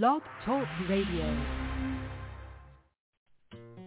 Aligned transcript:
Blog 0.00 0.22
Talk 0.46 0.66
Radio. 0.88 1.36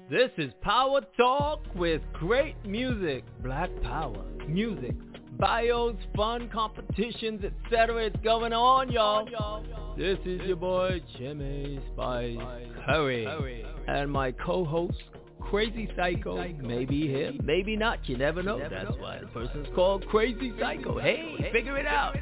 This 0.07 0.29
is 0.37 0.53
Power 0.61 1.01
Talk 1.17 1.61
with 1.73 1.99
great 2.13 2.55
music, 2.63 3.23
Black 3.41 3.71
Power, 3.81 4.23
music, 4.47 4.93
bios, 5.39 5.95
fun 6.15 6.47
competitions, 6.53 7.41
etc. 7.43 8.05
It's 8.05 8.15
going 8.23 8.53
on, 8.53 8.91
y'all. 8.91 9.65
This 9.97 10.19
is 10.25 10.41
your 10.41 10.57
boy 10.57 11.01
Jimmy 11.17 11.79
Spice 11.93 12.37
Curry 12.85 13.65
and 13.87 14.11
my 14.11 14.31
co-host 14.31 15.01
Crazy 15.41 15.89
Psycho. 15.95 16.35
Maybe 16.61 17.07
him, 17.07 17.39
maybe 17.43 17.75
not. 17.75 18.07
You 18.07 18.15
never 18.15 18.43
know. 18.43 18.59
That's 18.59 18.95
why 18.99 19.21
the 19.21 19.27
person's 19.27 19.67
called 19.73 20.05
Crazy 20.09 20.53
Psycho. 20.59 20.99
Hey, 20.99 21.49
figure 21.51 21.79
it 21.79 21.87
out. 21.87 22.15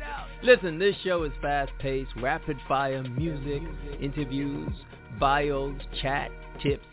Listen, 0.43 0.77
this 0.77 0.93
show 1.05 1.23
is 1.23 1.31
fast-paced, 1.41 2.11
rapid-fire 2.17 3.03
music, 3.03 3.61
interviews, 4.01 4.73
bios, 5.17 5.79
chat, 6.01 6.31
tips, 6.61 6.85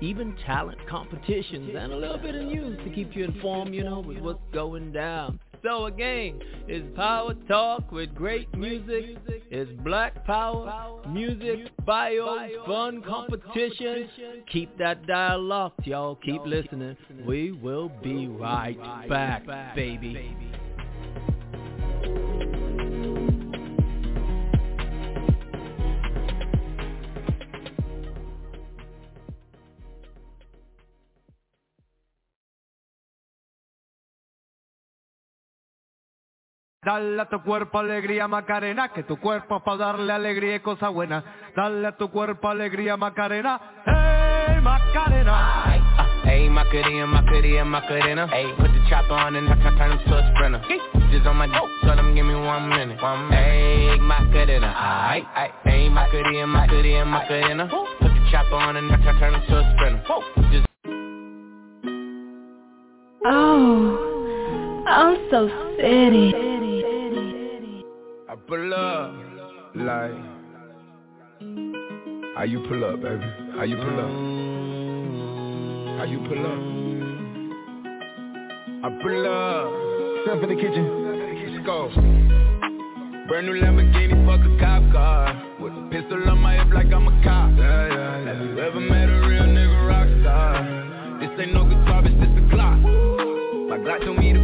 even 0.00 0.34
talent 0.46 0.78
competitions, 0.88 1.70
and 1.78 1.92
a 1.92 1.96
little 1.96 2.16
bit 2.16 2.34
of 2.34 2.46
news 2.46 2.78
to 2.82 2.90
keep 2.94 3.14
you 3.14 3.24
informed, 3.24 3.74
you 3.74 3.84
know, 3.84 4.00
with 4.00 4.20
what's 4.20 4.40
going 4.54 4.90
down. 4.90 5.38
So 5.62 5.84
again, 5.84 6.40
it's 6.66 6.86
Power 6.96 7.34
Talk 7.46 7.92
with 7.92 8.14
great 8.14 8.54
music. 8.56 9.18
It's 9.50 9.70
Black 9.82 10.24
Power, 10.24 11.02
music, 11.06 11.76
bios, 11.84 12.52
fun 12.66 13.02
competition. 13.02 14.08
Keep 14.50 14.78
that 14.78 15.06
dial 15.06 15.42
locked, 15.42 15.86
y'all. 15.86 16.16
Keep 16.16 16.46
listening. 16.46 16.96
We 17.26 17.52
will 17.52 17.90
be 18.02 18.28
right 18.28 18.78
back, 19.10 19.44
baby. 19.74 20.36
Dale 36.84 37.22
a 37.22 37.24
tu 37.26 37.42
cuerpo 37.42 37.78
alegría 37.78 38.28
Macarena, 38.28 38.90
que 38.90 39.02
tu 39.04 39.18
cuerpo 39.18 39.56
es 39.56 39.62
para 39.62 39.76
darle 39.78 40.12
alegría 40.12 40.56
y 40.56 40.60
cosa 40.60 40.88
buena. 40.88 41.24
Dale 41.56 41.86
a 41.86 41.92
tu 41.96 42.10
cuerpo 42.10 42.48
alegría 42.48 42.96
Macarena, 42.96 43.60
hey 43.86 44.14
Macarena. 44.64 45.32
Ah, 45.34 46.22
hey, 46.24 46.48
Macarena, 46.48 47.06
Macarena, 47.06 47.64
Macarena. 47.64 48.26
Hey, 48.28 48.52
put 48.56 48.72
the 48.72 48.80
chopper 48.88 49.12
on 49.12 49.36
and 49.36 49.48
I 49.48 49.56
can 49.56 49.76
turn 49.76 49.92
him 49.92 49.98
to 50.08 50.16
a 50.16 50.32
sprinter. 50.34 50.60
Just 51.12 51.26
on 51.26 51.36
my 51.36 51.46
dick, 51.46 51.56
oh. 51.60 51.68
tell 51.82 51.98
him 51.98 52.14
give 52.14 52.24
me 52.24 52.34
one 52.34 52.70
minute. 52.70 53.00
One 53.02 53.28
minute. 53.28 53.44
Hey, 53.44 53.98
Macarena, 54.00 54.72
aight, 54.74 55.26
aight. 55.36 55.52
Hey, 55.64 55.88
Macarena, 55.90 56.46
Macarena, 56.46 57.04
Macarena. 57.04 57.68
Oh. 57.70 57.86
Put 58.00 58.08
the 58.08 58.28
chopper 58.30 58.54
on 58.54 58.76
and 58.76 58.90
I 58.90 58.96
can 58.96 59.18
turn 59.18 59.34
him 59.34 59.42
to 59.48 59.58
a 59.58 59.74
sprinter. 59.76 60.02
Oh. 60.08 60.22
Just 60.50 60.66
Oh, 63.26 64.84
I'm 64.86 65.16
so 65.30 65.48
city. 65.76 66.53
Pull 68.46 68.74
up 68.74 69.10
like 69.74 70.12
How 72.36 72.44
you 72.44 72.60
pull 72.68 72.84
up, 72.84 73.00
baby? 73.00 73.24
How 73.56 73.62
you 73.64 73.76
pull 73.76 74.00
up? 74.00 74.10
How 75.96 76.04
you 76.04 76.18
pull 76.28 76.44
up? 76.44 76.60
I 78.84 78.88
pull 79.00 79.26
up. 79.26 79.72
Step 80.24 80.42
in 80.42 80.48
the 80.50 80.56
kitchen. 80.60 80.84
Let's 81.54 81.64
go. 81.64 81.88
Brand 83.28 83.46
new 83.46 83.54
Lamborghini, 83.54 84.26
fuck 84.26 84.44
a 84.44 84.60
cop 84.60 84.92
car. 84.92 85.42
With 85.58 85.72
a 85.72 85.88
pistol 85.90 86.28
on 86.28 86.38
my 86.40 86.62
hip 86.62 86.68
like 86.74 86.92
I'm 86.92 87.08
a 87.08 87.24
cop. 87.24 87.50
Yeah, 87.56 87.88
yeah, 87.88 88.24
yeah. 88.24 88.34
Have 88.34 88.44
you 88.44 88.60
ever 88.60 88.80
met 88.80 89.08
a 89.08 89.26
real 89.26 89.44
nigga 89.44 89.88
rock 89.88 90.08
star? 90.20 90.60
This 91.18 91.30
ain't 91.40 91.54
no 91.54 91.64
guitar, 91.64 92.02
bitch, 92.02 92.20
this 92.20 92.28
a 92.28 92.50
clock. 92.50 92.78
My 93.70 93.78
Glock 93.78 94.04
told 94.04 94.18
me 94.18 94.34
to 94.34 94.43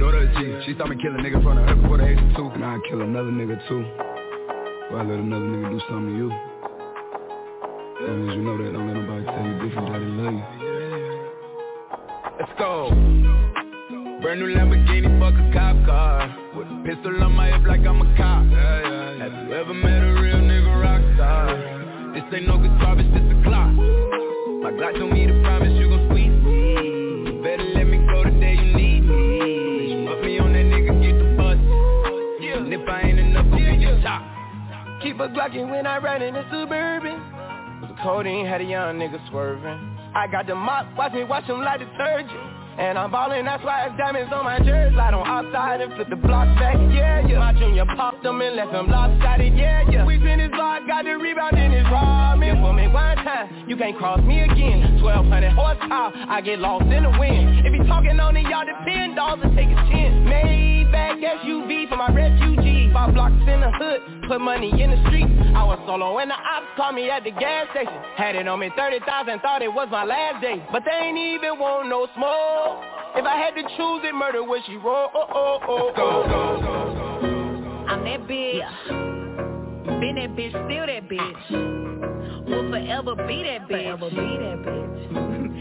Daughter 0.00 0.24
a 0.24 0.32
G, 0.32 0.64
she 0.64 0.72
saw 0.78 0.86
me 0.86 0.96
kill 0.96 1.12
a 1.12 1.18
nigga 1.20 1.42
front 1.44 1.60
of 1.60 1.68
her 1.68 1.76
before 1.76 1.98
the 1.98 2.08
age 2.08 2.16
of 2.16 2.34
two. 2.34 2.48
And 2.48 2.64
I 2.64 2.78
kill 2.88 3.02
another 3.02 3.28
nigga 3.28 3.60
too. 3.68 3.84
Why 4.88 5.04
let 5.04 5.20
another 5.20 5.44
nigga 5.44 5.76
do 5.76 5.80
something 5.92 6.08
to 6.08 6.16
you? 6.16 6.32
As 8.00 8.08
long 8.08 8.24
as 8.24 8.34
you 8.34 8.40
know 8.40 8.56
that, 8.56 8.72
don't 8.72 8.88
let 8.88 8.96
nobody 8.96 9.28
tell 9.28 9.44
you 9.44 9.60
different 9.60 9.92
that 9.92 10.00
they 10.00 10.08
love 10.16 10.32
you. 10.32 10.44
Let's 12.40 12.54
go. 12.56 12.88
Brand 14.24 14.40
new 14.40 14.48
Lamborghini, 14.56 15.20
fuck 15.20 15.36
a 15.36 15.44
cop 15.52 15.76
car. 15.84 16.32
With 16.56 16.72
a 16.72 16.80
pistol 16.80 17.22
on 17.22 17.32
my 17.36 17.52
hip 17.52 17.68
like 17.68 17.84
I'm 17.84 18.00
a 18.00 18.08
cop. 18.16 18.48
Have 19.20 19.36
you 19.36 19.52
ever 19.52 19.74
met 19.74 20.00
a 20.00 20.16
real 20.16 20.40
nigga 20.40 20.80
rock 20.80 21.04
star? 21.12 21.52
This 22.16 22.24
ain't 22.32 22.48
no 22.48 22.56
guitar, 22.56 22.96
bitch, 22.96 23.12
this 23.12 23.20
a 23.20 23.36
clock. 23.44 23.68
My 24.64 24.72
Glock 24.72 24.96
told 24.96 25.12
me 25.12 25.26
to 25.26 25.36
promise 25.44 25.69
Keep 35.10 35.18
a 35.18 35.28
Glockin' 35.28 35.68
when 35.68 35.88
I 35.88 35.98
ride 35.98 36.22
in 36.22 36.34
the 36.34 36.44
Suburban. 36.52 37.18
Was 37.82 37.90
a 37.90 38.00
codeine, 38.00 38.46
had 38.46 38.60
a 38.60 38.64
young 38.64 38.94
nigga 38.94 39.18
swerving. 39.28 39.98
I 40.14 40.28
got 40.30 40.46
the 40.46 40.54
mop, 40.54 40.86
watch 40.96 41.12
me 41.14 41.24
wash 41.24 41.42
him 41.46 41.62
like 41.62 41.80
detergent. 41.80 42.49
And 42.80 42.96
I'm 42.96 43.10
ballin', 43.10 43.44
that's 43.44 43.62
why 43.62 43.84
it's 43.84 43.96
diamonds 43.98 44.32
on 44.32 44.42
my 44.42 44.58
jersey. 44.58 44.94
Slide 44.96 45.12
on 45.12 45.26
outside 45.28 45.82
and 45.82 45.92
flip 45.92 46.08
the 46.08 46.16
block 46.16 46.48
back, 46.56 46.80
yeah, 46.88 47.20
yeah. 47.28 47.38
My 47.38 47.52
junior 47.52 47.84
popped 47.84 48.22
them 48.22 48.40
and 48.40 48.56
left 48.56 48.72
them 48.72 48.88
lopsided, 48.88 49.52
yeah, 49.54 49.84
yeah. 49.90 50.06
We 50.06 50.16
in 50.16 50.40
his 50.40 50.50
block, 50.50 50.86
got 50.86 51.04
the 51.04 51.12
rebound 51.20 51.58
in 51.58 51.72
his 51.72 51.84
ramen. 51.84 52.56
For 52.64 52.72
me 52.72 52.88
one 52.88 53.16
time, 53.20 53.68
you 53.68 53.76
can't 53.76 53.98
cross 53.98 54.20
me 54.24 54.40
again. 54.40 54.96
1200 55.02 55.52
horsepower, 55.52 56.12
I 56.28 56.40
get 56.40 56.58
lost 56.58 56.88
in 56.88 57.04
the 57.04 57.12
wind. 57.20 57.66
If 57.66 57.72
he 57.76 57.86
talking 57.86 58.18
on 58.18 58.34
it, 58.36 58.48
y'all 58.48 58.64
depend, 58.64 59.14
dogs 59.14 59.44
will 59.44 59.54
take 59.54 59.68
his 59.68 59.84
chin. 59.92 60.24
Maybach 60.24 61.20
SUV 61.20 61.86
for 61.86 61.96
my 61.96 62.08
refugee. 62.08 62.88
Five 62.92 63.14
blocks 63.14 63.44
in 63.46 63.60
the 63.60 63.70
hood, 63.76 64.26
put 64.26 64.40
money 64.40 64.72
in 64.72 64.90
the 64.90 65.00
street. 65.06 65.28
I 65.54 65.64
was 65.64 65.78
solo 65.86 66.18
and 66.18 66.30
the 66.30 66.34
ops 66.34 66.66
called 66.76 66.94
me 66.94 67.10
at 67.10 67.24
the 67.24 67.30
gas 67.30 67.68
station. 67.70 67.92
Had 68.16 68.34
it 68.36 68.48
on 68.48 68.58
me 68.58 68.70
30,000, 68.76 69.40
thought 69.40 69.62
it 69.62 69.72
was 69.72 69.88
my 69.90 70.04
last 70.04 70.40
day. 70.40 70.62
But 70.72 70.84
they 70.84 71.06
ain't 71.06 71.18
even 71.18 71.58
want 71.58 71.88
no 71.88 72.06
smoke. 72.14 72.69
If 73.16 73.24
I 73.24 73.36
had 73.36 73.54
to 73.54 73.62
choose 73.62 74.02
it, 74.04 74.14
murder 74.14 74.44
would 74.44 74.62
she 74.66 74.76
roll? 74.76 75.08
Oh, 75.14 75.26
oh, 75.34 75.58
oh, 75.68 75.92
oh. 75.96 77.86
I'm 77.88 78.04
that 78.04 78.26
bitch. 78.28 78.88
Been 80.00 80.14
that 80.16 80.36
bitch, 80.36 80.50
still 80.50 80.86
that 80.86 81.08
bitch. 81.08 81.50
Will 82.46 82.70
forever 82.70 83.14
be 83.26 83.42
that 83.42 83.68
bitch. 83.68 83.98
Forever 83.98 84.10
be 84.10 84.16
that 84.16 84.58
bitch. 84.64 85.29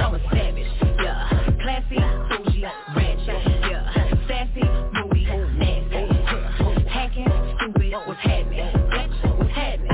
I'm 0.00 0.14
a 0.14 0.20
savage. 0.32 0.66
Yeah. 0.98 1.56
Classy, 1.62 1.96
bougie, 2.28 2.64
ratchet. 2.96 3.40
Yeah. 3.70 4.26
Sassy, 4.26 4.64
moody, 4.92 5.24
nasty. 5.58 6.88
Hacking, 6.88 7.26
stupid. 7.56 7.92
What's 8.06 8.20
happening? 8.20 8.72
Bitch, 8.90 9.38
what's 9.38 9.50
happening? 9.52 9.86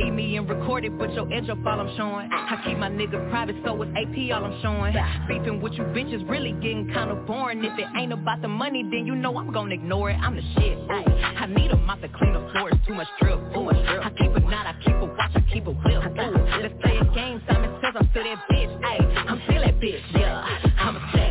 Eat 0.00 0.12
me 0.12 0.36
and 0.36 0.48
recorded 0.48 0.98
but 0.98 1.12
your 1.12 1.30
edge 1.32 1.48
up 1.50 1.58
all 1.66 1.80
I'm 1.80 1.94
showing. 1.96 2.30
I 2.32 2.62
keep 2.64 2.78
my 2.78 2.88
niggas 2.88 3.30
private, 3.30 3.56
so 3.64 3.82
it's 3.82 3.92
AP 3.92 4.32
all 4.34 4.44
I'm 4.46 4.62
showing. 4.62 4.94
Beefing 5.28 5.60
with 5.60 5.74
you 5.74 5.84
bitches 5.84 6.26
really 6.28 6.52
getting 6.52 6.86
kinda 6.86 7.16
boring. 7.26 7.62
If 7.64 7.78
it 7.78 7.86
ain't 7.96 8.12
about 8.12 8.40
the 8.40 8.48
money, 8.48 8.82
then 8.84 9.06
you 9.06 9.14
know 9.14 9.36
I'm 9.36 9.52
gonna 9.52 9.74
ignore 9.74 10.10
it. 10.10 10.16
I'm 10.22 10.36
the 10.36 10.42
shit. 10.54 10.78
Ooh. 10.78 11.04
I 11.40 11.46
need 11.46 11.70
a 11.70 11.76
mop 11.76 12.00
to 12.00 12.08
clean 12.08 12.32
the 12.32 12.48
floors, 12.52 12.74
too 12.86 12.94
much 12.94 13.08
drip. 13.20 13.38
Ooh. 13.56 13.70
I 13.70 14.10
keep 14.16 14.34
a 14.34 14.40
knot, 14.40 14.66
I 14.66 14.74
keep 14.82 14.94
a 14.94 15.04
watch, 15.04 15.32
I 15.34 15.40
keep 15.52 15.66
a 15.66 15.72
whip. 15.72 15.84
Ooh. 15.84 16.60
Let's 16.62 16.74
play 16.80 16.96
a 16.96 17.04
game, 17.14 17.42
Says 17.90 18.02
I'm 18.02 18.10
still 18.10 18.22
that 18.24 18.38
bitch. 18.48 18.84
Ay, 18.84 18.98
I'm 19.26 19.42
still 19.48 19.62
that 19.62 19.80
bitch, 19.80 20.02
yeah. 20.14 20.46
I'm 20.78 20.96
a 20.96 21.00
savage, 21.12 21.29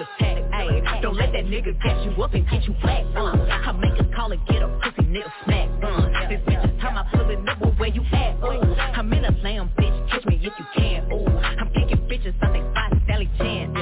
attacked, 0.00 0.52
ayy. 0.52 1.02
Don't 1.02 1.16
let 1.16 1.32
that 1.32 1.44
nigga 1.44 1.80
catch 1.82 2.04
you 2.04 2.22
up 2.22 2.34
and 2.34 2.48
get 2.48 2.64
you 2.64 2.74
flat, 2.80 3.04
uh. 3.16 3.36
I 3.48 3.72
make 3.72 3.98
a 3.98 4.04
call 4.14 4.32
and 4.32 4.46
get 4.46 4.62
a 4.62 4.68
pussy 4.82 5.08
nigga 5.08 5.32
smack, 5.44 5.68
uh. 5.82 6.28
This 6.28 6.40
bitch 6.46 6.64
is 6.64 6.80
time 6.80 6.96
I 6.96 7.04
pull 7.12 7.30
it 7.30 7.48
up, 7.48 7.78
where 7.78 7.88
you 7.88 8.02
at, 8.12 8.36
ooh. 8.42 8.74
I'm 8.74 9.12
in 9.12 9.24
a 9.24 9.30
lamb, 9.42 9.70
bitch, 9.78 10.10
catch 10.10 10.24
me 10.26 10.36
if 10.42 10.52
you 10.58 10.66
can, 10.76 11.12
ooh. 11.12 11.26
I'm 11.26 11.68
kicking 11.72 11.98
bitches 12.08 12.34
out 12.42 12.52
they 12.52 12.62
five 12.74 12.92
Sally 13.06 13.30
Chan, 13.38 13.74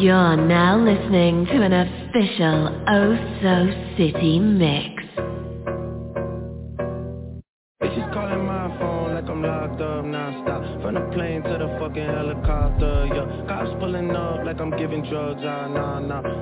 You're 0.00 0.36
now 0.36 0.78
listening 0.78 1.46
to 1.46 1.62
an 1.62 1.72
official 1.72 2.84
Oh 2.88 3.16
So 3.42 3.96
City 3.96 4.38
mix. 4.38 5.01
Drugs, 15.08 15.42
ah, 15.44 15.66
nah, 15.68 16.00
nah 16.00 16.41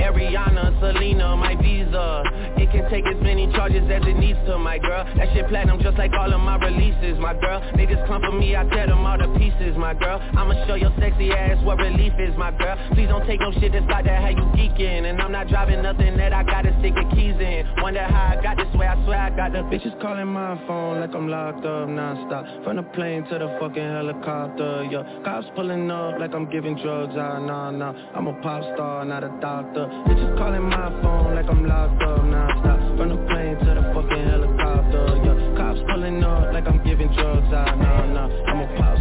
Ariana, 0.00 0.72
Selena, 0.80 1.36
my 1.36 1.54
visa. 1.60 2.22
It 2.56 2.70
can 2.70 2.90
take 2.90 3.04
as 3.06 3.20
many 3.22 3.50
charges 3.52 3.84
as 3.90 4.02
it 4.06 4.16
needs 4.18 4.38
to, 4.46 4.58
my 4.58 4.78
girl. 4.78 5.04
That 5.16 5.32
shit 5.34 5.48
platinum 5.48 5.80
just 5.80 5.98
like 5.98 6.12
all 6.12 6.32
of 6.32 6.40
my 6.40 6.56
releases, 6.56 7.18
my 7.18 7.34
girl. 7.34 7.60
Niggas 7.74 8.06
come 8.06 8.22
for 8.22 8.32
me, 8.32 8.56
I 8.56 8.64
tear 8.64 8.86
them 8.86 9.04
all 9.04 9.18
to 9.18 9.28
pieces, 9.38 9.76
my 9.76 9.94
girl. 9.94 10.20
I'ma 10.36 10.66
show 10.66 10.74
your 10.74 10.92
sexy 10.98 11.32
ass 11.32 11.62
what 11.64 11.78
relief 11.78 12.12
is, 12.18 12.36
my 12.36 12.50
girl. 12.50 12.76
Please 12.94 13.08
don't 13.08 13.26
take 13.26 13.40
no 13.40 13.52
shit 13.60 13.72
that's 13.72 13.86
like 13.90 14.04
that, 14.04 14.22
how 14.22 14.30
you 14.30 14.46
geeking. 14.56 15.08
And 15.08 15.20
I'm 15.20 15.32
not 15.32 15.48
driving 15.48 15.82
nothing 15.82 16.16
that 16.16 16.32
I 16.32 16.42
gotta 16.44 16.74
stick 16.80 16.94
the 16.94 17.04
keys 17.14 17.36
in. 17.40 17.66
Wonder 17.82 18.04
how 18.04 18.38
I 18.38 18.42
got 18.42 18.56
this 18.56 18.72
way, 18.74 18.86
I 18.86 18.96
swear 19.04 19.18
I 19.18 19.30
got 19.30 19.52
the 19.52 19.60
Bitches 19.70 19.98
calling 20.00 20.26
my 20.26 20.56
phone 20.66 21.00
like 21.00 21.14
I'm 21.14 21.28
locked 21.28 21.64
up 21.64 21.88
non-stop. 21.88 22.64
From 22.64 22.76
the 22.76 22.82
plane 22.82 23.24
to 23.24 23.38
the 23.38 23.56
fucking 23.60 23.82
helicopter, 23.82 24.88
yeah 24.90 25.04
Cops 25.24 25.46
pulling 25.54 25.90
up 25.90 26.18
like 26.18 26.34
I'm 26.34 26.50
giving 26.50 26.76
drugs, 26.76 27.14
ah, 27.16 27.38
nah, 27.38 27.70
nah. 27.70 27.92
I'm 28.14 28.26
a 28.26 28.32
pop 28.40 28.62
star, 28.74 29.04
not 29.04 29.24
a 29.24 29.32
doctor 29.40 29.89
Bitches 30.06 30.38
calling 30.38 30.62
my 30.62 30.90
phone 31.02 31.34
like 31.34 31.48
I'm 31.50 31.66
locked 31.66 32.02
up 32.02 32.24
non-stop. 32.24 32.78
From 32.98 33.08
the 33.10 33.16
plane 33.28 33.56
to 33.58 33.70
the 33.74 33.84
fucking 33.94 34.24
helicopter, 34.28 35.04
yeah. 35.24 35.56
Cops 35.56 35.80
pulling 35.90 36.22
up 36.22 36.52
like 36.52 36.66
I'm 36.68 36.84
giving 36.84 37.12
drugs, 37.14 37.48
ah, 37.52 37.74
nah, 37.74 38.06
nah. 38.06 38.28
I'm 38.46 38.60
a 38.60 38.76
pop 38.78 38.99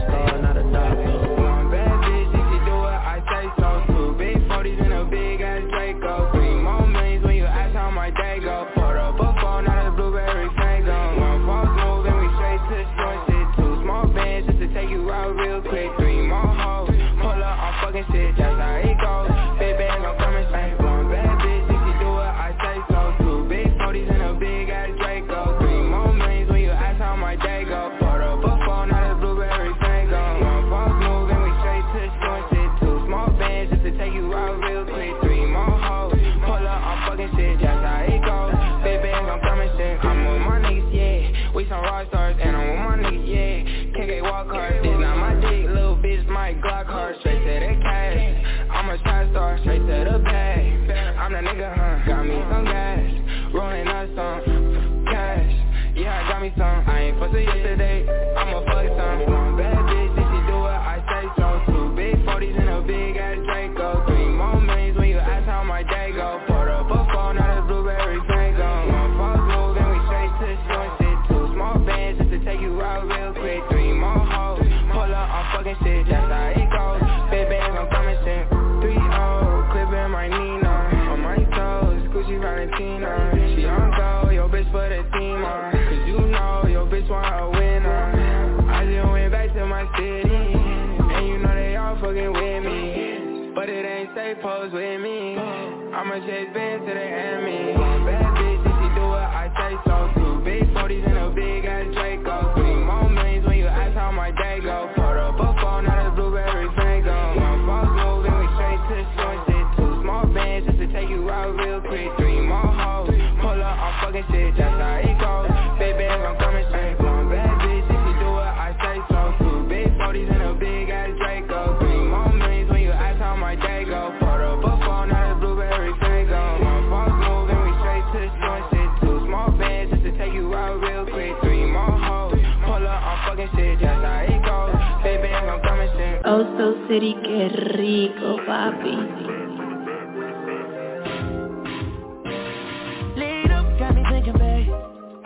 Cody, 137.00 137.16
qué 137.24 137.48
rico, 137.48 138.36
papi. 138.46 138.92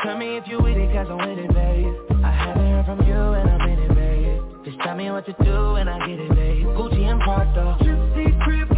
Tell 0.03 0.17
me 0.19 0.37
if 0.37 0.47
you 0.47 0.59
with 0.59 0.77
it, 0.77 0.93
cause 0.93 1.07
I'm 1.09 1.17
with 1.17 1.39
it, 1.39 1.51
babe. 1.51 1.95
I 2.23 2.31
haven't 2.31 2.63
heard 2.63 2.85
from 2.85 3.07
you 3.07 3.15
and 3.15 3.49
I'm 3.49 3.69
in 3.69 3.79
it, 3.79 3.95
babe. 3.95 4.65
Just 4.65 4.77
tell 4.81 4.95
me 4.95 5.09
what 5.09 5.25
to 5.25 5.33
do 5.43 5.75
and 5.77 5.89
I 5.89 5.97
get 6.05 6.19
it, 6.19 6.35
babe. 6.35 6.67
Gucci 6.77 7.09
and 7.09 7.19
Prada. 7.21 7.77
Gypsy 7.81 8.39
crib 8.43 8.72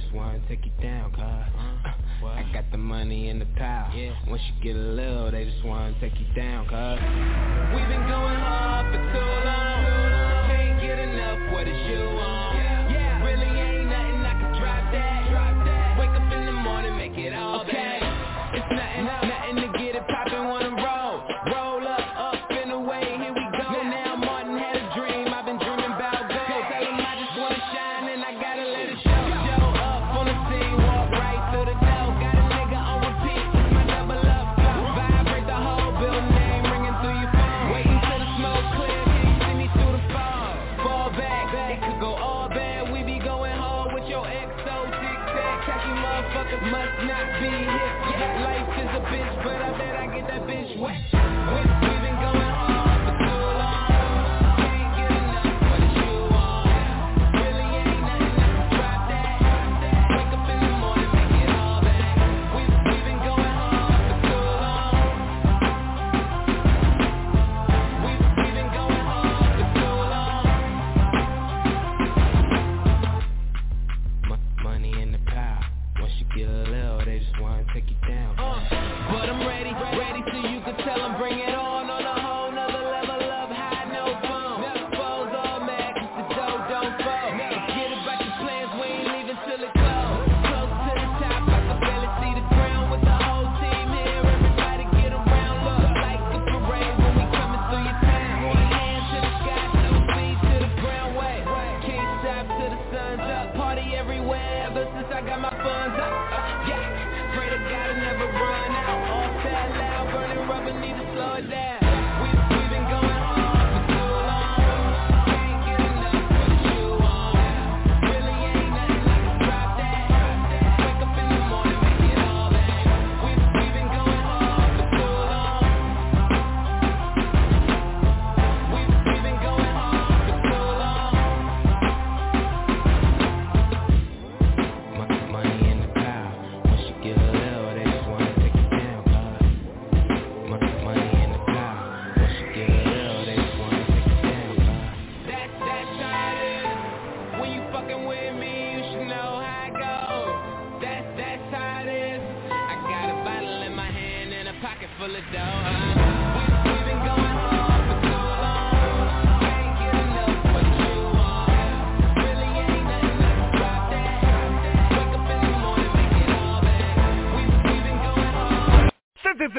just 0.00 0.14
wanna 0.14 0.40
take 0.48 0.64
you 0.64 0.72
down, 0.82 1.10
cuz. 1.12 1.22
Uh, 1.22 2.26
I 2.26 2.44
got 2.52 2.70
the 2.70 2.78
money 2.78 3.28
in 3.28 3.38
the 3.38 3.46
pile 3.56 3.92
yeah. 3.94 4.14
Once 4.28 4.42
you 4.48 4.62
get 4.62 4.76
a 4.76 4.78
little, 4.78 5.30
they 5.30 5.44
just 5.44 5.64
wanna 5.64 5.94
take 6.00 6.18
you 6.20 6.26
down, 6.34 6.64
cuz. 6.66 7.00
We've 7.74 7.88
been 7.88 8.06
going 8.08 8.38
hard 8.38 8.86
for 8.92 9.00
too 9.12 9.30
long. 9.46 10.48
Can't 10.48 10.80
get 10.80 10.98
enough, 10.98 11.52
what 11.52 11.66
is 11.66 11.76
you 11.88 12.04
want? 12.14 12.37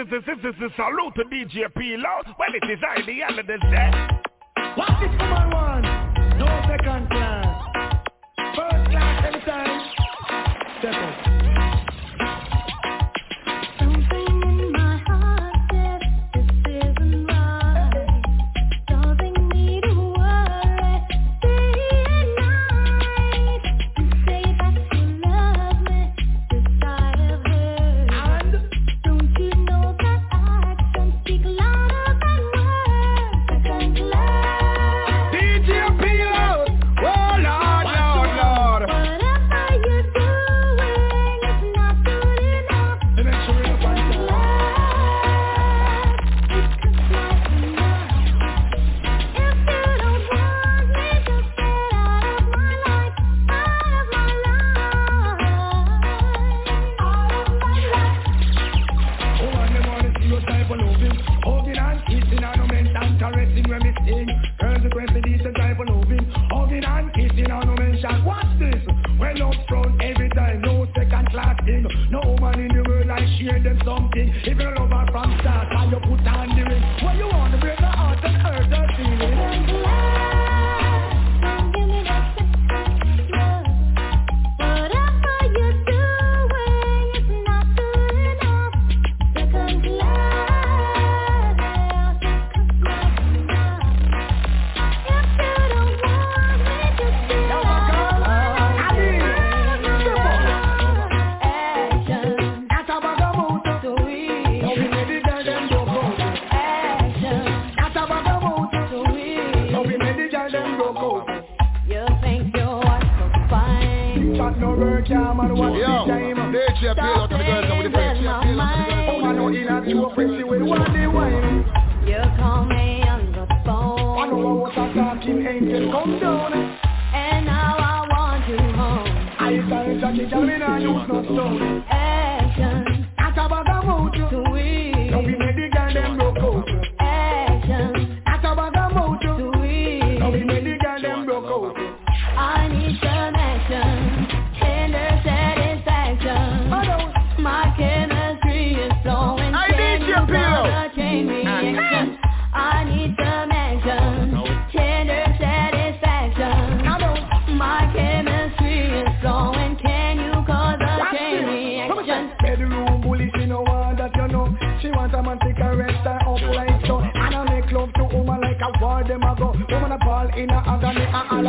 This 0.10 0.24
is, 0.24 0.42
this 0.42 0.56
is 0.56 0.72
a 0.72 0.75
salute 0.75 1.13
to 1.18 1.24
DJ 1.25 1.72
P. 1.78 1.96
Lord. 1.96 2.25
Well, 2.39 2.50
it 2.51 2.68
is 2.68 2.80
ideal 2.84 3.38
of 3.38 3.46
the 3.46 3.58
day. 3.70 4.18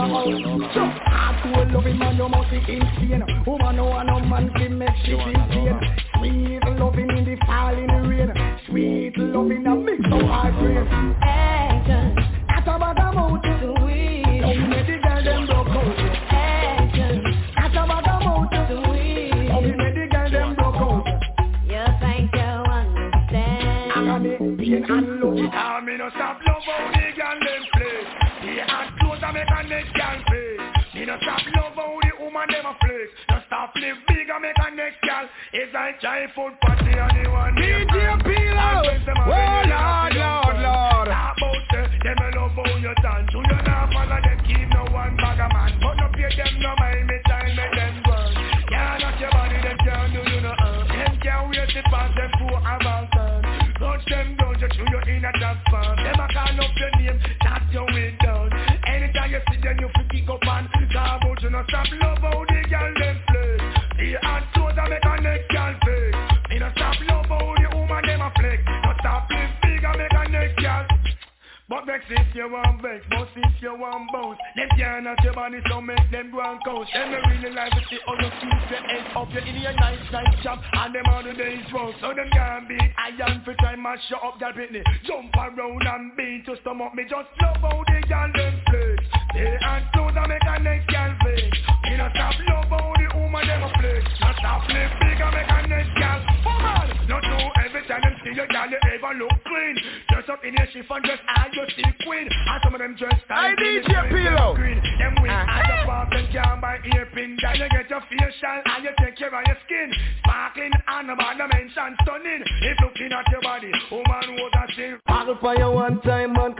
your 0.09 0.43
house. 0.43 1.01
I 1.05 1.65
loving 1.73 1.99
man, 1.99 2.17
you 2.17 2.29
must 2.29 2.51
be 2.51 2.57
insane. 2.59 3.23
Woman, 3.47 3.77
no 3.77 3.85
one, 3.85 4.07
no 4.07 4.21
man 4.21 4.51
can 4.55 4.79
make 4.79 4.97
shit 5.05 5.19
insane. 5.19 5.60
come 86.81 86.87
up, 86.87 86.95
me 86.95 87.03
just 87.05 87.40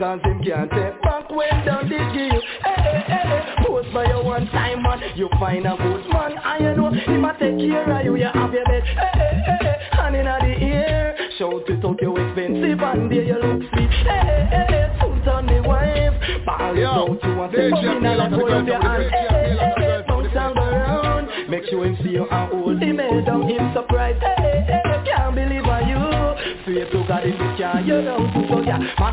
Cause 0.01 0.40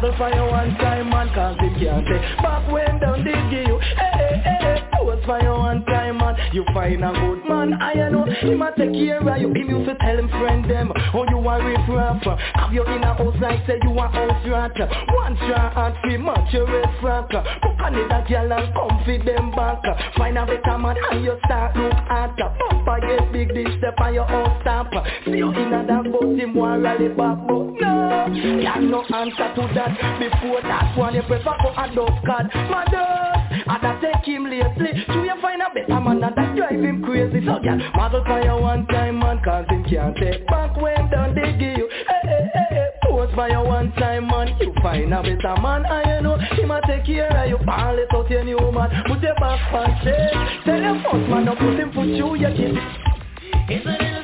Not 0.00 0.12
go 0.12 0.16
for 0.16 0.30
your 0.32 0.48
one 0.48 0.74
time 0.76 1.10
man 1.10 1.28
cause 1.34 1.56
it 1.58 1.74
can't 1.82 2.06
say 2.06 2.42
Back 2.42 2.70
when 2.70 3.00
down 3.00 3.24
they 3.24 3.34
give 3.50 3.66
you 3.66 3.78
Hey, 3.98 4.38
hey, 4.44 4.56
hey, 4.60 4.88
post 4.92 5.26
for 5.26 5.42
your 5.42 5.58
one 5.58 5.84
time 5.86 6.18
man 6.18 6.36
You 6.52 6.64
find 6.72 7.02
a 7.02 7.10
good 7.10 7.42
man, 7.48 7.74
I 7.82 8.08
know 8.08 8.24
He 8.24 8.52
a 8.52 8.70
take 8.78 8.94
care 8.94 9.18
of 9.18 9.40
you, 9.40 9.48
him 9.48 9.68
you 9.68 9.84
fi 9.84 9.94
tell 9.98 10.18
him 10.18 10.28
friend 10.28 10.70
them 10.70 10.92
Oh 11.14 11.26
you 11.28 11.38
a 11.38 11.64
riff 11.64 11.88
raff 11.88 12.22
Have 12.22 12.72
you 12.72 12.84
in 12.84 13.02
a 13.02 13.14
house? 13.14 13.34
Like 13.40 13.66
say 13.66 13.80
you 13.82 13.90
a 13.98 14.06
house 14.06 14.46
rat 14.46 14.78
One 15.10 15.36
shot 15.36 15.76
and 15.76 15.94
three 16.04 16.18
match 16.18 16.54
your 16.54 16.70
riff 16.70 17.02
raff. 17.02 17.28
Book 17.30 17.80
on 17.82 17.96
it 17.96 18.06
a 18.06 18.24
girl 18.28 18.52
and 18.52 18.74
come 18.74 19.02
fi 19.04 19.18
them 19.18 19.50
back. 19.50 19.82
Find 20.16 20.38
a 20.38 20.46
better 20.46 20.78
man 20.78 20.96
and 21.10 21.24
you 21.24 21.36
start 21.44 21.76
look 21.76 21.92
at 21.92 22.36
Papa 22.38 23.00
get 23.00 23.32
big 23.32 23.48
dish 23.52 23.78
step 23.78 23.98
on 23.98 24.14
your 24.14 24.30
own 24.30 24.60
stamp 24.60 24.92
See 25.24 25.38
you 25.38 25.50
in 25.50 25.72
a 25.72 25.84
that 25.84 26.04
boat, 26.12 26.38
him 26.38 26.54
want 26.54 26.82
rally 26.84 27.08
back 27.08 27.38
but 27.48 27.67
up 28.28 28.62
Y'all 28.62 28.82
no 28.82 29.00
answer 29.16 29.48
to 29.54 29.62
that. 29.74 29.92
Before 30.18 30.60
that 30.62 30.96
one 30.96 31.14
you 31.14 31.22
prefer 31.22 31.54
go 31.62 31.70
adopt 31.76 32.26
God. 32.26 32.50
Mother 32.70 33.28
and 33.68 33.84
I 33.84 34.00
take 34.00 34.24
him 34.24 34.44
lately. 34.44 35.04
So 35.06 35.22
you 35.22 35.34
find 35.40 35.62
a 35.62 35.68
better 35.72 36.00
man 36.00 36.22
and 36.22 36.36
that 36.36 36.56
drive 36.56 36.80
him 36.80 37.02
crazy. 37.02 37.44
So 37.46 37.58
girl, 37.60 37.78
model 37.94 38.24
for 38.24 38.40
you 38.42 38.56
one 38.60 38.86
time 38.86 39.18
man 39.18 39.40
Cause 39.44 39.66
him 39.68 39.84
can't 39.84 40.16
take 40.16 40.46
back 40.46 40.76
when 40.76 41.10
done 41.10 41.34
they 41.34 41.52
give 41.52 41.78
you. 41.78 41.88
Hey, 42.08 42.20
hey, 42.24 42.50
hey, 42.54 42.66
hey 42.70 42.88
Pose 43.02 43.30
for 43.34 43.48
you 43.48 43.60
one 43.60 43.92
time 43.92 44.26
man. 44.28 44.56
You 44.60 44.72
find 44.82 45.12
a 45.12 45.22
better 45.22 45.60
man 45.60 45.86
I 45.86 46.16
you 46.16 46.22
know 46.22 46.38
he 46.38 46.62
a 46.62 46.80
take 46.86 47.06
care 47.06 47.28
of 47.28 47.48
you. 47.48 47.58
Ball 47.64 47.98
it 47.98 48.08
out 48.12 48.30
your 48.30 48.44
new 48.44 48.72
man. 48.72 48.90
Put 49.06 49.22
your 49.22 49.34
back 49.36 49.72
on 49.72 50.00
shit 50.02 50.64
Tell 50.64 50.80
your 50.80 51.02
first 51.02 51.28
man 51.28 51.44
don't 51.46 51.58
put 51.58 51.78
him 51.78 51.92
for 51.92 52.04
you, 52.04 52.36
you 52.36 52.48
kid 52.48 52.76
Isn't 53.70 54.00
it 54.00 54.17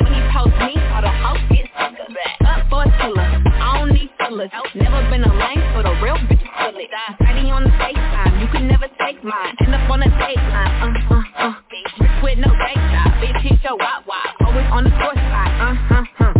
When 0.00 0.12
he 0.12 0.20
me, 0.60 0.74
the. 1.02 1.12
Up 2.46 2.68
for 2.70 2.82
a 2.82 2.90
killer, 3.00 3.22
I 3.22 3.78
don't 3.78 3.92
need. 3.92 4.10
Never 4.74 5.00
been 5.08 5.24
a 5.24 5.32
lame, 5.32 5.62
so 5.74 5.82
the 5.82 5.94
real 6.02 6.18
it. 6.76 6.90
On 7.52 7.64
the 7.64 7.70
you 8.40 8.48
can 8.52 8.68
never 8.68 8.88
take 9.00 9.22
mine. 9.24 9.54
End 9.60 9.74
up 9.74 9.88
on 9.88 10.00
uh, 10.02 10.86
uh, 11.10 11.22
uh. 11.38 11.54
With 12.22 12.38
no 12.38 12.50
bitch 12.52 13.36
wop 13.74 14.06
wop. 14.06 14.34
Always 14.46 14.66
on 14.70 14.84
the 14.84 14.90
course 14.90 15.16
uh, 15.16 16.32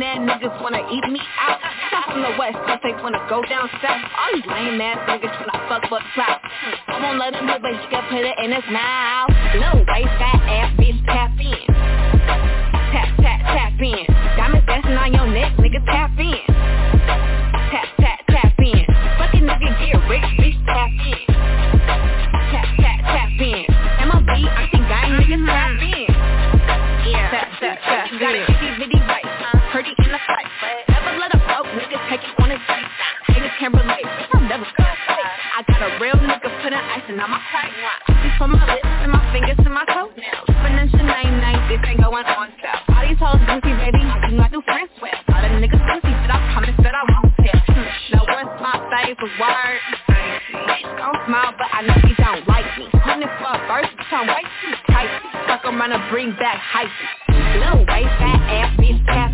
that 0.00 0.18
niggas 0.20 0.62
wanna 0.62 0.82
eat 0.90 1.04
me 1.10 1.20
out. 1.40 1.60
From 2.06 2.22
the 2.22 2.32
they 2.82 2.92
wanna 3.02 3.24
go 3.28 3.42
down 3.42 3.68
south. 3.82 4.02
All 4.18 4.30
these 4.34 4.46
lame 4.46 4.80
ass 4.80 4.98
niggas 5.08 5.34
fuck 5.68 5.82
for 5.88 6.00
clout. 6.14 6.40
I 6.88 7.00
won't 7.02 7.18
let 7.18 7.34
him 7.34 7.46
but 7.46 7.72
you 7.72 7.88
can 7.90 8.04
put 8.10 8.24
it 8.24 8.38
in 8.38 8.52
his 8.52 8.64
mouth. 8.70 9.30
Little 9.54 9.84
waist, 9.86 10.14
fat 10.18 10.40
ass, 10.46 10.72
bitch, 10.78 11.04
tap 11.06 11.30
in. 11.40 12.63
Nigga, 15.74 15.86
tap 15.86 16.18
in. 16.18 16.38
Tap, 17.70 17.88
tap, 17.98 18.18
tap 18.28 18.58
in. 18.58 18.86
Fucking 19.18 19.42
nigga, 19.42 19.68
get 19.78 20.08
rich, 20.08 20.28
bitch, 20.38 20.58
tap 20.66 20.90
in. 20.90 21.26
Tap, 22.50 22.68
tap, 22.78 22.98
tap 23.02 23.40
in. 23.40 23.64
MLB, 23.98 24.30
I 24.30 24.68
think 24.70 24.86
gang, 24.86 25.10
nigga, 25.18 25.46
tap 25.46 25.70
mm-hmm. 25.70 25.92
in. 25.92 27.10
Yeah, 27.10 27.30
tap, 27.30 27.48
tap, 27.60 27.78
tap 27.82 28.12
in. 28.12 28.18
Got 28.18 28.34
a 28.34 28.42
itty 28.42 28.68
bitty 28.78 29.00
right, 29.08 29.26
pretty 29.72 29.90
in 29.98 30.10
the 30.10 30.20
fight. 30.26 30.46
Never 30.88 31.18
let 31.18 31.34
a 31.34 31.38
broke 31.38 31.70
nigga 31.74 31.98
take 32.10 32.22
it 32.22 32.34
on 32.38 32.50
his 32.50 32.62
face. 32.68 32.94
Niggas 33.34 33.58
can't 33.58 33.74
relate, 33.74 34.06
I'm 34.34 34.48
never 34.48 34.66
gonna. 34.78 34.94
I 35.56 35.62
got 35.66 35.82
a 35.82 35.98
real 36.00 36.14
nigga 36.14 36.50
putting 36.62 36.78
icing 36.78 37.18
on 37.18 37.30
my 37.30 37.40
pipe. 37.50 37.70
From 38.38 38.52
my 38.52 38.66
lips 38.66 38.83
Around 55.84 56.00
and 56.00 56.10
bring 56.10 56.30
back 56.36 56.58
hype. 56.62 56.88
Little 57.60 57.84
waist, 57.84 58.08
fat 58.16 58.40
ass, 58.48 58.80
bitch, 58.80 59.04
tap 59.04 59.33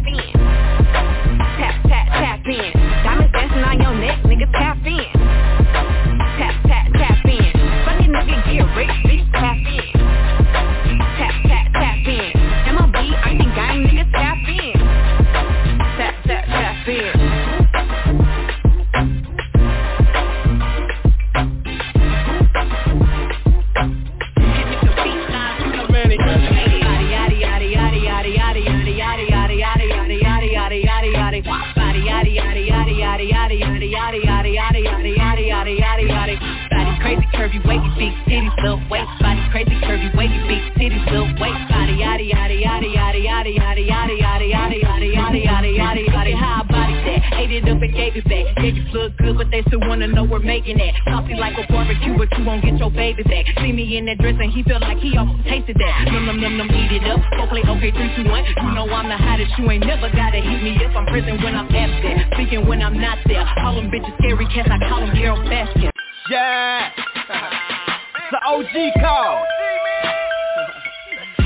you 52.92 52.98
won't 52.98 53.16
get 53.16 53.24
your 53.24 53.24
baby 53.24 53.24
back 53.24 53.46
see 53.62 53.72
me 53.72 53.96
in 53.96 54.06
that 54.06 54.18
dress 54.18 54.36
and 54.40 54.52
he 54.52 54.62
feel 54.62 54.80
like 54.80 54.98
he 54.98 55.16
almost 55.16 55.44
tasted 55.44 55.76
that 55.78 56.04
num 56.12 56.26
num 56.26 56.40
num 56.40 56.56
num 56.58 56.70
eat 56.70 56.92
it 56.92 57.04
up 57.10 57.20
go 57.36 57.46
play 57.48 57.62
okay 57.62 57.90
three 57.90 58.10
two 58.16 58.28
one 58.30 58.44
you 58.44 58.72
know 58.74 58.88
I'm 58.90 59.08
the 59.08 59.16
hottest 59.16 59.52
you 59.58 59.70
ain't 59.70 59.84
never 59.86 60.08
gotta 60.10 60.40
hit 60.40 60.62
me 60.62 60.76
up 60.84 60.94
I'm 60.96 61.06
present 61.06 61.42
when 61.42 61.54
I'm 61.54 61.68
absent 61.74 62.32
speaking 62.34 62.66
when 62.66 62.82
I'm 62.82 63.00
not 63.00 63.18
there 63.26 63.46
all 63.64 63.74
them 63.76 63.90
bitches 63.90 64.16
scary 64.18 64.46
cats 64.46 64.68
I 64.70 64.78
call 64.88 65.00
them 65.00 65.14
Carole 65.14 65.38
Baskin 65.48 65.90
Yeah. 66.30 66.90
It's 66.94 68.30
the 68.30 68.40
OG 68.46 68.74
call. 69.02 69.42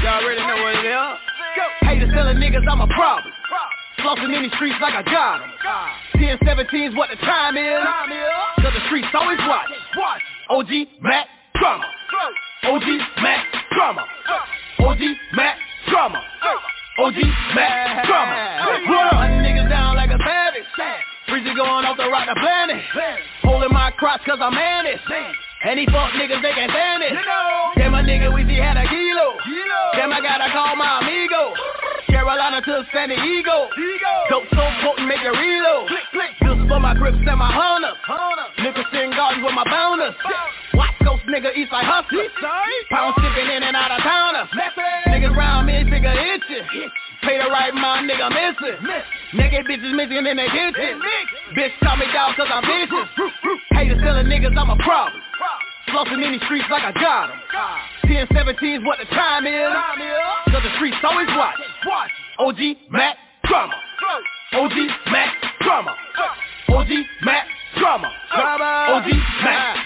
Y'all 0.04 0.20
already 0.20 0.40
know 0.40 0.58
what 0.60 0.74
it 0.76 0.84
is. 0.84 1.18
Go. 1.56 1.64
Haters 1.88 2.12
telling 2.12 2.36
niggas 2.36 2.64
I'm 2.68 2.80
a 2.82 2.86
problem. 2.88 3.32
Flossing 4.00 4.36
in 4.36 4.42
these 4.42 4.52
streets 4.60 4.76
like 4.82 4.92
I 4.92 5.02
got 5.02 5.40
'em. 5.40 5.48
10, 6.20 6.38
17's 6.44 6.94
what 6.94 7.08
the 7.08 7.16
time 7.24 7.56
is. 7.56 7.80
Cause 8.60 8.74
the 8.74 8.84
streets 8.86 9.08
always 9.14 9.38
watch. 9.48 9.70
OG 10.50 10.86
Mac 11.00 11.24
Drama. 11.24 11.33
OG 12.74 12.90
Mac 13.22 13.46
Drama. 13.70 14.02
OG 14.80 14.98
Mac 15.34 15.58
Drama. 15.86 16.18
OG 16.98 17.14
Mac 17.54 18.02
up? 18.10 18.26
Hunting 19.14 19.46
niggas 19.46 19.70
down 19.70 19.94
like 19.94 20.10
a 20.10 20.18
savage. 20.18 20.66
Breezy 21.28 21.54
going 21.54 21.86
off 21.86 21.96
the 21.96 22.10
rock 22.10 22.26
the 22.26 22.34
planet. 22.34 22.82
Holding 23.42 23.70
my 23.70 23.92
crotch 23.92 24.22
cause 24.26 24.38
I'm 24.42 24.54
managed. 24.54 25.06
And 25.64 25.80
he 25.80 25.86
fuck 25.88 26.12
niggas, 26.20 26.44
they 26.44 26.52
can't 26.52 26.70
stand 26.70 27.02
it. 27.02 27.16
Damn, 27.76 27.92
my 27.92 28.04
nigga, 28.04 28.28
we 28.28 28.44
see 28.44 28.60
had 28.60 28.76
a 28.76 28.84
kilo. 28.84 29.32
Damn, 29.96 30.12
I 30.12 30.20
gotta 30.20 30.52
call 30.52 30.76
my 30.76 31.00
amigo. 31.00 31.56
Carolina 32.12 32.60
to 32.60 32.84
San 32.92 33.08
Diego. 33.08 33.72
Dope 34.28 34.44
so 34.52 34.64
potent, 34.84 35.08
make 35.08 35.24
it 35.24 35.32
reload. 35.32 35.88
Just 35.88 36.68
for 36.68 36.80
my 36.80 36.92
grips 36.92 37.16
and 37.16 37.38
my 37.40 37.48
hunters. 37.48 37.96
Nickerson 38.60 39.16
Gardens 39.16 39.40
with 39.40 39.56
my 39.56 39.64
bounders. 39.64 40.12
West 40.76 41.00
Coast 41.00 41.24
nigga, 41.32 41.48
East 41.56 41.72
Side 41.72 41.88
hustler. 41.88 42.28
Pound 42.92 43.16
shipping 43.24 43.48
in 43.48 43.64
and 43.64 43.74
out 43.74 43.88
of 43.88 44.04
towners. 44.04 44.52
Niggas 45.08 45.32
round 45.32 45.66
me, 45.66 45.80
figure 45.88 46.12
itching. 46.12 46.92
Pay 47.24 47.40
the 47.40 47.48
right 47.48 47.72
mind, 47.72 48.04
nigga 48.04 48.28
missing. 48.28 48.76
Naked 49.32 49.64
bitches 49.64 49.96
missing 49.96 50.28
in 50.28 50.36
their 50.36 50.52
kitchen. 50.52 51.00
Bitch 51.56 51.72
call 51.80 51.96
me 51.96 52.04
down 52.12 52.36
cause 52.36 52.52
I'm 52.52 52.60
vicious. 52.68 53.08
Haters 53.72 54.00
telling 54.04 54.28
niggas 54.28 54.52
I'm 54.52 54.68
a 54.68 54.76
problem. 54.84 55.24
Flossing 55.94 56.26
in 56.26 56.32
these 56.32 56.42
streets 56.42 56.66
like 56.70 56.82
I 56.82 56.90
got 56.90 57.30
'em. 57.30 57.38
10, 58.08 58.26
17's 58.34 58.84
what 58.84 58.98
the 58.98 59.04
time 59.14 59.46
is. 59.46 59.70
Cause 60.50 60.62
the 60.62 60.74
streets 60.74 60.96
always 61.04 61.28
watch. 61.36 61.54
OG 62.38 62.76
Mac 62.90 63.16
Drama. 63.44 63.74
OG 64.54 64.74
Mac 65.12 65.36
Drama. 65.60 65.94
OG 66.68 66.90
Mac 67.22 67.46
Drama. 67.78 68.10
OG 68.90 69.06
Mac 69.44 69.76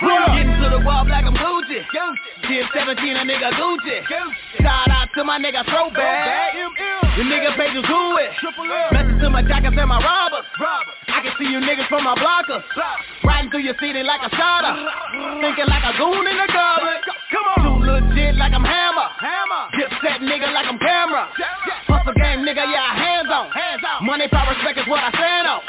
Drama. 0.00 0.36
Getting 0.36 0.58
to 0.62 0.68
the 0.76 0.80
wall 0.84 1.04
like 1.08 1.24
I'm 1.24 1.34
Gucci. 1.36 1.80
10, 2.46 2.68
17 2.74 3.16
a 3.16 3.24
nigga 3.24 3.50
Gucci. 3.56 3.96
Shout 4.60 4.90
out 4.90 5.08
to 5.14 5.24
my 5.24 5.38
nigga 5.38 5.64
Throwback. 5.64 6.54
The 7.16 7.24
nigga 7.24 7.56
pages 7.56 7.84
who 7.86 8.16
it. 8.18 8.30
Message 8.92 9.20
to 9.20 9.30
my 9.30 9.42
jackets 9.42 9.76
and 9.76 9.88
my 9.88 10.00
robbers. 10.00 10.46
I 11.08 11.20
can 11.22 11.32
see 11.38 11.48
you 11.48 11.60
niggas 11.60 11.88
from 11.88 12.04
my 12.04 12.14
blockers. 12.16 12.64
Riding 13.24 13.50
through 13.50 13.66
your 13.66 13.74
city 13.80 14.02
like 14.02 14.22
a 14.24 14.30
shotter. 14.32 14.74
Thinking 15.40 15.68
like 15.68 15.84
a 15.84 15.92
goon 15.98 16.24
in 16.26 16.36
the 16.36 16.48
garbage. 16.48 17.04
Come 17.32 17.46
on. 17.50 17.60
Too 17.60 17.76
legit 17.84 18.36
like 18.36 18.52
I'm 18.52 18.64
Hammer. 18.64 19.08
Hammer. 19.20 19.62
Dip 19.76 19.90
set 20.00 20.20
nigga 20.24 20.48
like 20.52 20.66
I'm 20.66 20.78
Cam'ron. 20.78 21.28
Hustle 21.90 22.14
game 22.14 22.40
nigga, 22.46 22.64
yeah, 22.64 22.94
hands 22.96 23.28
on. 23.28 23.50
Hands 23.50 23.82
on. 23.84 24.06
Money, 24.06 24.28
power, 24.28 24.54
respect 24.54 24.78
is 24.78 24.88
what 24.88 25.04
I 25.04 25.10
stand 25.12 25.46
on. 25.46 25.60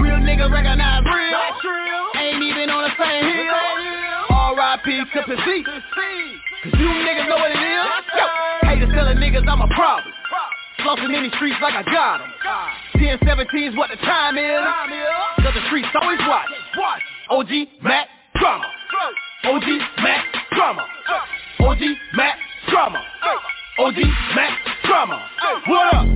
Real 0.00 0.20
nigga 0.22 0.50
recognize 0.50 1.04
real. 1.04 1.36
Ain't 2.16 2.42
even 2.42 2.70
on 2.70 2.88
the 2.88 2.94
same 2.96 3.24
hill. 3.28 3.45
R.I.P. 3.50 4.86
to 5.14 5.22
P.C. 5.22 5.64
Cause 5.64 6.74
you 6.78 6.88
niggas 7.06 7.28
know 7.28 7.36
what 7.36 7.50
it 7.50 7.60
is. 7.62 7.86
Yo, 8.16 8.24
haters 8.68 8.90
telling 8.94 9.16
niggas 9.18 9.46
I'm 9.48 9.60
a 9.62 9.68
problem. 9.74 10.12
Flossing 10.80 11.14
in 11.16 11.22
these 11.24 11.32
streets 11.34 11.56
like 11.62 11.74
I 11.74 11.82
got 11.82 12.20
'em. 12.22 12.30
10, 12.98 13.18
17 13.26 13.72
is 13.72 13.76
what 13.76 13.90
the 13.90 13.96
time 13.96 14.36
is. 14.38 14.60
Cause 15.42 15.54
the 15.54 15.62
streets 15.66 15.88
always 16.00 16.18
watch. 16.26 16.48
Watch. 16.76 17.02
OG 17.30 17.50
Mac 17.82 18.08
Drama. 18.36 18.66
OG 19.44 19.66
Mac 20.02 20.24
Drama. 20.52 20.86
OG 21.60 21.82
Mac 22.14 22.38
Drama. 22.68 23.02
OG 23.78 23.96
Mac 24.34 24.52
Drama. 24.84 25.28
What 25.66 25.94
up? 25.94 26.06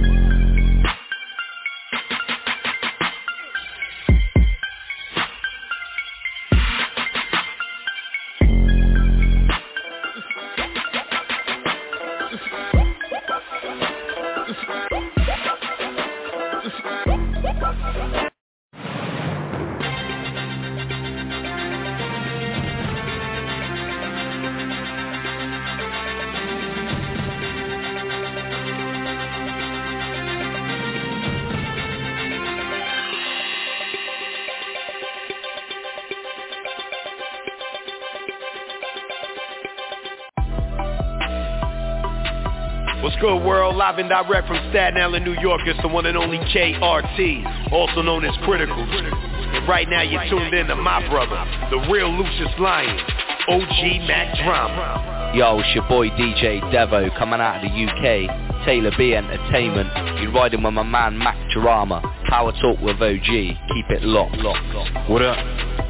What's 43.03 43.17
good, 43.17 43.43
world? 43.43 43.77
Live 43.77 43.97
and 43.97 44.11
direct 44.11 44.47
from 44.47 44.59
Staten 44.69 45.01
Island, 45.01 45.25
New 45.25 45.33
York. 45.41 45.63
It's 45.65 45.81
the 45.81 45.89
one 45.89 46.05
and 46.05 46.19
only 46.19 46.37
KRT, 46.37 47.73
also 47.73 48.03
known 48.03 48.27
as 48.27 48.37
Critical. 48.45 48.77
And 48.77 49.67
right 49.67 49.89
now, 49.89 50.03
you're 50.03 50.29
tuned 50.29 50.53
in 50.53 50.67
to 50.67 50.77
my 50.77 51.01
brother, 51.09 51.41
the 51.71 51.79
real 51.91 52.13
Lucious 52.13 52.53
Lyon, 52.59 53.01
OG 53.49 54.05
Mac 54.07 54.37
Drama. 54.45 55.33
Yo, 55.35 55.61
it's 55.61 55.75
your 55.75 55.89
boy 55.89 56.11
DJ 56.11 56.61
Devo 56.71 57.17
coming 57.17 57.41
out 57.41 57.65
of 57.65 57.71
the 57.71 57.73
UK. 57.73 58.67
Taylor 58.67 58.93
B 58.99 59.15
Entertainment. 59.15 59.89
You're 60.21 60.33
riding 60.33 60.63
with 60.63 60.75
my 60.75 60.83
man 60.83 61.17
Mac 61.17 61.39
Drama. 61.53 62.03
Power 62.29 62.53
Talk 62.61 62.81
with 62.81 63.01
OG. 63.01 63.25
Keep 63.25 63.91
it 63.97 64.03
locked, 64.03 64.37
locked, 64.37 64.67
locked. 64.75 65.09
What 65.09 65.23
up? 65.23 65.39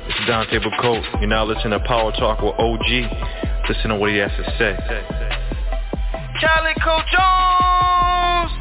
It's 0.07 0.29
Dante 0.29 0.61
Bacote. 0.61 1.21
You're 1.21 1.29
now 1.29 1.45
listening 1.45 1.77
to 1.77 1.81
Power 1.81 2.13
Talk 2.13 2.41
with 2.41 2.55
OG. 2.55 3.69
Listen 3.69 3.91
to 3.91 3.97
what 3.97 4.11
he 4.11 4.19
has 4.19 4.31
to 4.31 4.45
say. 4.59 5.20
Calico 6.41 7.05
Jones! 7.13 8.53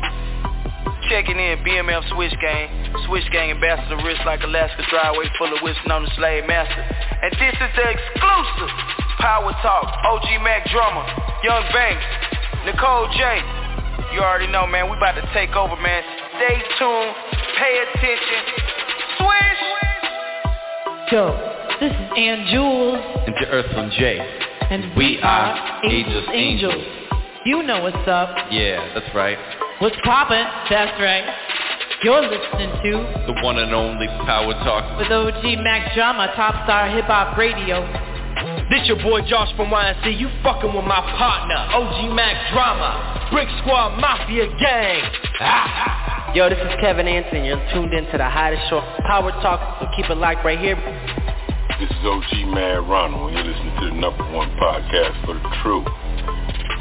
Checking 1.08 1.40
in, 1.40 1.64
BMF 1.64 2.04
Switch 2.12 2.36
Gang. 2.44 2.68
Switch 3.08 3.24
Gang 3.32 3.52
ambassador 3.52 3.96
wrist 4.04 4.20
like 4.26 4.44
Alaska 4.44 4.84
driveway 4.92 5.32
full 5.40 5.48
of 5.48 5.64
whistling 5.64 5.92
on 5.92 6.04
the 6.04 6.12
slave 6.20 6.44
master. 6.46 6.84
And 7.24 7.32
this 7.40 7.56
is 7.56 7.72
the 7.80 7.88
exclusive 7.88 8.72
Power 9.24 9.56
Talk, 9.64 9.88
OG 10.04 10.44
Mac 10.44 10.68
Drama, 10.68 11.08
Young 11.42 11.64
Banks, 11.72 12.04
Nicole 12.68 13.08
J. 13.16 13.40
You 14.12 14.20
already 14.28 14.52
know, 14.52 14.68
man, 14.68 14.92
we 14.92 14.98
about 14.98 15.16
to 15.16 15.24
take 15.34 15.56
over, 15.56 15.80
man. 15.80 16.04
Stay 16.36 16.60
tuned, 16.78 17.16
pay 17.56 17.80
attention. 17.80 18.42
Swish! 19.24 19.64
Yo, 21.16 21.32
this 21.80 21.92
is 21.96 22.08
Ann 22.18 22.46
Jules, 22.52 23.00
And 23.26 23.36
to 23.40 23.48
Earth 23.48 23.72
from 23.72 23.90
J. 23.92 24.20
and 24.70 24.96
We 24.98 25.20
are 25.24 25.80
Angels 25.86 26.28
Angels. 26.34 26.99
You 27.46 27.64
know 27.64 27.82
what's 27.84 28.08
up. 28.08 28.36
Yeah, 28.52 28.84
that's 28.94 29.08
right. 29.16 29.38
What's 29.80 29.96
poppin'? 30.04 30.44
That's 30.70 31.00
right. 31.00 31.24
You're 32.04 32.22
listening 32.22 32.72
to 32.84 32.92
The 33.28 33.36
one 33.44 33.58
and 33.60 33.74
only 33.74 34.08
Power 34.28 34.54
Talk. 34.64 35.00
with 35.00 35.12
OG 35.12 35.44
Mac 35.64 35.94
Drama, 35.96 36.32
Top 36.36 36.56
Star 36.66 36.90
Hip 36.90 37.06
Hop 37.06 37.38
Radio. 37.38 37.80
This 38.70 38.88
your 38.88 39.02
boy 39.02 39.22
Josh 39.28 39.50
from 39.56 39.68
YNC. 39.72 40.20
You 40.20 40.30
fucking 40.44 40.74
with 40.74 40.86
my 40.86 41.02
partner, 41.18 41.58
OG 41.76 42.14
Mac 42.16 42.36
Drama, 42.54 43.28
Brick 43.32 43.48
Squad 43.64 43.98
Mafia 44.00 44.48
Gang. 44.60 45.02
Ah. 45.40 46.32
Yo, 46.36 46.48
this 46.48 46.60
is 46.60 46.76
Kevin 46.80 47.08
Anson. 47.08 47.44
You're 47.44 47.60
tuned 47.74 47.94
in 47.94 48.06
to 48.12 48.18
the 48.18 48.30
hottest 48.30 48.62
show, 48.70 48.82
Power 49.08 49.32
Talk. 49.42 49.82
So 49.82 49.88
keep 49.96 50.10
it 50.12 50.16
locked 50.16 50.46
right 50.46 50.60
here. 50.60 50.76
This 51.80 51.90
is 51.90 52.04
OG 52.06 52.54
Mad 52.54 52.84
Ronald, 52.88 53.34
and 53.34 53.40
you're 53.40 53.48
listening 53.56 53.76
to 53.80 53.86
the 53.90 53.96
number 53.96 54.24
one 54.32 54.52
podcast 54.62 55.26
for 55.26 55.34
the 55.34 55.42
true. 55.64 55.84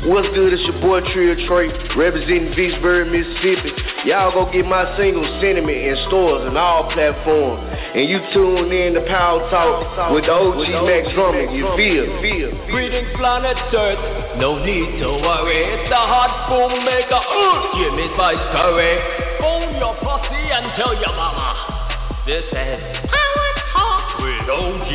What's 0.00 0.32
good? 0.32 0.56
It's 0.56 0.64
your 0.64 0.80
boy 0.80 1.04
Trio 1.12 1.36
Trey, 1.44 1.68
representing 1.92 2.56
Vicksburg, 2.56 3.12
Mississippi. 3.12 3.68
Y'all 4.08 4.32
go 4.32 4.48
get 4.50 4.64
my 4.64 4.96
single 4.96 5.28
Sentiment 5.44 5.76
in 5.76 5.92
stores 6.08 6.48
and 6.48 6.56
all 6.56 6.88
platforms. 6.96 7.60
And 7.68 8.08
you 8.08 8.16
tune 8.32 8.72
in 8.72 8.96
to 8.96 9.04
Power 9.04 9.44
Talk 9.52 10.08
with 10.16 10.24
the 10.24 10.32
OG 10.32 10.88
Max 10.88 11.12
Drummond. 11.12 11.52
You 11.52 11.68
feel? 11.76 12.08
Feel? 12.24 12.48
Greetings 12.72 13.12
planet 13.20 13.60
Earth, 13.76 14.40
no 14.40 14.64
need 14.64 15.04
to 15.04 15.20
worry 15.20 15.68
It's 15.68 15.90
the 15.92 16.00
hot 16.00 16.48
boom 16.48 16.80
maker, 16.80 17.20
uh, 17.20 17.76
give 17.76 17.92
me 17.92 18.08
spice 18.16 18.40
curry 18.56 18.96
Phone 19.36 19.76
your 19.76 20.00
posse 20.00 20.32
and 20.32 20.64
tell 20.80 20.96
your 20.96 21.12
mama 21.12 22.24
This 22.24 22.48
is 22.48 22.80
Power 23.04 23.48
Talk 23.76 24.16
with 24.16 24.48
OG 24.48 24.88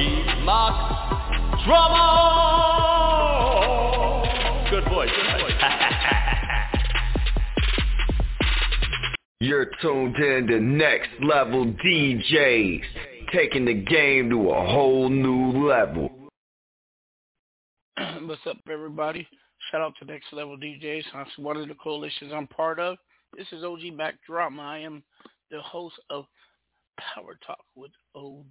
Mac 0.49 0.73
Drama 1.61 2.94
You're 9.41 9.69
tuned 9.81 10.15
in 10.15 10.47
to 10.47 10.61
next 10.61 11.09
level 11.21 11.65
DJs, 11.65 12.81
taking 13.33 13.65
the 13.65 13.73
game 13.73 14.29
to 14.29 14.51
a 14.51 14.65
whole 14.65 15.09
new 15.09 15.67
level. 15.67 16.09
What's 18.21 18.47
up, 18.49 18.57
everybody? 18.71 19.27
Shout 19.69 19.81
out 19.81 19.93
to 19.99 20.05
Next 20.05 20.31
Level 20.31 20.57
DJs. 20.57 21.03
That's 21.13 21.37
one 21.37 21.57
of 21.57 21.67
the 21.67 21.73
coalitions 21.75 22.31
I'm 22.33 22.47
part 22.47 22.79
of. 22.79 22.95
This 23.37 23.47
is 23.51 23.65
OG 23.65 23.93
Mac 23.93 24.15
Drama. 24.25 24.61
I 24.61 24.77
am 24.79 25.03
the 25.51 25.59
host 25.59 25.95
of 26.09 26.25
Power 26.97 27.37
Talk 27.45 27.59
with 27.75 27.91
OG, 28.15 28.45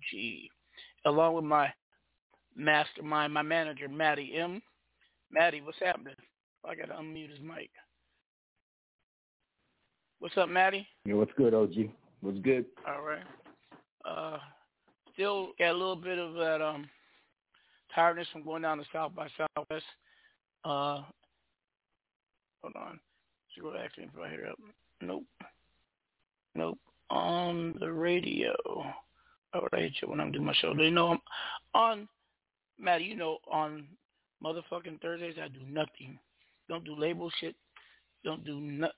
along 1.07 1.35
with 1.35 1.45
my 1.45 1.73
mastermind, 2.55 3.33
my 3.33 3.43
manager, 3.43 3.89
Maddie 3.89 4.35
M. 4.37 4.61
Maddie, 5.31 5.63
what's 5.63 5.79
happening? 5.81 6.15
I 6.63 6.75
got 6.75 6.89
to 6.89 6.95
unmute 6.95 7.31
his 7.31 7.41
mic. 7.41 7.71
What's 10.25 10.39
up, 10.39 10.49
Matty? 10.49 10.89
Yo, 11.05 11.19
what's 11.19 11.33
good, 11.37 11.53
OG? 11.53 11.91
What's 12.23 12.39
good? 12.39 12.65
All 12.89 13.03
right. 13.03 13.23
Uh, 14.07 14.39
still 15.13 15.51
got 15.59 15.73
a 15.73 15.77
little 15.77 15.97
bit 15.97 16.19
of 16.19 16.33
that 16.33 16.63
um 16.63 16.89
tiredness 17.95 18.27
from 18.33 18.43
going 18.43 18.63
down 18.63 18.79
to 18.79 18.85
South 18.91 19.15
by 19.15 19.29
Southwest. 19.37 19.85
Uh, 20.65 21.03
hold 22.63 22.75
on. 22.75 22.99
Actually 23.85 24.05
if 24.05 24.11
I 24.19 24.31
hear 24.31 24.47
up. 24.51 24.59
Nope. 25.03 25.25
Nope. 26.55 26.79
On 27.11 27.75
the 27.79 27.93
radio. 27.93 28.55
Would 29.55 29.75
I 29.75 29.81
hit 29.81 29.93
you 30.01 30.09
when 30.09 30.21
I'm 30.21 30.33
doing 30.33 30.47
my 30.47 30.55
show? 30.55 30.73
They 30.75 30.89
know 30.89 31.09
I'm 31.09 31.21
on. 31.75 32.09
Matt, 32.79 33.03
you 33.03 33.15
know 33.15 33.41
on 33.47 33.87
motherfucking 34.43 35.03
Thursdays 35.03 35.37
I 35.39 35.49
do 35.49 35.61
nothing. 35.69 36.19
Don't 36.71 36.87
do 36.87 36.97
label 36.97 37.31
shit. 37.43 37.55
Don't 38.25 38.45
do 38.45 38.61
nothing. 38.61 38.95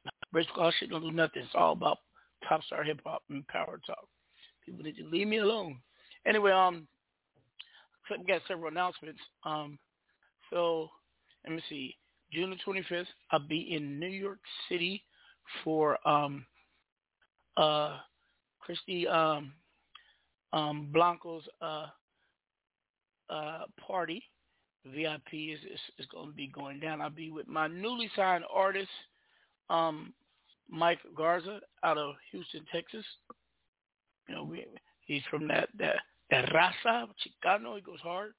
Call 0.55 0.73
shit. 0.79 0.91
Don't 0.91 1.03
do 1.03 1.13
nothing. 1.13 1.43
It's 1.43 1.55
all 1.55 1.73
about 1.73 1.99
top 2.49 2.63
star 2.65 2.85
hip 2.85 3.01
hop 3.05 3.23
and 3.31 3.47
power 3.49 3.81
talk. 3.87 4.07
People 4.65 4.85
need 4.85 4.97
to 4.97 5.07
leave 5.07 5.27
me 5.27 5.39
alone. 5.39 5.79
Anyway, 6.27 6.53
um, 6.53 6.87
we 8.11 8.25
got 8.25 8.43
several 8.47 8.71
announcements. 8.71 9.21
Um, 9.45 9.79
so 10.51 10.89
let 11.45 11.55
me 11.55 11.63
see. 11.69 11.97
June 12.33 12.51
the 12.51 12.57
25th, 12.73 13.07
I'll 13.31 13.39
be 13.39 13.75
in 13.75 14.01
New 14.01 14.09
York 14.09 14.41
City 14.69 15.05
for 15.63 15.97
um, 16.07 16.45
uh, 17.57 17.99
Christy 18.61 19.07
um, 19.07 19.53
um, 20.53 20.89
Blanco's 20.93 21.45
uh, 21.63 21.87
uh, 23.31 23.63
party. 23.87 24.23
VIP 24.85 25.33
is, 25.33 25.59
is, 25.73 25.81
is 25.99 26.07
going 26.13 26.29
to 26.29 26.35
be 26.35 26.49
going 26.49 26.81
down. 26.81 27.01
I'll 27.01 27.11
be 27.11 27.31
with 27.31 27.49
my 27.49 27.67
newly 27.69 28.11
signed 28.15 28.45
artist, 28.53 28.91
um, 29.71 30.13
Mike 30.69 31.01
Garza, 31.17 31.61
out 31.85 31.99
of 31.99 32.15
Houston, 32.33 32.65
Texas. 32.73 33.05
You 34.29 34.35
know, 34.35 34.45
we, 34.45 34.67
he's 35.07 35.23
from 35.31 35.47
that 35.49 35.69
that 35.79 35.97
Terraza, 36.33 37.07
Chicano. 37.23 37.77
He 37.77 37.83
goes 37.83 38.01
hard. 38.01 38.33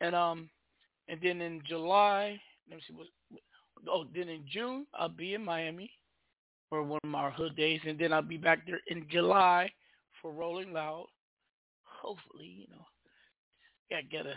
And 0.00 0.14
um, 0.14 0.48
and 1.08 1.20
then 1.22 1.40
in 1.40 1.62
July, 1.66 2.40
let 2.68 2.76
me 2.76 2.82
see 2.86 2.94
what. 2.94 3.06
Oh, 3.88 4.06
then 4.12 4.28
in 4.28 4.44
June 4.50 4.86
I'll 4.94 5.08
be 5.08 5.34
in 5.34 5.44
Miami 5.44 5.90
for 6.68 6.82
one 6.82 7.00
of 7.04 7.10
my 7.10 7.30
hood 7.30 7.56
days, 7.56 7.80
and 7.86 7.98
then 7.98 8.12
I'll 8.12 8.22
be 8.22 8.36
back 8.36 8.66
there 8.66 8.80
in 8.88 9.06
July 9.08 9.70
for 10.20 10.32
Rolling 10.32 10.72
Loud. 10.72 11.06
Hopefully, 11.84 12.46
you 12.58 12.66
know, 12.70 13.96
I 13.96 14.02
gotta 14.02 14.34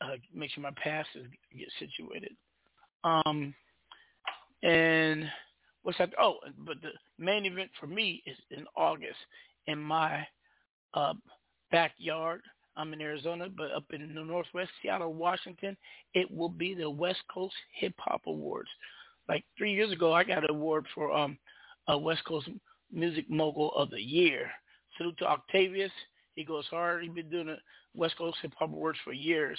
uh, 0.00 0.16
make 0.34 0.50
sure 0.52 0.62
my 0.62 0.70
passes 0.82 1.26
get 1.56 1.68
situated. 1.78 2.32
Um, 3.04 3.54
and 4.62 5.30
what's 5.82 5.98
that? 5.98 6.10
Oh, 6.20 6.36
but 6.58 6.80
the 6.82 6.90
main 7.18 7.46
event 7.46 7.70
for 7.78 7.86
me 7.86 8.22
is 8.26 8.36
in 8.50 8.66
August 8.76 9.18
in 9.66 9.78
my 9.78 10.26
uh, 10.94 11.14
backyard. 11.70 12.42
I'm 12.76 12.92
in 12.92 13.00
Arizona, 13.00 13.48
but 13.48 13.72
up 13.72 13.84
in 13.92 14.14
the 14.14 14.22
Northwest, 14.22 14.70
Seattle, 14.80 15.12
Washington, 15.12 15.76
it 16.14 16.30
will 16.30 16.48
be 16.48 16.74
the 16.74 16.88
West 16.88 17.22
Coast 17.32 17.54
Hip 17.74 17.94
Hop 17.98 18.22
Awards. 18.26 18.68
Like 19.28 19.44
three 19.56 19.72
years 19.72 19.92
ago, 19.92 20.12
I 20.12 20.24
got 20.24 20.44
an 20.44 20.50
award 20.50 20.86
for 20.94 21.12
um, 21.12 21.38
a 21.88 21.98
West 21.98 22.24
Coast 22.24 22.48
Music 22.92 23.28
Mogul 23.28 23.72
of 23.72 23.90
the 23.90 24.00
Year. 24.00 24.50
Salute 24.96 25.18
to 25.18 25.26
Octavius. 25.26 25.92
He 26.34 26.44
goes 26.44 26.66
hard. 26.70 27.02
He's 27.02 27.12
been 27.12 27.28
doing 27.28 27.48
the 27.48 27.56
West 27.94 28.16
Coast 28.16 28.38
Hip 28.42 28.52
Hop 28.58 28.70
Awards 28.70 28.98
for 29.04 29.12
years. 29.12 29.58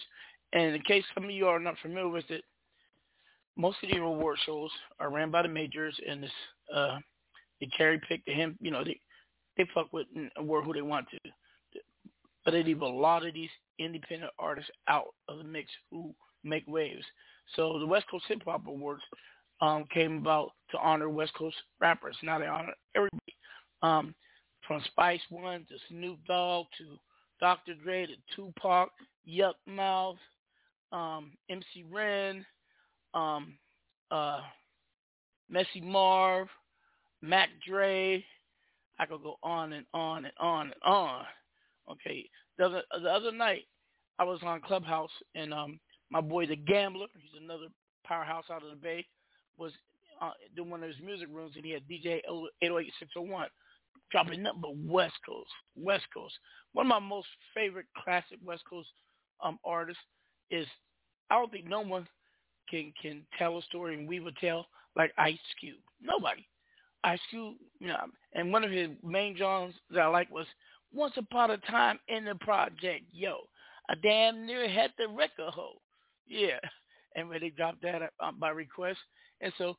And 0.53 0.75
in 0.75 0.81
case 0.81 1.03
some 1.13 1.25
of 1.25 1.31
you 1.31 1.47
are 1.47 1.59
not 1.59 1.75
familiar 1.81 2.09
with 2.09 2.29
it, 2.31 2.43
most 3.59 3.77
of 3.83 3.89
the 3.89 3.97
award 3.97 4.37
shows 4.45 4.71
are 5.01 5.09
ran 5.11 5.31
by 5.31 5.41
the 5.41 5.49
majors, 5.49 5.93
and 6.07 6.23
this 6.23 6.31
uh, 6.73 6.97
they 7.59 7.67
cherry 7.77 7.99
pick 8.07 8.23
the 8.25 8.31
him. 8.31 8.57
You 8.61 8.71
know, 8.71 8.85
they 8.85 8.97
they 9.57 9.67
fuck 9.73 9.91
with 9.91 10.07
and 10.15 10.31
award 10.37 10.63
who 10.63 10.73
they 10.73 10.81
want 10.81 11.07
to, 11.09 11.31
but 12.45 12.51
they 12.51 12.63
leave 12.63 12.81
a 12.81 12.87
lot 12.87 13.25
of 13.25 13.33
these 13.33 13.49
independent 13.77 14.31
artists 14.39 14.71
out 14.87 15.07
of 15.27 15.39
the 15.39 15.43
mix 15.43 15.69
who 15.91 16.15
make 16.45 16.63
waves. 16.67 17.03
So 17.57 17.79
the 17.79 17.85
West 17.85 18.05
Coast 18.09 18.25
Hip 18.29 18.41
Hop 18.45 18.65
Awards 18.65 19.03
um, 19.59 19.83
came 19.93 20.19
about 20.19 20.51
to 20.71 20.77
honor 20.77 21.09
West 21.09 21.33
Coast 21.33 21.57
rappers. 21.81 22.15
Now 22.23 22.39
they 22.39 22.47
honor 22.47 22.73
everybody, 22.95 23.35
um, 23.81 24.15
from 24.65 24.81
Spice 24.85 25.21
One 25.29 25.65
to 25.67 25.75
Snoop 25.89 26.19
Dogg 26.25 26.67
to 26.77 26.97
Dr. 27.41 27.73
Dre 27.83 28.05
to 28.05 28.13
Tupac, 28.35 28.89
Yuck 29.27 29.55
Mouth, 29.67 30.17
um, 30.93 31.31
MC 31.49 31.83
Ren, 31.91 32.45
um, 33.13 33.53
uh, 34.11 34.41
Messy 35.49 35.81
Marv, 35.81 36.47
Mac 37.21 37.49
Dre. 37.67 38.23
I 38.99 39.05
could 39.05 39.23
go 39.23 39.37
on 39.43 39.73
and 39.73 39.85
on 39.93 40.25
and 40.25 40.33
on 40.39 40.65
and 40.67 40.83
on. 40.83 41.25
Okay, 41.89 42.29
the 42.57 42.65
other 42.65 42.81
the 43.01 43.09
other 43.09 43.31
night 43.31 43.63
I 44.19 44.23
was 44.23 44.39
on 44.43 44.61
Clubhouse 44.61 45.09
and 45.35 45.53
um 45.53 45.79
my 46.11 46.21
boy 46.21 46.45
the 46.45 46.55
Gambler, 46.55 47.07
he's 47.13 47.41
another 47.41 47.67
powerhouse 48.03 48.45
out 48.51 48.63
of 48.63 48.69
the 48.69 48.75
Bay, 48.75 49.05
was 49.57 49.71
uh, 50.21 50.31
doing 50.55 50.69
one 50.69 50.83
of 50.83 50.89
his 50.89 50.99
music 51.03 51.27
rooms 51.31 51.53
and 51.55 51.63
he 51.63 51.71
had 51.71 51.87
DJ 51.87 52.19
808601 52.61 53.47
dropping 54.11 54.43
nothing 54.43 54.61
but 54.61 54.75
West 54.75 55.13
Coast, 55.25 55.49
West 55.75 56.05
Coast. 56.13 56.33
One 56.73 56.87
of 56.87 56.89
my 56.89 56.99
most 56.99 57.27
favorite 57.53 57.85
classic 58.03 58.39
West 58.43 58.63
Coast 58.69 58.89
um 59.43 59.57
artists 59.63 60.01
is 60.51 60.67
I 61.29 61.35
don't 61.35 61.51
think 61.51 61.67
no 61.67 61.81
one 61.81 62.07
can 62.69 62.93
can 63.01 63.21
tell 63.37 63.57
a 63.57 63.61
story 63.63 63.95
and 63.95 64.07
we 64.07 64.19
would 64.19 64.35
tell 64.37 64.67
like 64.95 65.13
Ice 65.17 65.37
Cube. 65.59 65.77
Nobody. 66.01 66.45
Ice 67.03 67.19
Cube, 67.29 67.55
you 67.79 67.87
know, 67.87 67.97
and 68.33 68.51
one 68.51 68.63
of 68.63 68.71
his 68.71 68.89
main 69.03 69.35
genres 69.37 69.73
that 69.91 70.01
I 70.01 70.07
like 70.07 70.29
was 70.31 70.45
Once 70.93 71.13
Upon 71.17 71.51
a 71.51 71.57
Time 71.57 71.99
in 72.09 72.25
the 72.25 72.35
Project. 72.35 73.05
Yo, 73.13 73.37
I 73.89 73.95
damn 74.01 74.45
near 74.45 74.67
had 74.69 74.91
the 74.97 75.07
record 75.07 75.53
hole. 75.53 75.81
Yeah, 76.27 76.59
and 77.15 77.29
when 77.29 77.39
they 77.39 77.49
dropped 77.49 77.81
that 77.83 78.11
uh, 78.19 78.31
by 78.37 78.49
request, 78.49 78.99
and 79.41 79.53
so 79.57 79.77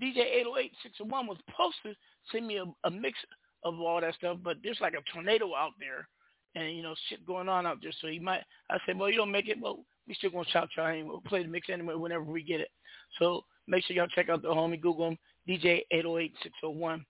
DJ 0.00 0.18
808601 0.18 1.26
was 1.26 1.38
supposed 1.46 1.76
to 1.82 1.94
send 2.30 2.46
me 2.46 2.58
a, 2.58 2.64
a 2.86 2.90
mix 2.90 3.18
of 3.64 3.80
all 3.80 4.00
that 4.00 4.14
stuff, 4.14 4.38
but 4.44 4.58
there's 4.62 4.80
like 4.80 4.94
a 4.94 5.12
tornado 5.12 5.54
out 5.54 5.72
there, 5.80 6.08
and 6.54 6.76
you 6.76 6.82
know 6.82 6.94
shit 7.08 7.26
going 7.26 7.48
on 7.48 7.66
out 7.66 7.78
there. 7.82 7.92
So 8.00 8.08
he 8.08 8.18
might. 8.18 8.42
I 8.70 8.78
said, 8.86 8.98
well, 8.98 9.10
you 9.10 9.16
don't 9.16 9.32
make 9.32 9.48
it. 9.48 9.58
Well, 9.60 9.80
we 10.06 10.14
still 10.14 10.30
gonna 10.30 10.48
shout 10.48 10.68
y'all. 10.76 11.04
We'll 11.04 11.20
play 11.22 11.42
the 11.42 11.48
mix 11.48 11.68
anyway 11.70 11.94
whenever 11.94 12.24
we 12.24 12.42
get 12.42 12.60
it. 12.60 12.70
So 13.18 13.44
make 13.66 13.84
sure 13.84 13.96
y'all 13.96 14.06
check 14.08 14.28
out 14.28 14.42
the 14.42 14.48
homie. 14.48 14.80
Google 14.80 15.08
him, 15.08 15.18
DJ 15.48 15.82
808601. 15.90 17.04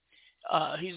Uh, 0.50 0.76
he's 0.76 0.94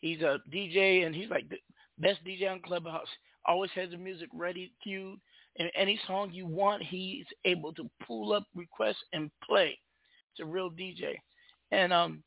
he's 0.00 0.20
a 0.20 0.38
DJ 0.52 1.06
and 1.06 1.14
he's 1.14 1.30
like 1.30 1.48
the 1.48 1.56
best 1.98 2.20
DJ 2.24 2.50
on 2.50 2.60
Clubhouse. 2.60 3.08
Always 3.46 3.70
has 3.74 3.90
the 3.90 3.96
music 3.96 4.28
ready, 4.32 4.72
queued, 4.82 5.18
and 5.58 5.70
any 5.74 5.98
song 6.06 6.30
you 6.32 6.46
want, 6.46 6.82
he's 6.82 7.26
able 7.44 7.72
to 7.74 7.90
pull 8.06 8.32
up, 8.32 8.44
request, 8.54 8.98
and 9.12 9.30
play. 9.44 9.78
It's 10.32 10.40
a 10.40 10.44
real 10.44 10.70
DJ, 10.70 11.14
and 11.72 11.92
um, 11.92 12.22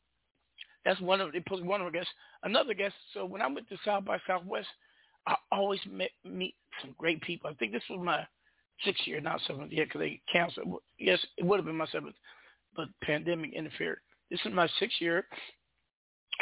that's 0.84 1.00
one 1.02 1.22
of 1.22 1.32
they 1.32 1.40
put 1.40 1.64
one 1.64 1.82
of 1.82 1.86
our 1.86 1.92
guests. 1.92 2.12
Another 2.44 2.74
guest. 2.74 2.96
So 3.14 3.26
when 3.26 3.42
I 3.42 3.48
went 3.48 3.68
to 3.70 3.78
South 3.86 4.06
by 4.06 4.20
Southwest, 4.28 4.68
I 5.28 5.36
always 5.52 5.80
met 5.90 6.12
meet 6.24 6.56
some 6.82 6.94
great 6.98 7.22
people. 7.22 7.50
I 7.50 7.54
think 7.54 7.72
this 7.72 7.84
was 7.90 8.00
my 8.04 8.26
sixth 8.84 9.08
year, 9.08 9.22
not 9.22 9.42
seventh 9.48 9.72
year, 9.72 9.86
because 9.86 10.00
they 10.00 10.22
canceled. 10.32 10.82
Yes, 11.00 11.20
it 11.38 11.46
would 11.46 11.58
have 11.58 11.66
been 11.66 11.78
my 11.78 11.88
seventh, 11.88 12.16
but 12.76 12.88
pandemic 13.04 13.54
interfered. 13.54 14.00
This 14.30 14.40
is 14.46 14.54
my 14.54 14.68
sixth 14.80 15.00
year, 15.00 15.26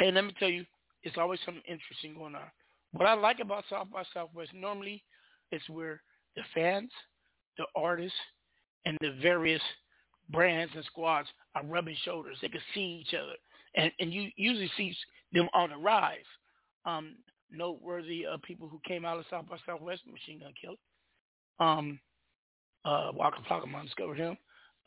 and 0.00 0.14
let 0.14 0.24
me 0.24 0.34
tell 0.38 0.48
you, 0.48 0.64
it's 1.02 1.18
always 1.18 1.40
something 1.44 1.62
interesting 1.68 2.14
going 2.14 2.34
on. 2.34 2.50
What 2.92 3.08
I 3.08 3.14
like 3.14 3.40
about 3.40 3.64
South 3.68 3.88
by 3.92 4.04
Southwest 4.12 4.52
normally 4.54 5.02
is 5.52 5.62
where 5.68 6.00
the 6.36 6.42
fans, 6.54 6.90
the 7.58 7.66
artists, 7.76 8.16
and 8.86 8.96
the 9.00 9.16
various 9.22 9.62
brands 10.30 10.72
and 10.74 10.84
squads 10.84 11.28
are 11.54 11.64
rubbing 11.64 11.96
shoulders. 12.04 12.38
They 12.40 12.48
can 12.48 12.60
see 12.72 13.04
each 13.06 13.14
other, 13.14 13.34
and 13.76 13.92
and 14.00 14.12
you 14.12 14.30
usually 14.36 14.70
see 14.76 14.96
them 15.32 15.48
on 15.54 15.70
the 15.70 15.76
rise. 15.76 16.18
Um, 16.86 17.16
noteworthy 17.50 18.26
uh, 18.26 18.36
people 18.42 18.68
who 18.68 18.80
came 18.86 19.04
out 19.04 19.18
of 19.18 19.24
South 19.30 19.48
by 19.48 19.56
Southwest, 19.64 20.02
Machine 20.10 20.40
Gun 20.40 20.52
Kelly, 20.60 20.78
um, 21.60 21.98
uh, 22.84 23.10
Waka 23.14 23.38
Flocka, 23.48 23.82
discovered 23.82 24.18
him. 24.18 24.36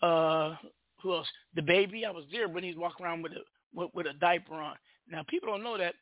Uh, 0.02 0.56
who 1.02 1.14
else? 1.14 1.28
DaBaby. 1.58 2.06
I 2.06 2.12
was 2.12 2.26
there 2.32 2.48
when 2.48 2.64
he's 2.64 2.76
walking 2.76 3.06
around 3.06 3.22
with 3.22 3.34
a 3.34 3.42
with, 3.74 3.90
with 3.94 4.08
a 4.08 4.14
diaper 4.14 4.56
on. 4.56 4.76
Now 5.10 5.24
people 5.28 5.50
don't 5.50 5.64
know 5.64 5.78
that 5.78 5.96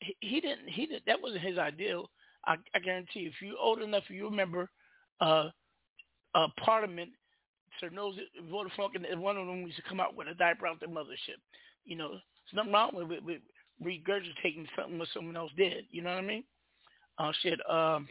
he, 0.00 0.16
he 0.20 0.40
didn't. 0.40 0.68
He 0.68 0.86
did. 0.86 1.02
That 1.06 1.20
wasn't 1.20 1.42
his 1.42 1.58
ideal. 1.58 2.10
I, 2.44 2.56
I 2.74 2.78
guarantee. 2.78 3.20
You, 3.20 3.28
if 3.28 3.34
you're 3.40 3.58
old 3.58 3.80
enough, 3.80 4.04
you 4.08 4.24
remember 4.24 4.68
uh, 5.20 5.48
uh, 6.34 6.48
Parliament. 6.58 7.10
Sir 7.80 7.88
knows 7.90 8.16
it. 8.18 8.28
And 9.10 9.20
one 9.22 9.36
of 9.36 9.46
them 9.46 9.62
used 9.62 9.76
to 9.76 9.82
come 9.88 10.00
out 10.00 10.16
with 10.16 10.28
a 10.28 10.34
diaper 10.34 10.66
out 10.66 10.80
the 10.80 10.86
mothership. 10.86 11.40
You 11.84 11.96
know, 11.96 12.10
there's 12.10 12.20
nothing 12.54 12.72
wrong 12.72 12.90
with, 12.92 13.08
with, 13.08 13.24
with 13.24 13.40
regurgitating 13.82 14.66
something 14.76 14.98
what 14.98 15.08
someone 15.14 15.36
else 15.36 15.52
did. 15.56 15.84
You 15.90 16.02
know 16.02 16.10
what 16.10 16.18
I 16.18 16.26
mean? 16.26 16.44
Uh, 17.18 17.32
shit. 17.42 17.58
Um, 17.68 18.08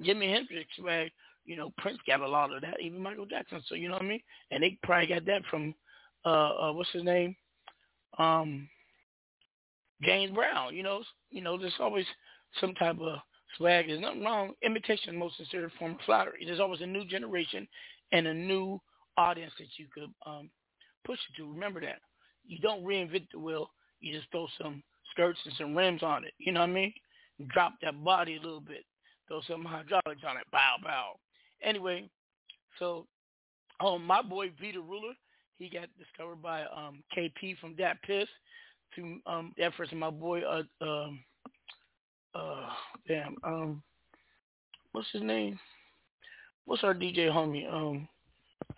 Jimi 0.00 0.32
Hendrix 0.32 0.68
swag 0.78 1.10
you 1.46 1.56
know, 1.56 1.72
Prince 1.78 1.98
got 2.06 2.20
a 2.20 2.28
lot 2.28 2.52
of 2.52 2.60
that, 2.62 2.80
even 2.80 3.02
Michael 3.02 3.26
Jackson. 3.26 3.62
So 3.66 3.74
you 3.74 3.88
know 3.88 3.94
what 3.94 4.02
I 4.02 4.06
mean? 4.06 4.20
And 4.50 4.62
they 4.62 4.78
probably 4.82 5.06
got 5.06 5.24
that 5.26 5.42
from 5.50 5.74
uh, 6.24 6.28
uh 6.68 6.72
what's 6.72 6.90
his 6.90 7.04
name? 7.04 7.36
Um 8.18 8.68
James 10.02 10.34
Brown, 10.34 10.74
you 10.74 10.82
know, 10.82 11.02
you 11.30 11.40
know, 11.40 11.56
there's 11.56 11.72
always 11.80 12.04
some 12.60 12.74
type 12.74 13.00
of 13.00 13.18
swag. 13.56 13.86
There's 13.86 14.00
nothing 14.00 14.22
wrong. 14.22 14.52
Imitation 14.62 15.14
is 15.14 15.18
most 15.18 15.36
sincere 15.38 15.72
form 15.78 15.92
of 15.92 16.00
flattery. 16.04 16.44
There's 16.44 16.60
always 16.60 16.82
a 16.82 16.86
new 16.86 17.06
generation 17.06 17.66
and 18.12 18.26
a 18.26 18.34
new 18.34 18.78
audience 19.16 19.52
that 19.58 19.68
you 19.78 19.86
could 19.94 20.10
um 20.26 20.50
push 21.04 21.18
it 21.30 21.36
to. 21.40 21.50
Remember 21.50 21.80
that. 21.80 22.00
You 22.46 22.58
don't 22.58 22.84
reinvent 22.84 23.28
the 23.32 23.38
wheel. 23.38 23.70
You 24.00 24.16
just 24.16 24.30
throw 24.30 24.46
some 24.60 24.82
skirts 25.10 25.38
and 25.44 25.54
some 25.56 25.76
rims 25.76 26.02
on 26.02 26.24
it. 26.24 26.34
You 26.38 26.52
know 26.52 26.60
what 26.60 26.70
I 26.70 26.72
mean? 26.72 26.92
Drop 27.48 27.74
that 27.82 28.02
body 28.04 28.36
a 28.36 28.40
little 28.40 28.60
bit. 28.60 28.84
Throw 29.28 29.40
some 29.48 29.64
hydraulics 29.64 30.22
on 30.26 30.36
it. 30.36 30.44
Bow, 30.52 30.76
bow. 30.82 31.14
Anyway, 31.62 32.08
so 32.78 33.06
oh 33.80 33.98
my 33.98 34.22
boy 34.22 34.50
Vita 34.60 34.80
Ruler, 34.80 35.14
he 35.58 35.68
got 35.68 35.88
discovered 35.98 36.42
by 36.42 36.62
um 36.64 37.02
KP 37.16 37.58
from 37.58 37.74
DatPiff 37.74 38.26
to 38.94 39.18
um 39.26 39.52
that 39.58 39.74
first 39.76 39.92
my 39.92 40.10
boy 40.10 40.42
uh 40.42 40.62
um 40.80 41.20
uh 42.34 42.68
damn 43.08 43.36
um 43.44 43.82
what's 44.92 45.08
his 45.12 45.22
name? 45.22 45.58
What's 46.64 46.84
our 46.84 46.94
DJ 46.94 47.28
homie? 47.30 47.70
Um 47.72 48.08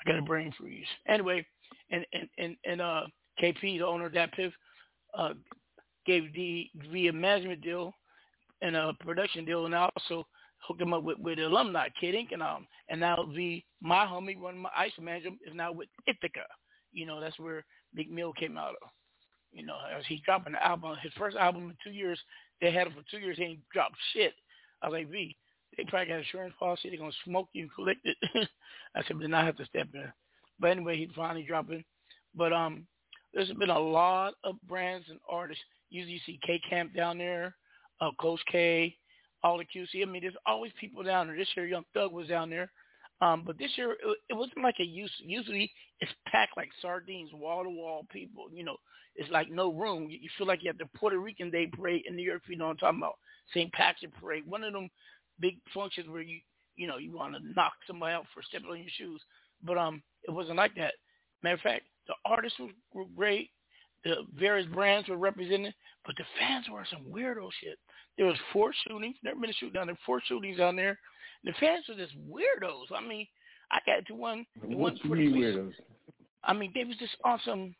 I 0.00 0.10
got 0.10 0.18
a 0.18 0.22
brain 0.22 0.52
freeze. 0.58 0.86
Anyway, 1.06 1.46
and 1.90 2.06
and 2.12 2.28
and, 2.38 2.56
and 2.64 2.80
uh 2.80 3.02
KP, 3.42 3.78
the 3.78 3.86
owner 3.86 4.06
of 4.06 4.12
DatPiff, 4.12 4.52
uh 5.14 5.34
gave 6.06 6.32
the 6.34 6.68
via 6.90 7.12
management 7.12 7.60
deal 7.60 7.92
and 8.62 8.74
a 8.74 8.92
production 9.00 9.44
deal 9.44 9.66
and 9.66 9.74
also 9.74 10.26
hooked 10.66 10.80
him 10.80 10.92
up 10.92 11.02
with, 11.02 11.18
with 11.18 11.38
the 11.38 11.46
alumni, 11.46 11.88
Kid 12.00 12.14
Ink 12.14 12.30
and 12.32 12.42
um 12.42 12.66
and 12.88 13.00
now 13.00 13.28
the 13.34 13.62
my 13.80 14.04
homie, 14.04 14.38
one 14.38 14.54
of 14.54 14.60
my 14.60 14.70
ice 14.76 14.92
manager 15.00 15.30
is 15.46 15.54
now 15.54 15.72
with 15.72 15.88
Ithaca. 16.06 16.46
You 16.92 17.06
know, 17.06 17.20
that's 17.20 17.38
where 17.38 17.64
Big 17.94 18.10
Mill 18.10 18.32
came 18.32 18.56
out 18.56 18.74
of. 18.82 18.88
You 19.52 19.64
know, 19.64 19.76
as 19.96 20.04
he 20.06 20.22
dropping 20.24 20.52
the 20.52 20.66
album, 20.66 20.96
his 21.02 21.12
first 21.18 21.36
album 21.36 21.70
in 21.70 21.76
two 21.82 21.96
years, 21.96 22.18
they 22.60 22.70
had 22.70 22.86
him 22.86 22.94
for 22.94 23.04
two 23.10 23.22
years, 23.22 23.38
he 23.38 23.44
ain't 23.44 23.68
dropped 23.72 23.96
shit. 24.12 24.34
I 24.82 24.88
was 24.88 24.94
like, 24.94 25.10
V, 25.10 25.36
they 25.76 25.84
probably 25.84 26.08
got 26.08 26.18
insurance 26.18 26.54
policy. 26.58 26.90
They're 26.90 26.98
gonna 26.98 27.12
smoke 27.24 27.48
you 27.52 27.62
and 27.62 27.74
collect 27.74 28.00
it. 28.04 28.16
I 28.94 29.02
said, 29.02 29.14
but 29.14 29.22
then 29.22 29.34
I 29.34 29.44
have 29.44 29.56
to 29.56 29.66
step 29.66 29.88
in. 29.94 30.12
But 30.60 30.70
anyway, 30.70 30.98
he's 30.98 31.08
finally 31.14 31.44
dropping. 31.44 31.84
But 32.34 32.52
um, 32.52 32.86
there's 33.32 33.50
been 33.52 33.70
a 33.70 33.78
lot 33.78 34.34
of 34.44 34.56
brands 34.68 35.06
and 35.08 35.20
artists. 35.28 35.62
Usually 35.90 36.14
you 36.14 36.20
see 36.26 36.40
K 36.44 36.60
Camp 36.68 36.94
down 36.94 37.18
there, 37.18 37.54
uh, 38.00 38.10
Coach 38.20 38.40
K, 38.50 38.96
all 39.42 39.58
the 39.58 39.64
QC. 39.64 40.02
I 40.02 40.04
mean, 40.10 40.22
there's 40.22 40.34
always 40.46 40.72
people 40.80 41.02
down 41.02 41.26
there. 41.26 41.36
This 41.36 41.48
year, 41.56 41.66
Young 41.66 41.84
Thug 41.94 42.12
was 42.12 42.28
down 42.28 42.50
there. 42.50 42.70
Um, 43.20 43.42
but 43.44 43.58
this 43.58 43.70
year, 43.76 43.92
it, 43.92 44.18
it 44.30 44.34
wasn't 44.34 44.62
like 44.62 44.76
a 44.80 44.84
use. 44.84 45.12
Usually, 45.24 45.70
it's 46.00 46.12
packed 46.26 46.56
like 46.56 46.68
sardines, 46.80 47.30
wall 47.32 47.64
to 47.64 47.70
wall 47.70 48.06
people. 48.12 48.46
You 48.52 48.64
know, 48.64 48.76
it's 49.16 49.30
like 49.30 49.50
no 49.50 49.72
room. 49.72 50.08
You, 50.08 50.28
feel 50.38 50.46
like 50.46 50.62
you 50.62 50.70
have 50.70 50.78
the 50.78 50.98
Puerto 50.98 51.18
Rican 51.18 51.50
Day 51.50 51.66
parade 51.66 52.04
in 52.08 52.14
New 52.14 52.22
York. 52.22 52.42
You 52.48 52.56
know 52.56 52.66
what 52.66 52.72
I'm 52.72 52.76
talking 52.78 53.00
about? 53.00 53.18
St. 53.52 53.72
Patrick 53.72 54.14
parade. 54.20 54.46
One 54.46 54.62
of 54.62 54.72
them 54.72 54.88
big 55.40 55.58
functions 55.74 56.08
where 56.08 56.22
you, 56.22 56.38
you 56.76 56.86
know, 56.86 56.98
you 56.98 57.12
want 57.12 57.34
to 57.34 57.52
knock 57.54 57.72
somebody 57.86 58.14
out 58.14 58.26
for 58.32 58.42
stepping 58.42 58.70
on 58.70 58.78
your 58.78 58.86
shoes. 58.96 59.20
But 59.64 59.78
um, 59.78 60.02
it 60.26 60.30
wasn't 60.30 60.56
like 60.56 60.74
that. 60.76 60.94
Matter 61.42 61.56
of 61.56 61.60
fact, 61.60 61.84
the 62.06 62.14
artists 62.24 62.58
were 62.94 63.04
great. 63.16 63.50
The 64.04 64.16
various 64.38 64.66
brands 64.68 65.08
were 65.08 65.16
represented, 65.16 65.74
but 66.06 66.14
the 66.16 66.24
fans 66.38 66.66
were 66.70 66.86
some 66.88 67.04
weirdo 67.12 67.48
shit. 67.60 67.78
There 68.18 68.26
was 68.26 68.36
four 68.52 68.72
shootings. 68.86 69.16
Never 69.22 69.40
been 69.40 69.50
a 69.50 69.52
shooting 69.54 69.74
down 69.74 69.86
there. 69.86 69.98
Four 70.04 70.20
shootings 70.26 70.58
down 70.58 70.74
there. 70.74 70.98
The 71.44 71.52
fans 71.60 71.84
were 71.88 71.94
just 71.94 72.14
weirdos. 72.28 72.92
I 72.94 73.00
mean, 73.00 73.26
I 73.70 73.78
got 73.86 74.04
to 74.06 74.14
one. 74.14 74.44
What 74.60 74.98
one 75.06 75.20
you 75.20 75.30
mean 75.30 75.42
weirdos? 75.42 75.72
I 76.42 76.52
mean, 76.52 76.72
they 76.74 76.84
was 76.84 76.96
just 76.96 77.16
on 77.24 77.38
some. 77.44 77.74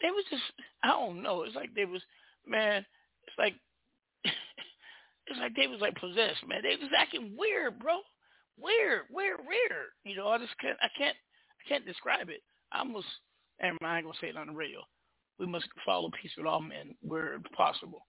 They 0.00 0.10
was 0.10 0.24
just. 0.30 0.42
I 0.84 0.88
don't 0.88 1.22
know. 1.22 1.42
It's 1.42 1.56
like 1.56 1.74
they 1.74 1.84
was. 1.84 2.00
Man, 2.46 2.86
it's 3.26 3.38
like. 3.38 3.54
it's 4.24 5.40
like 5.40 5.56
they 5.56 5.66
was 5.66 5.80
like 5.80 5.96
possessed. 5.96 6.46
Man, 6.46 6.62
they 6.62 6.76
was 6.80 6.92
acting 6.96 7.34
weird, 7.36 7.80
bro. 7.80 7.98
Weird, 8.58 9.02
weird, 9.10 9.40
weird. 9.40 9.88
You 10.04 10.16
know, 10.16 10.28
I 10.28 10.38
just 10.38 10.56
can't. 10.60 10.78
I 10.80 10.88
can't. 10.96 11.16
I 11.60 11.68
can't 11.68 11.84
describe 11.84 12.28
it. 12.30 12.42
I 12.72 12.78
almost. 12.78 13.06
And 13.58 13.76
I 13.82 13.96
ain't 13.96 14.06
gonna 14.06 14.18
say 14.20 14.28
it 14.28 14.36
on 14.36 14.46
the 14.46 14.52
radio. 14.52 14.80
We 15.40 15.46
must 15.46 15.66
follow 15.84 16.10
peace 16.22 16.30
with 16.36 16.46
all 16.46 16.60
men 16.60 16.94
where 17.00 17.38
possible. 17.56 18.06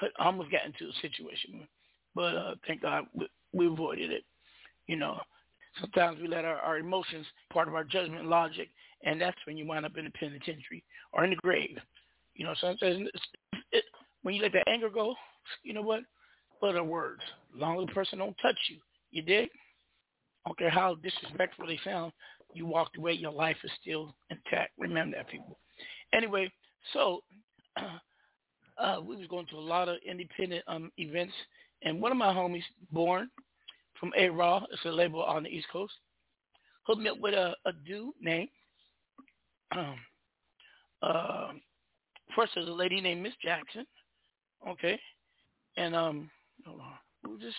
But 0.00 0.10
I 0.18 0.26
almost 0.26 0.50
got 0.50 0.64
into 0.64 0.84
a 0.90 1.00
situation. 1.00 1.66
But 2.14 2.36
uh, 2.36 2.54
thank 2.66 2.82
God 2.82 3.04
we, 3.14 3.28
we 3.52 3.66
avoided 3.66 4.10
it. 4.10 4.24
You 4.86 4.96
know, 4.96 5.20
sometimes 5.80 6.20
we 6.20 6.28
let 6.28 6.44
our, 6.44 6.56
our 6.56 6.78
emotions 6.78 7.26
part 7.52 7.68
of 7.68 7.74
our 7.74 7.84
judgment 7.84 8.26
logic, 8.26 8.68
and 9.04 9.20
that's 9.20 9.38
when 9.46 9.56
you 9.56 9.66
wind 9.66 9.86
up 9.86 9.96
in 9.96 10.04
the 10.04 10.10
penitentiary 10.10 10.82
or 11.12 11.24
in 11.24 11.30
the 11.30 11.36
grave. 11.36 11.78
You 12.34 12.46
know, 12.46 12.54
sometimes 12.60 13.08
it, 13.72 13.84
when 14.22 14.34
you 14.34 14.42
let 14.42 14.52
that 14.52 14.68
anger 14.68 14.88
go, 14.88 15.14
you 15.62 15.74
know 15.74 15.82
what? 15.82 16.00
Are 16.62 16.84
words? 16.84 17.22
As 17.54 17.60
long 17.60 17.80
as 17.80 17.88
the 17.88 17.92
person 17.92 18.20
don't 18.20 18.36
touch 18.40 18.56
you, 18.70 18.76
you 19.10 19.20
dig? 19.20 19.48
I 20.44 20.48
don't 20.48 20.58
care 20.58 20.70
how 20.70 20.94
disrespectful 20.94 21.66
they 21.66 21.78
sound, 21.84 22.12
you 22.54 22.66
walked 22.66 22.96
away, 22.96 23.12
your 23.12 23.32
life 23.32 23.56
is 23.64 23.70
still 23.80 24.14
intact. 24.30 24.72
Remember 24.78 25.16
that, 25.16 25.28
people. 25.28 25.58
Anyway, 26.12 26.50
so 26.92 27.20
uh, 27.76 27.82
we 29.06 29.16
was 29.16 29.26
going 29.28 29.46
to 29.46 29.56
a 29.56 29.60
lot 29.60 29.88
of 29.88 29.96
independent 30.06 30.64
um, 30.66 30.90
events, 30.98 31.34
and 31.82 32.00
one 32.00 32.12
of 32.12 32.18
my 32.18 32.32
homies, 32.32 32.62
Born, 32.90 33.30
from 33.98 34.12
A 34.16 34.28
Raw, 34.28 34.64
it's 34.72 34.84
a 34.84 34.88
label 34.88 35.22
on 35.22 35.44
the 35.44 35.48
East 35.48 35.68
Coast, 35.72 35.92
hooked 36.84 37.00
me 37.00 37.10
up 37.10 37.20
with 37.20 37.34
a, 37.34 37.54
a 37.64 37.72
dude 37.86 38.14
named, 38.20 38.48
um, 39.76 39.94
uh, 41.02 41.48
first 42.34 42.52
there's 42.54 42.68
a 42.68 42.72
lady 42.72 43.00
named 43.00 43.22
Miss 43.22 43.34
Jackson, 43.42 43.86
okay, 44.68 44.98
and 45.76 45.94
um, 45.94 46.30
hold 46.66 46.80
on, 46.80 46.94
who 47.24 47.38
just 47.38 47.56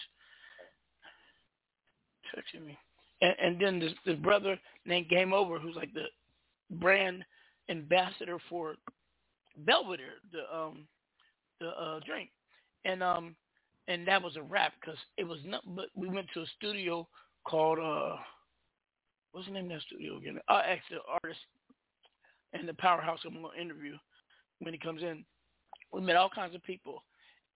texting 2.36 2.66
me, 2.66 2.78
and, 3.22 3.36
and 3.42 3.62
then 3.62 3.80
this, 3.80 3.94
this 4.06 4.18
brother 4.18 4.60
named 4.86 5.10
Game 5.10 5.34
Over, 5.34 5.60
who's 5.60 5.76
like 5.76 5.94
the 5.94 6.06
brand 6.78 7.24
ambassador 7.70 8.38
for 8.50 8.76
Belvedere, 9.58 10.20
the 10.32 10.42
um, 10.54 10.88
the 11.64 11.70
uh, 11.70 12.00
drink, 12.06 12.30
and 12.86 13.02
um, 13.02 13.36
and 13.88 14.08
that 14.08 14.22
was 14.22 14.36
a 14.36 14.42
wrap 14.42 14.74
because 14.80 15.00
it 15.18 15.24
was 15.24 15.40
not. 15.46 15.62
But 15.76 15.86
we 15.96 16.10
went 16.10 16.28
to 16.34 16.42
a 16.42 16.46
studio 16.58 17.08
called 17.48 17.80
uh, 17.80 18.18
what's 19.32 19.48
the 19.48 19.54
name 19.54 19.66
of 19.66 19.72
that 19.72 19.82
studio 19.82 20.18
again? 20.18 20.40
Uh, 20.48 20.62
actually, 20.66 21.00
artist 21.24 21.40
and 22.54 22.68
the 22.68 22.74
powerhouse 22.76 23.20
I'm 23.26 23.34
to 23.34 23.62
interview 23.62 23.96
when 24.60 24.74
he 24.74 24.80
comes 24.80 25.02
in. 25.02 25.26
We 25.92 26.02
met 26.02 26.16
all 26.16 26.30
kinds 26.30 26.56
of 26.56 26.64
people, 26.64 27.04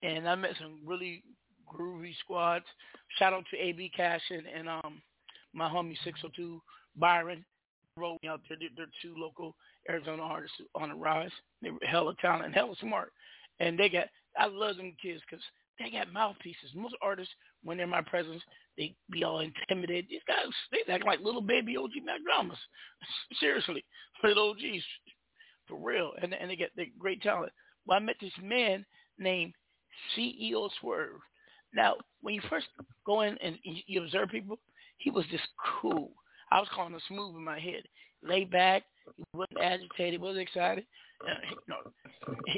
and 0.04 0.28
I 0.28 0.36
met 0.36 0.52
some 0.60 0.80
really 0.86 1.24
groovy 1.72 2.14
squads. 2.20 2.66
Shout 3.20 3.34
out 3.34 3.44
to 3.52 3.58
AB 3.58 3.92
Cash 3.96 4.22
and, 4.30 4.44
and 4.48 4.70
um 4.70 5.02
my 5.54 5.68
homie 5.70 5.98
602 6.04 6.62
Byron 6.98 7.44
me 7.98 8.30
out 8.30 8.42
there. 8.48 8.58
They're, 8.60 8.70
they're 8.76 8.86
two 9.02 9.16
local 9.18 9.56
Arizona 9.90 10.22
artists 10.22 10.58
on 10.76 10.90
the 10.90 10.96
rise. 10.96 11.32
They 11.62 11.72
were 11.72 11.80
hella 11.82 12.14
talented 12.22 12.54
hella 12.54 12.76
smart, 12.80 13.12
and 13.60 13.78
they 13.78 13.90
got. 13.90 14.08
I 14.38 14.46
love 14.46 14.78
them 14.78 14.94
kids 15.02 15.22
because 15.28 15.44
they 15.80 15.90
got 15.90 16.14
mouthpieces. 16.14 16.72
Most 16.76 16.96
artists, 17.02 17.34
when 17.64 17.78
they're 17.78 17.86
in 17.86 17.90
my 17.90 18.02
presence, 18.02 18.42
they 18.78 18.96
be 19.12 19.24
all 19.24 19.40
intimidated. 19.40 20.06
These 20.10 20.22
guys, 20.28 20.54
they 20.72 20.92
act 20.92 21.06
like 21.06 21.20
little 21.20 21.42
baby 21.42 21.78
OG 21.78 21.92
Mac 22.04 22.20
dramas. 22.24 22.58
Seriously, 23.40 23.84
little 24.24 24.52
OGs, 24.52 24.84
for 25.68 25.78
real, 25.78 26.14
and 26.22 26.34
and 26.34 26.50
they 26.50 26.56
get 26.56 26.72
they 26.76 26.92
great 27.00 27.22
talent. 27.22 27.52
Well, 27.86 27.98
I 27.98 28.00
met 28.00 28.16
this 28.22 28.32
man 28.42 28.86
named 29.18 29.54
CEO 30.16 30.70
Swirv. 30.82 31.18
Now, 31.74 31.96
when 32.22 32.34
you 32.34 32.42
first 32.50 32.68
go 33.06 33.22
in 33.22 33.38
and 33.40 33.58
you 33.64 34.04
observe 34.04 34.30
people, 34.30 34.60
he 34.98 35.10
was 35.10 35.26
just 35.32 35.48
cool. 35.82 36.12
I 36.52 36.60
was 36.60 36.70
calling 36.74 36.94
him 36.94 37.02
smooth 37.08 37.36
in 37.36 37.44
my 37.44 37.60
head, 37.60 37.84
laid 38.24 38.52
back. 38.52 38.84
He 39.16 39.24
wasn't 39.34 39.60
agitated, 39.62 40.14
He 40.14 40.18
wasn't 40.18 40.48
excited. 40.48 40.86
Uh, 41.26 41.74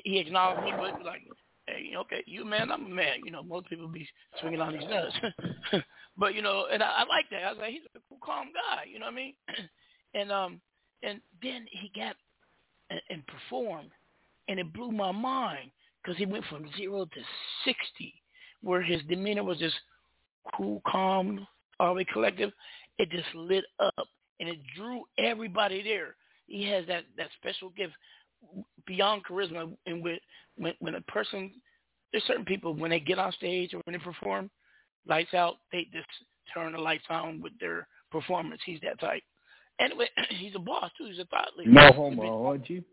he 0.04 0.20
acknowledged 0.20 0.64
me, 0.64 0.72
but 0.78 1.06
like, 1.06 1.22
hey, 1.68 1.94
okay, 1.98 2.24
you 2.26 2.44
man, 2.44 2.72
I'm 2.72 2.86
a 2.86 2.90
man. 2.90 3.18
You 3.24 3.32
know, 3.32 3.44
most 3.44 3.70
people 3.70 3.88
be 3.88 4.08
swinging 4.40 4.62
on 4.62 4.74
these 4.74 4.88
nuts, 4.90 5.84
but 6.18 6.36
you 6.36 6.42
know, 6.42 6.66
and 6.72 6.84
I, 6.84 6.88
I 6.88 7.06
like 7.06 7.30
that. 7.32 7.44
I 7.44 7.52
was 7.52 7.60
like, 7.60 7.72
he's 7.72 7.82
a 7.96 8.00
cool, 8.10 8.18
calm 8.24 8.48
guy. 8.48 8.84
You 8.92 9.00
know 9.00 9.06
what 9.06 9.14
I 9.14 9.16
mean? 9.16 9.34
and 10.14 10.32
um, 10.32 10.62
and 11.04 11.22
then 11.42 11.66
he 11.72 11.92
got 11.96 12.16
and, 12.90 13.02
and 13.10 13.24
performed, 13.28 13.92
and 14.48 14.60
it 14.60 14.74
blew 14.74 14.92
my 14.92 15.12
mind 15.12 15.72
because 16.04 16.18
he 16.18 16.26
went 16.26 16.46
from 16.46 16.70
zero 16.78 17.06
to 17.06 17.22
sixty, 17.64 18.14
where 18.62 18.82
his 18.82 19.02
demeanor 19.08 19.44
was 19.44 19.58
just 19.58 19.76
cool, 20.56 20.82
calm, 20.88 21.48
always 21.80 22.08
collective. 22.12 22.52
It 22.98 23.10
just 23.12 23.34
lit 23.34 23.64
up, 23.80 24.08
and 24.40 24.50
it 24.50 24.60
drew 24.76 25.04
everybody 25.18 25.84
there. 25.84 26.16
He 26.48 26.68
has 26.70 26.86
that 26.88 27.04
that 27.18 27.30
special 27.40 27.70
gift 27.70 27.94
beyond 28.86 29.24
charisma, 29.26 29.72
and 29.86 30.04
with 30.04 30.20
when 30.58 30.74
when 30.80 30.96
a 30.96 31.02
person, 31.02 31.52
there's 32.12 32.24
certain 32.26 32.46
people 32.46 32.74
when 32.74 32.92
they 32.92 33.00
get 33.00 33.20
on 33.20 33.32
stage 33.34 33.74
or 33.74 33.82
when 33.86 33.94
they 33.94 34.04
perform, 34.04 34.50
lights 35.08 35.34
out, 35.34 35.58
they 35.72 35.88
just 35.94 36.08
turn 36.54 36.74
the 36.74 36.80
lights 36.80 37.06
on 37.10 37.42
with 37.42 37.54
their 37.60 37.88
performance. 38.12 38.62
He's 38.66 38.82
that 38.82 39.00
type. 39.00 39.24
Anyway, 39.80 40.08
he's 40.30 40.56
a 40.56 40.60
boss 40.60 40.92
too. 40.98 41.06
He's 41.06 41.20
a 41.20 41.26
thought 41.26 41.50
leader. 41.58 41.72
No 41.72 41.92
homo, 41.92 42.50
heard 42.50 42.64
you? 42.68 42.84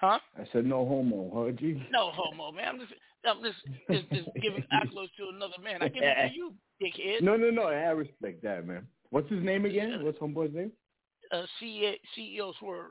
Huh? 0.00 0.18
I 0.36 0.46
said 0.52 0.66
no 0.66 0.86
homo, 0.86 1.30
heard 1.34 1.60
you? 1.60 1.80
No 1.90 2.10
homo, 2.12 2.52
man. 2.52 2.68
I'm 2.68 2.80
just, 2.80 2.92
I'm 3.26 3.42
just, 3.42 3.56
just, 3.90 4.10
just 4.10 4.36
giving 4.42 4.64
accolades 4.72 5.14
to 5.16 5.34
another 5.34 5.54
man. 5.62 5.82
I 5.82 5.88
give 5.88 6.02
it 6.02 6.28
to 6.28 6.34
you, 6.34 6.52
dickhead. 6.82 7.22
No, 7.22 7.36
no, 7.36 7.50
no. 7.50 7.62
I 7.62 7.90
respect 7.90 8.42
that, 8.42 8.66
man. 8.66 8.86
What's 9.14 9.30
his 9.30 9.44
name 9.44 9.64
again? 9.64 10.00
What's 10.02 10.18
homeboy's 10.18 10.52
name? 10.52 10.72
Uh, 11.30 11.44
CEO, 11.62 11.92
CEO 12.18 12.52
Swirv. 12.60 12.88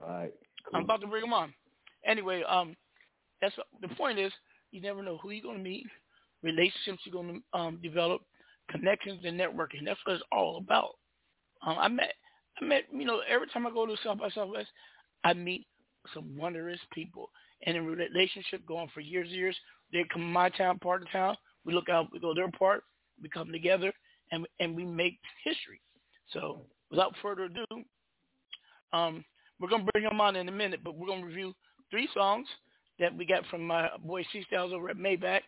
All 0.00 0.08
right. 0.08 0.32
I'm 0.72 0.84
about 0.84 1.02
to 1.02 1.06
bring 1.06 1.24
him 1.24 1.34
on. 1.34 1.52
Anyway, 2.06 2.42
um, 2.48 2.74
that's 3.42 3.54
the 3.82 3.88
point 3.88 4.18
is 4.18 4.32
you 4.70 4.80
never 4.80 5.02
know 5.02 5.18
who 5.18 5.28
you're 5.28 5.42
going 5.42 5.58
to 5.58 5.62
meet, 5.62 5.84
relationships 6.42 7.02
you're 7.04 7.12
going 7.12 7.42
to 7.52 7.58
um, 7.58 7.80
develop, 7.82 8.22
connections 8.70 9.20
and 9.24 9.38
networking. 9.38 9.84
That's 9.84 10.00
what 10.06 10.14
it's 10.14 10.24
all 10.32 10.56
about. 10.56 10.92
Um, 11.66 11.76
I 11.78 11.88
met, 11.88 12.14
I 12.58 12.64
met, 12.64 12.84
you 12.90 13.04
know, 13.04 13.20
every 13.28 13.48
time 13.48 13.66
I 13.66 13.70
go 13.72 13.84
to 13.84 13.94
South 14.02 14.20
by 14.20 14.30
Southwest, 14.30 14.70
I 15.22 15.34
meet 15.34 15.66
some 16.14 16.34
wondrous 16.34 16.80
people, 16.94 17.28
and 17.66 17.76
in 17.76 17.84
relationship 17.84 18.64
going 18.66 18.88
for 18.94 19.00
years 19.00 19.28
and 19.28 19.36
years. 19.36 19.56
They 19.92 20.06
come 20.10 20.32
my 20.32 20.48
town, 20.48 20.78
part 20.78 21.02
of 21.02 21.10
town. 21.10 21.36
We 21.66 21.74
look 21.74 21.90
out, 21.90 22.08
we 22.10 22.20
go 22.20 22.32
their 22.32 22.50
part. 22.50 22.84
We 23.22 23.28
come 23.28 23.52
together, 23.52 23.92
and 24.32 24.46
and 24.58 24.74
we 24.74 24.84
make 24.84 25.18
history. 25.44 25.80
So 26.32 26.62
without 26.90 27.14
further 27.22 27.44
ado, 27.44 27.64
um, 28.92 29.24
we're 29.60 29.68
gonna 29.68 29.86
bring 29.92 30.04
him 30.04 30.20
on 30.20 30.34
in 30.36 30.48
a 30.48 30.52
minute, 30.52 30.80
but 30.82 30.96
we're 30.96 31.06
gonna 31.06 31.26
review 31.26 31.54
three 31.90 32.08
songs 32.12 32.48
that 32.98 33.16
we 33.16 33.24
got 33.24 33.46
from 33.46 33.64
my 33.64 33.88
boy 34.04 34.24
C 34.32 34.42
Styles 34.48 34.72
over 34.72 34.90
at 34.90 34.96
Maybach. 34.96 35.42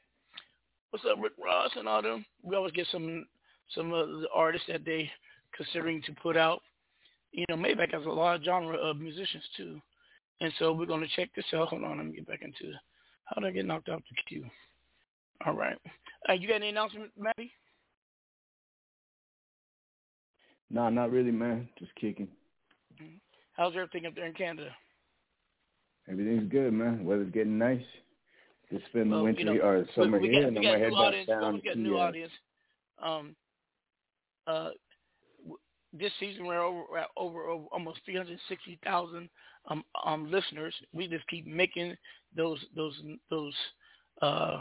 What's 0.91 1.05
up, 1.11 1.18
Rick 1.20 1.32
Ross 1.43 1.70
and 1.76 1.89
all 1.89 2.03
them? 2.03 2.24
We 2.43 2.55
always 2.55 2.72
get 2.72 2.87
some 2.93 3.26
some 3.74 3.93
of 3.93 4.09
the 4.09 4.28
artists 4.32 4.68
that 4.68 4.85
they 4.85 5.11
considering 5.57 6.03
to 6.03 6.12
put 6.22 6.37
out. 6.37 6.62
You 7.32 7.45
know, 7.49 7.57
Maybach 7.57 7.93
has 7.93 8.07
a 8.07 8.11
lot 8.11 8.37
of 8.37 8.45
genre 8.45 8.76
of 8.76 8.99
musicians 8.99 9.45
too, 9.57 9.80
and 10.41 10.53
so 10.59 10.72
we're 10.72 10.87
gonna 10.87 11.07
check 11.16 11.30
this 11.35 11.47
out. 11.55 11.68
Hold 11.68 11.85
on, 11.85 11.97
let 11.97 12.07
me 12.07 12.12
get 12.12 12.28
back 12.28 12.43
into 12.43 12.72
how 13.24 13.41
did 13.41 13.49
I 13.49 13.51
get 13.53 13.66
knocked 13.66 13.89
off 13.89 14.03
the 14.09 14.16
queue? 14.28 14.45
All 15.47 15.55
right. 15.55 15.76
Uh, 16.28 16.35
you 16.35 16.47
got 16.47 16.57
any 16.57 16.68
announcement, 16.68 17.11
Matty? 17.18 17.53
Nah, 20.74 20.90
not 20.90 21.12
really, 21.12 21.30
man. 21.30 21.68
Just 21.78 21.94
kicking. 21.94 22.26
How's 23.52 23.74
everything 23.74 24.06
up 24.06 24.16
there 24.16 24.26
in 24.26 24.34
Canada? 24.34 24.70
Everything's 26.10 26.50
good, 26.50 26.72
man. 26.72 27.04
Weather's 27.04 27.32
getting 27.32 27.56
nice. 27.56 27.84
Just 28.72 28.84
spend 28.86 29.12
the 29.12 29.22
winter 29.22 29.42
you 29.42 29.46
know, 29.46 29.60
or 29.60 29.86
summer 29.94 30.18
we, 30.18 30.28
we 30.28 30.34
here, 30.34 30.42
got, 30.42 30.48
and 30.48 30.56
got 30.56 30.62
gonna 30.64 30.78
head 30.78 30.90
back 30.90 31.26
down 31.28 31.54
we 31.54 31.60
got 31.60 31.78
new 31.78 31.96
uh, 31.96 32.00
audience. 32.00 32.32
Um, 33.00 33.36
uh, 34.48 34.70
w- 35.42 35.58
this 35.92 36.10
season 36.18 36.44
we're 36.44 36.60
over 36.60 36.82
we're 36.90 36.98
at 36.98 37.08
over, 37.16 37.44
over 37.44 37.66
almost 37.70 38.00
360,000 38.04 39.28
um, 39.70 39.84
um 40.04 40.28
listeners. 40.28 40.74
We 40.92 41.06
just 41.06 41.26
keep 41.28 41.46
making 41.46 41.96
those 42.36 42.58
those 42.74 43.00
those 43.30 43.54
uh 44.22 44.58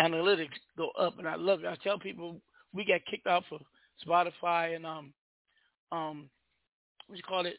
analytics 0.00 0.48
go 0.76 0.90
up, 0.98 1.20
and 1.20 1.28
I 1.28 1.36
love 1.36 1.60
it. 1.60 1.66
I 1.66 1.76
tell 1.84 2.00
people 2.00 2.40
we 2.72 2.84
got 2.84 3.06
kicked 3.08 3.28
off 3.28 3.44
of 3.52 3.60
Spotify 4.04 4.74
and 4.74 4.84
um 4.84 5.12
um 5.94 6.28
what 7.06 7.16
you 7.16 7.22
call 7.22 7.46
it 7.46 7.58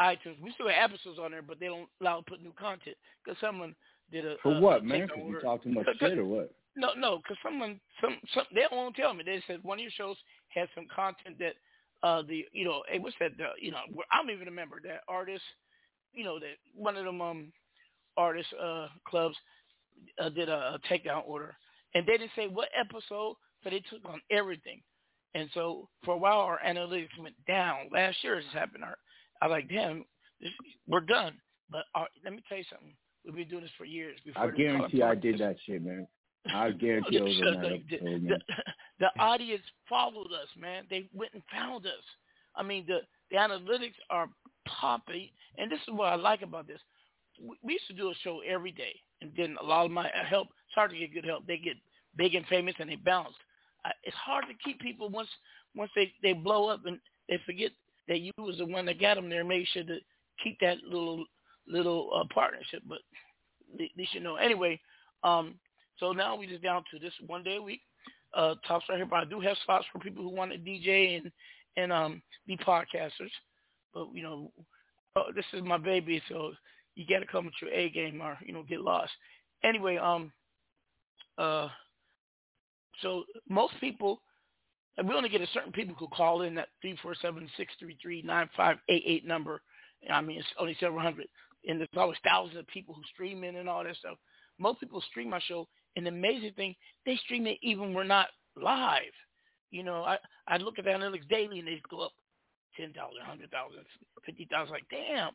iTunes. 0.00 0.40
We 0.42 0.52
still 0.52 0.68
have 0.68 0.90
episodes 0.90 1.18
on 1.18 1.30
there, 1.30 1.42
but 1.42 1.60
they 1.60 1.66
don't 1.66 1.88
allow 2.00 2.18
to 2.18 2.22
put 2.22 2.42
new 2.42 2.52
content 2.58 2.96
because 3.24 3.38
someone 3.40 3.74
did 4.10 4.24
a 4.24 4.36
For 4.42 4.56
a, 4.56 4.60
what, 4.60 4.80
a 4.80 4.84
man? 4.84 5.02
Because 5.02 5.22
you 5.28 5.40
talk 5.40 5.62
too 5.62 5.70
much 5.70 5.86
shit 5.98 6.18
or 6.18 6.24
what? 6.24 6.54
no, 6.76 6.90
no, 6.96 7.18
because 7.18 7.36
someone, 7.42 7.78
some, 8.00 8.16
some, 8.34 8.44
they 8.54 8.64
won't 8.70 8.96
tell 8.96 9.12
me. 9.14 9.22
They 9.24 9.42
said 9.46 9.60
one 9.62 9.78
of 9.78 9.82
your 9.82 9.90
shows 9.90 10.16
had 10.48 10.68
some 10.74 10.86
content 10.94 11.38
that, 11.38 11.54
uh, 12.06 12.22
the, 12.22 12.46
you 12.52 12.64
know, 12.64 12.82
hey, 12.90 12.98
what's 12.98 13.16
that? 13.20 13.36
The, 13.36 13.48
you 13.60 13.70
know, 13.70 13.78
I 14.10 14.22
don't 14.22 14.34
even 14.34 14.46
remember 14.46 14.80
that 14.84 15.00
artist. 15.08 15.42
You 16.12 16.24
know, 16.24 16.38
that 16.40 16.56
one 16.74 16.96
of 16.96 17.04
them 17.04 17.20
um 17.20 17.52
artist 18.16 18.48
uh 18.62 18.88
clubs 19.06 19.36
uh, 20.20 20.28
did 20.28 20.48
a, 20.48 20.76
a 20.76 20.78
takedown 20.90 21.22
order, 21.26 21.54
and 21.94 22.06
they 22.06 22.18
didn't 22.18 22.32
say 22.36 22.48
what 22.48 22.68
episode, 22.78 23.36
but 23.62 23.70
they 23.70 23.82
took 23.90 24.04
on 24.04 24.20
everything. 24.30 24.82
And 25.34 25.48
so 25.54 25.88
for 26.04 26.14
a 26.14 26.18
while, 26.18 26.40
our 26.40 26.60
analytics 26.66 27.18
went 27.18 27.34
down. 27.46 27.88
Last 27.92 28.18
year, 28.22 28.36
this 28.36 28.44
happened. 28.52 28.84
Our, 28.84 28.96
I 29.40 29.46
was 29.46 29.52
like, 29.52 29.68
damn, 29.68 30.04
this, 30.40 30.50
we're 30.86 31.00
done. 31.00 31.34
But 31.70 31.84
our, 31.94 32.06
let 32.24 32.34
me 32.34 32.42
tell 32.48 32.58
you 32.58 32.64
something. 32.70 32.94
We've 33.24 33.34
been 33.34 33.48
doing 33.48 33.62
this 33.62 33.70
for 33.78 33.84
years. 33.84 34.18
Before 34.24 34.42
I 34.42 34.50
guarantee 34.50 35.02
I 35.02 35.14
did 35.14 35.38
that 35.38 35.56
shit, 35.64 35.82
man. 35.82 36.06
I 36.52 36.70
guarantee 36.70 37.18
I 37.18 37.22
was 37.22 37.40
on 37.46 37.62
that 37.62 38.40
the, 39.00 39.20
audience 39.20 39.62
followed 39.88 40.32
us, 40.32 40.48
man. 40.58 40.84
They 40.90 41.08
went 41.14 41.32
and 41.34 41.42
found 41.50 41.86
us. 41.86 41.92
I 42.56 42.62
mean, 42.62 42.84
the 42.86 42.98
the 43.30 43.36
analytics 43.36 43.94
are 44.10 44.28
popping, 44.66 45.28
and 45.56 45.70
this 45.70 45.78
is 45.86 45.94
what 45.94 46.08
I 46.08 46.16
like 46.16 46.42
about 46.42 46.66
this. 46.66 46.80
We, 47.40 47.56
we 47.62 47.72
used 47.74 47.86
to 47.88 47.94
do 47.94 48.10
a 48.10 48.14
show 48.22 48.40
every 48.46 48.72
day, 48.72 48.94
and 49.20 49.30
then 49.36 49.56
a 49.60 49.64
lot 49.64 49.86
of 49.86 49.92
my 49.92 50.10
help 50.28 50.48
started 50.72 50.94
to 50.94 51.00
get 51.00 51.14
good 51.14 51.24
help. 51.24 51.46
They 51.46 51.58
get 51.58 51.76
big 52.16 52.34
and 52.34 52.46
famous, 52.46 52.74
and 52.78 52.90
they 52.90 52.96
bounce. 52.96 53.34
It's 54.04 54.16
hard 54.16 54.44
to 54.48 54.54
keep 54.64 54.80
people 54.80 55.08
once 55.08 55.28
once 55.74 55.90
they 55.94 56.12
they 56.22 56.32
blow 56.32 56.68
up 56.68 56.86
and 56.86 56.98
they 57.28 57.38
forget 57.44 57.70
that 58.08 58.20
you 58.20 58.32
was 58.38 58.58
the 58.58 58.66
one 58.66 58.86
that 58.86 59.00
got 59.00 59.14
them 59.14 59.28
there. 59.28 59.44
Make 59.44 59.66
sure 59.68 59.84
to 59.84 59.98
keep 60.42 60.58
that 60.60 60.78
little 60.84 61.24
little 61.66 62.10
uh, 62.14 62.24
partnership, 62.32 62.82
but 62.88 62.98
they, 63.78 64.08
should 64.12 64.22
know 64.22 64.36
anyway. 64.36 64.80
Um, 65.22 65.54
so 65.98 66.12
now 66.12 66.36
we 66.36 66.46
just 66.46 66.62
down 66.62 66.82
to 66.90 66.98
this 66.98 67.12
one 67.26 67.42
day 67.42 67.56
a 67.56 67.62
week. 67.62 67.80
Uh, 68.34 68.54
Top 68.66 68.82
Star 68.82 68.96
Hip 68.96 69.08
Hop. 69.10 69.24
I 69.26 69.30
do 69.30 69.40
have 69.40 69.56
spots 69.62 69.86
for 69.92 69.98
people 69.98 70.22
who 70.22 70.30
want 70.30 70.52
to 70.52 70.58
DJ 70.58 71.18
and 71.18 71.30
and 71.76 71.92
um 71.92 72.22
be 72.46 72.56
podcasters, 72.56 73.30
but 73.94 74.08
you 74.12 74.22
know, 74.22 74.52
uh, 75.16 75.32
this 75.34 75.44
is 75.52 75.62
my 75.62 75.78
baby, 75.78 76.22
so 76.28 76.52
you 76.94 77.06
got 77.06 77.20
to 77.20 77.26
come 77.26 77.46
with 77.46 77.54
your 77.60 77.70
A 77.72 77.90
game 77.90 78.20
or 78.20 78.36
you 78.44 78.52
know 78.52 78.62
get 78.62 78.80
lost. 78.80 79.12
Anyway, 79.62 79.96
um, 79.96 80.32
uh, 81.38 81.68
so 83.00 83.24
most 83.48 83.74
people, 83.80 84.20
and 84.98 85.08
we 85.08 85.14
only 85.14 85.28
get 85.28 85.40
a 85.40 85.46
certain 85.54 85.72
people 85.72 85.94
who 85.98 86.08
call 86.08 86.42
in 86.42 86.54
that 86.56 86.68
three 86.80 86.96
four 87.02 87.14
seven 87.20 87.48
six 87.56 87.72
three 87.78 87.96
three 88.02 88.22
nine 88.22 88.48
five 88.56 88.76
eight 88.88 89.02
eight 89.06 89.26
number. 89.26 89.62
I 90.10 90.20
mean, 90.20 90.38
it's 90.38 90.48
only 90.58 90.76
several 90.80 91.00
hundred, 91.00 91.28
and 91.66 91.78
there's 91.80 91.88
always 91.96 92.18
thousands 92.24 92.58
of 92.58 92.66
people 92.66 92.94
who 92.94 93.02
stream 93.14 93.44
in 93.44 93.56
and 93.56 93.68
all 93.68 93.84
that 93.84 93.96
stuff. 93.96 94.18
Most 94.58 94.80
people 94.80 95.02
stream 95.10 95.30
my 95.30 95.40
show, 95.40 95.66
and 95.96 96.04
the 96.04 96.10
amazing 96.10 96.52
thing, 96.54 96.74
they 97.06 97.16
stream 97.16 97.46
it 97.46 97.58
even 97.62 97.84
when 97.84 97.94
we're 97.94 98.04
not 98.04 98.28
live. 98.60 99.02
You 99.70 99.82
know, 99.82 100.02
I 100.02 100.18
I 100.46 100.58
look 100.58 100.78
at 100.78 100.84
the 100.84 100.90
analytics 100.90 101.28
daily, 101.28 101.60
and 101.60 101.68
they 101.68 101.80
go 101.88 102.00
up 102.00 102.12
ten 102.76 102.92
thousand, 102.92 103.22
hundred 103.24 103.50
thousand, 103.50 103.80
fifty 104.26 104.46
thousand. 104.50 104.72
Like, 104.72 104.84
damn, 104.90 105.30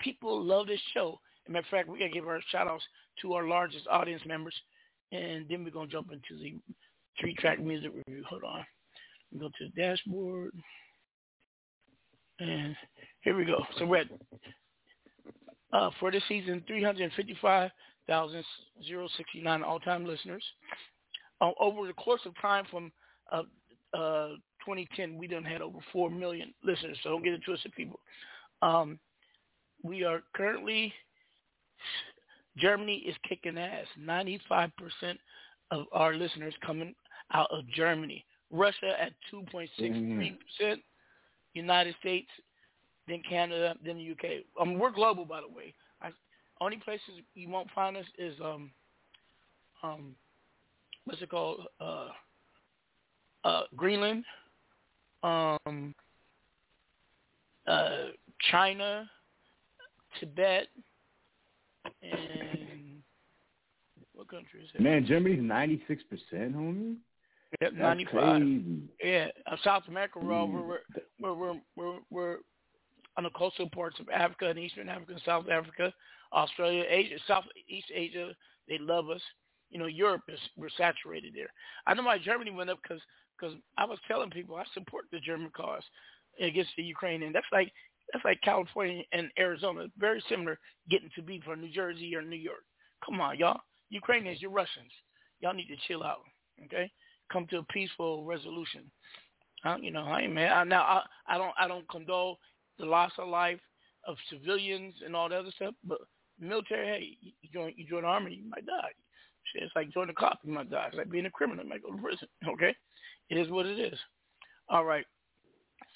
people 0.00 0.42
love 0.42 0.66
this 0.66 0.80
show. 0.94 1.18
As 1.44 1.48
a 1.48 1.52
matter 1.52 1.66
of 1.66 1.70
fact, 1.70 1.88
we 1.88 1.98
gotta 1.98 2.10
give 2.10 2.28
our 2.28 2.40
shout 2.50 2.68
outs 2.68 2.84
to 3.22 3.32
our 3.34 3.46
largest 3.46 3.86
audience 3.90 4.22
members, 4.26 4.54
and 5.12 5.46
then 5.48 5.64
we're 5.64 5.70
gonna 5.70 5.88
jump 5.88 6.10
into 6.12 6.36
the 6.42 6.58
three 7.20 7.34
track 7.34 7.60
music 7.60 7.92
review. 7.94 8.24
Hold 8.28 8.44
on, 8.44 8.64
we 9.32 9.38
go 9.38 9.48
to 9.48 9.64
the 9.64 9.70
dashboard, 9.80 10.52
and 12.38 12.76
here 13.22 13.36
we 13.36 13.44
go. 13.44 13.64
So 13.78 13.86
we're 13.86 14.02
at 14.02 14.08
uh, 15.72 15.90
for 16.00 16.10
this 16.10 16.24
season, 16.28 16.64
355,069 16.66 19.62
all-time 19.62 20.04
listeners. 20.06 20.42
Uh, 21.40 21.52
over 21.60 21.86
the 21.86 21.92
course 21.94 22.20
of 22.24 22.32
time 22.40 22.64
from 22.70 22.90
uh, 23.32 23.42
uh, 23.94 24.30
2010, 24.64 25.18
we 25.18 25.26
done 25.26 25.44
had 25.44 25.60
over 25.60 25.78
4 25.92 26.08
million 26.10 26.54
listeners, 26.64 26.96
so 27.02 27.10
don't 27.10 27.24
get 27.24 27.34
it 27.34 27.42
twisted, 27.44 27.72
people. 27.72 28.00
Um, 28.62 28.98
we 29.82 30.04
are 30.04 30.22
currently, 30.34 30.94
Germany 32.56 32.96
is 33.06 33.14
kicking 33.28 33.58
ass. 33.58 33.86
95% 34.00 34.70
of 35.70 35.86
our 35.92 36.14
listeners 36.14 36.54
coming 36.64 36.94
out 37.32 37.48
of 37.50 37.66
Germany. 37.68 38.24
Russia 38.50 38.94
at 39.00 39.12
2.63%. 39.32 40.76
United 41.54 41.94
States, 42.00 42.28
then 43.08 43.22
Canada, 43.28 43.74
then 43.84 43.96
the 43.96 44.10
UK. 44.12 44.42
Um, 44.60 44.78
we're 44.78 44.90
global, 44.90 45.24
by 45.24 45.40
the 45.40 45.48
way. 45.48 45.72
I, 46.02 46.10
only 46.60 46.76
places 46.76 47.22
you 47.34 47.48
won't 47.48 47.70
find 47.74 47.96
us 47.96 48.04
is 48.18 48.34
um, 48.44 48.70
um, 49.82 50.14
what's 51.04 51.22
it 51.22 51.30
called? 51.30 51.66
Uh, 51.80 52.08
uh, 53.44 53.62
Greenland, 53.74 54.24
um, 55.22 55.94
uh, 57.66 57.90
China, 58.50 59.08
Tibet, 60.20 60.66
and 62.02 63.02
what 64.14 64.28
country 64.28 64.60
is 64.62 64.70
it? 64.74 64.80
Man, 64.80 65.06
Germany's 65.06 65.42
ninety 65.42 65.82
six 65.88 66.02
percent, 66.04 66.56
homie. 66.56 66.96
Yep, 67.60 67.72
95. 67.74 68.10
crazy. 68.10 68.64
Yeah, 69.02 69.28
uh, 69.50 69.56
South 69.62 69.84
America, 69.88 70.18
we're, 70.18 70.32
all, 70.32 70.48
Mm. 70.48 70.52
we're, 70.52 70.80
we're, 71.20 71.34
we're, 71.34 71.60
we're, 71.76 71.98
we're 72.10 72.36
on 73.16 73.24
the 73.24 73.30
coastal 73.30 73.70
parts 73.70 73.98
of 74.00 74.08
Africa 74.10 74.48
and 74.50 74.58
Eastern 74.58 74.88
Africa 74.88 75.12
and 75.12 75.22
South 75.24 75.48
Africa, 75.48 75.92
Australia, 76.32 76.84
Asia, 76.88 77.16
Southeast 77.26 77.90
Asia. 77.94 78.32
They 78.68 78.78
love 78.78 79.10
us. 79.10 79.22
You 79.70 79.78
know, 79.78 79.86
Europe 79.86 80.22
is 80.28 80.38
we're 80.56 80.68
saturated 80.76 81.34
there. 81.34 81.48
I 81.86 81.94
know 81.94 82.02
why 82.02 82.18
Germany 82.18 82.50
went 82.50 82.68
up 82.70 82.78
because 82.82 83.02
because 83.38 83.56
I 83.78 83.84
was 83.84 83.98
telling 84.08 84.30
people 84.30 84.56
I 84.56 84.64
support 84.74 85.04
the 85.12 85.20
German 85.20 85.50
cause 85.56 85.82
against 86.40 86.70
the 86.76 86.82
Ukraine, 86.82 87.22
and 87.22 87.34
that's 87.34 87.46
like 87.52 87.72
that's 88.12 88.24
like 88.24 88.40
California 88.42 89.02
and 89.12 89.30
Arizona, 89.38 89.86
very 89.98 90.22
similar 90.28 90.58
getting 90.90 91.10
to 91.16 91.22
be 91.22 91.40
for 91.44 91.56
New 91.56 91.70
Jersey 91.70 92.14
or 92.14 92.22
New 92.22 92.36
York. 92.36 92.64
Come 93.04 93.20
on, 93.20 93.38
y'all, 93.38 93.60
Ukrainians, 93.90 94.40
you're 94.40 94.50
Russians. 94.50 94.90
Y'all 95.40 95.54
need 95.54 95.68
to 95.68 95.76
chill 95.86 96.02
out, 96.02 96.20
okay? 96.64 96.90
Come 97.32 97.46
to 97.48 97.58
a 97.58 97.62
peaceful 97.64 98.24
resolution. 98.24 98.90
Uh, 99.64 99.76
you 99.80 99.90
know, 99.90 100.04
I 100.04 100.22
ain't 100.22 100.34
man. 100.34 100.52
I, 100.52 100.64
now 100.64 100.82
I, 100.82 101.02
I 101.34 101.38
don't 101.38 101.52
I 101.58 101.66
don't 101.66 101.88
condole 101.88 102.38
the 102.78 102.84
loss 102.84 103.12
of 103.18 103.28
life 103.28 103.60
of 104.06 104.16
civilians 104.30 104.94
and 105.04 105.16
all 105.16 105.28
the 105.28 105.36
other 105.36 105.50
stuff, 105.56 105.74
but 105.84 105.98
military, 106.38 106.86
hey, 106.86 107.18
you 107.20 107.48
join 107.52 107.74
you 107.76 107.86
join 107.86 108.02
the 108.02 108.08
army, 108.08 108.34
you 108.34 108.48
might 108.48 108.66
die. 108.66 108.90
Shit, 109.52 109.64
it's 109.64 109.72
like 109.74 109.92
joining 109.92 110.08
the 110.08 110.14
cop, 110.14 110.38
you 110.44 110.52
might 110.52 110.70
die. 110.70 110.86
It's 110.88 110.96
like 110.96 111.10
being 111.10 111.26
a 111.26 111.30
criminal, 111.30 111.64
you 111.64 111.70
might 111.70 111.82
go 111.82 111.90
to 111.90 112.00
prison. 112.00 112.28
Okay, 112.48 112.74
it 113.30 113.38
is 113.38 113.50
what 113.50 113.66
it 113.66 113.78
is. 113.78 113.98
All 114.68 114.84
right. 114.84 115.06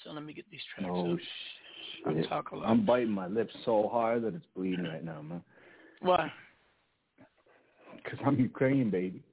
So 0.03 0.11
let 0.11 0.23
me 0.23 0.33
get 0.33 0.45
these 0.51 0.61
tracks 0.73 0.89
Oh 0.91 1.13
up. 1.13 1.19
I'm 2.05 2.15
shit! 2.15 2.29
talking 2.29 2.59
a 2.59 2.61
lot. 2.61 2.69
I'm 2.69 2.85
biting 2.85 3.11
my 3.11 3.27
lips 3.27 3.53
so 3.65 3.89
hard 3.91 4.23
that 4.23 4.35
it's 4.35 4.45
bleeding 4.55 4.85
right 4.85 5.03
now, 5.03 5.21
man. 5.21 5.43
Why? 6.01 6.31
Because 8.03 8.19
I'm 8.25 8.39
Ukrainian, 8.39 8.89
baby. 8.89 9.23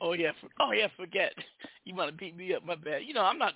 Oh 0.00 0.12
yeah, 0.12 0.32
for, 0.40 0.48
oh 0.60 0.72
yeah, 0.72 0.88
forget. 0.96 1.32
You 1.84 1.94
want 1.94 2.10
to 2.10 2.16
beat 2.16 2.36
me 2.36 2.54
up? 2.54 2.64
My 2.64 2.74
bad. 2.74 3.02
You 3.04 3.14
know, 3.14 3.22
I'm 3.22 3.38
not 3.38 3.54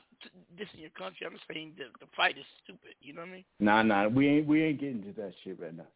dissing 0.57 0.80
your 0.80 0.90
country. 0.90 1.26
I'm 1.26 1.32
just 1.32 1.44
saying 1.53 1.72
the 1.76 1.84
the 2.01 2.11
fight 2.16 2.38
is 2.38 2.44
stupid. 2.62 2.94
You 3.01 3.14
know 3.14 3.22
what 3.22 3.28
I 3.28 3.32
mean? 3.32 3.44
Nah, 3.61 3.82
nah, 3.82 4.09
we 4.09 4.28
ain't 4.28 4.46
we 4.46 4.62
ain't 4.62 4.80
getting 4.80 5.03
to 5.03 5.12
that 5.20 5.32
shit 5.42 5.61
right 5.61 5.76
now. 5.76 5.86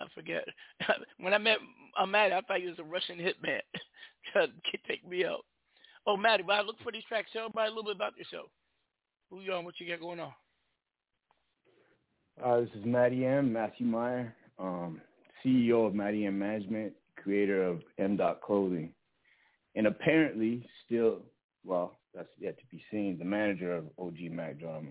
I 0.00 0.06
forget. 0.14 0.44
when 1.20 1.34
I 1.34 1.38
met 1.38 1.58
uh, 1.98 2.06
Maddie, 2.06 2.34
I 2.34 2.40
thought 2.40 2.60
he 2.60 2.66
was 2.66 2.78
a 2.78 2.84
Russian 2.84 3.18
hitman 3.18 3.60
trying 4.32 4.48
to 4.48 4.78
take 4.88 5.08
me 5.08 5.24
out. 5.24 5.44
Oh, 6.06 6.16
Maddie, 6.16 6.42
but 6.44 6.54
I 6.54 6.62
look 6.62 6.76
for 6.82 6.90
these 6.90 7.04
tracks. 7.04 7.30
Tell 7.32 7.44
everybody 7.44 7.68
a 7.68 7.70
little 7.70 7.84
bit 7.84 7.96
about 7.96 8.16
yourself. 8.16 8.46
Who 9.30 9.40
you 9.40 9.52
are? 9.52 9.62
What 9.62 9.78
you 9.78 9.88
got 9.88 10.00
going 10.00 10.20
on? 10.20 10.32
Uh, 12.42 12.60
this 12.60 12.70
is 12.74 12.84
Matty 12.84 13.24
M, 13.26 13.52
Matthew 13.52 13.86
Meyer, 13.86 14.34
um, 14.58 15.00
CEO 15.44 15.86
of 15.86 15.94
Matty 15.94 16.26
M 16.26 16.38
Management, 16.38 16.92
creator 17.16 17.62
of 17.62 17.82
M. 17.98 18.16
Dot 18.16 18.40
Clothing. 18.40 18.92
and 19.74 19.86
apparently 19.86 20.66
still, 20.84 21.18
well, 21.64 21.98
that's 22.14 22.28
yet 22.38 22.58
to 22.58 22.64
be 22.70 22.82
seen. 22.90 23.18
The 23.18 23.24
manager 23.24 23.74
of 23.76 23.84
OG 23.98 24.30
Mac 24.30 24.58
Drama. 24.58 24.90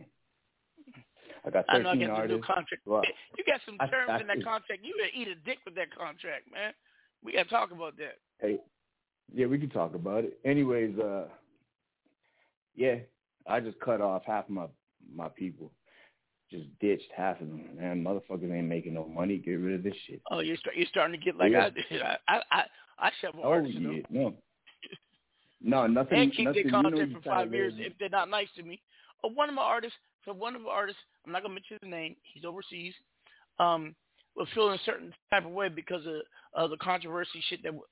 I 1.46 1.50
got 1.50 1.66
I 1.70 1.80
know 1.80 1.89
I 1.89 1.94
13 1.94 2.00
got 2.00 2.00
the 2.00 2.06
new 2.06 2.12
artists. 2.12 2.46
contract. 2.46 2.82
Well, 2.86 3.02
You 3.38 3.44
got 3.46 3.62
some 3.66 3.78
terms 3.89 4.10
I 4.12 4.22
in 4.22 4.28
that 4.28 4.44
contract. 4.44 4.82
You 4.84 4.94
better 4.98 5.10
eat 5.16 5.28
a 5.28 5.36
dick 5.46 5.58
with 5.66 5.76
that 5.76 5.94
contract, 5.96 6.44
man. 6.54 6.74
We 7.24 7.34
got 7.34 7.44
to 7.44 7.50
talk 7.50 7.72
about 7.72 7.98
that. 7.98 8.18
Hey, 8.39 8.60
yeah, 9.34 9.48
we 9.48 9.58
can 9.58 9.70
talk 9.70 9.96
about 9.96 10.24
it. 10.24 10.39
Anyways, 10.46 10.98
uh, 11.00 11.26
yeah, 12.76 12.96
I 13.48 13.60
just 13.60 13.80
cut 13.80 14.02
off 14.02 14.24
half 14.26 14.50
my 14.50 14.66
my 15.16 15.30
people. 15.30 15.72
Just 16.52 16.68
ditched 16.82 17.10
half 17.16 17.39
of 17.39 17.47
them. 17.47 17.70
Man, 17.80 18.04
motherfuckers 18.04 18.54
ain't 18.56 18.68
making 18.68 18.93
no 18.93 19.06
money. 19.08 19.38
Get 19.38 19.54
rid 19.54 19.76
of 19.76 19.84
this 19.84 19.95
shit. 20.06 20.22
Oh, 20.30 20.39
you're 20.39 20.58
start, 20.58 20.76
you're 20.76 20.88
starting 20.88 21.18
to 21.18 21.24
get 21.26 21.38
like 21.38 21.52
Yeah. 21.54 21.68
I 21.68 21.70
did. 21.70 21.86
I 22.02 22.18
I 22.28 22.41
I, 22.99 23.12
shovel 23.22 23.41
Oh 23.45 23.54
yeah, 23.64 24.02
no, 24.10 24.34
no, 25.62 25.88
nothing. 25.88 26.20
and 26.20 26.32
keep 26.34 26.45
nothing. 26.45 26.64
their 26.70 26.82
you 26.82 26.89
know 26.89 26.89
for 27.14 27.22
five 27.30 27.54
years 27.54 27.74
if 27.78 27.93
they're 27.99 28.10
not 28.10 28.30
nice 28.30 28.49
to 28.58 28.64
me. 28.64 28.82
Uh, 29.24 29.30
one 29.30 29.47
of 29.49 29.56
my 29.56 29.62
artists, 29.62 29.97
so 30.26 30.34
one 30.34 30.56
of 30.56 30.64
the 30.64 30.68
artists, 30.68 31.02
I'm 31.26 31.32
not 31.32 31.41
gonna 31.41 31.54
mention 31.54 31.78
his 31.82 31.89
name. 31.89 32.16
He's 32.24 32.43
overseas. 32.45 32.93
Um, 33.60 33.95
was 34.36 34.47
feeling 34.54 34.76
a 34.76 34.84
certain 34.86 35.14
type 35.32 35.45
of 35.45 35.52
way 35.52 35.70
because 35.70 36.06
of, 36.06 36.22
of 36.54 36.70
the 36.70 36.78
controversy 36.78 37.43
shit 37.49 37.62
that 37.64 37.74
w- 37.74 37.84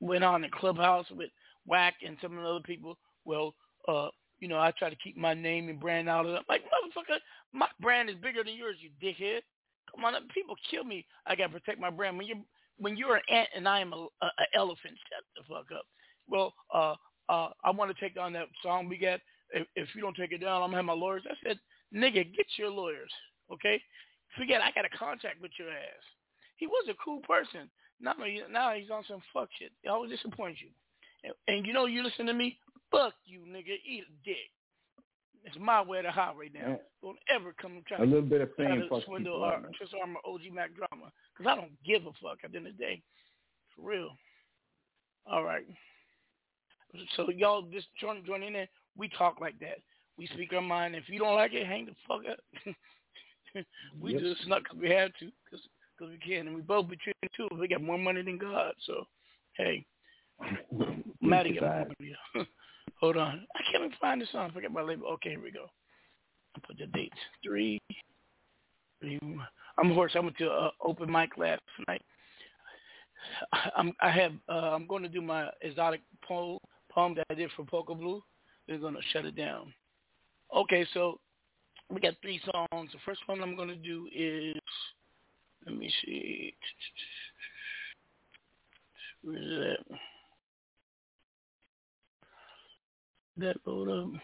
went 0.00 0.24
on 0.24 0.44
in 0.44 0.50
Clubhouse 0.50 1.06
with 1.10 1.30
Wack 1.66 1.94
and 2.06 2.16
some 2.22 2.36
of 2.36 2.42
the 2.44 2.48
other 2.48 2.60
people. 2.64 2.98
Well, 3.24 3.54
uh, 3.86 4.08
you 4.40 4.48
know, 4.48 4.58
I 4.58 4.72
try 4.78 4.90
to 4.90 4.96
keep 4.96 5.16
my 5.16 5.34
name 5.34 5.68
and 5.68 5.80
brand 5.80 6.08
out 6.08 6.26
of 6.26 6.34
it. 6.34 6.42
Like 6.48 6.62
motherfucker, 6.62 7.18
my 7.52 7.68
brand 7.80 8.08
is 8.10 8.16
bigger 8.16 8.44
than 8.44 8.54
yours, 8.54 8.76
you 8.80 8.90
dickhead. 9.02 9.40
Come 9.94 10.04
on, 10.04 10.14
people 10.34 10.54
kill 10.70 10.84
me. 10.84 11.04
I 11.26 11.34
gotta 11.34 11.52
protect 11.52 11.80
my 11.80 11.90
brand. 11.90 12.18
When 12.18 12.26
you're 12.26 12.44
when 12.78 12.96
you're 12.96 13.16
an 13.16 13.22
ant 13.30 13.48
and 13.56 13.68
I 13.68 13.80
am 13.80 13.92
a, 13.92 14.06
elephant, 14.54 14.94
shut 15.08 15.24
the 15.36 15.42
fuck 15.52 15.66
up. 15.76 15.84
Well, 16.28 16.54
uh, 16.72 16.94
uh, 17.28 17.48
I 17.64 17.70
want 17.70 17.94
to 17.94 18.00
take 18.00 18.14
down 18.14 18.32
that 18.34 18.48
song 18.62 18.88
we 18.88 18.98
got. 18.98 19.20
If, 19.50 19.66
if 19.76 19.88
you 19.94 20.02
don't 20.02 20.16
take 20.16 20.32
it 20.32 20.38
down, 20.38 20.62
I'm 20.62 20.68
gonna 20.68 20.76
have 20.76 20.84
my 20.84 20.92
lawyers. 20.92 21.22
I 21.28 21.34
said, 21.46 21.58
nigga, 21.94 22.34
get 22.36 22.46
your 22.56 22.70
lawyers, 22.70 23.10
okay? 23.52 23.80
Forget 24.36 24.60
I 24.60 24.70
got 24.72 24.84
a 24.84 24.96
contract 24.96 25.40
with 25.40 25.52
your 25.58 25.70
ass. 25.70 26.04
He 26.56 26.66
was 26.66 26.86
a 26.90 26.94
cool 27.02 27.20
person. 27.20 27.70
Now, 28.00 28.14
now 28.50 28.74
he's 28.74 28.90
on 28.90 29.04
some 29.08 29.22
fuck 29.32 29.48
shit. 29.58 29.72
I 29.86 29.90
always 29.90 30.10
disappoints 30.10 30.60
you. 30.60 30.68
And, 31.24 31.32
and 31.48 31.66
you 31.66 31.72
know, 31.72 31.86
you 31.86 32.02
listen 32.02 32.26
to 32.26 32.34
me. 32.34 32.58
Fuck 32.90 33.14
you, 33.26 33.40
nigga. 33.40 33.76
Eat 33.86 34.04
a 34.08 34.24
dick. 34.24 34.50
It's 35.44 35.56
my 35.58 35.82
way 35.82 36.02
to 36.02 36.10
right 36.36 36.52
now. 36.52 36.60
Yeah. 36.70 36.76
Don't 37.02 37.18
ever 37.32 37.54
come 37.60 37.82
try 37.86 37.98
A 37.98 38.04
little 38.04 38.22
bit 38.22 38.40
of 38.40 38.54
try 38.56 38.66
fame 38.66 38.80
to 38.82 38.88
fucks 38.88 39.04
swindle 39.04 39.42
or 39.44 39.54
up, 39.54 39.62
man. 39.62 39.72
twist 39.78 39.94
arm 40.00 40.16
or 40.24 40.34
OG 40.34 40.52
Mac 40.52 40.70
drama 40.74 41.10
because 41.36 41.50
I 41.50 41.54
don't 41.54 41.72
give 41.84 42.02
a 42.06 42.12
fuck 42.22 42.38
at 42.44 42.50
the 42.52 42.58
end 42.58 42.66
of 42.66 42.76
the 42.76 42.82
day. 42.84 43.02
For 43.76 43.82
real. 43.88 44.10
All 45.30 45.44
right. 45.44 45.64
So 47.16 47.30
y'all 47.30 47.62
just 47.62 47.86
join 48.00 48.24
join 48.26 48.42
in 48.42 48.54
there. 48.54 48.68
We 48.96 49.08
talk 49.10 49.40
like 49.40 49.58
that. 49.60 49.78
We 50.16 50.26
speak 50.28 50.52
our 50.52 50.60
mind. 50.60 50.96
If 50.96 51.08
you 51.08 51.18
don't 51.18 51.36
like 51.36 51.52
it, 51.52 51.66
hang 51.66 51.86
the 51.86 51.94
fuck 52.08 52.22
up. 52.30 52.74
we 54.00 54.12
Yep. 54.14 54.20
just 54.22 54.42
snuck 54.44 54.64
'cause 54.68 54.78
we 54.78 54.90
had 54.90 55.12
to, 55.20 55.30
because 55.44 55.64
cause 55.98 56.08
we 56.10 56.16
can, 56.18 56.48
and 56.48 56.56
we 56.56 56.62
both 56.62 56.88
the 56.88 56.96
two. 57.36 57.48
We 57.56 57.68
got 57.68 57.82
more 57.82 57.98
money 57.98 58.22
than 58.22 58.38
God. 58.38 58.74
So, 58.80 59.06
hey, 59.56 59.86
Maddie 61.20 61.54
got 61.60 61.62
more 61.62 61.92
money. 62.00 62.46
Hold 63.00 63.16
on, 63.16 63.46
I 63.54 63.60
can't 63.70 63.84
even 63.84 63.96
find 64.00 64.20
the 64.20 64.26
song. 64.32 64.50
Forget 64.52 64.72
my 64.72 64.82
label. 64.82 65.06
Okay, 65.14 65.30
here 65.30 65.42
we 65.42 65.52
go. 65.52 65.66
I'll 66.54 66.62
put 66.66 66.78
the 66.78 66.86
dates. 66.86 67.16
Three. 67.44 67.80
three 69.00 69.18
I'm 69.78 69.90
a 69.90 69.94
horse. 69.94 70.12
I 70.16 70.20
went 70.20 70.36
to 70.38 70.50
uh, 70.50 70.70
open 70.82 71.10
mic 71.10 71.38
last 71.38 71.62
night. 71.86 72.02
I'm 73.76 73.92
I 74.00 74.10
have 74.10 74.32
uh, 74.48 74.74
I'm 74.74 74.86
going 74.86 75.02
to 75.02 75.08
do 75.08 75.20
my 75.20 75.48
exotic 75.62 76.00
poem 76.26 76.58
poem 76.90 77.14
that 77.14 77.26
I 77.30 77.34
did 77.34 77.50
for 77.56 77.64
Poco 77.64 77.94
Blue. 77.94 78.22
They're 78.66 78.78
going 78.78 78.94
to 78.94 79.00
shut 79.12 79.24
it 79.24 79.36
down. 79.36 79.72
Okay, 80.54 80.86
so 80.94 81.20
we 81.90 82.00
got 82.00 82.14
three 82.22 82.40
songs. 82.44 82.90
The 82.92 82.98
first 83.04 83.20
one 83.26 83.42
I'm 83.42 83.56
going 83.56 83.68
to 83.68 83.76
do 83.76 84.08
is 84.14 84.56
let 85.66 85.76
me 85.76 85.92
see. 86.04 86.54
Where 89.22 89.36
is 89.36 89.76
that? 89.88 89.98
That 93.38 93.56
load 93.64 93.88
up. 93.88 94.20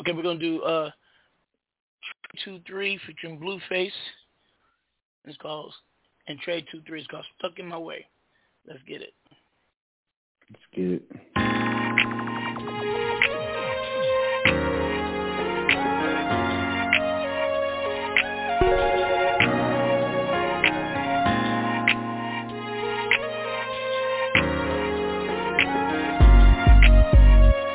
Okay, 0.00 0.12
we're 0.12 0.22
gonna 0.22 0.38
do 0.38 0.62
uh 0.62 0.90
two 2.44 2.58
three 2.66 2.98
featuring 3.06 3.38
Blueface. 3.38 3.90
It's 5.26 5.36
called 5.36 5.72
and 6.26 6.40
Trade 6.40 6.66
two 6.72 6.80
three 6.86 7.00
is 7.02 7.06
called 7.06 7.24
Stuck 7.38 7.58
in 7.60 7.68
My 7.68 7.78
Way. 7.78 8.04
Let's 8.66 8.82
get 8.82 9.00
it. 9.00 9.14
Let's 10.50 10.64
get 10.74 10.90
it. 10.90 11.41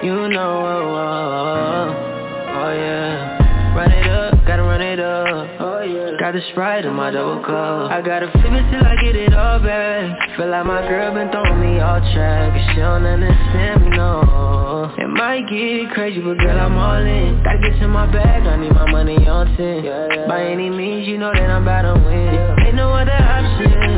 You 0.08 0.30
know, 0.30 0.40
oh 0.40 0.72
oh, 0.72 0.96
oh, 0.96 1.44
oh, 1.44 1.92
oh, 1.92 2.64
oh 2.64 2.72
yeah. 2.72 3.76
Run 3.76 3.92
it 3.92 4.08
up, 4.08 4.40
gotta 4.48 4.64
run 4.64 4.80
it 4.80 5.02
up. 5.02 5.60
Oh 5.60 5.82
yeah. 5.84 6.16
Got 6.18 6.32
the 6.32 6.40
sprite 6.52 6.86
in 6.86 6.94
my 6.94 7.12
double 7.12 7.44
cup. 7.44 7.92
I 7.92 8.00
gotta 8.00 8.32
flip 8.32 8.56
it 8.56 8.72
till 8.72 8.88
I 8.88 8.96
get 9.04 9.18
it 9.18 9.34
all 9.34 9.60
back. 9.60 10.16
Feel 10.38 10.48
like 10.48 10.66
my 10.66 10.80
girl 10.88 11.14
been 11.14 11.30
throwing 11.30 11.60
me 11.60 11.82
off 11.82 12.00
track. 12.16 12.56
And 12.56 12.72
she 12.72 12.80
don't 12.80 13.04
understand 13.04 13.84
me, 13.84 13.98
no. 13.98 14.96
It 14.98 15.10
might 15.12 15.44
get 15.50 15.92
crazy, 15.92 16.22
but 16.22 16.38
girl, 16.38 16.58
I'm 16.58 16.78
all 16.78 17.04
in. 17.04 17.44
Gotta 17.44 17.60
get 17.60 17.78
to 17.82 17.90
my 17.90 18.10
bag, 18.10 18.48
I 18.48 18.56
need 18.56 18.72
my 18.72 18.90
money 18.90 19.28
on 19.28 19.58
10. 19.58 20.30
By 20.30 20.46
any 20.46 20.70
means, 20.70 21.06
you 21.06 21.18
know 21.18 21.34
that 21.34 21.52
I'm 21.52 21.64
about 21.64 21.82
to 21.82 22.00
win. 22.00 22.64
Ain't 22.66 22.76
no 22.76 22.96
other 22.96 23.12
option 23.12 23.97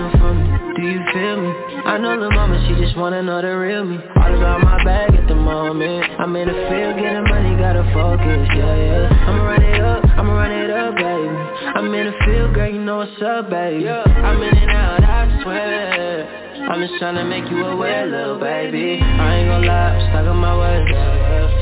you 0.90 1.02
feel 1.14 1.38
me? 1.42 1.52
I 1.86 1.98
know 1.98 2.20
the 2.20 2.30
mama, 2.34 2.58
she 2.68 2.74
just 2.82 2.98
wanna 2.98 3.22
know 3.22 3.42
the 3.42 3.54
real 3.58 3.86
me. 3.86 3.98
All 4.18 4.34
about 4.34 4.62
my 4.62 4.84
bag 4.84 5.14
at 5.14 5.28
the 5.28 5.36
moment. 5.36 6.06
I'm 6.20 6.36
in 6.36 6.48
the 6.48 6.58
field, 6.70 6.98
getting 6.98 7.24
money, 7.30 7.56
gotta 7.62 7.86
focus, 7.94 8.50
yeah, 8.58 8.76
yeah. 8.76 9.28
I'ma 9.30 9.44
run 9.46 9.64
it 9.64 9.82
up, 9.82 10.04
I'ma 10.18 10.34
run 10.34 10.52
it 10.52 10.70
up, 10.70 10.96
baby. 10.96 11.30
I'm 11.78 11.94
in 11.94 12.06
the 12.10 12.16
field, 12.26 12.54
girl, 12.54 12.70
you 12.70 12.82
know 12.82 12.98
what's 12.98 13.22
up, 13.22 13.50
baby. 13.50 13.88
I'm 13.88 14.42
in 14.42 14.58
and 14.58 14.72
out, 14.72 15.04
I 15.04 15.42
swear. 15.44 16.50
I'm 16.70 16.82
just 16.82 17.02
tryna 17.02 17.28
make 17.30 17.50
you 17.50 17.66
aware, 17.66 18.06
little 18.06 18.40
baby. 18.40 19.00
I 19.02 19.38
ain't 19.38 19.50
gon' 19.50 19.66
lie, 19.66 19.94
I'm 19.94 20.02
stuck 20.10 20.26
on 20.28 20.38
my 20.38 20.58
way. 20.58 20.84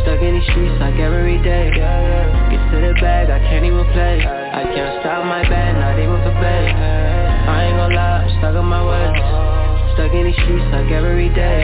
Stuck 0.04 0.22
in 0.24 0.40
these 0.40 0.48
streets 0.52 0.80
like 0.80 0.96
every 0.96 1.38
day. 1.44 1.70
Get 1.72 2.64
to 2.72 2.78
the 2.80 2.94
bag, 3.00 3.30
I 3.30 3.40
can't 3.40 3.66
even 3.66 3.86
play. 3.92 4.24
I 4.24 4.64
can't 4.64 5.02
stop 5.02 5.26
my 5.26 5.44
bag, 5.48 5.76
not 5.76 6.00
even 6.00 6.18
for 6.24 6.36
pay. 6.40 7.27
I 7.48 7.64
ain't 7.64 7.78
gon' 7.80 7.96
lie, 7.96 8.28
I'm 8.28 8.30
stuck 8.40 8.56
on 8.60 8.68
my 8.68 8.84
way. 8.84 9.08
Stuck 9.96 10.12
in 10.12 10.28
these 10.28 10.36
streets 10.44 10.68
like 10.72 10.92
every 10.92 11.30
day. 11.32 11.64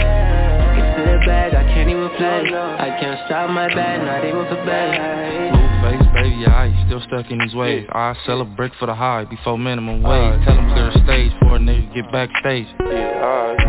Get 0.80 0.96
to 0.96 1.02
the 1.12 1.20
bag, 1.28 1.54
I 1.54 1.64
can't 1.76 1.90
even 1.92 2.10
play. 2.16 2.48
I 2.56 2.96
can't 3.00 3.20
stop 3.28 3.50
my 3.52 3.68
bag, 3.68 4.00
not 4.00 4.24
even 4.24 4.48
for 4.48 4.64
pay. 4.64 4.96
Face, 5.84 6.03
baby, 6.24 6.42
yeah, 6.42 6.56
I 6.56 6.86
still 6.88 7.02
stuck 7.08 7.30
in 7.32 7.40
these 7.40 7.54
waves. 7.54 7.88
I 7.92 8.16
sell 8.26 8.42
a 8.42 8.46
brick 8.46 8.72
for 8.80 8.86
the 8.86 8.96
high 8.96 9.26
before 9.26 9.58
minimum 9.58 10.02
wage. 10.02 10.46
Tell 10.46 10.56
them 10.56 10.72
clear 10.72 10.92
the 10.92 11.04
stage 11.04 11.32
for 11.40 11.56
a 11.56 11.60
nigga 11.60 11.94
get 11.94 12.12
backstage. 12.12 12.68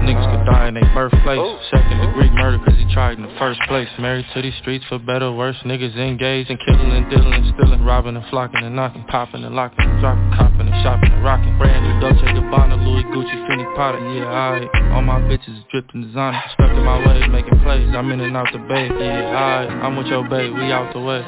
Niggas 0.04 0.28
could 0.30 0.44
die 0.44 0.68
in 0.68 0.74
their 0.74 0.90
birthplace. 0.94 1.40
Oh. 1.40 1.58
Second 1.70 2.00
oh. 2.00 2.06
degree 2.06 2.30
murder 2.30 2.58
cause 2.64 2.76
he 2.76 2.84
tried 2.92 3.18
in 3.18 3.24
the 3.24 3.34
first 3.38 3.60
place. 3.68 3.88
Married 3.98 4.26
to 4.34 4.42
these 4.42 4.54
streets 4.60 4.84
for 4.88 4.98
better 4.98 5.26
or 5.26 5.36
worse. 5.36 5.56
Niggas 5.64 5.96
engaged 5.96 6.50
in 6.50 6.58
killing 6.58 6.92
and 6.92 7.08
dealing 7.10 7.32
and 7.32 7.54
stealing. 7.54 7.82
Robbing 7.84 8.16
and 8.16 8.24
flocking 8.28 8.62
and 8.62 8.76
knocking. 8.76 9.04
Popping 9.08 9.44
and 9.44 9.54
locking. 9.54 9.84
Dropping, 10.00 10.30
copping 10.36 10.68
and 10.68 10.82
shopping 10.84 11.12
and 11.12 11.24
rocking. 11.24 11.56
Brand 11.58 11.84
new 11.84 12.00
Dolce 12.00 12.20
Gabbana, 12.20 12.76
Louis 12.84 13.04
Gucci, 13.16 13.36
Fendi 13.48 13.64
Prada. 13.74 13.98
Yeah, 14.12 14.28
alright. 14.28 14.68
All 14.92 15.02
my 15.02 15.20
bitches 15.20 15.56
dripping 15.72 16.02
in 16.02 16.08
designer. 16.08 16.42
Stuck 16.52 16.70
in 16.70 16.84
my 16.84 16.98
way, 17.06 17.26
making 17.28 17.58
plays. 17.60 17.88
I'm 17.94 18.10
in 18.12 18.20
and 18.20 18.36
out 18.36 18.48
the 18.52 18.58
bay. 18.58 18.88
Yeah, 18.88 19.32
alright. 19.32 19.70
I'm 19.70 19.96
with 19.96 20.06
your 20.06 20.28
babe, 20.28 20.52
we 20.52 20.70
out 20.70 20.92
the 20.92 21.00
way. 21.00 21.22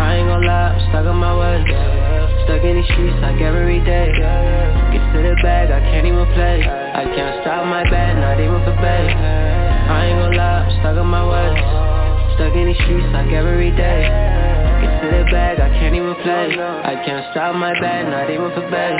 I 0.00 0.16
ain't 0.16 0.28
gon' 0.28 0.46
lie, 0.46 0.69
I'm 0.70 0.78
stuck 0.86 1.02
on 1.02 1.18
my 1.18 1.34
way. 1.34 1.66
Stuck 2.46 2.62
in 2.62 2.78
these 2.78 2.86
streets 2.94 3.18
like 3.18 3.42
every 3.42 3.82
day. 3.82 4.06
Get 4.94 5.02
to 5.02 5.18
the 5.18 5.34
bag, 5.42 5.74
I 5.74 5.82
can't 5.82 6.06
even 6.06 6.26
play. 6.30 6.62
I 6.62 7.10
can't 7.10 7.42
stop 7.42 7.66
my 7.66 7.82
bag, 7.90 8.14
not 8.22 8.38
even 8.38 8.62
for 8.62 8.78
pay. 8.78 9.10
I 9.10 10.06
ain't 10.06 10.18
gon' 10.22 10.36
lie, 10.38 10.62
I'm 10.62 10.70
stuck 10.78 10.94
on 10.94 11.10
my 11.10 11.26
way. 11.26 11.50
Stuck 12.38 12.54
in 12.54 12.70
these 12.70 12.78
streets 12.86 13.10
like 13.10 13.34
every 13.34 13.74
day. 13.74 14.06
Get 14.78 14.94
to 15.02 15.06
the 15.10 15.24
bag, 15.34 15.58
I 15.58 15.74
can't 15.74 15.94
even 15.94 16.14
play. 16.22 16.54
I 16.54 16.94
can't 17.02 17.26
stop 17.34 17.56
my 17.56 17.74
bag, 17.82 18.06
not 18.06 18.30
even 18.30 18.54
for 18.54 18.62
pay. 18.70 18.94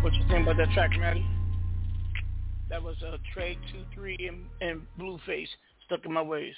What 0.00 0.14
you 0.14 0.22
think 0.30 0.46
about 0.46 0.56
that 0.56 0.70
track, 0.74 0.90
Maddie? 0.98 1.26
That 2.70 2.82
was 2.82 2.96
uh, 3.06 3.16
Trade 3.34 3.58
Two 3.72 3.84
Three 3.94 4.16
and, 4.20 4.46
and 4.60 4.82
Blueface 4.98 5.48
stuck 5.86 6.04
in 6.06 6.12
my 6.12 6.22
ways. 6.22 6.54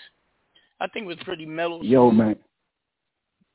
I 0.80 0.86
think 0.88 1.04
it 1.04 1.08
was 1.08 1.16
pretty 1.24 1.46
mellow. 1.46 1.82
Yo, 1.82 2.10
man. 2.10 2.36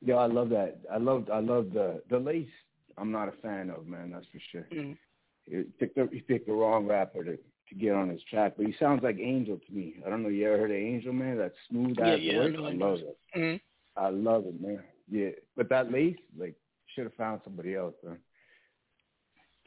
Yo, 0.04 0.16
I 0.16 0.26
love 0.26 0.48
that. 0.50 0.78
I 0.92 0.98
love 0.98 1.28
I 1.32 1.40
love 1.40 1.70
the 1.72 2.02
the 2.10 2.18
lace. 2.18 2.48
I'm 2.96 3.12
not 3.12 3.28
a 3.28 3.32
fan 3.42 3.70
of 3.70 3.86
man. 3.86 4.10
That's 4.12 4.26
for 4.26 4.40
sure. 4.50 4.66
Mm. 4.72 4.96
He 5.44 5.62
picked 5.78 5.94
the, 5.96 6.08
he 6.12 6.20
picked 6.20 6.46
the 6.46 6.52
wrong 6.52 6.86
rapper 6.86 7.24
to 7.24 7.36
to 7.36 7.74
get 7.74 7.94
on 7.94 8.08
his 8.08 8.22
track, 8.30 8.54
but 8.56 8.66
he 8.66 8.74
sounds 8.80 9.02
like 9.02 9.18
Angel 9.20 9.58
to 9.58 9.72
me. 9.72 9.94
I 10.06 10.10
don't 10.10 10.22
know. 10.22 10.28
You 10.30 10.48
ever 10.48 10.58
heard 10.58 10.70
of 10.70 10.76
Angel, 10.76 11.12
man? 11.12 11.36
That 11.38 11.52
smooth 11.68 11.96
Yeah, 11.98 12.14
ass 12.14 12.18
yeah, 12.20 12.32
I 12.32 12.44
voice. 12.44 12.54
know 12.56 12.66
I 12.66 12.72
love 12.72 12.98
it. 13.00 13.18
Mhm. 13.36 13.60
I 13.96 14.08
love 14.08 14.46
it, 14.46 14.60
man. 14.60 14.82
Yeah, 15.10 15.30
but 15.56 15.68
that 15.68 15.90
lace, 15.92 16.16
like, 16.38 16.54
should 16.94 17.04
have 17.04 17.14
found 17.14 17.40
somebody 17.44 17.74
else, 17.74 17.94
man. 18.04 18.18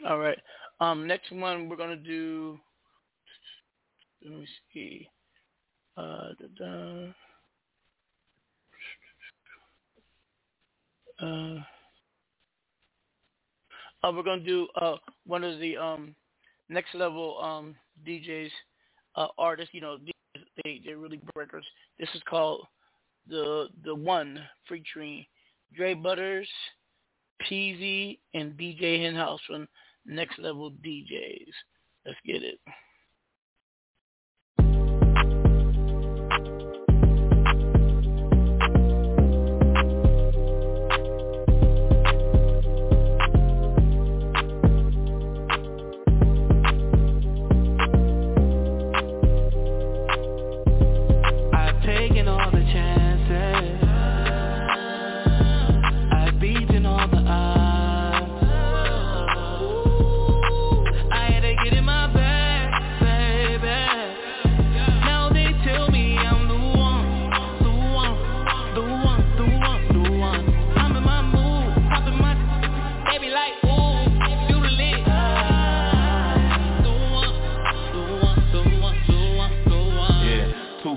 All 0.07 0.17
right. 0.17 0.37
Um, 0.79 1.05
next 1.05 1.31
one 1.31 1.69
we're 1.69 1.75
gonna 1.75 1.95
do. 1.95 2.59
Let 4.23 4.39
me 4.39 4.47
see. 4.73 5.09
Uh. 5.97 6.29
Uh, 11.21 11.59
uh, 14.03 14.11
we're 14.11 14.23
gonna 14.23 14.41
do 14.41 14.67
uh 14.81 14.95
one 15.27 15.43
of 15.43 15.59
the 15.59 15.77
um 15.77 16.15
next 16.69 16.95
level 16.95 17.39
um 17.39 17.75
DJs 18.07 18.49
uh 19.15 19.27
artists. 19.37 19.73
You 19.73 19.81
know, 19.81 19.97
they 20.63 20.81
they're 20.83 20.97
really 20.97 21.21
breakers. 21.35 21.65
This 21.99 22.09
is 22.15 22.21
called 22.27 22.65
the 23.27 23.67
the 23.83 23.93
one 23.93 24.39
featuring 24.67 25.25
Dre 25.75 25.93
Butters, 25.93 26.49
Peasy, 27.49 28.19
and 28.33 28.57
DJ 28.57 29.03
Henhouse 29.03 29.41
from 29.45 29.67
Next 30.05 30.39
Level 30.39 30.71
DJs. 30.71 31.53
Let's 32.05 32.17
get 32.25 32.43
it. 32.43 32.59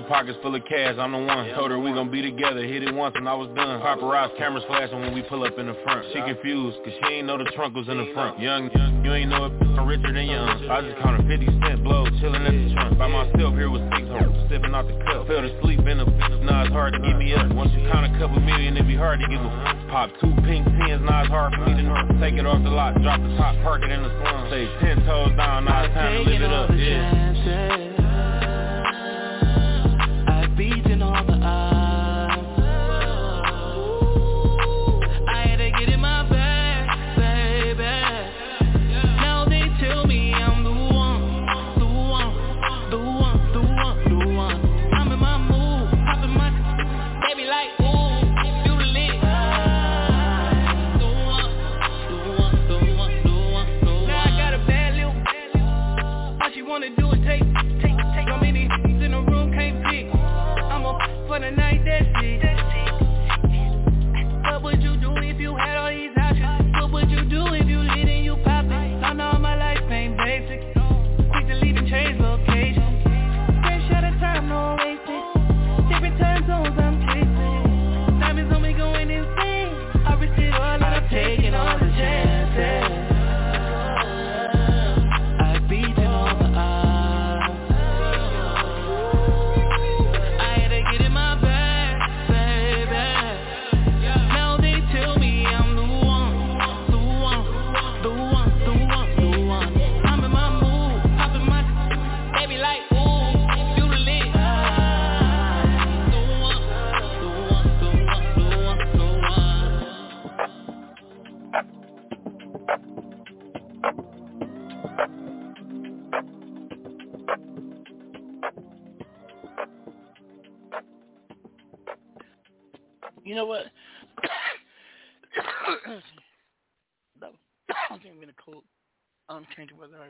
Pockets 0.07 0.37
full 0.41 0.55
of 0.55 0.63
cash, 0.65 0.95
I'm 0.99 1.11
the 1.11 1.17
one. 1.19 1.49
Told 1.55 1.71
her 1.71 1.79
we 1.79 1.91
gon' 1.91 2.09
be 2.09 2.21
together, 2.21 2.65
hit 2.65 2.83
it 2.83 2.93
once 2.93 3.15
and 3.17 3.27
I 3.27 3.33
was 3.33 3.49
done. 3.55 3.81
Paparazzi 3.81 4.37
cameras 4.37 4.63
flashing 4.67 4.99
when 4.99 5.13
we 5.13 5.21
pull 5.23 5.43
up 5.43 5.57
in 5.57 5.67
the 5.67 5.77
front. 5.83 6.05
She 6.13 6.21
confused, 6.21 6.77
cause 6.83 6.93
she 6.93 7.13
ain't 7.13 7.27
know 7.27 7.37
the 7.37 7.49
trunk 7.55 7.75
was 7.75 7.87
in 7.87 7.97
the 7.97 8.11
front. 8.13 8.39
Young, 8.39 8.69
you 9.03 9.13
ain't 9.13 9.29
know 9.29 9.45
it, 9.45 9.53
I'm 9.77 9.87
richer 9.87 10.11
than 10.13 10.25
young. 10.27 10.69
I 10.69 10.81
just 10.81 11.01
counted 11.01 11.27
50 11.27 11.45
cent 11.65 11.83
blow, 11.83 12.05
chillin' 12.21 12.45
at 12.45 12.53
the 12.53 12.73
trunk. 12.73 12.97
By 12.97 13.07
myself 13.07 13.53
here 13.55 13.69
with 13.69 13.83
six 13.93 14.07
hoes, 14.07 14.33
sipping 14.49 14.73
out 14.73 14.87
the 14.87 14.97
cup. 15.05 15.27
Fell 15.27 15.43
asleep 15.43 15.79
in 15.85 15.97
the 15.97 16.05
now 16.45 16.61
it's 16.61 16.71
hard 16.71 16.93
to 16.93 16.99
get 16.99 17.17
me 17.17 17.33
up. 17.33 17.49
Once 17.53 17.73
you 17.73 17.81
count 17.89 18.05
a 18.05 18.11
couple 18.19 18.39
million, 18.39 18.77
it 18.77 18.87
be 18.87 18.95
hard 18.95 19.19
to 19.19 19.27
give 19.27 19.41
a 19.41 19.49
f- 19.49 19.89
Pop 19.89 20.09
two 20.21 20.29
pink 20.45 20.65
pins, 20.65 21.01
now 21.01 21.25
it's 21.25 21.29
hard 21.29 21.53
for 21.53 21.65
me 21.65 21.73
to 21.73 21.83
know. 21.83 21.97
Take 22.21 22.35
it 22.37 22.45
off 22.45 22.61
the 22.63 22.69
lot, 22.69 22.93
drop 23.01 23.19
the 23.21 23.33
top, 23.37 23.55
park 23.65 23.81
it 23.81 23.89
in 23.89 24.01
the 24.03 24.09
slum. 24.21 24.47
Stay 24.49 24.69
ten 24.81 25.01
toes 25.05 25.33
down, 25.37 25.65
now 25.65 25.83
it's 25.83 25.93
time 25.93 26.23
to 26.23 26.29
live 26.29 26.41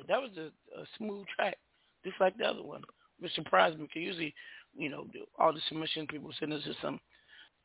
That 0.08 0.22
was 0.22 0.32
a, 0.38 0.48
a 0.80 0.86
smooth 0.98 1.26
track, 1.36 1.58
just 2.04 2.20
like 2.20 2.38
the 2.38 2.46
other 2.46 2.64
one, 2.64 2.82
which 3.20 3.34
surprised 3.34 3.80
me. 3.80 3.88
Cause 3.88 4.02
usually, 4.02 4.34
you 4.76 4.90
know, 4.90 5.06
all 5.40 5.54
the 5.54 5.62
submissions 5.68 6.08
people 6.10 6.32
send 6.40 6.54
us 6.54 6.66
is 6.66 6.76
some 6.82 7.00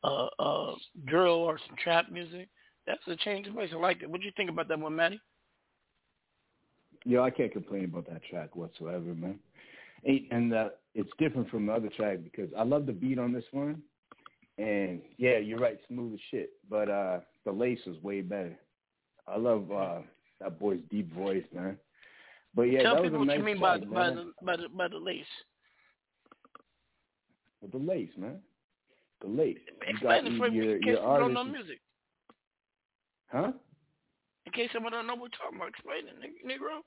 uh 0.03 0.27
uh 0.39 0.73
drill 1.05 1.35
or 1.35 1.59
some 1.67 1.75
trap 1.81 2.11
music. 2.11 2.49
That's 2.87 3.01
a 3.07 3.15
change 3.17 3.47
of 3.47 3.55
pace. 3.55 3.69
I 3.73 3.77
like 3.77 4.01
it. 4.01 4.09
What 4.09 4.21
do 4.21 4.25
you 4.25 4.33
think 4.35 4.49
about 4.49 4.67
that 4.69 4.79
one, 4.79 4.95
Matty? 4.95 5.19
Yo, 7.05 7.23
I 7.23 7.29
can't 7.29 7.51
complain 7.51 7.85
about 7.85 8.07
that 8.09 8.21
track 8.29 8.55
whatsoever, 8.55 9.13
man. 9.15 9.39
And, 10.03 10.53
uh, 10.53 10.69
it's 10.93 11.09
different 11.19 11.49
from 11.49 11.67
the 11.67 11.73
other 11.73 11.89
track 11.89 12.19
because 12.23 12.49
I 12.57 12.63
love 12.63 12.85
the 12.85 12.91
beat 12.91 13.17
on 13.19 13.31
this 13.31 13.45
one. 13.51 13.81
And 14.57 15.01
yeah, 15.17 15.37
you're 15.37 15.59
right, 15.59 15.79
smooth 15.87 16.15
as 16.15 16.19
shit. 16.29 16.51
But 16.69 16.89
uh 16.89 17.19
the 17.45 17.51
lace 17.51 17.79
was 17.87 18.01
way 18.03 18.21
better. 18.21 18.57
I 19.27 19.37
love 19.37 19.71
uh 19.71 19.99
that 20.39 20.59
boy's 20.59 20.81
deep 20.89 21.13
voice, 21.13 21.45
man. 21.53 21.77
But 22.55 22.63
yeah, 22.63 22.83
Tell 22.83 22.95
that 22.95 23.01
was 23.03 23.07
people 23.09 23.17
a 23.17 23.19
what 23.19 23.27
nice 23.27 23.37
you 23.37 23.43
mean 23.43 23.59
by 23.59 23.77
track, 23.77 23.89
by 23.91 24.09
the 24.09 24.31
by 24.43 24.57
the 24.57 24.69
by 24.69 24.87
the 24.87 24.97
lace. 24.97 25.25
With 27.61 27.71
the 27.71 27.77
lace, 27.77 28.09
man. 28.17 28.39
The 29.21 29.27
lace. 29.27 29.57
You 29.67 29.93
Explain 29.93 30.23
got 30.23 30.31
it 30.33 30.37
for 30.37 30.49
me 30.49 30.57
your 30.57 30.75
in 30.75 30.81
case 30.81 30.87
your 30.87 30.97
someone 30.97 31.19
don't 31.19 31.33
know 31.33 31.43
music. 31.43 31.79
Huh? 33.27 33.51
In 34.45 34.51
case 34.51 34.69
someone 34.73 34.91
don't 34.91 35.07
know 35.07 35.13
what 35.13 35.23
we're 35.23 35.37
talking 35.37 35.57
about, 35.57 35.69
explain 35.69 36.03
it, 36.07 36.45
Negro. 36.45 36.81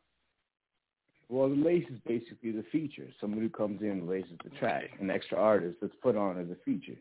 Well, 1.30 1.48
the 1.48 1.56
lace 1.56 1.86
is 1.90 1.98
basically 2.06 2.50
the 2.50 2.64
feature. 2.70 3.06
Somebody 3.20 3.42
who 3.42 3.48
comes 3.48 3.80
in 3.80 3.90
and 3.90 4.08
laces 4.08 4.36
the 4.42 4.50
track. 4.58 4.90
An 5.00 5.10
extra 5.10 5.38
artist 5.38 5.78
that's 5.80 5.94
put 6.02 6.16
on 6.16 6.38
as 6.38 6.48
a 6.50 6.56
feature. 6.64 6.98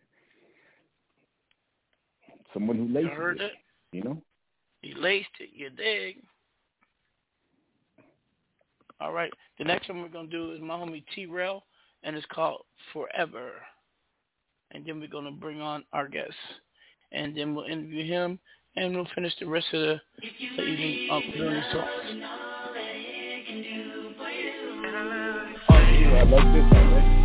Someone 2.53 2.77
who 2.77 2.87
laces 2.87 3.11
heard 3.11 3.41
it, 3.41 3.45
it? 3.45 3.51
you 3.91 4.03
know? 4.03 4.21
You 4.81 4.95
laced 5.01 5.29
it. 5.39 5.49
You 5.53 5.69
dig? 5.71 6.23
All 9.03 9.11
right. 9.11 9.33
The 9.57 9.65
next 9.65 9.89
one 9.89 10.01
we're 10.01 10.07
gonna 10.07 10.29
do 10.29 10.53
is 10.53 10.61
my 10.61 10.75
homie 10.75 11.03
T 11.13 11.25
Rail, 11.25 11.65
and 12.03 12.15
it's 12.15 12.25
called 12.31 12.61
Forever. 12.93 13.51
and 14.71 14.85
then 14.85 15.01
we're 15.01 15.07
gonna 15.07 15.29
bring 15.29 15.59
on 15.59 15.83
our 15.91 16.07
guest, 16.07 16.33
and 17.11 17.35
then 17.37 17.53
we'll 17.53 17.65
interview 17.65 18.05
him, 18.05 18.39
and 18.77 18.95
we'll 18.95 19.07
finish 19.13 19.33
the 19.39 19.45
rest 19.45 19.67
of 19.73 19.81
the, 19.81 19.99
the 20.55 20.63
evening 20.63 21.09
up 21.11 21.21
during 21.35 21.53
the 21.53 21.61
songs. 21.71 21.89
I 26.15 26.23
like 26.23 26.53
this 26.53 26.71
one, 26.71 27.22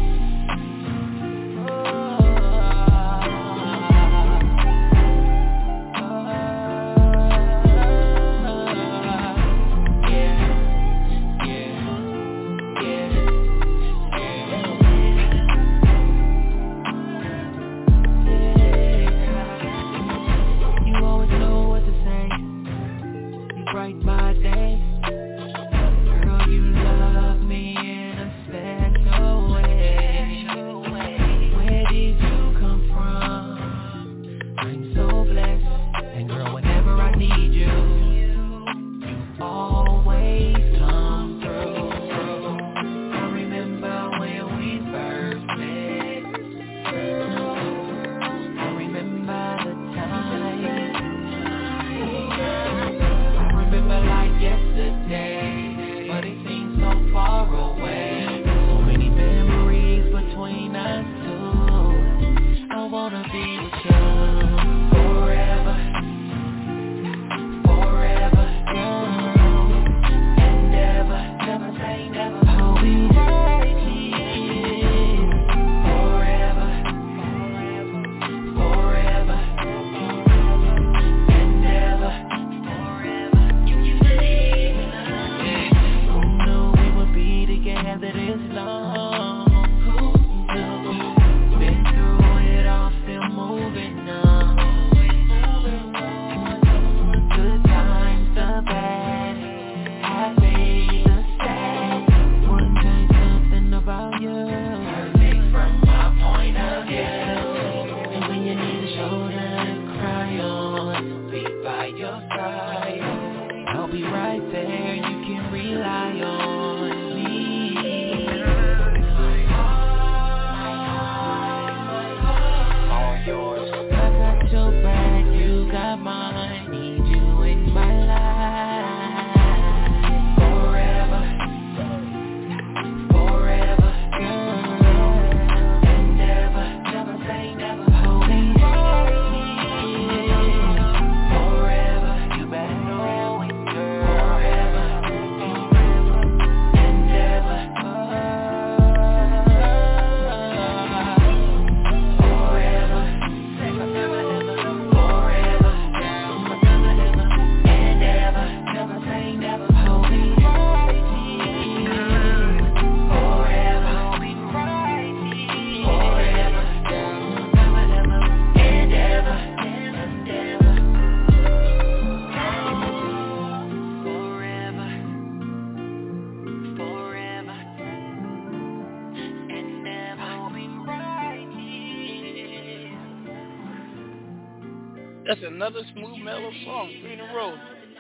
another 185.59 185.83
smooth 185.93 186.19
mellow 186.23 186.53
song, 186.65 186.89
three 187.01 187.15
in 187.15 187.21
a 187.21 187.35
row. 187.35 187.53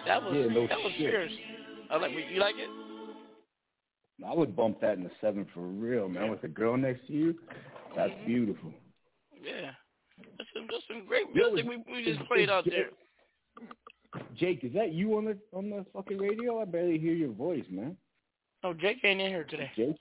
That 0.06 0.22
was 0.22 0.32
Yeah, 0.32 0.54
no 0.54 0.68
that 0.68 0.78
was 0.78 0.92
shit. 0.96 1.10
fierce. 1.10 1.32
I 1.90 1.96
like 1.96 2.12
you 2.12 2.38
like 2.38 2.54
it? 2.56 2.70
I 4.24 4.32
would 4.32 4.54
bump 4.54 4.80
that 4.80 4.96
in 4.96 5.02
the 5.02 5.10
seven 5.20 5.44
for 5.52 5.62
real, 5.62 6.08
man. 6.08 6.30
With 6.30 6.40
the 6.40 6.48
girl 6.48 6.76
next 6.76 7.06
to 7.08 7.12
you, 7.12 7.34
that's 7.96 8.12
mm-hmm. 8.12 8.26
beautiful. 8.26 8.72
Yeah. 9.42 9.72
That's 10.36 10.48
some 10.54 10.66
that's 10.70 10.84
some 10.86 11.04
great 11.06 11.34
music 11.34 11.66
we, 11.68 11.82
we 11.92 12.04
just 12.04 12.24
played 12.28 12.48
out 12.48 12.64
there. 12.64 12.90
Jake, 14.36 14.62
is 14.62 14.72
that 14.74 14.92
you 14.92 15.16
on 15.16 15.24
the 15.24 15.36
on 15.52 15.68
the 15.68 15.84
fucking 15.92 16.18
radio? 16.18 16.60
I 16.60 16.64
barely 16.64 16.98
hear 16.98 17.14
your 17.14 17.32
voice, 17.32 17.64
man. 17.70 17.96
Oh, 18.62 18.72
Jake 18.72 18.98
ain't 19.02 19.20
in 19.20 19.30
here 19.30 19.44
today. 19.44 19.70
Jake? 19.74 19.96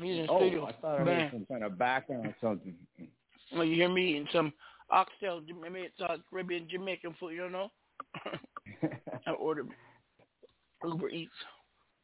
He's 0.00 0.18
in 0.18 0.26
the 0.26 0.32
Oh, 0.32 0.38
studio. 0.40 0.66
I 0.66 0.72
thought 0.72 1.00
I 1.00 1.04
Man. 1.04 1.20
heard 1.20 1.32
some 1.32 1.46
kind 1.46 1.62
of 1.62 1.78
background 1.78 2.26
or 2.26 2.36
something. 2.40 2.74
Well, 3.52 3.64
you 3.64 3.76
hear 3.76 3.88
me 3.88 4.16
in 4.16 4.26
some 4.32 4.52
oxtail, 4.90 5.40
I 5.64 5.68
mean, 5.68 5.84
it's 5.84 6.00
uh, 6.00 6.16
Caribbean 6.30 6.68
Jamaican 6.70 7.14
food, 7.18 7.34
you 7.34 7.50
know? 7.50 7.70
I 9.26 9.30
ordered 9.32 9.68
Uber 10.84 11.08
Eats 11.08 11.32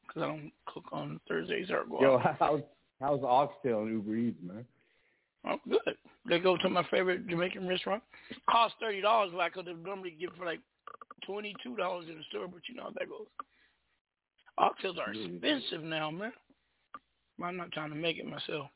because 0.07 0.23
I 0.23 0.27
don't 0.27 0.53
cook 0.67 0.85
on 0.93 1.21
Thursdays 1.29 1.71
or 1.71 1.85
go 1.85 2.01
Yo, 2.01 2.19
out. 2.19 2.37
how's 2.39 2.61
how's 3.01 3.23
Oxtail 3.23 3.83
and 3.83 3.91
Uber 3.91 4.17
Eats, 4.17 4.39
man? 4.43 4.65
Oh, 5.47 5.57
good. 5.69 5.97
They 6.29 6.39
go 6.39 6.57
to 6.59 6.69
my 6.69 6.85
favorite 6.91 7.27
Jamaican 7.27 7.67
restaurant. 7.67 8.03
Cost 8.51 8.75
thirty 8.81 9.01
dollars, 9.01 9.31
but 9.33 9.41
I 9.41 9.49
could 9.49 9.67
have 9.67 9.79
normally 9.79 10.17
get 10.19 10.35
for 10.37 10.45
like 10.45 10.61
twenty 11.27 11.55
two 11.63 11.77
dollars 11.77 12.07
in 12.11 12.17
the 12.17 12.25
store. 12.29 12.47
But 12.47 12.63
you 12.69 12.75
know 12.75 12.85
how 12.85 12.91
that 12.99 13.09
goes. 13.09 13.27
Oxtails 14.59 14.99
are 14.99 15.13
expensive 15.13 15.83
now, 15.83 16.11
man. 16.11 16.33
I'm 17.43 17.57
not 17.57 17.73
trying 17.73 17.91
to 17.91 17.97
make 17.97 18.19
it 18.19 18.27
myself. 18.27 18.69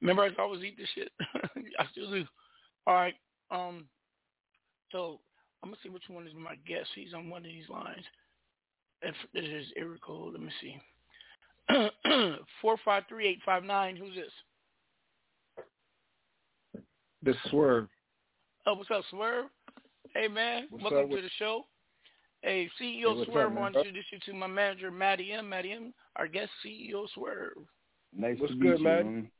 Remember, 0.00 0.22
I 0.24 0.30
always 0.42 0.64
eat 0.64 0.76
this 0.76 0.88
shit. 0.94 1.12
I 1.78 1.84
still 1.92 2.10
do. 2.10 2.24
All 2.88 2.94
right. 2.94 3.14
Um. 3.52 3.84
So 4.90 5.20
I'm 5.62 5.68
gonna 5.68 5.76
see 5.82 5.90
which 5.90 6.08
one 6.08 6.26
is 6.26 6.32
my 6.34 6.56
guest. 6.66 6.88
He's 6.94 7.12
on 7.14 7.28
one 7.30 7.42
of 7.44 7.50
these 7.52 7.68
lines. 7.68 8.04
If 9.02 9.14
this 9.34 9.44
is 9.44 9.66
area 9.76 9.98
code, 10.04 10.32
let 10.32 10.42
me 10.42 10.50
see. 10.60 10.80
Four 12.62 12.76
five 12.84 13.04
three 13.08 13.28
eight 13.28 13.40
five 13.44 13.62
nine. 13.62 13.94
Who's 13.94 14.14
this? 14.16 14.32
The 17.22 17.34
Swirv. 17.50 17.88
Oh, 18.66 18.74
what's 18.74 18.90
up, 18.90 19.02
Swirv? 19.12 19.44
Hey, 20.14 20.28
man. 20.28 20.66
What's 20.70 20.82
Welcome 20.84 20.98
up 21.04 21.08
to 21.10 21.14
with- 21.16 21.24
the 21.24 21.30
show. 21.38 21.66
Hey, 22.42 22.70
CEO 22.80 23.16
Hey, 23.24 23.30
Swirv 23.32 23.46
up, 23.46 23.52
man? 23.52 23.60
wants 23.60 23.74
to 23.74 23.80
introduce 23.80 24.04
you 24.12 24.18
to 24.26 24.32
my 24.32 24.46
manager, 24.46 24.90
Matty 24.92 25.32
M. 25.32 25.48
Matty 25.48 25.72
M, 25.72 25.92
our 26.16 26.28
guest 26.28 26.50
CEO 26.64 27.06
Swirv. 27.16 27.50
Nice 28.16 28.38
What's 28.38 28.52
to 28.54 28.58
good, 28.58 28.74
meet 28.78 28.82
man? 28.84 28.98
you. 28.98 29.04
man. 29.04 29.30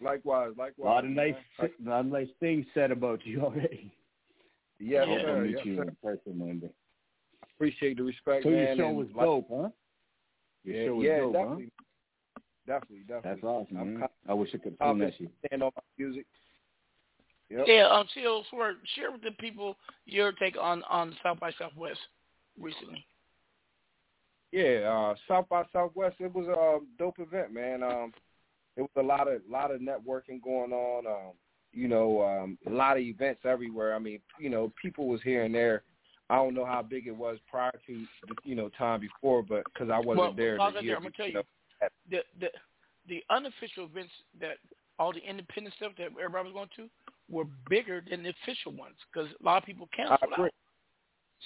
Likewise, 0.00 0.50
likewise. 0.56 0.56
A 0.56 0.60
likewise. 0.60 0.84
lot 0.84 1.04
of 1.04 1.10
nice, 1.10 1.34
man. 1.60 1.70
a 1.86 1.90
lot 1.90 2.00
of 2.00 2.06
nice 2.06 2.28
things 2.40 2.66
said 2.74 2.90
about 2.90 3.24
you 3.26 3.40
already. 3.44 3.92
Yes, 4.78 5.06
Hope 5.08 5.20
sir. 5.20 5.36
I'll 5.36 5.40
meet 5.42 5.56
Yes, 5.56 5.66
you 5.66 5.76
sir. 5.76 5.82
in 5.82 5.96
person 6.02 6.38
one 6.38 6.58
day. 6.60 6.70
Appreciate 7.56 7.96
the 7.96 8.04
respect, 8.04 8.44
So 8.44 8.50
man. 8.50 8.58
your 8.58 8.76
show 8.76 8.88
and 8.88 8.96
was 8.96 9.08
like- 9.14 9.26
dope, 9.26 9.48
huh? 9.50 9.68
Your 10.64 10.76
yeah, 10.76 10.86
show 10.86 10.94
was 10.94 11.04
yeah, 11.06 11.18
dope, 11.20 11.32
definitely. 11.32 11.70
definitely, 12.66 12.98
definitely. 13.08 13.30
That's 13.30 13.44
awesome, 13.44 13.76
I'm 13.76 13.98
man. 14.00 14.08
I 14.28 14.34
wish 14.34 14.50
I 14.54 14.58
could 14.58 14.76
I'll 14.80 14.88
film 14.90 14.98
that 15.00 15.12
shit. 15.18 15.30
stand 15.46 15.62
on 15.62 15.72
my 15.74 15.82
music. 15.98 16.26
Yep. 17.50 17.64
Yeah, 17.66 17.88
um, 17.90 18.06
Chill, 18.14 18.44
Swirv, 18.52 18.74
share 18.94 19.10
with 19.10 19.22
the 19.22 19.30
people 19.40 19.76
your 20.04 20.32
take 20.32 20.56
on 20.60 20.82
on 20.90 21.16
South 21.22 21.40
by 21.40 21.50
Southwest 21.58 21.98
recently. 22.60 23.04
Yeah, 24.52 24.88
uh, 24.90 25.14
South 25.26 25.48
by 25.48 25.64
Southwest. 25.72 26.16
It 26.20 26.34
was 26.34 26.46
a 26.46 26.78
dope 26.98 27.18
event, 27.18 27.52
man. 27.52 27.82
Um, 27.82 28.12
it 28.78 28.82
was 28.82 28.90
a 28.96 29.02
lot 29.02 29.30
of 29.30 29.42
lot 29.50 29.72
of 29.72 29.80
networking 29.80 30.40
going 30.42 30.72
on. 30.72 31.06
Um, 31.06 31.32
you 31.72 31.88
know, 31.88 32.22
um, 32.22 32.56
a 32.66 32.70
lot 32.70 32.96
of 32.96 33.02
events 33.02 33.40
everywhere. 33.44 33.94
I 33.94 33.98
mean, 33.98 34.20
you 34.38 34.48
know, 34.48 34.72
people 34.80 35.06
was 35.06 35.20
here 35.22 35.42
and 35.44 35.54
there. 35.54 35.82
I 36.30 36.36
don't 36.36 36.54
know 36.54 36.64
how 36.64 36.82
big 36.82 37.06
it 37.06 37.16
was 37.16 37.38
prior 37.50 37.72
to 37.86 38.06
you 38.44 38.54
know 38.54 38.70
time 38.78 39.00
before, 39.00 39.42
but 39.42 39.64
because 39.64 39.90
I 39.90 39.98
wasn't 39.98 40.18
well, 40.18 40.32
there 40.32 40.60
I'll 40.60 40.72
the 40.72 40.82
year. 40.82 40.96
I'm 40.96 41.02
gonna 41.02 41.14
tell 41.16 41.26
you, 41.26 41.34
know. 41.34 41.42
the 42.10 42.20
the 42.40 42.48
the 43.08 43.24
unofficial 43.30 43.84
events 43.84 44.12
that 44.40 44.58
all 44.98 45.12
the 45.12 45.20
independent 45.28 45.74
stuff 45.76 45.92
that 45.98 46.08
everybody 46.22 46.50
was 46.50 46.52
going 46.52 46.68
to 46.76 46.88
were 47.28 47.46
bigger 47.68 48.02
than 48.08 48.22
the 48.22 48.30
official 48.42 48.72
ones 48.72 48.94
because 49.12 49.28
a 49.40 49.44
lot 49.44 49.58
of 49.58 49.64
people 49.64 49.88
canceled 49.94 50.32
out. 50.38 50.50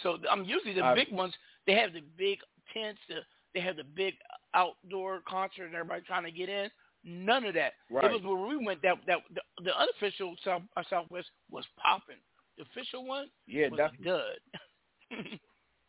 So 0.02 0.18
I'm 0.30 0.44
usually 0.44 0.74
the 0.74 0.82
I- 0.82 0.94
big 0.94 1.10
ones. 1.12 1.34
They 1.66 1.74
have 1.74 1.92
the 1.92 2.02
big 2.18 2.38
tents. 2.74 3.00
The, 3.08 3.16
they 3.54 3.60
have 3.60 3.76
the 3.76 3.84
big 3.84 4.14
outdoor 4.54 5.20
concert 5.28 5.66
and 5.66 5.74
everybody 5.74 6.02
trying 6.06 6.24
to 6.24 6.30
get 6.30 6.48
in. 6.48 6.70
None 7.05 7.44
of 7.44 7.55
that. 7.55 7.72
Right. 7.90 8.05
It 8.05 8.12
was 8.12 8.22
where 8.22 8.46
we 8.46 8.64
went 8.64 8.82
that 8.82 8.96
that 9.07 9.18
the, 9.34 9.40
the 9.64 9.76
unofficial 9.78 10.36
South 10.44 10.62
uh, 10.76 10.82
Southwest 10.88 11.28
was 11.50 11.64
popping. 11.76 12.16
The 12.57 12.64
official 12.64 13.05
one 13.05 13.28
Yeah, 13.46 13.68
was 13.68 13.78
definitely. 13.78 14.07
dud. 14.07 15.38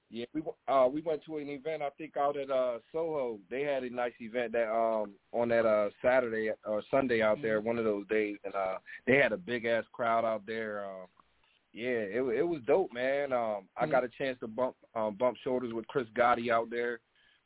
Yeah, 0.10 0.26
we 0.36 0.44
uh 0.68 0.88
we 0.94 1.02
went 1.02 1.26
to 1.26 1.38
an 1.38 1.50
event 1.50 1.82
I 1.82 1.90
think 1.98 2.18
out 2.18 2.38
at 2.38 2.52
uh 2.52 2.78
Soho. 2.92 3.40
They 3.50 3.62
had 3.62 3.84
a 3.84 3.90
nice 3.90 4.14
event 4.20 4.52
that 4.52 4.70
um 4.72 5.14
on 5.32 5.50
that 5.50 5.66
uh 5.66 5.90
Saturday 6.04 6.52
or 6.66 6.84
Sunday 6.92 7.24
out 7.24 7.42
there, 7.42 7.60
one 7.62 7.80
of 7.80 7.84
those 7.84 8.06
days, 8.10 8.38
and 8.46 8.54
uh 8.54 8.76
they 9.08 9.18
had 9.18 9.32
a 9.32 9.38
big 9.38 9.66
ass 9.66 9.86
crowd 9.92 10.24
out 10.24 10.44
there. 10.46 10.86
Um, 10.86 11.08
yeah, 11.74 11.88
it 11.88 12.22
it 12.38 12.48
was 12.48 12.62
dope, 12.68 12.94
man. 12.94 13.34
Um, 13.34 13.68
I 13.76 13.88
got 13.88 14.04
a 14.04 14.10
chance 14.10 14.38
to 14.42 14.48
bump 14.48 14.76
um, 14.94 15.16
bump 15.16 15.36
shoulders 15.44 15.74
with 15.74 15.88
Chris 15.88 16.06
Gotti 16.16 16.52
out 16.52 16.70
there. 16.70 17.00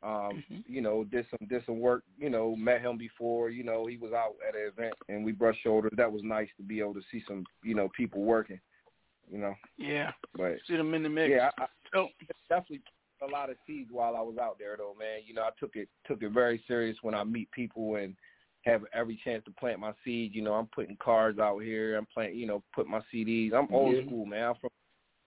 Um, 0.03 0.43
you 0.67 0.81
know, 0.81 1.03
did 1.03 1.25
some 1.29 1.47
did 1.47 1.65
some 1.65 1.79
work. 1.79 2.03
You 2.17 2.29
know, 2.29 2.55
met 2.55 2.81
him 2.81 2.97
before. 2.97 3.49
You 3.49 3.63
know, 3.63 3.87
he 3.87 3.97
was 3.97 4.13
out 4.13 4.35
at 4.47 4.55
an 4.55 4.67
event 4.67 4.93
and 5.09 5.25
we 5.25 5.31
brushed 5.31 5.63
shoulders. 5.63 5.93
That 5.97 6.11
was 6.11 6.21
nice 6.23 6.49
to 6.57 6.63
be 6.63 6.79
able 6.79 6.93
to 6.95 7.01
see 7.11 7.23
some 7.27 7.43
you 7.63 7.75
know 7.75 7.89
people 7.95 8.21
working. 8.23 8.59
You 9.31 9.39
know, 9.39 9.55
yeah, 9.77 10.11
but 10.35 10.57
see 10.67 10.77
them 10.77 10.93
in 10.93 11.03
the 11.03 11.09
mix. 11.09 11.31
yeah, 11.31 11.49
I, 11.57 11.63
I 11.63 11.67
Oh. 11.95 12.09
definitely 12.49 12.81
a 13.21 13.25
lot 13.25 13.49
of 13.49 13.57
seeds 13.65 13.89
while 13.91 14.15
I 14.15 14.21
was 14.21 14.37
out 14.37 14.57
there, 14.59 14.75
though, 14.77 14.95
man. 14.97 15.21
You 15.25 15.33
know, 15.33 15.43
I 15.43 15.49
took 15.59 15.75
it 15.75 15.89
took 16.05 16.21
it 16.21 16.31
very 16.31 16.63
serious 16.67 16.97
when 17.01 17.15
I 17.15 17.23
meet 17.23 17.49
people 17.51 17.95
and 17.95 18.15
have 18.63 18.83
every 18.93 19.19
chance 19.23 19.43
to 19.45 19.51
plant 19.51 19.79
my 19.79 19.93
seed. 20.03 20.35
You 20.35 20.41
know, 20.41 20.53
I'm 20.53 20.67
putting 20.67 20.97
cards 20.97 21.39
out 21.39 21.59
here. 21.59 21.97
I'm 21.97 22.07
planting, 22.13 22.37
you 22.37 22.47
know, 22.47 22.63
put 22.75 22.87
my 22.87 23.01
CDs. 23.13 23.53
I'm 23.53 23.67
old 23.71 23.95
Yeah. 23.95 24.05
school, 24.05 24.25
man. 24.25 24.43
I'm 24.49 24.55
from 24.55 24.69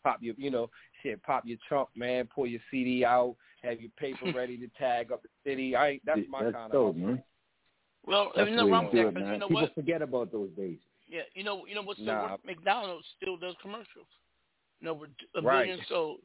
pop 0.05 0.19
you 0.21 0.51
know, 0.51 0.71
shit, 1.03 1.23
pop 1.23 1.45
your 1.47 1.59
trunk, 1.69 1.89
man. 1.95 2.29
Pull 2.35 2.47
your 2.47 2.61
CD 2.71 3.05
out. 3.05 3.37
Have 3.63 3.81
your 3.81 3.91
paper 3.99 4.31
ready 4.35 4.57
to 4.59 4.69
tag 4.79 5.13
up 5.13 5.23
the 5.23 5.29
city. 5.45 5.77
I 5.77 5.89
ain't, 5.91 6.07
that's 6.07 6.21
my 6.29 6.45
That's 6.45 6.55
kind 6.57 6.73
dope, 6.73 6.89
of. 6.91 6.97
man. 6.97 7.23
Well, 8.07 8.33
That's 8.35 8.49
you 8.49 8.57
the 8.57 8.61
know 8.63 8.67
way 8.67 8.73
wrong 8.73 8.85
with 8.87 8.95
that 8.95 9.09
it, 9.09 9.15
because 9.15 9.29
you 9.33 9.39
know 9.39 9.49
People 9.49 9.63
what? 9.63 9.75
forget 9.75 10.03
about 10.03 10.33
those 10.33 10.51
days. 10.57 10.79
Yeah, 11.09 11.23
you 11.35 11.45
know, 11.45 11.67
you 11.67 11.75
know 11.75 11.83
what's 11.83 12.01
Still 12.01 12.15
Nah. 12.15 12.31
work, 12.31 12.45
McDonald's 12.45 13.07
still 13.21 13.37
does 13.37 13.55
commercials. 13.61 14.07
You 14.81 14.87
know, 14.87 14.95
with 14.95 15.11
a 15.35 15.43
Right. 15.43 15.67
billion 15.67 15.85
sold. 15.89 16.21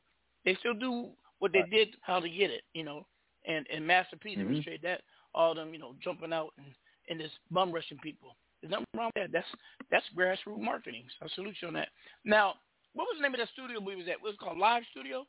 They 0.45 0.55
still 0.55 0.73
do 0.73 1.11
what 1.39 1.51
they 1.51 1.63
did, 1.63 1.97
how 2.01 2.19
to 2.19 2.29
get 2.29 2.51
it. 2.51 2.63
You 2.73 2.83
know, 2.83 3.05
and 3.45 3.67
and 3.69 3.85
Master 3.85 4.15
P 4.15 4.35
Mhm. 4.35 4.37
demonstrated 4.39 4.81
that. 4.83 5.03
All 5.33 5.53
them, 5.53 5.73
you 5.73 5.79
know, 5.79 5.95
jumping 6.01 6.31
out 6.31 6.53
and 6.57 6.73
and 7.09 7.19
this 7.19 7.31
bum 7.51 7.71
rushing 7.71 7.97
people. 7.99 8.37
There's 8.61 8.71
nothing 8.71 8.85
wrong 8.95 9.11
with 9.15 9.25
that. 9.25 9.31
That's 9.31 9.47
that's 9.91 10.05
grassroots 10.15 10.59
marketing. 10.61 11.05
So 11.19 11.25
I 11.25 11.29
salute 11.29 11.55
you 11.61 11.67
on 11.67 11.73
that. 11.73 11.89
Now, 12.23 12.55
what 12.95 13.05
was 13.05 13.17
the 13.17 13.21
name 13.23 13.33
of 13.33 13.39
that 13.39 13.49
studio 13.53 13.79
we 13.79 13.95
was 13.95 14.07
at? 14.07 14.17
What 14.21 14.29
was 14.29 14.33
it 14.35 14.39
called 14.39 14.57
Live 14.57 14.83
Studio? 14.91 15.25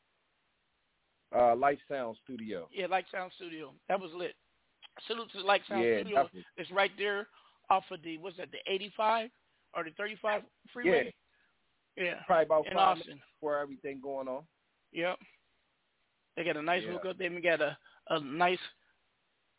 Uh, 1.36 1.54
Life 1.56 1.78
Sound 1.90 2.16
Studio. 2.24 2.68
Yeah, 2.72 2.86
Light 2.86 3.04
Sound 3.12 3.32
Studio. 3.36 3.74
That 3.88 4.00
was 4.00 4.10
lit. 4.14 4.34
Salute 5.06 5.30
to 5.32 5.38
the 5.38 5.44
Light 5.44 5.60
Sound 5.68 5.82
Yeah, 5.84 5.98
Studio. 6.00 6.16
definitely. 6.24 6.44
It's 6.56 6.70
right 6.70 6.92
there 6.96 7.26
off 7.68 7.84
of 7.90 8.00
the 8.02 8.16
what's 8.18 8.36
that? 8.38 8.48
The 8.52 8.58
85 8.72 9.28
or 9.74 9.84
the 9.84 9.90
35 9.98 10.42
freeway? 10.72 11.12
Yeah. 11.96 12.14
Probably 12.26 12.44
about 12.46 12.66
in 12.66 12.72
five 12.74 12.98
Austin. 12.98 13.20
before 13.34 13.58
everything 13.58 14.00
going 14.02 14.28
on. 14.28 14.44
Yep. 14.92 15.18
They 16.36 16.44
got 16.44 16.56
a 16.56 16.62
nice 16.62 16.82
Yeah. 16.84 16.92
hookup. 16.92 17.18
They 17.18 17.26
even 17.26 17.42
got 17.42 17.60
a 17.60 17.76
a 18.08 18.20
nice 18.20 18.60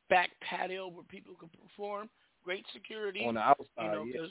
back 0.10 0.30
patio 0.40 0.88
where 0.88 1.04
people 1.04 1.36
can 1.36 1.50
perform. 1.50 2.10
Great 2.44 2.66
security 2.72 3.26
On 3.26 3.34
the 3.34 3.42
outside, 3.42 3.68
you 3.78 3.84
know, 3.92 4.04
yeah. 4.06 4.28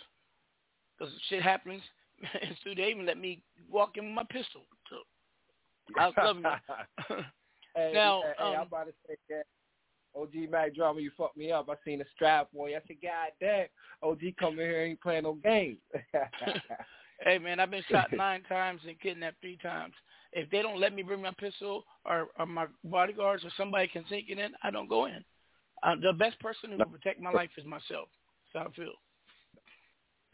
because 0.99 1.13
shit 1.29 1.43
happens. 1.43 1.83
and 2.43 2.57
so 2.65 2.71
they 2.77 2.91
even 2.91 3.07
let 3.07 3.19
me 3.19 3.43
walk 3.71 3.97
in 3.97 4.07
with 4.07 4.15
my 4.15 4.25
pistol. 4.25 4.63
So 4.91 4.97
I 5.99 6.07
was 6.07 6.15
loving 6.23 6.45
it. 6.45 7.25
Hey, 7.75 7.91
Now, 7.93 8.23
hey, 8.23 8.33
hey, 8.39 8.55
I'm 8.55 8.61
um, 8.63 8.67
about 8.69 8.87
to 8.87 8.93
say 9.07 9.17
that. 9.29 9.45
OG 10.19 10.51
Mac 10.51 10.75
Drama, 10.75 10.99
you 10.99 11.11
fucked 11.15 11.37
me 11.37 11.53
up. 11.53 11.69
I 11.69 11.75
seen 11.85 11.99
the 11.99 12.07
strap 12.15 12.49
on 12.59 12.71
you. 12.71 12.77
I 12.77 12.81
said, 12.87 12.97
God 13.03 13.33
damn, 13.39 13.67
OG 14.03 14.21
come 14.41 14.55
in 14.55 14.61
here 14.61 14.81
ain't 14.81 15.03
playing 15.03 15.25
no 15.25 15.35
games. 15.35 15.77
Hey 17.21 17.39
man, 17.39 17.61
I've 17.61 17.71
been 17.71 17.83
shot 17.91 18.13
nine 18.13 18.43
times 18.43 18.83
and 18.87 19.01
kidnapped 19.01 19.41
three 19.41 19.57
times. 19.63 19.95
If 20.33 20.51
they 20.51 20.61
don't 20.61 20.81
let 20.81 20.95
me 20.95 21.03
bring 21.03 21.23
my 21.23 21.33
pistol 21.39 21.85
or, 22.05 22.29
or 22.39 22.47
my 22.47 22.67
bodyguards 22.85 23.45
or 23.45 23.51
somebody 23.57 23.89
can 23.89 24.05
sneak 24.09 24.27
it 24.29 24.39
in, 24.39 24.53
I 24.63 24.71
don't 24.71 24.89
go 24.89 25.07
in. 25.07 25.25
Uh, 25.83 25.95
the 26.03 26.13
best 26.13 26.39
person 26.41 26.73
who 26.73 26.79
will 26.79 26.87
protect 26.87 27.21
my 27.21 27.31
life 27.31 27.51
is 27.57 27.65
myself. 27.65 28.09
That's 28.53 28.65
how 28.65 28.71
I 28.71 28.75
feel. 28.75 28.93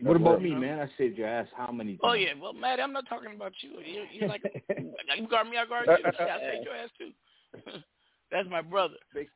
What 0.01 0.16
about 0.16 0.43
You 0.43 0.55
me, 0.55 0.61
man? 0.61 0.80
I 0.80 0.90
saved 0.99 1.16
your 1.16 1.28
ass 1.28 1.47
how 1.57 1.70
many 1.70 1.93
times? 1.93 2.01
Oh 2.03 2.12
yeah, 2.14 2.32
well, 2.40 2.53
Matt, 2.53 2.80
I'm 2.80 2.93
not 2.93 3.09
talking 3.09 3.34
about 3.34 3.53
you. 3.61 3.70
You, 3.84 4.05
you're 4.12 4.28
like 4.28 4.43
you 4.78 5.28
guard 5.28 5.49
me, 5.49 5.57
I 5.57 5.66
guard 5.66 5.88
you. 5.88 6.05
I 6.07 6.38
saved 6.40 6.64
your 6.64 6.74
ass 6.74 6.90
too. 6.99 7.11
That's 8.30 8.49
my 8.49 8.62
brother 8.62 8.95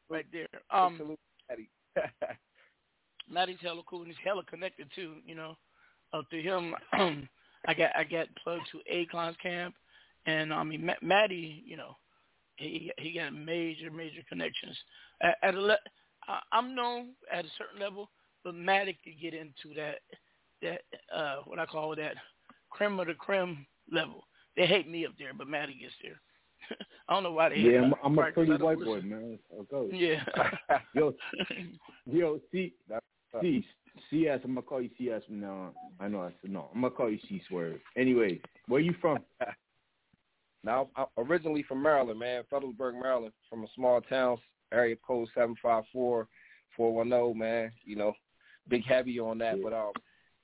right 0.09 0.27
there. 0.33 0.49
Um, 0.71 1.17
Matty. 1.49 1.69
Matty's 3.29 3.59
hella 3.61 3.83
cool 3.89 4.01
and 4.01 4.09
he's 4.09 4.17
hella 4.25 4.43
connected 4.45 4.89
too. 4.95 5.17
You 5.27 5.35
know, 5.35 5.57
uh, 6.13 6.23
through 6.31 6.43
him, 6.43 6.75
I 7.67 7.75
got 7.75 7.91
I 7.97 8.05
got 8.05 8.29
plugged 8.43 8.69
to 8.73 8.81
Akon's 8.93 9.37
camp, 9.43 9.75
and 10.27 10.53
I 10.53 10.63
mean 10.63 10.87
Ma- 10.87 10.95
Maddie, 11.03 11.63
you 11.67 11.77
know, 11.77 11.97
he 12.57 12.91
he 12.99 13.13
got 13.13 13.35
major 13.35 13.91
major 13.91 14.23
connections. 14.29 14.77
At, 15.23 15.37
at 15.43 15.55
a 15.55 15.61
le- 15.61 15.79
I, 16.29 16.41
I'm 16.53 16.75
known 16.75 17.09
at 17.33 17.45
a 17.45 17.51
certain 17.59 17.81
level, 17.81 18.11
but 18.45 18.55
Matty 18.55 18.99
could 19.05 19.21
get 19.21 19.35
into 19.35 19.75
that 19.77 19.99
that 20.63 20.83
uh 21.15 21.37
what 21.45 21.59
I 21.59 21.67
call 21.67 21.95
that 21.97 22.15
creme 22.71 22.99
of 23.01 23.07
the 23.07 23.15
creme 23.15 23.67
level. 23.91 24.25
They 24.57 24.67
hate 24.67 24.89
me 24.89 25.05
up 25.07 25.13
there, 25.19 25.35
but 25.35 25.49
Maddie 25.49 25.79
gets 25.81 25.95
there. 26.03 26.21
I 27.09 27.15
don't 27.15 27.23
know 27.23 27.33
why 27.33 27.51
they 27.51 27.57
hate 27.57 27.73
Yeah, 27.73 27.81
me. 27.83 27.87
I'm, 27.87 27.95
I'm 28.03 28.19
a 28.19 28.23
Right, 28.23 28.35
'cause 28.35 28.47
pretty 28.47 28.63
I 28.63 28.65
white 28.65 28.81
boy, 28.81 29.01
man. 29.03 29.39
That's 29.57 29.71
how 29.71 29.83
it. 29.83 29.95
Yeah. 29.95 30.79
yo, 30.95 31.15
yo, 32.07 32.41
C, 32.51 32.75
see, 33.43 33.67
CS. 34.11 34.41
I'm 34.45 34.51
gonna 34.55 34.63
call 34.63 34.81
you 34.81 34.91
CS 34.99 35.23
from 35.27 35.41
now 35.41 35.53
on. 35.53 35.73
I 36.01 36.09
know 36.09 36.23
I 36.23 36.33
said 36.41 36.51
no. 36.51 36.71
I'm 36.75 36.81
gonna 36.81 36.95
call 36.95 37.11
you 37.11 37.19
C 37.29 37.41
Swirv. 37.51 37.79
Anyway, 37.97 38.41
where 38.69 38.81
you 38.81 38.95
from? 39.01 39.19
now, 40.65 40.89
I'm 40.97 41.07
originally 41.17 41.63
from 41.63 41.83
Maryland, 41.83 42.19
man, 42.19 42.43
Fredericksburg, 42.49 42.95
Maryland, 42.97 43.33
from 43.49 43.65
a 43.65 43.69
small 43.75 44.01
town, 44.01 44.39
area 44.73 44.97
code 45.07 45.29
seven 45.35 45.55
five 45.63 45.85
four 45.93 46.29
four 46.77 46.93
one 46.95 47.09
zero, 47.09 47.33
man. 47.35 47.73
You 47.85 47.97
know, 47.97 48.13
big 48.69 48.85
heavy 48.85 49.19
on 49.21 49.39
that, 49.39 49.63
but 49.63 49.73
um, 49.73 49.93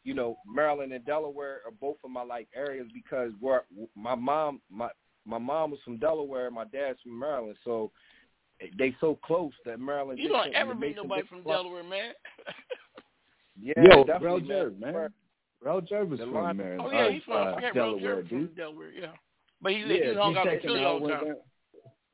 you 0.04 0.14
know, 0.14 0.36
Maryland 0.46 0.92
and 0.92 1.04
Delaware 1.04 1.60
are 1.64 1.70
both 1.80 1.96
of 2.04 2.10
my 2.10 2.22
like 2.22 2.48
areas 2.54 2.86
because 2.92 3.32
where 3.40 3.62
my 3.94 4.14
mom, 4.14 4.60
my 4.70 4.88
my 5.24 5.38
mom 5.38 5.70
was 5.70 5.80
from 5.84 5.98
Delaware, 5.98 6.46
and 6.46 6.54
my 6.54 6.64
dad's 6.64 7.00
from 7.02 7.18
Maryland, 7.18 7.56
so 7.64 7.90
they 8.78 8.94
so 9.00 9.18
close 9.24 9.52
that 9.64 9.78
Maryland. 9.80 10.18
You 10.18 10.28
don't 10.28 10.54
ever 10.54 10.74
meet 10.74 10.96
nobody 10.96 11.26
from 11.26 11.42
club. 11.42 11.64
Delaware, 11.64 11.84
man. 11.84 12.12
Yeah, 13.60 13.74
Yo, 13.76 14.04
definitely, 14.04 14.48
Rel 14.48 14.70
man. 14.70 14.72
Jerv, 14.74 14.78
man. 14.94 15.12
Rel 15.62 15.80
Jerv 15.82 16.08
was 16.08 16.20
from 16.20 16.34
line- 16.34 16.56
Maryland. 16.56 16.80
Oh 16.84 16.90
yeah, 16.90 17.10
he's 17.12 17.22
from 17.24 17.34
uh, 17.34 17.50
I 17.50 17.54
forget 17.54 17.74
Delaware, 17.74 18.00
Delaware, 18.00 18.24
from. 18.28 18.46
Delaware, 18.56 18.90
yeah. 18.92 19.06
But 19.60 19.72
he 19.72 19.78
Yeah, 19.80 19.86
he 19.86 20.14
hung 20.16 20.36
out 20.36 20.46
in 20.46 20.52
G-Second 20.54 20.60
Philly 20.68 20.84
all 20.84 20.98
the 20.98 21.04
went 21.04 21.14
time. 21.18 21.24
down- 21.26 21.36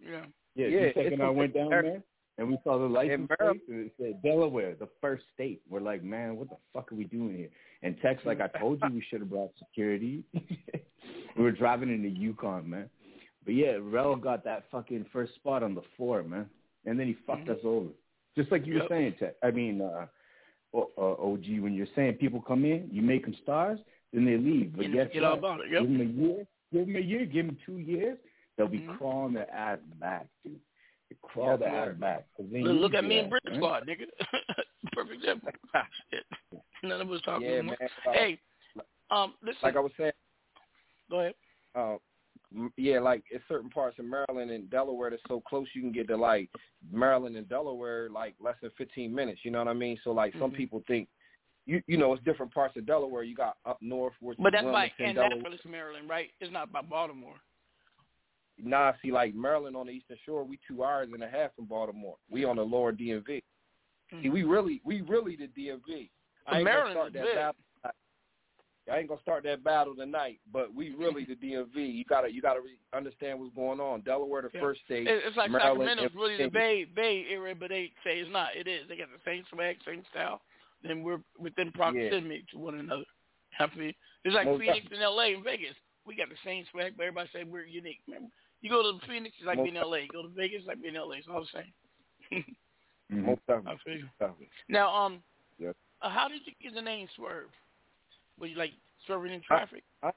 Yeah. 0.01 0.25
Yeah, 0.57 0.67
Yeah, 0.67 0.87
G-Second 0.89 1.13
it's 1.13 1.23
I 1.23 1.29
went 1.31 1.55
down 1.55 1.71
there 1.71 2.03
and 2.39 2.49
we 2.49 2.57
saw 2.65 2.79
the 2.79 2.87
license 2.87 3.29
plate 3.39 3.61
and 3.69 3.87
it 3.87 3.93
said 4.01 4.23
Delaware, 4.23 4.75
the 4.79 4.89
first 5.01 5.25
state. 5.35 5.61
We're 5.69 5.81
like, 5.81 6.03
man, 6.05 6.37
what 6.37 6.49
the 6.49 6.57
fuck 6.73 6.91
are 6.93 6.95
we 6.95 7.05
doing 7.05 7.37
here? 7.37 7.49
And 7.83 7.97
Tex 8.01 8.23
like, 8.25 8.41
I 8.41 8.47
told 8.59 8.81
you 8.83 8.95
we 8.95 9.05
should 9.11 9.21
have 9.21 9.31
brought 9.31 9.51
security. 9.59 10.23
we 11.37 11.43
were 11.43 11.53
driving 11.53 11.89
in 11.93 12.03
the 12.03 12.09
Yukon, 12.11 12.69
man. 12.71 12.89
But 13.45 13.55
yeah, 13.55 13.77
Rel 13.81 14.17
got 14.17 14.45
that 14.45 14.65
fucking 14.71 15.07
first 15.13 15.35
spot 15.35 15.63
on 15.63 15.75
the 15.75 15.83
floor, 15.97 16.23
man. 16.23 16.47
And 16.85 16.99
then 16.99 17.07
he 17.09 17.17
fucked 17.27 17.49
us 17.49 17.59
over. 17.65 17.89
Just 18.37 18.53
like 18.53 18.67
you 18.67 18.75
were 18.75 18.87
saying, 18.89 19.15
Tex. 19.19 19.35
I 19.43 19.51
mean, 19.51 19.81
uh, 19.81 20.07
uh, 20.75 20.79
OG, 21.01 21.61
when 21.61 21.75
you're 21.75 21.87
saying 21.97 22.15
people 22.15 22.41
come 22.41 22.65
in, 22.65 22.89
you 22.93 23.03
make 23.03 23.25
them 23.25 23.35
stars, 23.43 23.79
then 24.13 24.25
they 24.25 24.37
leave. 24.37 24.77
But 24.77 24.87
You 24.87 24.95
guess 24.95 25.09
forget 25.09 25.23
what? 25.23 25.39
about 25.39 25.61
it, 25.61 25.73
yep. 25.73 25.83
Give 25.83 25.91
them 25.91 26.01
a 26.01 26.05
year. 26.05 26.47
Give 26.73 26.87
them 26.87 26.97
a 26.97 27.01
year. 27.01 27.27
Give 27.27 27.47
them 27.47 27.59
two 27.67 27.79
years. 27.79 28.19
They'll 28.57 28.69
be 28.69 28.81
Mhm. 28.81 28.99
crawling 28.99 29.35
their 29.35 29.51
ass 29.51 29.79
back, 29.99 30.27
dude. 30.45 30.61
Crawl 31.23 31.57
the 31.59 31.67
ass 31.67 31.95
back. 31.99 32.27
Look, 32.39 32.95
at 32.95 33.05
me 33.05 33.19
and 33.19 33.31
Brick. 33.31 33.43
Squad, 33.55 33.87
nigga. 33.87 34.05
Perfect 34.93 35.15
example. 35.23 35.51
Shit. 36.11 36.25
None 36.83 37.01
of 37.01 37.11
us 37.11 37.21
talking 37.25 37.49
Yeah, 37.49 37.63
man. 37.63 37.77
Uh, 38.07 38.13
Hey, 38.13 38.39
um, 39.11 39.35
listen. 39.43 39.59
like 39.63 39.77
I 39.77 39.81
was 39.81 39.93
saying, 39.97 40.13
Go 41.11 41.21
ahead. 41.21 41.35
uh, 41.75 41.97
yeah, 42.77 42.99
like 43.01 43.25
it's 43.31 43.45
certain 43.49 43.69
parts 43.71 43.99
of 43.99 44.05
Maryland 44.07 44.51
and 44.51 44.71
Delaware 44.71 45.11
that's 45.11 45.23
so 45.29 45.41
close 45.41 45.67
you 45.75 45.81
can 45.83 45.93
get 45.93 46.09
to 46.09 46.17
like 46.17 46.49
Maryland 46.91 47.37
and 47.37 47.49
Delaware 47.49 48.09
like 48.11 48.35
less 48.41 48.57
than 48.63 48.71
15 48.79 49.15
minutes. 49.15 49.41
You 49.45 49.51
know 49.51 49.59
what 49.59 49.69
I 49.69 49.75
mean? 49.75 49.99
So 50.05 50.13
like 50.13 50.33
some 50.39 50.51
Mhm. 50.53 50.57
people 50.57 50.83
think, 50.87 51.09
you 51.67 51.83
you 51.87 51.97
know, 51.99 52.13
it's 52.15 52.25
different 52.25 52.53
parts 52.55 52.77
of 52.77 52.87
Delaware. 52.87 53.23
You 53.23 53.35
got 53.35 53.59
up 53.67 53.81
north, 53.83 54.15
which 54.21 54.39
But 54.39 54.53
that's 54.53 54.65
by 54.65 54.71
Wilmington, 54.99 55.15
Delaware. 55.15 55.33
Annapolis, 55.39 55.65
Maryland, 55.67 56.09
right? 56.09 56.31
It's 56.41 56.53
not 56.53 56.73
by 56.73 56.81
Baltimore. 56.83 57.37
Nah, 58.63 58.93
see, 59.03 59.13
like 59.13 59.35
Maryland 59.35 59.77
on 59.77 59.87
the 59.87 59.93
Eastern 59.93 60.17
Shore, 60.27 60.45
we 60.45 60.59
two 60.67 60.85
hours 60.85 61.09
and 61.13 61.23
a 61.23 61.29
half 61.29 61.55
from 61.55 61.67
Baltimore. 61.67 62.17
We 62.31 62.45
on 62.45 62.57
the 62.57 62.63
lower 62.63 62.93
DMV. 62.93 63.43
See, 64.23 64.29
we 64.29 64.41
mm-hmm. 64.41 64.51
really, 64.51 64.81
we 64.85 65.03
really 65.03 65.37
the 65.37 65.49
DMV. 65.49 66.11
I 66.47 66.57
ain't 66.57 66.65
Maryland 66.65 66.95
gonna 66.95 67.11
start 67.11 67.13
that 67.13 67.25
big. 67.25 67.35
battle. 67.35 67.55
I 68.91 68.99
ain't 68.99 69.09
gonna 69.09 69.21
start 69.21 69.45
that 69.45 69.63
battle 69.63 69.95
tonight, 69.95 70.41
but 70.51 70.75
we 70.75 70.95
really 70.95 71.27
the 71.27 71.35
DMV. 71.35 71.77
You 71.77 72.05
gotta, 72.05 72.33
you 72.33 72.41
gotta 72.41 72.61
re- 72.61 72.79
understand 72.95 73.39
what's 73.39 73.55
going 73.55 73.81
on. 73.81 74.01
Delaware, 74.01 74.43
the 74.43 74.51
Yeah. 74.53 74.61
first 74.61 74.81
state. 74.85 75.07
It- 75.07 75.25
It's 75.27 75.37
like 75.37 75.51
Maryland, 75.51 75.91
Sacramento's 75.91 76.15
really 76.15 76.37
the 76.39 76.49
Bay 76.49 76.85
Bay 76.85 77.27
area, 77.29 77.55
but 77.55 77.69
they 77.69 77.93
say 78.03 78.19
it's 78.19 78.31
not. 78.31 78.57
It 78.57 78.67
is. 78.67 78.89
They 78.89 78.97
got 78.97 79.09
the 79.13 79.21
same 79.25 79.45
swag, 79.51 79.77
same 79.85 80.05
style. 80.07 80.41
Then 80.83 81.03
we're 81.03 81.23
within 81.39 81.71
proximity 81.73 82.47
to 82.51 82.59
one 82.59 82.79
another. 82.79 83.05
Happy. 83.51 83.97
It's 84.25 84.35
like 84.35 84.47
Most 84.47 84.61
Phoenix 84.61 84.87
and 84.91 85.01
LA 85.03 85.35
and 85.35 85.45
Vegas. 85.45 85.77
We 86.07 86.15
got 86.15 86.31
the 86.31 86.37
same 86.45 86.65
swag, 86.71 86.97
but 86.97 87.05
everybody 87.05 87.29
say 87.33 87.45
we're 87.45 87.67
unique. 87.67 88.01
Remember, 88.07 88.31
you 88.63 88.71
go 88.71 88.83
to 88.83 89.07
Phoenix, 89.07 89.35
it's 89.39 89.47
like 89.47 89.57
Most 89.57 89.65
being 89.65 89.77
in 89.77 89.83
LA. 89.83 89.97
You 89.97 90.09
go 90.13 90.23
to 90.23 90.29
Vegas, 90.29 90.61
it's 90.61 90.67
like 90.67 90.83
being 90.83 90.95
in 90.95 91.01
LA. 91.01 91.17
It's 91.17 91.27
all 91.31 91.41
the 91.41 91.63
same. 92.33 92.45
Most 93.27 93.41
definitely. 93.47 93.73
I 93.73 93.85
feel 93.85 93.97
you. 93.99 94.49
Now, 94.69 94.95
um, 94.95 95.23
Yes. 95.59 95.75
uh, 96.03 96.11
how 96.11 96.29
did 96.29 96.43
you 96.45 96.53
get 96.63 96.75
the 96.75 96.83
name 96.83 97.09
Swirv? 97.19 97.47
Were 98.39 98.47
you 98.47 98.57
like 98.57 98.73
swerving 99.07 99.33
in 99.33 99.41
traffic? 99.41 99.83
I, 100.03 100.11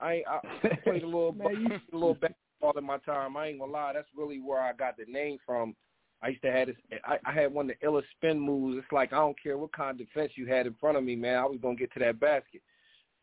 I, 0.00 0.22
I 0.26 0.68
played 0.84 1.02
a 1.02 1.06
little, 1.06 1.32
Man, 1.32 1.80
a 1.92 1.96
little 1.96 2.14
basketball 2.14 2.76
in 2.76 2.84
my 2.84 2.98
time. 2.98 3.36
I 3.36 3.48
ain't 3.48 3.60
gonna 3.60 3.72
lie, 3.72 3.92
that's 3.92 4.08
really 4.16 4.40
where 4.40 4.60
I 4.60 4.72
got 4.72 4.96
the 4.96 5.10
name 5.10 5.38
from. 5.46 5.74
I 6.22 6.28
used 6.28 6.42
to 6.42 6.52
have 6.52 6.68
this. 6.68 6.76
I, 7.04 7.18
I 7.24 7.32
had 7.32 7.52
one 7.52 7.68
of 7.68 7.76
the 7.80 7.86
illest 7.86 8.04
spin 8.16 8.38
moves. 8.38 8.78
It's 8.78 8.92
like 8.92 9.12
I 9.12 9.16
don't 9.16 9.40
care 9.42 9.58
what 9.58 9.72
kind 9.72 9.90
of 9.90 10.06
defense 10.06 10.32
you 10.36 10.46
had 10.46 10.66
in 10.66 10.74
front 10.74 10.96
of 10.96 11.02
me, 11.02 11.16
man. 11.16 11.36
I 11.36 11.44
was 11.44 11.58
gonna 11.60 11.74
get 11.74 11.92
to 11.94 11.98
that 11.98 12.20
basket. 12.20 12.62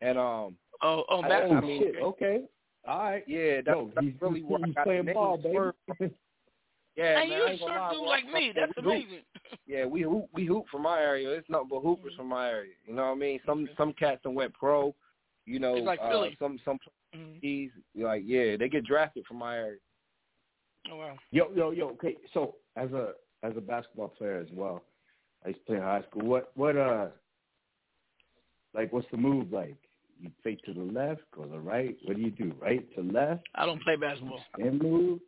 And 0.02 0.18
um, 0.18 0.56
oh, 0.82 1.04
oh, 1.08 1.22
I. 1.22 1.42
I 1.44 1.60
mean, 1.60 1.82
Shit, 1.82 2.02
okay. 2.02 2.42
All 2.88 2.98
right. 2.98 3.24
yeah, 3.26 3.56
that's, 3.64 3.76
Yo, 3.76 3.90
that's 3.94 4.06
he's, 4.06 4.14
really 4.20 4.40
where 4.42 4.60
I 4.64 4.68
got 4.70 4.84
playing 4.84 5.12
ball, 5.12 5.36
baby. 5.36 6.14
Yeah, 6.96 7.20
and 7.20 7.30
man, 7.30 7.38
you 7.38 7.44
I 7.44 7.48
a 7.48 7.50
ain't 7.52 7.60
gonna 7.60 7.72
short 7.72 7.80
lie, 7.80 7.92
dude 7.92 8.06
like 8.06 8.24
I- 8.28 8.32
me. 8.38 8.52
That's 8.54 8.72
we 8.76 8.82
hoop. 8.82 8.92
amazing. 8.92 9.24
Yeah, 9.66 9.84
we 9.86 10.02
hoop, 10.02 10.26
we 10.34 10.44
hoop 10.46 10.64
from 10.70 10.82
my 10.82 10.98
area. 11.00 11.30
It's 11.30 11.48
nothing 11.48 11.68
but 11.70 11.80
hoopers 11.80 12.14
from 12.16 12.26
my 12.28 12.50
area. 12.50 12.72
You 12.86 12.94
know 12.94 13.04
what 13.06 13.12
I 13.12 13.14
mean? 13.14 13.40
Some 13.46 13.68
some 13.78 13.92
cats 13.92 14.20
that 14.24 14.30
went 14.30 14.52
pro. 14.54 14.94
You 15.46 15.60
know, 15.60 15.76
It's 15.76 15.86
like 15.86 16.00
uh, 16.02 16.10
Philly. 16.10 16.36
some 16.38 16.58
some 16.64 16.78
he's 17.40 17.70
like 17.94 18.22
yeah, 18.26 18.56
they 18.56 18.68
get 18.68 18.84
drafted 18.84 19.24
from 19.26 19.38
my 19.38 19.56
area. 19.56 19.78
Oh 20.90 20.96
wow. 20.96 21.16
Yo, 21.30 21.50
yo, 21.54 21.70
yo. 21.70 21.90
Okay, 21.90 22.16
so 22.34 22.56
as 22.76 22.90
a 22.90 23.12
as 23.44 23.52
a 23.56 23.60
basketball 23.60 24.08
player 24.08 24.38
as 24.40 24.48
well, 24.52 24.82
I 25.44 25.48
used 25.50 25.60
to 25.60 25.66
play 25.66 25.76
in 25.76 25.82
high 25.82 26.02
school. 26.10 26.22
What 26.26 26.50
what 26.56 26.76
uh, 26.76 27.06
like 28.74 28.92
what's 28.92 29.06
the 29.12 29.16
move 29.16 29.52
like? 29.52 29.76
You 30.20 30.30
play 30.42 30.56
to 30.66 30.74
the 30.74 30.80
left, 30.92 31.22
go 31.34 31.44
to 31.44 31.50
the 31.50 31.58
right. 31.58 31.96
What 32.04 32.16
do 32.16 32.22
you 32.22 32.30
do? 32.30 32.52
Right 32.60 32.86
to 32.94 33.02
left, 33.02 33.42
I 33.54 33.64
don't 33.66 33.82
play 33.82 33.96
basketball. 33.96 34.40
and 34.58 34.80
move. 34.80 35.20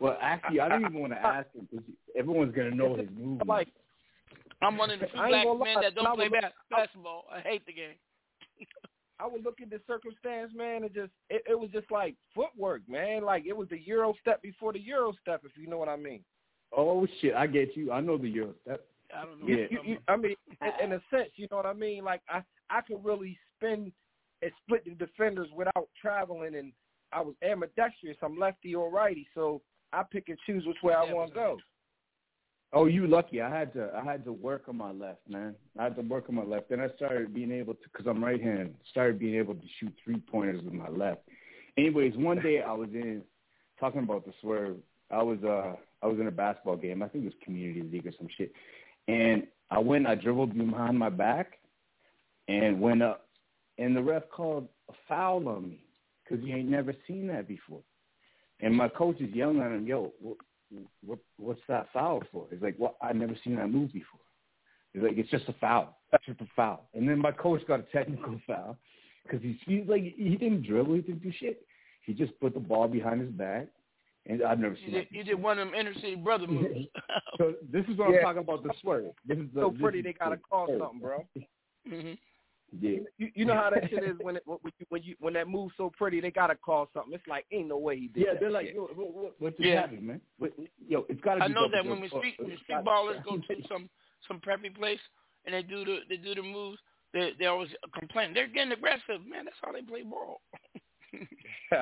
Well, 0.00 0.16
actually, 0.22 0.60
I 0.60 0.68
don't 0.68 0.82
even 0.82 1.00
want 1.00 1.12
to 1.12 1.18
ask 1.18 1.46
him 1.52 1.66
because 1.70 1.84
everyone's 2.16 2.54
gonna 2.54 2.70
know 2.70 2.94
his 2.96 3.08
move. 3.16 3.42
Like 3.46 3.68
I'm 4.62 4.76
one 4.76 4.90
of 4.90 5.00
the 5.00 5.06
few 5.06 5.16
black 5.28 5.44
gonna 5.44 5.64
men 5.64 5.76
that 5.82 5.94
don't 5.94 6.14
play 6.14 6.28
was- 6.28 6.40
bas- 6.42 6.52
basketball. 6.70 7.24
I 7.32 7.40
hate 7.40 7.66
the 7.66 7.72
game. 7.72 7.94
I 9.20 9.26
would 9.26 9.42
look 9.44 9.60
at 9.60 9.68
the 9.70 9.80
circumstance, 9.88 10.52
man, 10.54 10.84
and 10.84 10.94
just 10.94 11.10
it, 11.28 11.42
it 11.48 11.58
was 11.58 11.70
just 11.72 11.90
like 11.90 12.14
footwork, 12.34 12.82
man. 12.88 13.24
Like 13.24 13.44
it 13.46 13.56
was 13.56 13.68
the 13.68 13.80
Euro 13.86 14.14
step 14.20 14.40
before 14.42 14.72
the 14.72 14.78
Euro 14.80 15.12
step, 15.20 15.42
if 15.44 15.50
you 15.60 15.66
know 15.68 15.78
what 15.78 15.88
I 15.88 15.96
mean. 15.96 16.20
oh 16.76 17.06
shit, 17.20 17.34
I 17.34 17.48
get 17.48 17.76
you. 17.76 17.90
I 17.90 18.00
know 18.00 18.16
the 18.16 18.28
Euro 18.28 18.54
step. 18.62 18.86
I 19.16 19.24
don't 19.24 19.40
know. 19.40 19.48
Yeah. 19.48 19.56
You, 19.56 19.68
you're 19.70 19.84
you, 19.84 19.98
I 20.06 20.16
mean, 20.16 20.36
in, 20.62 20.84
in 20.84 20.92
a 20.92 21.00
sense, 21.10 21.30
you 21.34 21.48
know 21.50 21.56
what 21.56 21.66
I 21.66 21.72
mean. 21.72 22.04
Like 22.04 22.20
I, 22.28 22.42
I 22.70 22.80
could 22.82 23.04
really 23.04 23.36
spin 23.56 23.90
and 24.42 24.52
split 24.62 24.84
the 24.84 24.92
defenders 24.92 25.48
without 25.54 25.88
traveling, 26.00 26.54
and 26.54 26.72
I 27.12 27.20
was 27.20 27.34
ambidextrous. 27.42 28.16
I'm 28.22 28.38
lefty 28.38 28.74
or 28.74 28.90
righty, 28.90 29.26
so 29.34 29.62
I 29.92 30.02
pick 30.02 30.28
and 30.28 30.38
choose 30.46 30.64
which 30.66 30.76
way 30.82 30.94
I 30.94 31.12
want 31.12 31.30
to 31.30 31.34
go. 31.34 31.58
Oh, 32.74 32.84
you 32.84 33.06
lucky. 33.06 33.40
I 33.40 33.48
had 33.48 33.72
to 33.72 33.90
I 33.96 34.04
had 34.04 34.24
to 34.26 34.32
work 34.32 34.64
on 34.68 34.76
my 34.76 34.92
left, 34.92 35.20
man. 35.28 35.54
I 35.78 35.84
had 35.84 35.96
to 35.96 36.02
work 36.02 36.24
on 36.28 36.34
my 36.34 36.44
left. 36.44 36.68
Then 36.68 36.80
I 36.80 36.88
started 36.96 37.32
being 37.32 37.50
able 37.50 37.72
to, 37.74 37.80
because 37.90 38.06
I'm 38.06 38.22
right-handed, 38.22 38.74
started 38.90 39.18
being 39.18 39.36
able 39.36 39.54
to 39.54 39.66
shoot 39.80 39.94
three 40.04 40.18
pointers 40.18 40.62
with 40.62 40.74
my 40.74 40.88
left. 40.88 41.22
Anyways, 41.78 42.14
one 42.16 42.40
day 42.42 42.60
I 42.60 42.72
was 42.72 42.90
in 42.92 43.22
talking 43.80 44.02
about 44.02 44.26
the 44.26 44.32
swerve. 44.42 44.76
I 45.10 45.22
was 45.22 45.38
uh 45.42 45.76
I 46.02 46.06
was 46.06 46.20
in 46.20 46.26
a 46.26 46.30
basketball 46.30 46.76
game. 46.76 47.02
I 47.02 47.08
think 47.08 47.24
it 47.24 47.28
was 47.28 47.34
community 47.42 47.82
league 47.82 48.06
or 48.06 48.12
some 48.18 48.28
shit. 48.36 48.52
And 49.08 49.46
I 49.70 49.78
went, 49.78 50.06
I 50.06 50.14
dribbled 50.14 50.56
behind 50.56 50.98
my 50.98 51.08
back, 51.08 51.58
and 52.48 52.80
went 52.80 53.02
up, 53.02 53.27
and 53.78 53.96
the 53.96 54.02
ref 54.02 54.22
called 54.30 54.68
a 54.88 54.92
foul 55.08 55.48
on 55.48 55.70
me 55.70 55.84
because 56.24 56.44
he 56.44 56.52
ain't 56.52 56.68
never 56.68 56.94
seen 57.06 57.26
that 57.28 57.48
before. 57.48 57.80
And 58.60 58.74
my 58.74 58.88
coach 58.88 59.20
is 59.20 59.32
yelling 59.34 59.60
at 59.60 59.70
him, 59.72 59.86
"Yo, 59.86 60.12
what, 60.20 60.36
what 61.04 61.18
what's 61.38 61.60
that 61.68 61.86
foul 61.92 62.22
for? 62.32 62.46
He's 62.50 62.62
like, 62.62 62.76
well, 62.78 62.96
I've 63.00 63.16
never 63.16 63.34
seen 63.44 63.56
that 63.56 63.70
move 63.70 63.92
before. 63.92 64.20
He's 64.92 65.02
like, 65.02 65.16
it's 65.16 65.30
just 65.30 65.48
a 65.48 65.52
foul. 65.54 65.98
That's 66.10 66.24
just 66.26 66.40
a 66.40 66.48
foul. 66.56 66.88
And 66.94 67.08
then 67.08 67.18
my 67.18 67.32
coach 67.32 67.66
got 67.66 67.80
a 67.80 67.84
technical 67.84 68.40
foul 68.46 68.76
because 69.22 69.42
he's, 69.42 69.56
he's 69.66 69.86
like, 69.86 70.02
he 70.02 70.36
didn't 70.36 70.62
dribble, 70.66 70.94
he 70.94 71.00
didn't 71.02 71.22
do 71.22 71.32
shit. 71.38 71.64
He 72.04 72.14
just 72.14 72.38
put 72.40 72.54
the 72.54 72.60
ball 72.60 72.88
behind 72.88 73.20
his 73.20 73.30
back, 73.30 73.68
and 74.26 74.42
I've 74.42 74.58
never 74.58 74.74
You 74.76 74.86
seen 74.86 74.94
did, 74.94 75.06
that. 75.10 75.12
you 75.16 75.24
did 75.24 75.42
one 75.42 75.58
of 75.58 75.68
them 75.68 75.74
inner 75.78 75.94
city 75.94 76.14
brother 76.14 76.46
moves. 76.48 76.86
So 77.36 77.54
this 77.70 77.84
is 77.86 77.98
what 77.98 78.10
Yeah. 78.10 78.16
I'm 78.16 78.22
talking 78.22 78.42
about. 78.42 78.62
The 78.62 78.72
swerve. 78.80 79.12
This 79.26 79.38
is 79.38 79.44
the, 79.54 79.60
So 79.60 79.70
this 79.70 79.80
pretty, 79.80 79.98
is 79.98 80.04
they 80.04 80.12
gotta 80.14 80.38
call 80.38 80.66
swerve. 80.66 80.80
something, 80.80 81.00
bro. 81.00 81.26
hmm 81.86 82.12
Yeah. 82.80 82.98
You, 83.16 83.30
you 83.34 83.44
know 83.44 83.54
how 83.54 83.70
that 83.70 83.88
shit 83.88 84.04
is 84.04 84.16
when 84.20 84.36
it 84.36 84.42
when 84.46 84.58
you 84.78 84.86
when 84.90 85.02
you 85.02 85.16
when 85.20 85.34
that 85.34 85.48
move's 85.48 85.74
so 85.76 85.90
pretty, 85.96 86.20
they 86.20 86.30
gotta 86.30 86.54
call 86.54 86.88
something. 86.92 87.14
It's 87.14 87.26
like 87.26 87.46
ain't 87.50 87.68
no 87.68 87.78
way 87.78 87.98
he 87.98 88.08
did 88.08 88.24
Yeah, 88.26 88.32
that 88.32 88.40
they're 88.40 88.50
like, 88.50 88.66
shit. 88.66 88.74
yo, 88.74 88.82
what, 88.94 89.14
what, 89.14 89.34
what 89.40 89.56
just 89.56 89.68
Yeah. 89.68 89.80
happened, 89.80 90.02
man? 90.02 90.20
What, 90.38 90.52
yo, 90.86 91.06
it's 91.08 91.20
got 91.22 91.34
to 91.34 91.40
be. 91.40 91.44
I 91.44 91.48
know 91.48 91.68
that 91.70 91.84
when 91.84 92.00
we 92.00 92.08
street 92.08 92.36
Oh, 92.38 92.44
when 92.44 92.52
it's 92.52 92.62
street 92.62 92.78
ballers 92.84 93.24
go 93.24 93.36
to 93.36 93.68
some 93.68 93.88
some 94.26 94.40
preppy 94.40 94.74
place 94.74 95.00
and 95.44 95.54
they 95.54 95.62
do 95.62 95.84
the 95.84 96.00
they 96.08 96.16
do 96.16 96.34
the 96.34 96.42
moves, 96.42 96.78
they 97.14 97.32
they 97.38 97.46
always 97.46 97.70
complain. 97.98 98.34
They're 98.34 98.48
getting 98.48 98.72
aggressive, 98.72 99.24
man. 99.26 99.46
That's 99.46 99.56
how 99.62 99.72
they 99.72 99.82
play 99.82 100.02
ball. 100.02 100.40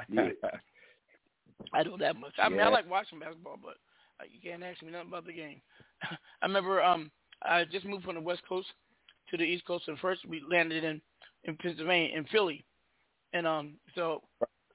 Yeah. 0.09 0.29
I 1.73 1.83
know 1.83 1.97
that 1.99 2.17
much. 2.17 2.35
I 2.39 2.49
mean, 2.49 2.61
I 2.61 2.69
like 2.69 2.89
watching 2.89 3.19
basketball, 3.19 3.59
but 3.61 3.77
uh, 4.21 4.25
you 4.31 4.41
can't 4.41 4.63
ask 4.63 4.83
me 4.83 4.93
nothing 4.93 5.09
about 5.09 5.27
the 5.27 5.33
game. 5.33 5.61
I 6.43 6.47
remember 6.47 6.83
um 6.83 7.11
I 7.43 7.65
just 7.65 7.85
moved 7.85 8.05
from 8.05 8.15
the 8.15 8.21
West 8.21 8.43
Coast 8.49 8.69
to 9.31 9.37
the 9.37 9.45
East 9.45 9.67
Coast, 9.67 9.89
and 9.89 9.99
first 9.99 10.27
we 10.27 10.43
landed 10.49 10.85
in 10.85 11.01
in 11.45 11.57
Pennsylvania 11.57 12.17
in 12.17 12.25
Philly, 12.27 12.65
and 13.33 13.47
um 13.47 13.75
so 13.95 14.23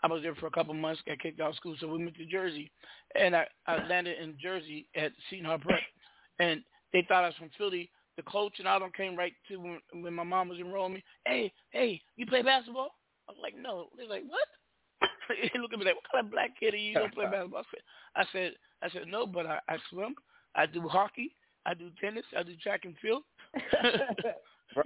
I 0.04 0.08
was 0.08 0.24
there 0.24 0.36
for 0.36 0.48
a 0.48 0.52
couple 0.52 0.74
months, 0.74 1.02
got 1.06 1.20
kicked 1.20 1.40
out 1.40 1.52
of 1.52 1.56
school, 1.56 1.76
so 1.80 1.88
we 1.88 2.04
went 2.04 2.16
to 2.18 2.26
Jersey, 2.26 2.72
and 3.20 3.36
I 3.36 3.46
I 3.68 3.86
landed 3.88 4.20
in 4.22 4.36
Jersey 4.42 4.88
at 4.96 5.12
Seton 5.30 5.46
Hall 5.46 5.60
Prep, 5.60 5.80
and 6.40 6.62
they 6.94 7.06
thought 7.08 7.24
I 7.24 7.28
was 7.28 7.36
from 7.36 7.52
Philly. 7.58 7.90
The 8.18 8.24
coach 8.24 8.54
and 8.60 8.68
all 8.68 8.80
them 8.80 8.92
came 8.96 9.16
right 9.16 9.34
to 9.48 9.58
when, 9.58 9.80
when 9.94 10.14
my 10.14 10.24
mom 10.24 10.50
was 10.50 10.60
enrolling 10.60 10.96
me. 10.96 11.04
Hey, 11.26 11.52
hey, 11.70 12.02
you 12.18 12.26
play 12.26 12.42
basketball? 12.42 12.92
I 13.28 13.32
was 13.32 13.40
like, 13.42 13.56
no. 13.58 13.88
They're 13.96 14.08
like, 14.08 14.24
what? 14.28 14.48
he 15.54 15.58
looked 15.58 15.74
at 15.74 15.80
me 15.80 15.86
like, 15.86 15.96
what 15.96 16.12
kind 16.12 16.26
of 16.26 16.32
black 16.32 16.52
kid 16.60 16.74
are 16.74 16.78
you? 16.78 16.90
You 16.90 16.94
don't 16.96 17.14
play 17.14 17.26
basketball? 17.26 17.64
I 17.64 17.64
said, 17.72 17.82
I 18.16 18.26
said, 18.32 18.52
I 18.84 18.90
said 18.90 19.08
no, 19.08 19.26
but 19.26 19.46
I, 19.46 19.60
I 19.70 19.78
swim, 19.90 20.16
I 20.56 20.66
do 20.66 20.88
hockey, 20.88 21.36
I 21.66 21.74
do 21.74 21.90
tennis, 22.02 22.26
I 22.38 22.44
do 22.44 22.56
track 22.58 22.82
and 22.84 22.96
field. 23.02 23.24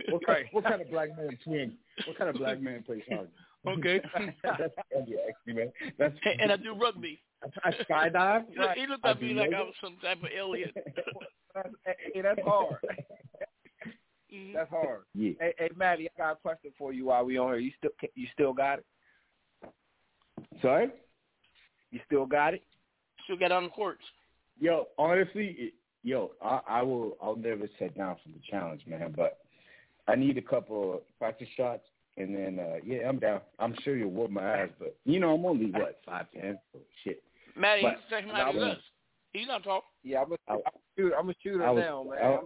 What 0.09 0.25
kind, 0.25 0.45
what 0.51 0.63
kind 0.63 0.81
of 0.81 0.89
black 0.89 1.15
man 1.15 1.37
swim? 1.43 1.77
What 2.07 2.17
kind 2.17 2.29
of 2.31 2.37
black 2.37 2.59
man 2.59 2.81
plays 2.83 3.03
hard? 3.09 3.29
Okay. 3.67 3.99
That's 4.43 4.73
funny, 4.93 5.15
actually, 5.27 5.53
man. 5.53 5.71
That's 5.97 6.13
and, 6.23 6.41
and 6.41 6.51
I 6.51 6.55
do 6.57 6.75
rugby. 6.75 7.19
I 7.63 7.71
skydive. 7.71 8.45
He, 8.51 8.59
look- 8.59 8.69
he 8.77 8.85
looked 8.87 9.05
I 9.05 9.09
at 9.09 9.21
me 9.21 9.29
do 9.29 9.33
like 9.39 9.53
I 9.55 9.61
was 9.61 9.73
some 9.81 9.97
type 10.03 10.19
of 10.21 10.29
alien. 10.35 10.69
hey, 12.13 12.21
that's 12.21 12.39
hard. 12.45 12.75
Mhm. 14.31 14.53
That's 14.53 14.69
hard. 14.69 15.01
Yeah. 15.15 15.31
Hey, 15.39 15.53
hey, 15.57 15.69
Maddie, 15.75 16.07
I 16.15 16.21
got 16.21 16.31
a 16.33 16.35
question 16.35 16.71
for 16.77 16.93
you 16.93 17.05
while 17.05 17.25
we 17.25 17.39
on 17.39 17.53
here. 17.53 17.57
You 17.57 17.71
still 17.79 17.89
you 18.13 18.27
still 18.33 18.53
got 18.53 18.79
it? 18.79 18.85
Sorry? 20.61 20.89
You 21.89 21.99
still 22.05 22.27
got 22.27 22.53
it? 22.53 22.63
Still 23.23 23.37
got 23.37 23.51
on 23.51 23.63
the 23.63 23.69
courts. 23.69 24.03
Yo, 24.59 24.85
honestly, 24.99 25.55
it, 25.57 25.73
yo, 26.06 26.32
I, 26.41 26.60
I 26.69 26.82
will. 26.84 27.18
I'll 27.22 27.36
never 27.36 27.68
sit 27.80 27.98
down 27.98 28.15
for 28.23 28.30
the 28.30 28.40
challenge, 28.49 28.82
man. 28.88 29.14
But 29.15 29.40
I 30.07 30.15
need 30.15 30.38
a 30.38 30.41
couple 30.41 30.94
of 30.94 30.99
practice 31.19 31.48
shots, 31.57 31.84
and 32.18 32.34
then 32.34 32.60
uh 32.60 32.76
yeah, 32.86 33.10
I'm 33.10 33.19
down. 33.19 33.41
I'm 33.60 33.76
sure 33.84 33.98
you'll 33.98 34.11
whoop 34.11 34.30
my 34.32 34.44
ass, 34.61 34.69
but 34.80 34.95
you 35.03 35.19
know, 35.19 35.34
I'm 35.34 35.45
only 35.45 35.72
what 35.72 35.99
five 36.06 36.27
ten. 36.34 36.57
So 36.72 36.80
shit. 37.03 37.22
Maddie, 37.57 37.82
But- 37.82 37.91
he's 37.95 37.99
the 38.10 38.15
same 38.18 38.27
but 38.27 38.36
height 38.36 38.45
I 38.45 38.49
as 38.49 38.56
won't. 38.56 38.80
He's 39.34 39.48
not 39.48 39.64
tall. 39.65 39.84
Yeah, 40.03 40.22
I'm 40.22 40.32
a, 40.32 40.36
I'm 40.48 40.57
a 40.60 40.61
shooter. 40.95 41.15
I'm 41.18 41.30
a 41.30 41.34
shooter 41.44 41.73
was- 41.73 41.84
now, 41.84 42.03
man. 42.03 42.19
I 42.22 42.40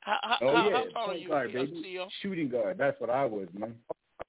How, 0.00 0.18
how, 0.22 0.36
Oh 0.40 0.46
yeah, 0.68 0.76
how 0.76 0.84
tall 0.92 1.10
are 1.10 1.14
you, 1.14 1.28
guard, 1.28 1.52
baby. 1.52 1.98
Shooting 2.22 2.48
guard. 2.48 2.76
That's 2.78 3.00
what 3.00 3.10
I 3.10 3.24
was, 3.24 3.46
man. 3.54 3.74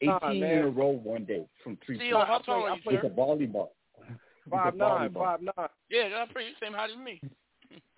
Nah, 0.02 0.18
Eighteen 0.22 0.42
man. 0.42 0.58
in 0.60 0.64
a 0.66 0.70
row 0.70 0.88
one 1.04 1.24
day 1.26 1.46
from 1.64 1.78
three. 1.86 1.98
CEO, 1.98 2.26
how 2.28 2.40
tall 2.40 2.64
are 2.66 2.70
you, 2.76 2.82
It's 2.86 3.02
sir? 3.02 3.08
a 3.08 3.10
volleyball. 3.10 3.70
five 4.50 4.74
It's 4.74 4.76
a 4.76 4.78
nine, 4.78 5.10
volleyball. 5.10 5.14
five 5.24 5.42
nine. 5.42 5.68
Yeah, 5.90 6.10
that's 6.10 6.32
pretty 6.32 6.50
same 6.62 6.74
height 6.74 6.90
as 6.92 6.98
me. 6.98 7.22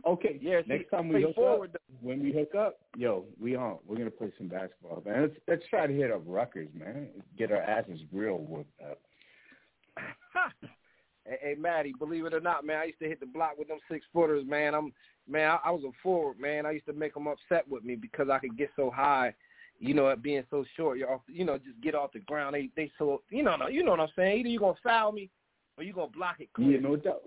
Okay, 0.06 0.38
Yeah, 0.40 0.62
next 0.68 0.92
time 0.92 1.10
we 1.10 1.24
hook 1.24 1.36
forward, 1.36 1.76
up, 1.76 1.82
when 2.02 2.22
we 2.22 2.32
hook 2.32 2.54
up, 2.54 2.78
yo, 2.96 3.26
we 3.42 3.56
on. 3.56 3.80
We're 3.88 3.98
gonna 3.98 4.12
play 4.12 4.32
some 4.38 4.48
basketball, 4.48 5.02
man. 5.04 5.24
Let's 5.24 5.36
let's 5.48 5.64
try 5.68 5.88
to 5.88 5.94
hit 5.94 6.12
up 6.12 6.22
Rutgers, 6.26 6.70
man. 6.76 7.08
Get 7.38 7.52
our 7.52 7.62
asses 7.62 8.00
real 8.12 8.38
whooped 8.38 8.82
up. 8.82 9.00
Hey, 11.28 11.38
hey, 11.42 11.56
Maddie, 11.58 11.96
believe 11.98 12.26
it 12.26 12.36
or 12.36 12.40
not, 12.40 12.66
man, 12.66 12.78
I 12.78 12.84
used 12.86 13.00
to 13.00 13.08
hit 13.08 13.20
the 13.20 13.26
block 13.26 13.58
with 13.58 13.68
them 13.68 13.80
six 13.90 14.06
footers, 14.14 14.46
man. 14.46 14.76
I'm 14.76 14.94
man, 15.28 15.50
I, 15.50 15.70
I 15.70 15.72
was 15.72 15.84
a 15.84 15.90
forward, 16.04 16.40
man. 16.40 16.68
I 16.68 16.72
used 16.72 16.86
to 16.86 16.94
make 16.94 17.16
them 17.16 17.26
upset 17.26 17.68
with 17.68 17.84
me 17.84 17.96
because 17.96 18.30
I 18.30 18.38
could 18.38 18.56
get 18.56 18.70
so 18.76 18.92
high, 18.92 19.34
you 19.80 19.96
know, 19.96 20.08
at 20.10 20.22
being 20.22 20.44
so 20.52 20.64
short. 20.78 21.00
You're 21.00 21.12
off, 21.12 21.22
you 21.28 21.44
know, 21.44 21.58
just 21.58 21.82
get 21.82 21.96
off 21.96 22.14
the 22.14 22.20
ground. 22.20 22.54
They 22.54 22.70
they 22.76 22.92
so 23.00 23.24
you 23.32 23.42
know, 23.42 23.58
you 23.72 23.84
know 23.84 23.92
what 23.92 24.02
I'm 24.02 24.10
saying. 24.16 24.42
Either 24.42 24.50
you're 24.50 24.60
gonna 24.60 24.78
foul 24.84 25.14
me 25.14 25.32
or 25.80 25.84
you're 25.84 25.96
gonna 25.96 26.12
block 26.12 26.36
it. 26.40 26.50
Yeah, 26.60 26.80
no 26.80 26.96
doubt. 26.96 27.24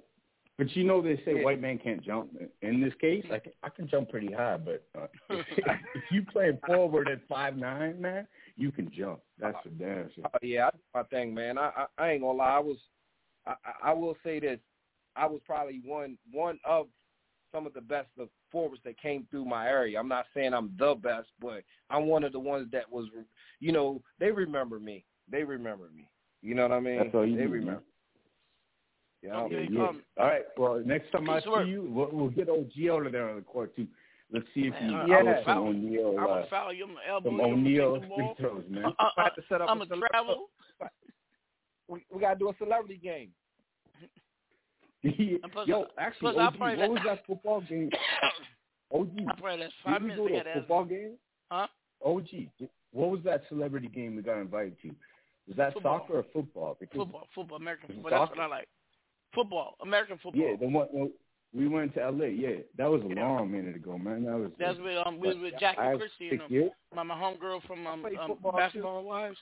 But 0.59 0.75
you 0.75 0.83
know 0.85 1.01
they 1.01 1.17
say 1.25 1.37
Yeah. 1.37 1.45
white 1.45 1.61
man 1.61 1.79
can't 1.79 2.03
jump. 2.03 2.37
In 2.63 2.81
this 2.81 2.93
case, 3.01 3.25
I 3.31 3.39
can, 3.39 3.53
I 3.63 3.69
can 3.69 3.89
jump 3.89 4.11
pretty 4.11 4.33
high, 4.33 4.57
but 4.57 4.85
uh, 5.01 5.07
if, 5.31 5.47
if 5.95 6.03
you 6.11 6.25
play 6.25 6.59
forward 6.67 7.09
at 7.09 7.27
five 7.29 7.57
nine, 7.57 8.01
man, 8.01 8.27
you 8.57 8.73
can 8.73 8.91
jump. 8.91 9.21
That's 9.39 9.57
the 9.65 9.71
damn 9.71 10.11
shit. 10.15 10.25
Oh, 10.27 10.39
yeah, 10.43 10.67
I 10.67 10.71
do 10.73 10.79
my 10.95 11.03
thing, 11.05 11.33
man. 11.33 11.59
I, 11.59 11.71
I 11.77 11.87
I 11.97 12.11
ain't 12.11 12.23
gonna 12.23 12.37
lie. 12.37 12.57
I 12.57 12.59
was, 12.59 12.77
I 13.47 13.53
I- 13.65 13.91
I 13.91 13.93
will 13.93 14.17
say 14.25 14.41
this. 14.41 14.59
I 15.15 15.27
was 15.27 15.41
probably 15.47 15.81
one 15.85 16.19
one 16.33 16.59
of 16.65 16.89
some 17.53 17.65
of 17.67 17.73
the 17.73 17.81
best 17.81 18.09
of 18.19 18.29
forwards 18.51 18.83
that 18.85 19.01
came 19.01 19.27
through 19.31 19.45
my 19.45 19.69
area. 19.69 19.99
I'm 19.99 20.09
not 20.09 20.27
saying 20.35 20.53
I'm 20.55 20.73
the 20.79 20.95
best, 20.95 21.29
but 21.41 21.63
I'm 21.89 22.07
one 22.07 22.25
of 22.25 22.33
the 22.33 22.39
ones 22.41 22.69
that 22.73 22.91
was, 22.91 23.07
you 23.61 23.73
know, 23.73 24.03
they 24.19 24.31
remember 24.31 24.79
me. 24.79 25.05
They 25.31 25.45
remember 25.45 25.89
me. 25.97 26.11
You 26.43 26.55
know 26.55 26.63
what 26.63 26.73
I 26.73 26.81
mean? 26.81 26.99
That's 26.99 27.15
all 27.15 27.27
you 27.27 27.37
they 27.37 27.45
need, 27.45 27.51
remember. 27.53 27.73
man. 27.73 27.81
Yeah, 29.23 29.37
Okay, 29.43 29.67
Yeah, 29.71 29.79
yeah. 29.83 29.89
um, 29.89 30.03
All 30.19 30.27
right. 30.27 30.43
Well, 30.57 30.83
next 30.85 31.11
time 31.11 31.29
I 31.29 31.41
Sure. 31.41 31.65
see 31.65 31.71
you, 31.71 31.83
we'll, 31.91 32.09
we'll 32.13 32.29
get 32.31 32.49
OG 32.49 32.71
over 32.91 33.11
there 33.11 33.29
on 33.29 33.37
the 33.37 33.43
court 33.43 33.75
too. 33.75 33.87
Let's 34.31 34.47
see 34.55 34.61
if 34.69 34.75
you 34.81 34.91
Man, 34.93 35.09
yeah. 35.09 35.17
I'm 35.17 35.25
throw 35.25 35.33
a 35.33 35.37
some 35.37 35.45
foul. 35.45 35.67
O'Neal, 35.69 36.09
I'm 36.19 36.27
gonna 36.27 36.47
foul 36.51 36.73
you. 36.73 36.85
I'm 36.85 36.91
gonna 36.91 37.01
elbow 37.09 37.31
some 37.31 37.39
you. 37.39 37.45
O'Neal 37.83 37.95
the 37.95 38.01
free 38.01 38.09
ball. 38.17 38.35
throws, 38.39 38.65
man. 38.69 38.85
Uh, 38.85 38.89
uh, 38.99 39.09
I 39.17 39.23
have 39.25 39.35
to 39.37 39.43
set 39.49 39.61
up 39.63 39.71
I'm 39.71 39.81
a 39.81 39.87
gonna 39.87 40.07
travel. 40.11 40.51
We, 41.89 42.05
we 42.13 42.21
gotta 42.21 42.39
do 42.39 42.51
a 42.51 42.53
celebrity 42.59 43.01
game. 43.03 43.31
Plus, 45.53 45.67
Yo, 45.69 45.87
actually, 45.99 46.37
OG, 46.37 46.59
probably 46.59 46.77
what 46.77 46.79
let- 46.79 46.91
was 46.91 47.01
that 47.07 47.27
football 47.27 47.61
game? 47.63 47.89
OG, 48.93 49.09
I 49.27 49.41
probably 49.41 49.61
that's 49.61 49.73
did 49.73 49.73
five 49.85 50.03
we 50.03 50.09
minutes. 50.09 50.19
go 50.19 50.29
to 50.29 50.35
got 50.35 50.47
a 50.47 50.55
to 50.55 50.61
football 50.61 50.85
game? 50.85 51.13
Huh? 51.51 51.67
OG, 52.05 52.27
what 52.93 53.11
was 53.11 53.21
that 53.25 53.43
celebrity 53.49 53.89
game 53.89 54.17
we 54.17 54.23
got 54.23 54.39
invited 54.39 54.77
to? 54.83 54.89
Was 55.47 55.57
that 55.57 55.73
Football. 55.73 56.01
soccer 56.01 56.19
or 56.19 56.25
football? 56.33 56.77
Because 56.79 56.97
Football, 56.99 57.27
football, 57.35 57.57
American 57.57 57.89
Was 57.89 57.97
it 57.97 58.03
football. 58.03 58.27
That's 58.27 58.37
what 58.37 58.41
I 58.45 58.47
like. 58.49 58.69
Football, 59.35 59.77
American 59.83 60.19
football. 60.23 60.43
Yeah, 60.43 60.57
the 60.59 60.67
one 60.69 60.89
well, 60.93 61.09
we 61.55 61.69
went 61.69 61.95
to 61.95 62.11
LA. 62.11 62.27
Yeah, 62.27 62.57
that 62.77 62.91
was 62.91 63.03
a 63.03 63.09
Yeah. 63.15 63.27
long 63.27 63.51
minute 63.51 63.77
ago, 63.77 63.99
man. 63.99 64.25
That 64.25 64.39
was. 64.39 64.51
That's 64.59 64.79
with 64.79 64.97
um, 65.07 65.19
we 65.19 65.29
was 65.29 65.37
with 65.39 65.55
Jackie 65.61 65.77
five, 65.77 65.99
Christie 65.99 66.31
six 66.31 66.33
and 66.33 66.43
um, 66.43 66.53
years. 66.53 66.71
my 66.95 67.03
my 67.03 67.15
homegirl 67.15 67.63
from 67.67 67.87
um, 67.87 68.05
um 68.05 68.13
football, 68.29 68.53
too. 68.53 68.59
Basketball 68.59 69.05
Wives. 69.05 69.37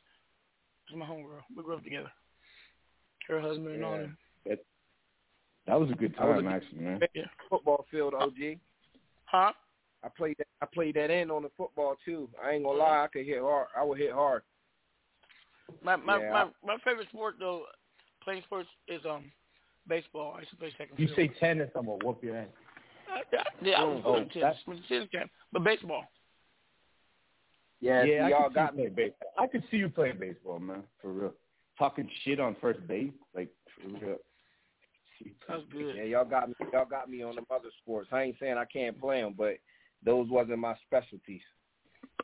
She's 0.89 0.97
my 0.99 1.07
homegirl. 1.07 1.43
We 1.57 1.63
grew 1.63 1.77
up 1.77 1.85
together. 1.85 2.11
Her 3.29 3.41
husband 3.41 3.69
and 3.69 3.85
all 3.85 3.97
Yeah. 3.99 4.07
That, 4.47 4.59
that 5.67 5.81
was 5.81 5.91
a 5.91 5.95
good 5.95 6.17
time, 6.17 6.47
a- 6.47 6.51
actually, 6.51 6.79
man. 6.81 7.01
Yeah. 7.15 7.25
Football 7.51 7.87
field, 7.91 8.15
OG. 8.15 8.59
Huh? 9.25 9.53
I 10.05 10.09
played 10.17 10.37
that. 10.39 10.47
I 10.63 10.67
played 10.73 10.95
that 10.95 11.11
in 11.11 11.31
on 11.31 11.43
the 11.43 11.51
football 11.57 11.97
too. 12.05 12.29
I 12.45 12.53
ain't 12.53 12.65
gonna 12.65 12.79
lie. 12.79 13.03
I 13.05 13.09
could 13.09 13.27
hit 13.27 13.41
hard. 13.41 13.67
I 13.77 13.83
would 13.83 13.99
hit 13.99 14.13
hard. 14.13 14.43
My 15.83 15.97
my 15.97 16.21
Yeah. 16.21 16.31
my, 16.33 16.75
my 16.75 16.77
favorite 16.85 17.09
sport 17.09 17.37
though, 17.41 17.65
playing 18.23 18.43
sports 18.43 18.69
is 18.87 19.01
um 19.05 19.25
baseball. 19.89 20.35
I 20.37 20.41
used 20.41 20.51
to 20.51 20.57
play 20.57 20.73
second 20.79 20.99
You 20.99 21.07
field. 21.09 21.17
say 21.17 21.29
tennis, 21.41 21.71
I'm 21.75 21.87
gonna 21.87 22.05
whoop 22.05 22.23
your 22.23 22.37
ass. 22.37 22.49
Uh, 23.11 23.19
yeah, 23.33 23.43
yeah, 23.63 23.81
I 23.81 23.85
was 23.85 24.03
Oh, 24.05 24.13
good 24.15 24.23
in 24.23 24.29
tennis. 24.31 24.43
that's- 24.43 24.67
With 24.67 24.87
tennis 24.89 25.09
game, 25.11 25.31
but 25.53 25.63
baseball. 25.65 26.05
Yeah, 27.81 28.05
see, 28.05 28.17
y'all 28.17 28.49
got 28.51 28.75
me. 28.75 28.85
playing 28.85 28.95
baseball. 28.95 29.33
I 29.39 29.47
could 29.47 29.63
see 29.71 29.77
you 29.77 29.89
playing 29.89 30.19
baseball, 30.19 30.59
man, 30.59 30.83
for 31.01 31.13
real. 31.13 31.35
Talking 31.79 32.09
shit 32.25 32.41
on 32.41 32.55
first 32.57 32.85
base, 32.87 33.13
like 33.35 33.49
for 33.75 33.89
real. 33.89 34.17
That's 35.49 35.63
good. 35.73 35.97
Yeah, 35.97 36.03
y'all 36.05 36.25
got 36.25 36.49
me. 36.49 36.55
Y'all 36.73 36.85
got 36.87 37.09
me 37.11 37.23
on 37.23 37.35
them 37.37 37.47
other 37.51 37.69
sports. 37.83 38.09
I 38.13 38.23
ain't 38.23 38.37
saying 38.39 38.57
I 38.59 38.65
can't 38.67 38.99
play 38.99 39.21
them, 39.21 39.35
but 39.37 39.59
those 40.03 40.29
wasn't 40.29 40.59
my 40.59 40.75
specialties. 40.87 41.43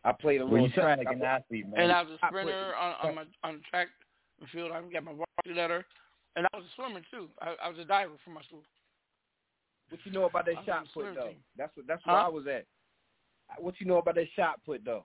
I 0.05 0.12
played 0.12 0.40
a 0.40 0.44
Well, 0.44 0.55
little 0.55 0.68
you 0.68 0.74
sound 0.74 0.97
track. 0.98 1.06
like 1.06 1.16
an 1.16 1.22
athlete, 1.22 1.68
man. 1.68 1.80
And 1.80 1.93
I 1.93 2.02
was 2.02 2.12
a 2.12 2.26
sprinter 2.26 2.74
on 2.74 2.94
on 3.09 3.14
my 3.14 3.24
on 3.44 3.55
the 3.56 3.62
track 3.70 3.89
field. 4.52 4.72
I 4.72 4.80
got 4.90 5.05
my 5.05 5.12
varsity 5.12 5.55
letter, 5.55 5.84
and 6.37 6.47
I 6.53 6.57
was 6.57 6.65
a 6.67 6.75
swimmer 6.77 7.01
too. 7.11 7.29
I, 7.41 7.55
I 7.65 7.69
was 7.69 7.79
a 7.79 7.85
diver 7.85 8.13
for 8.25 8.31
my 8.31 8.43
school. 8.43 8.63
What 9.91 10.01
you 10.05 10.13
know 10.13 10.25
about 10.25 10.47
that 10.47 10.57
was 10.57 10.65
shot 10.67 10.85
put 10.85 10.93
swim 11.05 11.15
though? 11.15 11.27
team. 11.29 11.37
That's 11.57 11.77
what 11.77 11.87
that's 11.87 12.05
where 12.07 12.17
Huh? 12.17 12.27
I 12.27 12.29
was 12.29 12.47
at. 12.47 12.65
What 13.59 13.75
you 13.79 13.87
know 13.87 13.99
about 13.99 14.15
that 14.15 14.27
shot 14.35 14.61
put 14.65 14.85
though? 14.85 15.05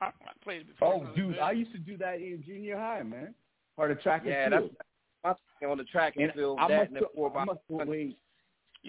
I, 0.00 0.06
I 0.06 0.10
played 0.42 0.66
before. 0.68 0.94
Oh, 1.08 1.14
dude, 1.16 1.38
I 1.38 1.52
used 1.52 1.72
to 1.72 1.78
do 1.78 1.96
that 1.98 2.16
in 2.16 2.42
junior 2.46 2.76
high, 2.76 3.02
man. 3.02 3.34
Part 3.76 3.90
of 3.90 4.00
track 4.00 4.22
Yeah, 4.24 4.44
and 4.44 4.52
that's 4.52 4.62
field. 4.62 4.76
my 5.24 5.34
thing 5.60 5.70
on 5.70 5.78
the 5.78 5.84
track 5.84 6.14
and 6.16 6.24
And 6.26 6.34
field. 6.34 6.58
I 6.60 6.68
That 6.68 6.76
must 6.78 6.86
and 6.88 6.96
the 6.96 7.00
have- 7.00 7.12
four 7.14 7.30
I 7.30 7.34
by 7.34 7.44
must 7.44 7.60
have 7.70 7.88
You 7.88 8.14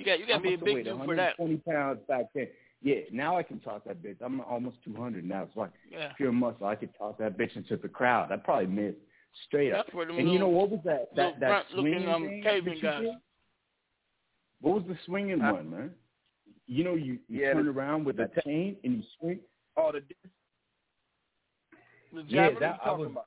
got 0.05 0.19
you 0.19 0.27
got 0.27 0.35
I 0.35 0.37
to 0.37 0.41
be 0.43 0.53
a 0.53 0.57
big 0.57 0.85
dude 0.85 0.97
for 1.05 1.15
that. 1.15 1.37
120 1.39 1.57
pounds 1.57 1.99
back 2.07 2.25
then. 2.33 2.47
Yeah, 2.81 2.95
now 3.11 3.37
I 3.37 3.43
can 3.43 3.59
toss 3.59 3.81
that 3.85 4.01
bitch. 4.01 4.15
I'm 4.21 4.39
almost 4.41 4.77
200 4.85 5.25
now. 5.25 5.43
It's 5.43 5.55
like 5.57 5.71
Yeah. 5.91 6.13
pure 6.15 6.31
muscle. 6.31 6.65
I 6.65 6.75
could 6.75 6.95
toss 6.97 7.15
that 7.19 7.37
bitch 7.37 7.55
into 7.55 7.75
the 7.75 7.89
crowd. 7.89 8.31
I 8.31 8.37
probably 8.37 8.67
missed 8.67 8.97
straight 9.47 9.71
up. 9.73 9.85
That's 9.85 9.95
where 9.95 10.05
them 10.05 10.17
And 10.19 10.31
you 10.31 10.39
know 10.39 10.47
what 10.49 10.69
was 10.69 10.79
that? 10.85 11.09
That 11.15 11.39
that 11.39 11.47
front-looking, 11.49 11.91
swinging 11.93 12.09
um, 12.09 12.23
thing 12.23 12.43
that 12.43 12.81
guys. 12.81 13.01
did? 13.01 13.15
What 14.61 14.75
was 14.75 14.83
the 14.87 14.97
swinging 15.05 15.39
Huh? 15.39 15.53
one, 15.53 15.69
man? 15.69 15.91
You 16.67 16.83
know, 16.83 16.95
you, 16.95 17.19
you 17.27 17.41
Yeah, 17.41 17.53
turn 17.53 17.65
the- 17.65 17.71
around 17.71 18.05
with 18.05 18.19
a 18.19 18.29
chain 18.45 18.75
and 18.83 18.97
you 18.97 19.03
swing. 19.19 19.39
Oh, 19.77 19.91
the 19.91 20.01
The 22.13 22.23
Yeah, 22.27 22.49
that 22.59 22.79
I 22.81 22.85
talking 22.85 22.99
was. 23.05 23.11
about? 23.11 23.25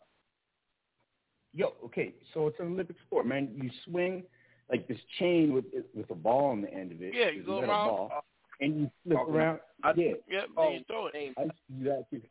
Yo, 1.54 1.74
okay, 1.84 2.14
so 2.32 2.46
it's 2.46 2.58
an 2.60 2.72
Olympic 2.72 2.96
sport, 3.06 3.26
man. 3.26 3.50
You 3.54 3.70
swing 3.84 4.24
like 4.70 4.88
this 4.88 4.98
chain 5.18 5.52
with 5.52 5.66
with 5.94 6.10
a 6.10 6.14
ball 6.14 6.50
on 6.50 6.62
the 6.62 6.72
end 6.72 6.92
of 6.92 7.02
it. 7.02 7.12
Yeah, 7.14 7.28
you 7.30 7.42
go 7.42 7.60
around. 7.60 7.88
ball, 7.88 8.10
and 8.60 8.80
you 8.80 8.90
flip 9.04 9.18
Oh, 9.20 9.30
around. 9.32 9.60
I- 9.82 9.92
yeah, 9.94 10.12
Yep, 10.30 10.48
Oh, 10.56 10.62
then 10.64 10.72
you 10.78 10.84
throw 10.84 11.06
it. 11.08 11.14
I 11.14 11.42
used 11.42 11.54
to 11.68 11.72
do 11.78 11.84
that 11.84 12.10
too. 12.10 12.22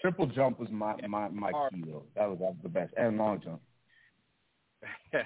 Triple 0.00 0.26
jump 0.26 0.58
was 0.60 0.68
my 0.70 0.94
my 1.08 1.28
my 1.28 1.50
key 1.70 1.82
though. 1.86 2.04
That 2.14 2.28
was 2.28 2.38
that 2.38 2.50
was 2.50 2.56
the 2.62 2.68
best, 2.68 2.92
and 2.96 3.16
long 3.18 3.40
jump. 3.42 3.60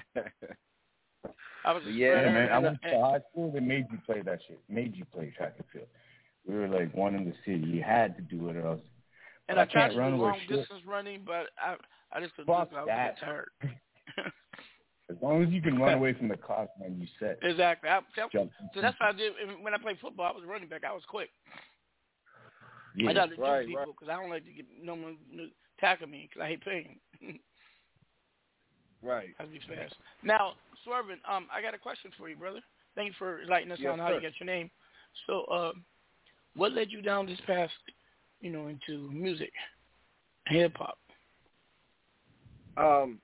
I 1.65 1.71
was 1.71 1.83
Yeah, 1.85 2.29
man. 2.29 2.51
I 2.51 2.59
went 2.59 2.81
to 2.81 2.89
high 2.89 3.19
school. 3.31 3.51
They 3.51 3.59
made 3.59 3.85
you 3.91 3.99
play 4.05 4.21
that 4.21 4.39
shit. 4.47 4.59
Made 4.69 4.95
you 4.95 5.05
play 5.05 5.33
track 5.37 5.53
and 5.57 5.65
field. 5.71 5.87
We 6.47 6.55
were 6.55 6.67
like 6.67 6.93
one 6.93 7.15
in 7.15 7.25
the 7.25 7.33
city. 7.45 7.65
You 7.69 7.81
had 7.83 8.15
to 8.17 8.21
do 8.23 8.49
it, 8.49 8.57
or 8.57 8.67
else. 8.67 8.81
And 9.47 9.55
But 9.55 9.61
I 9.61 9.65
tried 9.65 9.81
can't 9.81 9.93
to 9.93 9.99
run 9.99 10.11
do 10.17 10.17
long 10.17 10.39
shit. 10.47 10.67
running, 10.85 11.21
but 11.25 11.47
I 11.57 11.75
I 12.11 12.19
just 12.19 12.35
couldn't 12.35 12.53
Fuck 12.53 12.71
do 12.71 12.75
it. 12.75 12.79
I 12.79 12.81
was 12.81 12.87
that. 12.87 13.19
tired. 13.19 13.49
As 15.09 15.17
long 15.21 15.43
as 15.43 15.49
you 15.49 15.61
can 15.61 15.77
run 15.79 15.93
away 15.93 16.13
from 16.13 16.27
the 16.29 16.37
clock, 16.37 16.69
man, 16.79 16.97
you 16.99 17.07
set. 17.19 17.37
exactly. 17.41 17.89
I, 17.89 17.99
so 18.15 18.29
Jump. 18.31 18.51
that's 18.81 18.97
what 18.99 19.09
I 19.09 19.11
did 19.11 19.33
when 19.61 19.73
I 19.73 19.77
played 19.77 19.99
football. 19.99 20.25
I 20.25 20.31
was 20.31 20.43
running 20.47 20.69
back. 20.69 20.83
I 20.85 20.93
was 20.93 21.03
quick. 21.07 21.29
Yeah. 22.95 23.09
I 23.09 23.13
got 23.13 23.25
to 23.27 23.35
right, 23.41 23.61
do 23.61 23.67
people 23.67 23.93
because 23.99 24.09
I 24.09 24.19
don't 24.19 24.29
like 24.29 24.45
to 24.45 24.51
get 24.51 24.65
no 24.81 24.93
one 24.93 25.17
to 25.35 25.47
tackle 25.79 26.07
me 26.07 26.29
because 26.29 26.45
I 26.45 26.49
hate 26.49 26.63
pain. 26.63 26.99
right. 29.01 29.29
I 29.39 29.45
be 29.45 29.59
fast. 29.67 29.95
Now, 30.23 30.53
Swervin, 30.85 31.17
um, 31.29 31.47
I 31.53 31.61
got 31.61 31.73
a 31.73 31.79
question 31.79 32.11
for 32.17 32.29
you, 32.29 32.35
brother. 32.35 32.59
Thank 32.95 33.09
you 33.09 33.15
for 33.17 33.41
enlightening 33.41 33.71
us 33.71 33.79
Yes, 33.81 33.91
on 33.93 33.99
how 33.99 34.09
you 34.09 34.21
got 34.21 34.39
your 34.39 34.45
name. 34.45 34.69
So, 35.27 35.43
uh, 35.45 35.71
what 36.55 36.73
led 36.73 36.91
you 36.91 37.01
down 37.01 37.25
this 37.25 37.39
path, 37.47 37.69
you 38.41 38.51
know, 38.51 38.67
into 38.67 39.09
music, 39.11 39.51
hip 40.47 40.73
hop? 40.77 40.97
Um, 42.77 43.19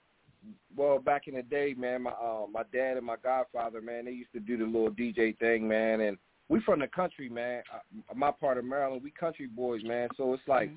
well, 0.76 1.00
back 1.00 1.28
in 1.28 1.36
the 1.36 1.44
day, 1.44 1.76
man, 1.78 2.04
my 2.04 2.12
uh, 2.12 2.46
my 2.52 2.64
dad 2.72 2.98
and 2.98 3.06
my 3.06 3.18
godfather, 3.24 3.82
man, 3.82 4.06
they 4.06 4.12
used 4.12 4.32
to 4.34 4.40
do 4.40 4.58
the 4.58 4.66
little 4.66 4.92
DJ 4.92 5.38
thing, 5.38 5.68
man, 5.68 6.02
and 6.02 6.18
we 6.50 6.60
from 6.62 6.80
the 6.80 6.88
country, 6.88 7.30
man. 7.30 7.62
Uh, 7.74 8.14
my 8.16 8.32
part 8.32 8.58
of 8.58 8.66
Maryland, 8.66 9.04
we 9.04 9.12
country 9.12 9.48
boys, 9.48 9.84
man. 9.84 10.10
So 10.18 10.34
it's 10.34 10.44
like 10.48 10.72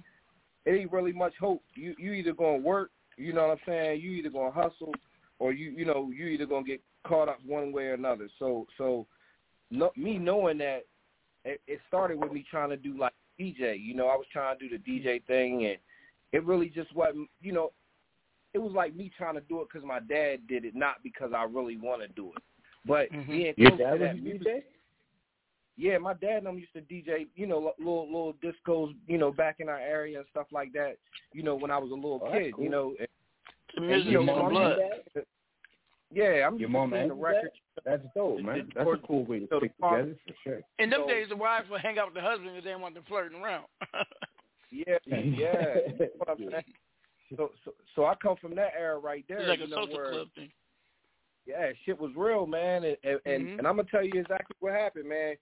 it 0.64 0.70
ain't 0.70 0.92
really 0.92 1.12
much 1.12 1.34
hope. 1.40 1.62
You 1.74 1.94
you 1.98 2.12
either 2.12 2.32
gonna 2.32 2.58
work, 2.58 2.90
you 3.16 3.32
know 3.32 3.48
what 3.48 3.52
I'm 3.52 3.58
saying? 3.66 4.00
You 4.00 4.10
either 4.12 4.30
gonna 4.30 4.52
hustle, 4.52 4.94
or 5.38 5.52
you 5.52 5.70
you 5.70 5.84
know 5.84 6.10
you 6.14 6.26
either 6.26 6.46
gonna 6.46 6.64
get 6.64 6.80
caught 7.06 7.28
up 7.28 7.38
one 7.44 7.72
way 7.72 7.86
or 7.86 7.94
another. 7.94 8.28
So 8.38 8.66
so, 8.78 9.06
no, 9.70 9.90
me 9.96 10.18
knowing 10.18 10.58
that, 10.58 10.82
it, 11.44 11.60
it 11.66 11.80
started 11.88 12.18
with 12.18 12.32
me 12.32 12.44
trying 12.48 12.70
to 12.70 12.76
do 12.76 12.96
like 12.96 13.14
DJ. 13.40 13.82
You 13.82 13.94
know, 13.94 14.08
I 14.08 14.16
was 14.16 14.26
trying 14.32 14.58
to 14.58 14.68
do 14.68 14.78
the 14.78 14.82
DJ 14.82 15.24
thing, 15.26 15.66
and 15.66 15.78
it 16.32 16.44
really 16.44 16.68
just 16.68 16.94
wasn't. 16.94 17.28
You 17.40 17.52
know, 17.52 17.72
it 18.54 18.58
was 18.58 18.72
like 18.72 18.94
me 18.94 19.10
trying 19.16 19.34
to 19.34 19.40
do 19.40 19.62
it 19.62 19.68
because 19.72 19.86
my 19.86 20.00
dad 20.00 20.46
did 20.48 20.64
it, 20.64 20.74
not 20.74 20.96
because 21.02 21.32
I 21.34 21.44
really 21.44 21.76
want 21.76 22.02
to 22.02 22.08
do 22.08 22.32
it. 22.36 22.42
But 22.84 23.10
Mm-hmm. 23.12 23.30
being 23.30 23.54
Your 23.56 23.70
close 23.70 23.80
dad 23.80 23.92
to 23.92 23.98
was 23.98 24.00
that 24.00 24.16
a 24.16 24.20
music, 24.20 24.46
DJ? 24.46 24.62
Yeah, 25.76 25.98
my 25.98 26.14
dad 26.14 26.38
and 26.38 26.46
them 26.46 26.58
used 26.58 26.72
to 26.74 26.80
DJ, 26.82 27.26
you 27.34 27.46
know, 27.46 27.72
little 27.78 28.06
little 28.06 28.34
discos, 28.42 28.94
you 29.06 29.18
know, 29.18 29.32
back 29.32 29.56
in 29.60 29.68
our 29.68 29.78
area 29.80 30.18
and 30.18 30.26
stuff 30.30 30.46
like 30.52 30.72
that. 30.74 30.96
You 31.32 31.42
know, 31.42 31.54
when 31.54 31.70
I 31.70 31.78
was 31.78 31.90
a 31.90 31.94
little 31.94 32.20
Oh, 32.24 32.30
kid, 32.32 32.54
cool. 32.54 32.64
you 32.64 32.70
know. 32.70 32.94
And, 32.98 33.08
The 33.88 33.94
and, 33.94 34.04
you 34.04 34.12
know, 34.12 34.22
is 34.22 34.28
so 34.28 34.34
in 34.38 34.44
I'm 34.44 34.50
blood. 34.50 34.78
used 35.14 35.26
Yeah, 36.12 36.46
I'm 36.46 36.58
Your 36.58 36.68
mom 36.68 36.90
to 36.90 36.96
and 36.96 37.10
the 37.10 37.14
your 37.16 37.24
records. 37.24 37.54
That's 37.86 38.02
dope, 38.14 38.40
man. 38.42 38.68
That's 38.74 38.86
a 38.88 39.06
cool 39.06 39.24
way 39.24 39.40
to 39.40 39.46
So 39.48 39.60
the 39.60 39.66
stick 39.68 39.76
together 39.78 40.16
for 40.26 40.34
sure. 40.44 40.60
In 40.78 40.90
them 40.90 41.00
So- 41.04 41.08
days, 41.08 41.28
the 41.30 41.36
wives 41.36 41.70
would 41.70 41.80
hang 41.80 41.98
out 41.98 42.06
with 42.06 42.14
the 42.14 42.20
husband 42.20 42.50
because 42.50 42.64
they 42.64 42.70
didn't 42.70 42.82
want 42.82 42.94
them 42.94 43.04
flirting 43.08 43.40
around. 43.40 43.64
Yeah, 44.74 44.96
yeah. 45.06 45.74
That's 45.98 46.12
what 46.16 46.30
I'm 46.30 46.38
saying. 46.38 46.64
So, 47.36 47.50
so, 47.62 47.74
so 47.94 48.04
I 48.06 48.14
come 48.14 48.36
from 48.40 48.54
that 48.54 48.72
era 48.74 48.98
right 48.98 49.22
there. 49.28 49.40
it's 49.40 49.48
like 49.48 49.58
you 49.58 49.66
a 49.66 49.68
know, 49.68 49.82
social 49.84 49.96
where, 49.98 50.10
club 50.12 50.28
thing. 50.34 50.50
Yeah, 51.46 51.72
shit 51.84 52.00
was 52.00 52.10
real, 52.16 52.46
man, 52.46 52.84
and 52.84 52.96
and, 53.04 53.20
and, 53.26 53.46
Mhm. 53.46 53.58
and 53.58 53.66
I'm 53.66 53.76
gonna 53.76 53.88
tell 53.90 54.02
you 54.02 54.12
exactly 54.18 54.56
what 54.60 54.72
happened, 54.72 55.10
man. 55.10 55.34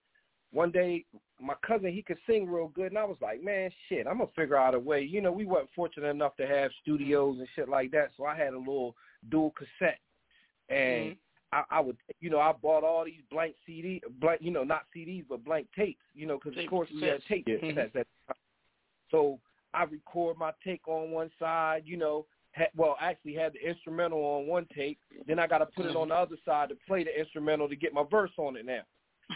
One 0.53 0.71
day, 0.73 1.05
my 1.41 1.55
cousin 1.65 1.93
he 1.93 2.03
could 2.03 2.19
sing 2.27 2.49
real 2.49 2.69
good, 2.69 2.87
and 2.93 2.99
I 2.99 3.05
was 3.05 3.17
like, 3.21 3.43
man, 3.43 3.71
shit, 3.89 4.07
I'm 4.07 4.19
gonna 4.19 4.31
figure 4.35 4.57
out 4.57 4.75
a 4.75 4.79
way. 4.79 5.01
You 5.03 5.21
know, 5.21 5.31
we 5.31 5.45
weren't 5.45 5.71
fortunate 5.75 6.09
enough 6.09 6.37
to 6.37 6.47
have 6.47 6.71
studios 6.83 7.39
and 7.39 7.49
shit 7.55 7.69
like 7.69 7.91
that, 7.93 8.11
so 8.17 8.25
I 8.25 8.37
had 8.37 8.53
a 8.53 8.59
little 8.59 8.97
dual 9.29 9.53
cassette, 9.53 10.01
and 10.69 11.11
I, 11.53 11.65
I 11.71 11.81
would, 11.81 11.97
you 12.21 12.31
know, 12.31 12.41
I 12.41 12.53
bought 12.53 12.85
all 12.85 13.05
these 13.05 13.23
blank 13.31 13.55
CD, 13.65 14.03
blank, 14.21 14.41
you 14.43 14.51
know, 14.51 14.65
not 14.65 14.87
CDs 14.95 15.25
but 15.29 15.45
blank 15.45 15.69
tapes, 15.77 16.03
you 16.15 16.27
know, 16.27 16.39
because 16.43 16.59
of 16.65 16.71
course 16.71 16.89
we 16.91 17.01
had 17.03 17.25
tape 17.25 17.47
Mhm. 17.47 17.61
cassettes 17.61 17.79
at 17.87 17.93
the 17.93 18.05
time. 18.27 18.37
So 19.11 19.41
I 19.73 19.85
record 19.85 20.37
my 20.37 20.53
take 20.65 20.87
on 20.89 21.11
one 21.11 21.31
side, 21.39 21.83
you 21.87 21.97
know. 21.97 22.27
Had, 22.53 22.71
well, 22.75 22.97
actually 23.01 23.35
had 23.35 23.53
the 23.53 23.65
instrumental 23.65 24.19
on 24.25 24.49
one 24.49 24.67
tape. 24.75 24.99
Then 25.27 25.39
I 25.39 25.47
got 25.47 25.59
to 25.59 25.67
put 25.67 25.87
it 25.87 25.95
on 25.95 26.09
the 26.09 26.15
other 26.17 26.37
side 26.45 26.69
to 26.71 26.75
play 26.75 27.05
the 27.05 27.17
instrumental 27.17 27.69
to 27.69 27.77
get 27.77 27.95
my 27.95 28.03
verse 28.03 28.33
on 28.39 28.57
it 28.57 28.67
now. 28.67 28.83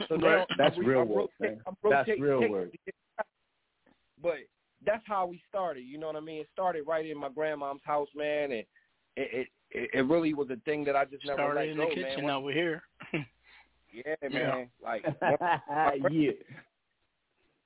So 0.09 0.17
now 0.17 0.47
That's 0.59 0.77
I'm, 0.77 0.85
real 0.87 1.01
I'm 1.03 1.09
work, 1.09 1.31
rotate- 1.41 1.57
man. 1.57 1.61
I'm 1.67 1.91
That's 1.91 2.09
real 2.21 2.49
work. 2.49 2.71
But 4.23 4.35
that's 4.87 5.03
how 5.07 5.27
we 5.27 5.41
started. 5.49 5.83
You 5.83 5.99
know 5.99 6.07
what 6.09 6.17
I 6.17 6.21
mean? 6.21 6.41
It 6.41 6.49
started 6.53 6.85
right 6.87 7.07
in 7.07 7.19
my 7.19 7.29
grandmom's 7.29 7.83
house, 7.85 8.09
man, 8.15 8.53
and 8.53 8.65
it 9.17 9.49
it, 9.71 9.91
it 9.93 10.07
really 10.07 10.35
was 10.35 10.49
a 10.51 10.57
thing 10.65 10.85
that 10.85 10.95
I 10.97 11.05
just 11.05 11.25
never 11.25 11.39
Started 11.39 11.61
let 11.61 11.69
in 11.69 11.77
go, 11.77 11.89
the 11.89 11.95
kitchen. 11.95 12.17
man. 12.19 12.27
Now 12.27 12.41
we're 12.41 12.53
here. 12.55 12.83
Yeah, 13.93 14.15
Yeah. 14.23 14.29
man. 14.29 14.69
Like 14.83 15.05
yeah. 16.11 16.33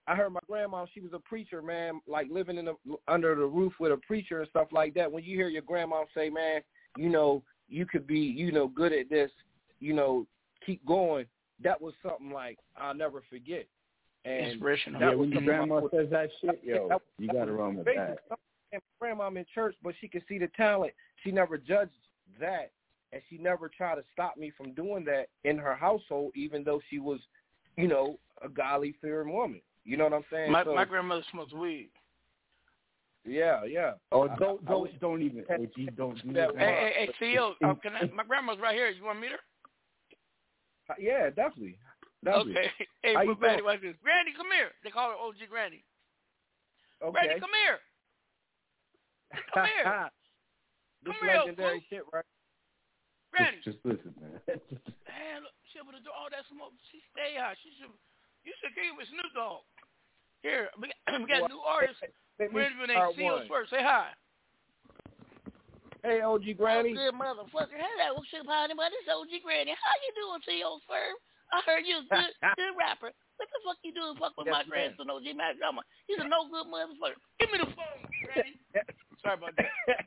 I 0.06 0.14
heard 0.14 0.30
my 0.30 0.40
grandma, 0.46 0.84
she 0.92 1.00
was 1.00 1.12
a 1.14 1.18
preacher, 1.18 1.62
man, 1.62 2.00
like 2.06 2.26
living 2.30 2.58
in 2.58 2.66
the 2.66 2.74
under 3.08 3.34
the 3.34 3.46
roof 3.46 3.72
with 3.80 3.92
a 3.92 3.96
preacher 4.06 4.40
and 4.40 4.48
stuff 4.50 4.68
like 4.70 4.92
that. 4.94 5.10
When 5.10 5.24
you 5.24 5.36
hear 5.36 5.48
your 5.48 5.62
grandma 5.62 6.04
say, 6.14 6.28
Man, 6.28 6.60
you 6.98 7.08
know, 7.08 7.42
you 7.68 7.86
could 7.86 8.06
be, 8.06 8.18
you 8.20 8.52
know, 8.52 8.68
good 8.68 8.92
at 8.92 9.08
this, 9.08 9.30
you 9.80 9.94
know, 9.94 10.26
keep 10.66 10.84
going, 10.84 11.24
that 11.62 11.80
was 11.80 11.94
something 12.02 12.30
like 12.30 12.58
I'll 12.76 12.94
never 12.94 13.22
forget. 13.28 13.66
And 14.24 14.52
Inspirational. 14.52 15.00
that 15.00 15.06
Yeah, 15.10 15.14
was 15.14 15.18
when 15.20 15.30
your 15.30 15.42
grandma 15.42 15.80
my- 15.80 15.88
says 15.90 16.10
that 16.10 16.30
shit, 16.40 16.60
yo, 16.64 16.88
that- 16.88 17.00
you 17.18 17.28
gotta 17.28 17.52
was 17.52 17.58
run 17.60 17.76
with 17.76 17.86
that. 17.86 18.18
And 18.72 18.82
my 19.00 19.06
grandma 19.06 19.28
in 19.28 19.44
church, 19.54 19.74
but 19.82 19.94
she 20.00 20.08
could 20.08 20.22
see 20.28 20.38
the 20.38 20.48
talent. 20.48 20.92
She 21.24 21.30
never 21.30 21.56
judged 21.56 21.92
that, 22.40 22.70
and 23.12 23.22
she 23.30 23.38
never 23.38 23.68
tried 23.68 23.94
to 23.94 24.04
stop 24.12 24.36
me 24.36 24.50
from 24.56 24.72
doing 24.74 25.04
that 25.06 25.28
in 25.44 25.56
her 25.56 25.74
household, 25.74 26.32
even 26.34 26.64
though 26.64 26.80
she 26.90 26.98
was, 26.98 27.20
you 27.76 27.88
know, 27.88 28.18
a 28.42 28.48
godly 28.48 28.94
fearing 29.00 29.32
woman. 29.32 29.60
You 29.84 29.96
know 29.96 30.04
what 30.04 30.12
I'm 30.12 30.24
saying? 30.30 30.52
My 30.52 30.64
so, 30.64 30.74
my 30.74 30.84
grandmother 30.84 31.22
smokes 31.30 31.54
weed. 31.54 31.88
yeah, 33.24 33.64
yeah. 33.64 33.92
Oh, 34.12 34.28
I- 34.28 34.36
don't 34.36 34.60
I 34.68 34.74
was- 34.74 34.90
don't 34.90 35.00
don't 35.00 35.22
even. 35.22 35.44
OG, 35.50 35.96
don't 35.96 36.22
do 36.26 36.32
That 36.34 36.54
that. 36.54 36.58
Hey, 36.58 36.92
hey, 36.94 37.06
hey, 37.18 37.34
CEO, 37.34 37.54
uh, 37.64 37.74
can 37.74 37.94
I, 37.94 38.04
my 38.14 38.24
grandma's 38.24 38.58
right 38.58 38.74
here. 38.74 38.88
You 38.90 39.04
want 39.04 39.16
to 39.16 39.20
meet 39.22 39.32
her? 39.32 39.38
Yeah, 40.96 41.28
definitely. 41.28 41.76
definitely. 42.24 42.56
Okay. 42.56 42.70
Hey, 43.04 43.14
How 43.14 43.22
you 43.22 43.36
but 43.36 43.60
Granny, 43.60 43.62
watch 43.62 43.80
this. 43.84 43.94
Granny, 44.02 44.32
come 44.32 44.48
here. 44.50 44.72
They 44.82 44.90
call 44.90 45.10
her 45.12 45.18
OG 45.20 45.44
Granny. 45.52 45.84
Okay. 47.04 47.12
Granny, 47.12 47.40
come 47.40 47.52
here. 47.54 47.78
Come 49.54 49.68
here. 49.68 49.84
this 51.04 51.14
Come 51.14 51.20
here, 51.22 51.38
legendary 51.44 51.84
shit, 51.92 52.02
right? 52.10 52.26
Granny. 53.30 53.60
Just, 53.62 53.78
just 53.78 53.86
listen, 53.86 54.10
man. 54.18 54.40
Man, 55.06 55.44
look, 55.44 55.54
she 55.70 55.76
able 55.78 55.92
to 55.92 56.00
do 56.02 56.10
all 56.10 56.32
that 56.32 56.42
smoke. 56.48 56.72
She 56.90 57.04
stay 57.12 57.36
high. 57.36 57.54
She 57.60 57.70
should. 57.76 57.92
You 58.46 58.56
should 58.58 58.72
kick 58.72 58.88
it 58.88 58.96
with 58.96 59.06
Snoop 59.12 59.28
Dogg. 59.36 59.62
Here, 60.42 60.72
we 60.80 60.88
got, 60.88 61.20
we 61.22 61.26
got 61.28 61.44
Well, 61.46 61.60
new 61.60 61.62
artists. 61.62 62.00
let 62.40 62.48
me 62.50 62.54
We're 62.56 62.66
interviewing 62.72 62.96
start 62.96 63.14
CEOs 63.14 63.46
one. 63.46 63.48
first. 63.50 63.70
Say 63.70 63.82
hi. 63.84 64.10
Hey, 66.02 66.20
OG 66.22 66.44
oh, 66.46 66.54
Granny. 66.54 66.94
Oh, 66.94 67.10
good 67.10 67.14
motherfucker. 67.14 67.74
Hello, 67.74 68.22
Sugar 68.30 68.44
Party, 68.44 68.74
but 68.76 68.94
it's 68.94 69.10
OG 69.10 69.42
Granny. 69.42 69.74
How 69.74 69.94
you 70.06 70.12
doing, 70.14 70.40
CEO 70.46 70.78
Firm? 70.86 71.18
I 71.50 71.60
heard 71.66 71.82
you 71.86 71.98
a 71.98 72.06
good, 72.14 72.32
good 72.54 72.74
rapper. 72.78 73.10
What 73.36 73.48
the 73.50 73.60
fuck 73.64 73.78
you 73.82 73.92
doing 73.92 74.14
fuck 74.18 74.36
with 74.38 74.46
Yes, 74.46 74.54
my 74.54 74.62
ma'am. 74.62 74.94
grandson, 74.94 75.10
OG 75.10 75.26
Mac 75.34 75.58
Drama? 75.58 75.82
He's 76.06 76.18
a 76.20 76.28
no 76.28 76.46
good 76.46 76.70
motherfucker. 76.70 77.18
Give 77.40 77.50
me 77.50 77.58
the 77.58 77.70
phone, 77.74 78.02
Granny. 78.30 78.54
Sorry 79.22 79.34
about 79.34 79.54
that. 79.58 80.06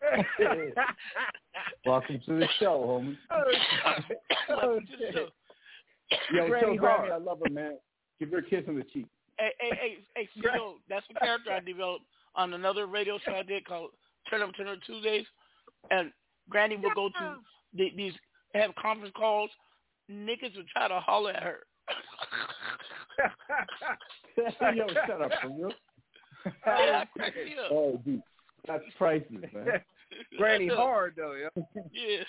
Welcome 1.84 2.20
to 2.24 2.32
the 2.40 2.48
show, 2.58 2.80
homie. 2.80 3.16
Oh, 3.28 3.44
Welcome 4.48 4.64
oh, 4.64 4.80
to 4.80 4.96
the 4.96 5.12
show. 5.12 5.28
Yo, 6.32 6.48
Granny 6.48 6.76
tell 6.76 6.76
Granny 6.76 7.12
I 7.12 7.18
love 7.18 7.40
her, 7.44 7.52
man. 7.52 7.76
Give 8.18 8.30
her 8.30 8.38
a 8.38 8.42
kiss 8.42 8.64
on 8.68 8.76
the 8.76 8.84
cheek. 8.84 9.06
Hey, 9.38 9.52
hey, 9.60 9.70
hey, 9.76 9.98
hey, 10.16 10.28
CEO, 10.36 10.74
that's 10.88 11.06
the 11.08 11.18
character 11.20 11.52
I 11.52 11.60
developed 11.60 12.04
on 12.34 12.52
another 12.54 12.86
radio 12.86 13.18
show 13.24 13.32
I 13.32 13.42
did 13.42 13.66
called 13.66 13.90
Turn 14.28 14.42
Up 14.42 14.54
Turn 14.56 14.68
Up 14.68 14.78
Tuesdays. 14.86 15.26
And 15.90 16.12
Granny 16.48 16.76
would 16.76 16.94
go 16.94 17.08
to 17.08 17.36
the, 17.74 17.90
these, 17.96 18.12
have 18.54 18.74
conference 18.74 19.12
calls. 19.16 19.50
Niggas 20.10 20.56
would 20.56 20.68
try 20.68 20.88
to 20.88 21.00
holler 21.00 21.32
at 21.32 21.42
her. 21.42 21.58
Yo, 24.74 24.86
shut 25.06 25.22
up, 25.22 25.30
for 25.42 25.48
real. 25.48 25.72
Yeah, 26.66 27.02
I 27.02 27.04
cracked 27.16 27.36
me 27.36 27.54
up. 27.64 27.70
Oh, 27.70 28.00
dude, 28.04 28.22
that's 28.66 28.84
priceless, 28.96 29.44
man. 29.52 29.66
Granny 30.38 30.68
hard 30.68 31.14
though, 31.16 31.34
yeah. 31.34 31.62
Yeah. 31.92 32.24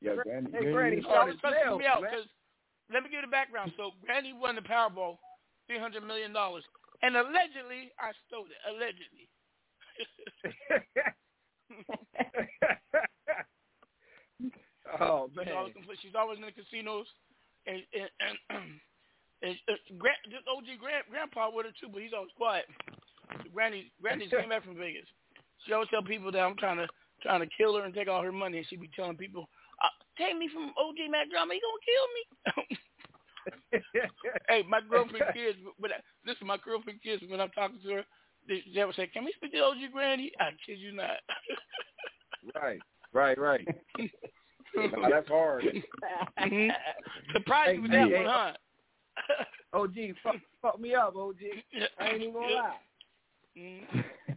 Yo, 0.00 0.16
Granny, 0.22 0.50
Hey, 0.52 0.72
Granny 0.72 0.96
She 0.96 1.02
hard 1.02 1.18
always 1.20 1.36
as 1.44 1.52
hell, 1.64 1.78
me 1.78 1.86
out 1.86 2.02
man. 2.02 2.10
because 2.10 2.26
let 2.92 3.02
me 3.02 3.08
give 3.10 3.20
you 3.20 3.26
the 3.26 3.30
background. 3.30 3.72
So 3.76 3.90
Granny 4.04 4.32
won 4.32 4.56
the 4.56 4.62
Powerball, 4.62 5.18
three 5.66 5.78
hundred 5.78 6.04
million 6.04 6.32
dollars, 6.32 6.64
and 7.02 7.16
allegedly 7.16 7.92
I 8.00 8.10
stole 8.26 8.46
it. 8.46 8.58
Allegedly. 8.68 9.28
oh 15.00 15.28
She's 15.32 15.36
man. 15.36 15.56
always, 15.56 15.74
she's 16.00 16.14
always 16.16 16.38
in 16.38 16.44
the 16.44 16.52
casinos, 16.52 17.06
and 17.66 17.82
and, 17.94 18.08
and, 18.20 18.38
and, 19.42 19.56
and 19.68 19.78
grand, 19.98 20.18
this 20.28 20.42
OG 20.48 20.78
grand, 20.80 21.04
grandpa 21.10 21.50
with 21.52 21.66
her 21.66 21.72
too, 21.80 21.88
but 21.92 22.02
he's 22.02 22.12
always 22.14 22.32
quiet. 22.36 22.66
Granny, 23.52 23.92
Granny 24.00 24.28
came 24.28 24.48
back 24.50 24.64
from 24.64 24.76
Vegas. 24.76 25.06
She 25.64 25.72
always 25.72 25.88
tell 25.90 26.02
people 26.02 26.30
that 26.32 26.40
I'm 26.40 26.56
trying 26.56 26.78
to 26.78 26.88
trying 27.22 27.40
to 27.40 27.48
kill 27.56 27.76
her 27.76 27.84
and 27.84 27.94
take 27.94 28.08
all 28.08 28.22
her 28.22 28.32
money, 28.32 28.58
and 28.58 28.66
she 28.68 28.76
be 28.76 28.90
telling 28.94 29.16
people, 29.16 29.48
uh, 29.82 29.88
"Take 30.18 30.36
me 30.36 30.48
from 30.52 30.74
OG 30.76 31.08
Mac 31.10 31.30
Drama, 31.30 31.54
he 31.54 31.60
gonna 31.62 31.86
kill 31.86 32.06
me." 32.14 32.22
hey, 34.48 34.62
my 34.68 34.80
girlfriend 34.80 35.24
kids, 35.34 35.58
but 35.80 35.90
this 36.24 36.36
is 36.36 36.42
my 36.46 36.58
girlfriend 36.64 37.02
kids. 37.02 37.22
When 37.28 37.40
I'm 37.40 37.50
talking 37.50 37.78
to 37.82 37.90
her, 37.94 38.04
they, 38.48 38.62
they 38.74 38.84
would 38.84 38.96
say, 38.96 39.06
"Can 39.06 39.24
we 39.24 39.32
speak 39.36 39.52
to 39.52 39.64
OG 39.64 39.92
Granny?" 39.92 40.32
I 40.40 40.50
kid 40.66 40.78
you 40.78 40.92
not. 40.92 41.20
Right, 42.54 42.80
right, 43.12 43.38
right. 43.38 43.68
That's 45.10 45.28
hard. 45.28 45.64
mm-hmm. 46.40 46.70
Surprised 47.32 47.76
you 47.76 47.82
with 47.82 47.90
that 47.90 48.08
Hey, 48.08 48.16
one, 48.16 48.26
huh? 48.26 48.52
OG, 49.74 49.94
fuck, 50.22 50.36
fuck 50.60 50.80
me 50.80 50.94
up, 50.94 51.14
OG. 51.16 51.36
I 52.00 52.06
ain't 52.08 52.22
even 52.22 52.32
gonna 52.34 52.46
Yeah. 52.48 52.54
lie. 52.60 52.76
Mhm. 53.58 54.04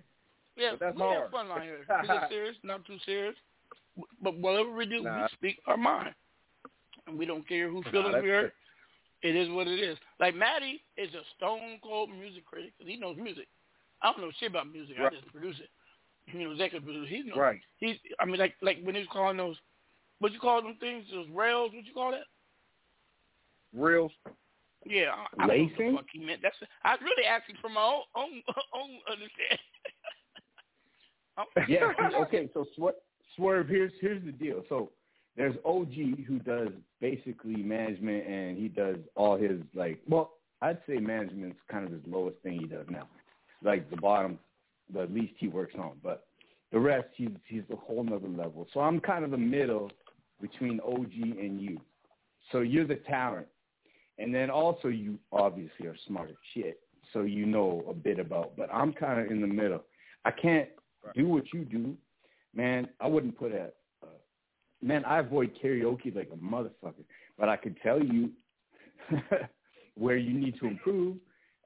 Yeah, 0.58 0.72
But 0.72 0.80
that's 0.80 0.96
we 0.96 1.02
have 1.04 1.12
hard. 1.18 1.32
fun 1.32 1.52
out 1.52 1.64
here. 1.64 1.80
We 2.02 2.08
get 2.08 2.30
serious, 2.30 2.56
not 2.64 2.86
too 2.86 2.98
serious. 3.06 3.36
But 4.22 4.36
whatever 4.38 4.72
we 4.72 4.86
do, 4.86 5.02
Nah. 5.04 5.24
we 5.24 5.28
speak 5.34 5.60
our 5.68 5.76
mind. 5.76 6.16
And 7.08 7.18
we 7.20 7.26
don't 7.26 7.46
care 7.46 7.70
who 7.70 7.84
feelings 7.92 8.14
that's 8.14 8.24
we 8.24 8.30
hurt. 8.30 8.54
It 9.22 9.36
is 9.36 9.50
what 9.50 9.68
it 9.68 9.80
is. 9.80 9.98
Like 10.20 10.34
Matty 10.34 10.82
is 10.96 11.14
a 11.14 11.24
stone 11.36 11.78
cold 11.84 12.10
music 12.10 12.46
critic 12.46 12.72
because 12.78 12.90
he 12.90 12.96
knows 12.98 13.18
music. 13.18 13.48
I 14.02 14.12
don't 14.14 14.22
know 14.22 14.32
shit 14.40 14.50
about 14.52 14.72
music. 14.72 14.98
Right. 14.98 15.12
I 15.12 15.16
just 15.16 15.28
produce 15.32 15.60
it. 15.60 15.70
You 16.34 16.46
know, 16.46 16.52
executive 16.52 16.86
producer. 16.86 17.08
He 17.10 17.24
knows. 17.24 17.38
Right. 17.38 17.60
He's. 17.78 17.96
I 18.20 18.26
mean, 18.26 18.38
like 18.38 18.54
like 18.62 18.78
when 18.84 18.96
he 18.96 19.02
was 19.02 19.10
calling 19.12 19.38
those, 19.38 19.56
what 20.20 20.32
you 20.32 20.40
call 20.40 20.62
them 20.62 20.78
things? 20.80 21.06
Those 21.14 21.28
rails? 21.34 21.72
What 21.74 21.86
you 21.86 21.94
call 21.94 22.12
that? 22.12 22.22
Real. 23.74 24.10
Yeah, 24.86 25.12
I, 25.40 25.44
I 25.44 25.48
don't 25.48 25.48
know 25.48 25.48
what 25.48 25.50
Lacing? 25.50 25.98
he 26.14 26.26
meant. 26.26 26.42
That's. 26.42 26.56
I 26.84 26.92
was 26.94 27.00
really 27.02 27.26
asking 27.26 27.56
for 27.62 27.70
my 27.70 27.82
own 27.82 28.02
own, 28.16 28.42
own 28.74 28.90
understanding. 29.10 29.58
Yeah. 31.68 31.92
Okay. 32.22 32.50
So 32.54 32.66
Swer- 32.80 32.94
Swirv, 33.38 33.68
here's 33.68 33.92
here's 34.00 34.24
the 34.24 34.32
deal. 34.32 34.64
So 34.70 34.92
there's 35.36 35.56
OG 35.66 36.24
who 36.26 36.40
does 36.40 36.70
basically 37.02 37.58
management, 37.58 38.26
and 38.26 38.58
he 38.58 38.70
does 38.70 38.96
all 39.16 39.36
his 39.36 39.60
like. 39.74 40.00
Well, 40.08 40.32
I'd 40.62 40.78
say 40.88 40.96
management's 40.96 41.60
kind 41.70 41.86
of 41.86 41.92
his 41.92 42.00
lowest 42.08 42.38
thing 42.42 42.62
he 42.62 42.68
does 42.68 42.86
now. 42.90 43.10
Like 43.62 43.90
the 43.90 43.98
bottom, 43.98 44.40
the 44.94 45.06
least 45.08 45.34
he 45.38 45.48
works 45.48 45.76
on, 45.78 45.94
but 46.04 46.28
the 46.72 46.80
rest 46.80 47.08
he's 47.16 47.30
he's 47.48 47.64
a 47.72 47.76
whole 47.76 48.04
nother 48.04 48.28
level. 48.28 48.68
So 48.74 48.80
I'm 48.80 49.00
kind 49.00 49.24
of 49.24 49.32
the 49.32 49.38
middle 49.38 49.92
between 50.42 50.80
OG 50.82 51.14
and 51.14 51.62
you. 51.62 51.80
So 52.52 52.60
you're 52.60 52.88
the 52.88 52.96
talent. 53.08 53.48
And 54.18 54.34
then 54.34 54.50
also 54.50 54.88
you 54.88 55.20
obviously 55.32 55.88
are 55.88 55.96
smart 56.08 56.30
as 56.30 56.36
shit. 56.54 56.80
So 57.14 57.22
you 57.22 57.46
know 57.46 57.84
a 57.90 57.94
bit 57.94 58.20
about, 58.20 58.56
but 58.58 58.70
I'm 58.74 58.94
kind 58.94 59.20
of 59.20 59.32
in 59.32 59.42
the 59.42 59.48
middle. 59.48 59.84
I 60.24 60.32
can't 60.32 60.70
do 61.16 61.28
what 61.28 61.44
you 61.54 61.66
do, 61.66 61.96
man. 62.54 62.88
I 63.00 63.08
wouldn't 63.08 63.38
put 63.38 63.52
a, 63.52 63.70
man. 64.82 65.06
I 65.06 65.20
avoid 65.20 65.52
karaoke 65.64 66.16
like 66.16 66.30
a 66.34 66.38
motherfucker, 66.38 67.04
but 67.38 67.48
I 67.48 67.58
could 67.58 67.78
tell 67.82 68.02
you 68.04 68.32
where 69.96 70.18
you 70.18 70.34
need 70.34 70.60
to 70.60 70.68
improve 70.68 71.18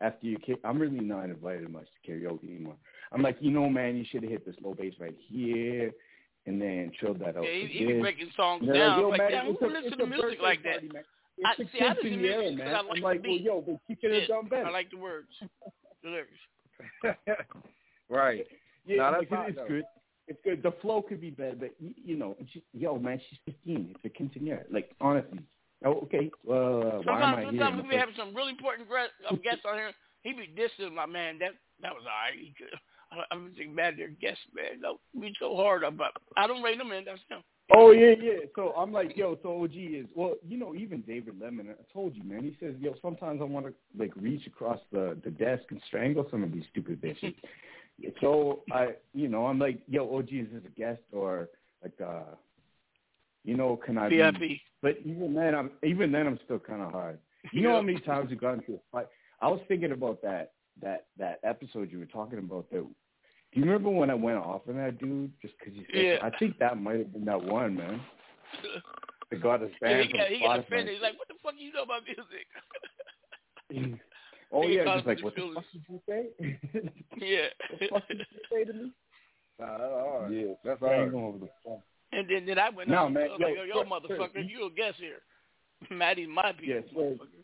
after 0.01 0.27
you. 0.27 0.37
I'm 0.63 0.79
really 0.79 0.99
not 0.99 1.25
invited 1.25 1.71
much 1.71 1.87
to 2.03 2.11
karaoke 2.11 2.43
anymore. 2.43 2.75
I'm 3.11 3.21
like, 3.21 3.37
you 3.39 3.51
know, 3.51 3.69
man, 3.69 3.95
you 3.95 4.05
should 4.09 4.23
have 4.23 4.31
hit 4.31 4.45
this 4.45 4.55
low 4.61 4.73
bass 4.73 4.93
right 4.99 5.15
here, 5.27 5.91
and 6.45 6.61
then 6.61 6.91
chilled 6.99 7.19
that 7.19 7.37
out. 7.37 7.43
Yeah, 7.43 7.67
he, 7.67 7.79
he 7.79 7.85
be 7.85 7.99
breaking 7.99 8.31
songs 8.35 8.65
down. 8.65 8.75
Like, 8.75 9.01
yo, 9.01 9.09
like, 9.09 9.19
man, 9.19 9.31
damn, 9.31 9.45
who 9.55 9.69
listen 9.69 9.97
to 9.97 10.05
music 10.05 10.39
like 10.41 10.63
that? 10.63 10.73
Party, 10.73 10.91
I, 11.45 11.51
it's 11.57 11.71
see, 11.71 11.79
I 11.81 11.93
listen 11.93 12.11
to 12.11 12.17
music 12.17 12.57
man. 12.57 12.67
I 12.67 12.81
like 12.81 12.97
I'm 12.97 13.01
like, 13.01 13.23
the 13.23 13.29
well, 13.29 13.37
yo, 13.37 13.61
but 13.61 13.79
you 13.87 13.95
could 13.95 14.11
have 14.11 14.21
Yeah, 14.21 14.27
done 14.27 14.47
better. 14.47 14.65
I 14.65 14.69
like 14.71 14.91
the 14.91 14.97
words, 14.97 15.29
the 16.03 16.09
lyrics. 16.09 16.31
right. 18.09 18.45
Yeah, 18.85 18.97
Nah, 18.97 19.11
that's 19.11 19.31
like, 19.31 19.49
it's 19.49 19.59
good. 19.67 19.83
It's 20.27 20.39
good. 20.43 20.61
The 20.61 20.73
flow 20.81 21.01
could 21.01 21.19
be 21.19 21.31
better, 21.31 21.55
but 21.55 21.73
y- 21.81 21.95
you 21.95 22.15
know, 22.15 22.35
she, 22.53 22.63
yo, 22.73 22.99
man, 22.99 23.19
she's 23.29 23.39
15. 23.45 23.95
It's 23.95 24.05
a 24.05 24.23
quinceanera. 24.23 24.63
Like 24.71 24.95
honestly. 25.01 25.39
Oh, 25.85 26.01
okay. 26.03 26.29
Uh, 26.43 26.99
why 27.07 27.23
am 27.23 27.33
Sometimes, 27.33 27.37
I 27.37 27.43
sometimes 27.45 27.71
in 27.71 27.77
we 27.77 27.83
the 27.83 27.89
be 27.89 27.95
having 27.95 28.15
some 28.17 28.35
really 28.35 28.51
important 28.51 28.89
guests, 28.89 29.13
uh, 29.29 29.35
guests 29.41 29.63
on 29.65 29.75
here. 29.75 29.91
He 30.23 30.33
be 30.33 30.51
dissing 30.51 30.93
my 30.93 31.05
man. 31.05 31.39
That 31.39 31.55
that 31.81 31.93
was 31.93 32.03
alright. 32.03 32.37
He 32.37 32.53
could. 32.57 32.75
I, 33.11 33.23
I'm 33.31 33.53
just 33.55 33.69
mad 33.69 33.95
they're 33.97 34.09
guests, 34.09 34.43
man. 34.55 34.81
No, 34.81 34.99
be 35.19 35.33
so 35.39 35.55
hard 35.55 35.83
about. 35.83 36.13
I 36.37 36.47
don't 36.47 36.61
rate 36.61 36.77
them 36.77 36.91
in. 36.91 37.05
That's 37.05 37.19
him. 37.29 37.43
Oh 37.75 37.91
yeah, 37.91 38.15
yeah. 38.19 38.39
So 38.55 38.73
I'm 38.75 38.91
like, 38.91 39.15
yo, 39.15 39.37
so 39.43 39.63
OG 39.63 39.75
is 39.75 40.05
well, 40.15 40.35
you 40.47 40.57
know, 40.57 40.73
even 40.75 41.01
David 41.01 41.39
Lemon. 41.39 41.69
I 41.69 41.93
told 41.93 42.15
you, 42.15 42.23
man. 42.23 42.43
He 42.43 42.55
says, 42.59 42.73
yo, 42.79 42.95
sometimes 43.01 43.41
I 43.41 43.45
want 43.45 43.67
to 43.67 43.73
like 43.97 44.11
reach 44.15 44.47
across 44.47 44.79
the 44.91 45.17
the 45.23 45.29
desk 45.31 45.63
and 45.69 45.81
strangle 45.87 46.27
some 46.31 46.43
of 46.43 46.51
these 46.51 46.63
stupid 46.71 47.01
bitches. 47.01 47.35
so 48.21 48.63
I, 48.71 48.95
you 49.13 49.27
know, 49.27 49.45
I'm 49.45 49.59
like, 49.59 49.81
yo, 49.87 50.17
OG 50.17 50.29
is 50.31 50.47
this 50.51 50.63
a 50.65 50.79
guest 50.79 51.01
or 51.11 51.49
like, 51.83 51.99
uh, 52.01 52.35
you 53.43 53.55
know, 53.55 53.79
can 53.83 53.97
I 53.97 54.09
VIP. 54.09 54.39
be? 54.39 54.61
But 54.81 54.97
even 55.05 55.33
then, 55.33 55.53
I'm 55.53 55.71
even 55.83 56.11
then, 56.11 56.25
I'm 56.25 56.39
still 56.45 56.59
kind 56.59 56.81
of 56.81 56.91
hard. 56.91 57.19
You 57.53 57.61
know 57.61 57.75
how 57.75 57.81
many 57.81 57.99
times 57.99 58.29
we 58.29 58.35
got 58.35 58.55
into 58.55 58.73
a 58.73 58.79
fight? 58.91 59.07
I 59.41 59.47
was 59.47 59.61
thinking 59.67 59.91
about 59.91 60.21
that 60.23 60.53
that 60.81 61.05
that 61.17 61.39
episode 61.43 61.91
you 61.91 61.99
were 61.99 62.05
talking 62.05 62.39
about. 62.39 62.69
That 62.71 62.85
do 63.53 63.59
you 63.59 63.65
remember 63.65 63.89
when 63.89 64.09
I 64.09 64.13
went 64.15 64.37
off 64.37 64.61
on 64.67 64.77
that 64.77 64.99
dude 64.99 65.31
just 65.41 65.53
because 65.59 65.73
you 65.75 65.85
said? 65.91 66.03
Yeah. 66.05 66.17
I 66.21 66.29
think 66.37 66.57
that 66.59 66.79
might 66.81 66.99
have 66.99 67.13
been 67.13 67.25
that 67.25 67.41
one, 67.43 67.75
man. 67.75 68.01
That 69.31 69.41
got 69.43 69.61
us 69.61 69.69
Yeah, 69.79 69.89
banned 69.89 70.05
he 70.05 70.09
from 70.09 70.19
got, 70.19 70.29
he 70.29 70.39
got 70.39 70.59
offended. 70.59 70.93
He's 70.95 71.03
like, 71.03 71.15
"What 71.19 71.27
the 71.27 71.35
fuck 71.43 71.53
you 71.55 71.71
know 71.71 71.83
about 71.83 72.01
music?" 72.03 72.47
oh 74.51 74.67
He 74.67 74.75
yeah, 74.75 74.83
caused 74.85 75.05
just 75.05 75.07
like 75.07 75.23
what 75.23 75.35
the 75.35 75.41
feelings. 75.41 75.55
fuck 75.55 75.65
did 75.71 75.83
you 75.87 76.01
say? 76.09 76.91
yeah. 77.17 77.47
what 77.69 77.79
the 77.79 77.87
fuck 77.89 78.07
did 78.07 78.17
you 78.17 78.39
say 78.51 78.63
to 78.65 78.73
me? 78.73 78.91
Nah, 79.59 79.77
that's 79.77 79.91
hard. 79.93 80.33
Yeah, 80.33 80.53
That's 80.63 80.81
I 80.81 80.85
ain't 80.87 80.95
hard. 80.97 81.11
going 81.11 81.25
over 81.25 81.37
the 81.37 81.49
phone. 81.63 81.81
And 82.11 82.27
then, 82.27 82.45
then 82.47 82.57
I 82.57 82.69
went 82.69 82.89
No, 82.89 83.03
on. 83.05 83.13
man, 83.13 83.23
I 83.23 83.31
was 83.33 83.39
like, 83.39 83.55
yo, 83.55 83.63
yo, 83.65 83.75
yo, 83.75 83.83
motherfucker, 83.83 84.33
Swirv, 84.37 84.49
you 84.49 84.65
a 84.65 84.71
guest 84.71 84.97
here. 84.99 85.21
Maddie's 85.95 86.27
my 86.27 86.51
people. 86.53 86.73
Yeah, 86.75 86.81
Swirv. 86.91 87.19
motherfucker. 87.19 87.43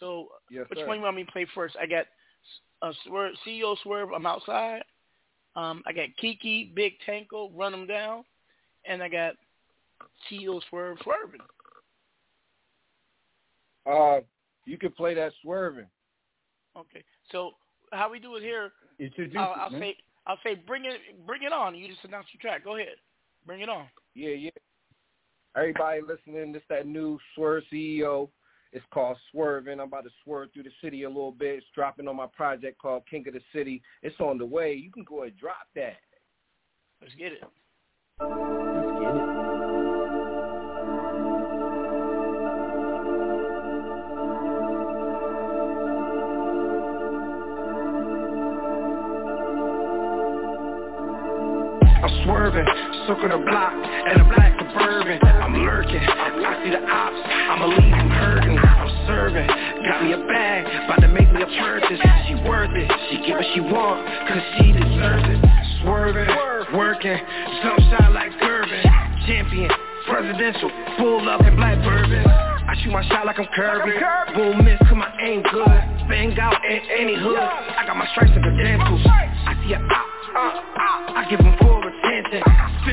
So 0.00 0.28
yes, 0.50 0.66
which 0.68 0.80
sir. 0.80 0.86
one 0.86 0.98
you 0.98 1.04
want 1.04 1.16
me 1.16 1.24
to 1.24 1.32
play 1.32 1.46
first? 1.54 1.76
I 1.80 1.86
got 1.86 2.06
a 2.82 2.92
Swirv, 3.06 3.30
CEO 3.46 3.76
Swirv, 3.84 4.08
I'm 4.14 4.26
Outside. 4.26 4.82
Um, 5.56 5.82
I 5.86 5.92
got 5.92 6.08
Kiki, 6.20 6.72
Big 6.74 6.94
Tanko, 7.06 7.50
Run 7.54 7.74
'Em 7.74 7.86
Down. 7.86 8.24
And 8.84 9.02
I 9.02 9.08
got 9.08 9.34
CEO 10.28 10.60
Swirv, 10.70 11.02
Swerving. 11.02 11.40
Uh, 13.86 14.20
you 14.64 14.78
can 14.78 14.92
play 14.92 15.14
that 15.14 15.32
Swerving. 15.42 15.88
Okay. 16.76 17.02
So 17.30 17.52
how 17.92 18.10
we 18.10 18.18
do 18.18 18.36
it 18.36 18.42
here, 18.42 18.72
I'll, 19.36 19.54
I'll 19.58 19.70
say 19.70 19.96
I'll 20.28 20.38
say 20.44 20.54
bring 20.54 20.84
it 20.84 21.26
bring 21.26 21.42
it 21.42 21.52
on. 21.52 21.74
You 21.74 21.88
just 21.88 22.04
announce 22.04 22.26
your 22.32 22.40
track. 22.40 22.64
Go 22.64 22.76
ahead, 22.76 22.96
bring 23.46 23.62
it 23.62 23.68
on. 23.68 23.86
Yeah, 24.14 24.34
yeah. 24.34 24.50
Everybody 25.56 26.02
listening, 26.02 26.52
this 26.52 26.62
that 26.68 26.86
new 26.86 27.18
Swirv 27.36 27.62
CEO. 27.72 28.28
It's 28.70 28.84
called 28.92 29.16
Swerving. 29.32 29.80
I'm 29.80 29.88
about 29.88 30.04
to 30.04 30.10
swerve 30.22 30.50
through 30.52 30.64
the 30.64 30.70
city 30.84 31.04
a 31.04 31.08
little 31.08 31.32
bit. 31.32 31.56
It's 31.56 31.66
dropping 31.74 32.06
on 32.06 32.16
my 32.16 32.26
project 32.26 32.78
called 32.78 33.04
King 33.10 33.26
of 33.26 33.32
the 33.32 33.40
City. 33.50 33.82
It's 34.02 34.20
on 34.20 34.36
the 34.36 34.44
way. 34.44 34.74
You 34.74 34.92
can 34.92 35.04
go 35.04 35.22
ahead 35.22 35.32
and 35.32 35.40
drop 35.40 35.66
that. 35.74 35.96
Let's 37.00 37.14
get 37.14 37.32
it. 37.32 37.42
Let's 38.20 38.34
get 38.34 38.82
it. 38.82 38.87
I'm 51.98 52.24
swerving, 52.24 52.66
circle 53.10 53.28
the 53.28 53.42
block, 53.42 53.74
and 53.74 54.22
a 54.22 54.24
black 54.30 54.54
suburban. 54.54 55.18
I'm 55.18 55.66
lurking, 55.66 55.98
I 55.98 56.62
see 56.62 56.70
the 56.70 56.78
ops, 56.78 57.18
I'ma 57.26 57.66
leave 57.74 57.90
them 57.90 58.10
hurting. 58.10 58.54
I'm 58.54 58.90
serving, 59.06 59.46
got 59.82 60.06
me 60.06 60.14
a 60.14 60.22
bag, 60.30 60.62
about 60.86 61.02
to 61.02 61.08
make 61.08 61.26
me 61.32 61.42
a 61.42 61.50
purchase. 61.58 61.98
She 62.30 62.34
worth 62.46 62.70
it, 62.70 62.86
she 63.10 63.18
get 63.26 63.34
what 63.34 63.46
she 63.50 63.60
want, 63.60 64.06
cause 64.30 64.44
she 64.58 64.70
deserves 64.70 65.26
it. 65.26 65.42
Swerving, 65.82 66.30
working, 66.76 67.18
jump 67.62 67.82
shot 67.90 68.12
like 68.12 68.30
Gervin. 68.38 68.82
Champion, 69.26 69.70
presidential, 70.06 70.70
full 70.98 71.28
up 71.28 71.42
in 71.42 71.56
black 71.56 71.82
bourbon. 71.82 72.22
I 72.24 72.76
shoot 72.82 72.92
my 72.92 73.02
shot 73.08 73.26
like 73.26 73.40
I'm 73.40 73.48
curving. 73.56 73.98
Boom 74.36 74.64
miss, 74.64 74.78
cause 74.86 74.94
my 74.94 75.10
aim 75.20 75.42
good. 75.42 75.82
Bang 76.06 76.38
out 76.38 76.62
in 76.64 76.80
any 76.94 77.16
hood. 77.18 77.38
I 77.38 77.82
got 77.86 77.96
my 77.96 78.06
stripes 78.12 78.30
and 78.34 78.42
credentials. 78.44 79.02
I 79.04 79.58
see 79.66 79.72
a 79.74 79.80
op, 79.80 80.06
uh, 80.36 80.38
uh, 80.38 81.18
I 81.18 81.26
give 81.30 81.40
full 81.40 81.48
attention. 81.48 81.77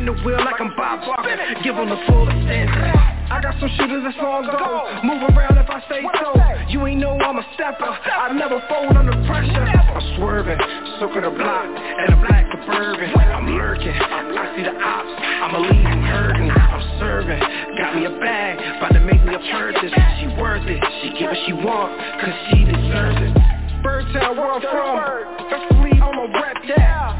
The 0.05 0.13
wheel 0.21 0.37
like 0.37 0.61
I'm 0.61 0.69
Bob 0.77 1.01
Barker. 1.01 1.33
Give 1.65 1.73
them 1.73 1.89
the 1.89 1.97
full 2.05 2.29
attention. 2.29 2.93
I 3.25 3.41
got 3.41 3.57
some 3.57 3.73
shooters 3.73 4.05
that's 4.05 4.21
on 4.21 4.45
go. 4.45 5.01
Move 5.01 5.25
around 5.33 5.57
if 5.57 5.65
I 5.65 5.81
say 5.89 6.05
so. 6.21 6.29
You 6.69 6.85
ain't 6.85 7.01
know 7.01 7.17
I'm 7.17 7.41
a 7.41 7.45
stepper. 7.57 7.89
I 7.89 8.29
never 8.37 8.61
fold 8.69 8.93
under 8.93 9.17
pressure. 9.25 9.65
I'm 9.65 10.05
swerving, 10.13 10.61
soaking 11.01 11.25
the 11.25 11.33
block, 11.33 11.65
and 11.73 12.13
a 12.13 12.17
black 12.21 12.45
suburban. 12.53 13.17
I'm 13.17 13.49
lurking, 13.57 13.97
I 13.97 14.53
see 14.53 14.61
the 14.61 14.77
ops. 14.77 15.09
I'ma 15.17 15.59
leave 15.73 15.83
them 15.89 16.01
hurting. 16.05 16.53
I'm 16.53 16.85
serving, 17.01 17.41
got 17.73 17.97
me 17.97 18.05
a 18.05 18.13
bag, 18.21 18.61
about 18.77 18.93
to 18.93 19.01
make 19.01 19.25
me 19.25 19.33
a 19.33 19.41
purchase. 19.57 19.89
She 20.21 20.27
worth 20.37 20.69
it, 20.69 20.85
she 21.01 21.17
get 21.17 21.33
what 21.33 21.39
she 21.49 21.53
want, 21.53 21.97
cause 22.21 22.35
she 22.53 22.61
deserves 22.61 23.25
it. 23.25 23.33
Birdtown, 23.81 24.37
where 24.37 24.53
I'm 24.53 24.61
from. 24.61 25.49
Best 25.49 25.65
believe 25.73 25.97
I'ma 25.97 26.29
rep 26.29 26.57
that. 26.77 27.14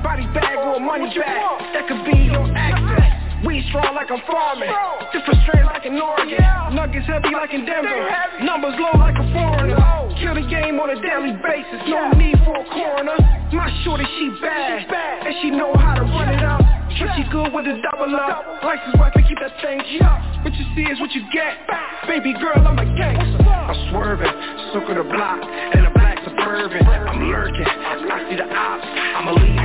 Money 0.86 1.10
back. 1.18 1.74
That 1.74 1.88
could 1.90 2.06
be 2.06 2.30
your 2.30 2.45
access. 2.53 3.44
We 3.45 3.66
strong 3.70 3.94
like 3.98 4.10
I'm 4.10 4.22
farming. 4.30 4.70
Different 5.14 5.41
strands 5.44 5.70
like 5.74 5.86
in 5.86 5.98
Oregon. 5.98 6.38
Nuggets 6.78 7.06
heavy 7.10 7.34
like 7.34 7.53
in 7.53 7.66
Denver. 7.66 8.06
Numbers 8.41 8.78
low 8.78 8.94
like 9.02 9.18
a 9.18 9.26
foreigner. 9.34 9.82
Kill 10.22 10.38
the 10.38 10.45
game 10.45 10.80
on 10.80 10.94
a 10.94 10.98
daily 11.02 11.34
basis. 11.41 11.82
No 11.90 12.14
need 12.14 12.38
for 12.45 12.53
a 12.53 12.66
coroner. 12.70 13.18
My 13.49 13.70
shorty, 13.84 14.06
she 14.18 14.30
bad. 14.41 14.86
And 15.26 15.36
she 15.41 15.49
know 15.49 15.74
how 15.74 15.95
to 15.95 16.06
run 16.06 16.30
it 16.30 16.44
up. 16.45 16.62
She 16.95 17.24
good 17.32 17.52
with 17.52 17.66
a 17.66 17.82
double 17.82 18.16
up. 18.16 18.64
License 18.64 18.95
wife 18.98 19.12
and 19.16 19.26
keep 19.28 19.40
that 19.41 19.57
thing 19.62 19.82
up. 20.06 20.22
What 20.45 20.53
you 20.53 20.66
see 20.76 20.86
is 20.86 20.99
what 20.99 21.12
you 21.12 21.26
get. 21.34 21.57
Baby 22.07 22.34
girl, 22.34 22.62
I'm 22.62 22.78
a 22.78 22.86
gangster. 22.95 23.44
I'm 23.44 23.90
swerving, 23.90 24.30
circle 24.72 24.95
the 24.95 25.03
block, 25.03 25.41
in 25.74 25.86
a 25.86 25.91
black 25.91 26.20
suburban. 26.24 26.86
I'm 26.86 27.32
lurking, 27.32 27.66
I 27.66 28.30
see 28.30 28.38
the 28.38 28.45
ops. 28.45 28.86
I'ma 28.86 29.32
leave 29.32 29.56
them 29.56 29.57
hurting. 29.57 29.65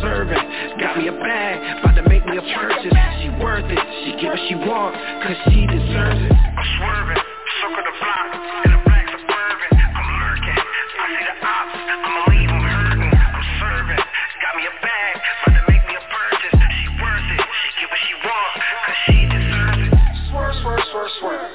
serving, 0.00 0.44
got 0.80 0.96
me 0.96 1.08
a 1.08 1.16
bag, 1.16 1.60
about 1.80 1.94
to 1.96 2.04
make 2.08 2.24
me 2.26 2.36
a 2.38 2.44
purchase. 2.54 2.94
She 3.22 3.28
worth 3.40 3.68
it, 3.68 3.80
she 4.04 4.10
get 4.20 4.30
what 4.32 4.42
she 4.48 4.54
want, 4.56 4.94
cause 5.24 5.38
she 5.50 5.66
deserves 5.66 6.20
it. 6.24 6.32
I'm 6.32 6.66
swerving, 6.78 7.22
circle 7.60 7.84
the 7.84 7.94
block, 8.00 8.30
in 8.64 8.70
a 8.74 8.80
black 8.84 9.06
suburban. 9.12 9.70
I'm 9.72 10.08
lurking, 10.20 10.58
I 10.58 11.06
see 11.14 11.24
the 11.24 11.36
ops. 11.44 11.76
I'ma 12.04 12.20
leave 12.32 12.50
them 12.50 12.62
hurting. 12.64 13.12
I'm 13.14 13.46
serving, 13.60 14.02
got 14.42 14.52
me 14.56 14.64
a 14.68 14.74
bag, 14.80 15.12
about 15.44 15.54
to 15.58 15.62
make 15.68 15.84
me 15.88 15.94
a 15.96 16.04
purchase. 16.08 16.56
She 16.58 16.86
worth 17.00 17.28
it, 17.34 17.42
she 17.42 17.68
get 17.80 17.88
what 17.90 18.00
she 18.04 18.14
want, 18.24 18.52
cause 18.60 18.98
she 19.08 19.18
deserves 19.28 19.82
it. 19.88 19.92
Swerve, 20.30 20.54
swerve, 20.62 20.84
swerve, 20.90 21.12
swerve. 21.20 21.50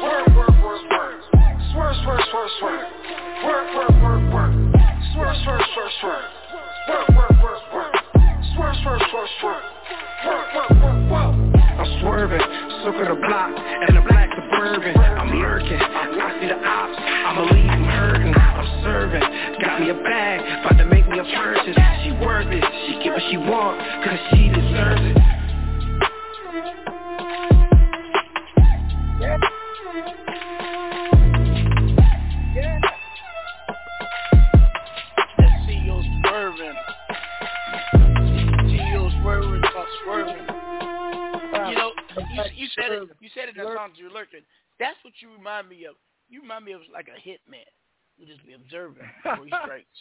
Swerve, 0.00 0.26
swerve, 0.32 0.54
swerve, 0.60 0.82
swerve. 0.88 1.20
Swerve, 1.72 1.96
swerve, 2.02 2.24
swerve, 2.30 2.52
swerve. 2.58 2.86
Work, 3.44 3.66
work, 3.74 3.94
work, 4.02 4.22
work. 4.32 4.52
Swerve, 5.12 5.36
swerve, 5.44 5.66
swerve, 5.74 5.92
swerve. 6.00 6.28
Work, 6.88 7.08
work, 7.08 7.16
work, 7.16 7.30
work. 7.30 7.33
Swerve, 8.54 8.76
swerve, 8.82 9.02
swerve, 9.10 9.28
swerve. 9.40 9.62
Work. 10.26 10.54
I'm 11.74 12.00
swerving, 12.00 12.38
circle 12.84 13.16
the 13.16 13.20
block, 13.26 13.50
in 13.88 13.96
a 13.96 14.02
black 14.06 14.30
suburban. 14.30 14.96
I'm 14.96 15.40
lurking, 15.40 15.74
I 15.74 16.38
see 16.40 16.46
the 16.46 16.54
ops, 16.62 16.94
I'ma 16.96 17.42
leave 17.50 17.66
them 17.66 17.84
hurting. 17.84 18.32
I'm 18.32 18.82
serving, 18.84 19.22
got 19.60 19.80
me 19.80 19.90
a 19.90 19.94
bag, 19.94 20.38
about 20.64 20.78
to 20.78 20.84
make 20.86 21.08
me 21.08 21.18
a 21.18 21.24
purchase. 21.24 21.76
She 22.04 22.12
worth 22.24 22.46
it, 22.46 22.64
she 22.86 23.02
get 23.02 23.12
what 23.12 23.22
she 23.28 23.38
want, 23.38 23.80
cause 24.04 24.18
she 24.30 24.48
deserves 24.48 25.02
it. 25.02 25.43
You, 42.64 42.70
you 42.72 42.82
said 42.82 42.92
it. 42.92 43.08
You 43.20 43.28
said 43.34 43.48
it 43.48 43.56
in 43.56 43.64
that 43.64 43.76
song. 43.76 43.90
You're 43.96 44.10
lurking. 44.10 44.40
That's 44.80 44.96
what 45.04 45.12
you 45.20 45.28
remind 45.30 45.68
me 45.68 45.84
of. 45.84 45.94
You 46.28 46.40
remind 46.42 46.64
me 46.64 46.72
of 46.72 46.80
like 46.92 47.08
a 47.12 47.18
hitman 47.20 47.68
who 48.18 48.26
just 48.26 48.44
be 48.46 48.54
observing 48.54 49.04
before 49.22 49.44
he 49.44 49.52
strikes. 49.64 49.98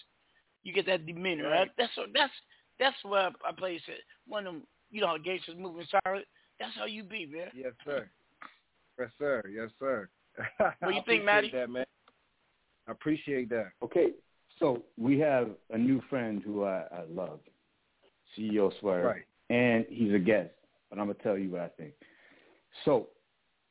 You 0.63 0.73
get 0.73 0.85
that 0.87 1.05
demeanor. 1.05 1.49
Right? 1.49 1.69
That's 1.77 1.91
that's 2.13 2.33
that's 2.79 2.95
where 3.03 3.29
I 3.45 3.51
play 3.51 3.75
it. 3.75 3.81
One 4.27 4.47
of 4.47 4.53
them, 4.53 4.63
you 4.91 5.01
know, 5.01 5.07
how 5.07 5.17
gangsters 5.17 5.55
moving 5.59 5.85
silent. 5.91 6.25
That's 6.59 6.75
how 6.77 6.85
you 6.85 7.03
be, 7.03 7.25
man. 7.25 7.47
Yes, 7.53 7.73
sir. 7.83 8.09
Yes, 8.99 9.09
sir. 9.19 9.43
Yes, 9.53 9.69
sir. 9.79 10.09
What 10.57 10.73
do 10.81 10.93
you 10.93 10.99
I 11.01 11.03
think, 11.03 11.03
appreciate 11.03 11.25
Matty? 11.25 11.51
That, 11.53 11.69
man. 11.69 11.85
I 12.87 12.91
appreciate 12.91 13.49
that. 13.49 13.71
Okay, 13.83 14.07
so 14.59 14.83
we 14.97 15.19
have 15.19 15.49
a 15.71 15.77
new 15.77 16.01
friend 16.09 16.41
who 16.43 16.63
I, 16.63 16.83
I 16.91 17.03
love, 17.09 17.39
CEO 18.37 18.71
Swirv, 18.81 19.03
Right. 19.05 19.23
and 19.49 19.85
he's 19.89 20.13
a 20.13 20.19
guest. 20.19 20.51
But 20.89 20.99
I'm 20.99 21.07
gonna 21.07 21.19
tell 21.23 21.37
you 21.37 21.49
what 21.49 21.61
I 21.61 21.69
think. 21.69 21.93
So 22.85 23.09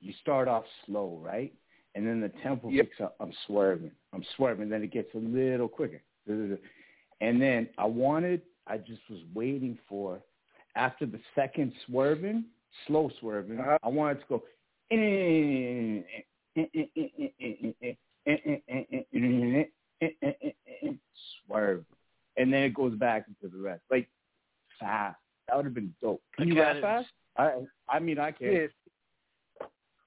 you 0.01 0.13
start 0.21 0.49
off 0.49 0.65
slow, 0.87 1.21
right? 1.23 1.53
And 1.95 2.07
then 2.07 2.21
the 2.21 2.31
tempo 2.43 2.71
picks 2.71 3.01
up. 3.01 3.17
I'm 3.21 3.33
swerving. 3.47 3.93
I'm 4.13 4.25
swerving. 4.37 4.69
Then 4.69 4.83
it 4.83 4.91
gets 4.93 5.15
a 5.15 5.19
little 5.19 5.69
quicker. 5.69 6.03
And 6.27 7.41
then 7.41 7.69
I 7.79 7.85
wanted. 7.87 8.43
I 8.67 8.79
just 8.79 9.01
was 9.11 9.21
waiting 9.35 9.79
for 9.89 10.23
after 10.77 11.05
the 11.05 11.21
second 11.35 11.73
swerving, 11.87 12.45
slow 12.87 13.11
swerving. 13.21 13.59
I 13.61 13.89
wanted 13.89 14.21
to 14.21 14.27
go. 14.29 14.43
Swerve, 21.47 21.85
and 22.37 22.53
then 22.53 22.63
it 22.63 22.75
goes 22.75 22.95
back 22.97 23.27
into 23.29 23.55
the 23.55 23.63
rest, 23.63 23.83
like 23.91 24.09
fast. 24.79 25.19
That 25.49 25.57
would 25.57 25.65
have 25.67 25.75
been 25.75 25.95
dope. 26.01 26.23
Can 26.37 26.49
you 26.49 26.61
rap 26.61 26.81
fast? 26.81 27.09
I 27.37 27.67
I 27.89 27.99
mean 27.99 28.19
I 28.19 28.31
can. 28.33 28.49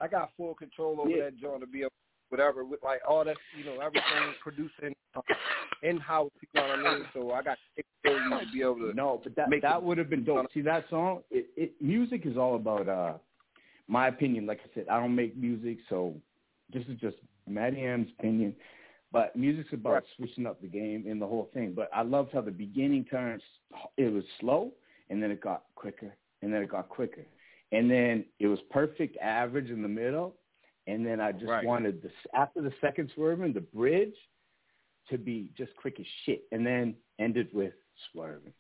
I 0.02 0.08
got 0.08 0.32
full 0.38 0.54
control 0.56 1.00
over 1.00 1.10
that 1.10 1.38
joint 1.40 1.62
to 1.62 1.68
be 1.68 1.82
able 1.82 1.92
whatever 2.30 2.66
with 2.66 2.82
like 2.84 3.00
all 3.08 3.24
that 3.24 3.38
you 3.58 3.66
know 3.66 3.80
everything 3.80 4.34
producing 4.42 4.96
uh, 5.16 5.22
in 5.84 5.98
house. 5.98 6.32
You 6.42 6.62
know 6.62 6.68
what 6.68 6.80
I 6.80 6.96
mean? 6.96 7.06
So 7.14 7.32
I 7.32 7.42
got 7.44 7.58
to 7.76 7.84
be 8.54 8.62
able 8.62 8.76
to 8.76 8.94
No, 8.94 9.22
but 9.24 9.36
that 9.36 9.50
that 9.62 9.82
would 9.82 9.98
have 9.98 10.10
been 10.10 10.24
dope. 10.24 10.48
See 10.54 10.62
that 10.62 10.86
song? 10.90 11.22
It, 11.32 11.48
it 11.56 11.74
music 11.82 12.26
is 12.26 12.38
all 12.38 12.56
about 12.56 12.90
uh 12.90 13.14
my 13.88 14.08
opinion. 14.08 14.46
Like 14.46 14.60
I 14.64 14.70
said, 14.74 14.86
I 14.90 15.00
don't 15.00 15.16
make 15.16 15.38
music, 15.38 15.78
so 15.90 16.16
this 16.74 16.84
is 16.88 17.00
just 17.00 17.18
Matty 17.48 17.84
M's 17.86 18.10
opinion. 18.20 18.56
But 19.12 19.36
music's 19.36 19.72
about 19.72 20.04
switching 20.18 20.46
up 20.46 20.60
the 20.62 20.68
game 20.68 21.06
and 21.08 21.22
the 21.22 21.28
whole 21.28 21.50
thing. 21.54 21.74
But 21.74 21.90
I 21.94 22.02
loved 22.02 22.34
how 22.34 22.42
the 22.42 22.52
beginning 22.52 23.06
turns. 23.06 23.42
It 23.98 24.12
was 24.12 24.24
slow, 24.42 24.72
and 25.10 25.24
then 25.24 25.32
it 25.32 25.40
got 25.40 25.64
quicker, 25.76 26.14
and 26.42 26.54
then 26.54 26.62
it 26.62 26.70
got 26.70 26.90
quicker, 26.90 27.24
and 27.72 27.90
then 27.90 28.26
it 28.40 28.48
was 28.48 28.60
perfect 28.72 29.18
average 29.18 29.70
in 29.70 29.82
the 29.82 29.88
middle. 29.88 30.38
And 30.88 31.06
then 31.06 31.20
I 31.20 31.32
just 31.32 31.46
Right. 31.46 31.66
wanted 31.66 32.02
the 32.02 32.12
after 32.34 32.62
the 32.62 32.72
second 32.80 33.12
swerving, 33.16 33.54
the 33.54 33.62
bridge 33.62 34.16
to 35.10 35.18
be 35.18 35.52
just 35.58 35.76
quick 35.78 36.00
as 36.00 36.06
shit, 36.24 36.44
and 36.52 36.66
then 36.66 36.96
ended 37.20 37.52
with 37.54 37.74
swerving, 38.12 38.54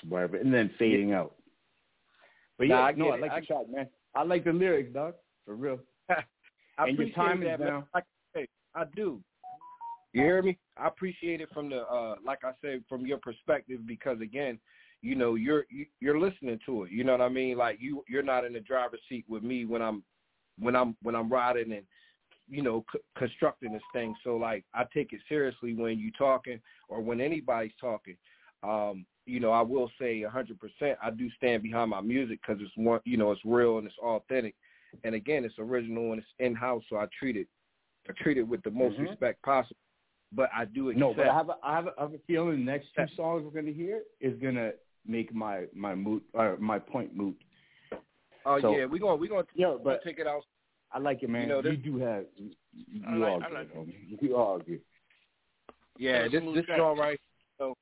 swerving, 0.00 0.40
and 0.42 0.54
then 0.54 0.68
fading 0.78 1.12
out. 1.12 1.34
But 2.58 2.68
Nah, 2.68 2.76
yeah, 2.78 2.84
I 2.84 2.92
no, 2.92 3.10
I 3.10 3.16
like 3.18 3.32
I- 3.32 3.40
the 3.40 3.46
shot, 3.46 3.68
man. 3.70 3.88
I 4.14 4.22
like 4.22 4.44
the 4.44 4.52
lyrics, 4.52 4.92
dog, 4.92 5.14
for 5.44 5.56
real. 5.56 5.80
I 6.08 6.14
and 6.78 6.88
your 6.88 6.92
appreciate 6.94 7.14
time 7.14 7.40
that, 7.40 7.54
is 7.54 7.60
now. 7.60 7.88
Like 7.94 8.04
I 8.34 8.40
say, 8.40 8.48
I 8.74 8.84
do. 8.94 9.22
You 10.12 10.22
hear 10.22 10.42
me? 10.42 10.58
I 10.76 10.86
appreciate 10.88 11.40
it 11.40 11.48
from 11.54 11.70
the 11.70 11.80
uh 11.88 12.16
like 12.24 12.44
I 12.44 12.52
said 12.60 12.84
from 12.88 13.06
your 13.06 13.18
perspective 13.18 13.80
because 13.86 14.20
again, 14.20 14.58
you 15.02 15.16
know, 15.16 15.34
you're 15.34 15.66
you, 15.68 15.86
you're 16.00 16.18
listening 16.18 16.58
to 16.66 16.84
it. 16.84 16.92
You 16.92 17.04
know 17.04 17.12
what 17.12 17.20
I 17.20 17.28
mean? 17.28 17.58
Like 17.58 17.78
you 17.80 18.04
you're 18.08 18.22
not 18.22 18.44
in 18.44 18.52
the 18.52 18.60
driver's 18.60 19.00
seat 19.08 19.24
with 19.28 19.42
me 19.42 19.64
when 19.64 19.82
I'm 19.82 20.02
when 20.58 20.76
I'm 20.76 20.96
when 21.02 21.14
I'm 21.14 21.30
riding 21.30 21.72
and 21.72 21.82
you 22.48 22.62
know 22.62 22.84
c- 22.92 23.00
constructing 23.18 23.72
this 23.72 23.82
thing. 23.92 24.14
So 24.24 24.36
like 24.36 24.64
I 24.74 24.84
take 24.94 25.12
it 25.12 25.20
seriously 25.28 25.74
when 25.74 25.98
you're 25.98 26.12
talking 26.16 26.60
or 26.88 27.00
when 27.00 27.20
anybody's 27.20 27.72
talking. 27.80 28.16
Um, 28.62 29.04
you 29.26 29.40
know, 29.40 29.50
I 29.50 29.60
will 29.60 29.90
say 30.00 30.22
a 30.22 30.28
100%. 30.30 30.96
I 31.02 31.10
do 31.10 31.28
stand 31.36 31.62
behind 31.62 31.90
my 31.90 32.00
music 32.00 32.40
because 32.44 32.60
it's 32.62 32.72
one, 32.76 33.00
you 33.04 33.16
know, 33.16 33.30
it's 33.32 33.40
real 33.44 33.78
and 33.78 33.86
it's 33.86 33.98
authentic. 33.98 34.54
And 35.04 35.14
again, 35.14 35.44
it's 35.44 35.54
original 35.58 36.12
and 36.12 36.20
it's 36.20 36.28
in 36.38 36.54
house, 36.54 36.82
so 36.88 36.96
I 36.96 37.06
treat 37.18 37.36
it, 37.36 37.46
I 38.08 38.12
treat 38.20 38.36
it 38.36 38.42
with 38.42 38.62
the 38.62 38.70
most 38.70 38.98
Mhm. 38.98 39.08
respect 39.08 39.42
possible. 39.42 39.76
But 40.32 40.50
I 40.54 40.64
do 40.64 40.90
accept. 40.90 41.00
No, 41.00 41.14
but 41.14 41.28
I 41.28 41.34
have 41.34 41.48
a, 41.50 41.56
I 41.62 41.74
have 41.74 41.86
a, 41.86 41.94
I 41.98 42.02
have 42.02 42.14
a 42.14 42.18
feeling 42.20 42.64
the 42.64 42.64
next 42.72 42.88
two 42.94 43.06
songs 43.16 43.44
we're 43.44 43.50
gonna 43.60 43.72
hear 43.72 44.02
is 44.20 44.38
gonna 44.40 44.72
make 45.06 45.34
my 45.34 45.64
my 45.74 45.94
moot 45.94 46.22
or 46.34 46.56
my 46.58 46.78
point 46.78 47.14
moot. 47.16 47.36
Oh 48.44 48.60
So- 48.60 48.76
yeah, 48.76 48.84
we're 48.86 48.98
gonna 48.98 49.16
we're 49.16 49.28
gonna 49.30 49.46
Yo, 49.54 49.78
but 49.82 50.02
take 50.04 50.18
it 50.18 50.26
out. 50.26 50.42
I 50.92 50.98
like 50.98 51.22
it, 51.22 51.30
man. 51.30 51.42
You 51.42 51.48
know, 51.48 51.62
you 51.62 51.76
do 51.76 51.98
have 51.98 52.24
you, 52.36 52.50
you 52.74 53.02
I 53.08 53.14
like- 53.14 53.30
all 53.30 53.42
I 53.42 53.48
good, 53.48 53.54
like 53.54 53.74
homie. 53.74 53.94
You 54.22 54.36
all 54.36 54.58
good. 54.58 54.80
Yeah, 55.98 56.22
Yeah, 56.24 56.28
this 56.28 56.40
smooth 56.42 56.54
this 56.56 56.66
track. 56.66 56.78
joint 56.78 56.98
right. 56.98 57.20
So 57.58 57.76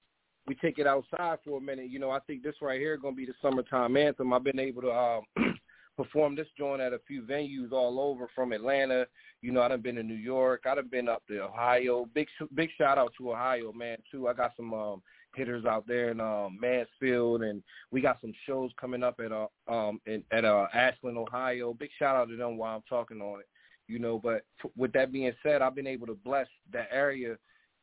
we 0.46 0.54
take 0.56 0.78
it 0.78 0.86
outside 0.86 1.38
for 1.44 1.58
a 1.58 1.60
minute. 1.60 1.88
You 1.90 1.98
know, 1.98 2.10
I 2.10 2.18
think 2.20 2.42
this 2.42 2.54
right 2.60 2.80
here 2.80 2.96
gonna 2.96 3.14
be 3.16 3.26
the 3.26 3.34
summertime 3.42 3.96
anthem. 3.96 4.32
I've 4.32 4.44
been 4.44 4.58
able 4.60 4.82
to 4.82 4.92
um, 4.92 5.22
perform 5.96 6.34
this 6.34 6.46
joint 6.58 6.80
at 6.80 6.92
a 6.92 6.98
few 7.06 7.22
venues 7.22 7.72
all 7.72 8.00
over 8.00 8.28
from 8.34 8.52
Atlanta. 8.52 9.06
You 9.42 9.52
know, 9.52 9.62
I 9.62 9.68
done 9.68 9.80
been 9.80 9.94
to 9.96 10.02
New 10.02 10.14
York. 10.14 10.62
I 10.66 10.74
done 10.74 10.88
been 10.90 11.08
up 11.08 11.22
to 11.28 11.40
Ohio. 11.44 12.06
Big 12.14 12.26
sh- 12.38 12.44
big 12.54 12.68
shout 12.76 12.98
out 12.98 13.12
to 13.18 13.30
Ohio, 13.32 13.72
man. 13.72 13.98
Too. 14.10 14.28
I 14.28 14.34
got 14.34 14.52
some 14.56 14.74
um, 14.74 15.02
hitters 15.34 15.64
out 15.64 15.86
there 15.86 16.10
in 16.10 16.20
um, 16.20 16.58
Mansfield, 16.60 17.42
and 17.42 17.62
we 17.90 18.00
got 18.00 18.20
some 18.20 18.32
shows 18.46 18.70
coming 18.80 19.02
up 19.02 19.20
at 19.24 19.32
uh, 19.32 19.46
um 19.68 20.00
in, 20.06 20.22
at 20.32 20.44
uh, 20.44 20.66
Ashland, 20.74 21.16
Ohio. 21.18 21.72
Big 21.74 21.90
shout 21.98 22.16
out 22.16 22.28
to 22.28 22.36
them 22.36 22.56
while 22.56 22.76
I'm 22.76 22.82
talking 22.88 23.20
on 23.20 23.40
it. 23.40 23.46
You 23.88 23.98
know, 23.98 24.18
but 24.18 24.44
f- 24.64 24.70
with 24.76 24.92
that 24.92 25.10
being 25.12 25.32
said, 25.42 25.62
I've 25.62 25.74
been 25.74 25.86
able 25.86 26.06
to 26.06 26.14
bless 26.24 26.46
that 26.72 26.88
area 26.92 27.36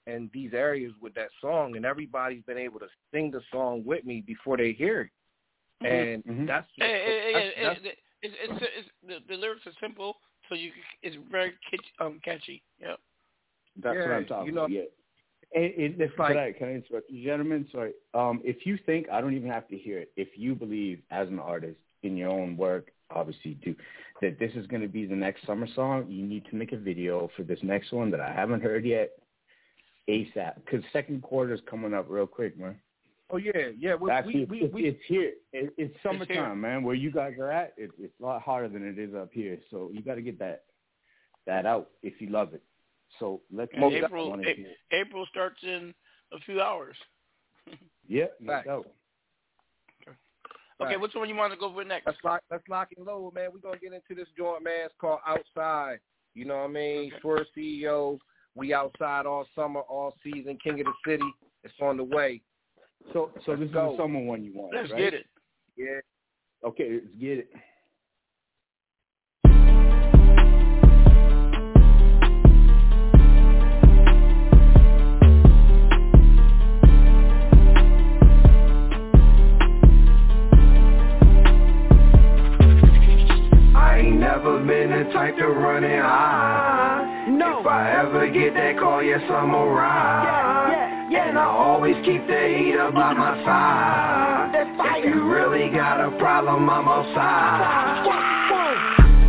and 0.06 0.30
these 0.34 0.54
areas 0.54 0.94
with 1.02 1.14
that 1.16 1.30
song, 1.42 1.76
and 1.76 1.86
everybody's 1.86 2.44
been 2.44 2.58
able 2.58 2.80
to 2.80 2.88
sing 3.14 3.30
the 3.30 3.42
song 3.52 3.84
with 3.86 4.06
me 4.06 4.24
before 4.26 4.56
they 4.56 4.72
hear 4.72 5.02
it. 5.02 5.86
And 5.86 6.24
Mm-hmm. 6.24 6.46
that's, 6.46 6.66
Hey, 6.78 6.86
hey, 7.06 7.32
that's, 7.34 7.56
hey, 7.56 7.64
that's 7.64 7.80
hey, 7.84 7.94
it's, 8.24 8.36
it's, 8.42 8.64
it's, 8.78 8.90
the, 9.28 9.34
the 9.36 9.40
lyrics 9.40 9.68
are 9.68 9.74
simple, 9.82 10.16
so 10.50 10.56
you 10.56 10.72
it's 11.04 11.18
very 11.30 11.52
catchy. 11.70 11.92
Um, 12.00 12.20
catchy. 12.24 12.64
Yep. 12.80 13.00
That's 13.84 13.96
what 13.98 14.12
I'm 14.12 14.26
talking 14.26 14.46
you 14.48 14.52
know- 14.54 14.62
about. 14.62 14.72
Yeah. 14.72 14.82
And, 15.54 15.66
and 15.66 16.02
if, 16.02 16.12
like- 16.20 16.30
can, 16.30 16.38
I, 16.38 16.52
can 16.52 16.68
I 16.68 16.74
interrupt 16.74 17.10
you, 17.10 17.24
gentlemen? 17.24 17.68
Sorry. 17.72 17.94
Um, 18.14 18.42
if 18.44 18.66
you 18.66 18.78
think 18.86 19.08
I 19.12 19.22
don't 19.22 19.36
even 19.36 19.50
have 19.50 19.68
to 19.70 19.78
hear 19.78 20.00
it, 20.00 20.12
if 20.16 20.30
you 20.36 20.56
believe 20.56 21.02
as 21.12 21.28
an 21.28 21.40
artist 21.40 21.80
in 22.04 22.18
your 22.18 22.30
own 22.30 22.58
work, 22.58 22.92
obviously 23.10 23.54
do 23.64 23.74
that 24.22 24.40
this 24.40 24.52
is 24.56 24.68
going 24.68 24.82
to 24.82 24.88
be 24.88 25.06
the 25.06 25.16
next 25.16 25.46
summer 25.46 25.68
song, 25.76 26.06
you 26.10 26.26
need 26.26 26.46
to 26.50 26.56
make 26.56 26.74
a 26.74 26.78
video 26.78 27.30
for 27.38 27.44
this 27.44 27.60
next 27.62 27.92
one 27.92 28.12
that 28.12 28.20
I 28.20 28.34
haven't 28.34 28.62
heard 28.62 28.86
yet, 28.86 29.12
ASAP. 30.10 30.56
Because 30.66 30.84
second 30.92 31.22
quarter 31.22 31.54
is 31.54 31.62
coming 31.70 31.94
up 31.94 32.08
real 32.10 32.28
quick, 32.28 32.58
man. 32.60 32.76
Oh 33.30 33.38
yeah, 33.38 33.52
yeah. 33.78 33.96
We, 33.96 34.10
Actually, 34.10 34.46
we, 34.46 34.60
it's, 34.60 34.74
we, 34.74 34.86
it's 34.86 35.00
here. 35.08 35.34
It, 35.52 35.74
it's 35.78 35.94
summertime, 36.02 36.28
here. 36.28 36.56
man. 36.56 36.84
Where 36.84 36.96
you 36.96 37.12
guys 37.12 37.34
are 37.40 37.52
at, 37.52 37.74
it, 37.78 37.92
it's 38.00 38.14
a 38.22 38.26
lot 38.26 38.42
harder 38.42 38.70
than 38.70 38.88
it 38.88 38.98
is 38.98 39.14
up 39.14 39.30
here. 39.34 39.58
So 39.70 39.90
you 39.94 40.02
got 40.02 40.16
to 40.16 40.22
get 40.22 40.40
that 40.40 40.64
that 41.46 41.66
out 41.66 41.90
if 42.04 42.22
you 42.22 42.30
love 42.30 42.54
it. 42.54 42.64
So 43.20 43.42
let's 43.52 43.72
And 43.74 43.82
move 43.82 43.94
April 43.94 44.32
on. 44.34 44.46
A- 44.46 44.66
April 44.92 45.26
starts 45.30 45.58
in 45.64 45.94
a 46.34 46.40
few 46.46 46.62
hours. 46.62 46.96
Yeah, 48.10 48.28
no 48.40 48.54
Facts. 48.54 48.68
doubt. 48.68 48.88
Okay, 50.80 50.92
Right. 50.94 51.02
which 51.02 51.14
one 51.16 51.28
you 51.28 51.36
want 51.36 51.52
to 51.52 51.60
go 51.60 51.70
with 51.70 51.88
next? 51.88 52.06
Let's 52.06 52.18
lock 52.24 52.42
let's 52.52 52.64
lock 52.70 52.90
and 52.96 53.06
load, 53.06 53.34
man. 53.34 53.50
We're 53.52 53.60
gonna 53.60 53.80
get 53.80 53.92
into 53.94 54.16
this 54.16 54.30
joint, 54.38 54.64
man. 54.64 54.86
It's 54.86 54.94
called 55.02 55.20
Outside. 55.28 56.00
You 56.36 56.46
know 56.46 56.56
what 56.58 56.66
I 56.70 56.74
mean? 56.74 57.12
Swirv 57.22 57.46
CEO. 57.58 58.20
We 58.56 58.74
outside 58.74 59.26
all 59.26 59.46
summer, 59.56 59.82
all 59.82 60.14
season, 60.24 60.58
King 60.64 60.80
of 60.80 60.86
the 60.86 60.94
City. 61.06 61.24
It's 61.64 61.74
on 61.82 61.98
the 61.98 62.04
way. 62.04 62.42
So 63.12 63.32
so 63.46 63.52
Let's 63.52 63.64
this 63.64 63.72
go. 63.72 63.92
is 63.92 63.98
the 63.98 64.04
summer 64.04 64.20
one 64.22 64.44
you 64.44 64.54
want, 64.54 64.74
Let's 64.76 64.92
right? 64.92 65.00
get 65.00 65.14
it. 65.14 65.26
Yeah. 65.76 66.00
Okay, 66.66 67.00
let's 67.04 67.16
get 67.20 67.40
it. 67.40 67.50
Been 84.68 84.92
the 84.92 85.10
type 85.14 85.38
to 85.38 85.48
run 85.48 85.84
it 85.86 86.02
high. 86.02 87.26
No. 87.30 87.62
If 87.62 87.68
I 87.68 87.92
ever 88.00 88.30
get 88.30 88.54
that 88.54 88.78
call, 88.78 89.02
yes, 89.02 89.22
I'm 89.30 89.54
a 89.54 89.66
ride. 89.66 90.70
Yeah, 90.72 91.08
yeah, 91.10 91.30
And 91.30 91.40
I 91.40 91.46
always 91.46 91.96
keep 92.06 92.28
the 92.28 92.48
heater 92.48 92.92
by 92.92 93.14
my 93.14 93.44
side. 93.46 94.52
If 94.54 95.06
you 95.06 95.24
really 95.24 95.70
got 95.70 96.02
a 96.02 96.12
problem, 96.18 96.70
I'm 96.70 96.88
outside. 96.88 98.47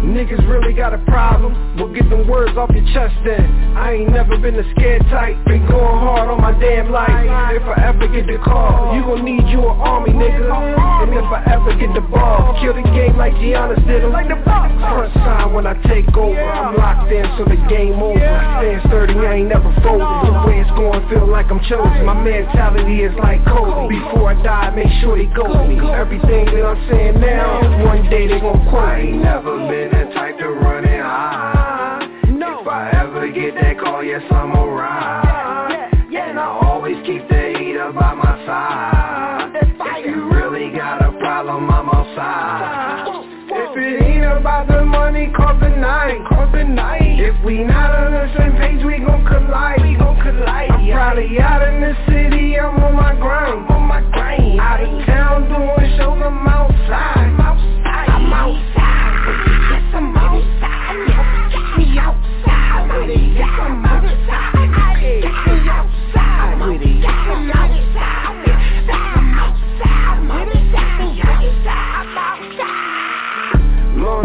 Niggas 0.09 0.41
really 0.49 0.73
got 0.73 0.95
a 0.95 0.99
problem, 1.05 1.53
well 1.77 1.93
get 1.93 2.09
them 2.09 2.27
words 2.27 2.57
off 2.57 2.71
your 2.73 2.85
chest 2.97 3.15
then. 3.25 3.45
I 3.77 3.93
ain't 3.93 4.11
never 4.11 4.39
been 4.39 4.57
a 4.57 4.65
scared 4.73 5.03
type, 5.13 5.37
been 5.45 5.69
going 5.69 6.01
hard 6.01 6.33
on 6.33 6.41
my 6.41 6.57
damn 6.59 6.91
life. 6.91 7.13
If 7.53 7.63
I 7.69 7.93
ever 7.93 8.09
get 8.09 8.27
the 8.27 8.41
call, 8.41 8.97
you 8.97 9.05
gon' 9.05 9.25
need 9.25 9.45
you 9.53 9.61
an 9.61 9.77
army 9.77 10.17
nigga. 10.17 10.49
And 10.49 11.13
if 11.13 11.29
I 11.29 11.45
ever 11.53 11.77
get 11.77 11.93
the 11.93 12.01
ball, 12.01 12.57
kill 12.61 12.73
the 12.73 12.89
game 12.97 13.17
like 13.21 13.35
Giannis 13.35 13.85
did 13.87 14.03
him 14.03 14.17
Front 14.89 15.13
side 15.13 15.53
when 15.53 15.67
I 15.67 15.75
take 15.85 16.09
over, 16.17 16.41
I'm 16.41 16.77
locked 16.77 17.13
in 17.13 17.27
so 17.37 17.45
the 17.45 17.61
game 17.69 18.01
over. 18.01 18.17
Stand 18.17 18.81
sturdy, 18.89 19.15
I 19.15 19.45
ain't 19.45 19.49
never 19.53 19.69
folded. 19.85 20.09
The 20.25 20.33
way 20.49 20.65
it's 20.65 20.71
going 20.73 21.05
feel 21.13 21.29
like 21.29 21.51
I'm 21.51 21.61
chosen. 21.69 22.07
My 22.09 22.17
mentality 22.17 23.05
is 23.05 23.13
like 23.21 23.45
Kobe. 23.45 23.93
Before 23.93 24.33
I 24.33 24.43
die, 24.43 24.71
make 24.73 24.89
sure 25.03 25.19
they 25.19 25.29
go 25.37 25.45
with 25.45 25.69
me. 25.69 25.77
Everything 25.85 26.47
that 26.49 26.65
I'm 26.65 26.81
saying 26.89 27.21
now, 27.21 27.85
one 27.85 28.09
day 28.09 28.27
they 28.27 28.41
gon' 28.41 28.65
quote 28.73 28.97
me. 28.97 29.13
I 29.13 29.13
ain't 29.13 29.23
never 29.23 29.53
been 29.69 29.98
the 29.99 30.13
type 30.15 30.39
to 30.39 30.49
run 30.49 30.85
it 30.85 31.01
high. 31.01 32.07
No. 32.31 32.61
If 32.61 32.69
I 32.69 32.91
ever 33.03 33.31
get 33.33 33.55
that 33.55 33.79
call, 33.81 34.05
yes, 34.05 34.23
I'm 34.31 34.53
a 34.55 34.67
ride 34.67 35.91
And 36.15 36.39
I 36.39 36.47
always 36.47 36.97
keep 37.05 37.29
the 37.29 37.55
heater 37.59 37.93
by 37.93 38.15
my 38.15 38.47
side. 38.47 39.53
If 39.99 40.07
you 40.07 40.31
really 40.31 40.71
got 40.77 41.03
a 41.03 41.11
problem, 41.19 41.69
I'm 41.71 41.89
outside 41.89 43.25
If 43.51 43.77
it 43.77 44.03
ain't 44.03 44.25
about 44.25 44.69
the 44.69 44.85
money, 44.85 45.33
call 45.35 45.59
the 45.59 45.69
night, 45.69 46.25
call 46.29 46.51
the 46.53 46.65
night. 46.65 47.19
If 47.19 47.45
we 47.45 47.65
not 47.65 47.91
on 47.99 48.13
the 48.13 48.33
same 48.39 48.53
page, 48.53 48.85
we 48.85 48.99
gon' 49.05 49.27
collide, 49.27 49.83
we 49.83 49.97
gon' 49.97 50.21
collide 50.21 50.71
I'm 50.71 50.87
probably 50.91 51.41
out 51.41 51.67
in 51.67 51.81
the 51.81 51.95
city, 52.07 52.59
I'm 52.59 52.79
on 52.83 52.95
my 52.95 53.15
grind, 53.17 53.67
I'm 53.67 53.77
on 53.77 53.89
my 53.89 54.01
grind. 54.13 54.61
Out 54.61 54.81
of 54.81 55.07
town 55.07 55.49
doing 55.49 55.97
shows, 55.99 56.23
I'm 56.23 56.47
outside, 56.47 57.17
I'm 57.17 57.41
outside, 57.41 58.09
I'm 58.09 58.33
outside 58.33 58.78
outside 63.11 63.98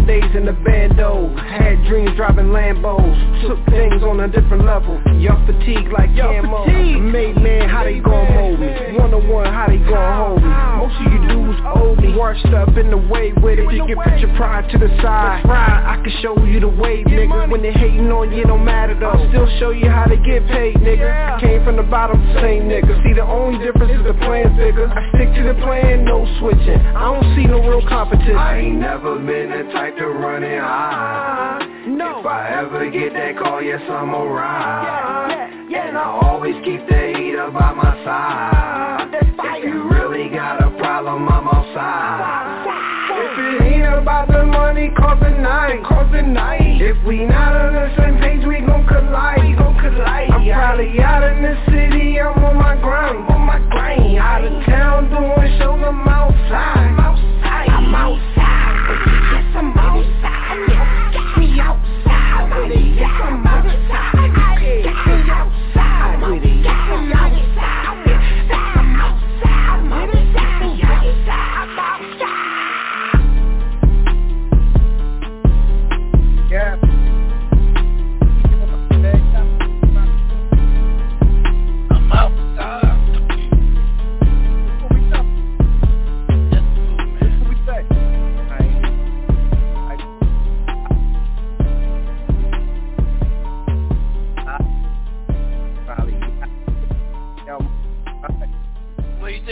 days 0.05 0.29
in 0.35 0.45
the 0.45 0.53
bando, 0.53 1.35
had 1.37 1.83
dreams 1.85 2.11
driving 2.15 2.47
Lambos. 2.47 3.47
Took 3.47 3.63
things 3.67 4.03
on 4.03 4.19
a 4.21 4.27
different 4.27 4.65
level, 4.65 4.99
y'all 5.19 5.39
fatigued 5.45 5.91
like 5.91 6.15
camo. 6.15 6.65
Made 6.65 7.35
man, 7.37 7.69
how 7.69 7.83
they 7.83 7.99
gon' 7.99 8.33
mold 8.33 8.59
me? 8.59 8.67
One 8.97 9.13
on 9.13 9.27
one, 9.27 9.45
how 9.45 9.67
they 9.67 9.77
gon' 9.77 10.17
hold 10.17 10.41
me? 10.43 10.49
Most 10.49 10.95
of 10.99 11.11
you 11.11 11.19
dudes 11.27 11.59
owe 11.65 11.95
me. 11.95 12.15
Washed 12.15 12.45
up 12.53 12.77
in 12.77 12.89
the 12.89 12.97
way 12.97 13.33
with 13.41 13.59
it, 13.59 13.71
you 13.73 13.85
can 13.85 13.97
put 13.97 14.19
your 14.19 14.33
pride 14.35 14.69
to 14.71 14.77
the 14.77 14.87
side. 15.01 15.43
I 15.45 15.99
can 16.03 16.13
show 16.21 16.37
you 16.45 16.59
the 16.59 16.69
way, 16.69 17.03
nigga. 17.03 17.49
When 17.49 17.61
they 17.61 17.73
hating 17.73 18.11
on 18.11 18.31
you, 18.31 18.43
don't 18.43 18.63
matter 18.63 18.97
though. 18.97 19.17
Still 19.29 19.49
show 19.59 19.71
you 19.71 19.89
how 19.89 20.05
to 20.05 20.15
get 20.17 20.45
paid, 20.47 20.75
nigga. 20.77 21.39
Came 21.41 21.63
from 21.63 21.77
the 21.77 21.83
bottom, 21.83 22.21
same 22.41 22.69
nigga. 22.69 23.01
See 23.03 23.13
the 23.13 23.23
only 23.23 23.63
difference 23.63 23.91
is 23.91 24.03
the 24.05 24.13
plan 24.25 24.55
bigger 24.55 24.87
I 24.87 25.09
stick 25.15 25.33
to 25.35 25.43
the 25.43 25.55
plan, 25.61 26.05
no 26.05 26.25
switching. 26.39 26.79
I 26.95 27.13
don't 27.13 27.35
see 27.35 27.45
no 27.45 27.59
real 27.67 27.85
competition. 27.87 28.35
I 28.35 28.59
ain't 28.59 28.79
never 28.79 29.17
been 29.17 29.49
the 29.49 29.71
type 29.73 29.92
to 29.97 30.07
run 30.07 30.43
it 30.43 30.59
high 30.59 31.73
no. 31.87 32.19
If 32.19 32.25
I 32.25 32.63
ever 32.63 32.89
get 32.89 33.13
that 33.13 33.37
call, 33.37 33.61
yes, 33.61 33.81
I'm 33.89 34.13
a 34.13 34.25
ride. 34.25 35.51
And 35.73 35.97
I 35.97 36.19
always 36.23 36.55
keep 36.63 36.79
the 36.87 37.13
heater 37.17 37.51
by 37.51 37.73
my 37.73 37.91
side. 38.05 39.11
If 39.11 39.63
you 39.65 39.89
really 39.89 40.29
got 40.29 40.63
a 40.63 40.69
problem, 40.77 41.27
I'm 41.27 41.47
outside. 41.47 42.63
If 43.11 43.61
it 43.61 43.73
ain't 43.73 43.93
about 44.01 44.29
the 44.29 44.45
money, 44.45 44.91
call 44.95 45.19
the 45.19 45.29
night, 45.29 45.83
call 45.83 46.09
the 46.09 46.21
night. 46.21 46.81
If 46.81 47.03
we 47.05 47.25
not 47.25 47.53
on 47.53 47.73
the 47.73 47.95
same 47.97 48.17
page, 48.19 48.45
we 48.47 48.61
gon' 48.65 48.87
collide, 48.87 49.43
we 49.43 49.55
gon' 49.55 49.75
collide 49.75 50.31
I'm 50.31 50.47
probably 50.47 50.99
out 51.01 51.23
in 51.23 51.43
the 51.43 51.55
city, 51.67 52.19
I'm 52.19 52.43
on 52.43 52.55
my 52.55 52.79
grind, 52.79 53.27
on 53.29 53.41
my 53.41 53.59
grind. 53.69 54.17
Out 54.17 54.45
of 54.45 54.65
town 54.65 55.09
doing 55.09 55.59
shows, 55.59 55.83
I'm 55.83 56.07
outside, 56.07 56.77
I'm 56.77 56.99
outside, 56.99 57.69
I'm 57.69 57.95
outside 57.95 58.32
outside 63.03 63.42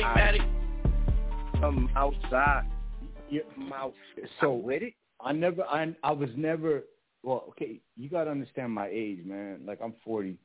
think, 0.01 0.07
I- 0.07 0.15
Maddie? 0.15 1.63
I'm 1.63 1.89
outside. 1.95 2.63
Yeah. 3.29 3.41
I'm 3.57 3.71
out. 3.73 3.93
So 4.39 4.53
with 4.53 4.81
it. 4.83 4.93
I 5.23 5.31
never, 5.31 5.63
I, 5.63 5.95
I 6.03 6.11
was 6.11 6.29
never. 6.35 6.83
Well, 7.23 7.45
okay, 7.49 7.79
you 7.95 8.09
gotta 8.09 8.31
understand 8.31 8.71
my 8.71 8.89
age, 8.91 9.19
man. 9.23 9.61
Like 9.63 9.79
I'm 9.83 9.93
40, 10.03 10.35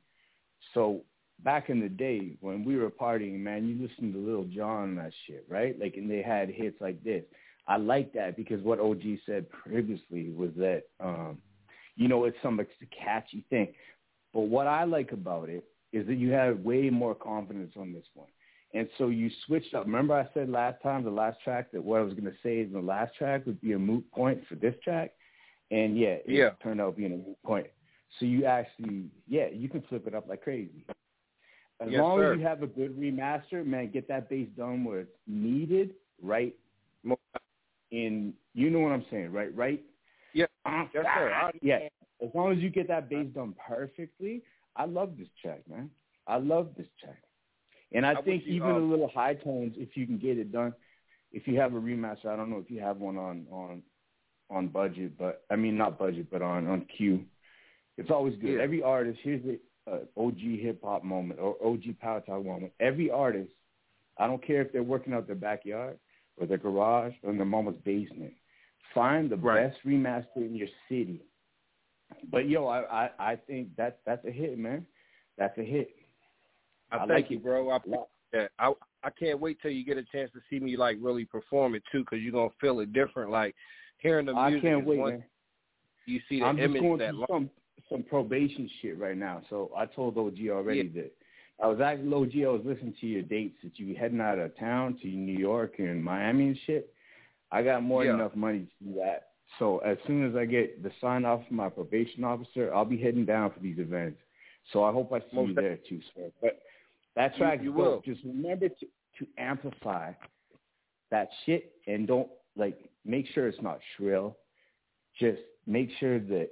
so 0.75 1.01
back 1.43 1.71
in 1.71 1.81
the 1.81 1.89
day 1.89 2.37
when 2.43 2.67
we 2.67 2.77
were 2.77 2.91
partying, 2.91 3.39
man, 3.39 3.67
you 3.67 3.89
listened 3.89 4.13
to 4.13 4.19
Lil 4.19 4.45
Jon 4.55 4.91
and 4.91 4.99
that 4.99 5.13
shit, 5.27 5.47
right? 5.49 5.79
Like, 5.81 5.95
and 5.97 6.11
they 6.11 6.21
had 6.21 6.51
hits 6.51 6.79
like 6.83 7.03
this. 7.03 7.25
I 7.67 7.79
like 7.79 8.13
that 8.13 8.37
because 8.37 8.63
what 8.63 8.79
OG 8.79 9.03
said 9.25 9.49
previously 9.49 10.29
was 10.31 10.51
that, 10.59 10.83
um, 11.01 11.39
you 11.97 12.09
know, 12.09 12.25
it's 12.25 12.37
some 12.43 12.61
it's 12.61 12.71
a 12.83 13.05
catchy 13.05 13.43
thing. 13.49 13.69
But 14.35 14.43
what 14.43 14.67
I 14.67 14.85
like 14.85 15.13
about 15.13 15.49
it 15.49 15.65
is 15.95 16.07
that 16.09 16.17
you 16.17 16.33
have 16.33 16.59
way 16.59 16.91
more 16.91 17.15
confidence 17.15 17.73
on 17.79 17.95
this 17.95 18.05
one. 18.13 18.29
And 18.75 18.89
so 18.99 19.09
you 19.09 19.31
switched 19.47 19.75
up. 19.75 19.87
Remember 19.87 20.15
I 20.15 20.29
said 20.35 20.51
last 20.51 20.83
time, 20.83 21.05
the 21.05 21.11
last 21.11 21.39
track, 21.43 21.73
that 21.73 21.83
what 21.83 22.01
I 22.01 22.03
was 22.03 22.15
going 22.15 22.25
to 22.25 22.37
say 22.43 22.61
in 22.61 22.73
the 22.73 22.81
last 22.81 23.15
track 23.17 23.47
would 23.47 23.61
be 23.61 23.73
a 23.73 23.79
moot 23.79 24.11
point 24.13 24.41
for 24.49 24.57
this 24.57 24.75
track? 24.85 25.13
And 25.71 25.99
yeah, 25.99 26.17
it 26.17 26.25
Yeah. 26.27 26.51
turned 26.63 26.81
out 26.81 26.97
being 26.97 27.13
a 27.13 27.17
moot 27.17 27.43
point. 27.43 27.67
So 28.19 28.27
you 28.27 28.45
actually, 28.45 29.07
yeah, 29.27 29.49
you 29.49 29.69
can 29.69 29.83
flip 29.83 30.07
it 30.07 30.15
up 30.15 30.29
like 30.29 30.43
crazy. 30.43 30.85
As 31.81 31.91
Yes, 31.91 32.01
long 32.01 32.19
sir. 32.19 32.33
as 32.33 32.39
you 32.39 32.45
have 32.45 32.63
a 32.63 32.67
good 32.67 32.99
remaster, 32.99 33.65
man, 33.65 33.91
get 33.91 34.09
that 34.09 34.29
bass 34.29 34.49
done 34.57 34.85
where 34.85 35.01
it's 35.01 35.17
needed, 35.27 35.95
right? 36.23 36.55
In, 37.93 38.35
you 38.55 38.71
know 38.71 38.81
what 38.81 38.93
I'm 38.93 39.05
saying, 39.11 39.33
right? 39.33 39.55
Right? 39.55 39.83
Yeah. 40.33 40.47
Yes, 40.67 40.89
sir. 41.15 41.33
I 41.33 41.53
Yeah. 41.63 41.89
As 42.23 42.31
long 42.35 42.53
as 42.53 42.59
you 42.59 42.71
get 42.71 42.89
that 42.89 43.09
bass 43.09 43.27
done 43.35 43.55
perfectly, 43.67 44.43
I 44.75 44.87
love 44.87 45.17
this 45.19 45.29
track, 45.41 45.61
man. 45.69 45.91
I 46.27 46.37
love 46.39 46.71
this 46.77 46.89
track. 47.01 47.23
And 47.93 48.05
I, 48.05 48.13
I 48.13 48.23
think 48.23 48.45
you, 48.47 48.55
even 48.55 48.71
um, 48.71 48.77
a 48.77 48.87
little 48.87 49.09
high 49.09 49.35
tones, 49.35 49.75
if 49.77 49.97
you 49.97 50.07
can 50.07 50.19
get 50.19 50.39
it 50.39 50.53
done, 50.53 50.75
if 51.33 51.47
you 51.47 51.59
have 51.61 51.75
a 51.75 51.81
remaster, 51.81 52.27
I 52.27 52.37
don't 52.37 52.51
know 52.51 52.59
if 52.59 52.71
you 52.71 52.81
have 52.81 52.99
one 52.99 53.17
on 53.17 53.47
on 53.51 53.83
on 54.51 54.69
budget, 54.69 55.19
but 55.19 55.45
I 55.51 55.57
mean 55.57 55.77
not 55.77 55.99
budget, 55.99 56.27
but 56.31 56.43
on 56.43 56.67
on 56.67 56.87
cue. 56.97 57.25
It's 57.99 58.11
always 58.11 58.35
good. 58.37 58.57
Yeah. 58.57 58.63
Every 58.63 58.83
artist, 58.83 59.19
here's 59.23 59.43
the 59.43 59.59
uh, 59.91 59.99
OG 60.17 60.39
hip 60.39 60.81
hop 60.83 61.05
moment 61.05 61.41
or 61.41 61.57
OG 61.65 61.99
power 62.01 62.21
talk 62.21 62.45
moment. 62.45 62.73
Every 62.81 63.11
artist, 63.11 63.51
I 64.19 64.27
don't 64.27 64.45
care 64.45 64.61
if 64.63 64.73
they're 64.73 64.83
working 64.83 65.15
out 65.15 65.27
their 65.27 65.37
backyard 65.37 65.99
or 66.37 66.47
their 66.47 66.59
garage 66.59 67.15
or 67.23 67.31
in 67.31 67.37
their 67.39 67.47
mama's 67.47 67.77
basement. 67.85 68.33
Find 68.95 69.31
the 69.31 69.37
Right. 69.37 69.69
best 69.69 69.79
remaster 69.87 70.37
in 70.37 70.55
your 70.55 70.69
city. 70.89 71.23
But 72.31 72.49
yo, 72.49 72.67
I, 72.67 73.05
I 73.05 73.11
I 73.33 73.37
think 73.37 73.75
that 73.77 74.01
that's 74.07 74.25
a 74.25 74.31
hit, 74.31 74.59
man. 74.59 74.87
That's 75.39 75.57
a 75.59 75.63
hit. 75.65 75.91
I, 76.91 76.97
I 76.97 76.99
thank 77.01 77.11
like 77.11 77.31
you, 77.31 77.37
it. 77.39 77.43
bro. 77.45 77.71
I, 77.71 77.79
yeah, 78.33 78.47
I 78.59 78.73
I 79.03 79.11
can't 79.11 79.41
wait 79.41 79.59
till 79.63 79.71
you 79.71 79.85
get 79.85 79.99
a 79.99 80.05
chance 80.05 80.31
to 80.33 80.41
see 80.51 80.59
me 80.59 80.77
like 80.77 80.97
really 81.01 81.25
perform 81.25 81.75
it 81.75 81.83
too, 81.93 82.01
because 82.01 82.21
you're 82.21 82.33
gonna 82.33 82.51
feel 82.61 82.81
it 82.81 82.93
different. 82.93 83.31
Like 83.31 83.55
hearing 83.99 84.27
the 84.27 84.35
music. 84.35 84.65
I 84.65 84.69
can't 84.69 84.87
wait, 84.87 84.99
one. 84.99 85.11
man. 85.11 85.25
You 86.07 86.21
see 86.29 86.41
the 86.41 86.47
I'm 86.47 86.57
just 86.57 86.75
going 86.79 86.99
that. 86.99 87.11
through 87.11 87.27
some 87.29 87.51
some 87.91 88.03
probation 88.03 88.69
shit 88.81 88.99
right 88.99 89.17
now. 89.17 89.43
So 89.49 89.71
I 89.77 89.87
told 89.87 90.19
OG 90.19 90.39
already 90.51 90.89
that 90.89 91.13
I 91.63 91.69
was 91.69 91.81
asking 91.81 92.13
OG. 92.13 92.33
I 92.45 92.49
was 92.49 92.63
listening 92.65 92.95
to 93.01 93.07
your 93.07 93.23
dates 93.23 93.57
that 93.63 93.79
you 93.79 93.95
heading 93.95 94.21
out 94.21 94.39
of 94.39 94.57
town 94.59 94.99
to 95.03 95.09
New 95.09 95.39
York 95.39 95.75
and 95.79 96.03
Miami 96.03 96.49
and 96.49 96.59
shit. 96.67 96.93
I 97.53 97.63
got 97.63 97.83
more 97.83 98.05
Yeah. 98.05 98.13
than 98.13 98.21
enough 98.21 98.35
money 98.35 98.67
to 98.67 98.85
do 98.85 98.95
that. 98.99 99.29
So 99.59 99.79
as 99.79 99.97
soon 100.07 100.29
as 100.29 100.35
I 100.35 100.45
get 100.45 100.83
the 100.83 100.91
sign 101.01 101.25
off 101.25 101.47
from 101.47 101.57
my 101.57 101.69
probation 101.69 102.25
officer, 102.25 102.75
I'll 102.75 102.85
be 102.85 102.99
heading 102.99 103.25
down 103.25 103.53
for 103.53 103.61
these 103.61 103.79
events. 103.79 104.21
So 104.73 104.83
I 104.83 104.91
hope 104.93 105.13
I 105.13 105.21
see 105.21 105.27
Most 105.37 105.49
you 105.51 105.55
there 105.55 105.79
too, 105.89 106.01
sir. 106.15 106.31
But 106.43 106.61
that 107.17 107.37
You- 107.39 107.65
you 107.65 107.73
will. 107.73 108.01
Just 108.03 108.23
remember 108.25 108.69
to 108.69 108.87
to 109.19 109.27
amplify 109.39 110.13
that 111.11 111.29
shit 111.45 111.73
and 111.87 112.07
don't 112.07 112.31
like 112.57 112.79
make 113.05 113.27
sure 113.29 113.49
it's 113.49 113.61
not 113.63 113.81
shrill. 113.97 114.37
Just 115.19 115.41
make 115.67 115.91
sure 115.99 116.19
that 116.19 116.51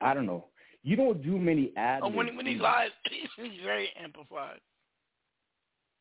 I 0.00 0.12
don't 0.14 0.26
know. 0.26 0.46
You 0.82 0.96
don't 0.96 1.22
do 1.22 1.38
many 1.38 1.72
ads. 1.76 2.02
Oh, 2.04 2.08
when, 2.08 2.36
when 2.36 2.46
he 2.46 2.56
lies, 2.56 2.90
he's 3.36 3.60
very 3.64 3.88
amplified. 4.00 4.60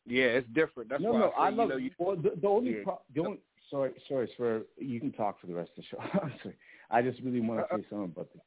Yeah, 0.05 0.25
it's 0.25 0.47
different. 0.49 0.89
That's 0.89 1.01
no, 1.01 1.11
why 1.13 1.19
no, 1.19 1.29
I, 1.37 1.47
I 1.47 1.49
love 1.49 1.67
you 1.69 1.73
know, 1.73 1.77
you, 1.77 1.91
well, 1.97 2.15
the, 2.15 2.33
the 2.39 2.47
only 2.47 2.71
Yeah. 2.77 2.83
pro, 2.83 3.01
the 3.15 3.21
only 3.21 3.39
sorry, 3.71 3.91
sorry, 4.07 4.29
for 4.37 4.61
you 4.77 4.99
can 4.99 5.11
talk 5.11 5.39
for 5.41 5.47
the 5.47 5.53
rest 5.55 5.71
of 5.77 5.77
the 5.77 5.83
show. 5.83 5.97
I'm 6.21 6.33
sorry. 6.43 6.55
I 6.91 7.01
just 7.01 7.19
really 7.21 7.41
want 7.41 7.61
to 7.61 7.65
Uh-uh. 7.65 7.77
say 7.77 7.85
something 7.89 8.05
about 8.05 8.31
this. 8.33 8.41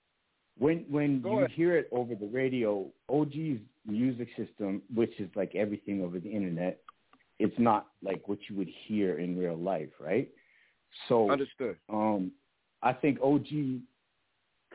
When 0.58 0.84
when 0.90 1.20
Go 1.20 1.30
you 1.30 1.38
ahead. 1.38 1.50
hear 1.52 1.76
it 1.76 1.88
over 1.92 2.14
the 2.14 2.26
radio, 2.26 2.86
OG's 3.08 3.60
music 3.86 4.28
system, 4.36 4.82
which 4.94 5.12
is 5.20 5.30
like 5.34 5.54
everything 5.54 6.02
over 6.02 6.18
the 6.18 6.30
internet, 6.30 6.80
it's 7.38 7.58
not 7.58 7.88
like 8.02 8.26
what 8.28 8.38
you 8.48 8.56
would 8.56 8.68
hear 8.86 9.18
in 9.18 9.38
real 9.38 9.56
life, 9.56 9.90
right? 10.00 10.28
So 11.08 11.30
understood. 11.30 11.76
um, 11.88 12.32
I 12.82 12.92
think 12.92 13.18
OG 13.22 13.46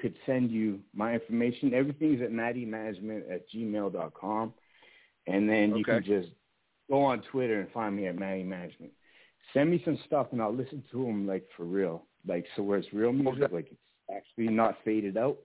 could 0.02 0.16
send 0.26 0.52
you 0.52 0.80
my 0.94 1.14
information. 1.14 1.74
Everything's 1.74 2.22
at 2.22 2.32
maddiemanagement 2.32 3.32
at 3.32 3.50
gmail.com. 3.50 4.54
And 5.28 5.50
then 5.50 5.70
you 5.76 5.84
Okay. 5.86 6.02
can 6.02 6.04
just 6.04 6.30
go 6.90 7.04
on 7.04 7.22
Twitter 7.32 7.62
and 7.62 7.72
find 7.72 7.96
me 7.96 8.08
at 8.08 8.18
Maddie 8.18 8.44
Management. 8.44 8.92
Send 9.54 9.70
me 9.72 9.82
some 9.86 9.98
stuff 10.06 10.28
and 10.32 10.42
I'll 10.42 10.54
listen 10.54 10.84
to 10.92 11.06
them 11.06 11.28
like 11.28 11.46
for 11.56 11.64
real. 11.66 12.06
Like 12.28 12.46
so 12.56 12.64
where 12.64 12.78
it's 12.78 12.92
real 12.94 13.14
music, 13.14 13.52
like 13.52 13.68
it's 13.72 13.80
actually 14.14 14.48
not 14.54 14.78
faded 14.84 15.18
out. 15.18 15.38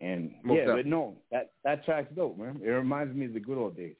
And 0.00 0.32
Most 0.44 0.56
yeah, 0.56 0.60
definitely. 0.62 0.82
but 0.84 0.88
no, 0.90 1.16
that 1.32 1.50
that 1.64 1.84
track's 1.84 2.14
dope, 2.14 2.38
man. 2.38 2.60
It 2.64 2.68
reminds 2.68 3.14
me 3.16 3.26
of 3.26 3.32
the 3.34 3.40
good 3.40 3.58
old 3.58 3.76
days. 3.76 3.96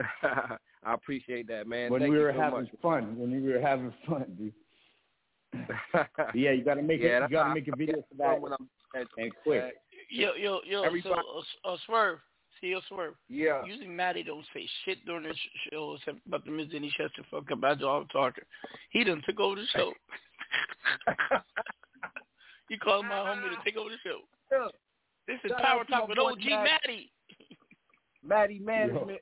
I 0.22 0.94
appreciate 0.94 1.46
that, 1.48 1.66
man. 1.66 1.90
when 1.90 2.00
Thank 2.00 2.12
we 2.12 2.18
were 2.18 2.32
so 2.34 2.40
having 2.40 2.60
much. 2.62 2.68
fun. 2.82 3.18
When 3.18 3.30
we 3.30 3.52
were 3.52 3.60
having 3.60 3.92
fun, 4.08 4.24
dude. 4.38 4.52
Yeah, 6.34 6.50
you 6.52 6.62
gotta 6.64 6.82
make 6.82 7.00
Yeah, 7.00 7.24
it 7.24 7.30
you 7.30 7.36
gotta 7.36 7.54
make 7.54 7.68
a 7.68 7.72
I 7.72 7.76
video 7.78 7.96
for 8.08 8.14
that 8.18 8.40
when 8.40 8.52
I'm 8.52 8.68
at- 8.94 9.06
and 9.16 9.32
quick. 9.42 9.74
Yo, 10.10 10.34
yo, 10.34 10.60
yo. 10.66 10.82
Everybody- 10.82 11.14
So, 11.14 11.42
uh, 11.64 11.72
uh, 11.72 11.76
Swirv. 11.88 12.16
See, 12.60 12.68
yo, 12.68 12.80
Swirv. 12.90 13.12
Yeah. 13.28 13.64
Usually, 13.64 13.86
Maddie 13.86 14.22
don't 14.24 14.44
say 14.52 14.68
shit 14.84 15.04
during 15.06 15.22
the 15.24 15.34
show 15.70 15.94
except 15.98 16.18
about 16.26 16.44
the 16.44 16.50
Miss 16.50 16.68
Denny 16.68 16.92
shut 16.96 17.10
the 17.16 17.22
fuck 17.30 17.50
up. 17.52 17.60
That's 17.60 17.82
all 17.82 18.00
I'm 18.00 18.08
talking. 18.08 18.44
He 18.90 19.04
done 19.04 19.22
took 19.26 19.38
over 19.40 19.56
the 19.56 19.66
show. 19.74 19.92
you 22.68 22.78
call 22.78 23.02
my 23.02 23.14
homie 23.14 23.48
to 23.50 23.56
take 23.64 23.76
over 23.76 23.90
the 23.90 23.96
show. 24.04 24.20
Yeah. 25.28 25.34
This 25.34 25.44
is 25.44 25.50
Shout 25.56 25.62
Power 25.62 25.84
Talk 25.84 26.08
with 26.08 26.16
boy 26.18 26.32
OG 26.32 26.44
Matt. 26.44 26.64
Matty. 26.86 27.12
Maddie 28.24 28.58
Management. 28.60 29.20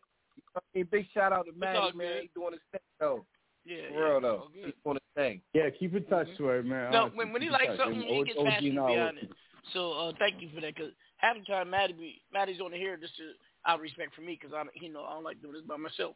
I 0.56 0.82
big 0.84 1.06
shout 1.12 1.32
out 1.32 1.44
to 1.46 1.50
all 1.52 1.58
Maddie, 1.58 1.96
man. 1.98 2.12
good. 2.14 2.22
He's 2.22 2.30
doing 2.34 2.52
his 2.52 2.60
thing, 2.72 2.80
though. 2.98 3.26
Yeah, 3.66 3.76
For 3.88 3.94
yeah, 3.94 3.98
real, 4.00 4.14
all 4.14 4.20
though. 4.20 4.48
good. 4.54 4.64
He's 4.66 4.74
doing 4.84 4.96
his 4.96 5.14
thing. 5.14 5.40
Yeah, 5.52 5.68
keep 5.78 5.94
in 5.94 6.04
touch, 6.04 6.28
Swirv, 6.38 6.64
man. 6.64 6.92
No, 6.92 7.02
Honestly, 7.02 7.18
when, 7.18 7.32
when 7.32 7.42
he 7.42 7.50
likes 7.50 7.66
touch. 7.66 7.78
something, 7.78 8.00
And 8.00 8.08
he 8.10 8.20
O- 8.20 8.24
gets 8.24 8.38
OG 8.38 8.46
passionate 8.46 8.70
and 8.70 8.78
I 8.78 8.82
will- 8.82 8.94
behind 8.94 9.18
it. 9.18 9.30
So 9.74 9.92
uh, 9.92 10.12
thank 10.20 10.40
you 10.40 10.48
for 10.54 10.60
that. 10.60 10.76
Cause 10.76 10.92
half 11.18 11.36
the 11.36 11.44
time, 11.44 11.70
Maddie 11.70 11.92
be, 11.92 12.22
Maddie's 12.32 12.60
on 12.60 12.70
the 12.70 12.76
here 12.78 12.96
just 12.96 13.16
to, 13.16 13.32
out 13.66 13.76
of 13.76 13.80
respect 13.82 14.14
for 14.14 14.20
me, 14.22 14.38
cause 14.40 14.52
I, 14.54 14.62
you 14.80 14.92
know, 14.92 15.02
I 15.04 15.14
don't 15.14 15.24
like 15.24 15.42
doing 15.42 15.54
this 15.54 15.62
by 15.66 15.76
myself. 15.76 16.14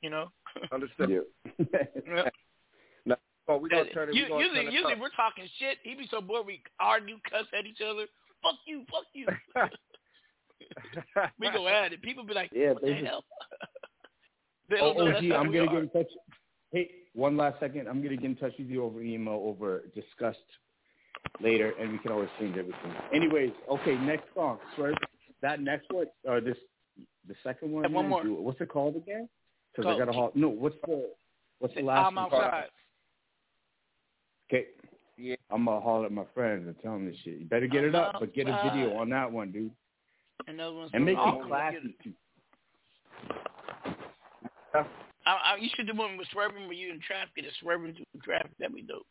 You 0.00 0.08
know. 0.10 0.32
Understood. 0.72 1.10
Yeah. 1.10 2.24
No, 3.04 3.16
oh, 3.48 3.58
we're 3.58 3.68
going 3.68 3.84
to 3.84 3.90
That- 3.90 3.94
turn 3.94 4.08
it. 4.08 4.14
you- 4.14 4.24
we 4.24 4.28
gonna 4.30 4.40
usually, 4.42 4.58
turn 4.64 4.68
it 4.68 4.72
usually 4.72 4.92
up. 4.94 5.00
we're 5.00 5.10
talking 5.14 5.44
shit. 5.60 5.78
He'd 5.84 5.98
be 5.98 6.08
so 6.10 6.20
bored 6.22 6.46
we 6.46 6.62
argue, 6.80 7.16
cuss 7.30 7.44
at 7.56 7.66
each 7.66 7.80
other. 7.84 8.06
Fuck 8.42 8.54
you, 8.66 8.84
fuck 8.90 9.04
you. 9.12 9.26
we 11.40 11.50
go 11.50 11.66
at 11.68 11.92
it. 11.92 12.02
People 12.02 12.24
be 12.24 12.34
like, 12.34 12.50
Yeah, 12.52 12.72
what 12.72 12.82
the 12.82 12.88
basically. 12.88 13.08
hell? 13.08 13.24
they 14.70 14.76
Oh, 14.80 14.94
don't 14.94 15.10
know 15.10 15.16
OG, 15.16 15.24
how 15.30 15.36
I'm 15.36 15.46
gonna 15.52 15.64
are. 15.64 15.66
get 15.66 15.82
in 15.82 15.88
touch. 15.90 16.12
Hey, 16.72 16.90
one 17.14 17.36
last 17.36 17.58
second. 17.60 17.88
I'm 17.88 18.02
gonna 18.02 18.16
get 18.16 18.24
in 18.26 18.36
touch 18.36 18.52
with 18.58 18.68
you 18.68 18.84
over 18.84 19.00
email, 19.02 19.40
over 19.44 19.84
discussed 19.94 20.38
later, 21.40 21.72
and 21.80 21.92
we 21.92 21.98
can 21.98 22.12
always 22.12 22.28
change 22.38 22.56
everything. 22.56 22.92
Anyways, 23.12 23.52
okay, 23.70 23.96
next 23.96 24.24
song. 24.34 24.58
Swirv. 24.76 24.94
That 25.40 25.60
next 25.60 25.86
one, 25.92 26.06
or 26.24 26.40
this, 26.40 26.56
the 27.28 27.34
second 27.44 27.72
one. 27.72 27.84
And 27.84 27.94
one 27.94 28.08
more. 28.08 28.24
What's 28.24 28.60
it 28.60 28.68
called 28.68 28.96
again? 28.96 29.28
Because 29.74 29.94
I 29.94 29.98
got 29.98 30.08
a 30.08 30.12
haul. 30.12 30.32
No, 30.34 30.48
what's 30.48 30.76
the 30.86 31.10
what's 31.60 31.74
the 31.74 31.82
last 31.82 32.08
I'm 32.08 32.14
one? 32.16 32.24
outside. 32.24 32.64
Okay. 34.50 34.66
I'm 35.50 35.64
gonna 35.64 35.80
haul 35.80 36.04
at 36.04 36.12
my 36.12 36.24
friends 36.34 36.66
and 36.66 36.76
tell 36.82 36.92
them 36.92 37.06
this 37.06 37.16
shit. 37.24 37.38
You 37.38 37.46
better 37.46 37.66
get 37.66 37.84
it 37.84 37.94
up, 37.94 38.16
but 38.20 38.34
get 38.34 38.48
a 38.48 38.60
video 38.70 38.96
on 38.98 39.08
that 39.10 39.30
one, 39.30 39.50
dude, 39.50 39.70
Another 40.46 40.74
one's 40.74 40.90
and 40.94 41.04
make 41.04 41.16
it 41.18 41.46
classy. 41.46 41.96
I, 44.74 44.84
I, 45.26 45.56
you 45.60 45.68
should 45.74 45.86
do 45.86 45.94
one 45.94 46.16
with 46.16 46.28
swerving 46.32 46.64
where 46.64 46.72
you 46.72 46.90
in 46.92 47.00
traffic, 47.00 47.32
and 47.36 47.46
swerving 47.60 47.94
through 47.94 48.20
traffic. 48.22 48.50
That'd 48.58 48.74
be 48.74 48.82
dope. 48.82 49.06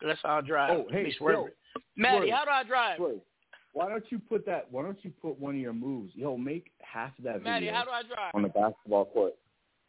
'Cause 0.00 0.08
that's 0.08 0.20
how 0.22 0.38
I 0.38 0.40
drive. 0.40 0.70
Oh, 0.70 0.86
hey, 0.90 1.12
swerving. 1.16 1.44
yo, 1.76 1.82
Maddie, 1.96 2.28
Swirv, 2.28 2.34
how 2.34 2.44
do 2.44 2.50
I 2.50 2.62
drive? 2.64 2.98
Swirv, 2.98 3.20
Why 3.72 3.88
don't 3.88 4.04
you 4.10 4.18
put 4.18 4.44
that? 4.46 4.66
Why 4.70 4.82
don't 4.82 4.98
you 5.04 5.12
put 5.22 5.38
one 5.38 5.54
of 5.54 5.60
your 5.60 5.72
moves? 5.72 6.12
Yo, 6.16 6.36
make 6.36 6.72
half 6.80 7.16
of 7.18 7.24
that 7.24 7.42
Maddie, 7.42 7.66
video 7.66 7.78
how 7.78 7.84
do 7.84 7.90
I 7.90 8.02
drive? 8.02 8.34
on 8.34 8.42
the 8.42 8.48
basketball 8.48 9.04
court. 9.06 9.34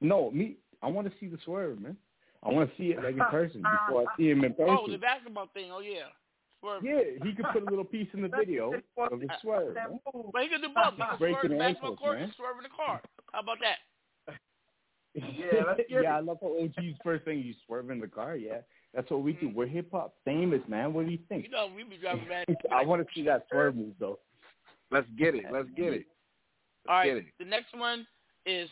No, 0.01 0.29
me. 0.31 0.57
I 0.81 0.87
want 0.87 1.07
to 1.07 1.13
see 1.19 1.27
the 1.27 1.37
swerve, 1.45 1.79
man. 1.81 1.97
I 2.45 2.51
want 2.51 2.69
to 2.69 2.77
see 2.77 2.91
it 2.91 2.97
like 3.01 3.13
in 3.13 3.25
person 3.31 3.63
uh, 3.65 3.87
before 3.87 4.01
I 4.03 4.17
see 4.17 4.29
him 4.29 4.43
in 4.43 4.51
oh, 4.51 4.55
person. 4.55 4.77
Oh, 4.81 4.91
the 4.91 4.97
basketball 4.97 5.49
thing. 5.53 5.71
Oh 5.71 5.79
yeah, 5.79 6.11
swerve. 6.59 6.83
yeah, 6.83 7.23
he 7.23 7.33
could 7.33 7.45
put 7.53 7.63
a 7.63 7.69
little 7.69 7.85
piece 7.85 8.07
in 8.13 8.21
the 8.21 8.27
video 8.37 8.73
of 8.97 9.19
the 9.19 9.27
swerve. 9.41 9.75
man. 9.75 9.99
But 10.31 10.43
he 10.43 10.49
could 10.49 10.61
do 10.61 10.69
both. 10.73 10.93
He 10.95 11.03
could 11.09 11.19
Breaking 11.19 11.39
swerve 11.39 11.51
the 11.51 11.57
basketball 11.57 11.91
ankles, 11.91 11.99
court 11.99 12.15
man. 12.15 12.23
and 12.23 12.33
swerve 12.35 12.57
in 12.57 12.63
the 12.63 12.75
car. 12.75 13.01
How 13.31 13.39
about 13.39 13.57
that? 13.61 13.77
Yeah, 15.15 16.01
yeah. 16.01 16.17
I 16.17 16.21
love 16.21 16.39
how 16.41 16.57
OG's 16.59 16.97
first 17.03 17.23
thing 17.23 17.37
you 17.37 17.53
swerve 17.67 17.91
in 17.91 17.99
the 17.99 18.07
car. 18.07 18.35
Yeah, 18.35 18.61
that's 18.95 19.11
what 19.11 19.21
we 19.21 19.33
do. 19.33 19.45
Mm-hmm. 19.45 19.55
We're 19.55 19.67
hip 19.67 19.89
hop 19.91 20.15
famous, 20.25 20.61
man. 20.67 20.91
What 20.91 21.05
do 21.05 21.11
you 21.11 21.19
think? 21.29 21.43
You 21.43 21.51
know, 21.51 21.69
we 21.75 21.83
be 21.83 21.97
driving 21.97 22.27
back. 22.27 22.47
I 22.71 22.83
want 22.83 23.05
to 23.05 23.07
see 23.13 23.21
that 23.25 23.45
swerve 23.51 23.75
move 23.75 23.93
though. 23.99 24.17
Let's 24.89 25.05
get 25.15 25.35
it. 25.35 25.45
Let's 25.51 25.69
get 25.77 25.93
it. 25.93 26.07
All 26.89 26.95
right, 26.95 27.05
get 27.05 27.17
it. 27.17 27.25
the 27.37 27.45
next 27.45 27.77
one 27.77 28.07
is, 28.47 28.67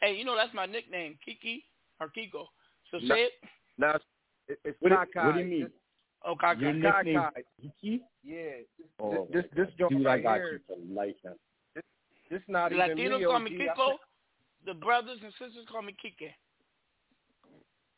hey, 0.00 0.14
you 0.14 0.24
know 0.24 0.36
that's 0.36 0.54
my 0.54 0.64
nickname, 0.64 1.18
Kiki 1.22 1.64
or 2.00 2.08
Kiko. 2.08 2.46
So 2.90 2.98
say 3.06 3.24
it. 3.24 3.32
Now, 3.78 3.96
it- 4.48 4.58
it's 4.64 4.80
What 4.80 4.88
do, 4.90 4.94
Kakai. 4.96 5.24
what 5.26 5.34
do 5.34 5.40
you 5.40 5.46
mean? 5.46 5.62
This- 5.64 5.72
Oh, 6.22 6.36
Kaka. 6.36 6.60
Your 6.60 6.72
nickname 6.74 7.16
Kakai. 7.16 7.44
Kiki? 7.62 8.04
Yeah. 8.22 8.50
Oh, 8.98 9.26
this, 9.32 9.46
this 9.56 9.68
joint 9.78 9.92
dude, 9.92 10.04
right 10.04 10.20
I 10.20 10.22
got 10.22 10.36
here, 10.36 10.52
you 10.52 10.60
for 10.66 10.76
life, 10.92 11.14
man. 11.24 11.34
this 12.28 12.42
not 12.46 12.70
The 12.70 12.76
even 12.76 12.96
Latinos 12.98 13.18
me, 13.20 13.24
call 13.24 13.38
me 13.38 13.68
I- 13.70 13.74
Kiko. 13.74 13.98
The 14.66 14.74
brothers 14.74 15.18
and 15.22 15.32
sisters 15.32 15.64
call 15.70 15.80
me 15.80 15.94
Kike. 16.04 16.34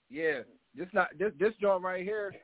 Yeah, 0.09 0.43
this 0.75 0.87
not 0.93 1.09
this 1.19 1.33
this 1.39 1.53
joint 1.61 1.83
right 1.83 2.05
here. 2.05 2.35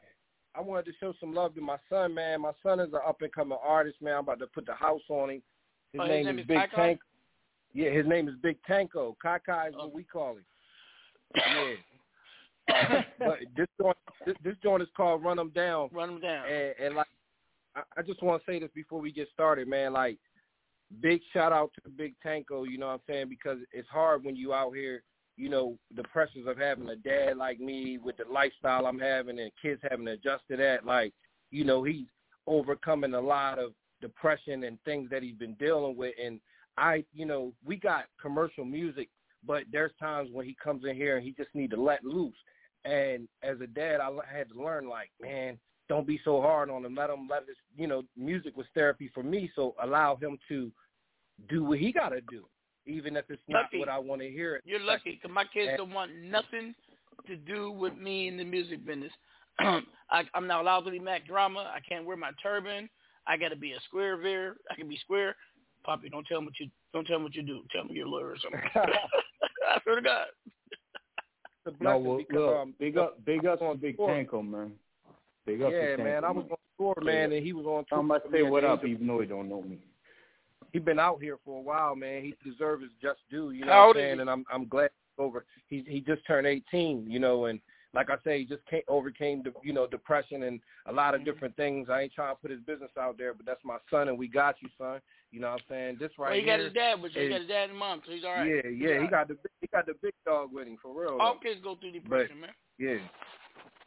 I 0.55 0.61
wanted 0.61 0.87
to 0.87 0.93
show 0.99 1.13
some 1.21 1.33
love 1.33 1.55
to 1.55 1.61
my 1.61 1.77
son, 1.89 2.15
man. 2.15 2.41
My 2.41 2.53
son 2.63 2.81
is 2.81 2.93
an 2.93 3.01
up 3.07 3.23
and 3.23 3.33
coming 3.33 3.59
artist, 3.63 4.01
man. 4.03 4.15
I'm 4.15 4.21
about 4.21 4.41
to 4.41 4.47
put 4.49 4.67
the 4.67 4.75
house 4.75 5.03
on 5.09 5.31
him. 5.31 5.43
His, 5.93 6.01
Oh, 6.01 6.05
his 6.05 6.11
name, 6.11 6.27
name 6.27 6.39
is 6.39 6.43
is 6.43 6.49
Big 6.49 6.71
Tank. 6.75 7.01
Yeah, 7.73 7.91
his 7.91 8.07
name 8.07 8.29
is 8.29 8.35
Big 8.43 8.59
Tanko. 8.69 9.15
Kakai 9.25 9.69
is 9.69 9.75
Oh. 9.79 9.85
what 9.85 9.93
we 9.95 10.03
call 10.03 10.33
him. 10.37 10.45
Yeah. 11.35 11.75
Uh, 12.69 13.01
but 13.19 13.39
this 13.57 13.67
joint, 13.81 13.97
this, 14.27 14.37
this 14.45 14.55
joint 14.63 14.83
is 14.83 14.91
called 14.95 15.25
Run 15.25 15.39
Them 15.39 15.51
Down," 15.55 15.89
Run 15.91 16.11
them 16.11 16.21
down. 16.21 16.45
and, 16.47 16.75
and 16.79 16.95
like, 16.97 17.07
I, 17.75 17.81
I 17.97 18.03
just 18.03 18.23
want 18.23 18.43
to 18.43 18.51
say 18.51 18.59
this 18.59 18.69
before 18.75 19.01
we 19.01 19.11
get 19.11 19.27
started, 19.33 19.67
man. 19.69 19.95
Like, 19.95 20.19
big 21.01 21.21
shout 21.33 21.53
out 21.53 21.71
to 21.75 21.91
Big 21.91 22.15
Tanko, 22.25 22.65
you 22.69 22.79
know 22.79 22.89
what 22.89 22.93
I'm 22.93 23.01
saying? 23.09 23.29
Because 23.29 23.59
it's 23.73 23.89
hard 23.89 24.25
when 24.25 24.37
you 24.37 24.53
out 24.53 24.75
here, 24.75 25.03
you 25.37 25.49
know, 25.49 25.79
the 25.95 26.03
pressures 26.05 26.47
of 26.47 26.59
having 26.59 26.89
a 26.89 26.97
dad 26.97 27.37
like 27.37 27.61
me 27.61 27.99
with 27.99 28.17
the 28.17 28.25
lifestyle 28.31 28.87
I'm 28.87 28.99
having 28.99 29.39
and 29.39 29.51
kids 29.61 29.81
having 29.89 30.07
to 30.07 30.13
adjust 30.13 30.45
to 30.51 30.57
that. 30.57 30.85
Like, 30.85 31.13
you 31.51 31.65
know, 31.65 31.85
he's 31.85 32.07
overcoming 32.47 33.15
a 33.15 33.21
lot 33.21 33.59
of 33.59 33.73
depression 34.01 34.65
and 34.65 34.79
things 34.85 35.11
that 35.11 35.23
he's 35.23 35.37
been 35.37 35.55
dealing 35.55 35.97
with. 35.97 36.15
And 36.23 36.41
I, 36.77 37.05
you 37.13 37.27
know, 37.27 37.53
we 37.65 37.77
got 37.77 38.05
commercial 38.21 38.65
music, 38.65 39.09
but 39.47 39.65
there's 39.73 39.93
times 40.01 40.31
when 40.33 40.47
he 40.47 40.57
comes 40.63 40.85
in 40.85 40.97
here 40.97 41.17
and 41.17 41.25
he 41.25 41.33
just 41.33 41.55
need 41.55 41.71
to 41.71 41.81
let 41.81 42.05
loose. 42.05 42.35
And 42.85 43.29
as 43.43 43.61
a 43.61 43.67
dad, 43.67 44.01
I 44.01 44.11
had 44.33 44.49
to 44.51 44.63
learn, 44.63 44.89
like, 44.89 45.11
man, 45.21 45.59
don't 45.89 46.07
be 46.07 46.21
so 46.25 46.41
hard 46.41 46.71
on 46.71 46.85
him. 46.85 46.95
Let 46.95 47.11
him 47.11 47.29
let 47.31 47.47
his, 47.47 47.57
you 47.77 47.87
know, 47.87 48.03
music 48.17 48.57
was 48.57 48.67
therapy 48.75 49.11
for 49.15 49.23
me. 49.23 49.51
So 49.57 49.75
allow 49.83 50.17
him 50.17 50.39
to 50.49 50.71
do 51.49 51.65
what 51.65 51.79
he 51.79 51.93
got 51.93 52.11
to 52.11 52.21
do, 52.31 52.47
even 52.87 53.17
if 53.17 53.25
it's 53.31 53.43
not 53.49 53.67
what 53.75 53.89
I 53.89 53.99
want 53.99 54.21
to 54.23 54.29
hear. 54.31 54.57
It. 54.57 54.63
You're 54.65 54.81
lucky 54.81 55.13
because 55.21 55.35
my 55.35 55.45
kids 55.45 55.69
And- 55.71 55.79
don't 55.79 55.93
want 55.93 56.13
nothing 56.23 56.75
to 57.27 57.37
do 57.37 57.71
with 57.71 57.97
me 57.97 58.29
in 58.29 58.37
the 58.37 58.45
music 58.45 58.85
business. 58.87 59.13
I, 59.59 60.23
I'm 60.35 60.47
not 60.47 60.61
allowed 60.61 60.83
to 60.83 60.91
be 60.91 60.99
Mac 61.01 61.27
Drama. 61.27 61.71
I 61.75 61.81
can't 61.87 62.05
wear 62.07 62.17
my 62.17 62.31
turban. 62.43 62.89
I 63.27 63.37
got 63.37 63.49
to 63.49 63.57
be 63.57 63.73
a 63.73 63.81
square 63.87 64.17
veer. 64.17 64.57
I 64.71 64.75
can 64.75 64.89
be 64.89 64.97
square. 64.99 65.35
Poppy, 65.85 66.09
don't 66.09 66.27
tell 66.27 66.39
him 66.39 66.45
what 66.45 66.55
you 66.61 66.69
don't 66.93 67.07
tell 67.07 67.17
him 67.17 67.25
what 67.25 67.35
you 67.35 67.43
do. 67.43 67.63
Tell 67.73 67.85
me 67.85 67.95
you're 67.95 68.07
a 68.07 68.11
lawyer 68.11 68.31
or 68.31 68.37
something. 68.43 68.61
I 69.69 69.81
swear 69.83 69.97
to 69.97 70.03
God. 70.03 70.27
No, 71.81 71.99
well, 71.99 72.17
because, 72.17 72.35
look, 72.35 72.57
um, 72.57 72.75
big 72.81 72.97
up, 72.97 73.23
big 73.27 73.45
up 73.45 73.59
to 73.59 73.75
Big 73.75 73.99
tour. 73.99 74.09
Tanko, 74.09 74.43
man. 74.43 74.73
Big 75.45 75.61
up 75.61 75.71
Yeah, 75.71 75.97
man. 75.97 76.25
I 76.25 76.31
was 76.31 76.47
on 76.51 76.57
tour, 76.79 76.95
man, 77.03 77.31
and 77.31 77.45
he 77.45 77.53
was 77.53 77.67
on 77.67 77.85
tour. 77.89 77.99
I'm 77.99 78.07
about 78.07 78.25
to 78.25 78.31
say 78.33 78.43
what 78.43 78.65
up, 78.65 78.79
age 78.79 78.85
of- 78.85 78.91
even 78.91 79.07
though 79.07 79.21
he 79.21 79.27
don't 79.27 79.51
know 79.51 79.61
me. 79.61 79.79
He 80.73 80.79
been 80.79 80.99
out 80.99 81.21
here 81.23 81.37
for 81.45 81.59
a 81.59 81.63
while, 81.63 81.95
man. 81.95 82.23
He 82.23 82.35
deserves 82.49 82.83
his 82.83 82.93
just 83.03 83.21
due, 83.31 83.51
you 83.51 83.65
know 83.67 83.73
How 83.73 83.87
what 83.89 83.97
I'm 83.97 84.03
saying? 84.03 84.15
he? 84.17 84.21
And 84.23 84.31
I'm 84.31 84.45
I'm 84.53 84.67
glad 84.67 84.91
he's 84.93 85.25
over. 85.25 85.45
He 85.67 85.85
he 85.87 86.01
just 86.01 86.27
turned 86.27 86.47
18, 86.47 87.11
you 87.11 87.19
know, 87.19 87.47
and 87.47 87.61
like 87.95 88.11
I 88.11 88.17
say, 88.23 88.39
he 88.41 88.45
just 88.45 88.65
came, 88.67 88.83
overcame 88.89 89.43
the 89.43 89.53
you 89.63 89.73
know 89.73 89.87
depression 89.87 90.43
and 90.45 90.61
a 90.87 90.93
lot 90.93 91.15
Mm-hmm. 91.15 91.21
of 91.21 91.25
different 91.35 91.57
things. 91.57 91.89
I 91.91 92.03
ain't 92.03 92.13
trying 92.13 92.35
to 92.35 92.41
put 92.41 92.51
his 92.51 92.61
business 92.61 92.91
out 93.01 93.17
there, 93.19 93.33
but 93.35 93.47
that's 93.47 93.65
my 93.65 93.79
son, 93.91 94.09
and 94.09 94.19
we 94.19 94.29
got 94.29 94.57
you, 94.61 94.69
son. 94.79 95.01
You 95.31 95.41
know 95.41 95.49
what 95.51 95.61
I'm 95.61 95.67
saying? 95.69 95.97
This 96.01 96.11
right 96.19 96.31
well, 96.31 96.39
he 96.39 96.45
here. 96.45 96.57
got 96.57 96.65
his 96.65 96.73
dad 96.73 97.03
with 97.03 97.13
you. 97.15 97.23
He 97.23 97.29
got 97.29 97.41
his 97.41 97.49
dad 97.49 97.71
and 97.71 97.79
mom, 97.79 98.01
so 98.07 98.13
he's 98.13 98.25
all 98.25 98.33
right. 98.35 98.47
Yeah, 98.49 98.71
yeah. 98.71 99.01
He 99.03 99.07
got 99.09 99.29
the 99.29 99.35
big- 99.35 99.53
he 99.61 99.67
got 99.69 99.87
the 99.87 99.95
big 100.03 100.15
dog 100.27 100.51
with 100.53 100.67
him 100.67 100.77
for 100.83 100.99
real. 100.99 101.19
All 101.21 101.35
though. 101.35 101.41
kids 101.41 101.61
go 101.63 101.77
through 101.77 101.93
depression, 101.93 102.41
man. 102.41 102.51
Yeah, 102.79 102.97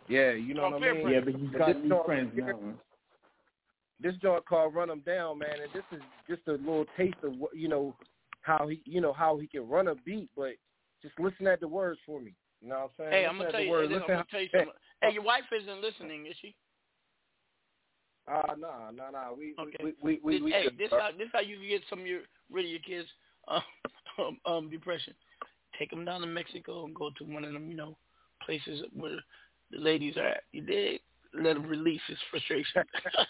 yeah. 0.08 0.32
You 0.32 0.54
know 0.54 0.66
Oh, 0.66 0.70
what 0.72 0.78
I 0.84 0.86
peer 0.86 0.94
mean? 0.96 1.10
Yeah, 1.10 1.20
but 1.22 1.36
he's 1.36 1.50
But 1.52 1.58
got 1.60 1.68
this 1.74 1.84
new 1.84 2.04
friends 2.06 2.34
here- 2.34 2.46
now, 2.54 2.60
man. 2.60 2.80
this 4.00 4.16
joint 4.18 4.46
called 4.46 4.74
Run 4.76 4.90
'Em 4.92 5.02
Down, 5.02 5.38
man, 5.40 5.62
and 5.62 5.72
this 5.74 5.84
is 5.92 6.02
just 6.28 6.48
a 6.48 6.54
little 6.54 6.86
taste 6.98 7.18
of 7.24 7.36
what 7.38 7.56
you 7.56 7.68
know 7.68 7.96
how 8.42 8.68
he 8.68 8.82
you 8.86 9.00
know 9.02 9.14
how 9.14 9.38
he 9.38 9.48
can 9.48 9.68
run 9.68 9.88
a 9.90 9.96
beat, 9.96 10.30
but 10.36 10.54
just 11.02 11.20
listen 11.20 11.48
at 11.48 11.60
the 11.60 11.68
words 11.68 12.00
for 12.06 12.20
me. 12.20 12.34
You 12.62 12.70
know 12.70 12.76
what 12.76 12.84
I'm 12.84 12.90
saying? 12.98 13.12
Hey, 13.12 13.26
I'm 13.26 13.38
gonna 13.38 13.52
tell 13.52 13.62
you. 13.62 13.70
words. 13.72 13.92
I'm 13.94 14.08
gonna 14.08 14.26
tell 14.30 14.42
you 14.42 14.50
something. 14.54 14.74
Hey, 15.02 15.14
your 15.14 15.24
wife 15.24 15.44
isn't 15.52 15.82
listening, 15.82 16.28
is 16.28 16.36
she? 16.42 16.56
Ah, 18.28 18.54
no, 18.58 18.92
no, 18.94 19.10
no. 19.12 19.36
We 19.38 19.56
Okay. 19.60 19.84
we 19.84 19.94
we 20.02 20.20
we, 20.24 20.34
This- 20.34 20.44
we 20.44 20.52
hey, 20.52 20.70
this 20.78 20.90
bro. 20.90 21.00
how 21.00 21.10
this 21.18 21.28
how 21.34 21.40
you 21.40 21.58
can 21.58 21.68
get 21.68 21.82
some 21.90 22.00
of 22.02 22.08
your 22.08 22.22
rid 22.52 22.66
of 22.66 22.72
your 22.72 22.80
kids 22.82 23.10
um, 23.48 23.62
um, 24.20 24.38
um 24.46 24.70
depression. 24.70 25.14
Take 25.80 25.90
them 25.90 26.06
down 26.06 26.22
to 26.22 26.28
Mexico 26.28 26.86
and 26.86 26.94
go 26.94 27.10
to 27.18 27.24
one 27.24 27.44
of 27.44 27.54
them, 27.54 27.70
you 27.70 27.76
know, 27.76 27.98
places 28.46 28.84
where 28.94 29.18
the 29.72 29.78
ladies 29.78 30.18
are 30.18 30.28
at. 30.28 30.44
You 30.52 30.62
did 30.62 31.00
let 31.34 31.56
him 31.56 31.66
release 31.66 32.02
his 32.08 32.18
frustration. 32.30 32.84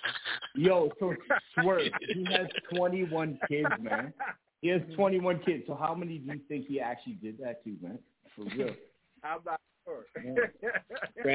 Yo, 0.56 0.92
so 1.00 1.16
swear, 1.54 1.82
he 2.08 2.26
has 2.26 2.48
21 2.74 3.40
kids, 3.48 3.72
man. 3.80 4.12
He 4.62 4.70
has 4.70 4.82
21 4.96 5.40
kids. 5.44 5.64
So 5.68 5.76
how 5.76 5.94
many 5.94 6.18
do 6.18 6.34
you 6.34 6.40
think 6.48 6.66
he 6.68 6.80
actually 6.82 7.14
did 7.14 7.38
that 7.40 7.64
to, 7.64 7.76
man? 7.82 8.00
For 8.36 8.46
real. 8.58 8.74
I'm 9.24 9.40
not 9.46 9.60
sure. 9.86 10.06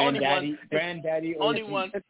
Only 0.00 0.20
Granddaddy, 0.20 0.50
one. 0.50 0.58
granddaddy. 0.70 1.36
only 1.40 1.62
one. 1.62 1.90
It 1.94 2.04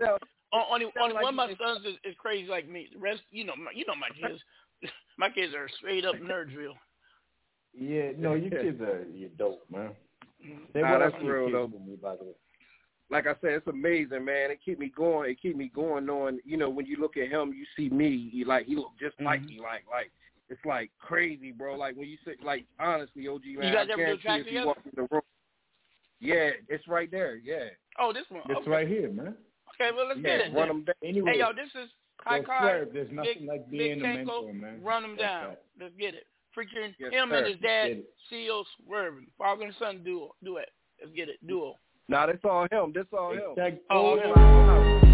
Only 0.53 0.87
only 1.01 1.15
like 1.15 1.23
one 1.23 1.29
of 1.31 1.35
my 1.35 1.49
sons 1.59 1.85
is, 1.85 1.97
is 2.05 2.15
crazy 2.19 2.49
like 2.49 2.69
me. 2.69 2.89
The 2.93 2.99
rest, 2.99 3.23
you 3.31 3.45
know, 3.45 3.55
my, 3.57 3.71
you 3.75 3.85
know 3.87 3.95
my 3.95 4.09
kids. 4.09 4.41
my 5.19 5.31
kids 5.31 5.55
are 5.55 5.69
straight 5.79 6.05
up 6.05 6.15
nerdsville. 6.23 6.75
Yeah, 7.79 8.13
no, 8.17 8.35
your 8.35 8.51
kids 8.51 8.81
are 8.81 9.05
you're 9.13 9.29
dope, 9.31 9.65
man. 9.71 9.91
They 10.73 10.83
Nah, 10.83 10.99
that's 10.99 11.15
else 11.15 11.23
real, 11.23 11.45
kids 11.47 11.73
though. 11.73 11.79
me, 11.87 11.97
by 12.01 12.17
the 12.17 12.25
way. 12.25 12.31
like 13.11 13.27
I 13.27 13.33
said, 13.41 13.53
it's 13.53 13.67
amazing, 13.67 14.25
man. 14.25 14.51
It 14.51 14.61
keep 14.65 14.79
me 14.79 14.93
going. 14.95 15.31
It 15.31 15.41
keep 15.41 15.57
me 15.57 15.71
going. 15.75 16.07
Knowing, 16.07 16.39
you 16.45 16.57
know, 16.57 16.71
when 16.71 16.87
you 16.87 16.97
look 16.99 17.17
at 17.17 17.29
him, 17.29 17.53
you 17.53 17.65
see 17.77 17.93
me. 17.95 18.29
He 18.33 18.45
like 18.45 18.67
he 18.67 18.77
look 18.77 18.93
just 19.01 19.17
like 19.25 19.41
Mm-hmm. 19.41 19.49
me. 19.49 19.61
Like 19.61 19.85
like 19.91 20.11
it's 20.49 20.65
like 20.65 20.91
crazy, 20.99 21.53
bro. 21.53 21.75
Like 21.77 21.97
when 21.97 22.09
you 22.09 22.19
say 22.25 22.35
like 22.43 22.67
honestly, 22.79 23.29
OG 23.29 23.43
man, 23.59 23.73
guys 23.75 23.89
I 23.91 23.93
ever 23.93 24.07
do 24.07 24.13
a 24.13 24.17
track 24.19 24.41
if 24.41 24.53
you 24.53 24.67
walk 24.67 24.79
in 24.85 24.93
the 24.95 25.09
room, 25.11 25.23
yeah, 26.21 26.51
it's 26.69 26.87
right 26.89 27.11
there. 27.11 27.37
Yeah, 27.37 27.69
Oh, 27.99 28.13
this 28.13 28.25
one. 28.29 28.43
It's 28.49 28.61
okay. 28.61 28.71
right 28.71 28.89
here, 28.89 29.11
man. 29.11 29.35
Okay, 29.75 29.95
well 29.95 30.09
let's 30.09 30.21
yeah. 30.23 30.39
get 30.39 30.47
it. 30.49 30.55
Run 30.55 30.69
them 30.69 30.85
down. 30.85 30.95
Anyway, 31.03 31.33
Hey, 31.33 31.39
yo, 31.41 31.47
this 31.55 31.69
is 31.83 31.91
High 32.21 32.39
yo, 32.39 32.43
Card. 32.45 32.91
there's 32.93 33.11
nothing 33.13 33.33
Big, 33.41 33.49
like 33.49 33.71
Big 33.71 33.79
being 33.79 34.01
a 34.01 34.05
Tanko, 34.05 34.17
mentor, 34.47 34.53
man. 34.55 34.83
Run 34.83 35.03
them 35.03 35.17
That's 35.19 35.23
down. 35.23 35.49
right. 35.49 35.59
Let's 35.81 35.95
get 35.99 36.15
it. 36.15 36.27
Freaking 36.57 36.95
Yes, 36.99 37.13
him 37.13 37.29
sir. 37.31 37.37
and 37.37 37.47
his 37.47 37.57
dad, 37.61 37.89
Get 37.89 37.97
it. 37.99 38.11
CEO 38.33 38.65
Swerving. 38.87 39.27
Father 39.37 39.65
and 39.65 39.75
son 39.79 40.03
duo. 40.05 40.35
Duet. 40.43 40.71
Let's 41.01 41.13
get 41.15 41.29
it. 41.29 41.37
Duo. 41.47 41.75
Nah, 42.09 42.27
that's 42.27 42.45
all 42.45 42.63
him. 42.71 42.93
That's 42.95 43.13
all 43.13 43.33
him. 43.33 43.55
Check 43.57 43.75
Oh, 43.91 44.17
four. 44.17 44.25
him. 44.95 45.06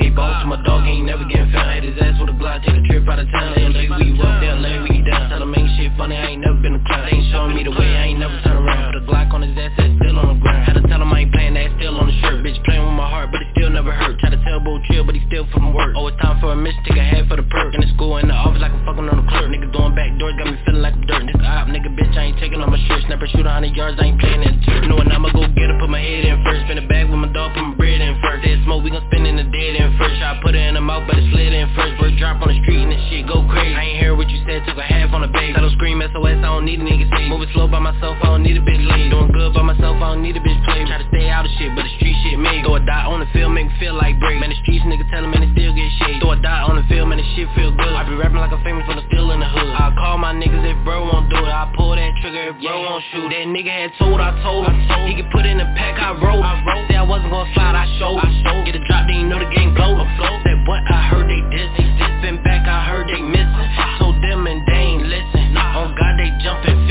Gave 0.00 0.14
balls 0.14 0.42
to 0.42 0.46
my 0.46 0.62
dog, 0.62 0.84
he 0.84 1.02
ain't 1.02 1.06
never 1.06 1.24
getting 1.24 1.50
found. 1.50 1.70
Had 1.70 1.84
his 1.84 1.98
ass 2.00 2.20
with 2.20 2.30
a 2.30 2.36
glide, 2.38 2.62
take 2.62 2.76
a 2.76 2.82
trip 2.86 3.08
out 3.08 3.18
of 3.18 3.26
town. 3.30 3.54
Him 3.58 3.74
we 3.74 4.14
up 4.22 4.40
there, 4.40 4.56
lay 4.56 4.78
we 4.86 5.02
down. 5.02 5.30
Tell 5.30 5.42
him 5.42 5.54
ain't 5.54 5.70
shit 5.76 5.92
funny, 5.96 6.16
I 6.16 6.38
ain't 6.38 6.42
never 6.42 6.58
been 6.58 6.74
a 6.74 6.82
clown. 6.86 7.06
They 7.10 7.16
ain't 7.18 7.32
showing 7.32 7.54
me 7.56 7.64
the 7.64 7.74
way, 7.74 7.90
I 7.96 8.04
ain't 8.14 8.18
never 8.18 8.40
turn 8.42 8.56
around. 8.56 8.94
Put 8.94 9.02
a 9.02 9.06
Glock 9.06 9.34
on 9.34 9.42
his 9.42 9.58
ass, 9.58 9.72
that's 9.76 9.94
still 9.98 10.18
on 10.18 10.38
the 10.38 10.40
ground. 10.40 10.87
Tell 10.98 11.06
him 11.06 11.14
I 11.14 11.22
ain't 11.22 11.30
playing 11.30 11.54
that, 11.54 11.70
still 11.78 11.94
on 11.94 12.10
the 12.10 12.16
shirt. 12.18 12.42
Bitch 12.42 12.58
playing 12.66 12.82
with 12.82 12.98
my 12.98 13.06
heart, 13.06 13.30
but 13.30 13.38
it 13.38 13.46
still 13.54 13.70
never 13.70 13.94
hurt. 13.94 14.18
Try 14.18 14.34
to 14.34 14.40
tell 14.42 14.58
Bo 14.58 14.82
chill, 14.90 15.06
but 15.06 15.14
he 15.14 15.22
still 15.30 15.46
from 15.54 15.70
work. 15.70 15.94
Oh, 15.94 16.10
it's 16.10 16.18
time 16.18 16.42
for 16.42 16.50
a 16.50 16.58
mission, 16.58 16.82
take 16.82 16.98
a 16.98 17.06
half 17.06 17.30
for 17.30 17.38
the 17.38 17.46
perk. 17.46 17.70
In 17.70 17.86
the 17.86 17.90
school, 17.94 18.18
in 18.18 18.26
the 18.26 18.34
office, 18.34 18.58
like 18.58 18.74
I'm 18.74 18.82
fucking 18.82 19.06
on 19.06 19.22
the 19.22 19.26
clerk. 19.30 19.46
Nigga 19.46 19.70
doing 19.70 19.94
back 19.94 20.10
doors, 20.18 20.34
got 20.34 20.50
me 20.50 20.58
feeling 20.66 20.82
like 20.82 20.98
I'm 20.98 21.06
dirt. 21.06 21.22
Nigga 21.22 21.46
op, 21.46 21.70
nigga 21.70 21.94
bitch, 21.94 22.10
I 22.18 22.34
ain't 22.34 22.38
taking 22.42 22.58
on 22.58 22.74
my 22.74 22.82
shirt. 22.90 23.06
Snapper 23.06 23.30
shoot 23.30 23.46
a 23.46 23.52
hundred 23.54 23.78
yards, 23.78 23.94
I 24.02 24.10
ain't 24.10 24.18
playing 24.18 24.42
that 24.42 24.58
turf. 24.66 24.90
Knowing 24.90 25.06
I'ma 25.06 25.30
go 25.30 25.46
get 25.54 25.70
her, 25.70 25.78
put 25.78 25.86
my 25.86 26.02
head 26.02 26.26
in 26.26 26.42
first. 26.42 26.66
Spin 26.66 26.82
a 26.82 26.86
bag 26.90 27.06
with 27.06 27.22
my 27.22 27.30
dog, 27.30 27.54
put 27.54 27.62
my 27.62 27.78
bread 27.78 28.02
in 28.02 28.18
first. 28.18 28.42
Dead 28.42 28.58
smoke, 28.66 28.82
we 28.82 28.90
gon' 28.90 29.06
spin 29.06 29.22
in 29.22 29.38
the 29.38 29.46
dead 29.54 29.78
in 29.78 29.94
first. 30.02 30.18
To 30.18 30.34
put 30.42 30.58
it 30.58 30.66
in 30.66 30.74
the 30.74 30.82
mouth, 30.82 31.06
but 31.06 31.14
it 31.14 31.30
slid 31.30 31.54
in 31.54 31.70
first. 31.78 31.94
Bird 32.02 32.18
drop 32.18 32.42
on 32.42 32.50
the 32.50 32.58
street 32.66 32.82
and 32.82 32.90
this 32.90 32.98
shit 33.06 33.22
go 33.30 33.46
crazy. 33.46 33.70
I 33.70 33.86
ain't 33.86 34.02
hear 34.02 34.18
what 34.18 34.26
you 34.34 34.42
said, 34.50 34.66
took 34.66 34.74
a 34.74 34.82
half 34.82 35.14
on 35.14 35.22
the 35.22 35.30
base. 35.30 35.54
Them 35.54 35.70
scream 35.78 36.02
SOS, 36.02 36.42
I 36.42 36.42
don't 36.42 36.66
need 36.66 36.82
a 36.82 36.86
nigga 36.90 37.06
say. 37.06 37.30
Moving 37.30 37.54
slow 37.54 37.70
by 37.70 37.78
myself, 37.78 38.18
I 38.26 38.34
don't 38.34 38.42
need 38.42 38.58
a 38.58 38.64
bitch 38.66 38.82
lead. 38.82 39.14
Doing 39.14 39.30
good 39.30 39.54
by 39.54 39.62
myself, 39.62 39.94
I 40.02 40.10
don't 40.10 40.26
need 40.26 40.34
a 40.34 40.42
bitch 40.42 40.58
play. 40.66 40.87
Try 40.88 41.04
to 41.04 41.08
stay 41.12 41.28
out 41.28 41.44
of 41.44 41.52
shit, 41.60 41.68
but 41.76 41.84
the 41.84 41.92
street 42.00 42.16
shit 42.24 42.40
me. 42.40 42.64
Throw 42.64 42.80
a 42.80 42.82
dot 42.82 43.12
on 43.12 43.20
the 43.20 43.28
field, 43.36 43.52
make 43.52 43.68
me 43.68 43.76
feel 43.76 43.92
like 43.92 44.16
break. 44.16 44.40
Man, 44.40 44.48
the 44.48 44.56
streets 44.64 44.80
nigga 44.88 45.04
tell 45.12 45.20
them, 45.20 45.36
man, 45.36 45.44
it 45.44 45.52
still 45.52 45.76
get 45.76 45.84
shade. 46.00 46.16
Throw 46.24 46.32
a 46.32 46.40
dot 46.40 46.72
on 46.72 46.80
the 46.80 46.86
field, 46.88 47.12
man, 47.12 47.20
the 47.20 47.28
shit 47.36 47.44
feel 47.52 47.76
good. 47.76 47.92
I 47.92 48.08
be 48.08 48.16
rapping 48.16 48.40
like 48.40 48.56
I'm 48.56 48.64
famous, 48.64 48.88
but 48.88 48.96
I'm 48.96 49.04
still 49.12 49.28
in 49.36 49.44
the 49.44 49.50
hood. 49.52 49.68
I 49.68 49.92
call 50.00 50.16
my 50.16 50.32
niggas 50.32 50.64
if 50.64 50.80
bro 50.88 51.04
won't 51.04 51.28
do 51.28 51.36
it. 51.36 51.52
I 51.52 51.68
pull 51.76 51.92
that 51.92 52.08
trigger 52.24 52.56
if 52.56 52.56
bro 52.64 52.72
won't 52.72 53.04
shoot. 53.12 53.28
That 53.28 53.44
nigga 53.52 53.68
had 53.68 53.92
told, 54.00 54.16
I 54.16 54.32
told 54.40 54.64
him. 54.64 54.80
He 55.04 55.12
could 55.12 55.28
put 55.28 55.44
in 55.44 55.60
the 55.60 55.68
pack, 55.76 56.00
I 56.00 56.16
wrote. 56.16 56.40
I 56.40 56.56
wrote. 56.64 56.88
Say 56.88 56.96
I 56.96 57.04
wasn't 57.04 57.36
gonna 57.36 57.52
slide, 57.52 57.76
I 57.76 57.84
showed. 58.00 58.16
I 58.24 58.32
showed. 58.40 58.64
Get 58.64 58.80
a 58.80 58.82
drop, 58.88 59.04
then 59.12 59.20
you 59.20 59.28
know 59.28 59.44
the 59.44 59.50
game 59.52 59.76
blow. 59.76 59.92
Said 59.92 60.64
what? 60.64 60.80
I 60.88 61.04
heard 61.12 61.28
they 61.28 61.44
dissing. 61.52 61.84
Spin 62.24 62.40
back, 62.40 62.64
I 62.64 62.88
heard 62.88 63.12
they 63.12 63.20
missing. 63.20 63.68
Told 64.00 64.16
them 64.24 64.48
and 64.48 64.64
they 64.64 64.96
ain't 64.96 65.04
listen. 65.04 65.52
On 65.52 65.92
God, 65.92 66.16
they 66.16 66.32
jumping 66.40 66.87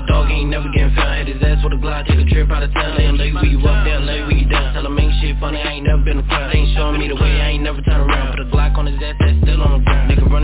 my 0.00 0.06
dog, 0.06 0.30
ain't 0.30 0.50
never 0.50 0.68
getting 0.68 0.94
found. 0.94 1.16
Had 1.16 1.28
his 1.28 1.42
ass 1.42 1.64
with 1.64 1.72
a 1.72 1.80
glide, 1.80 2.04
take 2.06 2.20
a 2.20 2.28
trip 2.28 2.50
out 2.50 2.62
of 2.62 2.72
town. 2.74 2.98
Lay 2.98 3.06
him 3.08 3.16
lay 3.16 3.32
we 3.32 3.56
you 3.56 3.60
up, 3.64 3.86
down, 3.86 4.04
lay 4.04 4.22
we 4.28 4.44
you 4.44 4.48
down. 4.48 4.74
Tell 4.74 4.84
him 4.84 4.98
ain't 4.98 5.14
shit 5.20 5.36
funny, 5.40 5.60
I 5.60 5.80
ain't 5.80 5.86
never 5.86 6.02
been 6.04 6.18
a 6.18 6.26
clown. 6.28 6.52
Ain't 6.52 6.76
showing 6.76 7.00
me 7.00 7.08
the 7.08 7.16
way, 7.16 7.40
I 7.40 7.56
ain't 7.56 7.64
never 7.64 7.80
turn 7.80 8.00
around. 8.04 8.36
Put 8.36 8.46
a 8.46 8.50
ass 8.50 8.72
that's 8.72 8.76
on 8.76 8.84
the 8.84 8.92
ground. 8.92 9.35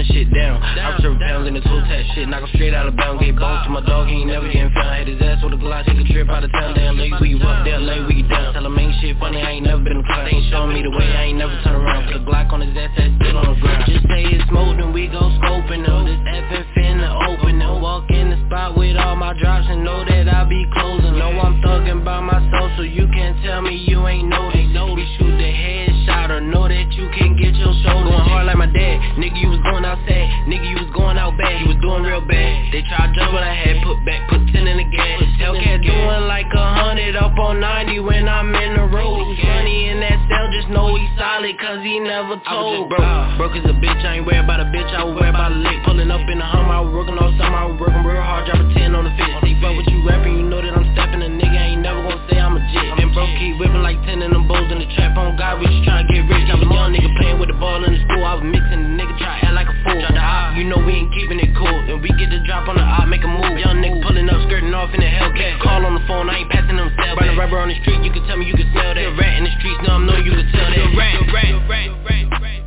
Running 0.03 0.27
shit 0.27 0.35
down. 0.35 0.63
I 0.63 0.97
reserve 0.97 1.19
pounds 1.21 1.47
in 1.47 1.55
the 1.55 1.61
toe 1.61 1.81
tap 1.87 2.03
shit. 2.15 2.29
Knock 2.29 2.43
him 2.43 2.51
straight 2.55 2.75
out 2.75 2.87
of 2.87 2.97
bounds. 2.97 3.23
Gave 3.23 3.39
balls 3.39 3.63
to 3.65 3.71
my 3.71 3.85
dog, 3.87 4.09
he 4.09 4.23
ain't 4.23 4.27
never 4.27 4.47
getting 4.47 4.73
found. 4.75 4.99
Hit 4.99 5.15
his 5.15 5.23
ass 5.23 5.43
with 5.45 5.55
a 5.55 5.57
glass, 5.57 5.87
take 5.87 5.99
a 5.99 6.13
trip 6.13 6.29
out 6.29 6.43
of 6.43 6.51
town. 6.51 6.75
Down 6.75 6.99
late, 6.99 7.13
we 7.21 7.39
up 7.39 7.65
there, 7.65 7.79
late, 7.79 8.03
we 8.09 8.23
down. 8.23 8.53
Tell 8.53 8.67
him 8.67 8.79
ain't 8.79 8.95
shit 9.01 9.19
funny, 9.19 9.39
I 9.43 9.63
ain't 9.63 9.67
never 9.67 9.83
been 9.83 9.99
in 9.99 10.05
class. 10.05 10.27
They 10.31 10.37
ain't 10.37 10.51
showing 10.51 10.75
me 10.75 10.83
the 10.83 10.91
way, 10.91 11.07
I 11.07 11.31
ain't 11.31 11.39
never 11.39 11.55
turn 11.63 11.77
around. 11.79 12.07
Put 12.07 12.17
a 12.17 12.25
Glock 12.27 12.53
on 12.53 12.61
his 12.67 12.75
ass 12.77 12.91
that's 12.99 13.15
still 13.15 13.39
on 13.39 13.55
the 13.55 13.61
ground. 13.61 13.85
Just 13.87 14.03
say 14.11 14.27
it's 14.27 14.49
smoke, 14.51 14.77
then 14.79 14.93
we 14.93 15.07
go 15.07 15.23
scoping 15.39 15.87
them. 15.87 16.11
This 16.11 16.19
FN 16.51 16.67
finna 16.75 17.11
open 17.31 17.59
them. 17.59 17.81
Walk 17.81 18.11
in 18.11 18.31
the 18.31 18.39
spot 18.47 18.77
with 18.77 18.97
all 18.97 19.17
my 19.17 19.39
drops 19.39 19.67
and 19.71 19.85
know 19.85 20.05
that 20.05 20.27
I 20.27 20.45
be 20.45 20.67
closing. 20.75 21.15
Know 21.19 21.31
I'm 21.31 21.63
thugging 21.63 22.05
by 22.05 22.19
myself, 22.21 22.73
so 22.77 22.83
you 22.83 23.07
can't 23.15 23.39
tell 23.45 23.63
me 23.63 23.77
you 23.87 24.07
ain't 24.09 24.29
noticed. 24.29 24.75
We 24.83 25.07
shoot 25.17 25.37
the 25.39 25.51
headshot 25.51 25.92
or 26.31 26.41
know 26.41 26.69
that 26.69 26.93
you 26.93 27.09
can 27.17 27.35
get 27.37 27.55
your 27.57 27.73
shoulder. 27.83 28.11
Going 28.13 28.29
hard 28.29 28.47
like 28.47 28.61
my 28.61 28.71
dad. 28.71 29.19
Nigga, 29.19 29.41
you 29.41 29.49
was 29.49 29.63
going 29.65 29.85
outside. 29.85 30.29
Nigga, 30.47 30.67
you 30.69 30.77
was 30.79 30.91
going 30.95 31.19
out 31.19 31.35
bad. 31.39 31.61
You 31.61 31.75
was 31.75 31.81
doing 31.81 32.03
real 32.05 32.23
bad. 32.23 32.71
They 32.73 32.83
tried 32.87 33.11
to 33.11 33.19
jump 33.19 33.33
what 33.33 33.43
I 33.43 33.55
had. 33.55 33.83
Put 33.83 34.05
back, 34.05 34.29
put 34.29 34.45
10 34.53 34.67
in 34.67 34.77
the 34.79 34.89
gas. 34.89 35.23
Hellcat 35.41 35.83
doing 35.83 36.25
like 36.29 36.51
a 36.53 36.67
hundred 36.79 37.17
up 37.17 37.35
on 37.39 37.61
90 37.61 37.99
when 38.01 38.29
I'm 38.29 38.55
in 38.55 38.77
the 38.77 38.87
road. 38.87 39.37
Funny 39.41 39.89
in 39.89 40.01
that 40.01 40.19
cell, 40.29 40.47
just 40.53 40.69
know 40.71 40.95
he 40.95 41.05
solid 41.19 41.59
cause 41.59 41.83
he 41.83 41.99
never 41.99 42.39
told. 42.47 42.89
Bro, 42.89 43.03
ah. 43.03 43.35
broke 43.37 43.57
as 43.57 43.65
a 43.67 43.75
bitch. 43.75 44.01
I 44.05 44.21
ain't 44.21 44.27
worried 44.27 44.45
about 44.45 44.61
a 44.61 44.69
bitch. 44.71 44.89
I 44.95 45.05
was 45.05 45.15
worried 45.19 45.35
about 45.35 45.53
a 45.53 45.59
lick. 45.59 45.83
Pulling 45.85 46.11
up 46.11 46.23
in 46.29 46.39
the 46.39 46.47
Hummer. 46.47 46.75
I 46.75 46.81
was 46.81 46.93
working 46.95 47.19
on 47.19 47.35
something. 47.37 47.55
I 47.55 47.67
was 47.67 47.79
working 47.81 48.03
real 48.05 48.23
hard. 48.23 48.47
Drop 48.47 48.63
a 48.63 48.67
10 48.75 48.95
on 48.95 49.05
the 49.05 49.15
fist. 49.19 49.35
They 49.43 49.55
fuck 49.61 49.75
with 49.77 49.89
you 49.91 50.07
rapping. 50.07 50.39
You 50.39 50.47
know 50.47 50.63
that 50.63 50.73
I'm 50.73 50.87
stepping. 50.95 51.23
A 51.23 51.31
nigga 51.31 51.59
ain't 51.59 51.82
never 52.13 52.21
gonna 52.21 52.31
say 52.31 52.39
I'm 52.41 52.57
a 52.57 52.63
jit. 52.73 53.01
And 53.01 53.13
bro 53.15 53.25
keep 53.39 53.59
whipping 53.59 53.83
like 53.83 53.97
10 54.05 54.23
in 54.23 54.31
them 54.33 54.49
bowls 54.49 54.71
in 54.71 54.79
the 54.79 54.89
trap. 54.95 55.17
On 55.17 55.37
God, 55.37 55.61
we 55.61 55.67
just 55.67 55.85
tryna 55.89 56.09
get 56.09 56.29
rich. 56.29 56.49
I 56.49 56.57
was 56.57 56.67
a 56.67 56.73
young 56.73 56.93
nigga 56.93 57.09
playing 57.17 57.39
with 57.41 57.49
the 57.49 57.57
ball 57.57 57.85
in 57.85 57.93
the 57.93 58.01
school. 58.05 58.25
I 58.25 58.35
was 58.37 58.45
mixing 58.45 58.83
the 58.83 58.91
nigga 58.97 59.17
try 59.19 59.41
to 59.41 59.47
act 59.47 59.55
like 59.55 59.69
a 59.69 59.77
fool. 59.85 60.01
Drop 60.01 60.13
the 60.13 60.21
op, 60.21 60.57
you 60.57 60.65
know 60.65 60.79
we 60.79 60.93
ain't 60.93 61.13
keeping 61.15 61.41
it 61.41 61.53
cool. 61.57 61.69
And 61.89 62.03
we 62.03 62.09
get 62.21 62.29
the 62.31 62.41
drop 62.45 62.69
on 62.69 62.77
the 62.77 62.85
op, 62.85 63.09
make 63.09 63.25
a 63.25 63.31
move. 63.31 63.57
Young 63.57 63.81
nigga 63.81 64.03
pulling 64.05 64.29
up, 64.29 64.41
skirting 64.49 64.75
off 64.75 64.93
in 64.93 65.01
the 65.01 65.09
Hellcat. 65.09 65.63
Call 65.63 65.85
on 65.87 65.95
the 65.95 66.05
phone, 66.07 66.29
I 66.29 66.45
ain't 66.45 66.51
passing 66.51 66.77
them 66.77 66.93
cell. 67.01 67.17
Burn 67.17 67.29
a 67.33 67.37
rubber 67.37 67.59
on 67.59 67.69
the 67.69 67.79
street, 67.81 68.03
you 68.05 68.13
can 68.13 68.25
tell 68.29 68.37
me 68.37 68.47
you 68.47 68.55
can 68.55 68.69
smell 68.73 68.93
that. 68.95 69.09
Rat 69.17 69.39
in 69.39 69.45
the 69.45 69.53
streets, 69.59 69.81
now 69.87 69.97
I'm 69.97 70.07
know 70.07 70.17
you 70.17 70.33
can 70.33 70.49
tell 70.53 70.69
that. 70.69 70.87
Rat, 70.97 71.17
rat, 71.33 71.53
rat, 71.69 71.91
rat, 72.05 72.29
rat. 72.43 72.61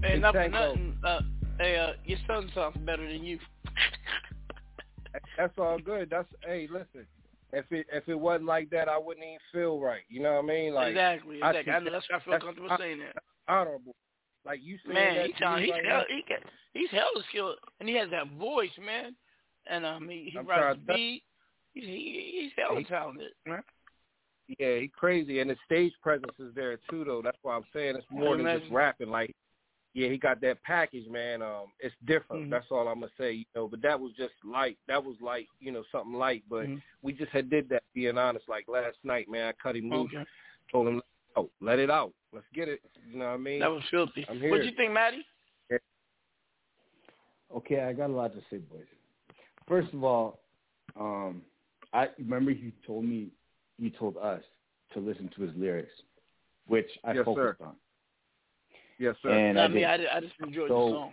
Hey, 0.00 0.18
not 0.18 0.34
for 0.34 0.48
nothing. 0.48 0.96
Uh, 1.04 1.20
hey, 1.58 1.76
uh, 1.76 1.92
your 2.04 2.18
son 2.26 2.50
sounds 2.54 2.76
better 2.84 3.06
than 3.06 3.24
you. 3.24 3.38
That's 5.36 5.52
all 5.58 5.78
good. 5.78 6.10
That's 6.10 6.28
hey, 6.44 6.68
listen. 6.70 7.06
If 7.52 7.64
it 7.70 7.86
if 7.92 8.08
it 8.08 8.18
wasn't 8.18 8.46
like 8.46 8.70
that, 8.70 8.88
I 8.88 8.96
wouldn't 8.96 9.26
even 9.26 9.38
feel 9.52 9.80
right. 9.80 10.02
You 10.08 10.22
know 10.22 10.34
what 10.34 10.44
I 10.44 10.46
mean? 10.46 10.74
Like 10.74 10.90
exactly, 10.90 11.36
exactly. 11.36 11.72
I, 11.72 11.78
think 11.80 11.92
that's 11.92 12.06
why 12.08 12.16
I 12.16 12.20
feel 12.20 12.46
comfortable 12.46 12.76
saying 12.78 13.00
that. 13.00 13.22
Honorable. 13.48 13.94
Like 14.44 14.60
you 14.62 14.78
saying 14.86 14.94
Man, 14.94 15.26
he 15.26 15.34
sound, 15.38 15.62
he's 15.62 15.70
right 15.70 15.84
hell, 15.84 16.04
he 16.08 16.24
got, 16.28 16.38
he's 16.72 16.90
hella 16.90 17.22
skilled, 17.28 17.56
and 17.78 17.88
he 17.88 17.94
has 17.96 18.08
that 18.10 18.30
voice, 18.38 18.70
man. 18.84 19.14
And 19.66 19.84
um, 19.84 20.08
he, 20.08 20.30
he 20.32 20.38
I'm 20.38 20.46
writes 20.46 20.78
the 20.86 20.94
beat. 20.94 21.22
He's 21.74 21.84
he, 21.84 22.40
he's 22.42 22.52
hella 22.56 22.78
He- 22.78 22.84
talented, 22.84 23.32
man. 23.46 23.62
Yeah, 24.58 24.78
he 24.78 24.90
crazy, 24.92 25.38
and 25.38 25.50
the 25.50 25.56
stage 25.64 25.92
presence 26.02 26.32
is 26.40 26.52
there 26.56 26.76
too, 26.90 27.04
though. 27.04 27.20
That's 27.22 27.38
why 27.42 27.54
I'm 27.54 27.64
saying 27.72 27.94
it's 27.96 28.06
more 28.10 28.36
than 28.36 28.46
just 28.46 28.72
rapping. 28.72 29.08
Like, 29.08 29.32
yeah, 29.94 30.08
he 30.08 30.18
got 30.18 30.40
that 30.40 30.62
package, 30.62 31.08
man. 31.08 31.42
Um, 31.42 31.72
it's 31.80 31.94
different. 32.04 32.46
Mhm. 32.46 32.50
That's 32.50 32.70
all 32.70 32.86
I'm 32.88 33.00
gonna 33.00 33.12
say, 33.18 33.32
you 33.32 33.44
know. 33.54 33.68
But 33.68 33.82
that 33.82 33.98
was 33.98 34.12
just 34.12 34.34
light. 34.44 34.78
That 34.86 35.04
was 35.04 35.16
like, 35.20 35.48
you 35.58 35.72
know, 35.72 35.82
something 35.90 36.14
light. 36.14 36.44
But 36.48 36.66
Mhm. 36.68 36.82
we 37.02 37.12
just 37.12 37.32
had 37.32 37.50
did 37.50 37.68
that. 37.70 37.82
Being 37.92 38.18
honest, 38.18 38.48
like 38.48 38.68
last 38.68 39.02
night, 39.04 39.28
man, 39.28 39.48
I 39.48 39.52
cut 39.52 39.76
him 39.76 39.90
loose. 39.90 40.12
Okay. 40.14 40.24
Told 40.70 40.88
him, 40.88 41.02
oh, 41.36 41.50
let 41.60 41.78
it 41.80 41.90
out. 41.90 42.12
Let's 42.32 42.46
get 42.54 42.68
it. 42.68 42.80
You 43.04 43.18
know 43.18 43.26
what 43.26 43.34
I 43.34 43.36
mean? 43.38 43.58
That 43.60 43.70
was 43.70 43.82
filthy. 43.90 44.24
I'm 44.28 44.40
here. 44.40 44.50
What 44.50 44.64
you 44.64 44.72
think, 44.72 44.92
Maddie? 44.92 45.26
Okay, 47.52 47.80
I 47.80 47.92
got 47.92 48.10
a 48.10 48.12
lot 48.12 48.32
to 48.32 48.40
say, 48.48 48.58
boys. 48.58 48.86
First 49.66 49.92
of 49.92 50.04
all, 50.04 50.40
um, 50.96 51.42
I 51.92 52.08
remember 52.18 52.52
you 52.52 52.70
told 52.86 53.04
me, 53.04 53.32
you 53.78 53.90
told 53.90 54.16
us 54.18 54.42
to 54.92 55.00
listen 55.00 55.28
to 55.34 55.42
his 55.42 55.54
lyrics, 55.56 55.92
which 56.66 56.88
I 57.02 57.12
Yes, 57.14 57.24
focused 57.24 57.58
sir. 57.58 57.66
on. 57.66 57.76
Yes, 59.00 59.16
sir. 59.22 59.30
And 59.30 59.56
Not 59.56 59.64
I 59.64 59.74
me. 59.74 59.80
did. 59.80 59.86
I, 60.06 60.16
I 60.16 60.20
just 60.20 60.34
enjoyed 60.46 60.68
So- 60.68 61.10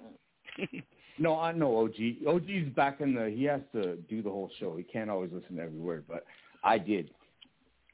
the 0.58 0.66
song. 0.68 0.82
No, 1.20 1.40
I 1.40 1.52
know 1.52 1.80
OG. 1.84 1.96
OG's 2.28 2.70
back 2.76 3.02
in 3.02 3.16
the. 3.16 3.32
He 3.36 3.44
has 3.46 3.62
to 3.74 3.96
do 4.08 4.22
the 4.22 4.30
whole 4.30 4.52
show. 4.60 4.78
He 4.78 4.84
can't 4.84 5.10
always 5.10 5.32
listen 5.34 5.56
to 5.56 5.64
every 5.64 5.80
word, 5.80 6.04
but 6.08 6.24
I 6.64 6.78
did. 6.78 7.10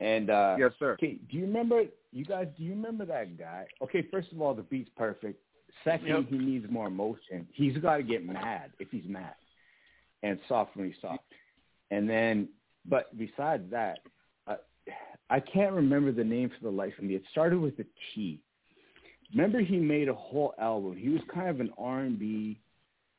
And 0.02 0.30
uh 0.30 0.58
Yes, 0.60 0.72
sir. 0.78 0.92
Okay, 0.96 1.20
do 1.32 1.38
you 1.38 1.46
remember? 1.46 1.84
You 2.12 2.26
guys, 2.26 2.48
do 2.58 2.64
you 2.66 2.72
remember 2.72 3.06
that 3.06 3.38
guy? 3.38 3.66
Okay, 3.82 4.06
first 4.12 4.34
of 4.34 4.42
all, 4.42 4.54
the 4.54 4.64
beat's 4.64 4.90
perfect. 4.98 5.40
Second, 5.86 6.08
Yep. 6.08 6.26
he 6.32 6.38
needs 6.38 6.66
more 6.70 6.88
emotion. 6.88 7.48
He's 7.54 7.78
got 7.78 7.96
to 7.96 8.04
get 8.04 8.26
mad 8.26 8.72
if 8.80 8.90
he's 8.92 9.08
mad, 9.08 9.36
and 10.22 10.38
soft 10.50 10.76
when 10.76 10.88
he's 10.88 11.00
soft. 11.02 11.24
And 11.92 12.10
then, 12.10 12.50
but 12.86 13.18
besides 13.18 13.64
that, 13.72 14.00
I, 14.48 14.58
I 15.30 15.40
can't 15.40 15.72
remember 15.74 16.12
the 16.12 16.26
name 16.26 16.50
for 16.50 16.62
the 16.70 16.76
life 16.76 16.92
of 16.98 17.06
me. 17.06 17.16
It 17.16 17.24
started 17.32 17.60
with 17.62 17.80
a 17.80 17.86
T. 18.14 18.42
Remember, 19.34 19.60
he 19.60 19.78
made 19.78 20.10
a 20.10 20.14
whole 20.14 20.54
album. 20.60 20.96
He 20.96 21.10
was 21.10 21.22
kind 21.34 21.50
of 21.50 21.60
an 21.60 21.72
R 21.78 22.02
and 22.02 22.20
B. 22.20 22.60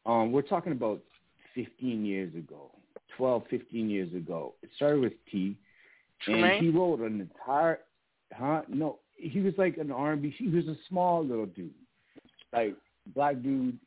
Um, 0.07 0.33
we're 0.33 0.43
talking 0.43 0.73
about 0.73 1.01
15 1.55 2.05
years 2.05 2.35
ago, 2.35 2.71
12, 3.17 3.45
15 3.51 3.91
years 3.91 4.13
ago. 4.15 4.55
It 4.63 4.71
started 4.77 5.01
with 5.01 5.13
T, 5.31 5.57
and 6.27 6.37
Tremaine? 6.41 6.63
he 6.63 6.71
wrote 6.71 7.01
an 7.01 7.21
entire. 7.21 7.81
Huh? 8.33 8.63
No, 8.69 8.99
he 9.17 9.41
was 9.41 9.55
like 9.57 9.77
an 9.77 9.91
R 9.91 10.13
and 10.13 10.23
B. 10.23 10.35
He 10.37 10.49
was 10.49 10.67
a 10.67 10.77
small 10.89 11.25
little 11.25 11.47
dude, 11.47 11.71
like 12.53 12.75
black 13.15 13.43
dude. 13.43 13.79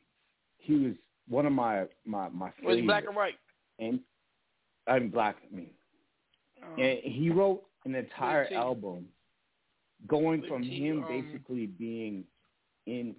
He 0.58 0.74
was 0.74 0.94
one 1.28 1.46
of 1.46 1.52
my 1.52 1.84
my 2.04 2.28
my 2.30 2.50
Was 2.64 2.76
he 2.76 2.82
black 2.82 3.04
or 3.06 3.12
white? 3.12 3.34
And 3.78 4.00
I'm 4.86 5.08
black. 5.10 5.36
I 5.50 5.54
mean, 5.54 5.70
Um, 6.62 6.80
and 6.82 6.98
he 7.02 7.30
wrote 7.30 7.62
an 7.84 7.94
entire 7.94 8.48
album 8.54 9.06
going 10.06 10.42
from 10.48 10.62
T, 10.62 10.86
him 10.86 10.98
um, 10.98 11.06
basically 11.08 11.66
being 11.66 12.24
in 12.86 13.14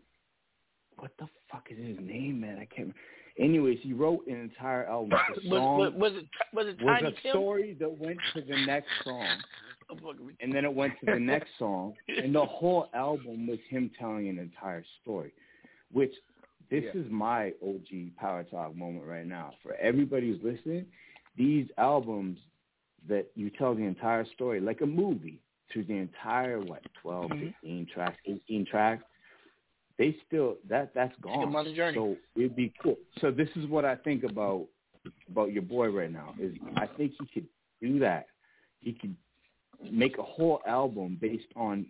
what 0.97 1.11
the 1.19 1.27
fuck 1.51 1.67
is 1.69 1.77
his 1.77 1.97
name, 1.99 2.41
man? 2.41 2.59
I 2.59 2.65
can't. 2.65 2.93
Anyways, 3.37 3.79
he 3.81 3.93
wrote 3.93 4.25
an 4.27 4.35
entire 4.35 4.85
album. 4.85 5.11
The 5.11 5.49
was, 5.49 5.59
song 5.59 5.77
was, 5.79 5.93
was 5.95 6.13
it 6.13 6.25
was 6.53 6.67
it 6.67 6.81
was 6.81 7.01
Tiny 7.01 7.07
a 7.07 7.21
Tim? 7.21 7.31
story 7.31 7.77
that 7.79 7.99
went 7.99 8.19
to 8.35 8.41
the 8.41 8.57
next 8.65 8.89
song, 9.03 9.37
I'm 9.89 9.97
fucking 9.97 10.25
with 10.25 10.35
and 10.41 10.53
then 10.53 10.65
it 10.65 10.73
went 10.73 10.93
to 10.99 11.05
the 11.05 11.19
next 11.19 11.49
song, 11.57 11.93
and 12.07 12.33
the 12.33 12.45
whole 12.45 12.87
album 12.93 13.47
was 13.47 13.59
him 13.69 13.89
telling 13.99 14.27
an 14.29 14.39
entire 14.39 14.83
story. 15.01 15.33
Which 15.91 16.13
this 16.69 16.83
Yeah. 16.83 17.01
is 17.01 17.09
my 17.09 17.53
OG 17.63 18.15
Power 18.17 18.43
Talk 18.43 18.75
moment 18.75 19.05
right 19.05 19.25
now. 19.25 19.53
For 19.63 19.73
everybody 19.75 20.27
who's 20.29 20.43
listening, 20.43 20.85
these 21.35 21.67
albums 21.77 22.37
that 23.07 23.31
you 23.35 23.49
tell 23.49 23.73
the 23.73 23.83
entire 23.83 24.25
story 24.33 24.59
like 24.59 24.81
a 24.81 24.85
movie 24.85 25.41
through 25.71 25.85
the 25.85 25.95
entire 25.97 26.59
what 26.59 26.81
12 27.01 27.29
Mhm. 27.31 27.39
15 27.61 27.85
tracks 27.87 28.17
18 28.25 28.65
tracks 28.65 29.03
they 29.97 30.15
still 30.25 30.57
that 30.69 30.93
that's 30.93 31.15
gone. 31.19 31.53
on 31.55 31.65
the 31.65 31.73
journey. 31.73 31.95
so 31.97 32.15
it'd 32.35 32.55
be 32.55 32.73
cool. 32.81 32.97
So 33.19 33.31
this 33.31 33.49
is 33.57 33.67
what 33.67 33.83
i 33.85 33.95
think 33.95 34.23
about 34.23 34.67
about 35.29 35.51
your 35.51 35.61
boy 35.63 35.87
right 35.89 36.11
now 36.11 36.33
is 36.39 36.55
i 36.77 36.87
think 36.87 37.13
he 37.19 37.25
could 37.33 37.47
do 37.81 37.99
that. 37.99 38.27
He 38.79 38.93
could 38.93 39.15
make 39.91 40.17
a 40.17 40.23
whole 40.23 40.61
album 40.67 41.17
based 41.19 41.51
on 41.55 41.85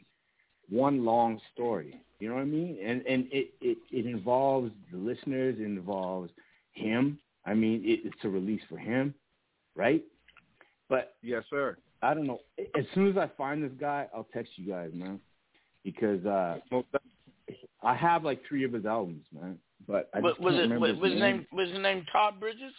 one 0.70 1.04
long 1.06 1.40
story. 1.54 2.00
You 2.20 2.30
know 2.30 2.36
what 2.36 2.42
i 2.42 2.46
mean? 2.46 2.78
And 2.84 3.06
and 3.08 3.28
it 3.32 3.54
it, 3.62 3.78
it 3.92 4.06
involves 4.06 4.72
the 4.92 4.98
listeners 4.98 5.56
it 5.60 5.64
involves 5.64 6.32
him. 6.72 7.20
I 7.46 7.54
mean 7.54 7.84
it, 7.86 8.00
it's 8.06 8.24
a 8.24 8.30
release 8.30 8.62
for 8.70 8.78
him 8.78 9.14
right? 9.76 10.04
But 10.90 11.16
Yes, 11.22 11.44
sir. 11.50 11.78
I 12.02 12.14
don't 12.14 12.28
know. 12.28 12.40
As 12.78 12.86
soon 12.94 13.10
as 13.10 13.18
I 13.18 13.30
find 13.38 13.64
this 13.64 13.72
guy, 13.80 14.08
I'll 14.16 14.28
text 14.34 14.54
you 14.56 14.72
guys, 14.72 14.92
man. 14.94 15.20
Because 15.84 16.26
uh 16.26 16.60
I 17.84 17.96
have 17.96 18.24
like 18.24 18.42
three 18.48 18.64
of 18.64 18.74
his 18.74 18.86
albums, 18.86 19.26
man. 19.34 19.58
But 19.88 20.10
I 20.14 20.22
just 20.22 20.40
was 20.40 20.54
can't 20.54 20.56
it 20.56 20.62
remember 20.64 20.80
was, 20.80 20.90
his 20.92 21.02
was 21.02 21.12
his 21.12 21.20
name. 21.20 21.38
name 21.38 21.48
was 21.52 21.70
his 21.70 21.80
name 21.80 22.06
Todd 22.12 22.40
Bridges? 22.40 22.74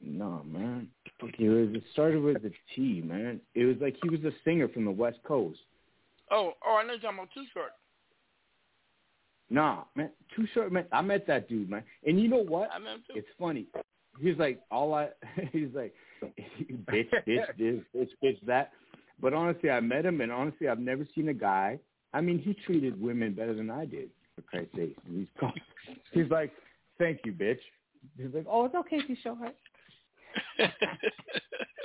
No, 0.00 0.42
man. 0.46 0.88
It 1.20 1.48
was. 1.48 1.74
It 1.74 1.82
started 1.92 2.22
with 2.22 2.36
a 2.44 2.52
T, 2.74 3.02
man. 3.04 3.40
It 3.54 3.64
was 3.64 3.76
like 3.80 3.96
he 4.02 4.08
was 4.08 4.20
a 4.24 4.32
singer 4.44 4.68
from 4.68 4.84
the 4.84 4.90
West 4.90 5.18
Coast. 5.26 5.58
Oh, 6.30 6.52
oh, 6.64 6.76
I 6.76 6.84
know 6.84 6.92
you're 6.92 7.00
talking 7.00 7.18
about 7.18 7.30
Too 7.34 7.44
Short. 7.52 7.72
Nah, 9.50 9.84
man. 9.96 10.10
Too 10.36 10.46
short, 10.52 10.70
man. 10.70 10.84
I 10.92 11.00
met 11.00 11.26
that 11.26 11.48
dude, 11.48 11.70
man. 11.70 11.82
And 12.06 12.20
you 12.20 12.28
know 12.28 12.44
what? 12.44 12.70
I 12.72 12.78
met 12.78 12.94
him 12.94 13.02
too. 13.08 13.14
It's 13.16 13.28
funny. 13.38 13.66
He's 14.20 14.38
like 14.38 14.60
all 14.70 14.94
I. 14.94 15.08
He's 15.52 15.68
like, 15.74 15.94
bitch, 16.22 17.10
bitch, 17.26 17.46
this, 17.58 17.80
bitch, 17.94 18.08
bitch, 18.22 18.46
that. 18.46 18.72
But 19.20 19.32
honestly, 19.32 19.70
I 19.70 19.80
met 19.80 20.06
him, 20.06 20.20
and 20.20 20.30
honestly, 20.30 20.68
I've 20.68 20.78
never 20.78 21.06
seen 21.14 21.28
a 21.28 21.34
guy. 21.34 21.78
I 22.12 22.20
mean, 22.20 22.38
he 22.38 22.54
treated 22.54 23.00
women 23.00 23.34
better 23.34 23.54
than 23.54 23.70
I 23.70 23.84
did. 23.84 24.10
For 24.34 24.42
Christ's 24.42 24.76
sake, 24.76 24.96
he's 25.10 25.26
he's 26.12 26.30
like, 26.30 26.52
thank 26.98 27.20
you, 27.24 27.32
bitch. 27.32 27.58
He's 28.16 28.32
like, 28.32 28.46
oh, 28.48 28.64
it's 28.66 28.74
okay, 28.74 28.96
if 28.96 29.08
you 29.08 29.16
show 29.22 29.34
her. 29.36 29.50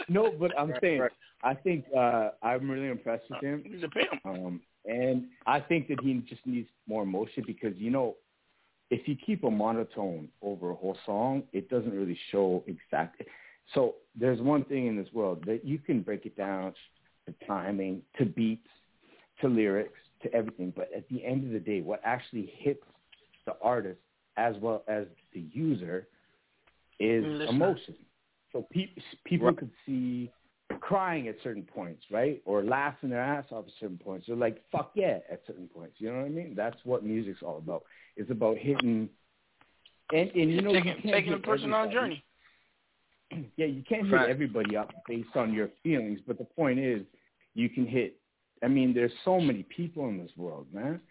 no, 0.10 0.32
but 0.40 0.52
I'm 0.58 0.74
saying 0.80 1.08
I 1.44 1.54
think 1.54 1.86
uh 1.96 2.30
I'm 2.42 2.70
really 2.70 2.90
impressed 2.90 3.24
with 3.30 3.42
him. 3.42 3.64
He's 3.66 3.84
a 3.84 3.88
pimp. 3.88 4.26
Um, 4.26 4.62
and 4.86 5.26
I 5.46 5.60
think 5.60 5.88
that 5.88 6.00
he 6.02 6.14
just 6.28 6.46
needs 6.46 6.70
more 6.88 7.04
emotion 7.04 7.44
because 7.46 7.74
you 7.78 7.90
know, 7.90 8.16
if 8.94 9.08
you 9.08 9.16
keep 9.26 9.44
a 9.44 9.52
monotone 9.52 10.30
over 10.42 10.72
a 10.72 10.76
whole 10.76 10.98
song, 11.06 11.44
it 11.54 11.70
doesn't 11.70 11.94
really 11.94 12.18
show 12.32 12.64
exactly. 12.68 13.26
So 13.74 13.96
there's 14.16 14.42
one 14.42 14.66
thing 14.66 14.88
in 14.88 14.98
this 14.98 15.14
world 15.14 15.44
that 15.48 15.66
you 15.66 15.80
can 15.80 16.02
break 16.02 16.26
it 16.26 16.38
down 16.38 16.74
to 17.28 17.34
timing, 17.48 18.02
to 18.18 18.26
beats, 18.26 18.68
to 19.42 19.48
lyrics, 19.48 20.00
to 20.24 20.34
everything. 20.34 20.74
But 20.76 20.90
at 20.96 21.08
the 21.10 21.24
end 21.26 21.46
of 21.46 21.52
the 21.52 21.60
day, 21.60 21.82
what 21.82 22.02
actually 22.04 22.54
hits 22.60 22.84
the 23.46 23.56
artist 23.62 24.00
as 24.38 24.56
well 24.62 24.84
as 24.88 25.06
the 25.34 25.42
user 25.52 26.08
is 27.00 27.26
mm, 27.26 27.38
Listener. 27.40 27.72
emotion. 27.72 27.96
So 28.52 28.68
pe- 28.72 28.96
people 29.26 29.52
Right. 29.52 29.54
could 29.54 29.72
see 29.86 30.32
crying 30.80 31.28
at 31.28 31.36
certain 31.44 31.64
points, 31.64 32.04
right? 32.12 32.42
Or 32.46 32.64
laughing 32.64 33.10
their 33.10 33.22
ass 33.22 33.46
off 33.52 33.66
at 33.68 33.74
certain 33.80 33.98
points. 33.98 34.30
Or 34.30 34.36
like, 34.36 34.62
fuck 34.72 34.92
yeah, 34.96 35.20
at 35.32 35.42
certain 35.48 35.68
points. 35.68 35.96
You 36.00 36.12
know 36.12 36.18
what 36.20 36.26
I 36.26 36.30
mean? 36.30 36.54
That's 36.56 36.78
what 36.84 37.04
music's 37.04 37.42
all 37.42 37.58
about. 37.58 37.84
It's 38.16 38.32
about 38.32 38.58
hitting 38.58 39.10
and, 40.12 40.30
and 40.32 40.52
you 40.52 40.62
know 40.62 40.72
you 40.72 40.78
taking 40.78 40.94
can't 40.94 41.04
taking 41.14 41.34
a 41.34 41.36
hit 41.38 41.44
person 41.44 41.74
on 41.74 41.88
a 41.88 41.88
everybody. 41.88 41.94
journey. 41.96 42.26
Yeah, 43.58 43.66
you 43.66 43.82
can't 43.88 44.08
hit 44.08 44.30
everybody 44.30 44.78
up 44.78 44.92
based 45.08 45.36
on 45.36 45.54
your 45.54 45.70
feelings, 45.82 46.20
but 46.28 46.38
the 46.38 46.44
point 46.44 46.78
is 46.78 47.02
you 47.56 47.68
can 47.68 47.88
hit 47.88 48.20
I 48.64 48.68
mean, 48.68 48.94
there's 48.94 49.12
so 49.26 49.40
many 49.42 49.64
people 49.64 50.08
in 50.08 50.18
this 50.18 50.32
world, 50.38 50.68
man. 50.72 51.02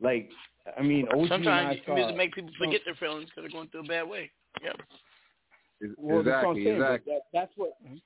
Like 0.00 0.30
I 0.78 0.82
mean, 0.82 1.06
OG 1.08 1.18
and 1.18 1.28
Sometimes 1.28 1.78
I 1.82 1.86
saw, 1.86 1.94
music 1.94 2.16
make 2.16 2.34
people 2.34 2.50
forget 2.58 2.82
their 2.84 2.94
feelings 2.94 3.26
because 3.26 3.42
they're 3.42 3.58
going 3.58 3.68
through 3.68 3.80
a 3.80 3.84
bad 3.84 4.08
way. 4.08 4.30
Yep. 4.62 4.80
Well, 5.98 6.22
that's 6.22 6.44
what 6.44 6.50
I'm 6.52 6.56
Exactly, 6.56 6.64
saying. 6.64 6.76
exactly. 6.76 7.12
That, 7.12 7.22
that's 7.32 7.52
what. 7.56 7.70
Hmm? 7.86 7.96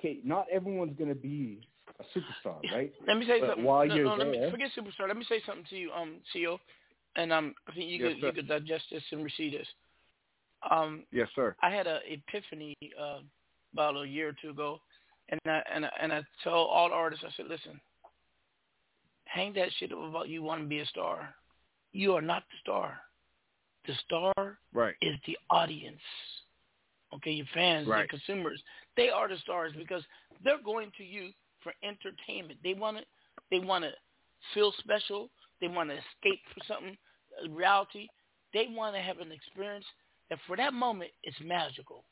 Okay, 0.00 0.18
not 0.24 0.46
everyone's 0.50 0.98
gonna 0.98 1.14
be 1.14 1.60
a 1.98 2.04
superstar, 2.18 2.56
right? 2.72 2.90
Let 3.06 3.18
me 3.18 3.26
say 3.26 3.40
But 3.40 3.48
something. 3.48 3.64
While 3.64 3.86
no, 3.86 3.94
you're 3.94 4.04
no, 4.06 4.10
let 4.12 4.18
there, 4.32 4.46
me 4.46 4.50
forget 4.50 4.70
superstar. 4.76 5.06
Let 5.08 5.18
me 5.18 5.26
say 5.28 5.42
something 5.44 5.66
to 5.68 5.76
you, 5.76 5.92
um, 5.92 6.16
CEO, 6.34 6.58
and 7.16 7.30
um, 7.30 7.54
I 7.68 7.72
think 7.74 7.90
you 7.90 7.98
Yes, 7.98 8.12
could 8.14 8.20
sir. 8.20 8.26
you 8.28 8.32
could 8.32 8.48
digest 8.48 8.84
this 8.90 9.02
and 9.12 9.22
receive 9.22 9.52
this. 9.52 9.68
Um, 10.70 11.04
Yes, 11.12 11.28
sir. 11.34 11.54
I 11.62 11.68
had 11.70 11.86
a 11.86 12.00
epiphany 12.10 12.74
uh, 12.98 13.18
about 13.74 13.94
a 13.96 14.08
year 14.08 14.30
or 14.30 14.36
two 14.40 14.50
ago, 14.50 14.80
and 15.28 15.38
I 15.44 15.62
and 15.74 15.84
I, 15.84 15.90
and 16.00 16.12
I 16.14 16.22
told 16.42 16.70
all 16.70 16.88
the 16.88 16.94
artists, 16.94 17.26
I 17.28 17.30
said, 17.36 17.46
listen, 17.46 17.78
hang 19.26 19.52
that 19.54 19.68
shit 19.78 19.92
up 19.92 19.98
about 19.98 20.30
you 20.30 20.42
want 20.42 20.62
to 20.62 20.66
be 20.66 20.80
a 20.80 20.86
star. 20.86 21.34
You 21.92 22.14
are 22.14 22.22
not 22.22 22.44
the 22.50 22.56
star. 22.62 22.98
The 23.86 23.94
star 24.06 24.58
Right. 24.72 24.94
is 25.02 25.16
the 25.26 25.36
audience. 25.50 26.00
Okay, 27.12 27.32
your 27.32 27.46
fans, 27.52 27.86
your 27.86 27.96
Right. 27.96 28.08
consumers. 28.08 28.62
They 28.96 29.08
are 29.08 29.28
the 29.28 29.36
stars 29.38 29.72
because 29.76 30.02
they're 30.44 30.62
going 30.64 30.90
to 30.98 31.04
you 31.04 31.30
for 31.62 31.72
entertainment. 31.82 32.58
They 32.62 32.74
want 32.74 32.98
to 32.98 33.02
they 33.50 33.58
want 33.58 33.84
to 33.84 33.90
feel 34.54 34.72
special. 34.78 35.30
They 35.60 35.68
want 35.68 35.90
to 35.90 35.94
escape 35.96 36.40
from 36.54 36.62
something, 36.66 36.96
uh, 37.44 37.50
reality. 37.50 38.08
They 38.54 38.66
want 38.70 38.94
to 38.96 39.00
have 39.02 39.18
an 39.18 39.30
experience 39.32 39.84
that 40.30 40.38
for 40.46 40.56
that 40.56 40.72
moment 40.72 41.10
is 41.24 41.34
magical. 41.44 42.04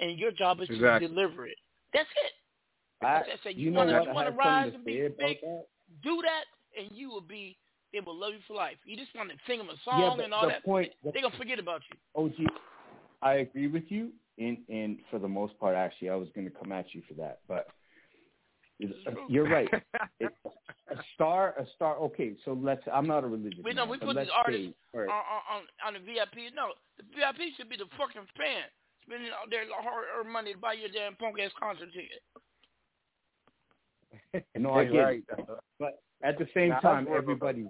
And 0.00 0.18
your 0.18 0.30
job 0.32 0.60
is 0.60 0.68
Exactly. 0.68 1.08
to 1.08 1.14
deliver 1.14 1.46
it. 1.46 1.56
That's 1.92 2.08
it. 2.24 2.32
I, 3.06 3.22
That's 3.26 3.40
it. 3.46 3.56
you 3.56 3.66
You 3.66 3.70
know 3.70 3.80
wanna- 3.80 3.92
what? 3.92 4.04
you 4.04 4.10
I 4.10 4.12
wanna 4.14 4.30
rise 4.32 4.74
and 4.74 4.84
be 4.84 4.92
say 4.94 5.08
big? 5.08 5.40
that. 5.42 5.66
Do 6.02 6.20
that, 6.22 6.44
and 6.78 6.90
you 6.96 7.08
will 7.10 7.20
be. 7.20 7.56
They 7.92 8.00
will 8.00 8.16
love 8.16 8.32
you 8.34 8.40
for 8.46 8.54
life. 8.54 8.76
You 8.84 8.96
just 8.96 9.14
want 9.14 9.30
to 9.30 9.36
sing 9.46 9.58
them 9.58 9.70
a 9.70 9.76
song 9.84 10.16
but 10.16 10.24
and 10.24 10.34
all 10.34 10.42
the 10.42 10.48
that. 10.48 10.64
point- 10.64 10.92
They're 11.02 11.12
gonna 11.22 11.36
forget 11.36 11.58
about 11.58 11.82
you. 11.90 11.96
OG, 12.14 12.46
I 13.22 13.34
agree 13.34 13.68
with 13.68 13.90
you. 13.90 14.12
In 14.38 14.58
in 14.68 14.98
for 15.10 15.18
the 15.18 15.28
most 15.28 15.58
part, 15.58 15.74
actually, 15.74 16.10
I 16.10 16.14
was 16.14 16.28
going 16.34 16.46
to 16.46 16.52
come 16.52 16.70
at 16.72 16.94
you 16.94 17.02
for 17.08 17.14
that, 17.14 17.40
but 17.48 17.68
uh, 18.82 19.12
you're 19.28 19.48
right. 19.48 19.68
It, 20.20 20.32
a 20.88 20.96
star, 21.14 21.54
a 21.58 21.66
star. 21.74 21.96
Okay, 21.96 22.36
so 22.44 22.58
let's. 22.58 22.80
I'm 22.92 23.06
not 23.06 23.24
a 23.24 23.26
religious 23.26 23.60
We 23.62 23.74
know 23.74 23.82
man, 23.84 23.90
we 23.90 23.98
put 23.98 24.14
let's 24.16 24.28
these 24.28 24.34
artists 24.34 24.72
say, 24.94 25.00
all 25.00 25.02
on, 25.02 25.42
on 25.50 25.62
on 25.86 25.92
the 25.94 26.00
VIP. 26.00 26.54
No, 26.54 26.72
the 26.96 27.04
VIP 27.14 27.52
should 27.56 27.68
be 27.68 27.76
the 27.76 27.84
fucking 27.98 28.26
fan 28.36 28.64
spending 29.02 29.30
all 29.30 29.48
their 29.50 29.64
hard-earned 29.70 30.32
money 30.32 30.52
to 30.54 30.58
buy 30.58 30.72
your 30.74 30.88
damn 30.88 31.16
punk 31.16 31.36
ass 31.40 31.50
concert 31.58 31.88
ticket. 31.92 32.22
No, 34.58 34.72
I 34.72 34.84
get 34.84 34.98
right. 34.98 35.24
it. 35.38 35.48
But 35.78 36.00
at 36.22 36.38
the 36.38 36.46
same 36.54 36.70
Now, 36.70 36.80
time, 36.80 37.04
that's 37.04 37.08
more 37.08 37.18
of 37.18 37.24
a- 37.24 37.30
everybody 37.30 37.66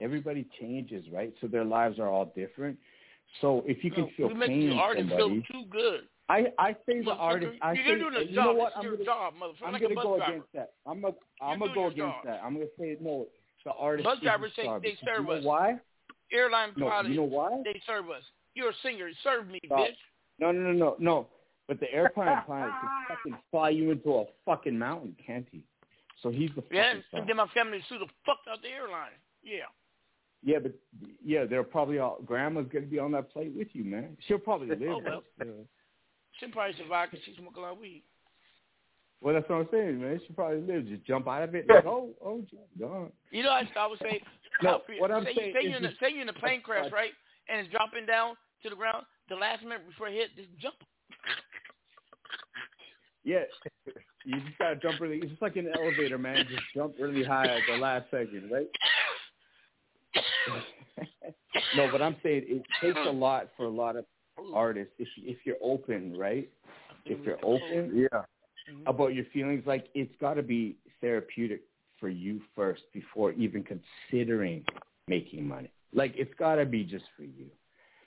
everybody 0.00 0.46
changes, 0.60 1.04
right? 1.12 1.32
So 1.40 1.46
their 1.46 1.64
lives 1.64 1.98
are 1.98 2.08
all 2.08 2.32
different. 2.36 2.78
So 3.40 3.62
if 3.66 3.84
you 3.84 3.90
can 3.90 4.04
No, 4.04 4.10
feel 4.16 4.28
we 4.28 4.34
make 4.34 4.48
pain 4.48 4.70
the 4.70 4.76
artist 4.76 5.08
somebody, 5.10 5.44
feel 5.50 5.62
too 5.62 5.68
good. 5.70 6.00
I 6.30 6.46
I 6.58 6.76
say 6.86 7.02
the 7.02 7.12
artist. 7.12 7.58
I 7.62 7.72
you're 7.72 7.84
say 7.84 7.98
doing 7.98 8.14
a 8.16 8.20
you 8.22 8.34
job. 8.34 8.44
know 8.46 8.52
what? 8.54 8.68
It's 8.68 8.76
I'm 8.78 8.82
your 8.84 8.92
gonna, 8.94 9.04
job, 9.04 9.34
motherfucker. 9.34 9.66
I'm 9.66 9.72
like 9.72 9.82
gonna 9.82 9.94
go 9.94 10.16
driver. 10.16 10.32
against 10.32 10.52
that. 10.54 10.72
I'm 10.86 11.00
gonna 11.00 11.14
I'm 11.40 11.58
gonna 11.58 11.74
go 11.74 11.86
against 11.86 11.98
job. 11.98 12.24
that. 12.24 12.40
I'm 12.44 12.54
gonna 12.54 12.66
say 12.78 12.96
no. 13.00 13.26
The 13.64 13.72
artist. 13.72 14.04
Bus 14.06 14.18
drivers 14.22 14.52
say 14.56 14.62
they 14.82 14.96
serve 15.04 15.24
you 15.24 15.26
know 15.26 15.32
us. 15.38 15.44
Why? 15.44 15.76
Airline 16.32 16.70
No, 16.76 16.88
pilots, 16.88 17.08
you 17.10 17.16
know 17.16 17.22
why? 17.24 17.60
they 17.64 17.80
serve 17.86 18.08
us. 18.10 18.22
You're 18.54 18.70
a 18.70 18.74
singer. 18.82 19.08
Serve 19.22 19.46
me, 19.48 19.60
Stop. 19.66 19.78
bitch. 19.80 19.96
No, 20.38 20.52
no, 20.52 20.60
no, 20.60 20.72
no, 20.72 20.96
no. 20.98 21.26
But 21.66 21.80
the 21.80 21.92
airplane 21.92 22.28
pilot 22.46 22.72
can 22.80 22.90
fucking 23.08 23.38
fly 23.50 23.70
you 23.70 23.90
into 23.90 24.14
a 24.14 24.24
fucking 24.46 24.78
mountain, 24.78 25.14
can't 25.24 25.46
he? 25.52 25.64
So 26.22 26.30
he's 26.30 26.48
the 26.56 26.62
fucking 26.62 26.76
Yeah, 26.76 26.94
and 27.12 27.28
then 27.28 27.36
my 27.36 27.46
family 27.48 27.80
sue 27.88 27.98
the 27.98 28.06
fuck 28.24 28.38
out 28.50 28.62
the 28.62 28.68
airline. 28.68 29.12
Yeah. 29.42 29.68
Yeah, 30.44 30.58
but 30.62 30.72
yeah, 31.24 31.44
they're 31.44 31.64
probably 31.64 31.98
all. 31.98 32.18
Grandma's 32.24 32.66
gonna 32.72 32.86
be 32.86 32.98
on 32.98 33.12
that 33.12 33.32
plane 33.32 33.54
with 33.56 33.68
you, 33.72 33.84
man. 33.84 34.16
She'll 34.26 34.38
probably 34.38 34.68
live. 34.68 34.82
Oh, 34.88 35.00
well. 35.04 35.22
but, 35.36 35.48
uh, 35.48 35.50
She'll 36.38 36.50
probably 36.50 36.76
survive 36.76 37.10
because 37.10 37.24
she 37.24 37.34
smoke 37.36 37.56
a 37.56 37.60
lot 37.60 37.72
of 37.72 37.78
weed. 37.78 38.04
well, 39.20 39.34
that's 39.34 39.48
what 39.48 39.56
I'm 39.56 39.68
saying, 39.72 40.00
man. 40.00 40.20
She 40.24 40.32
probably 40.32 40.60
live. 40.60 40.86
Just 40.86 41.04
jump 41.04 41.26
out 41.26 41.42
of 41.42 41.54
it. 41.56 41.66
Like, 41.68 41.84
oh, 41.84 42.10
oh, 42.24 42.40
she's 42.48 42.58
gone. 42.78 43.10
You 43.32 43.42
know, 43.42 43.50
I, 43.50 43.68
I 43.76 43.86
would 43.88 43.98
say, 43.98 44.22
No, 44.62 44.80
what 44.98 45.10
I'm 45.10 45.24
say, 45.24 45.34
saying 45.36 45.54
say 45.54 45.60
is 45.60 45.70
you're 45.70 45.78
in 45.78 45.84
a, 45.84 45.90
say 46.00 46.12
you're 46.12 46.22
in 46.22 46.28
a 46.28 46.32
plane 46.34 46.60
crash, 46.60 46.90
right, 46.92 47.10
and 47.48 47.60
it's 47.60 47.70
dropping 47.70 48.06
down 48.06 48.36
to 48.62 48.70
the 48.70 48.76
ground. 48.76 49.04
The 49.28 49.34
last 49.34 49.62
minute 49.64 49.86
before 49.88 50.08
it 50.08 50.14
hit, 50.14 50.36
just 50.36 50.48
jump. 50.60 50.76
Yeah, 53.24 53.42
you 54.24 54.40
just 54.40 54.56
gotta 54.58 54.76
jump 54.76 55.00
really. 55.00 55.18
It's 55.18 55.28
just 55.28 55.42
like 55.42 55.56
an 55.56 55.68
elevator, 55.74 56.16
man. 56.16 56.46
Just 56.48 56.62
jump 56.74 56.94
really 56.98 57.22
high 57.22 57.44
at 57.44 57.60
the 57.68 57.76
last 57.76 58.06
second, 58.10 58.48
right? 58.50 58.66
no, 61.76 61.88
but 61.90 62.02
I'm 62.02 62.16
saying 62.22 62.44
it 62.46 62.62
takes 62.80 62.98
a 63.06 63.10
lot 63.10 63.48
for 63.56 63.64
a 63.64 63.70
lot 63.70 63.96
of 63.96 64.04
artists 64.54 64.92
if 64.98 65.08
if 65.18 65.38
you're 65.44 65.56
open, 65.62 66.16
right? 66.16 66.48
If 67.04 67.24
you're 67.24 67.38
open, 67.44 68.06
Yeah. 68.12 68.22
Mm-hmm. 68.70 68.86
about 68.86 69.14
your 69.14 69.24
feelings, 69.32 69.62
like 69.66 69.86
it's 69.94 70.14
got 70.20 70.34
to 70.34 70.42
be 70.42 70.76
therapeutic 71.00 71.62
for 71.98 72.10
you 72.10 72.40
first 72.54 72.82
before 72.92 73.32
even 73.32 73.64
considering 73.64 74.62
making 75.06 75.48
money. 75.48 75.70
Like 75.94 76.12
it's 76.16 76.34
got 76.38 76.56
to 76.56 76.66
be 76.66 76.84
just 76.84 77.06
for 77.16 77.22
you. 77.22 77.46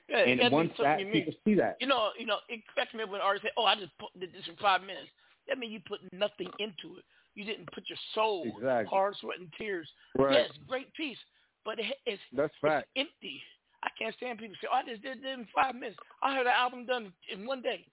Yeah, 0.07 0.19
and 0.19 0.51
once 0.51 0.71
that 0.79 0.99
you 0.99 1.07
people 1.11 1.33
see 1.45 1.55
that, 1.55 1.77
You 1.79 1.87
know, 1.87 2.09
you 2.19 2.25
know, 2.25 2.37
it 2.49 2.61
cracks 2.73 2.93
me 2.93 3.01
up 3.01 3.09
when 3.09 3.21
artists 3.21 3.47
say, 3.47 3.51
"Oh, 3.57 3.65
I 3.65 3.75
just 3.75 3.97
put, 3.97 4.09
did 4.19 4.33
this 4.33 4.47
in 4.47 4.55
five 4.57 4.81
minutes." 4.81 5.07
That 5.47 5.57
means 5.57 5.73
you 5.73 5.79
put 5.87 6.01
nothing 6.13 6.47
into 6.59 6.97
it. 6.97 7.05
You 7.33 7.45
didn't 7.45 7.71
put 7.73 7.85
your 7.87 7.97
soul, 8.13 8.43
Exactly. 8.45 8.89
hard 8.89 9.15
sweat, 9.21 9.39
and 9.39 9.51
tears. 9.57 9.89
Right. 10.17 10.33
Yes, 10.33 10.51
great 10.67 10.93
piece, 10.93 11.17
but 11.65 11.79
it, 11.79 11.85
it's 12.05 12.21
That's 12.35 12.53
fact. 12.61 12.87
it's 12.95 13.07
empty. 13.09 13.41
I 13.83 13.89
can't 13.97 14.15
stand 14.15 14.39
people 14.39 14.55
say, 14.61 14.67
"Oh, 14.71 14.75
I 14.77 14.89
just 14.89 15.01
did 15.01 15.17
it 15.23 15.25
in 15.25 15.47
five 15.55 15.73
minutes." 15.75 15.97
I 16.21 16.35
heard 16.35 16.47
an 16.47 16.53
album 16.55 16.85
done 16.85 17.11
in 17.33 17.45
one 17.45 17.61
day. 17.61 17.85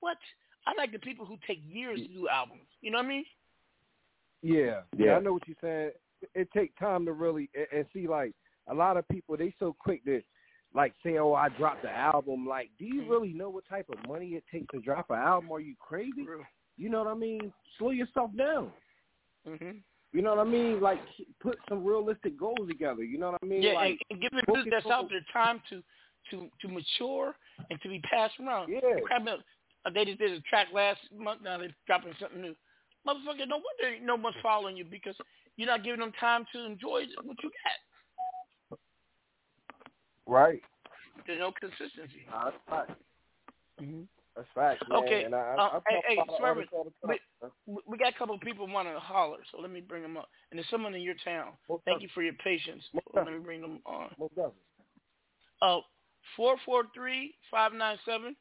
What? 0.00 0.18
I 0.66 0.72
like 0.76 0.92
the 0.92 0.98
people 0.98 1.24
who 1.24 1.36
take 1.46 1.60
years 1.66 1.98
to 2.00 2.08
do 2.08 2.28
albums. 2.28 2.68
You 2.82 2.90
know 2.90 2.98
what 2.98 3.06
I 3.06 3.08
mean? 3.08 3.24
Yeah. 4.42 4.80
Yeah. 4.96 5.16
I 5.16 5.20
know 5.20 5.32
what 5.34 5.42
you're 5.46 5.56
saying. 5.62 5.90
It, 6.34 6.48
take 6.54 6.76
time 6.78 7.06
to 7.06 7.12
really 7.12 7.48
and, 7.54 7.66
and 7.72 7.86
see 7.94 8.06
like 8.06 8.34
a 8.68 8.74
lot 8.74 8.96
of 8.98 9.08
people 9.08 9.36
they 9.36 9.54
so 9.58 9.74
quick 9.78 10.04
to 10.04 10.20
like 10.74 10.92
say, 11.04 11.16
Oh, 11.16 11.32
I 11.32 11.48
dropped 11.48 11.82
the 11.82 11.90
album. 11.90 12.46
Like, 12.46 12.70
do 12.78 12.84
you 12.84 13.00
Mm-hmm. 13.02 13.10
really 13.10 13.32
know 13.32 13.48
what 13.50 13.64
type 13.68 13.86
of 13.90 14.06
money 14.08 14.28
it 14.32 14.44
takes 14.52 14.66
to 14.72 14.80
drop 14.80 15.06
an 15.10 15.16
album? 15.16 15.50
Are 15.50 15.60
you 15.60 15.74
crazy? 15.78 16.26
You 16.76 16.88
know 16.90 16.98
what 17.02 17.10
I 17.10 17.14
mean? 17.14 17.52
Slow 17.78 17.90
yourself 17.90 18.30
down. 18.36 18.70
Mm-hmm. 19.48 19.78
You 20.12 20.22
know 20.22 20.34
what 20.34 20.46
I 20.46 20.50
mean? 20.50 20.80
Like 20.80 21.00
put 21.40 21.58
some 21.68 21.84
realistic 21.84 22.38
goals 22.38 22.68
together. 22.68 23.04
You 23.04 23.18
know 23.18 23.30
what 23.30 23.40
I 23.42 23.46
mean? 23.46 23.62
yeah, 23.62 23.74
like, 23.74 24.00
and, 24.10 24.20
and 24.20 24.20
give 24.20 24.32
the 24.32 24.52
music 24.52 24.72
that's 24.72 24.86
out 24.86 25.08
there 25.08 25.24
time 25.32 25.62
to 25.70 25.82
to 26.30 26.48
to 26.60 26.68
mature 26.68 27.34
and 27.70 27.80
to 27.80 27.88
be 27.88 28.00
passed 28.00 28.34
around. 28.40 28.70
Yeah. 28.70 28.80
Crap, 29.04 29.26
uh, 29.26 29.90
they 29.94 30.04
just 30.04 30.18
did 30.18 30.32
a 30.32 30.40
track 30.42 30.68
last 30.74 31.00
month. 31.16 31.42
Now 31.42 31.58
they're 31.58 31.74
dropping 31.86 32.12
something 32.20 32.40
new. 32.40 32.54
Motherfucker, 33.06 33.48
no 33.48 33.60
wonder 33.62 34.04
no 34.04 34.16
one's 34.16 34.36
following 34.42 34.76
you 34.76 34.84
because 34.84 35.14
you're 35.56 35.68
not 35.68 35.84
giving 35.84 36.00
them 36.00 36.12
time 36.18 36.44
to 36.52 36.64
enjoy 36.64 37.04
what 37.22 37.36
you 37.42 37.50
got. 38.70 38.78
Right. 40.26 40.60
There's 41.26 41.38
no 41.38 41.52
consistency. 41.52 42.26
That's 42.30 42.56
fact. 42.68 42.90
Mm-hmm. 43.80 44.02
That's 44.36 44.48
fact. 44.54 44.84
Man. 44.88 45.02
Okay. 45.04 45.24
And 45.24 45.34
I, 45.34 45.38
I, 45.38 45.54
uh, 45.54 45.56
I 45.58 45.80
hey, 45.88 45.94
talk 45.94 46.04
hey, 46.08 46.14
about 46.14 46.40
Swirv, 46.40 46.44
artists 46.44 46.72
all 46.72 46.84
the 46.84 47.06
time. 47.08 47.18
we, 47.66 47.76
we 47.86 47.98
got 47.98 48.14
a 48.14 48.18
couple 48.18 48.34
of 48.34 48.40
people 48.40 48.66
wanting 48.68 48.94
to 48.94 49.00
holler, 49.00 49.38
so 49.50 49.60
let 49.60 49.70
me 49.70 49.80
bring 49.80 50.02
them 50.02 50.16
up. 50.16 50.28
And 50.50 50.58
there's 50.58 50.68
someone 50.70 50.94
in 50.94 51.02
your 51.02 51.16
town. 51.24 51.52
Thank 51.84 52.02
you 52.02 52.08
for 52.14 52.22
your 52.22 52.34
patience. 52.34 52.82
Let 53.14 53.26
me 53.26 53.38
bring 53.42 53.60
them 53.60 53.80
on. 53.84 54.10
Most 54.18 54.34
definitely. 54.36 54.54
Uh, 55.62 55.78
four 56.36 56.56
four 56.64 56.84
three 56.94 57.34
five 57.50 57.72
nine 57.72 57.98
seven. 58.06 58.36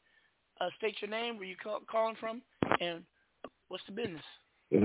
uh, 0.61 0.69
state 0.77 0.95
your 1.01 1.09
name, 1.09 1.37
where 1.37 1.45
you 1.47 1.55
call, 1.61 1.79
calling 1.89 2.15
from, 2.19 2.41
and 2.79 3.03
what's 3.69 3.83
the 3.87 3.91
business? 3.93 4.21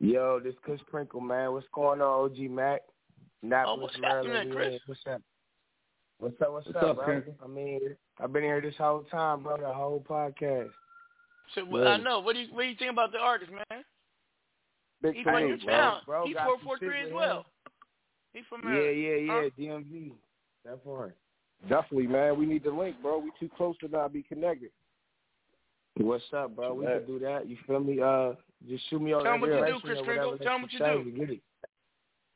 Yo, 0.00 0.40
this 0.40 0.54
is 0.54 0.58
Chris 0.62 0.80
Sprinkle, 0.86 1.20
man. 1.20 1.52
What's 1.52 1.66
going 1.72 2.00
on, 2.00 2.24
OG 2.30 2.38
Mac? 2.50 2.80
Annapolis, 3.42 3.78
Oh, 3.78 3.82
what's 3.82 3.98
Maryland. 4.00 4.32
happening, 4.34 4.52
Chris? 4.54 4.80
What's 4.86 5.00
up? 5.08 5.22
What's 6.18 6.40
up? 6.42 6.52
What's, 6.52 6.66
What's 6.66 6.76
up, 6.76 6.82
up, 6.82 6.96
bro? 6.96 7.04
Chris? 7.04 7.22
I 7.42 7.46
mean, 7.46 7.80
I've 8.20 8.32
been 8.32 8.42
here 8.42 8.60
this 8.60 8.74
whole 8.76 9.04
time, 9.10 9.42
bro. 9.42 9.56
The 9.58 9.72
whole 9.72 10.04
podcast. 10.08 10.70
So 11.54 11.64
well, 11.64 11.86
I 11.86 11.96
Yeah. 11.96 12.02
know. 12.02 12.20
What 12.20 12.34
do 12.34 12.40
you 12.40 12.54
what 12.54 12.62
do 12.62 12.68
you 12.68 12.76
think 12.76 12.92
about 12.92 13.12
the 13.12 13.18
artist, 13.18 13.50
man? 13.50 13.84
Big 15.02 15.14
He 15.16 15.22
from 15.24 15.38
your 15.40 15.48
things, 15.50 15.64
bro. 15.64 15.74
town. 15.74 16.00
Bro, 16.06 16.26
He 16.26 16.34
got 16.34 16.46
four 16.46 16.56
some 16.58 16.64
four 16.64 16.78
shit 16.78 16.88
three 16.88 17.00
as 17.00 17.04
with 17.06 17.14
well. 17.14 17.38
him. 17.38 17.44
He 18.34 18.42
from 18.48 18.60
Yeah, 18.64 18.70
Maryland. 18.70 19.02
yeah, 19.02 19.16
yeah. 19.16 19.42
Huh? 19.42 19.50
DMV. 19.58 20.12
That 20.64 20.84
part. 20.84 21.16
Definitely, 21.68 22.06
man. 22.06 22.38
We 22.38 22.46
need 22.46 22.64
the 22.64 22.70
link, 22.70 22.96
bro. 23.02 23.18
We 23.18 23.30
too 23.38 23.50
close 23.56 23.76
to 23.78 23.88
not 23.88 24.12
be 24.12 24.22
connected. 24.22 24.70
What's 25.96 26.24
up, 26.32 26.56
bro? 26.56 26.74
We 26.74 26.86
Yeah. 26.86 26.98
can 26.98 27.06
do 27.06 27.18
that. 27.20 27.46
You 27.46 27.56
feel 27.66 27.80
me? 27.80 28.00
Uh, 28.00 28.34
just 28.68 28.88
shoot 28.88 29.00
me 29.02 29.12
all 29.12 29.22
that. 29.22 29.28
Tell 29.28 29.38
me 29.38 29.50
what 29.50 29.68
you 29.68 29.74
do, 29.74 29.80
Chris 29.80 29.98
or 29.98 30.04
Tell 30.04 30.06
whatever 30.06 30.36
Tell 30.38 30.54
'em 30.54 30.60
that 30.60 30.62
what 30.62 30.72
you 30.72 30.78
say. 30.78 30.92
do. 30.96 31.02
We 31.02 31.10
Get 31.12 31.30
it. 31.30 31.42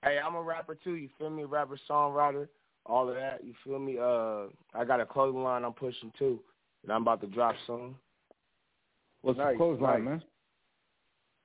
Hey, 0.03 0.19
I'm 0.19 0.35
a 0.35 0.43
rapper 0.43 0.75
too. 0.75 0.95
You 0.95 1.09
feel 1.19 1.31
me? 1.31 1.45
Rapper, 1.45 1.77
songwriter, 1.89 2.49
all 2.89 3.09
of 3.09 3.15
that. 3.15 3.45
You 3.45 3.55
feel 3.65 3.79
me? 3.79 3.97
Uh, 3.99 4.47
I 4.79 4.85
got 4.85 5.01
a 5.01 5.07
clothing 5.07 5.43
line 5.43 5.65
I'm 5.65 5.73
pushing 5.73 6.13
too, 6.19 6.41
and 6.83 6.93
I'm 6.93 7.03
about 7.03 7.21
to 7.23 7.27
drop 7.27 7.55
soon. 7.67 7.95
What's 9.23 9.39
Nice, 9.39 9.53
the 9.55 9.59
clothesline, 9.59 10.05
nice. 10.05 10.11
man? 10.11 10.23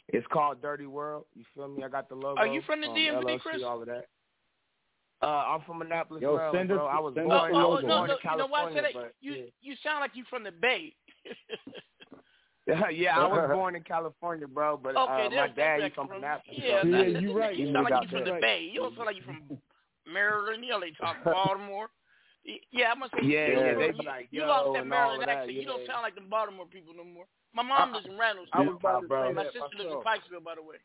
It's 0.09 0.27
called 0.31 0.61
Dirty 0.61 0.85
World. 0.87 1.25
You 1.35 1.43
feel 1.55 1.67
me? 1.67 1.83
I 1.83 1.87
got 1.89 2.09
the 2.09 2.15
logo. 2.15 2.39
Are 2.39 2.47
you 2.47 2.61
from 2.63 2.81
the 2.81 2.87
um, 2.87 2.95
DMV, 2.95 3.23
LLC, 3.23 3.39
Chris? 3.41 3.63
All 3.65 3.81
of 3.81 3.87
that. 3.87 4.05
Uh, 5.23 5.25
I'm 5.25 5.61
from 5.67 5.81
Annapolis, 5.81 6.21
Yo, 6.21 6.35
Maryland, 6.35 6.57
send 6.57 6.71
us- 6.71 6.77
bro. 6.77 6.85
I 6.87 6.99
was 6.99 7.13
send 7.15 7.27
born, 7.27 7.39
us 7.39 7.49
Oh, 7.53 7.59
oh, 7.65 7.69
was 7.69 7.81
no, 7.83 7.87
born 7.87 8.07
no. 8.09 8.13
in 8.15 8.19
You 8.31 8.37
know 8.37 8.47
why 8.47 8.59
I 8.59 8.61
California, 8.63 8.73
said 8.75 8.83
that? 8.85 8.93
but 9.01 9.13
You 9.21 9.31
yeah. 9.33 9.43
you 9.61 9.75
sound 9.83 9.99
like 10.01 10.11
you 10.15 10.23
from 10.29 10.43
the 10.43 10.51
Bay. 10.51 10.95
Yeah, 12.67 12.89
yeah, 12.93 13.19
I 13.19 13.27
was 13.27 13.49
born 13.53 13.75
in 13.75 13.83
California, 13.83 14.47
bro, 14.47 14.77
but 14.77 14.95
Okay, 14.95 15.01
uh, 15.01 15.17
my 15.17 15.29
that's- 15.29 15.55
dad, 15.55 15.81
that's 15.81 15.83
he's 15.85 15.93
from 15.93 16.07
from- 16.07 16.17
Annapolis. 16.17 16.59
Yeah, 16.61 16.81
so 16.81 16.87
Yeah, 16.87 16.97
that's- 17.03 17.21
you 17.23 17.33
right. 17.39 17.55
You 17.55 17.67
He 17.67 17.73
sound 17.73 17.83
like 17.85 17.93
out 17.93 18.03
you 18.03 18.09
from 18.09 18.23
there. 18.25 18.35
the 18.35 18.41
Bay. 18.41 18.69
You 18.71 18.79
don't 18.81 18.95
sound 18.95 19.05
like 19.05 19.15
you 19.15 19.23
from 19.23 19.57
Maryland. 20.13 20.63
You 20.65 20.79
they 20.79 20.91
talk 20.91 21.17
Baltimore. 21.25 21.89
Yeah, 22.71 22.91
I'm 22.91 22.99
gonna 22.99 23.11
say 23.13 23.27
Yeah, 23.27 23.47
you, 23.47 23.53
yeah, 23.53 23.75
they 23.75 23.85
you, 23.87 23.93
be 23.93 24.05
like, 24.05 24.27
you 24.31 24.41
yo, 24.41 24.47
lost 24.47 24.73
that 24.73 24.87
Maryland 24.87 24.91
all 24.91 25.21
of 25.21 25.27
that, 25.27 25.37
accent. 25.45 25.53
You 25.57 25.65
don't 25.65 25.85
sound 25.85 26.01
like 26.01 26.15
the 26.15 26.21
Baltimore 26.21 26.65
people 26.65 26.93
no 26.97 27.03
more. 27.03 27.25
My 27.53 27.61
mom 27.61 27.93
lives 27.93 28.07
in 28.07 28.17
Randall. 28.17 28.45
I 28.53 28.61
was 28.61 28.77
about 28.79 29.01
to 29.01 29.07
bro. 29.07 29.27
say 29.29 29.33
My 29.33 29.43
that 29.43 29.53
sister 29.53 29.77
lives 29.77 29.91
in 29.91 30.01
myself. 30.01 30.03
Pikesville, 30.05 30.43
by 30.43 30.55
the 30.55 30.63
way. 30.63 30.77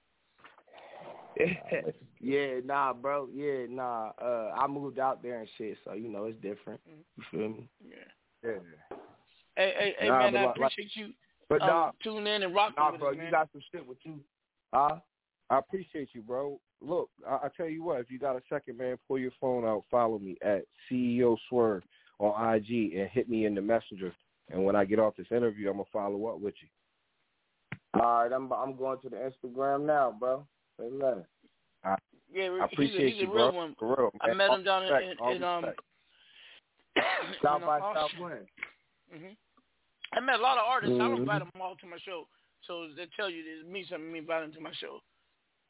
yeah, 2.21 2.61
nah, 2.65 2.93
bro. 2.93 3.29
Yeah, 3.33 3.67
nah. 3.69 4.11
Uh, 4.21 4.55
I 4.59 4.67
moved 4.67 4.99
out 4.99 5.23
there 5.23 5.41
and 5.41 5.49
shit, 5.59 5.77
so 5.85 5.93
you 5.93 6.09
know 6.09 6.25
it's 6.25 6.41
different. 6.41 6.81
You 6.87 7.25
feel 7.31 7.49
me? 7.49 7.69
Yeah. 7.85 7.97
Yeah. 8.45 8.97
Hey, 9.57 9.73
hey, 9.79 9.95
hey, 9.99 10.09
Nah, 10.09 10.19
man, 10.19 10.33
but 10.33 10.39
I 10.39 10.45
like- 10.47 10.57
appreciate 10.57 10.91
you 10.97 11.13
But 11.49 11.63
um, 11.63 11.69
nah, 11.69 11.91
tuning 12.03 12.27
in 12.27 12.43
and 12.43 12.55
rocking 12.55 12.75
nah, 12.79 12.91
with 12.93 13.01
bro, 13.01 13.11
us, 13.11 13.17
you 13.23 13.31
got 13.31 13.49
some 13.53 13.63
shit 13.73 13.87
with 13.87 13.99
you, 14.03 14.21
huh? 14.75 14.97
I 15.49 15.59
appreciate 15.59 16.09
you, 16.13 16.23
bro. 16.23 16.61
Look, 16.83 17.09
I, 17.27 17.35
I 17.35 17.49
tell 17.57 17.69
you 17.69 17.83
what, 17.83 18.01
if 18.01 18.11
you 18.11 18.19
got 18.19 18.37
a 18.37 18.43
second, 18.49 18.79
man, 18.79 18.97
pull 19.09 19.19
your 19.19 19.33
phone 19.41 19.65
out, 19.65 19.85
follow 19.91 20.19
me 20.19 20.37
at 20.43 20.65
CEO 20.91 21.37
Swirv 21.51 21.83
on 22.19 22.55
IG, 22.55 22.95
and 22.95 23.09
hit 23.11 23.29
me 23.29 23.47
in 23.47 23.55
the 23.55 23.63
messenger. 23.63 24.15
And 24.51 24.65
when 24.65 24.77
I 24.77 24.85
get 24.85 24.99
off 24.99 25.17
this 25.17 25.27
interview, 25.31 25.69
I'm 25.69 25.77
gonna 25.77 25.85
follow 25.93 26.27
up 26.27 26.41
with 26.41 26.55
you. 26.63 26.69
All 28.01 28.23
right, 28.23 28.33
I'm 28.33 28.53
I'm 28.53 28.77
going 28.77 29.01
to 29.01 29.09
the 29.09 29.17
Instagram 29.17 29.85
now, 29.87 30.15
bro. 30.19 30.47
Say 30.79 30.89
less. 30.91 31.19
yeah, 32.33 32.51
I 32.61 32.65
appreciate 32.65 32.91
he's 32.91 33.01
a, 33.01 33.11
he's 33.11 33.21
you, 33.23 33.33
real 33.35 33.51
bro. 33.51 33.59
one. 33.59 33.77
For 33.79 33.89
real, 33.89 34.11
I 34.21 34.35
met 34.35 34.51
All 34.51 34.57
him 34.57 34.65
down 34.65 34.85
in, 34.85 34.93
respect, 34.93 35.21
all 35.21 35.31
in, 35.31 35.37
in 35.37 35.45
um. 35.45 35.65
South 37.43 37.61
in, 37.61 37.67
by 37.67 37.81
Southwest. 37.81 38.47
hmm 39.13 39.27
I 40.13 40.21
met 40.21 40.39
a 40.39 40.43
lot 40.43 40.57
of 40.57 40.65
artists. 40.67 40.95
I 40.95 41.09
don't 41.09 41.17
Mhm. 41.17 41.21
invite 41.21 41.41
them 41.41 41.51
all 41.61 41.75
to 41.77 41.87
my 41.87 41.99
show. 41.99 42.29
So 42.67 42.89
they 42.97 43.07
tell 43.17 43.29
you 43.29 43.43
this 43.43 43.67
means 43.71 43.89
something. 43.89 44.11
Me 44.13 44.21
invite 44.21 44.43
them 44.43 44.53
to 44.53 44.61
my 44.61 44.73
show. 44.75 45.01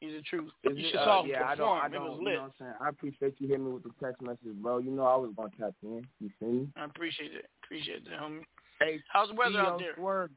He's 0.01 0.13
the 0.13 0.23
truth. 0.23 0.51
Is 0.65 0.77
you 0.77 0.87
it, 0.87 0.91
should 0.91 1.01
uh, 1.01 1.05
saw 1.05 1.23
him 1.23 1.31
yeah, 1.31 1.45
I 1.45 1.55
don't. 1.55 1.79
I 1.79 1.89
don't, 1.89 2.03
was 2.11 2.19
you 2.21 2.29
know 2.29 2.35
what 2.35 2.45
I'm 2.45 2.53
saying? 2.59 2.73
I 2.81 2.89
appreciate 2.91 3.35
you 3.39 3.49
hitting 3.49 3.65
me 3.65 3.73
with 3.73 3.83
the 3.83 3.91
text 4.03 4.21
message, 4.21 4.55
bro. 4.61 4.79
You 4.79 4.91
know 4.91 5.05
I 5.05 5.17
was 5.17 5.31
gonna 5.37 5.51
tap 5.59 5.75
in. 5.83 6.07
You 6.21 6.31
see 6.39 6.47
me? 6.47 6.69
I 6.77 6.85
appreciate 6.85 7.33
it. 7.33 7.47
Appreciate 7.65 8.05
that, 8.05 8.21
homie. 8.21 8.43
Hey, 8.79 9.01
How's 9.11 9.29
the 9.29 9.35
weather 9.35 9.59
out 9.59 9.79
there? 9.79 9.95
Swirv. 9.99 10.29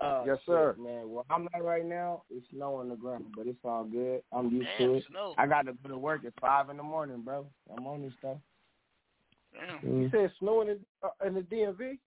Uh, 0.00 0.24
Yes, 0.26 0.38
shit, 0.38 0.46
sir. 0.46 0.74
Man, 0.78 1.10
well, 1.10 1.24
I'm 1.30 1.48
not 1.52 1.64
right 1.64 1.84
now. 1.84 2.22
It's 2.30 2.44
snow 2.50 2.74
on 2.76 2.88
the 2.88 2.96
ground, 2.96 3.26
but 3.36 3.46
it's 3.46 3.58
all 3.64 3.84
good. 3.84 4.22
I'm 4.32 4.50
used 4.50 4.68
to 4.78 4.94
it. 4.94 5.04
snow. 5.08 5.34
I 5.38 5.46
got 5.46 5.66
to 5.66 5.74
go 5.74 5.90
to 5.90 5.98
work 5.98 6.24
at 6.24 6.32
five 6.40 6.70
in 6.70 6.76
the 6.76 6.82
morning, 6.82 7.22
bro. 7.22 7.46
I'm 7.76 7.86
on 7.86 8.02
this 8.02 8.12
stuff. 8.18 8.38
Damn. 9.52 10.02
You 10.02 10.10
said 10.10 10.32
snowing 10.40 10.70
in, 10.70 10.78
uh, 11.04 11.26
in 11.26 11.34
the 11.34 11.42
DMV? 11.42 11.98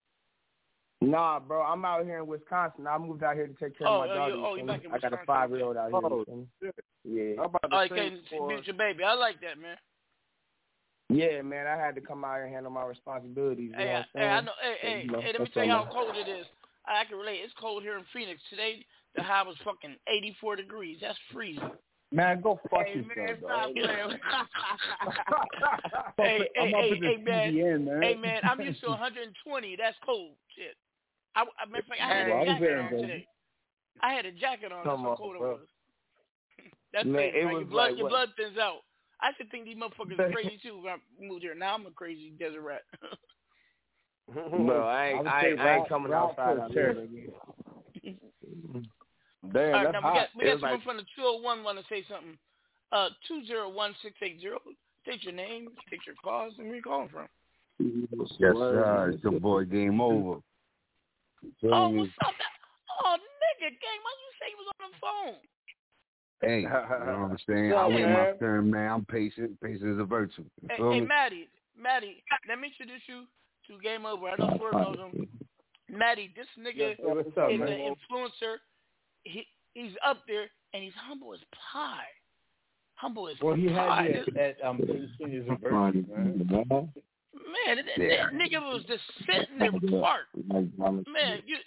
Nah, 1.02 1.40
bro, 1.40 1.62
I'm 1.62 1.84
out 1.86 2.06
here 2.06 2.20
in 2.20 2.28
Wisconsin. 2.28 2.88
I 2.88 2.98
moved 2.98 3.22
out 3.24 3.36
here 3.36 3.48
to 3.48 3.54
take 3.54 3.78
care 3.78 3.88
Oh, 3.88 4.02
of 4.02 4.08
my 4.08 4.14
oh, 4.14 4.16
daughter. 4.16 4.34
you- 4.36 4.40
you 4.40 4.46
oh, 4.46 4.56
you 4.56 4.62
feel 4.62 4.68
back 4.68 4.80
me? 4.82 4.86
in 4.88 4.94
I 4.94 4.98
got 4.98 5.14
a 5.14 5.18
five 5.26 5.50
year 5.52 5.64
old 5.64 5.78
out 5.78 5.92
here. 5.92 6.00
Oh, 6.02 6.20
you 6.20 6.26
feel 6.26 6.36
me? 6.38 6.48
shit. 6.62 6.76
Yeah. 7.04 7.42
I'm 7.42 7.46
about 7.46 7.62
to 7.70 7.76
Oh, 7.78 7.82
you 7.82 7.90
say 7.90 8.10
can't 8.10 8.28
for, 8.30 8.62
your 8.64 8.76
baby. 8.76 9.04
I 9.04 9.14
like 9.14 9.40
that, 9.42 9.58
man. 9.60 9.78
Yeah, 11.10 11.42
man, 11.44 11.68
I 11.68 11.76
had 11.78 11.94
to 11.96 12.02
come 12.02 12.26
out 12.26 12.36
here 12.36 12.46
and 12.46 12.54
handle 12.54 12.72
my 12.72 12.84
responsibilities. 12.84 13.70
You 13.72 13.78
Hey, 13.78 13.86
know 13.86 13.92
what 13.92 14.06
I'm 14.16 14.22
hey. 14.22 14.28
I 14.28 14.42
know. 14.42 14.52
Hey, 14.60 14.78
So, 14.82 14.88
hey, 14.88 15.02
you 15.04 15.12
know, 15.12 15.22
hey, 15.22 15.32
let 15.34 15.42
me 15.42 15.48
tell 15.54 15.64
you 15.64 15.70
how 15.72 15.86
cold 15.92 16.16
it 16.16 16.28
is. 16.28 16.48
I, 16.88 17.02
I 17.02 17.06
can 17.06 17.18
relate. 17.18 17.42
It's 17.44 17.54
cold 17.60 17.84
here 17.84 17.96
in 17.98 18.06
Phoenix 18.12 18.42
today. 18.50 18.84
The 19.16 19.22
high 19.22 19.44
was 19.44 19.56
fucking 19.64 19.96
84 20.08 20.56
degrees. 20.56 20.98
That's 21.02 21.18
freezing. 21.32 21.70
Man, 22.12 22.42
go 22.42 22.60
fuck 22.70 22.86
Hey, 22.88 22.96
yourself, 22.96 23.18
man, 23.18 23.42
dog. 23.42 23.72
hey, 26.18 26.48
I'm 26.60 26.70
hey, 26.70 26.74
up 26.74 26.80
hey, 26.80 27.00
hey, 27.02 27.18
man. 27.24 27.54
CBN, 27.54 27.84
man. 27.86 28.02
Hey, 28.02 28.16
man, 28.16 28.42
I'm 28.50 28.60
used 28.62 28.82
to 28.82 28.90
120. 28.90 29.76
That's 29.76 29.98
cold. 30.06 30.36
Shit. 30.56 30.76
I, 31.36 31.42
I, 31.42 31.66
matter 31.68 31.80
of 31.80 31.86
fact, 31.88 32.02
I 32.02 32.08
had 32.08 32.28
Well, 32.28 32.38
I 32.38 32.40
a 32.40 32.40
was 32.40 32.48
jacket 32.48 32.62
there, 32.66 32.82
on 32.82 32.92
today. 32.92 33.28
I 34.02 34.14
had 34.14 34.26
a 34.26 34.32
jacket 34.32 34.72
on. 34.72 34.84
That's 34.84 34.96
Come 34.96 35.04
how 35.04 35.10
on, 35.12 35.18
cold 35.18 35.36
it 35.36 35.42
was. 35.42 35.60
That's 36.94 37.06
Man, 37.06 37.14
crazy. 37.16 37.38
it 37.38 37.46
man. 37.46 37.54
was 37.54 37.62
Your 37.62 37.70
blood, 37.70 37.88
like 37.90 37.98
your 37.98 38.04
what? 38.06 38.10
blood 38.12 38.30
thins 38.38 38.58
out. 38.58 38.80
I 39.22 39.32
should 39.38 39.50
think 39.52 39.66
these 39.66 39.78
motherfuckers 39.78 40.20
are 40.20 40.32
crazy 40.36 40.60
too. 40.62 40.82
When 40.82 40.94
I 40.94 40.98
moved 41.20 41.44
here. 41.44 41.56
Now 41.56 41.76
I'm 41.76 41.86
a 41.86 41.92
crazy 41.92 42.32
desert 42.40 42.62
rat. 42.62 42.82
Bro, 44.34 44.88
I 44.88 44.92
I 44.92 45.08
ain't, 45.10 45.18
would 45.20 45.28
I 45.28 45.46
ain't, 45.46 45.60
I 45.60 45.76
ain't 45.78 45.90
coming 45.90 46.12
Rob 46.12 46.32
outside 46.32 46.56
feels 46.56 46.60
out 46.66 46.72
here. 46.72 46.94
Damn, 49.54 49.54
All 49.54 49.72
right, 49.72 49.84
that's 49.84 49.94
now 49.94 50.02
hot. 50.02 50.14
we 50.14 50.20
got 50.20 50.30
we 50.36 50.44
got 50.46 50.52
someone 50.60 50.72
like- 50.72 50.84
from 50.84 50.98
the 50.98 51.04
201 51.16 51.64
want 51.64 51.78
to 51.78 51.86
say 51.90 52.04
something. 52.10 52.38
Uh, 52.92 53.10
two 53.28 53.46
zero 53.46 53.70
one 53.70 53.94
six 54.02 54.16
eight 54.22 54.40
zero. 54.40 54.60
State 55.04 55.24
your 55.24 55.34
name, 55.34 55.68
state 55.88 56.00
your 56.08 56.16
cause, 56.24 56.54
and 56.58 56.68
where 56.68 56.78
you 56.78 56.82
calling 56.82 57.10
from. 57.10 57.28
Yes, 57.80 58.30
sir. 58.58 59.12
It's 59.14 59.24
your 59.24 59.40
boy 59.40 59.66
Game 59.66 60.00
Over. 60.02 60.40
Feel 61.62 61.74
Oh, 61.74 61.90
what's 61.90 62.12
up? 62.26 62.34
Oh, 63.04 63.16
nigga, 63.18 63.70
gang, 63.70 64.00
why 64.02 64.12
you 64.22 64.32
say 64.40 64.48
you 64.52 64.58
was 64.58 64.68
on 64.80 64.92
the 64.92 64.98
phone? 65.02 65.40
Hey, 66.42 66.62
you 66.62 66.68
know 66.68 67.22
what 67.22 67.32
I'm 67.32 67.38
saying? 67.48 67.74
I 67.74 67.88
wait 67.88 68.08
my 68.08 68.32
turn, 68.40 68.72
man. 68.72 68.92
I'm 68.92 69.06
patient. 69.06 69.60
Patience 69.62 69.84
is 69.84 70.00
a 70.00 70.04
virtue. 70.04 70.46
Hey, 70.70 70.78
feel 70.78 70.92
hey. 70.92 71.02
Maddie, 71.02 71.50
Maddie, 71.80 72.24
let 72.48 72.60
me 72.60 72.68
introduce 72.68 73.02
you 73.08 73.26
to 73.68 73.82
Game 73.82 74.06
Over. 74.06 74.30
I 74.30 74.36
know 74.38 74.58
Swirv 74.58 74.74
knows 74.74 74.98
him. 74.98 75.28
Maddie, 75.90 76.34
this 76.36 76.48
nigga 76.60 76.96
Yes, 76.98 76.98
sir. 77.02 77.20
Up, 77.20 77.52
is 77.52 77.60
man? 77.60 77.68
an 77.70 77.96
influencer. 77.96 78.58
He 79.24 79.46
he's 79.74 79.92
up 80.06 80.18
there 80.28 80.50
and 80.74 80.84
he's 80.84 80.94
humble 80.96 81.34
as 81.34 81.40
pie. 81.72 82.06
Humble 82.96 83.28
as 83.28 83.36
Well, 83.42 83.56
he 83.56 83.68
had 83.68 84.06
you 84.06 84.24
at, 84.36 84.38
at 84.38 84.64
um, 84.64 84.78
Patient 84.78 85.34
is 85.34 85.46
a 85.50 85.56
virtue, 85.58 86.06
man. 86.10 86.92
Man, 87.36 87.78
that, 87.78 87.98
Yeah. 87.98 88.26
that 88.26 88.34
nigga 88.34 88.62
was 88.62 88.84
just 88.88 89.04
sitting 89.26 89.60
there 89.60 89.72
parked. 90.00 90.36
Man, 90.48 91.42
you 91.46 91.58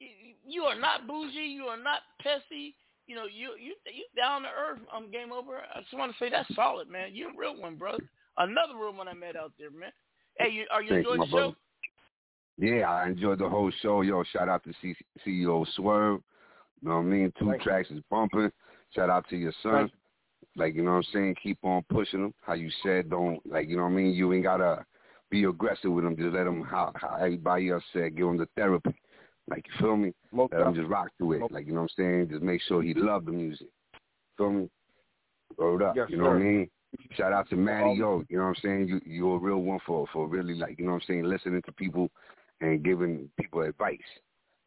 you- 0.00 0.34
you 0.44 0.64
are 0.64 0.74
not 0.74 1.06
bougie. 1.06 1.38
You 1.46 1.66
are 1.66 1.76
not 1.76 2.00
pessy. 2.20 2.74
You 3.06 3.14
know, 3.14 3.26
you 3.26 3.54
you 3.58 3.74
you 3.86 4.04
down 4.16 4.42
to 4.42 4.48
earth. 4.48 4.80
Um, 4.92 5.10
game 5.10 5.32
over. 5.32 5.62
I 5.74 5.80
just 5.80 5.94
want 5.94 6.12
to 6.12 6.18
say 6.18 6.28
that's 6.28 6.52
solid, 6.54 6.88
man. 6.88 7.14
You're 7.14 7.30
a 7.30 7.36
real 7.36 7.56
one, 7.56 7.76
brother. 7.76 8.02
Another 8.36 8.74
real 8.74 8.92
one 8.94 9.06
I 9.08 9.14
met 9.14 9.36
out 9.36 9.52
there, 9.58 9.70
man. 9.70 9.92
Hey, 10.38 10.50
you 10.50 10.66
are 10.70 10.82
you 10.82 10.88
Thanks, 10.90 11.06
enjoying 11.08 11.20
the 11.20 11.26
show? 11.26 11.30
brother. 11.52 11.56
Yeah, 12.58 12.90
I 12.90 13.06
enjoyed 13.06 13.38
the 13.38 13.48
whole 13.48 13.70
show. 13.80 14.00
Yo, 14.02 14.22
shout 14.24 14.48
out 14.48 14.64
to 14.64 14.72
C- 14.82 14.96
CEO 15.24 15.64
Swirv. 15.76 16.22
You 16.80 16.88
know 16.88 16.96
what 16.96 17.02
I 17.02 17.04
mean? 17.04 17.32
Two 17.38 17.46
Thank 17.50 17.64
you. 17.64 17.70
tracks 17.70 17.90
is 17.90 18.00
bumping. 18.10 18.50
Shout 18.94 19.08
out 19.10 19.28
to 19.28 19.36
your 19.36 19.52
son. 19.62 19.72
Thank 19.88 19.92
Like, 20.56 20.74
you 20.74 20.82
know 20.82 20.90
what 20.92 20.96
I'm 21.06 21.12
saying? 21.14 21.36
Keep 21.42 21.64
on 21.64 21.82
pushing 21.84 22.24
him. 22.24 22.34
How 22.42 22.52
you 22.54 22.70
said, 22.82 23.08
don't, 23.08 23.44
like, 23.46 23.68
you 23.68 23.76
know 23.76 23.84
what 23.84 23.90
I 23.90 23.94
mean? 23.94 24.12
You 24.12 24.32
ain't 24.34 24.42
got 24.42 24.58
to 24.58 24.84
be 25.32 25.44
aggressive 25.44 25.90
with 25.90 26.04
him. 26.04 26.16
Just 26.16 26.34
let 26.34 26.46
him, 26.46 26.62
how, 26.62 26.92
how 26.94 27.16
everybody 27.16 27.70
else 27.70 27.82
said, 27.92 28.16
give 28.16 28.26
him 28.28 28.36
the 28.36 28.46
therapy. 28.54 28.94
Like, 29.48 29.66
you 29.66 29.72
feel 29.80 29.96
me? 29.96 30.12
Most 30.30 30.52
Let 30.52 30.66
him 30.68 30.74
just 30.74 30.88
rock 30.88 31.08
to 31.18 31.32
it. 31.32 31.50
Like, 31.50 31.66
you 31.66 31.72
know 31.72 31.80
what 31.80 31.90
I'm 31.98 32.04
saying? 32.04 32.28
Just 32.30 32.42
make 32.42 32.60
sure 32.68 32.82
he 32.82 32.94
love 32.94 33.24
the 33.24 33.32
music. 33.32 33.66
Feel 34.36 34.50
me? 34.52 34.70
Throw 35.56 35.76
it 35.76 35.82
up. 35.82 35.96
Yes, 35.96 36.06
you 36.10 36.18
know 36.18 36.24
what 36.28 36.36
I 36.36 36.38
mean? 36.38 36.70
Shout 37.16 37.32
out 37.32 37.48
to 37.50 37.56
Maddie, 37.56 37.94
yo. 37.98 38.22
You 38.28 38.36
know 38.36 38.44
what 38.44 38.48
I'm 38.50 38.54
saying? 38.62 38.88
You 38.88 39.00
you're 39.06 39.36
a 39.36 39.38
real 39.38 39.58
one 39.58 39.78
for 39.86 40.06
for 40.12 40.26
really 40.28 40.54
like 40.54 40.78
you 40.78 40.84
know 40.84 40.92
what 40.92 41.02
I'm 41.02 41.06
saying, 41.06 41.24
listening 41.24 41.62
to 41.62 41.72
people 41.72 42.10
and 42.60 42.82
giving 42.84 43.30
people 43.40 43.62
advice. 43.62 43.98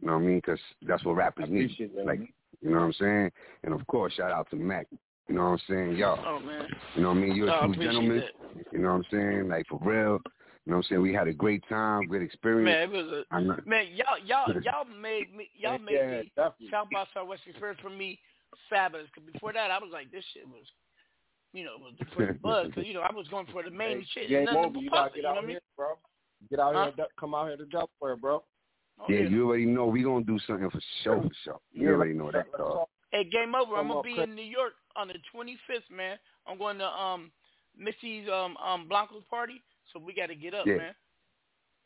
You 0.02 0.08
know 0.08 0.14
what 0.14 0.24
I 0.24 0.26
mean? 0.26 0.38
Because 0.38 0.60
that's 0.88 1.04
what 1.06 1.16
rappers 1.16 1.50
need. 1.50 1.76
that, 1.80 2.06
Like 2.06 2.20
man. 2.20 2.28
you 2.62 2.70
know 2.72 2.80
what 2.80 2.86
I'm 2.86 2.94
saying? 2.94 3.32
And 3.64 3.74
of 3.76 3.86
course, 3.88 4.14
shout 4.14 4.32
out 4.32 4.50
to 4.50 4.56
Mac. 4.56 4.88
You 5.28 5.36
know 5.36 5.44
what 5.44 5.48
I'm 5.50 5.60
saying? 5.70 5.96
Yo, 5.98 6.18
Oh 6.26 6.40
man. 6.40 6.68
you 6.96 7.02
know 7.04 7.10
what 7.10 7.18
I 7.18 7.22
mean? 7.22 7.36
You're 7.36 7.50
Oh, 7.52 7.54
I 7.54 7.66
a 7.66 7.68
true 7.74 7.84
gentleman. 7.84 8.18
that. 8.18 8.66
You 8.72 8.80
know 8.80 8.90
what 8.90 8.96
I'm 8.96 9.06
saying? 9.12 9.48
Like 9.50 9.68
for 9.68 9.80
real. 9.84 10.20
You 10.66 10.72
know 10.72 10.78
what 10.78 10.86
I'm 10.86 10.90
saying? 10.90 11.02
We 11.02 11.14
had 11.14 11.28
a 11.28 11.34
great 11.34 11.64
time, 11.70 12.08
great 12.08 12.24
experience. 12.24 12.66
Man, 12.66 12.82
it 12.82 13.06
was 13.06 13.24
a 13.32 13.70
man. 13.70 13.88
Y'all, 13.94 14.18
y'all, 14.26 14.52
y'all 14.64 14.86
made 14.86 15.36
me. 15.36 15.50
Y'all 15.56 15.78
made 15.78 15.94
Yeah, 15.94 16.22
me 16.22 16.32
definitely. 16.36 16.70
South 16.72 16.88
by 16.92 17.06
Southwest 17.14 17.44
experience 17.48 17.80
for 17.82 17.92
me 17.92 18.20
fabulous. 18.70 19.08
'Cause 19.14 19.24
before 19.32 19.54
that, 19.54 19.70
I 19.70 19.78
was 19.78 19.92
like, 19.92 20.12
this 20.12 20.24
shit 20.34 20.48
was, 20.48 20.66
you 21.54 21.66
know, 21.66 21.78
was 21.80 21.94
for 22.14 22.26
the 22.26 22.34
buzz. 22.34 22.72
Cause 22.74 22.86
you 22.86 22.94
know, 22.94 23.02
I 23.02 23.12
was 23.12 23.28
going 23.28 23.46
for 23.52 23.62
the 23.62 23.70
main 23.70 24.00
Hey, 24.00 24.08
shit. 24.14 24.30
game 24.30 24.48
over. 24.58 24.80
You 24.80 24.90
gotta 24.90 25.12
get 25.12 25.24
you 25.24 25.30
out 25.30 25.38
I 25.38 25.42
mean? 25.42 25.50
here, 25.52 25.60
bro. 25.78 25.88
Get 26.50 26.60
out 26.60 26.76
Huh? 26.76 26.92
here, 26.96 27.08
come 27.20 27.36
out 27.36 27.48
here 27.48 27.58
to 27.58 27.66
Delaware, 27.66 28.16
bro. 28.16 28.44
Oh, 29.00 29.06
yeah, 29.10 29.22
you 29.22 29.46
already 29.46 29.66
know 29.66 29.86
we 29.86 30.02
gonna 30.04 30.24
do 30.24 30.40
something 30.48 30.70
for 30.70 30.82
sure, 31.04 31.22
for 31.22 31.30
sure. 31.44 31.60
You 31.72 31.88
Yeah, 31.88 31.94
already 31.94 32.14
know 32.14 32.32
that, 32.32 32.52
dog. 32.58 32.88
Hey, 33.12 33.26
game 33.26 33.54
over. 33.54 33.76
I'm 33.76 33.90
gonna 33.90 34.02
be 34.02 34.20
in 34.20 34.34
New 34.36 34.42
York 34.42 34.74
on 34.96 35.10
the 35.10 35.16
25th, 35.34 35.90
man. 35.92 36.18
I'm 36.48 36.58
going 36.58 36.78
to 36.80 36.88
um 36.88 37.32
Missy's 37.78 38.28
um 38.30 38.56
um 38.58 38.88
Blanco's 38.88 39.24
party, 39.30 39.62
so 39.96 40.04
we 40.06 40.14
got 40.14 40.28
to 40.28 40.36
get 40.36 40.54
up, 40.54 40.66
Yeah. 40.68 40.76
man. 40.78 40.96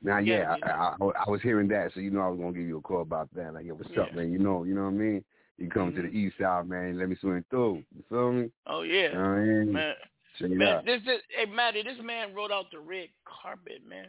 Now, 0.02 0.18
Yeah, 0.20 0.56
yeah, 0.58 0.72
I, 0.74 0.96
I, 1.04 1.12
I 1.28 1.30
was 1.30 1.42
hearing 1.42 1.68
that, 1.70 1.92
so 1.94 2.00
you 2.00 2.10
know 2.10 2.22
I 2.22 2.30
was 2.30 2.40
gonna 2.40 2.54
give 2.54 2.66
you 2.68 2.78
a 2.78 2.82
call 2.82 3.02
about 3.02 3.28
that. 3.36 3.54
Like, 3.54 3.66
yo, 3.66 3.74
what's 3.76 3.90
up, 3.92 3.96
Yeah. 3.98 4.04
Mm-hmm. 4.06 4.16
man? 4.18 4.32
You 4.32 4.40
know, 4.40 4.64
you 4.64 4.74
know 4.74 4.84
what 4.84 4.96
I 4.96 5.06
mean? 5.06 5.24
You 5.58 5.70
come 5.70 5.94
to 5.94 6.02
the 6.02 6.08
east 6.08 6.38
side, 6.40 6.70
man. 6.70 6.98
Let 6.98 7.10
me 7.10 7.18
swing 7.20 7.44
through. 7.50 7.84
You 7.94 8.04
feel 8.08 8.32
me? 8.32 8.50
Oh 8.66 8.84
yeah, 8.84 9.10
You 9.10 9.14
know 9.14 9.20
what 9.20 9.26
I 9.28 9.44
mean? 9.44 9.74
man. 9.74 9.94
Check 10.40 10.52
it 10.52 10.58
Man, 10.58 10.68
out. 10.70 10.86
this 10.86 11.02
is 11.02 11.20
hey 11.36 11.52
Maddie, 11.52 11.84
this 11.84 11.98
man 12.02 12.34
wrote 12.34 12.50
out 12.52 12.72
the 12.72 12.80
red 12.80 13.10
carpet, 13.28 13.82
man. 13.86 14.08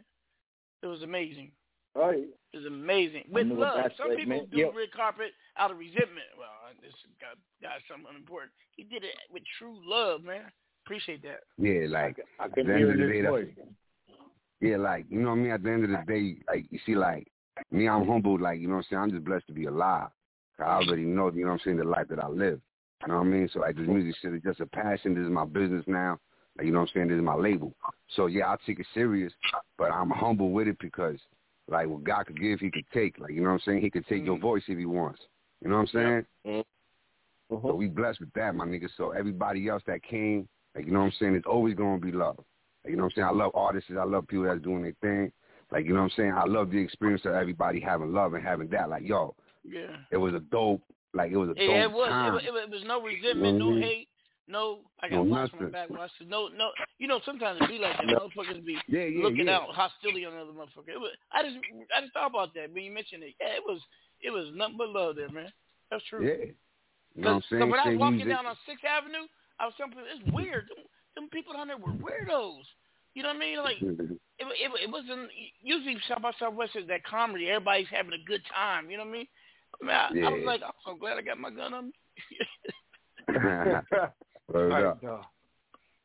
It 0.83 0.87
was 0.87 1.03
amazing. 1.03 1.51
Right. 1.97 2.23
It 2.53 2.57
was 2.57 2.67
amazing. 2.67 3.25
With 3.33 3.49
love. 3.49 3.91
Some 3.99 4.11
like, 4.11 4.19
people 4.19 4.37
man. 4.37 4.47
do 4.53 4.59
Yep. 4.59 4.75
red 4.77 4.93
carpet 4.93 5.33
out 5.59 5.73
of 5.73 5.79
resentment. 5.79 6.31
Well, 6.39 6.49
this 6.81 6.95
guy 7.21 7.35
got 7.61 7.83
something 7.91 8.07
unimportant. 8.09 8.53
He 8.77 8.85
did 8.85 9.03
it 9.03 9.17
with 9.29 9.43
true 9.59 9.77
love, 9.85 10.23
man. 10.23 10.53
Appreciate 10.87 11.23
that. 11.25 11.41
Yeah, 11.59 11.87
like 11.89 12.21
I 12.39 12.45
at 12.45 12.55
can 12.55 12.67
hear 12.67 12.93
end 12.93 13.03
of 13.03 13.09
the 13.09 13.13
this 13.13 13.27
voice. 13.29 13.49
Yeah, 14.61 14.77
like 14.77 15.07
you 15.09 15.21
know 15.21 15.31
what 15.31 15.37
I 15.37 15.39
mean. 15.39 15.51
At 15.53 15.63
the 15.63 15.71
end 15.71 15.85
of 15.85 15.91
the 15.91 16.03
day, 16.07 16.37
like 16.49 16.67
you 16.71 16.79
see, 16.85 16.95
like 16.95 17.29
me, 17.71 17.89
I'm 17.89 18.07
humbled. 18.07 18.41
Like 18.41 18.61
you 18.61 18.69
know 18.69 18.75
what 18.75 18.81
I'm 18.81 18.87
saying. 18.91 19.03
I'm 19.03 19.11
just 19.11 19.25
blessed 19.25 19.47
to 19.49 19.53
be 19.53 19.67
alive. 19.67 20.09
I 20.59 20.65
already 20.65 21.05
know, 21.05 21.31
you 21.33 21.43
know 21.43 21.53
what 21.53 21.55
I'm 21.55 21.61
saying, 21.65 21.77
the 21.79 21.85
life 21.85 22.09
that 22.11 22.23
I 22.23 22.29
live. 22.29 22.61
You 23.03 23.09
know 23.09 23.19
what 23.19 23.27
I 23.27 23.29
mean? 23.29 23.49
So 23.53 23.61
like 23.61 23.77
this 23.77 23.89
music 23.89 24.15
shit 24.21 24.35
is 24.35 24.43
just 24.43 24.61
a 24.61 24.67
passion. 24.67 25.15
This 25.15 25.25
is 25.25 25.31
my 25.31 25.47
business 25.47 25.85
now. 25.87 26.19
Like, 26.59 26.67
you 26.67 26.73
know 26.73 26.81
what 26.81 26.91
I'm 26.91 26.95
saying? 26.95 27.09
This 27.09 27.17
is 27.17 27.23
my 27.23 27.35
label. 27.35 27.73
So 28.15 28.27
yeah, 28.27 28.49
I 28.49 28.57
take 28.67 28.81
it 28.81 28.87
serious, 28.93 29.33
but 29.79 29.91
I'm 29.91 30.11
humble 30.11 30.51
with 30.51 30.69
it 30.69 30.77
because 30.79 31.17
like 31.69 31.89
what 31.89 32.05
God 32.05 32.27
could 32.27 32.41
give, 32.41 32.61
He 32.61 32.71
could 32.71 32.85
take. 32.93 33.19
Like 33.19 33.33
you 33.33 33.41
know 33.41 33.49
what 33.49 33.55
I'm 33.55 33.61
saying? 33.65 33.81
He 33.81 33.91
could 33.91 34.07
take 34.07 34.25
your 34.25 34.37
mm. 34.37 34.43
voice 34.43 34.63
if 34.69 34.77
He 34.77 34.87
wants. 34.87 35.21
You 35.63 35.71
know 35.71 35.77
what 35.77 35.83
I'm 35.83 35.87
saying? 35.87 36.27
Mm-hmm. 36.47 37.67
So 37.67 37.75
we 37.75 37.89
blessed 37.89 38.21
with 38.21 38.33
that, 38.35 38.55
my 38.55 38.67
nigga. 38.67 38.89
So 38.97 39.11
everybody 39.11 39.69
else 39.69 39.83
that 39.87 40.03
came, 40.03 40.49
like 40.75 40.87
you 40.87 40.93
know 40.93 41.01
what 41.01 41.07
I'm 41.07 41.13
saying, 41.19 41.35
it's 41.35 41.47
always 41.47 41.75
gonna 41.75 41.99
be 41.99 42.13
love. 42.13 42.39
Like, 42.85 42.91
you 42.93 42.97
know 42.97 43.05
what 43.05 43.13
I'm 43.13 43.17
saying? 43.17 43.29
I 43.29 43.33
love 43.33 43.53
artists. 43.55 43.91
I 43.99 44.05
love 44.05 44.27
people 44.27 44.45
that's 44.45 44.63
doing 44.63 44.83
their 44.83 44.95
thing. 45.01 45.33
Like 45.71 45.85
you 45.87 45.93
know 45.95 46.01
what 46.01 46.13
I'm 46.13 46.17
saying? 46.17 46.33
I 46.37 46.45
love 46.47 46.71
the 46.71 46.79
experience 46.79 47.23
of 47.25 47.33
everybody 47.35 47.79
having 47.81 48.13
love 48.13 48.35
and 48.35 48.43
having 48.43 48.69
that. 48.71 48.89
Like 48.91 49.05
yo, 49.05 49.35
Yeah. 49.65 49.97
it 50.11 50.17
was 50.17 50.35
a 50.35 50.41
dope. 50.41 50.83
Like 51.15 51.31
it 51.31 51.37
was 51.37 51.51
a 51.51 51.55
dope 51.55 51.63
it 51.63 51.91
was. 51.93 52.07
It 52.07 52.11
time. 52.11 52.33
was, 52.35 52.43
it 52.47 52.53
was. 52.53 52.63
It 52.65 52.71
was 52.71 52.83
no 52.87 53.03
resentment, 53.03 53.59
no 53.59 53.67
Mhm. 53.71 53.83
hate, 53.83 54.09
no. 54.49 54.81
I 55.01 55.09
No 55.09 55.17
got 55.17 55.21
on 55.23 55.29
my 55.31 55.43
nothing. 55.43 55.71
back. 55.71 55.91
Watch 55.91 56.11
this. 56.19 56.27
No, 56.29 56.49
no. 56.49 56.71
You 56.99 57.07
know, 57.07 57.21
sometimes 57.25 57.61
it 57.61 57.69
be 57.69 57.79
like 57.79 57.97
that. 57.99 58.07
Motherfuckers 58.07 58.65
be 58.65 58.79
Yeah, 58.89 59.05
yeah, 59.05 59.23
looking 59.23 59.47
yeah. 59.47 59.59
out 59.59 59.71
hostility 59.75 60.25
on 60.27 60.33
another 60.33 60.53
motherfucker. 60.53 60.89
It 60.89 60.99
was. 61.01 61.13
I 61.31 61.43
just, 61.45 61.57
I 61.97 62.01
just 62.01 62.13
thought 62.15 62.31
about 62.31 62.53
that 62.55 62.73
when 62.73 62.83
you 62.83 62.91
mentioned 62.91 63.23
it. 63.23 63.35
Yeah, 63.41 63.55
it 63.55 63.63
was, 63.65 63.81
it 64.23 64.31
was 64.31 64.47
nothing 64.55 64.77
but 64.77 64.89
love 64.91 65.15
there, 65.17 65.29
man. 65.31 65.53
That's 65.91 66.05
true. 66.05 66.27
Yeah. 66.27 66.51
You 67.15 67.23
know 67.23 67.29
what 67.29 67.35
I'm 67.37 67.43
saying? 67.51 67.63
So 67.63 67.67
when 67.67 67.81
I 67.81 67.89
was 67.91 67.99
walking 67.99 68.29
down 68.29 68.47
on 68.47 68.57
Sixth 68.67 68.85
Avenue, 68.85 69.27
I 69.59 69.67
was 69.67 69.75
telling 69.77 69.93
people 69.93 70.07
it's 70.11 70.33
weird. 70.35 70.67
Them, 71.21 71.29
them 71.29 71.31
people 71.31 71.53
down 71.53 71.69
there 71.69 71.77
were 71.77 71.93
weirdos. 71.93 72.63
You 73.15 73.23
know 73.23 73.29
what 73.31 73.37
I 73.37 73.41
mean? 73.41 73.59
Like 73.59 73.77
it, 73.83 74.19
it, 74.41 74.71
it 74.85 74.91
wasn't 74.91 75.31
usually 75.63 75.97
South 76.09 76.23
by 76.23 76.33
Southwest 76.39 76.73
is 76.77 76.87
that 76.89 77.05
comedy. 77.05 77.49
Everybody's 77.49 77.89
having 77.91 78.13
a 78.13 78.25
good 78.27 78.43
time. 78.55 78.91
You 78.91 78.99
know 78.99 79.05
what 79.05 79.11
I 79.11 79.13
mean? 79.13 79.27
I, 79.83 80.13
mean, 80.13 80.25
I, 80.25 80.29
I 80.29 80.31
was 80.31 80.43
like, 80.47 80.61
I'm 80.65 80.73
so 80.85 80.95
glad 80.95 81.19
I 81.19 81.23
got 81.23 81.39
my 81.39 81.51
gun 81.51 81.75
on 81.75 81.87
me. 81.87 81.93
Right. 84.53 84.97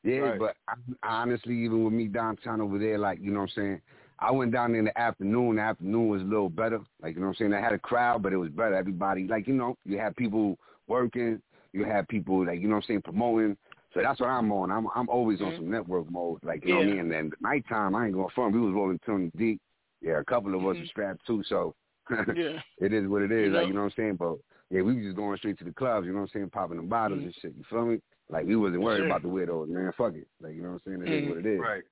Yeah, 0.04 0.18
Right. 0.18 0.40
but 0.40 0.56
I, 0.68 0.76
honestly, 1.04 1.56
even 1.56 1.84
with 1.84 1.94
me 1.94 2.08
downtown 2.08 2.62
over 2.62 2.78
there, 2.78 3.00
like 3.00 3.18
you 3.20 3.32
know 3.32 3.40
what 3.40 3.50
I'm 3.58 3.64
saying, 3.64 3.82
I 4.20 4.32
went 4.32 4.52
down 4.52 4.72
there 4.72 4.80
in 4.80 4.86
the 4.86 4.96
afternoon. 5.00 5.56
The 5.56 5.64
afternoon 5.64 6.10
was 6.10 6.22
a 6.22 6.26
little 6.26 6.50
better. 6.50 6.80
Like 7.02 7.16
you 7.16 7.22
know 7.22 7.28
what 7.28 7.38
I'm 7.42 7.52
saying, 7.52 7.54
I 7.56 7.60
had 7.60 7.74
a 7.74 7.80
crowd, 7.80 8.22
but 8.22 8.34
it 8.34 8.38
was 8.38 8.52
better. 8.52 8.76
Everybody, 8.76 9.28
like 9.28 9.48
you 9.48 9.56
know, 9.56 9.76
you 9.84 9.98
had 9.98 10.16
people 10.16 10.60
working, 10.88 11.42
you 11.74 11.86
had 11.86 12.08
people 12.08 12.46
like 12.46 12.62
you 12.62 12.68
know 12.68 12.76
what 12.76 12.84
I'm 12.84 12.88
saying 12.88 13.02
promoting. 13.02 13.58
So 13.95 14.01
that's 14.01 14.19
what 14.19 14.30
I'm 14.30 14.51
on. 14.51 14.72
I'm 14.72 14.88
I'm 14.93 15.07
always 15.07 15.41
on 15.41 15.53
some 15.55 15.72
network 15.72 16.11
mode, 16.11 16.39
like 16.43 16.63
you 16.65 16.72
know 16.72 16.76
what 16.77 16.84
I 16.84 16.88
mean. 16.88 16.99
And 16.99 17.11
then 17.11 17.31
nighttime, 17.39 17.95
I 17.95 18.05
ain't 18.05 18.13
going 18.13 18.27
fun. 18.35 18.51
We 18.51 18.59
was 18.59 18.73
rolling 18.73 18.99
Tony 19.05 19.31
deep. 19.38 19.61
Yeah, 20.01 20.19
a 20.19 20.23
couple 20.26 20.53
of 20.53 20.65
us 20.65 20.76
Mhm. 20.76 20.80
were 20.81 20.85
strapped 20.88 21.26
too. 21.26 21.41
So 21.47 21.73
Yeah. 22.35 22.59
it 22.80 22.91
is 22.93 23.07
what 23.07 23.22
it 23.22 23.31
is. 23.31 23.45
You 23.45 23.51
Like 23.51 23.67
you 23.67 23.73
know 23.73 23.84
what 23.84 23.85
I'm 23.85 23.91
saying. 23.95 24.15
But 24.17 24.35
yeah, 24.69 24.81
we 24.81 24.95
was 24.95 25.03
just 25.05 25.15
going 25.15 25.38
straight 25.38 25.57
to 25.59 25.63
the 25.63 25.72
clubs. 25.72 26.05
You 26.05 26.11
know 26.11 26.19
what 26.19 26.30
I'm 26.35 26.39
saying, 26.41 26.49
popping 26.49 26.77
the 26.77 26.84
bottles 26.84 27.23
and 27.23 27.34
shit. 27.41 27.55
You 27.57 27.63
feel 27.69 27.85
me? 27.85 28.01
Like 28.30 28.45
we 28.45 28.57
wasn't 28.57 28.81
worried 28.81 28.99
sir. 29.01 29.05
about 29.05 29.22
the 29.22 29.30
weirdos, 29.30 29.69
man. 29.69 29.93
Fuck 29.97 30.15
it. 30.15 30.27
Like 30.41 30.55
you 30.55 30.61
know 30.61 30.73
what 30.73 30.81
I'm 30.85 30.99
saying. 30.99 31.01
It 31.01 31.17
is 31.17 31.23
Mhm. 31.23 31.30
what 31.30 31.38
it 31.38 31.45
is. 31.45 31.59
Right. 31.61 31.84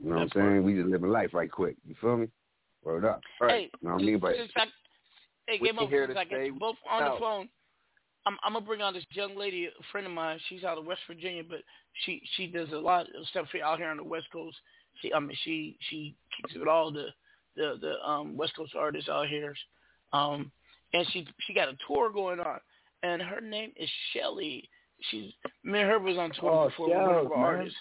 You 0.00 0.10
know 0.10 0.14
what 0.16 0.22
I'm 0.22 0.28
That 0.28 0.34
part. 0.34 0.46
saying? 0.52 0.64
We 0.64 0.74
just 0.76 0.88
living 0.88 1.10
life 1.10 1.34
right 1.34 1.50
quick. 1.50 1.76
You 1.84 1.96
feel 2.00 2.16
me? 2.18 2.28
Word 2.84 3.04
up. 3.04 3.20
Hey, 3.40 3.68
You 3.82 3.88
know 3.88 3.94
what 3.94 4.02
I 4.02 4.04
mean? 4.06 4.18
But 4.18 4.36
since 4.36 4.52
I, 4.54 4.66
hey, 5.48 5.58
We 5.60 5.66
game 5.66 5.74
can 5.74 5.84
over. 5.84 5.90
hear 5.90 6.06
to 6.06 6.12
I 6.12 6.24
got 6.24 6.26
stay 6.26 6.50
both 6.50 6.76
on 6.88 7.02
the 7.14 7.18
phone, 7.18 7.48
I'm, 8.26 8.36
I'm 8.44 8.52
gonna 8.52 8.64
bring 8.64 8.82
on 8.82 8.94
this 8.94 9.04
young 9.12 9.36
lady, 9.36 9.66
a 9.66 9.82
friend 9.90 10.06
of 10.06 10.12
mine. 10.12 10.38
She's 10.48 10.64
out 10.64 10.78
of 10.78 10.84
West 10.86 11.00
Virginia, 11.06 11.42
but 11.48 11.60
she 12.04 12.22
she 12.36 12.46
does 12.46 12.68
a 12.72 12.78
lot 12.78 13.06
of 13.06 13.26
stuff 13.30 13.46
here 13.52 13.64
out 13.64 13.78
here 13.78 13.88
on 13.88 13.96
the 13.96 14.04
West 14.04 14.26
Coast. 14.32 14.56
She, 15.00 15.12
I 15.12 15.20
mean, 15.20 15.36
she 15.44 15.76
she 15.88 16.14
kicks 16.36 16.54
it 16.54 16.58
with 16.58 16.68
all 16.68 16.90
the 16.92 17.06
the 17.56 17.78
the 17.80 17.94
um 18.08 18.36
West 18.36 18.54
Coast 18.56 18.74
artists 18.76 19.08
out 19.08 19.28
here. 19.28 19.54
Um, 20.12 20.50
and 20.92 21.06
she 21.12 21.26
she 21.46 21.54
got 21.54 21.68
a 21.68 21.76
tour 21.86 22.10
going 22.10 22.40
on, 22.40 22.58
and 23.02 23.22
her 23.22 23.40
name 23.40 23.72
is 23.76 23.88
Shelly. 24.12 24.68
She's 25.10 25.32
me 25.64 25.80
and 25.80 25.88
her 25.88 25.98
was 25.98 26.18
on 26.18 26.32
tour 26.32 26.50
Oh, 26.50 26.68
before 26.68 26.88
with 26.88 26.96
one 26.96 27.04
of 27.04 27.22
Shells, 27.22 27.32
our 27.34 27.46
artists. 27.46 27.78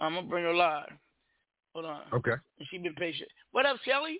I'm 0.00 0.14
gonna 0.14 0.26
bring 0.26 0.44
her 0.44 0.54
live. 0.54 0.90
Hold 1.74 1.86
on. 1.86 2.02
Okay. 2.12 2.32
And 2.32 2.68
she 2.70 2.78
been 2.78 2.94
patient. 2.94 3.28
What 3.52 3.66
up, 3.66 3.76
Shelly? 3.84 4.18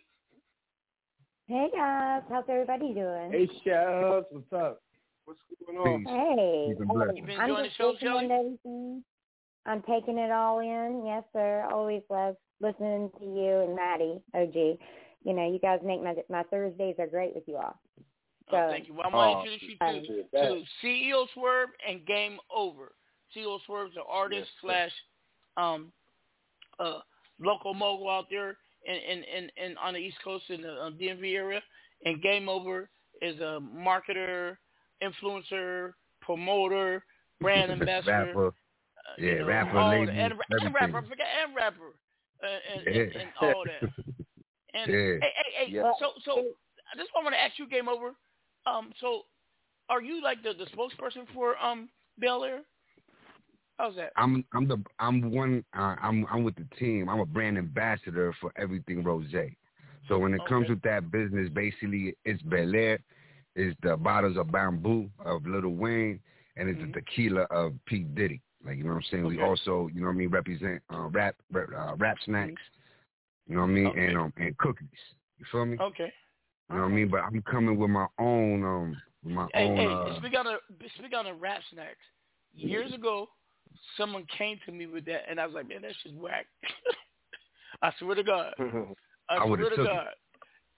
Hey 1.47 1.69
guys, 1.75 2.23
how's 2.29 2.45
everybody 2.49 2.93
doing? 2.93 3.33
Hey, 3.33 3.49
Shells, 3.65 4.27
what's 4.31 4.53
up? 4.53 4.83
What's 5.29 5.41
going 5.67 6.05
Hey, 6.07 6.69
Peace 6.71 6.77
and 6.81 6.89
blessings. 6.89 7.19
um, 7.21 7.27
been 7.27 7.39
I'm 7.39 7.51
enjoying 7.51 7.65
just 7.67 7.77
the 7.77 7.83
show, 7.85 7.91
listening 7.91 8.29
Shelley? 8.31 8.33
everything. 8.33 9.05
I'm 9.67 9.83
taking 9.83 10.17
it 10.17 10.31
all 10.31 10.61
in. 10.61 11.05
Yes, 11.05 11.23
sir. 11.35 11.69
Always 11.71 12.01
love 12.09 12.37
listening 12.63 13.11
to 13.19 13.25
you 13.27 13.61
and 13.67 13.77
Maddie, 13.77 14.23
OG. 14.35 14.79
You 15.25 15.35
know, 15.35 15.53
you 15.53 15.59
guys 15.61 15.81
make 15.85 16.03
my 16.03 16.15
my 16.31 16.45
Thursdays 16.45 16.95
are 16.99 17.07
great 17.07 17.35
with 17.35 17.45
you 17.47 17.57
all. 17.57 17.79
So, 18.51 18.57
Oh, 18.57 18.71
thank 18.71 18.89
you. 18.89 18.95
Well, 18.95 19.05
I'm 19.05 19.13
going 19.13 19.45
to 19.45 19.53
introduce 19.53 20.09
you 20.09 20.25
to, 20.33 20.41
to 20.41 20.63
CEO 20.83 21.27
Swirv 21.37 21.67
and 21.87 22.07
Game 22.07 22.39
Over. 22.51 22.93
CEO 23.37 23.59
Swirv's 23.69 23.97
an 23.97 24.05
artist 24.11 24.49
slash 24.63 24.91
um, 25.59 25.93
uh, 26.81 27.01
local 27.39 27.75
mogul 27.75 28.09
out 28.09 28.29
there 28.31 28.57
in, 28.87 28.95
in, 28.95 29.25
in, 29.25 29.51
in 29.63 29.77
on 29.77 29.93
the 29.93 30.01
East 30.01 30.17
Coast 30.25 30.45
in 30.49 30.63
the 30.63 30.73
uh, 30.73 30.91
DMV 30.93 31.35
area. 31.35 31.61
And 32.07 32.23
Game 32.23 32.49
Over 32.49 32.89
is 33.21 33.39
a 33.41 33.61
marketer, 33.61 34.57
influencer, 35.03 35.93
promoter, 36.21 37.05
brand 37.41 37.71
ambassador. 37.73 38.11
rapper. 38.11 38.53
you 39.19 39.27
Yeah, 39.27 39.39
know, 39.39 39.47
rapper, 39.47 39.79
all 39.79 39.91
label, 39.91 40.13
and, 40.13 40.33
and 40.63 40.75
rapper, 40.75 40.99
I 40.99 41.09
forget, 41.09 41.27
and 41.45 41.57
rapper, 41.57 41.95
uh, 42.43 42.47
and, 42.47 42.87
and, 42.87 42.97
Yeah. 42.97 43.21
and 43.21 43.31
all 43.41 43.65
that. 43.65 43.89
And 44.75 44.91
Yeah. 44.91 44.97
hey, 44.97 45.21
hey, 45.21 45.53
hey, 45.57 45.73
Yeah. 45.73 45.93
so 45.99 46.13
so 46.25 46.35
this 46.97 47.09
one 47.15 47.23
I 47.23 47.25
want 47.25 47.35
to 47.35 47.41
ask 47.41 47.59
you, 47.59 47.67
Game 47.67 47.89
Over. 47.89 48.13
Um, 48.67 48.93
so 49.01 49.23
are 49.89 50.03
you 50.03 50.23
like 50.23 50.43
the, 50.43 50.53
the 50.53 50.67
spokesperson 50.67 51.25
for 51.35 51.57
um 51.59 51.89
Belaire? 52.23 52.61
How's 53.79 53.97
that? 53.97 54.13
I'm 54.17 54.45
I'm 54.53 54.69
the 54.69 54.83
I'm 54.99 55.31
one 55.31 55.65
uh, 55.77 55.97
I'm 56.03 56.27
I'm 56.31 56.43
with 56.43 56.57
the 56.57 56.67
team. 56.79 57.09
I'm 57.09 57.21
a 57.21 57.27
brand 57.27 57.57
ambassador 57.57 58.35
for 58.41 58.53
everything 58.57 59.03
Rose. 59.03 59.33
So 60.09 60.19
when 60.19 60.35
it 60.35 60.41
comes 60.47 60.69
with 60.69 60.83
that 60.83 61.11
business, 61.11 61.49
basically 61.55 62.17
it's 62.25 62.43
Belaire, 62.43 62.99
it's 63.57 63.77
the 63.83 63.97
bottles 63.97 64.37
of 64.37 64.47
Bumbu 64.49 65.11
of 65.25 65.47
Lil 65.47 65.69
Wayne, 65.71 66.21
and 66.57 66.69
it's 66.69 66.81
the 66.81 66.93
tequila 66.93 67.43
of 67.51 67.73
P 67.87 68.01
Diddy. 68.01 68.41
Like 68.65 68.79
you 68.79 68.85
know 68.85 68.91
what 68.91 68.97
I'm 68.97 69.05
saying. 69.11 69.25
We 69.25 69.43
also 69.43 69.89
you 69.93 70.01
know 70.01 70.09
what 70.09 70.15
I 70.15 70.17
mean 70.17 70.29
represent 70.29 70.83
uh, 70.93 71.09
rap 71.09 71.37
rap, 71.53 71.69
uh, 71.77 71.95
rap 71.97 72.17
snacks. 72.25 72.61
You 73.47 73.55
know 73.55 73.63
what 73.63 73.69
I 73.69 73.73
mean 73.73 73.99
and 73.99 74.19
um 74.19 74.33
and 74.37 74.57
cookies. 74.59 74.89
You 75.39 75.47
feel 75.51 75.67
me? 75.67 75.79
Okay. 75.81 76.13
You 76.71 76.77
know 76.77 76.83
what 76.83 76.89
I 76.91 76.95
mean. 76.95 77.09
But 77.09 77.21
I'm 77.21 77.43
coming 77.43 77.79
with 77.79 77.91
my 77.91 78.07
own 78.19 78.65
um 78.65 78.97
with 79.25 79.35
my 79.35 79.47
Hey, 79.55 79.69
own. 79.69 79.77
hey, 79.77 79.87
uh, 79.87 80.19
speak 80.19 80.39
on 80.39 80.45
the 80.45 80.57
speak 80.99 81.13
on 81.17 81.25
the 81.25 81.35
rap 81.35 81.61
snacks. 81.73 81.97
Years 82.55 82.93
ago, 82.93 83.29
someone 83.97 84.27
came 84.37 84.59
to 84.67 84.73
me 84.73 84.87
with 84.87 85.05
that, 85.07 85.23
and 85.31 85.41
I 85.41 85.47
was 85.47 85.55
like, 85.55 85.69
man, 85.69 85.83
that 85.83 85.93
shit's 86.03 86.15
whack. 86.17 86.47
I 87.83 87.93
swear 87.99 88.17
to 88.17 88.25
God. 88.25 88.53
I, 89.31 89.37
I 89.37 89.47
swear 89.47 89.57
to 89.57 89.77
took 89.77 89.87
it. 89.87 89.91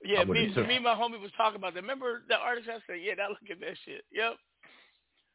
God. 0.03 0.11
Yeah, 0.11 0.25
me, 0.25 0.53
took 0.55 0.67
me 0.67 0.77
and 0.77 0.85
my 0.85 0.95
homie 0.95 1.21
was 1.21 1.31
talking 1.37 1.57
about 1.57 1.75
that. 1.75 1.83
Remember 1.83 2.23
the 2.29 2.37
artist? 2.37 2.69
I 2.69 2.79
said, 2.87 3.01
yeah, 3.03 3.15
now 3.15 3.29
look 3.29 3.39
at 3.51 3.61
that 3.61 3.77
shit. 3.85 4.05
Yep, 4.13 4.33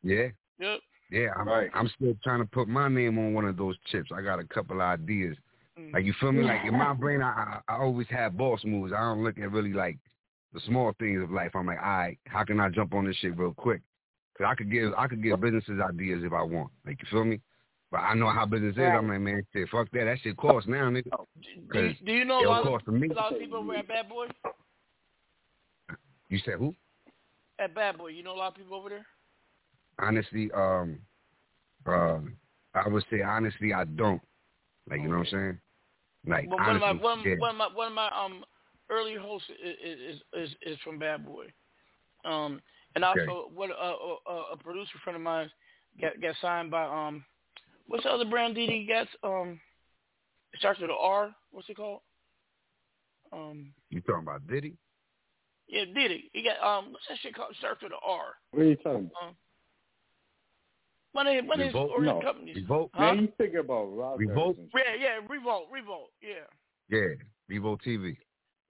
yeah. 0.04 0.28
yep. 0.60 0.80
Yeah, 1.12 1.28
I'm, 1.38 1.48
I'm 1.74 1.90
still 1.96 2.16
trying 2.24 2.40
to 2.40 2.46
put 2.46 2.68
my 2.68 2.88
name 2.88 3.20
on 3.20 3.34
one 3.34 3.46
of 3.46 3.58
those 3.58 3.76
chips. 3.92 4.10
I 4.16 4.22
got 4.22 4.40
a 4.40 4.44
couple 4.44 4.82
ideas 4.82 5.38
mm. 5.80 5.94
Like 5.94 6.06
you 6.06 6.14
feel 6.20 6.32
me? 6.32 6.44
Like 6.44 6.66
in 6.66 6.78
my 6.78 6.94
brain, 7.00 7.22
I, 7.22 7.60
I 7.68 7.74
I 7.74 7.78
always 7.78 8.08
have 8.10 8.38
boss 8.38 8.62
moves. 8.64 8.94
I 8.94 9.02
don't 9.02 9.24
look 9.24 9.38
at 9.38 9.52
really 9.52 9.74
like 9.74 9.98
the 10.54 10.60
small 10.62 10.94
things 11.00 11.22
of 11.22 11.32
life. 11.32 11.52
I'm 11.54 11.68
like, 11.68 11.78
all 11.78 11.98
right, 11.98 12.18
how 12.28 12.44
can 12.44 12.60
I 12.60 12.70
jump 12.70 12.94
on 12.94 13.06
this 13.06 13.16
shit 13.18 13.38
real 13.38 13.54
quick? 13.54 13.82
Cause 14.38 14.48
I 14.50 14.56
could 14.56 14.72
give 14.72 14.94
I 14.98 15.08
could 15.08 15.24
give 15.24 15.40
businesses 15.40 15.80
ideas 15.80 16.24
if 16.24 16.34
I 16.34 16.42
want. 16.42 16.72
Like 16.86 17.00
you 17.02 17.08
feel 17.10 17.26
me? 17.26 17.40
But 17.92 17.98
I 17.98 18.14
know 18.16 18.30
how 18.30 18.46
business 18.46 18.76
is. 18.76 18.82
I'm 18.82 19.08
like, 19.08 19.22
man, 19.22 19.42
shit, 19.54 19.70
fuck 19.70 19.90
that. 19.92 20.06
That 20.06 20.18
shit 20.22 20.38
costs 20.38 20.68
now, 20.68 20.90
nigga. 20.90 21.12
Do 21.72 21.80
you, 21.80 21.94
do 22.06 22.12
you 22.12 22.26
know 22.26 22.40
a 22.40 22.42
it'll 22.42 22.72
lot, 22.72 22.88
of, 22.88 22.94
me. 22.94 23.10
a 23.10 23.14
lot 23.14 23.34
of 23.34 23.40
people 23.40 23.60
over 23.60 23.76
at 23.76 23.88
Bad 23.88 24.10
Boy? 24.10 24.26
You 26.30 26.40
said 26.44 26.56
who? 26.56 26.74
At 27.60 27.76
Bad 27.76 27.98
Boy, 27.98 28.08
you 28.08 28.24
know 28.24 28.34
a 28.34 28.36
lot 28.36 28.48
of 28.50 28.56
people 28.56 28.76
over 28.76 28.90
there? 28.90 29.06
Honestly, 30.00 30.52
um, 30.54 31.00
um, 31.86 32.36
I 32.74 32.88
would 32.88 33.06
say 33.10 33.22
honestly, 33.22 33.74
I 33.74 33.86
don't. 33.86 34.22
Like 34.90 35.02
you 35.02 35.08
know 35.08 35.20
what 35.20 35.28
I'm 35.28 35.32
saying? 35.32 35.60
Like 36.28 36.50
Well, 36.50 36.60
one 36.60 36.76
of 36.76 36.82
my 36.82 36.92
one, 36.92 37.22
yeah. 37.24 37.36
one 37.38 37.52
of 37.52 37.56
my 37.58 37.68
one 37.74 37.88
of 37.88 37.94
my 37.94 38.10
um 38.10 38.44
early 38.90 39.16
hosts 39.16 39.50
is 39.64 39.76
is 39.84 40.22
is, 40.34 40.56
is 40.64 40.78
from 40.84 41.00
Bad 41.00 41.26
Boy, 41.26 41.46
um, 42.26 42.62
and 42.96 43.06
also 43.06 43.22
Okay. 43.22 43.54
what 43.54 43.70
uh, 43.72 43.96
a, 44.28 44.54
a 44.54 44.58
producer 44.58 44.98
friend 45.04 45.16
of 45.16 45.22
mine 45.22 45.50
got 46.02 46.20
got 46.22 46.36
signed 46.42 46.72
by 46.72 46.84
um 46.84 47.24
what's 47.88 48.04
the 48.04 48.10
other 48.10 48.26
brand 48.26 48.56
did 48.56 48.70
he 48.70 48.86
got 48.86 49.08
um 49.24 49.60
it 50.54 50.60
starts 50.60 50.80
with 50.80 50.90
an 50.90 50.96
R 51.00 51.34
what's 51.52 51.70
it 51.70 51.78
called 51.78 52.02
um 53.34 53.74
You 53.90 54.02
talking 54.02 54.24
about 54.24 54.48
Diddy? 54.48 54.76
yeah 55.68 55.86
Diddy 55.86 56.30
he 56.34 56.44
got 56.44 56.60
um 56.66 56.92
what's 56.92 57.06
that 57.10 57.18
shit 57.22 57.36
called 57.36 57.56
starts 57.58 57.82
with 57.84 57.92
an 57.92 58.00
R 58.06 58.36
What 58.52 58.62
are 58.64 58.66
you 58.70 58.76
talking 58.78 59.10
about? 59.12 59.28
um 59.30 59.36
one 61.14 61.28
of 61.28 61.34
his 61.36 61.44
one 61.46 61.60
of 61.62 61.66
his 61.66 61.74
Revolt? 61.74 62.02
No. 62.02 62.22
companies 62.22 62.56
Revolt? 62.58 62.92
Huh? 62.94 63.14
Man, 63.14 63.20
you 63.24 63.30
thinking 63.38 63.60
about 63.60 63.86
Rock 63.96 64.20
Revolt? 64.20 64.58
yeah 64.76 64.96
yeah 65.00 65.20
Revolt 65.30 65.68
Revolt 65.72 66.12
yeah 66.22 66.46
Yeah, 66.90 67.16
Revolt 67.48 67.82
TV. 67.86 68.18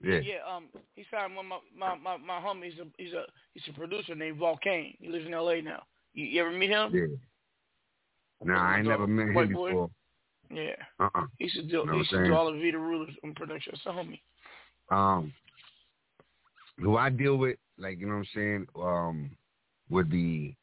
Yeah. 0.04 0.20
Yeah, 0.20 0.36
um, 0.48 0.68
he 0.96 1.06
signed 1.10 1.36
one 1.36 1.46
of 1.46 1.62
my 1.78 1.96
my 1.98 2.18
my, 2.18 2.18
my 2.18 2.40
homie. 2.46 2.66
He's 2.70 2.80
a 2.80 2.86
he's 2.98 3.14
a 3.14 3.24
he's 3.54 3.64
a 3.70 3.74
producer 3.74 4.14
named 4.14 4.38
Volcane. 4.40 4.96
He 5.00 5.08
lives 5.08 5.26
in 5.26 5.34
L.A. 5.34 5.62
now. 5.62 5.84
You, 6.14 6.26
you 6.26 6.42
ever 6.42 6.52
meet 6.52 6.70
him? 6.70 6.92
Yeah. 6.94 7.06
Nah, 8.44 8.72
I 8.72 8.78
ain't 8.80 8.88
never 8.88 9.08
met 9.08 9.28
him 9.28 9.54
boy? 9.54 9.70
before. 9.70 9.90
Yeah. 10.52 10.76
Uh-uh. 11.00 11.26
He 11.38 11.50
to 11.50 11.64
do 11.64 11.82
he 11.82 11.88
what 11.88 11.98
used 11.98 12.10
to 12.12 12.18
I'm 12.18 12.26
do 12.26 12.36
all 12.36 12.52
the 12.52 12.60
Vita 12.60 12.78
rulers 12.78 13.16
on 13.24 13.34
production. 13.34 13.74
That's 13.74 13.86
a 13.86 13.90
homie. 13.90 14.20
Um, 14.92 15.34
who 16.78 16.98
I 16.98 17.10
deal 17.10 17.38
with, 17.38 17.58
like 17.78 18.00
you 18.00 18.08
know 18.08 18.14
what 18.14 18.20
I'm 18.20 18.28
saying, 18.36 18.68
um, 18.76 19.32
would 19.90 20.10
be 20.10 20.56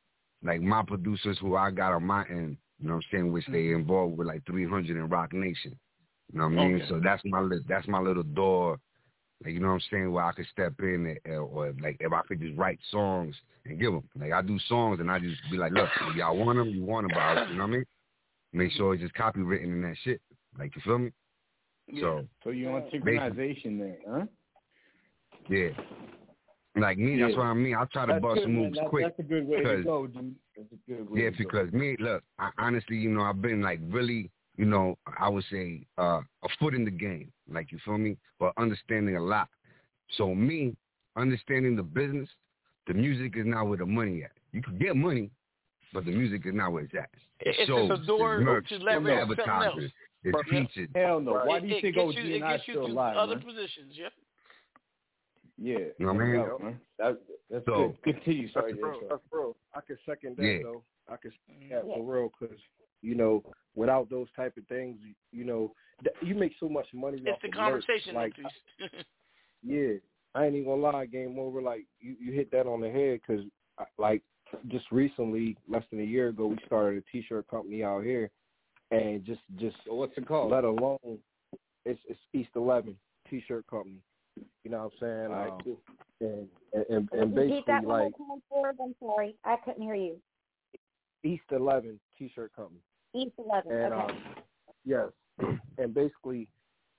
like 0.42 0.60
my 0.60 0.82
producers 0.82 1.38
who 1.40 1.56
I 1.56 1.70
got 1.70 1.92
on 1.92 2.04
my 2.04 2.24
end. 2.28 2.56
You 2.78 2.88
know 2.88 2.94
what 2.94 3.04
I'm 3.04 3.18
saying, 3.18 3.32
which 3.32 3.46
they 3.46 3.70
involved 3.70 4.16
with 4.16 4.26
like 4.26 4.44
300 4.46 4.96
in 4.96 5.08
Roc 5.08 5.32
Nation. 5.32 5.78
You 6.32 6.38
know 6.38 6.44
what 6.46 6.52
I 6.52 6.56
mean? 6.56 6.74
Okay. 6.76 6.88
So 6.88 7.00
that's 7.02 7.22
my 7.24 7.48
that's 7.68 7.88
my 7.88 8.00
little 8.00 8.22
door. 8.22 8.78
Like 9.44 9.54
you 9.54 9.60
know 9.60 9.68
what 9.68 9.74
I'm 9.74 9.80
saying, 9.90 10.12
where 10.12 10.24
I 10.24 10.32
could 10.32 10.46
step 10.52 10.74
in, 10.80 11.16
and, 11.24 11.36
or 11.36 11.72
like 11.80 11.96
if 12.00 12.12
I 12.12 12.20
could 12.22 12.40
just 12.40 12.56
write 12.56 12.78
songs 12.90 13.34
and 13.64 13.78
give 13.80 13.92
them. 13.92 14.04
Like 14.18 14.32
I 14.32 14.42
do 14.42 14.58
songs 14.68 15.00
and 15.00 15.10
I 15.10 15.18
just 15.18 15.40
be 15.50 15.56
like, 15.56 15.72
look, 15.72 15.88
if 16.08 16.16
y'all 16.16 16.36
want 16.36 16.58
them, 16.58 16.68
you 16.68 16.84
want 16.84 17.08
them, 17.08 17.16
but 17.16 17.48
you 17.50 17.56
know 17.56 17.62
what 17.64 17.68
I 17.68 17.72
mean? 17.72 17.84
Make 18.52 18.72
sure 18.72 18.94
it's 18.94 19.02
just 19.02 19.14
copywritten 19.14 19.64
and 19.64 19.84
that 19.84 19.96
shit. 20.04 20.20
Like 20.58 20.74
you 20.76 20.82
feel 20.84 20.98
me? 20.98 21.10
So 22.00 22.26
So 22.44 22.50
you 22.50 22.68
want 22.68 22.90
synchronization 22.92 23.78
there, 23.78 23.96
huh? 24.08 24.26
yeah. 25.48 25.68
Like 26.76 26.96
me, 26.98 27.20
that's 27.20 27.36
what 27.36 27.44
I 27.46 27.54
mean. 27.54 27.74
I 27.74 27.84
try 27.92 28.06
to 28.06 28.12
That's 28.14 28.22
bust 28.22 28.40
good, 28.40 28.48
moves 28.50 28.74
That's- 28.76 28.88
quick. 28.90 29.04
That's 29.04 29.18
a 29.18 29.22
good 29.22 29.46
way 29.46 29.56
to 29.58 29.62
because- 29.62 29.84
go, 29.84 30.06
dude. 30.06 30.34
That's 30.56 30.68
a 30.72 30.90
good 30.90 31.10
way 31.10 31.22
Yeah, 31.22 31.30
to 31.30 31.36
go. 31.36 31.38
because 31.50 31.72
me, 31.72 31.96
look, 31.98 32.22
I, 32.38 32.50
honestly, 32.58 32.96
you 32.96 33.10
know, 33.10 33.22
I've 33.22 33.42
been 33.42 33.60
like 33.62 33.80
really, 33.88 34.30
you 34.56 34.64
know, 34.66 34.96
I 35.18 35.28
would 35.28 35.44
say 35.50 35.86
uh, 35.98 36.20
a 36.44 36.48
foot 36.58 36.74
in 36.74 36.84
the 36.84 36.90
game, 36.90 37.32
like 37.50 37.72
you 37.72 37.78
feel 37.84 37.98
me, 37.98 38.16
but 38.38 38.52
understanding 38.56 39.16
a 39.16 39.20
lot. 39.22 39.48
So 40.16 40.34
me, 40.34 40.76
understanding 41.16 41.76
the 41.76 41.82
business, 41.82 42.28
the 42.86 42.94
music 42.94 43.36
is 43.36 43.46
not 43.46 43.64
where 43.68 43.78
the 43.78 43.86
money 43.86 44.24
at. 44.24 44.32
You 44.52 44.62
can 44.62 44.78
get 44.78 44.94
money, 44.96 45.30
but 45.94 46.04
the 46.04 46.10
music 46.10 46.42
is 46.44 46.54
not 46.54 46.72
where 46.72 46.84
it's 46.84 46.94
at. 46.94 47.08
It's 47.40 47.56
just 47.58 47.68
shows, 47.68 47.90
a 47.90 48.06
door 48.06 48.36
it's 48.36 48.44
merch, 48.44 48.68
to 48.68 48.74
it's 48.76 48.84
leverage 48.84 49.28
something 49.28 49.48
else. 49.48 49.78
it's 50.24 50.38
Yeah. 50.52 50.66
featured. 50.66 50.90
Hell 50.94 51.20
no. 51.20 51.32
Why 51.44 51.60
do 51.60 51.66
you 51.66 51.76
it, 51.76 51.82
think 51.82 51.96
OG 51.96 52.14
gets 52.14 52.26
you, 52.26 52.34
and 52.36 52.44
I 52.44 52.56
gets 52.56 52.68
you 52.68 52.74
still 52.74 52.86
alive, 52.86 53.16
other 53.16 53.36
man? 53.36 53.44
positions? 53.44 53.92
Yep. 53.96 54.12
Yeah. 55.58 55.78
You 55.98 56.06
know 56.06 56.12
what 56.12 56.22
I 56.22 56.26
mean? 56.26 56.36
no 56.36 56.58
man. 56.58 56.80
That, 56.98 57.18
that's 57.50 57.64
So- 57.66 57.94
good. 58.04 58.14
Continue. 58.14 58.50
Sorry. 58.52 58.72
That's 58.72 58.80
to 58.82 58.86
real. 58.86 58.94
interrupt. 58.96 59.10
That's 59.10 59.32
real. 59.32 59.56
I 59.74 59.80
can 59.80 59.98
second 60.06 60.36
that 60.36 60.44
Yeah. 60.44 60.58
though. 60.62 60.82
I 61.08 61.16
can 61.16 61.32
second 61.46 61.70
that 61.70 61.82
for 61.84 62.02
real 62.14 62.30
because 62.38 62.56
you 63.02 63.14
know 63.14 63.42
without 63.74 64.10
those 64.10 64.28
type 64.36 64.56
of 64.56 64.66
things, 64.66 64.98
you, 65.02 65.14
you 65.32 65.44
know, 65.44 65.72
th- 66.02 66.16
you 66.22 66.34
make 66.34 66.52
so 66.60 66.68
much 66.68 66.86
money. 66.92 67.18
It's 67.18 67.28
off 67.28 67.42
the 67.42 67.48
of 67.48 67.54
conversation, 67.54 68.14
merch. 68.14 68.32
Like, 68.38 68.88
please. 68.88 68.90
yeah, 69.62 69.92
I 70.34 70.46
ain't 70.46 70.54
even 70.54 70.68
gonna 70.68 70.82
lie. 70.82 71.06
Game 71.06 71.38
over. 71.38 71.62
Like 71.62 71.86
you, 72.00 72.16
you 72.20 72.32
hit 72.32 72.50
that 72.52 72.66
on 72.66 72.80
the 72.80 72.90
head 72.90 73.20
because 73.26 73.44
like 73.98 74.22
just 74.68 74.84
recently, 74.92 75.56
less 75.68 75.84
than 75.90 76.00
a 76.00 76.04
year 76.04 76.28
ago, 76.28 76.46
we 76.46 76.58
started 76.66 77.02
a 77.02 77.10
T-shirt 77.10 77.48
company 77.48 77.82
out 77.82 78.04
here, 78.04 78.30
and 78.90 79.24
just 79.24 79.40
just 79.58 79.76
what's 79.86 80.16
it 80.16 80.26
called? 80.26 80.50
Let 80.50 80.64
alone 80.64 81.18
it's 81.84 82.00
it's 82.08 82.20
East 82.32 82.50
Eleven 82.54 82.96
T-shirt 83.28 83.66
company. 83.68 83.98
You 84.64 84.70
know 84.70 84.78
what 84.84 84.92
I'm 84.94 84.98
saying? 85.00 85.26
All 85.26 85.44
right, 85.44 85.52
Um, 85.52 85.76
and 86.20 86.48
and 86.90 87.08
and 87.12 87.36
Repeat 87.36 87.64
that 87.66 87.82
basically 87.82 87.86
like 87.86 88.18
more 88.18 88.28
time, 88.28 88.42
Ford. 88.48 88.76
I'm 88.82 88.94
sorry, 89.00 89.34
I 89.44 89.56
couldn't 89.64 89.82
hear 89.82 89.94
you. 89.94 90.16
East 91.24 91.44
Eleven 91.50 92.00
T-shirt 92.18 92.52
company. 92.54 92.80
East 93.14 93.32
Eleven. 93.38 93.72
And 93.72 93.92
okay. 93.92 94.12
um, 94.12 94.18
yes, 94.84 95.08
and 95.78 95.94
basically, 95.94 96.48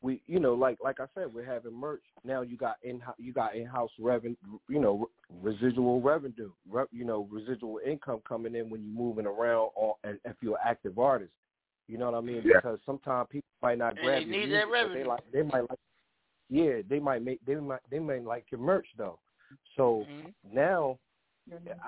we 0.01 0.21
you 0.27 0.39
know 0.39 0.53
like 0.53 0.77
like 0.83 0.99
I 0.99 1.05
said, 1.13 1.33
we're 1.33 1.45
having 1.45 1.73
merch 1.73 2.03
now. 2.23 2.41
You 2.41 2.57
got 2.57 2.77
in 2.83 3.01
you 3.17 3.33
got 3.33 3.55
in 3.55 3.65
house 3.65 3.91
revenue, 3.99 4.35
you 4.69 4.79
know, 4.79 5.09
residual 5.41 6.01
revenue, 6.01 6.51
re, 6.69 6.83
you 6.91 7.05
know, 7.05 7.27
residual 7.31 7.79
income 7.85 8.21
coming 8.27 8.55
in 8.55 8.69
when 8.69 8.83
you're 8.83 8.95
moving 8.97 9.25
around, 9.25 9.69
or 9.75 9.95
and 10.03 10.19
if 10.25 10.35
you're 10.41 10.55
an 10.55 10.61
active 10.65 10.99
artist, 10.99 11.31
you 11.87 11.97
know 11.97 12.11
what 12.11 12.17
I 12.17 12.21
mean? 12.21 12.43
Yeah. 12.45 12.57
Because 12.57 12.79
sometimes 12.85 13.27
people 13.31 13.47
might 13.61 13.77
not 13.77 13.91
And 13.91 13.99
grab 13.99 14.23
they 14.23 14.29
your 14.29 14.39
need 14.39 14.49
music, 14.49 14.67
that 14.71 14.87
but 14.87 14.93
they 14.93 15.03
like 15.03 15.31
they 15.31 15.41
might 15.41 15.69
like, 15.69 15.79
yeah, 16.49 16.81
they 16.89 16.99
might 16.99 17.23
make 17.23 17.43
they 17.45 17.55
might 17.55 17.79
they 17.89 17.99
might 17.99 18.23
like 18.23 18.45
your 18.51 18.61
merch 18.61 18.87
though. 18.97 19.19
So 19.77 20.05
Mm-hmm. 20.09 20.55
now 20.55 20.97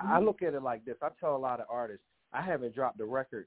I 0.02 0.20
look 0.20 0.42
at 0.42 0.54
it 0.54 0.62
like 0.62 0.84
this. 0.84 0.96
I 1.02 1.08
tell 1.18 1.36
a 1.36 1.38
lot 1.38 1.60
of 1.60 1.66
artists, 1.70 2.04
I 2.32 2.42
haven't 2.42 2.74
dropped 2.74 3.00
a 3.00 3.04
record 3.04 3.46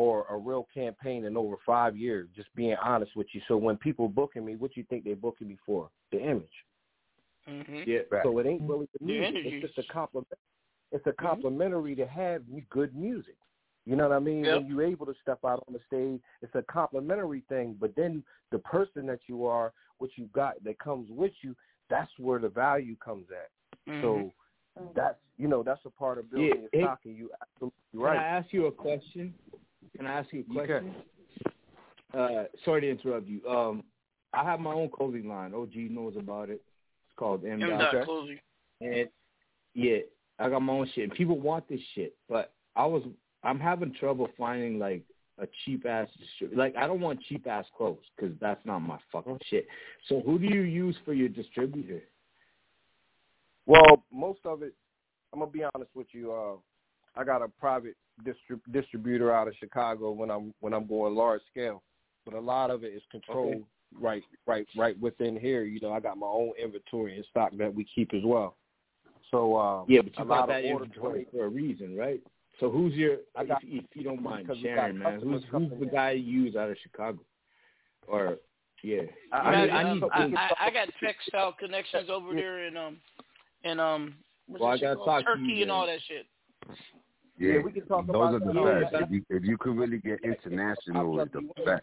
or 0.00 0.24
a 0.30 0.36
real 0.36 0.66
campaign 0.72 1.26
in 1.26 1.36
over 1.36 1.56
five 1.66 1.94
years, 1.94 2.26
just 2.34 2.48
being 2.54 2.74
honest 2.82 3.14
with 3.14 3.26
you. 3.34 3.40
So 3.48 3.58
when 3.58 3.76
people 3.76 4.08
booking 4.08 4.46
me, 4.46 4.56
what 4.56 4.74
you 4.74 4.82
think 4.88 5.04
they're 5.04 5.14
booking 5.14 5.48
me 5.48 5.58
for? 5.66 5.90
The 6.10 6.18
image. 6.22 6.48
Mm-hmm. 7.46 7.82
Yeah. 7.86 7.98
So 8.22 8.38
it 8.38 8.46
ain't 8.46 8.62
really 8.62 8.88
the 8.94 8.98
The 9.00 9.12
music. 9.12 9.26
energy. 9.28 9.48
It's 9.62 9.74
just 9.74 9.86
a 9.90 9.92
compliment. 9.92 10.38
It's 10.90 11.06
a 11.06 11.12
complimentary 11.12 11.94
to 11.96 12.06
have 12.06 12.42
good 12.70 12.96
music. 12.96 13.36
You 13.84 13.94
know 13.96 14.08
what 14.08 14.16
I 14.16 14.20
mean? 14.20 14.44
Yep. 14.44 14.54
When 14.56 14.66
you're 14.66 14.82
able 14.84 15.04
to 15.04 15.14
step 15.20 15.40
out 15.44 15.62
on 15.68 15.74
the 15.74 15.80
stage, 15.86 16.20
it's 16.40 16.54
a 16.54 16.62
complimentary 16.72 17.42
thing. 17.50 17.76
But 17.78 17.94
then 17.94 18.24
the 18.52 18.58
person 18.60 19.04
that 19.06 19.20
you 19.26 19.44
are, 19.44 19.72
what 19.98 20.10
you 20.16 20.30
got 20.32 20.64
that 20.64 20.78
comes 20.78 21.10
with 21.10 21.32
you, 21.42 21.54
that's 21.90 22.10
where 22.18 22.38
the 22.38 22.48
value 22.48 22.96
comes 23.04 23.26
at. 23.30 23.50
So 24.00 24.32
that's 24.96 25.18
you 25.36 25.46
know 25.48 25.62
that's 25.62 25.84
a 25.84 25.90
part 25.90 26.16
of 26.16 26.30
building 26.30 26.48
Yeah, 26.48 26.68
your 26.72 26.86
stock, 26.86 27.00
and 27.04 27.16
you 27.16 27.30
absolutely 27.42 27.76
Can. 27.92 28.16
I 28.16 28.24
ask 28.24 28.52
you 28.52 28.66
a 28.66 28.72
question? 28.72 29.34
Can 29.96 30.06
I 30.06 30.18
ask 30.20 30.32
you 30.32 30.44
a 30.48 30.52
You 30.52 30.60
can. 30.60 30.66
question? 30.66 30.94
Uh, 32.12 32.44
sorry 32.64 32.80
to 32.82 32.90
interrupt 32.90 33.28
you. 33.28 33.46
Um, 33.46 33.84
I 34.32 34.44
have 34.44 34.60
my 34.60 34.72
own 34.72 34.90
clothing 34.90 35.28
line. 35.28 35.54
OG 35.54 35.74
knows 35.74 36.14
about 36.16 36.50
it. 36.50 36.62
It's 37.06 37.16
called 37.16 37.44
M. 37.44 37.62
M. 37.62 37.70
Dot. 37.70 37.92
Dot 37.92 38.04
closing. 38.04 38.38
And 38.80 39.08
yeah, 39.74 39.98
I 40.38 40.48
got 40.48 40.60
my 40.60 40.72
own 40.72 40.90
shit. 40.94 41.04
And 41.04 41.12
people 41.12 41.38
want 41.38 41.68
this 41.68 41.80
shit, 41.94 42.16
but 42.28 42.52
I 42.76 42.86
was 42.86 43.02
I'm 43.42 43.58
having 43.58 43.94
trouble 43.94 44.28
finding 44.38 44.78
like 44.78 45.02
a 45.38 45.46
cheap 45.64 45.86
ass 45.86 46.08
distrib- 46.20 46.56
like 46.56 46.76
I 46.76 46.86
don't 46.86 47.00
want 47.00 47.20
cheap 47.28 47.46
ass 47.46 47.64
clothes 47.76 48.04
because 48.16 48.34
that's 48.40 48.64
not 48.64 48.80
my 48.80 48.98
fucking 49.12 49.38
shit. 49.48 49.66
So 50.08 50.20
who 50.20 50.38
do 50.38 50.46
you 50.46 50.62
use 50.62 50.96
for 51.04 51.12
your 51.12 51.28
distributor? 51.28 52.02
Well, 53.66 54.04
most 54.12 54.40
of 54.44 54.62
it, 54.62 54.74
I'm 55.32 55.40
gonna 55.40 55.50
be 55.50 55.62
honest 55.74 55.90
with 55.94 56.08
you. 56.12 56.32
Uh, 56.32 56.56
I 57.16 57.24
got 57.24 57.42
a 57.42 57.48
private 57.48 57.96
distrib- 58.24 58.72
distributor 58.72 59.32
out 59.32 59.48
of 59.48 59.54
Chicago 59.58 60.10
when 60.12 60.30
I'm 60.30 60.54
when 60.60 60.72
I'm 60.72 60.86
going 60.86 61.14
large 61.14 61.42
scale, 61.50 61.82
but 62.24 62.34
a 62.34 62.40
lot 62.40 62.70
of 62.70 62.84
it 62.84 62.92
is 62.94 63.02
controlled 63.10 63.64
right 63.98 64.22
right 64.46 64.66
right 64.76 64.98
within 65.00 65.38
here. 65.38 65.64
You 65.64 65.80
know, 65.80 65.92
I 65.92 66.00
got 66.00 66.18
my 66.18 66.26
own 66.26 66.52
inventory 66.62 67.16
and 67.16 67.24
stock 67.30 67.52
that 67.58 67.74
we 67.74 67.84
keep 67.94 68.14
as 68.14 68.22
well. 68.24 68.56
So 69.30 69.56
um, 69.58 69.86
Yeah, 69.88 70.02
but 70.02 70.16
you 70.18 70.24
a 70.24 70.26
got 70.26 70.38
lot 70.38 70.48
that 70.48 70.64
of 70.64 70.70
orders 70.72 70.88
inventory 70.88 71.26
for 71.30 71.44
a 71.44 71.48
reason, 71.48 71.96
right? 71.96 72.20
So 72.58 72.70
who's 72.70 72.94
your 72.94 73.18
I 73.36 73.44
got- 73.44 73.62
if, 73.62 73.84
if 73.84 73.96
you 73.96 74.04
don't 74.04 74.22
mind 74.22 74.46
because 74.46 74.62
sharing, 74.62 74.98
man? 74.98 75.20
Who's 75.20 75.42
who's 75.50 75.70
the 75.78 75.86
guy 75.86 76.12
you 76.12 76.42
use 76.42 76.56
out 76.56 76.70
of 76.70 76.76
Chicago? 76.82 77.18
Or 78.06 78.36
yeah, 78.82 79.02
I, 79.32 79.36
I 79.36 79.64
need, 79.66 79.70
I 79.70 79.94
need 79.94 80.04
I, 80.36 80.50
I, 80.60 80.66
I 80.66 80.70
got 80.70 80.88
textile 81.02 81.52
connections 81.52 82.08
over 82.10 82.34
there 82.34 82.66
in 82.66 82.76
um 82.76 82.96
in 83.64 83.78
um 83.78 84.14
what's 84.46 84.60
Well, 84.62 84.70
that 84.70 84.76
I 84.76 84.94
gotta 84.94 85.04
talk 85.04 85.20
to 85.20 85.24
Turkey 85.24 85.62
and 85.62 85.70
all 85.70 85.86
that 85.86 86.00
shit. 86.08 86.26
Yeah, 87.40 87.54
Yeah, 87.54 87.62
we 87.62 87.72
can 87.72 87.86
talk 87.86 88.06
those 88.06 88.10
about 88.10 88.34
are 88.34 88.38
the 88.38 88.52
that. 88.52 88.92
best. 88.92 89.04
If 89.04 89.10
you 89.10 89.24
if 89.30 89.44
you 89.44 89.56
could 89.56 89.76
really 89.76 89.98
get 89.98 90.20
international, 90.22 91.18
it's 91.20 91.32
the 91.32 91.40
best. 91.64 91.82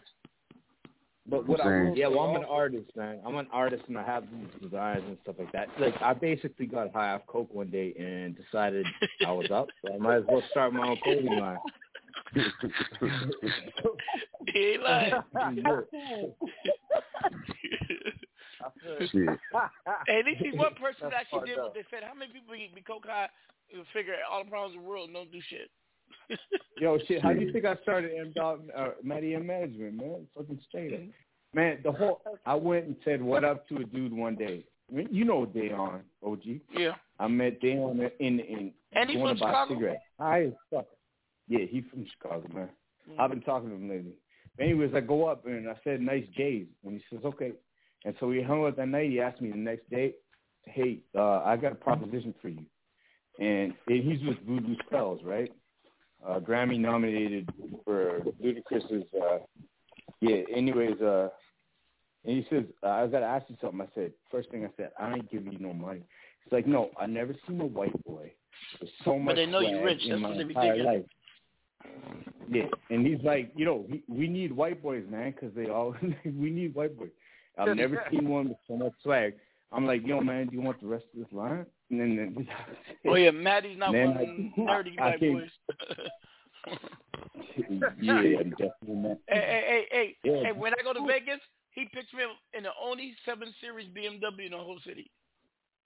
But 1.28 1.46
what 1.46 1.60
I 1.60 1.82
will, 1.82 1.94
yeah, 1.96 2.06
well, 2.06 2.20
I'm 2.20 2.36
an 2.36 2.44
artist, 2.48 2.90
man. 2.96 3.20
I'm 3.26 3.36
an 3.36 3.48
artist, 3.52 3.82
and 3.88 3.98
I 3.98 4.04
have 4.04 4.24
these 4.32 4.48
designs 4.62 5.02
and 5.06 5.18
stuff 5.22 5.34
like 5.38 5.52
that. 5.52 5.68
Like, 5.78 6.00
I 6.00 6.14
basically 6.14 6.64
got 6.66 6.90
high 6.92 7.12
off 7.12 7.26
coke 7.26 7.52
one 7.52 7.68
day 7.68 7.92
and 7.98 8.34
decided 8.34 8.86
I 9.26 9.32
was 9.32 9.50
up, 9.50 9.68
so 9.84 9.92
I 9.92 9.98
might 9.98 10.18
as 10.18 10.24
well 10.26 10.42
start 10.50 10.72
my 10.72 10.88
own 10.88 10.96
clothing 11.02 11.38
line. 11.38 11.58
he 14.46 14.58
ain't 14.58 14.82
lying. 14.82 15.12
hey, 20.08 20.18
at 20.18 20.24
least 20.24 20.40
he's 20.40 20.54
one 20.54 20.74
person 20.74 21.10
that 21.10 21.12
actually 21.12 21.46
did 21.46 21.58
what 21.58 21.74
they 21.74 21.84
said. 21.90 22.04
How 22.04 22.14
many 22.14 22.32
people 22.32 22.54
be 22.54 22.82
coke 22.86 23.04
high 23.06 23.28
and 23.74 23.84
figure 23.92 24.14
all 24.30 24.44
the 24.44 24.50
problems 24.50 24.74
in 24.76 24.82
the 24.82 24.88
world 24.88 25.08
and 25.08 25.14
don't 25.14 25.32
do 25.32 25.40
shit? 25.48 25.70
Yo, 26.80 26.98
shit, 27.06 27.22
how 27.22 27.32
do 27.32 27.40
you 27.40 27.52
think 27.52 27.64
I 27.64 27.76
started 27.82 28.12
M 28.18 28.32
Dog 28.34 28.62
uh, 28.76 28.90
Media 29.02 29.40
Management, 29.40 29.94
man? 29.94 30.26
Fucking 30.36 30.60
straight 30.68 30.94
up. 30.94 31.00
Man, 31.54 31.78
the 31.82 31.92
whole 31.92 32.20
I 32.46 32.54
went 32.54 32.86
and 32.86 32.96
said 33.04 33.22
what 33.22 33.44
up 33.44 33.68
to 33.68 33.76
a 33.76 33.84
dude 33.84 34.12
one 34.12 34.36
day. 34.36 34.64
I 34.90 34.94
mean, 34.94 35.08
you 35.10 35.24
know 35.24 35.46
Dayon, 35.46 36.00
OG. 36.24 36.60
Yeah. 36.76 36.92
I 37.18 37.28
met 37.28 37.60
Dayon 37.60 38.10
in 38.20 38.40
in 38.40 38.72
and 38.92 39.10
he's 39.10 39.18
going 39.18 39.36
from 39.36 39.38
to 39.38 39.44
buy 39.44 39.50
Chicago. 39.50 39.74
cigarettes. 39.74 40.02
High 40.18 40.44
as 40.44 40.52
fuck. 40.72 40.86
Yeah, 41.48 41.64
he's 41.68 41.84
from 41.90 42.06
Chicago, 42.12 42.46
man. 42.54 42.68
Mm. 43.10 43.20
I've 43.20 43.30
been 43.30 43.40
talking 43.40 43.70
to 43.70 43.74
him 43.74 43.88
lately. 43.88 44.12
But 44.56 44.64
anyways, 44.64 44.92
I 44.94 45.00
go 45.00 45.26
up 45.26 45.46
and 45.46 45.68
I 45.68 45.74
said 45.84 46.00
nice 46.00 46.24
J's, 46.36 46.66
and 46.84 46.94
he 46.94 47.02
says 47.10 47.24
okay. 47.24 47.52
And 48.04 48.14
so 48.20 48.28
we 48.28 48.42
hung 48.42 48.64
out 48.64 48.76
that 48.76 48.88
night. 48.88 49.10
He 49.10 49.20
asked 49.20 49.40
me 49.40 49.50
the 49.50 49.56
next 49.56 49.88
day, 49.90 50.14
hey, 50.64 50.98
uh, 51.16 51.42
I 51.44 51.56
got 51.56 51.72
a 51.72 51.76
proposition 51.76 52.34
for 52.40 52.48
you. 52.48 52.64
And, 53.38 53.72
and 53.86 54.02
he's 54.04 54.26
with 54.26 54.38
Voodoo 54.46 54.74
Spells, 54.86 55.20
right? 55.24 55.50
Uh, 56.26 56.40
Grammy 56.40 56.78
nominated 56.78 57.48
for 57.84 58.20
Ludacris's. 58.42 59.06
Uh, 59.14 59.38
yeah. 60.20 60.42
Anyways, 60.54 61.00
uh, 61.00 61.28
and 62.24 62.36
he 62.36 62.46
says, 62.50 62.64
uh, 62.82 62.88
I 62.88 63.06
got 63.06 63.20
to 63.20 63.26
ask 63.26 63.46
you 63.48 63.56
something. 63.60 63.80
I 63.80 63.86
said, 63.94 64.12
first 64.30 64.50
thing 64.50 64.64
I 64.64 64.70
said, 64.76 64.90
I 64.98 65.14
ain't 65.14 65.30
giving 65.30 65.52
you 65.52 65.58
no 65.60 65.72
money. 65.72 66.02
He's 66.44 66.52
like, 66.52 66.66
no, 66.66 66.90
I 66.98 67.06
never 67.06 67.34
seen 67.46 67.60
a 67.60 67.66
white 67.66 68.04
boy 68.04 68.32
with 68.80 68.90
so 69.04 69.18
much 69.18 69.34
But 69.34 69.36
they 69.36 69.46
know 69.46 69.60
you 69.60 69.76
swag 69.76 69.84
rich. 69.84 70.02
That's 70.08 70.20
my 70.20 70.28
what 70.28 70.38
they 70.38 70.44
be 70.44 70.54
thinking. 70.54 70.84
life. 70.84 71.04
Yeah, 72.50 72.64
and 72.90 73.06
he's 73.06 73.22
like, 73.22 73.52
you 73.54 73.64
know, 73.64 73.86
we, 73.88 74.02
we 74.08 74.26
need 74.26 74.52
white 74.52 74.82
boys, 74.82 75.04
man, 75.08 75.32
because 75.32 75.54
they 75.54 75.68
all 75.68 75.94
we 76.24 76.50
need 76.50 76.74
white 76.74 76.98
boys. 76.98 77.10
I've 77.56 77.76
never 77.76 78.02
seen 78.10 78.28
one 78.28 78.48
with 78.48 78.58
so 78.66 78.76
much 78.76 78.92
swag. 79.02 79.34
I'm 79.70 79.86
like, 79.86 80.06
yo, 80.06 80.20
man, 80.20 80.46
do 80.46 80.56
you 80.56 80.62
want 80.62 80.80
the 80.80 80.86
rest 80.86 81.04
of 81.14 81.20
this 81.20 81.32
line? 81.32 81.66
And 81.90 82.00
then, 82.00 82.16
then 82.36 82.48
Oh 83.06 83.14
yeah, 83.14 83.30
Maddie's 83.30 83.78
not 83.78 83.92
Man, 83.92 84.08
one 84.08 84.16
of 84.16 84.26
them 84.26 84.52
I- 84.56 84.60
nerdy 84.72 84.98
I 85.00 85.10
white 85.10 85.20
boys. 85.20 85.50
yeah, 88.00 88.22
definitely 88.22 88.68
not. 88.88 89.18
Hey, 89.26 89.34
hey, 89.36 89.64
hey, 89.68 89.86
hey, 89.90 90.16
Yeah. 90.24 90.42
hey, 90.44 90.52
when 90.52 90.72
I 90.74 90.82
go 90.82 90.92
to 90.92 91.06
Vegas, 91.06 91.40
he 91.70 91.86
picks 91.92 92.12
me 92.12 92.24
up 92.24 92.30
in 92.54 92.64
the 92.64 92.70
only 92.82 93.14
seven 93.24 93.52
series 93.60 93.88
BMW 93.88 94.46
in 94.46 94.50
the 94.52 94.58
whole 94.58 94.80
city. 94.86 95.10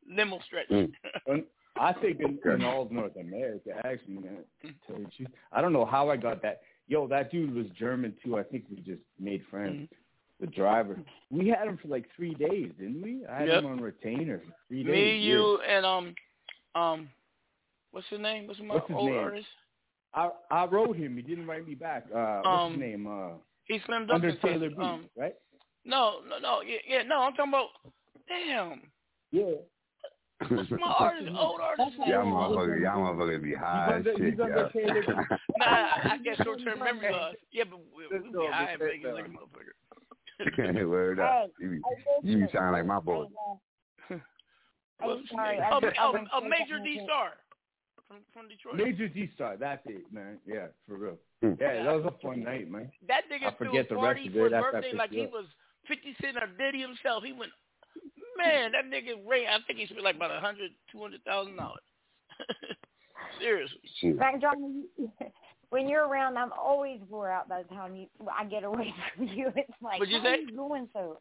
Limo 0.08 0.40
stretch. 0.46 0.68
Mm. 0.70 0.92
I 1.80 1.92
think 1.94 2.20
in, 2.20 2.38
in 2.50 2.64
all 2.64 2.82
of 2.82 2.90
North 2.92 3.16
America, 3.16 3.70
actually, 3.84 4.14
man. 4.14 4.38
Tell 4.86 4.98
you 4.98 5.04
the 5.04 5.10
truth, 5.16 5.28
I 5.52 5.62
don't 5.62 5.72
know 5.72 5.86
how 5.86 6.10
I 6.10 6.16
got 6.16 6.42
that. 6.42 6.60
Yo, 6.88 7.06
that 7.08 7.30
dude 7.30 7.54
was 7.54 7.66
German 7.78 8.14
too. 8.22 8.36
I 8.38 8.42
think 8.42 8.64
we 8.70 8.76
just 8.78 9.00
made 9.18 9.42
friends. 9.50 9.88
The 10.42 10.48
driver, 10.48 10.98
we 11.30 11.46
had 11.48 11.68
him 11.68 11.78
for 11.80 11.86
like 11.86 12.04
three 12.16 12.34
days, 12.34 12.72
didn't 12.76 13.00
we? 13.00 13.24
I 13.30 13.38
had 13.38 13.48
Yep. 13.48 13.58
him 13.62 13.66
on 13.70 13.80
retainer 13.80 14.40
for 14.40 14.52
three 14.66 14.82
days. 14.82 14.92
Me, 14.92 15.12
yeah. 15.20 15.34
you, 15.34 15.60
and 15.60 15.86
um, 15.86 16.14
um, 16.74 17.08
what's 17.92 18.08
his 18.08 18.18
name? 18.18 18.48
What's 18.48 18.58
my 18.58 18.74
What's 18.74 18.88
his 18.88 18.96
old 18.96 19.06
name? 19.10 19.20
artist? 19.20 19.46
I 20.14 20.30
I 20.50 20.64
wrote 20.66 20.96
him. 20.96 21.14
He 21.16 21.22
didn't 21.22 21.46
write 21.46 21.66
me 21.66 21.76
back. 21.76 22.06
Uh, 22.12 22.40
what's 22.42 22.64
Um, 22.64 22.72
his 22.72 22.80
name? 22.80 23.06
Uh, 23.06 23.34
He 23.66 23.78
slimmed 23.88 24.08
up 24.10 24.16
Under. 24.16 24.32
Taylor 24.32 24.68
Beats, 24.70 24.80
Um, 24.82 25.08
right? 25.16 25.34
no, 25.84 26.20
no, 26.28 26.38
no, 26.40 26.60
yeah, 26.62 26.78
yeah, 26.88 27.02
no. 27.04 27.20
I'm 27.20 27.34
talking 27.34 27.52
about. 27.52 27.68
Damn, 28.28 28.82
Yeah. 29.30 29.44
what's 30.48 30.70
my 30.72 30.78
artist? 30.98 31.30
Old 31.38 31.60
artist? 31.60 31.96
Y'all 31.98 32.26
motherfuckers, 32.26 32.82
y'all 32.82 32.98
motherfuckers 33.14 33.42
be 33.44 33.54
high 33.54 33.98
as 33.98 34.04
shit, 34.04 34.20
he's 34.32 34.40
under 34.40 34.68
Taylor. 34.72 35.02
Nah, 35.58 35.66
I, 35.66 36.00
I 36.14 36.18
get 36.18 36.38
short-term 36.42 36.80
memory 36.80 37.12
loss. 37.12 37.34
Yeah, 37.52 37.64
but 37.70 37.78
we, 37.96 38.08
we 38.18 38.28
be 38.28 38.46
high 38.50 38.72
in 38.72 38.78
Vegas 38.80 39.14
like 39.14 39.26
a 39.26 39.28
motherfucker. 39.28 39.70
Word 40.88 41.20
up. 41.20 41.50
You 41.60 41.70
be, 41.70 41.80
you 42.30 42.38
be 42.38 42.52
sounding 42.52 42.72
like 42.72 42.86
my 42.86 43.00
boy. 43.00 43.26
Well, 45.00 45.20
sorry, 45.34 45.58
a, 45.58 45.62
I 45.62 45.80
just- 45.80 45.96
a, 45.96 46.00
I 46.00 46.10
a, 46.10 46.38
a 46.38 46.48
major 46.48 46.78
D 46.78 47.00
star 47.04 47.30
from 48.06 48.18
from 48.32 48.48
Detroit. 48.48 48.76
Major 48.76 49.08
D 49.08 49.30
Star. 49.34 49.56
That's 49.56 49.82
it, 49.86 50.04
man. 50.12 50.38
Yeah, 50.46 50.66
for 50.86 50.96
real. 50.96 51.16
Hmm. 51.42 51.54
Yeah, 51.60 51.82
that 51.84 51.92
was 51.94 52.04
a 52.14 52.14
fun 52.24 52.44
night, 52.44 52.70
man. 52.70 52.90
That 53.08 53.24
I 53.30 53.34
nigga 53.34 53.56
threw 53.58 53.68
a 53.68 53.70
forget 53.70 53.88
the 53.88 53.94
rest 53.96 54.04
party 54.04 54.26
of 54.28 54.32
for 54.34 54.40
it 54.40 54.44
his 54.44 54.52
after 54.52 54.70
birthday 54.72 54.88
picked 54.90 54.98
like 54.98 55.10
he 55.10 55.26
was 55.26 55.46
50 55.88 56.16
Cent 56.20 56.36
or 56.36 56.46
Diddy 56.58 56.80
himself. 56.82 57.24
He 57.24 57.32
went, 57.32 57.50
man, 58.38 58.72
that 58.72 58.84
nigga 58.86 59.18
ran. 59.26 59.48
I 59.48 59.58
think 59.66 59.78
he 59.80 59.86
spent 59.86 60.04
like 60.04 60.16
about 60.16 60.30
a 60.30 60.40
hundred, 60.40 60.70
two 60.92 61.00
hundred 61.00 61.24
thousand 61.24 61.56
dollars. 61.56 61.82
Seriously. 63.40 64.12
Back, 64.18 64.40
John, 64.40 64.84
you- 64.98 65.10
when 65.72 65.88
you're 65.88 66.06
around, 66.06 66.36
I'm 66.36 66.52
always 66.52 67.00
wore 67.10 67.30
out 67.30 67.48
by 67.48 67.62
the 67.62 67.68
time 67.74 67.96
you 67.96 68.06
I 68.38 68.44
get 68.44 68.62
away 68.64 68.94
from 69.16 69.26
you. 69.26 69.50
It's 69.56 69.70
like, 69.82 69.98
What'd 70.00 70.12
you 70.12 70.20
how 70.20 70.28
are 70.28 70.36
you 70.36 70.54
going 70.56 70.88
so? 70.92 71.18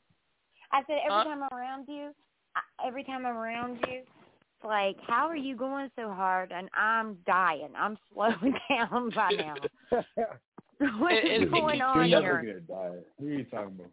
I 0.74 0.82
said 0.88 0.98
every 1.06 1.18
Huh? 1.18 1.24
time 1.24 1.44
I'm 1.44 1.58
around 1.58 1.86
you, 1.88 2.12
I, 2.56 2.88
every 2.88 3.04
time 3.04 3.26
I'm 3.26 3.38
around 3.38 3.80
you, 3.88 4.00
it's 4.00 4.66
like, 4.66 4.98
how 5.08 5.28
are 5.28 5.36
you 5.36 5.56
going 5.56 5.90
so 5.96 6.12
hard? 6.12 6.52
And 6.52 6.70
I'm 6.76 7.18
dying. 7.26 7.70
I'm 7.78 7.98
slowing 8.14 8.54
down 8.70 9.10
by 9.16 9.32
now. 9.32 9.56
What's 9.90 11.16
It- 11.24 11.44
it- 11.44 11.52
going 11.52 11.78
it- 11.78 11.82
on 11.82 12.10
You're 12.10 12.22
here? 12.22 12.42
never 12.42 12.60
gonna 12.60 12.60
die. 12.92 12.98
What 13.18 13.28
are 13.28 13.34
you 13.34 13.44
talking 13.46 13.68
about? 13.80 13.92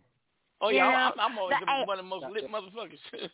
Oh 0.60 0.70
yeah, 0.70 0.90
Yeah, 0.90 1.10
I'm, 1.16 1.20
I'm 1.32 1.38
always 1.38 1.56
the- 1.60 1.66
the, 1.66 1.70
I- 1.72 1.84
one 1.86 1.98
of 2.00 2.04
the 2.04 2.08
most 2.08 2.26
lit 2.32 2.50
motherfuckers. 2.50 2.98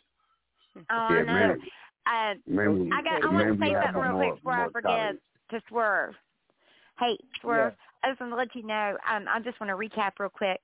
Oh, 0.77 0.83
Yeah, 0.89 1.17
I 1.17 1.21
know. 1.21 1.25
man. 1.25 1.61
Uh, 2.05 2.33
Man, 2.47 2.89
I 2.93 3.01
got. 3.01 3.23
I 3.23 3.33
want 3.33 3.47
to 3.47 3.53
we 3.53 3.59
say 3.65 3.73
have 3.73 3.83
something 3.85 4.01
real 4.01 4.17
quick 4.17 4.35
before 4.35 4.53
I 4.53 4.65
forget 4.69 4.83
tolerance. 4.83 5.19
to 5.51 5.61
Swirv. 5.71 6.11
Hey, 6.99 7.17
Swirv. 7.43 7.73
I 8.03 8.09
just 8.09 8.21
want 8.21 8.31
to 8.31 8.37
let 8.37 8.55
you 8.55 8.63
know. 8.63 8.97
Um, 9.11 9.25
I 9.27 9.39
just 9.39 9.59
want 9.59 9.69
to 9.69 9.75
recap 9.75 10.11
real 10.19 10.29
quick. 10.29 10.61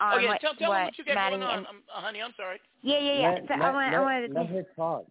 On 0.00 0.14
oh 0.14 0.18
yeah, 0.18 0.28
what, 0.28 0.40
tell 0.40 0.54
tell 0.54 0.70
what 0.70 0.84
what 0.86 0.98
you 0.98 1.04
got 1.04 1.14
Maddie 1.14 1.36
going 1.36 1.42
on, 1.42 1.58
and- 1.58 1.66
um, 1.66 1.82
uh, 1.94 2.00
honey. 2.00 2.22
I'm 2.22 2.32
sorry. 2.36 2.60
yeah, 2.82 2.98
yeah, 2.98 3.12
yeah. 3.14 3.30
Let, 3.30 3.38
so 3.48 3.54
let, 3.54 3.62
I 3.62 3.72
want. 3.72 3.94
I 3.94 3.98
let, 3.98 4.02
wanted 4.02 4.34
let 4.34 4.46
her 4.46 4.66
talk. 4.76 5.04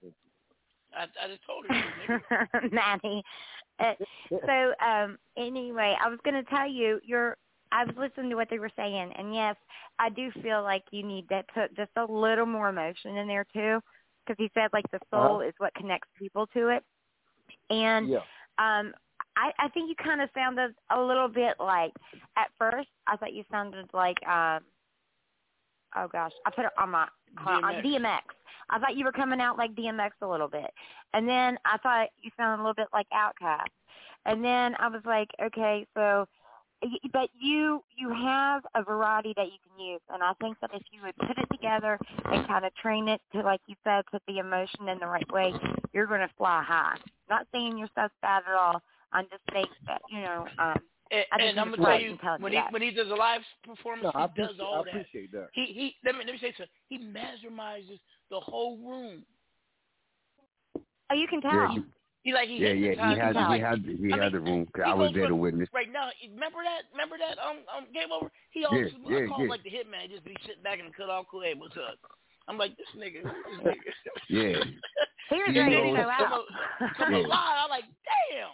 I, 0.96 1.04
I 1.04 1.28
just 1.28 1.42
told 1.46 1.66
her. 1.68 2.70
Maddie. 2.72 3.24
Uh, 3.80 3.94
so 4.30 4.74
um, 4.86 5.18
anyway, 5.38 5.96
I 6.04 6.10
was 6.10 6.20
going 6.24 6.44
to 6.44 6.50
tell 6.50 6.68
you. 6.70 7.00
You're. 7.06 7.38
I 7.72 7.86
was 7.86 7.94
listening 8.00 8.32
to 8.32 8.36
what 8.36 8.50
they 8.50 8.58
were 8.58 8.72
saying, 8.76 9.14
and 9.16 9.34
yes, 9.36 9.56
I 10.00 10.10
do 10.10 10.32
feel 10.42 10.64
like 10.64 10.84
you 10.92 11.04
need 11.04 11.30
to 11.30 11.44
put 11.54 11.76
just 11.76 11.92
a 11.98 12.12
little 12.12 12.48
more 12.48 12.70
emotion 12.70 13.16
in 13.16 13.28
there 13.28 13.46
too, 13.54 13.80
because 14.26 14.38
he 14.40 14.50
said 14.56 14.70
like 14.74 14.90
the 14.92 15.00
soul 15.12 15.36
Uh-huh. 15.38 15.48
is 15.48 15.54
what 15.60 15.74
connects 15.76 16.10
people 16.18 16.48
to 16.48 16.70
it, 16.70 16.84
and 17.70 18.10
Yeah. 18.10 18.22
um 18.58 18.94
I, 19.40 19.52
I 19.58 19.70
think 19.70 19.90
you 19.90 19.96
kind 19.96 20.22
of 20.22 20.30
sounded 20.36 20.76
a 20.90 21.02
little 21.02 21.30
bit 21.30 21.56
like 21.60 21.94
at 22.38 22.50
first 22.58 22.90
I 23.08 23.16
thought 23.16 23.34
you 23.34 23.44
sounded 23.50 23.90
like 23.94 24.18
um 24.28 24.60
oh 25.96 26.08
gosh 26.12 26.34
I 26.46 26.52
put 26.52 26.66
it 26.66 26.72
on 26.78 26.90
my 26.90 27.08
on 27.46 27.64
DMX. 27.64 27.84
DMX. 27.84 28.22
I 28.70 28.80
thought 28.80 28.96
you 28.96 29.06
were 29.06 29.12
coming 29.12 29.40
out 29.40 29.58
like 29.58 29.76
DMX 29.76 30.12
a 30.22 30.28
little 30.28 30.48
bit, 30.48 30.72
and 31.14 31.28
then 31.28 31.58
I 31.66 31.78
thought 31.78 32.10
you 32.22 32.32
sounded 32.38 32.62
a 32.62 32.64
little 32.64 32.74
bit 32.74 32.88
like 32.94 33.08
Outkast, 33.12 33.68
and 34.26 34.44
then 34.44 34.76
I 34.80 34.88
was 34.90 35.02
like 35.06 35.30
okay 35.42 35.86
so. 35.96 36.28
But 37.12 37.30
you 37.38 37.84
you 37.98 38.10
have 38.10 38.64
a 38.74 38.84
variety 38.84 39.34
that 39.36 39.48
you 39.48 39.58
can 39.68 39.86
use, 39.86 40.02
and 40.14 40.24
I 40.24 40.32
think 40.40 40.58
that 40.62 40.70
if 40.74 40.82
you 40.92 41.02
would 41.04 41.16
put 41.18 41.38
it 41.38 41.48
together 41.52 42.00
and 42.32 42.48
kind 42.48 42.64
of 42.64 42.74
train 42.76 43.10
it 43.10 43.20
to, 43.34 43.42
like 43.42 43.60
you 43.68 43.76
said, 43.84 44.06
put 44.10 44.22
the 44.30 44.38
emotion 44.38 44.88
in 44.88 44.98
the 44.98 45.06
right 45.06 45.30
way, 45.30 45.54
you're 45.92 46.08
going 46.08 46.22
to 46.22 46.30
fly 46.38 46.64
high. 46.64 46.96
Not 47.30 47.48
saying 47.52 47.78
your 47.78 47.90
stuff's 47.92 48.14
bad 48.22 48.44
at 48.48 48.54
all. 48.54 48.82
I'm 49.14 49.26
just 49.30 49.42
saying 49.54 49.66
that 49.88 50.02
you 50.12 50.22
know. 50.22 50.46
Um, 50.60 50.78
And, 51.12 51.26
I 51.32 51.38
just 51.40 51.50
and 51.50 51.60
I'm 51.60 51.72
gonna 51.72 51.84
tell 51.84 52.00
you, 52.00 52.18
when 52.40 52.52
he 52.54 52.60
when 52.70 52.82
he 52.84 52.92
does 52.92 53.10
a 53.10 53.16
live 53.16 53.42
performance, 53.66 54.12
No, 54.14 54.28
he 54.36 54.42
does 54.42 54.52
appreciate, 54.54 54.62
all 54.62 54.82
I 54.82 54.84
that. 54.84 54.90
appreciate 54.90 55.32
that. 55.32 55.48
He 55.54 55.66
he. 55.66 55.96
Let 56.06 56.16
me 56.16 56.22
let 56.26 56.34
me 56.34 56.40
say 56.40 56.54
something. 56.54 56.68
He 56.88 57.00
mesmerizes 57.00 58.00
the 58.30 58.40
whole 58.40 58.78
room. 58.78 59.26
oh, 61.10 61.16
you 61.16 61.28
can 61.28 61.42
tell. 61.42 61.52
Yeah, 61.54 61.72
he- 61.74 61.84
He 62.22 62.34
like 62.34 62.50
he 62.50 62.58
yeah, 62.58 62.74
yeah. 62.76 62.92
He 62.94 63.18
had, 63.18 63.34
you, 63.34 63.42
he 63.56 63.60
had, 63.60 63.80
he 63.80 64.12
I 64.14 64.18
had 64.22 64.22
mean, 64.22 64.32
the 64.34 64.40
room. 64.52 64.66
'cause 64.76 64.84
he 64.86 64.92
I 64.92 64.94
was 64.94 65.12
there 65.16 65.30
to 65.30 65.36
witness. 65.36 65.70
Right 65.74 65.90
now, 65.92 66.10
remember 66.22 66.60
that? 66.68 66.84
Remember 66.92 67.16
that? 67.18 67.40
Um, 67.40 67.64
um, 67.74 67.86
Game 67.94 68.12
Over. 68.12 68.30
He 68.52 68.66
always 68.66 68.92
Yeah, 69.08 69.18
I 69.18 69.22
yeah, 69.22 69.28
call 69.32 69.44
yeah. 69.46 69.50
like 69.50 69.64
the 69.64 69.72
hitman. 69.72 70.02
He 70.04 70.08
just 70.14 70.26
be 70.26 70.36
sitting 70.46 70.62
back 70.62 70.80
and 70.84 70.94
cut 70.94 71.10
off 71.10 71.26
cool. 71.32 71.42
Hey, 71.42 71.54
what's 71.56 71.78
up? 71.78 71.96
I'm 72.50 72.58
like 72.60 72.76
this 72.76 72.92
nigga. 72.94 73.24
This 73.24 73.58
nigga. 73.64 73.94
Yeah, 74.30 74.62
Here's 75.32 75.54
He 75.54 75.60
ready 75.60 75.76
knows- 75.80 75.96
to 75.96 76.04
go 76.04 76.12
come, 76.18 76.34
out. 76.34 76.46
come 76.98 77.14
alive. 77.16 77.58
I'm 77.64 77.70
like, 77.72 77.86
damn. 78.04 78.52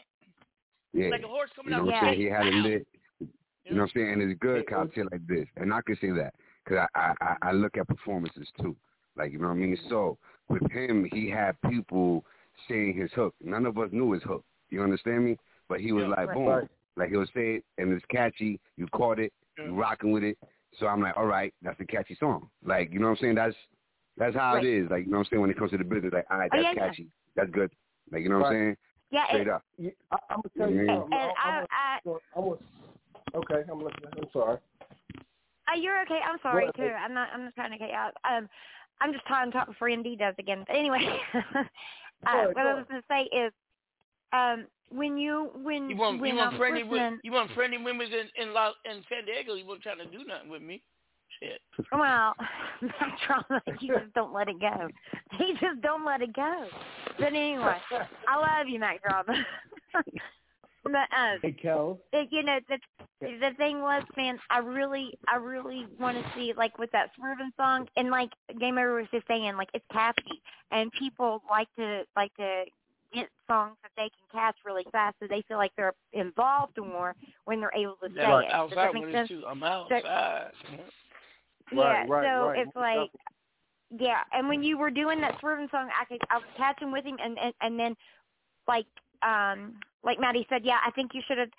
Yeah. 0.96 1.10
Like 1.10 1.24
a 1.24 1.28
horse 1.28 1.50
coming 1.56 1.72
You 1.72 1.78
know 1.78 1.84
out 1.84 1.88
what 1.88 1.96
I'm 1.96 2.14
saying? 2.14 2.22
He 2.22 2.26
had 2.28 2.48
it 2.48 2.54
lit. 2.54 2.88
You 3.20 3.76
know 3.76 3.82
what 3.82 3.90
I'm 3.90 3.90
saying? 3.96 4.14
And 4.14 4.22
it's 4.22 4.40
good 4.40 4.68
content 4.68 5.10
like 5.12 5.26
this. 5.28 5.48
And 5.58 5.74
I 5.74 5.82
can 5.82 5.98
say 6.00 6.12
that 6.12 6.34
because 6.64 6.88
I, 6.96 7.00
I, 7.00 7.14
I 7.22 7.36
I 7.50 7.52
look 7.52 7.78
at 7.78 7.88
performances 7.88 8.48
too. 8.62 8.76
Like, 9.18 9.32
you 9.32 9.40
know 9.40 9.48
what 9.48 9.54
I 9.54 9.58
mean? 9.58 9.78
So 9.90 10.18
with 10.50 10.70
him, 10.72 11.08
he 11.12 11.30
had 11.30 11.60
people 11.70 12.24
saying 12.68 12.96
his 12.96 13.12
hook. 13.14 13.34
None 13.44 13.66
of 13.66 13.78
us 13.78 13.90
knew 13.92 14.12
his 14.12 14.24
hook. 14.24 14.44
You 14.70 14.84
understand 14.84 15.26
me? 15.26 15.38
But 15.68 15.80
he 15.80 15.92
was 15.92 16.04
Yeah, 16.04 16.10
like, 16.10 16.28
right. 16.28 16.36
boom. 16.36 16.70
Like 16.98 17.10
he'll 17.10 17.26
say 17.28 17.56
it 17.56 17.66
and 17.78 17.92
it's 17.92 18.06
catchy. 18.10 18.60
You 18.78 18.88
caught 18.94 19.20
it. 19.20 19.34
You 19.58 19.74
rocking 19.74 20.12
with 20.12 20.24
it. 20.24 20.38
So 20.80 20.88
I'm 20.88 21.02
like, 21.02 21.16
all 21.18 21.26
right, 21.26 21.54
that's 21.62 21.80
a 21.80 21.86
catchy 21.86 22.16
song. 22.20 22.50
Like, 22.64 22.92
you 22.92 23.00
know 23.00 23.08
what 23.08 23.18
I'm 23.18 23.22
saying? 23.22 23.36
That's 23.36 23.56
that's 24.18 24.36
how 24.36 24.56
Right. 24.56 24.64
it 24.66 24.84
is. 24.84 24.90
Like, 24.90 25.06
you 25.06 25.12
know 25.12 25.18
what 25.18 25.28
I'm 25.28 25.30
saying? 25.32 25.42
When 25.42 25.50
it 25.50 25.58
comes 25.58 25.72
to 25.72 25.78
the 25.78 25.84
business, 25.84 26.14
like, 26.14 26.26
all 26.30 26.38
right, 26.38 26.50
Oh, 26.54 26.58
that's 26.62 26.76
yeah, 26.76 26.84
yeah. 26.84 26.88
catchy. 26.90 27.08
That's 27.36 27.50
good. 27.52 27.72
Like, 28.12 28.22
you 28.22 28.30
know 28.30 28.40
what 28.40 28.48
I'm 28.48 28.54
saying? 28.54 28.78
Yeah, 29.12 29.28
Straight 29.28 29.48
it- 29.48 29.54
up. 29.54 29.64
Yeah, 29.78 29.92
I, 30.12 30.18
I'm 30.30 30.42
gonna 30.42 30.50
tell 30.58 30.70
you 30.70 30.88
something. 30.88 31.14
And 31.14 31.32
I'm, 31.44 31.54
I, 31.54 31.66
I, 31.72 32.00
I'm, 32.36 32.44
I'm, 32.44 32.58
okay, 33.36 33.72
I'm 33.72 33.80
listening. 33.80 34.12
I'm 34.18 34.28
sorry. 34.34 34.58
uh, 35.72 35.76
you're 35.80 36.02
okay. 36.04 36.20
I'm 36.26 36.38
sorry 36.42 36.70
too. 36.76 36.84
I'm 36.84 37.14
not. 37.14 37.30
I'm 37.34 37.46
not 37.46 37.56
trying 37.56 37.72
to 37.72 37.78
get 37.78 37.90
you 37.90 37.96
out. 37.96 38.14
Um, 38.30 38.50
I'm 39.02 39.12
just 39.12 39.26
trying 39.26 39.52
to 39.52 39.58
talk 39.58 39.68
before 39.68 39.90
MD 39.90 40.18
does 40.18 40.36
again. 40.40 40.64
But 40.68 40.76
anyway, 40.76 41.00
uh, 41.34 41.40
ahead, 42.26 42.48
what 42.48 42.56
go 42.56 42.62
I 42.62 42.74
was 42.74 42.86
going 42.90 43.02
to 43.02 43.08
say 43.10 43.38
is, 43.38 43.52
um, 44.34 44.68
when 44.90 45.18
you 45.18 45.52
when 45.62 45.90
You 45.90 45.98
want 45.98 46.22
when 46.22 46.32
you 46.32 46.38
want 46.38 46.54
I'm 46.54 46.58
friendly 46.60 46.84
listening, 46.84 47.20
you 47.24 47.32
want 47.32 47.52
friendly 47.52 47.78
women 47.78 48.08
in 48.08 48.30
in, 48.42 48.54
La, 48.54 48.72
in 48.86 49.04
San 49.10 49.26
Diego. 49.26 49.56
You 49.56 49.66
weren't 49.66 49.82
trying 49.82 49.98
to 50.00 50.06
do 50.06 50.24
nothing 50.26 50.50
with 50.50 50.62
me. 50.62 50.82
Shit. 51.40 51.62
Well, 51.92 52.34
Mac 52.82 53.20
Drama, 53.28 53.62
you 53.82 53.94
just 54.00 54.14
don't 54.14 54.34
let 54.34 54.48
it 54.48 54.60
go. 54.60 54.88
He 55.38 55.54
just 55.60 55.82
don't 55.82 56.06
let 56.06 56.22
it 56.22 56.34
go. 56.34 56.68
But 57.20 57.28
anyway, 57.28 57.76
I 58.28 58.38
love 58.38 58.68
you, 58.68 58.80
Mac 58.80 59.02
Drama. 59.04 59.46
but 60.84 60.94
um, 61.18 61.40
Hey, 61.42 61.52
Kel. 61.52 62.00
it, 62.14 62.30
you 62.32 62.44
know 62.44 62.60
the 62.70 62.78
the 63.22 63.52
thing 63.58 63.82
was, 63.82 64.04
man, 64.16 64.40
I 64.50 64.60
really 64.60 65.18
I 65.28 65.38
really 65.38 65.86
want 66.00 66.18
to 66.18 66.32
see 66.36 66.54
like 66.56 66.78
with 66.78 66.92
that 66.92 67.10
Swervin 67.20 67.50
song 67.58 67.88
and 67.98 68.10
like 68.10 68.30
Game 68.60 68.78
Over 68.78 68.96
was 68.96 69.08
just 69.12 69.28
saying 69.28 69.56
like 69.58 69.70
it's 69.74 69.86
catchy 69.92 70.42
and 70.72 70.92
people 70.94 71.42
like 71.50 71.68
to 71.78 72.04
like 72.16 72.34
to 72.38 72.64
get 73.14 73.28
songs 73.48 73.76
that 73.84 73.92
they 73.98 74.04
can 74.10 74.40
catch 74.40 74.56
really 74.66 74.86
fast 74.92 75.16
so 75.22 75.28
they 75.28 75.42
feel 75.48 75.58
like 75.58 75.72
they're 75.78 75.94
involved 76.14 76.78
more 76.78 77.16
when 77.46 77.60
they're 77.62 77.72
able 77.76 77.96
to 78.04 78.10
say 78.10 78.22
Yeah, 78.22 78.40
it. 78.40 78.70
Does 78.70 78.76
that 78.76 78.94
make 78.94 79.12
sense? 79.12 79.30
it 79.32 79.34
too. 79.34 79.44
I'm 79.48 79.60
So- 79.60 80.00
outside. 81.72 81.78
yeah, 81.78 82.00
Right, 82.00 82.10
right, 82.10 82.26
so 82.26 82.48
right. 82.48 82.60
it's 82.60 82.76
like 82.76 83.12
yeah, 83.98 84.22
and 84.34 84.48
when 84.50 84.64
you 84.64 84.78
were 84.78 84.90
doing 84.90 85.22
that 85.22 85.40
swerving 85.40 85.68
song, 85.72 85.90
I 86.00 86.06
could 86.06 86.22
I 86.30 86.38
was 86.38 86.46
catching 86.58 86.92
with 86.92 87.06
him, 87.06 87.18
and 87.24 87.38
and 87.38 87.54
and 87.62 87.80
then 87.80 87.96
like 88.68 88.88
um 89.22 89.76
like 90.04 90.20
Maddie 90.20 90.46
said, 90.50 90.62
yeah, 90.64 90.80
I 90.86 90.92
think 90.92 91.12
you 91.14 91.22
should 91.28 91.38
have. 91.38 91.50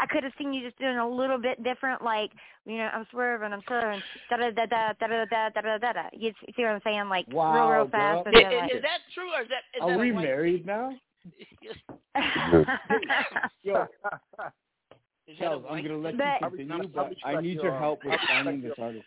I 0.00 0.06
could 0.06 0.24
have 0.24 0.32
seen 0.36 0.52
you 0.52 0.60
just 0.66 0.76
doing 0.80 0.98
a 0.98 1.08
little 1.08 1.38
bit 1.38 1.62
different, 1.62 2.02
like 2.02 2.32
you 2.66 2.78
know, 2.78 2.90
I'm 2.92 3.06
swerving, 3.12 3.52
I'm 3.52 3.62
swerving, 3.68 4.02
da 4.28 4.36
da 4.36 4.50
da 4.50 4.66
da 4.66 4.92
da 4.98 5.06
da 5.06 5.24
da 5.24 5.48
da 5.50 5.60
da 5.60 5.78
da 5.78 5.92
da. 5.92 6.02
You 6.12 6.32
see 6.56 6.62
what 6.62 6.72
I'm 6.72 6.80
saying? 6.82 7.08
Like 7.08 7.26
real 7.28 7.36
Wow, 7.38 7.72
real 7.72 7.88
fast. 7.88 8.26
and 8.26 8.36
Is, 8.36 8.42
like, 8.42 8.74
is 8.74 8.82
that 8.82 8.98
true 9.14 9.32
or 9.32 9.42
is 9.42 9.48
that? 9.48 9.62
Is 9.76 9.82
Are 9.82 9.90
that 9.90 9.98
we 10.00 10.10
a 10.10 10.14
white 10.14 10.24
married 10.24 10.66
now? 10.66 10.96
Yo, 13.62 13.86
Is 15.28 15.38
that 15.38 15.38
a 15.38 15.38
Kel, 15.38 15.64
I'm 15.70 15.82
gonna 15.82 15.96
let 15.96 16.18
But- 16.18 16.40
you 16.40 16.56
continue, 16.66 16.88
but 16.88 17.12
I 17.24 17.40
need 17.40 17.62
your 17.62 17.78
help 17.78 18.04
with 18.04 18.20
finding 18.28 18.60
this 18.62 18.74
artist. 18.80 19.04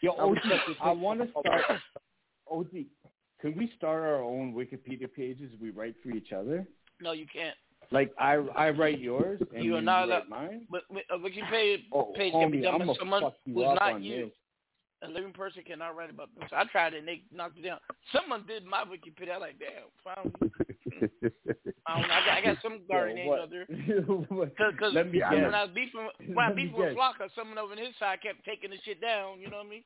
Yo, 0.00 0.12
OG, 0.12 0.38
I 0.82 0.90
want 0.92 1.20
to 1.20 1.28
start. 1.30 1.62
OG, 2.50 2.68
can 3.40 3.56
we 3.56 3.70
start 3.76 4.02
our 4.02 4.22
own 4.22 4.52
Wikipedia 4.54 5.12
pages 5.12 5.52
we 5.60 5.70
write 5.70 5.94
for 6.02 6.10
each 6.10 6.32
other? 6.32 6.66
No, 7.00 7.12
you 7.12 7.26
can't. 7.32 7.56
Like 7.90 8.12
I, 8.18 8.34
I 8.56 8.70
write 8.70 8.98
yours 9.00 9.40
and 9.54 9.64
You 9.64 9.76
are 9.76 9.78
you 9.80 9.84
not 9.84 10.08
write 10.08 10.26
allowed. 10.26 10.28
mine. 10.28 10.66
But 10.70 10.82
but 10.90 11.02
a 11.10 11.18
Wikipedia 11.18 11.78
Oh, 11.92 12.12
page 12.16 12.32
can 12.32 12.50
be 12.50 12.58
homie, 12.58 12.62
done 12.62 12.82
I'ma 12.82 12.92
by 12.92 12.98
someone 12.98 13.22
you 13.44 13.54
who's 13.54 13.64
up 13.66 13.74
not 13.76 13.92
on 13.92 14.02
you. 14.02 14.24
this. 14.26 14.34
A 15.04 15.08
living 15.10 15.32
person 15.32 15.62
cannot 15.66 15.96
write 15.96 16.10
about 16.10 16.34
them. 16.34 16.46
So 16.48 16.56
I 16.56 16.64
tried 16.64 16.94
it 16.94 16.98
and 17.00 17.08
they 17.08 17.22
knocked 17.34 17.58
it 17.58 17.62
down. 17.62 17.78
Someone 18.12 18.44
did 18.46 18.64
my 18.64 18.84
Wikipedia. 18.84 19.32
I 19.34 19.36
like, 19.36 19.56
damn, 19.58 19.90
finally. 20.02 20.32
I 21.86 21.98
don't 22.00 22.08
know. 22.08 22.14
I 22.14 22.26
got, 22.26 22.38
I 22.38 22.40
got 22.42 22.56
some 22.62 22.80
guardian 22.88 23.18
Yo, 23.18 23.22
angel 23.24 23.30
what? 23.30 23.40
out 23.40 23.50
there. 23.50 23.66
Cause, 24.56 24.72
'cause 24.78 24.94
when 24.94 25.12
guess. 25.12 25.24
I 25.30 25.62
was 25.64 25.70
beefing, 25.74 26.08
when 26.34 26.38
I 26.38 26.48
Let 26.48 26.56
me 26.56 26.64
beefing 26.64 26.78
with 26.80 26.88
guess. 26.90 26.96
Flocka, 26.98 27.28
someone 27.36 27.58
over 27.58 27.72
on 27.72 27.78
his 27.78 27.94
side 27.98 28.20
kept 28.22 28.44
taking 28.44 28.70
the 28.70 28.76
shit 28.84 29.00
down. 29.00 29.40
You 29.40 29.50
know 29.50 29.58
what 29.58 29.66
I 29.66 29.70
mean? 29.70 29.84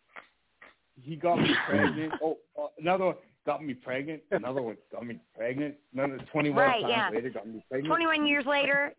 He 1.03 1.17
got 1.17 1.37
me 1.41 1.51
pregnant. 1.69 2.13
Oh, 2.23 2.39
uh, 2.61 2.67
another 2.79 3.07
one 3.07 3.15
got 3.47 3.65
me 3.65 3.75
pregnant. 3.75 4.23
Another 4.31 4.63
one 4.63 4.77
got 4.93 5.07
me 5.07 5.19
pregnant. 5.37 5.75
Another 5.95 6.19
21 6.33 6.57
Right, 6.57 6.83
times 6.83 6.93
yeah. 6.97 7.11
later 7.13 7.31
got 7.31 7.47
me 7.49 7.65
pregnant. 7.71 7.89
21 7.89 8.27
years 8.27 8.47
later. 8.47 8.95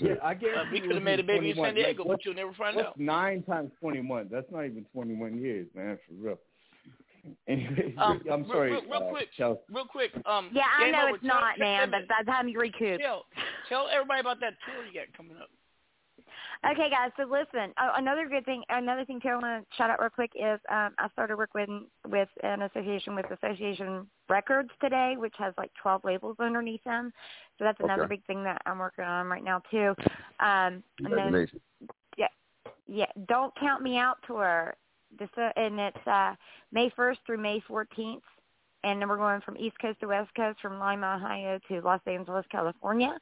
Yeah, 0.00 0.14
I 0.22 0.34
guess 0.34 0.50
Uh, 0.56 0.64
we 0.72 0.80
could 0.80 0.92
have 0.94 1.02
made 1.02 1.20
a 1.20 1.24
baby 1.24 1.50
in 1.50 1.56
San 1.56 1.74
Diego, 1.74 2.04
but 2.04 2.24
you'll 2.24 2.34
never 2.34 2.52
find 2.52 2.76
what's 2.76 2.88
out. 2.88 2.98
nine 3.00 3.42
times 3.42 3.70
21? 3.80 4.28
That's 4.30 4.46
not 4.52 4.64
even 4.64 4.84
21 4.92 5.38
years, 5.38 5.66
man, 5.74 5.98
for 6.06 6.14
real. 6.14 6.38
Anyway, 7.48 7.94
Um, 7.98 8.22
I'm 8.32 8.46
sorry, 8.46 8.70
real, 8.72 8.82
real 8.82 8.92
uh, 9.06 9.10
quick, 9.10 9.28
Chelsea. 9.36 9.60
real 9.70 9.84
quick. 9.84 10.10
Um, 10.24 10.48
yeah, 10.52 10.62
I 10.78 10.90
know 10.90 11.14
it's 11.14 11.20
tell- 11.20 11.28
not, 11.38 11.56
tell- 11.58 11.66
man. 11.66 11.90
But 11.90 12.08
by 12.08 12.14
the 12.24 12.30
time 12.30 12.48
you 12.48 12.58
recoup, 12.58 12.98
Tell, 12.98 13.26
tell 13.68 13.88
everybody 13.92 14.20
about 14.20 14.40
that 14.40 14.54
tour 14.64 14.86
you 14.86 14.94
got 14.98 15.12
coming 15.14 15.36
up. 15.36 15.50
Okay, 16.70 16.90
guys. 16.90 17.10
So 17.16 17.24
listen, 17.24 17.72
oh, 17.80 17.90
another 17.96 18.28
good 18.28 18.44
thing, 18.44 18.62
another 18.68 19.04
thing 19.04 19.20
too, 19.20 19.28
I 19.28 19.34
want 19.34 19.44
to 19.44 19.76
shout 19.76 19.90
out 19.90 20.00
real 20.00 20.10
quick 20.10 20.32
is 20.34 20.60
um, 20.70 20.94
I 20.98 21.08
started 21.12 21.36
work 21.36 21.54
with 21.54 21.68
with 22.08 22.28
an 22.42 22.62
association 22.62 23.14
with 23.14 23.26
Association 23.30 24.06
Records 24.28 24.70
today, 24.80 25.14
which 25.18 25.34
has 25.38 25.54
like 25.56 25.70
12 25.82 26.04
labels 26.04 26.36
underneath 26.38 26.84
them. 26.84 27.12
So 27.58 27.64
that's 27.64 27.80
another 27.80 28.04
Okay. 28.04 28.16
big 28.16 28.26
thing 28.26 28.42
that 28.44 28.60
I'm 28.66 28.78
working 28.78 29.04
on 29.04 29.26
right 29.26 29.44
now 29.44 29.62
too. 29.70 29.94
Um, 30.40 30.82
and 31.04 31.12
then 31.16 31.48
yeah, 32.16 32.28
yeah. 32.86 33.06
Don't 33.28 33.54
count 33.58 33.82
me 33.82 33.96
out 33.98 34.18
tour. 34.26 34.74
This 35.18 35.28
uh, 35.36 35.50
and 35.56 35.78
it's 35.80 36.06
uh, 36.06 36.34
May 36.72 36.90
1st 36.90 37.16
through 37.26 37.38
May 37.38 37.60
14th, 37.68 38.20
and 38.84 39.00
then 39.00 39.08
we're 39.08 39.16
going 39.16 39.40
from 39.40 39.56
East 39.56 39.78
Coast 39.80 40.00
to 40.00 40.06
West 40.06 40.30
Coast, 40.36 40.60
from 40.60 40.78
Lima, 40.78 41.16
Ohio 41.16 41.58
to 41.68 41.80
Los 41.80 42.00
Angeles, 42.06 42.44
California. 42.50 43.18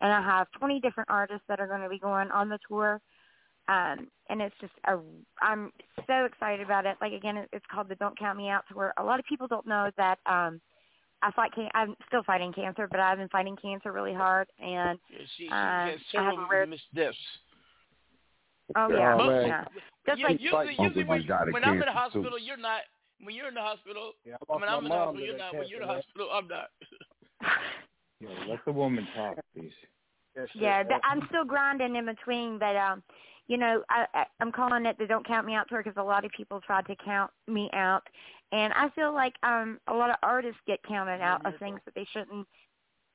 And 0.00 0.12
I 0.12 0.20
have 0.22 0.48
20 0.58 0.80
different 0.80 1.08
artists 1.10 1.44
that 1.48 1.60
are 1.60 1.66
going 1.66 1.80
to 1.82 1.88
be 1.88 1.98
going 1.98 2.30
on 2.30 2.48
the 2.48 2.58
tour. 2.68 3.00
Um, 3.68 4.08
and 4.28 4.42
it's 4.42 4.54
just 4.60 4.72
a, 4.86 4.98
I'm 5.40 5.72
so 6.06 6.24
excited 6.26 6.60
about 6.64 6.84
it. 6.84 6.96
Like 7.00 7.12
again, 7.12 7.46
it's 7.52 7.64
called 7.72 7.88
the 7.88 7.94
Don't 7.94 8.18
Count 8.18 8.36
Me 8.36 8.48
Out 8.50 8.64
tour. 8.70 8.92
A 8.98 9.02
lot 9.02 9.18
of 9.18 9.24
people 9.26 9.46
don't 9.46 9.66
know 9.66 9.90
that 9.96 10.18
um, 10.26 10.60
I 11.22 11.30
fight. 11.32 11.52
Can- 11.54 11.70
I'm 11.72 11.94
still 12.08 12.22
fighting 12.24 12.52
cancer, 12.52 12.86
but 12.90 13.00
I've 13.00 13.16
been 13.16 13.28
fighting 13.30 13.56
cancer 13.56 13.90
really 13.92 14.12
hard. 14.12 14.48
And 14.58 14.98
Yeah, 15.08 15.18
she, 15.38 15.44
she 15.44 15.48
uh, 15.48 15.54
has 15.54 15.56
I 15.56 15.88
have 15.88 16.00
several 16.32 16.48
rare. 16.50 16.66
missed 16.66 16.82
deaths. 16.94 17.16
Oh 18.76 18.88
yeah, 18.90 19.16
But- 19.16 19.46
yeah. 19.46 19.64
Just 20.06 20.18
You- 20.18 20.26
like 20.26 20.40
usually, 20.40 20.68
Uncle 20.68 20.84
usually 20.84 21.04
when, 21.04 21.22
G 21.22 21.28
died 21.28 21.48
of 21.48 21.54
when 21.54 21.64
I'm 21.64 21.72
in 21.74 21.78
the 21.80 21.84
cancer, 21.86 22.12
too. 22.12 22.18
hospital, 22.20 22.38
you're 22.38 22.56
not. 22.58 22.80
When 23.22 23.34
you're 23.34 23.48
in 23.48 23.54
the 23.54 23.60
hospital, 23.62 24.12
Yeah, 24.26 24.34
I 24.50 24.56
when 24.56 24.68
I'm 24.68 24.82
in 24.82 24.88
my 24.88 24.88
the 24.88 24.88
mom 24.88 24.98
hospital, 25.06 25.24
you're 25.26 25.38
that 25.38 25.52
not. 25.52 25.54
When 25.54 25.68
you're 25.68 25.80
in 25.82 25.88
the 25.88 25.94
hospital, 25.94 26.28
I'm 26.30 26.48
not. 26.48 26.68
Yo, 28.24 28.50
let 28.50 28.64
the 28.64 28.72
woman 28.72 29.06
talk, 29.14 29.38
please. 29.54 29.72
man. 30.36 30.46
yeah, 30.54 30.82
th- 30.82 31.00
I'm 31.04 31.26
still 31.28 31.44
grinding 31.44 31.96
in 31.96 32.06
between, 32.06 32.58
but 32.58 32.76
um, 32.76 33.02
you 33.48 33.58
know, 33.58 33.82
I, 33.90 34.06
I 34.14 34.24
I'm 34.40 34.50
calling 34.52 34.86
it 34.86 34.96
the 34.98 35.06
"Don't 35.06 35.26
Count 35.26 35.46
Me 35.46 35.54
Out" 35.54 35.68
tour 35.68 35.82
because 35.82 36.00
a 36.00 36.02
lot 36.02 36.24
of 36.24 36.30
people 36.32 36.60
tried 36.60 36.86
to 36.86 36.96
count 37.04 37.30
me 37.46 37.68
out, 37.74 38.02
and 38.52 38.72
I 38.72 38.88
feel 38.90 39.12
like 39.12 39.34
um 39.42 39.78
a 39.88 39.94
lot 39.94 40.10
of 40.10 40.16
artists 40.22 40.60
get 40.66 40.82
counted 40.88 41.20
out 41.20 41.44
of 41.44 41.58
things 41.58 41.80
that 41.84 41.94
they 41.94 42.06
shouldn't. 42.12 42.46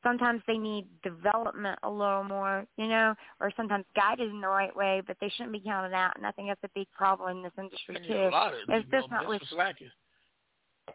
Sometimes 0.03 0.41
they 0.47 0.57
need 0.57 0.87
development 1.03 1.77
a 1.83 1.89
little 1.89 2.23
more, 2.23 2.65
you 2.77 2.87
know, 2.87 3.13
or 3.41 3.51
sometimes 3.57 3.83
guided 3.95 4.29
in 4.29 4.39
the 4.39 4.47
right 4.47 4.73
way, 4.73 5.01
but 5.05 5.17
they 5.19 5.27
shouldn't 5.29 5.51
be 5.51 5.59
counted 5.59 5.93
out. 5.93 6.13
And 6.15 6.25
I 6.25 6.31
think 6.31 6.47
that's 6.47 6.63
a 6.63 6.69
big 6.73 6.87
problem 6.95 7.35
in 7.37 7.43
this 7.43 7.51
industry 7.57 7.95
And 7.97 8.05
too. 8.05 8.13
a 8.13 8.29
lot 8.29 8.53
of 8.53 8.59
It's 8.69 8.85
people 8.85 9.01
just 9.01 9.11
not 9.11 9.23
that's 9.23 9.29
with 9.29 9.41
slacking. 9.49 9.89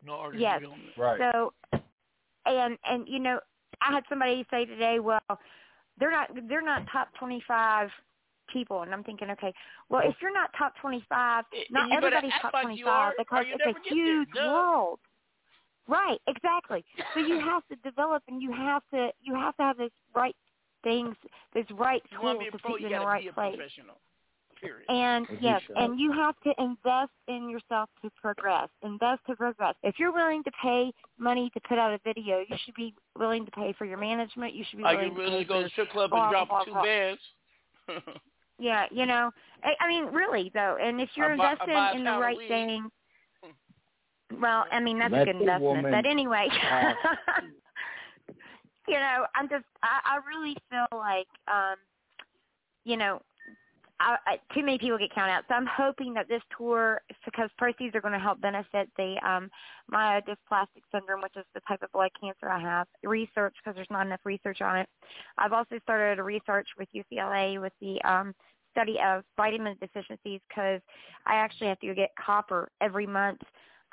No 0.02 0.14
artist 0.14 0.42
Yes. 0.42 0.62
Right. 0.96 1.20
So, 1.20 1.52
and 2.46 2.78
and 2.84 3.08
you 3.08 3.18
know, 3.18 3.40
I 3.80 3.92
had 3.92 4.04
somebody 4.08 4.44
say 4.50 4.64
today, 4.64 4.98
well, 5.00 5.20
they're 5.98 6.10
not 6.10 6.30
they're 6.48 6.62
not 6.62 6.82
top 6.90 7.08
twenty 7.18 7.42
five 7.46 7.88
people, 8.52 8.82
and 8.82 8.92
I'm 8.92 9.04
thinking, 9.04 9.30
okay, 9.30 9.52
well, 9.88 10.02
if 10.04 10.14
you're 10.20 10.32
not 10.32 10.50
top 10.58 10.74
twenty 10.80 11.04
five, 11.08 11.44
not 11.70 11.92
everybody's 11.92 12.32
top 12.40 12.52
like 12.52 12.64
twenty 12.64 12.82
are, 12.84 13.12
because 13.18 13.44
it's 13.48 13.64
a 13.66 13.72
there. 13.72 13.96
huge 13.96 14.28
Duh. 14.34 14.48
world. 14.48 14.98
Right, 15.86 16.18
exactly. 16.26 16.84
So 17.14 17.20
you 17.20 17.38
have 17.44 17.62
to 17.68 17.76
develop, 17.88 18.22
and 18.28 18.42
you 18.42 18.52
have 18.52 18.82
to 18.92 19.10
you 19.22 19.34
have 19.34 19.56
to 19.56 19.62
have 19.62 19.76
this 19.76 19.90
right 20.14 20.36
things, 20.82 21.16
this 21.54 21.66
right 21.72 22.02
tools 22.20 22.42
to 22.52 22.58
put 22.58 22.80
you 22.80 22.88
you 22.88 22.94
in 22.94 23.00
the 23.00 23.04
got 23.04 23.16
to 23.16 23.22
be 23.22 23.28
right 23.28 23.34
place. 23.34 23.56
professional. 23.56 23.96
Period. 24.64 24.84
And 24.88 25.26
As 25.30 25.36
yes, 25.40 25.62
should. 25.66 25.76
and 25.76 26.00
you 26.00 26.10
have 26.12 26.34
to 26.44 26.52
invest 26.58 27.12
in 27.28 27.48
yourself 27.50 27.90
to 28.02 28.10
progress. 28.20 28.68
Invest 28.82 29.20
to 29.28 29.36
progress. 29.36 29.74
If 29.82 29.98
you're 29.98 30.12
willing 30.12 30.42
to 30.44 30.50
pay 30.62 30.90
money 31.18 31.50
to 31.54 31.60
put 31.68 31.78
out 31.78 31.92
a 31.92 31.98
video, 32.04 32.38
you 32.48 32.56
should 32.64 32.74
be 32.74 32.94
willing 33.18 33.44
to 33.44 33.50
pay 33.50 33.74
for 33.76 33.84
your 33.84 33.98
management. 33.98 34.54
You 34.54 34.64
should 34.68 34.78
be 34.78 34.84
Are 34.84 34.94
willing 34.96 35.10
you 35.10 35.14
to 35.16 35.20
really 35.22 35.44
pay 35.44 35.48
go 35.48 35.58
to 35.58 35.64
the 35.64 35.68
strip 35.70 35.90
club 35.90 36.10
blah, 36.10 36.22
and 36.24 36.30
drop 36.32 36.48
blah, 36.48 36.64
two 36.64 36.72
blah. 36.72 36.82
bands? 36.82 37.20
yeah, 38.58 38.86
you 38.90 39.04
know. 39.06 39.30
I, 39.62 39.74
I 39.80 39.88
mean, 39.88 40.06
really 40.06 40.50
though. 40.54 40.78
And 40.82 41.00
if 41.00 41.10
you're 41.14 41.30
I 41.30 41.34
investing 41.34 41.74
buy 41.74 41.92
in 41.96 42.04
the 42.04 42.18
right 42.18 42.38
weed. 42.38 42.48
thing, 42.48 42.88
well, 44.40 44.64
I 44.72 44.80
mean 44.80 44.98
that's 44.98 45.12
Let 45.12 45.22
a 45.22 45.24
good 45.26 45.36
the 45.36 45.40
investment. 45.40 45.62
woman 45.76 45.90
But 45.92 46.06
anyway, 46.06 46.48
talk. 46.62 46.96
you 48.88 48.94
know, 48.94 49.26
I'm 49.34 49.48
just 49.48 49.64
I, 49.82 50.00
I 50.16 50.18
really 50.26 50.56
feel 50.70 50.86
like 50.98 51.28
um, 51.48 51.76
you 52.84 52.96
know, 52.96 53.20
I, 54.00 54.16
I, 54.26 54.54
too 54.54 54.64
many 54.64 54.78
people 54.78 54.98
get 54.98 55.14
counted 55.14 55.32
out. 55.32 55.44
So 55.48 55.54
I'm 55.54 55.66
hoping 55.66 56.14
that 56.14 56.28
this 56.28 56.42
tour, 56.56 57.00
because 57.24 57.48
proceeds 57.56 57.94
are 57.94 58.00
going 58.00 58.12
to 58.12 58.18
help 58.18 58.40
benefit 58.40 58.88
the 58.96 59.16
um, 59.26 59.50
myelodysplastic 59.92 60.82
syndrome, 60.92 61.22
which 61.22 61.36
is 61.36 61.44
the 61.54 61.60
type 61.66 61.82
of 61.82 61.92
blood 61.92 62.10
cancer 62.20 62.48
I 62.48 62.60
have. 62.60 62.86
Research, 63.04 63.54
because 63.62 63.76
there's 63.76 63.90
not 63.90 64.06
enough 64.06 64.20
research 64.24 64.60
on 64.60 64.78
it. 64.78 64.88
I've 65.38 65.52
also 65.52 65.78
started 65.82 66.18
a 66.18 66.22
research 66.22 66.68
with 66.78 66.88
UCLA 66.94 67.60
with 67.60 67.72
the 67.80 68.02
um, 68.02 68.34
study 68.72 68.96
of 69.04 69.22
vitamin 69.36 69.76
deficiencies 69.80 70.40
because 70.48 70.80
I 71.26 71.36
actually 71.36 71.68
have 71.68 71.78
to 71.80 71.94
get 71.94 72.10
copper 72.16 72.68
every 72.80 73.06
month 73.06 73.40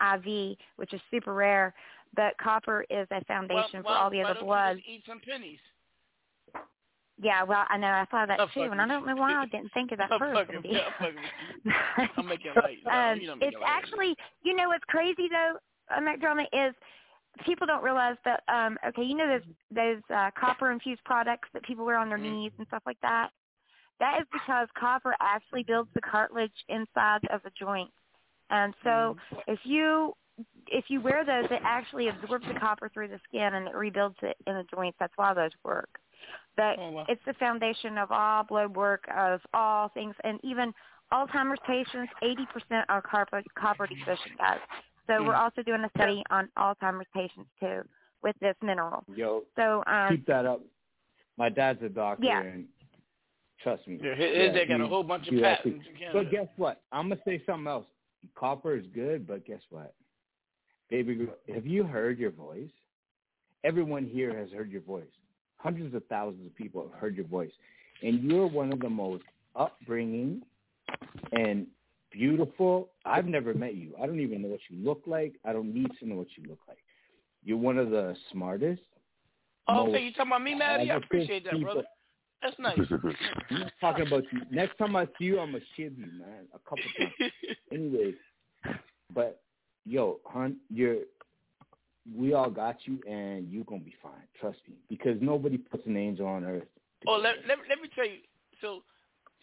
IV, 0.01 0.57
which 0.77 0.93
is 0.93 1.01
super 1.11 1.33
rare. 1.33 1.73
But 2.15 2.37
copper 2.41 2.85
is 2.89 3.07
a 3.11 3.23
foundation 3.25 3.83
well, 3.83 3.83
for 3.83 3.89
all 3.91 4.09
the 4.09 4.21
other 4.21 4.39
bloods. 4.41 4.81
Eat 4.85 5.03
some 5.07 5.21
pennies. 5.25 5.59
Yeah, 7.21 7.43
well, 7.43 7.65
I 7.69 7.77
know 7.77 7.87
I 7.87 8.05
thought 8.09 8.27
that 8.29 8.39
I'm 8.39 8.49
too, 8.53 8.61
and 8.71 8.81
I 8.81 8.87
don't 8.87 9.05
know 9.05 9.15
why 9.15 9.43
I 9.43 9.45
didn't 9.45 9.71
think 9.73 9.91
of 9.91 9.97
that 9.99 10.09
I'm 10.11 10.19
first. 10.19 10.39
fucking. 10.39 10.63
I'm 10.65 10.93
fucking. 10.99 12.09
I'm 12.17 12.27
making 12.27 12.55
light. 12.55 12.79
No, 12.85 12.91
um, 12.91 13.19
you 13.19 13.31
it's 13.41 13.57
actually, 13.65 14.15
you 14.43 14.55
know, 14.55 14.69
what's 14.69 14.83
crazy 14.85 15.27
though, 15.29 15.57
uh, 15.95 16.01
Mac 16.01 16.19
Drama 16.19 16.43
is 16.51 16.73
people 17.45 17.67
don't 17.67 17.83
realize 17.83 18.17
that. 18.25 18.41
um 18.47 18.77
Okay, 18.87 19.03
you 19.03 19.15
know 19.15 19.27
those 19.27 19.41
those 19.73 20.01
uh, 20.15 20.31
copper 20.39 20.71
infused 20.71 21.03
products 21.05 21.49
that 21.53 21.63
people 21.63 21.85
wear 21.85 21.97
on 21.97 22.09
their 22.09 22.17
Mm-hmm. 22.17 22.31
knees 22.33 22.51
and 22.57 22.67
stuff 22.67 22.83
like 22.85 22.99
that. 23.01 23.29
That 23.99 24.19
is 24.19 24.27
because 24.33 24.67
copper 24.77 25.15
actually 25.21 25.63
builds 25.63 25.89
the 25.93 26.01
cartilage 26.01 26.51
inside 26.69 27.21
of 27.31 27.41
the 27.43 27.51
joint, 27.59 27.91
and 28.49 28.73
so 28.83 29.15
Mm-hmm. 29.27 29.51
if 29.51 29.59
you 29.63 30.13
if 30.67 30.85
you 30.87 31.01
wear 31.01 31.23
those, 31.23 31.45
it 31.51 31.61
actually 31.63 32.07
absorbs 32.07 32.47
the 32.47 32.59
copper 32.59 32.89
through 32.89 33.09
the 33.09 33.19
skin 33.27 33.53
and 33.53 33.67
it 33.67 33.75
rebuilds 33.75 34.15
it 34.23 34.37
in 34.47 34.55
the 34.55 34.63
joints. 34.73 34.97
That's 34.99 35.13
why 35.15 35.33
those 35.35 35.51
work. 35.63 35.89
But 36.57 36.77
Oh, 36.79 36.91
wow. 36.91 37.05
it's 37.07 37.23
the 37.25 37.33
foundation 37.35 37.97
of 37.97 38.11
all 38.11 38.43
blood 38.43 38.75
work, 38.75 39.05
of 39.15 39.41
all 39.53 39.89
things, 39.89 40.15
and 40.23 40.39
even 40.43 40.73
Alzheimer's 41.13 41.59
patients, 41.67 42.11
80% 42.21 42.85
are 42.89 43.01
copper, 43.01 43.41
copper 43.55 43.87
deficient, 43.87 44.37
guys. 44.37 44.59
So 45.07 45.23
we're 45.23 45.33
Mm. 45.33 45.39
also 45.39 45.61
doing 45.63 45.83
a 45.83 45.89
study 45.89 46.23
on 46.29 46.47
Alzheimer's 46.57 47.07
patients 47.13 47.49
too 47.59 47.83
with 48.21 48.37
this 48.39 48.55
mineral. 48.61 49.03
Yo, 49.13 49.43
So 49.55 49.83
um, 49.87 50.09
keep 50.09 50.25
that 50.27 50.45
up. 50.45 50.61
My 51.37 51.49
dad's 51.49 51.81
a 51.81 51.89
doctor, 51.89 52.23
Yeah. 52.25 52.41
and 52.41 52.67
trust 53.59 53.87
me. 53.87 53.95
Yeah, 54.01 54.13
his- 54.15 54.35
his- 54.37 54.53
they 54.53 54.65
got 54.65 54.79
a 54.81 54.87
whole 54.87 55.03
bunch 55.03 55.27
of 55.27 55.33
he 55.33 55.41
patents 55.41 55.85
actually- 55.87 56.05
in 56.05 56.13
But 56.13 56.29
guess 56.29 56.47
what? 56.57 56.81
I'm 56.91 57.09
gonna 57.09 57.21
say 57.23 57.39
something 57.45 57.67
else. 57.67 57.87
Copper 58.35 58.75
is 58.75 58.85
good, 58.87 59.25
but 59.25 59.43
guess 59.45 59.61
what? 59.71 59.93
Baby 60.89 61.15
girl, 61.15 61.35
have 61.53 61.65
you 61.65 61.83
heard 61.83 62.19
your 62.19 62.31
voice? 62.31 62.71
Everyone 63.63 64.05
here 64.05 64.33
has 64.37 64.51
heard 64.51 64.69
your 64.71 64.81
voice. 64.81 65.11
Hundreds 65.61 65.93
of 65.93 66.03
thousands 66.07 66.45
of 66.45 66.55
people 66.55 66.81
have 66.81 66.99
heard 66.99 67.15
your 67.15 67.27
voice, 67.27 67.51
and 68.01 68.23
you're 68.23 68.47
one 68.47 68.73
of 68.73 68.79
the 68.79 68.89
most 68.89 69.23
upbringing 69.55 70.41
and 71.31 71.67
beautiful. 72.11 72.89
I've 73.05 73.27
never 73.27 73.53
met 73.53 73.75
you. 73.75 73.93
I 74.01 74.05
don't 74.05 74.19
even 74.19 74.41
know 74.41 74.49
what 74.49 74.59
you 74.69 74.83
look 74.83 75.03
like. 75.05 75.33
I 75.45 75.53
don't 75.53 75.73
need 75.73 75.89
to 75.99 76.07
know 76.07 76.15
what 76.15 76.27
you 76.35 76.49
look 76.49 76.59
like. 76.67 76.79
You're 77.43 77.57
one 77.57 77.77
of 77.77 77.89
the 77.89 78.15
smartest. 78.31 78.81
Oh, 79.67 79.85
most 79.85 79.89
okay, 79.89 80.03
you 80.03 80.11
talking 80.13 80.31
about 80.31 80.43
me, 80.43 80.55
Maddie? 80.55 80.91
I 80.91 80.95
appreciate 80.95 81.43
that, 81.45 81.53
people- 81.53 81.73
brother. 81.73 81.87
That's 82.41 82.55
nice. 82.59 82.79
I'm 83.51 83.59
not 83.59 83.71
talking 83.79 84.07
about 84.07 84.23
you. 84.31 84.41
Next 84.49 84.75
time 84.79 84.95
I 84.95 85.05
see 85.17 85.25
you, 85.25 85.39
I'm 85.39 85.51
gonna 85.51 85.63
shiv 85.77 85.97
you, 85.97 86.07
man, 86.17 86.47
a 86.55 86.59
couple 86.59 86.83
times. 86.97 87.31
Anyways, 87.71 88.15
but 89.13 89.41
yo, 89.85 90.19
hun, 90.25 90.57
you're 90.69 90.97
we 92.15 92.33
all 92.33 92.49
got 92.49 92.77
you, 92.85 92.99
and 93.07 93.49
you're 93.51 93.63
gonna 93.63 93.81
be 93.81 93.95
fine. 94.01 94.27
Trust 94.39 94.59
me, 94.67 94.75
because 94.89 95.17
nobody 95.21 95.57
puts 95.57 95.85
an 95.85 95.97
angel 95.97 96.27
on 96.27 96.43
earth. 96.43 96.67
Oh, 97.07 97.13
let, 97.13 97.35
let, 97.47 97.57
let 97.69 97.81
me 97.81 97.89
tell 97.95 98.05
you. 98.05 98.19
So, 98.61 98.83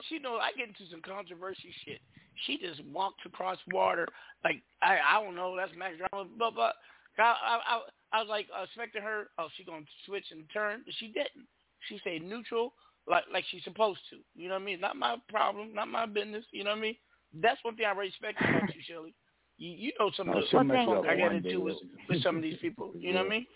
she 0.08 0.18
know 0.18 0.36
I 0.36 0.52
get 0.56 0.68
into 0.68 0.90
some 0.90 1.02
controversy 1.02 1.74
shit. 1.84 2.00
She 2.46 2.58
just 2.58 2.84
walked 2.84 3.26
across 3.26 3.58
water 3.72 4.06
like 4.44 4.62
I 4.82 4.98
I 4.98 5.22
don't 5.22 5.34
know. 5.34 5.56
That's 5.56 5.72
Mac 5.76 5.92
Drama, 5.98 6.28
but 6.38 6.54
but 6.54 6.74
I 7.18 7.22
I 7.22 7.60
I, 7.66 7.80
I 8.12 8.20
was 8.20 8.28
like 8.28 8.46
uh, 8.56 8.62
expecting 8.62 9.02
her. 9.02 9.28
Oh, 9.38 9.48
she 9.56 9.64
gonna 9.64 9.84
switch 10.06 10.26
and 10.30 10.44
turn, 10.52 10.82
but 10.84 10.94
she 10.98 11.08
didn't. 11.08 11.46
She 11.88 11.98
stayed 11.98 12.24
neutral, 12.24 12.74
like 13.08 13.24
like 13.32 13.44
she's 13.50 13.64
supposed 13.64 14.00
to. 14.10 14.16
You 14.34 14.48
know 14.48 14.54
what 14.54 14.62
I 14.62 14.66
mean? 14.66 14.80
Not 14.80 14.96
my 14.96 15.16
problem, 15.28 15.74
not 15.74 15.88
my 15.88 16.06
business. 16.06 16.44
You 16.52 16.64
know 16.64 16.70
what 16.70 16.78
I 16.78 16.82
mean? 16.82 16.96
That's 17.34 17.62
one 17.62 17.76
thing 17.76 17.86
I 17.86 17.92
respect 17.92 18.40
about 18.40 18.62
you, 18.74 18.82
Shelly. 18.86 19.14
You 19.58 19.70
you 19.70 19.92
know 19.98 20.10
some 20.16 20.28
of 20.28 20.36
the 20.36 20.42
she'll 20.50 20.62
mess 20.64 20.86
you 20.86 20.94
funk 20.94 21.06
I 21.06 21.16
got 21.16 21.32
one 21.32 21.42
day, 21.42 21.50
into 21.50 21.60
with 21.60 21.76
with 22.08 22.22
some 22.22 22.36
of 22.36 22.42
these 22.42 22.58
people. 22.62 22.92
You 22.96 23.12
know 23.12 23.20
what 23.24 23.26
I 23.26 23.30
mean? 23.30 23.46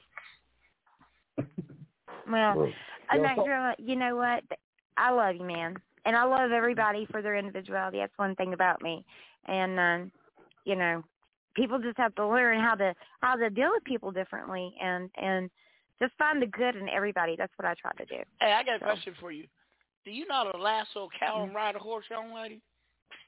Well, 2.31 2.73
Yo, 3.13 3.23
Mac 3.23 3.37
so- 3.37 3.45
Drama, 3.45 3.75
you 3.79 3.97
know 3.97 4.17
what? 4.17 4.43
I 4.97 5.11
love 5.11 5.37
you, 5.37 5.45
man, 5.45 5.75
and 6.05 6.15
I 6.17 6.25
love 6.25 6.51
everybody 6.51 7.07
for 7.11 7.23
their 7.23 7.37
individuality. 7.37 7.99
That's 7.99 8.13
one 8.17 8.35
thing 8.37 8.53
about 8.53 8.83
me, 8.83 9.05
and 9.47 9.79
um, 9.81 10.13
you 10.65 10.77
know, 10.77 11.03
people 11.55 11.79
just 11.79 11.97
have 11.99 12.15
to 12.17 12.27
learn 12.27 12.61
how 12.61 12.75
to 12.75 12.95
how 13.21 13.37
to 13.37 13.49
deal 13.51 13.71
with 13.73 13.85
people 13.85 14.11
differently, 14.13 14.75
and 14.83 15.11
and 15.17 15.51
just 16.01 16.13
find 16.19 16.43
the 16.43 16.47
good 16.47 16.77
in 16.77 16.89
everybody. 16.89 17.37
That's 17.37 17.53
what 17.57 17.67
I 17.67 17.75
try 17.81 17.93
to 17.93 18.05
do. 18.05 18.23
Hey, 18.41 18.53
I 18.53 18.63
got 18.63 18.77
a 18.77 18.79
So. 18.81 18.85
question 18.87 19.15
for 19.21 19.33
you. 19.33 19.47
Do 20.05 20.11
you 20.11 20.27
know 20.27 20.35
how 20.35 20.51
to 20.51 20.59
lasso 20.59 21.05
a 21.15 21.19
cow 21.19 21.43
and 21.45 21.55
ride 21.55 21.77
a 21.77 21.79
horse, 21.79 22.05
young 22.11 22.35
lady? 22.35 22.61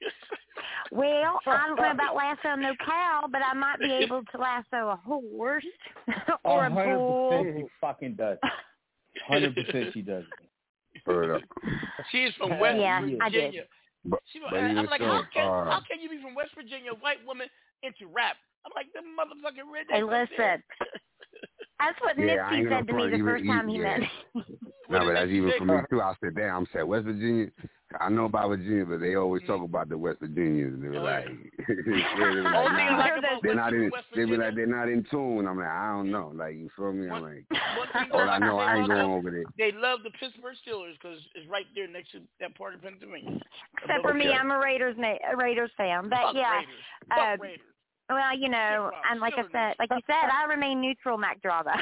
Well, 0.91 1.41
I 1.47 1.67
don't 1.67 1.77
know 1.77 1.91
about 1.91 2.15
lasso 2.15 2.55
no 2.57 2.73
cow, 2.85 3.27
but 3.31 3.41
I 3.43 3.55
might 3.55 3.81
be 3.81 3.91
able 3.91 4.23
to 4.23 4.39
lasso 4.39 4.91
a 4.91 4.97
horse 5.05 5.65
or 6.45 6.67
a 6.67 6.71
hundred 6.71 6.99
bull. 6.99 7.31
percent, 7.31 7.57
she 7.59 7.65
fucking 7.81 8.15
does. 8.15 8.39
Hundred 9.27 9.55
percent, 9.55 9.93
she 9.95 10.03
does. 10.03 10.25
Word 11.07 11.37
up. 11.37 11.43
She's 12.11 12.31
from 12.37 12.59
West 12.61 12.79
Yeah, 12.79 13.01
I 13.21 13.29
did. 13.29 13.41
Virginia. 13.41 13.63
But, 14.05 14.21
She, 14.33 14.41
but 14.41 14.57
I'm 14.57 14.87
like, 14.87 15.01
so, 15.01 15.07
how 15.07 15.23
can 15.33 15.49
uh, 15.49 15.65
how 15.71 15.81
can 15.89 16.01
you 16.01 16.11
be 16.11 16.21
from 16.21 16.35
West 16.35 16.51
Virginia, 16.55 16.93
white 17.01 17.25
woman, 17.27 17.49
into 17.83 18.13
rap? 18.13 18.37
I'm 18.67 18.73
like, 18.75 18.87
the 18.93 19.01
motherfucking 19.01 19.67
redneck. 19.67 19.95
Hey, 19.95 20.03
up 20.03 20.11
there. 20.11 20.29
listen. 20.31 20.63
That's 21.81 22.01
what 22.01 22.17
Yeah, 22.19 22.37
Nipsey 22.51 22.69
said 22.69 22.87
to 22.87 22.93
me 22.95 23.03
the 23.03 23.15
even- 23.17 23.27
first 23.27 23.45
time 23.47 23.69
he 23.69 23.77
yeah. 23.79 23.99
met 23.99 24.01
me. 24.35 24.45
No, 24.91 24.99
but 25.01 25.13
that's 25.15 25.31
even 25.31 25.53
for 25.59 25.65
me 25.65 25.77
too. 25.91 26.01
I 26.01 26.15
said, 26.23 26.35
damn, 26.37 26.57
I'm 26.57 26.67
said 26.73 26.83
West 26.85 27.05
Virginia. 27.05 27.49
I 28.01 28.09
know 28.09 28.25
about 28.25 28.49
Virginia, 28.49 28.85
but 28.85 28.99
they 29.01 29.15
always 29.15 29.43
Mm. 29.43 29.47
talk 29.47 29.63
about 29.63 29.89
the 29.89 29.97
West 29.99 30.19
Virginians. 30.21 30.83
They 30.83 30.89
were 30.89 30.99
Oh, 30.99 31.03
like, 31.03 31.27
they 31.27 31.75
were 32.25 32.43
like, 32.43 32.55
Only 32.55 32.77
thing 32.77 32.89
I 32.89 32.91
nah, 32.91 32.99
like 32.99 33.19
about 33.19 33.43
they're 33.43 33.55
not 33.55 33.73
in. 33.73 33.91
They 34.17 34.25
be 34.25 34.37
like, 34.37 34.55
they're 34.57 34.67
not 34.67 34.89
in 34.89 35.05
tune. 35.11 35.47
I'm 35.47 35.59
like, 35.59 35.69
I 35.69 35.93
don't 35.97 36.11
know. 36.11 36.33
Like, 36.35 36.55
you 36.57 36.69
feel 36.77 36.93
me? 36.93 37.09
I'm 37.09 37.23
like, 37.23 37.45
one 37.51 37.89
thing 37.93 38.11
all 38.13 38.21
I 38.29 38.39
know, 38.39 38.59
I 38.59 38.77
ain't 38.79 38.89
going 38.89 39.01
over 39.01 39.31
there. 39.31 39.45
They 39.59 39.71
love 39.77 40.01
the 40.03 40.11
Pittsburgh 40.19 40.57
Steelers 40.67 40.95
because 41.01 41.19
it's 41.35 41.49
right 41.49 41.67
there 41.75 41.87
next 41.89 42.11
to 42.13 42.21
that 42.41 42.57
part 42.57 42.75
of 42.75 42.83
Pennsylvania. 42.83 43.39
Except 43.83 44.03
for 44.03 44.15
me, 44.15 44.33
I'm 44.33 44.51
a 44.51 44.59
Raiders 44.59 44.97
na- 44.99 45.19
a 45.33 45.37
Raiders 45.37 45.71
fan. 45.77 46.09
But 46.09 46.19
Fuck 46.19 46.35
yeah, 46.35 46.57
Raiders. 46.59 46.75
Fuck 47.09 47.19
uh, 47.19 47.37
Raiders. 47.41 47.61
Well, 48.09 48.37
you 48.39 48.49
know, 48.49 48.91
Shit, 48.93 48.99
Rob, 48.99 49.11
and 49.11 49.21
like 49.21 49.35
I 49.37 49.43
said, 49.53 49.75
like 49.79 49.91
you 49.91 50.01
said, 50.07 50.31
I 50.33 50.45
remain 50.49 50.81
neutral, 50.81 51.17
Mac 51.19 51.41
Drama. 51.43 51.75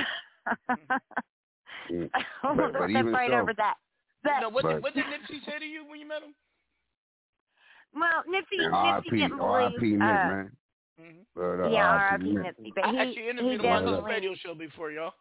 Mm. 1.91 2.11
But- 2.43 2.57
but 2.73 2.73
step 2.75 2.89
even 2.91 3.13
right 3.13 3.31
so- 3.31 3.39
over 3.39 3.53
that. 3.55 3.75
But 4.25 4.41
no, 4.41 4.49
what, 4.51 4.63
but- 4.63 4.73
did, 4.75 4.83
what 4.83 4.95
did 4.95 5.05
Nipsey 5.07 5.45
say 5.45 5.59
to 5.59 5.65
you 5.65 5.85
when 5.89 5.99
you 6.01 6.07
met 6.07 6.23
him? 6.23 6.35
well, 7.95 8.23
Nipsey, 8.29 8.65
And 8.65 8.73
Nipsey 8.73 8.87
R.I.P. 8.93 9.11
didn't 9.11 9.41
R.I.P. 9.41 9.77
believe. 9.79 9.99
Nip, 9.99 10.03
Uh, 10.03 10.05
man. 10.29 10.51
Mm-hmm. 11.01 11.41
Word 11.41 11.65
up, 11.67 11.73
yeah, 11.73 11.89
R.I.P. 11.89 12.13
R.I.P. 12.13 12.33
Nip. 12.37 12.57
Nipsey, 12.59 12.73
but 12.75 12.85
I 12.85 12.91
he 12.93 12.99
actually 12.99 13.23
he 13.23 13.29
interviewed 13.31 13.61
him 13.65 13.73
on 13.73 13.85
this 13.87 14.05
radio 14.05 14.35
show 14.35 14.55
before, 14.55 14.91
y'all. 14.93 15.13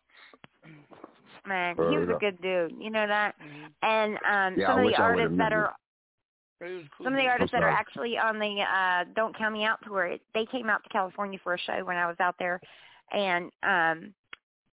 man, 1.48 1.76
he 1.76 1.82
Word 1.82 2.08
was 2.08 2.16
a 2.16 2.20
good 2.20 2.42
dude. 2.42 2.74
You 2.80 2.90
know 2.92 3.08
that. 3.08 3.34
Mm-hmm. 3.42 3.66
And 3.82 4.14
um, 4.16 4.60
Yeah, 4.60 4.68
some 4.68 4.80
I 4.80 4.84
of 4.84 4.90
the 4.92 4.96
I 5.02 5.10
would've 5.16 5.20
artists 5.32 5.38
that 5.40 5.54
are 5.54 5.64
It 5.66 5.66
was 5.66 5.74
cool. 5.74 5.78
Some 7.04 7.14
of 7.14 7.20
the 7.20 7.28
artists 7.28 7.52
that 7.52 7.64
are 7.64 7.70
actually 7.70 8.18
on 8.18 8.40
the 8.40 8.62
uh 8.62 9.06
Don't 9.16 9.36
Count 9.38 9.54
Me 9.54 9.64
Out 9.66 9.80
tour, 9.86 10.18
they 10.34 10.46
came 10.46 10.70
out 10.70 10.84
to 10.84 10.90
California 10.90 11.40
for 11.44 11.54
a 11.56 11.60
show 11.60 11.84
when 11.84 11.98
I 11.98 12.08
was 12.08 12.16
out 12.20 12.36
there, 12.40 12.60
and 13.12 13.52
um 13.64 14.14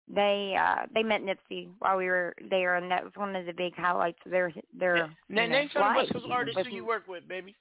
they 0.07 0.55
uh 0.59 0.85
they 0.93 1.03
met 1.03 1.21
Nipsey 1.21 1.69
while 1.79 1.97
we 1.97 2.05
were 2.07 2.33
there, 2.49 2.75
and 2.75 2.89
that 2.91 3.03
was 3.03 3.13
one 3.15 3.35
of 3.35 3.45
the 3.45 3.53
big 3.53 3.75
highlights 3.75 4.19
of 4.25 4.31
their 4.31 4.51
their 4.77 4.97
Yeah. 4.97 5.07
you 5.27 5.35
Name, 5.35 5.49
know, 5.51 5.57
name 5.59 5.69
some 5.73 5.81
of 5.83 5.87
life. 5.95 6.09
Artists 6.31 6.57
With- 6.57 6.67
who 6.67 6.75
you 6.75 6.85
work 6.85 7.07
with, 7.07 7.27
baby. 7.27 7.55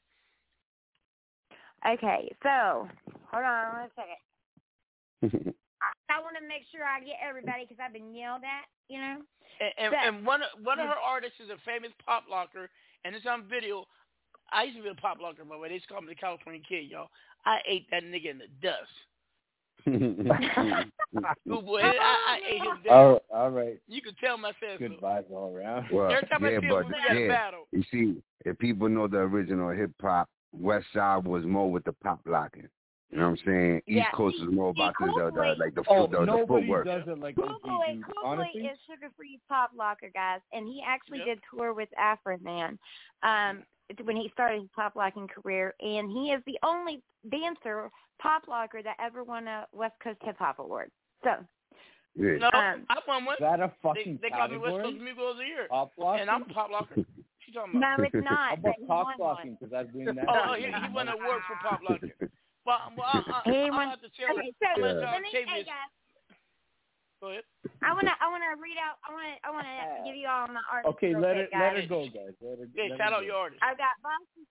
Okay, 1.87 2.35
so 2.43 2.89
hold 3.31 3.45
on 3.45 3.73
one 3.73 3.91
second. 3.95 5.55
I, 5.81 5.87
I 6.17 6.21
want 6.21 6.37
to 6.41 6.47
make 6.49 6.63
sure 6.73 6.83
I 6.85 6.99
get 7.01 7.17
everybody 7.23 7.65
because 7.65 7.79
I've 7.85 7.93
been 7.93 8.15
yelled 8.15 8.43
at, 8.43 8.67
you 8.89 8.99
know. 8.99 9.19
And, 9.61 9.73
and, 9.79 9.93
That- 9.93 10.07
and 10.09 10.27
one 10.27 10.43
of- 10.43 10.59
one 10.65 10.81
of 10.81 10.87
her 10.89 10.99
artists 11.03 11.39
is 11.41 11.51
a 11.51 11.57
famous 11.65 11.91
pop 12.05 12.25
locker, 12.31 12.69
and 13.05 13.15
it's 13.15 13.27
on 13.27 13.45
video. 13.49 13.85
I 14.53 14.65
used 14.65 14.77
to 14.79 14.83
be 14.83 14.89
a 14.89 14.95
pop 14.95 15.19
locker, 15.21 15.45
by 15.45 15.55
the 15.57 15.61
way. 15.61 15.69
They 15.69 15.75
used 15.75 15.89
to 15.89 15.93
call 15.95 16.03
me 16.03 16.09
the 16.09 16.15
California 16.15 16.61
Kid, 16.67 16.91
y'all. 16.91 17.09
I 17.45 17.59
ate 17.69 17.87
that 17.91 18.03
nigga 18.05 18.31
in 18.31 18.39
the 18.39 18.49
dust. 18.63 18.91
Ooh, 19.89 21.63
boy, 21.63 21.81
I, 21.81 22.17
I 22.29 22.39
ate 22.49 22.63
him 22.63 22.79
down. 22.85 22.95
all, 22.95 23.21
all 23.33 23.51
right. 23.51 23.81
You 23.89 24.03
can 24.03 24.15
tell 24.23 24.37
myself. 24.37 24.57
said 24.61 24.79
Good 24.79 24.93
so. 25.01 25.07
vibes 25.07 25.31
all 25.31 25.55
around. 25.57 25.87
Well, 25.93 26.11
Every 26.11 26.27
time 26.29 26.45
I 26.45 26.51
yeah, 26.51 26.61
see 26.61 26.67
him, 26.67 26.73
but 26.73 26.87
we 26.87 27.21
yeah, 27.21 27.29
battle. 27.29 27.69
you 27.73 27.83
see, 27.91 28.23
if 28.45 28.59
people 28.59 28.89
know 28.89 29.07
the 29.09 29.19
original 29.19 29.71
hip 29.71 29.93
hop, 30.01 30.29
West 30.53 30.87
Side 30.93 31.25
was 31.27 31.45
more 31.45 31.71
with 31.71 31.85
the 31.85 31.93
pop 31.93 32.21
locking. 32.27 32.69
You 33.11 33.19
know 33.19 33.31
what 33.31 33.39
I'm 33.41 33.47
saying? 33.47 33.83
East 33.87 34.07
Coast 34.15 34.37
see- 34.37 34.45
was 34.45 34.55
more 34.55 34.71
about 34.71 34.95
the, 35.01 35.07
the, 35.07 35.31
the 35.31 35.55
like 35.59 35.75
the 35.75 35.83
Oh, 35.89 36.07
foot, 36.07 36.11
the, 36.11 36.27
the 36.27 36.45
footwork. 36.47 36.85
does 36.85 37.03
it 37.07 37.19
like 37.19 37.37
Cool 37.37 37.49
OG 37.49 37.63
Boy, 37.63 37.85
dudes. 37.93 38.05
Cool 38.05 38.15
Boy 38.23 38.29
Honestly, 38.43 38.61
is 38.61 38.79
Sugar 38.87 39.11
Free 39.17 39.41
Pop 39.49 39.71
Locker, 39.75 40.11
guys, 40.13 40.41
and 40.53 40.67
he 40.67 40.83
actually 40.87 41.19
Yep. 41.19 41.27
did 41.27 41.39
tour 41.51 41.73
with 41.73 41.89
Afroman 41.99 42.77
um, 43.23 43.63
when 44.05 44.17
he 44.17 44.29
started 44.33 44.61
his 44.61 44.71
pop 44.75 44.97
locking 44.97 45.27
career, 45.29 45.75
and 45.81 46.11
he 46.11 46.31
is 46.33 46.43
the 46.47 46.59
only 46.63 47.01
dancer 47.31 47.91
pop 48.21 48.47
locker 48.49 48.83
that 48.83 48.97
ever 49.01 49.25
won 49.25 49.47
a 49.49 49.67
West 49.73 49.95
Coast 50.03 50.19
Hip 50.23 50.37
Hop 50.39 50.59
Award. 50.59 50.91
So, 51.25 51.31
Yeah. 52.15 52.37
No, 52.39 52.51
Um, 52.53 52.85
I 52.91 52.99
won 53.07 53.25
one. 53.25 53.35
is 53.37 53.41
that 53.41 53.61
a 53.61 53.69
They, 53.69 53.75
fucking 53.83 54.19
they 54.23 54.31
call 54.31 54.49
me 54.49 54.57
West 54.59 54.75
category? 54.75 54.83
Coast 54.93 55.03
Music 55.05 55.23
of 55.23 55.37
the 55.37 55.45
Year, 55.45 55.67
Pop 55.69 55.93
locker? 55.97 56.21
and 56.21 56.31
I'm 56.31 56.43
a 56.43 56.47
pop 56.47 56.71
locker. 56.71 56.95
you 57.47 57.53
talking 57.55 57.77
about? 57.79 57.99
No, 57.99 58.05
it's 58.05 58.15
not. 58.25 58.49
How 58.51 58.57
but 58.57 58.61
about 58.61 58.75
he 58.81 58.87
cock 58.87 59.05
won 59.07 59.17
blocking? 59.19 59.51
one. 59.53 59.59
Because 59.61 59.73
I've 59.75 59.93
been 59.93 60.15
that. 60.17 60.27
Oh, 60.29 60.55
he, 60.55 60.65
he 60.67 60.89
won 60.93 61.09
an 61.09 61.15
award 61.15 61.43
for 61.47 61.57
Pop 61.63 61.81
locking. 61.89 62.13
Well, 62.67 62.93
well 62.97 63.07
I, 63.09 63.23
I, 63.25 63.51
He 63.51 63.57
I'm 63.65 63.71
won- 63.73 63.87
about 63.89 64.03
to 64.03 64.11
tell 64.13 64.37
Okay, 64.37 64.47
you. 64.47 64.53
so 64.61 64.67
I'm 64.69 64.85
uh, 64.85 65.13
let 65.13 65.23
me, 65.23 65.29
hey 65.33 65.45
guys, 65.65 65.65
Go 67.21 67.31
ahead. 67.31 67.43
I 67.83 67.93
wanna, 67.93 68.15
I 68.23 68.31
wanna 68.31 68.55
read 68.63 68.79
out, 68.79 69.03
I 69.03 69.11
wanna, 69.13 69.35
I 69.43 69.51
wanna 69.51 70.07
give 70.07 70.15
you 70.15 70.29
all 70.29 70.47
my 70.47 70.63
art. 70.71 70.87
Okay, 70.87 71.15
let 71.15 71.37
her 71.37 71.47
quick, 71.51 71.59
let 71.59 71.75
guys. 71.75 71.83
her 71.83 71.89
go, 71.89 72.01
guys. 72.07 72.35
Let 72.41 72.59
her, 72.63 72.69
Yeah, 72.75 72.85
let 72.91 72.99
shout 72.99 73.11
her 73.11 73.17
out 73.19 73.21
go. 73.21 73.27
your 73.27 73.37
artist. 73.37 73.63
I've 73.63 73.79
got 73.79 73.95
Boston, 74.03 74.43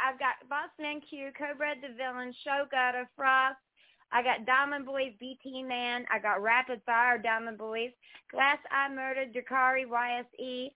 I've 0.00 0.18
got 0.18 0.34
Boston 0.48 0.84
NQ, 1.04 1.36
Cobra 1.36 1.74
the 1.80 1.92
Villain, 1.94 2.32
Show 2.44 2.64
Gutter, 2.70 3.08
Frost. 3.14 3.60
I 4.10 4.22
got 4.22 4.46
Diamond 4.46 4.86
Boys, 4.86 5.12
BT 5.20 5.62
Man. 5.62 6.06
I 6.10 6.18
got 6.18 6.40
Rapid 6.42 6.80
Fire, 6.86 7.18
Diamond 7.18 7.58
Boys, 7.58 7.90
Glass 8.32 8.56
Eye 8.72 8.88
Murder, 8.88 9.26
Dakari, 9.26 9.84
YSE, 9.84 10.70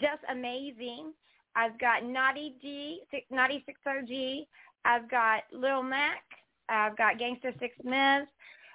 Just 0.00 0.24
Amazing. 0.32 1.12
I've 1.54 1.78
got 1.78 2.02
Naughty 2.04 2.54
G, 2.62 3.00
Naughty 3.30 3.62
Six 3.66 3.78
OG. 3.86 4.46
I've 4.86 5.10
got 5.10 5.42
Lil 5.52 5.82
Mac. 5.82 6.22
I've 6.70 6.96
got 6.96 7.18
Gangster 7.18 7.52
Six 7.60 7.74
Miz. 7.84 8.26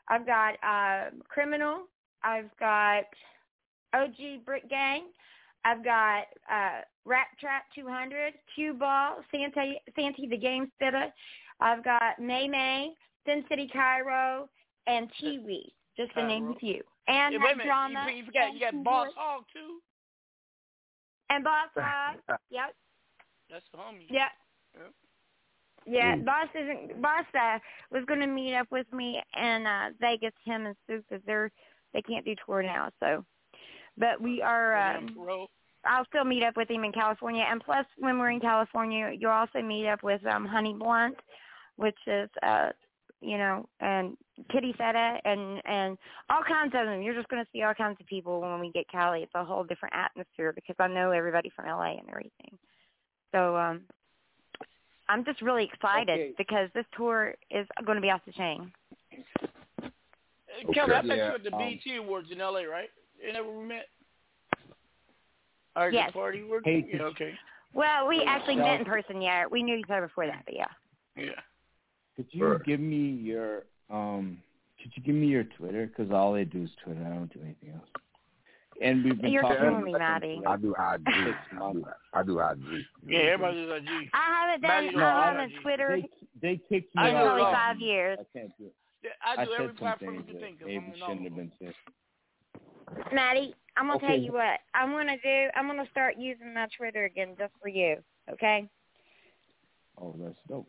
I've 0.10 0.26
got 0.28 0.56
uh, 0.64 1.10
Criminal. 1.28 1.88
I've 2.24 2.50
got 2.60 3.04
OG 3.94 4.46
Brick 4.46 4.70
Gang. 4.70 5.06
I've 5.66 5.84
got 5.84 6.24
uh, 6.52 6.82
Rap 7.06 7.28
Trap 7.40 7.64
200, 7.76 8.34
Cue 8.56 8.74
Ball, 8.74 9.18
Santa, 9.32 9.74
Santi 9.96 10.28
the 10.28 10.38
Game 10.38 10.70
Spitter. 10.76 11.08
I've 11.60 11.84
got 11.84 12.20
May 12.20 12.48
May, 12.48 12.92
Sin 13.26 13.44
City 13.50 13.70
Cairo, 13.72 14.50
and 14.88 15.10
Chiwi, 15.22 15.72
just 15.96 16.14
to 16.16 16.26
name 16.26 16.52
a 16.56 16.60
few. 16.60 16.82
And 17.08 17.34
Yeah, 17.34 17.40
wait 17.44 17.54
a 17.54 17.56
minute. 17.56 17.66
drama. 17.66 18.06
You, 18.10 18.18
you 18.18 18.26
forgot 18.26 18.54
you 18.54 18.60
got 18.60 18.74
and 18.74 18.84
Boss 18.84 19.10
Hog 19.16 19.44
too. 19.54 19.80
And 21.30 21.44
Boss 21.44 21.70
Hog. 21.76 22.18
yep. 22.50 22.76
That's 23.50 23.64
the 23.72 23.78
homie. 23.78 24.06
Yep. 24.10 24.32
Yeah, 25.86 26.16
Mm. 26.16 26.26
Boss 26.26 26.48
isn't. 26.56 27.02
Boss 27.02 27.26
uh, 27.38 27.60
was 27.92 28.06
going 28.06 28.22
to 28.22 28.28
meet 28.28 28.56
up 28.56 28.68
with 28.72 28.88
me 28.94 29.22
in 29.36 29.68
uh, 29.68 29.90
Vegas. 30.00 30.32
Him 30.46 30.66
and 30.66 30.76
Sue, 30.88 31.04
because 31.10 31.22
they're 31.26 31.52
they 31.94 32.02
can't 32.02 32.26
do 32.26 32.36
tour 32.46 32.64
now. 32.64 32.90
So, 33.00 33.26
but 33.98 34.22
we 34.22 34.42
are. 34.42 34.76
Um, 34.76 35.16
I'll 35.86 36.06
still 36.06 36.24
meet 36.24 36.44
up 36.44 36.56
with 36.56 36.72
him 36.72 36.86
in 36.86 36.94
California, 36.94 37.46
and 37.50 37.62
plus, 37.62 37.86
when 37.98 38.18
we're 38.18 38.32
in 38.32 38.40
California, 38.40 39.12
you'll 39.18 39.32
also 39.32 39.62
meet 39.62 39.88
up 39.88 40.02
with 40.04 40.26
um 40.26 40.46
Honey 40.46 40.74
Blunt, 40.74 41.18
which 41.76 41.98
is 42.08 42.30
uh, 42.42 42.70
you 43.22 43.38
know, 43.38 43.68
and 43.80 44.18
Kitty 44.52 44.74
Feta, 44.74 45.18
and 45.26 45.62
and 45.66 45.98
all 46.30 46.44
kinds 46.48 46.74
of 46.76 46.86
them. 46.86 47.02
You're 47.02 47.16
just 47.16 47.30
going 47.30 47.44
to 47.44 47.50
see 47.52 47.62
all 47.64 47.74
kinds 47.74 47.98
of 48.00 48.08
people 48.08 48.42
when 48.42 48.60
we 48.60 48.72
get 48.72 48.88
Cali. 48.90 49.22
It's 49.24 49.32
a 49.36 49.44
whole 49.44 49.64
different 49.64 49.96
atmosphere 49.96 50.54
because 50.54 50.76
I 50.80 50.88
know 50.88 51.12
everybody 51.12 51.52
from 51.56 51.66
LA 51.68 51.98
and 51.98 52.10
everything. 52.10 52.58
So 53.32 53.56
um, 53.56 53.82
I'm 55.10 55.26
just 55.26 55.42
really 55.42 55.70
excited 55.72 56.20
Okay. 56.20 56.34
because 56.38 56.70
this 56.74 56.86
tour 56.96 57.36
is 57.50 57.68
going 57.86 57.96
to 57.96 58.02
be 58.02 58.10
off 58.10 58.22
the 58.26 58.32
chain. 58.34 58.72
Uh, 60.68 60.72
Kelly, 60.74 60.94
I 60.94 61.02
met 61.02 61.18
Yeah, 61.18 61.30
you 61.30 61.36
at 61.36 61.44
the 61.44 61.54
um, 61.54 61.60
BT 61.60 61.96
Awards 61.98 62.28
in 62.32 62.38
LA, 62.40 62.62
right? 62.64 62.90
Isn't 63.22 63.34
that 63.34 63.46
where 63.46 63.58
we 63.58 63.66
met? 63.66 63.88
Or 65.76 65.90
Yes. 65.92 66.10
the 66.10 66.14
party? 66.14 66.44
Where, 66.44 66.62
Hey, 66.64 66.86
yeah, 66.94 67.02
okay. 67.04 67.34
Well, 67.74 68.08
we 68.08 68.22
actually 68.24 68.58
met 68.58 68.80
in 68.80 68.86
person. 68.86 69.22
Yeah, 69.22 69.46
we 69.50 69.64
knew 69.64 69.76
each 69.76 69.90
other 69.90 70.08
before 70.08 70.28
that, 70.28 70.44
but 70.46 70.56
yeah. 70.56 70.68
Yeah. 71.16 71.32
Could 72.16 72.28
you 72.32 72.60
give 72.66 72.80
me 72.80 73.10
your 73.10 73.64
um? 73.90 74.38
Could 74.82 74.92
you 74.96 75.04
give 75.04 75.16
me 75.16 75.28
your 75.28 75.46
Twitter? 75.46 75.88
Because 75.88 76.12
all 76.12 76.36
I 76.36 76.44
do 76.44 76.64
is 76.64 76.70
Twitter. 76.84 77.02
I 77.04 77.10
don't 77.10 77.34
do 77.34 77.40
anything 77.44 77.72
else. 77.74 77.90
And 78.82 79.04
we've 79.04 79.20
been 79.20 79.32
You're 79.32 79.42
talking. 79.44 79.58
killing 79.60 79.84
me, 79.86 79.94
Maddie. 79.94 80.42
I 80.46 80.58
do 80.58 80.72
IG. 80.72 80.78
I 81.08 81.72
do, 81.72 81.86
I 82.14 82.24
do 82.24 82.40
IG. 82.40 82.60
Yeah, 83.08 83.20
everybody 83.20 83.66
does 83.66 83.82
IG. 83.82 84.10
I 84.14 84.46
haven't 84.52 84.62
done. 84.62 84.94
don't 84.94 85.02
I 85.02 85.26
haven't 85.32 85.52
IG. 85.56 85.62
Twitter 85.62 85.98
They 86.42 86.48
they 86.50 86.62
kicked 86.70 86.96
me 86.96 87.02
I 87.02 87.10
in 87.10 87.16
out. 87.16 87.24
probably 87.26 87.44
it 87.44 87.54
five 87.54 87.80
years. 87.80 88.18
I 88.22 88.38
can't 88.38 88.58
do 88.60 88.66
it. 88.66 88.74
Yeah, 89.04 89.10
I 89.26 89.42
I 89.42 89.46
do 89.46 89.52
said 89.52 89.60
every 89.62 89.68
some 89.68 89.76
platform 89.78 90.16
things 90.16 90.26
you 90.28 90.34
can 90.34 90.42
that 90.42 90.46
think 90.48 90.62
of. 90.62 90.68
maybe 90.68 90.78
I'm 90.78 90.94
in 90.94 91.02
all 91.02 91.08
shouldn't 91.10 91.26
have 91.28 91.36
been 91.36 91.52
said. 91.60 91.74
Maddie, 93.12 93.56
I'm 93.78 93.88
gonna 93.88 94.00
tell 94.00 94.18
you 94.18 94.32
what. 94.34 94.60
I'm 94.74 94.92
gonna 94.92 95.18
do. 95.24 95.48
I'm 95.56 95.68
gonna 95.68 95.88
start 95.92 96.16
using 96.18 96.54
my 96.54 96.68
Twitter 96.78 97.06
again 97.06 97.36
just 97.38 97.54
for 97.62 97.68
you. 97.68 97.98
Okay? 98.32 98.70
Oh, 100.02 100.16
that's 100.18 100.38
dope. 100.48 100.68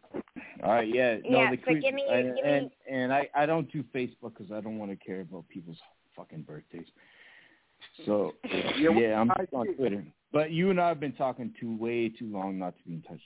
All 0.63 0.73
right, 0.73 0.89
yeah. 0.89 1.17
No, 1.29 1.39
Yeah, 1.39 1.51
the 1.51 1.57
so 1.59 1.63
creep, 1.63 1.83
give 1.83 1.95
me- 1.95 2.05
and, 2.11 2.35
give 2.37 2.45
me- 2.45 2.51
and 2.51 2.71
and 2.91 3.13
I 3.13 3.29
I 3.35 3.47
don't 3.47 3.71
do 3.73 3.83
Facebook 3.95 4.35
because 4.37 4.51
I 4.53 4.61
don't 4.61 4.79
want 4.79 4.91
to 4.91 4.97
care 4.97 5.21
about 5.21 5.49
people's 5.49 5.79
fucking 6.17 6.43
birthdays. 6.43 6.87
So 8.07 8.35
Yeah, 8.79 8.91
yeah, 8.91 9.21
I'm 9.21 9.31
I 9.31 9.47
on. 9.53 9.75
Twitter. 9.77 10.05
But 10.33 10.51
you 10.51 10.71
and 10.71 10.81
I 10.81 10.89
have 10.89 10.99
been 11.01 11.13
talking 11.13 11.55
too 11.61 11.77
way 11.77 12.09
too 12.09 12.27
long 12.27 12.59
not 12.59 12.77
to 12.79 12.85
be 12.85 12.95
in 12.95 13.03
touch. 13.03 13.21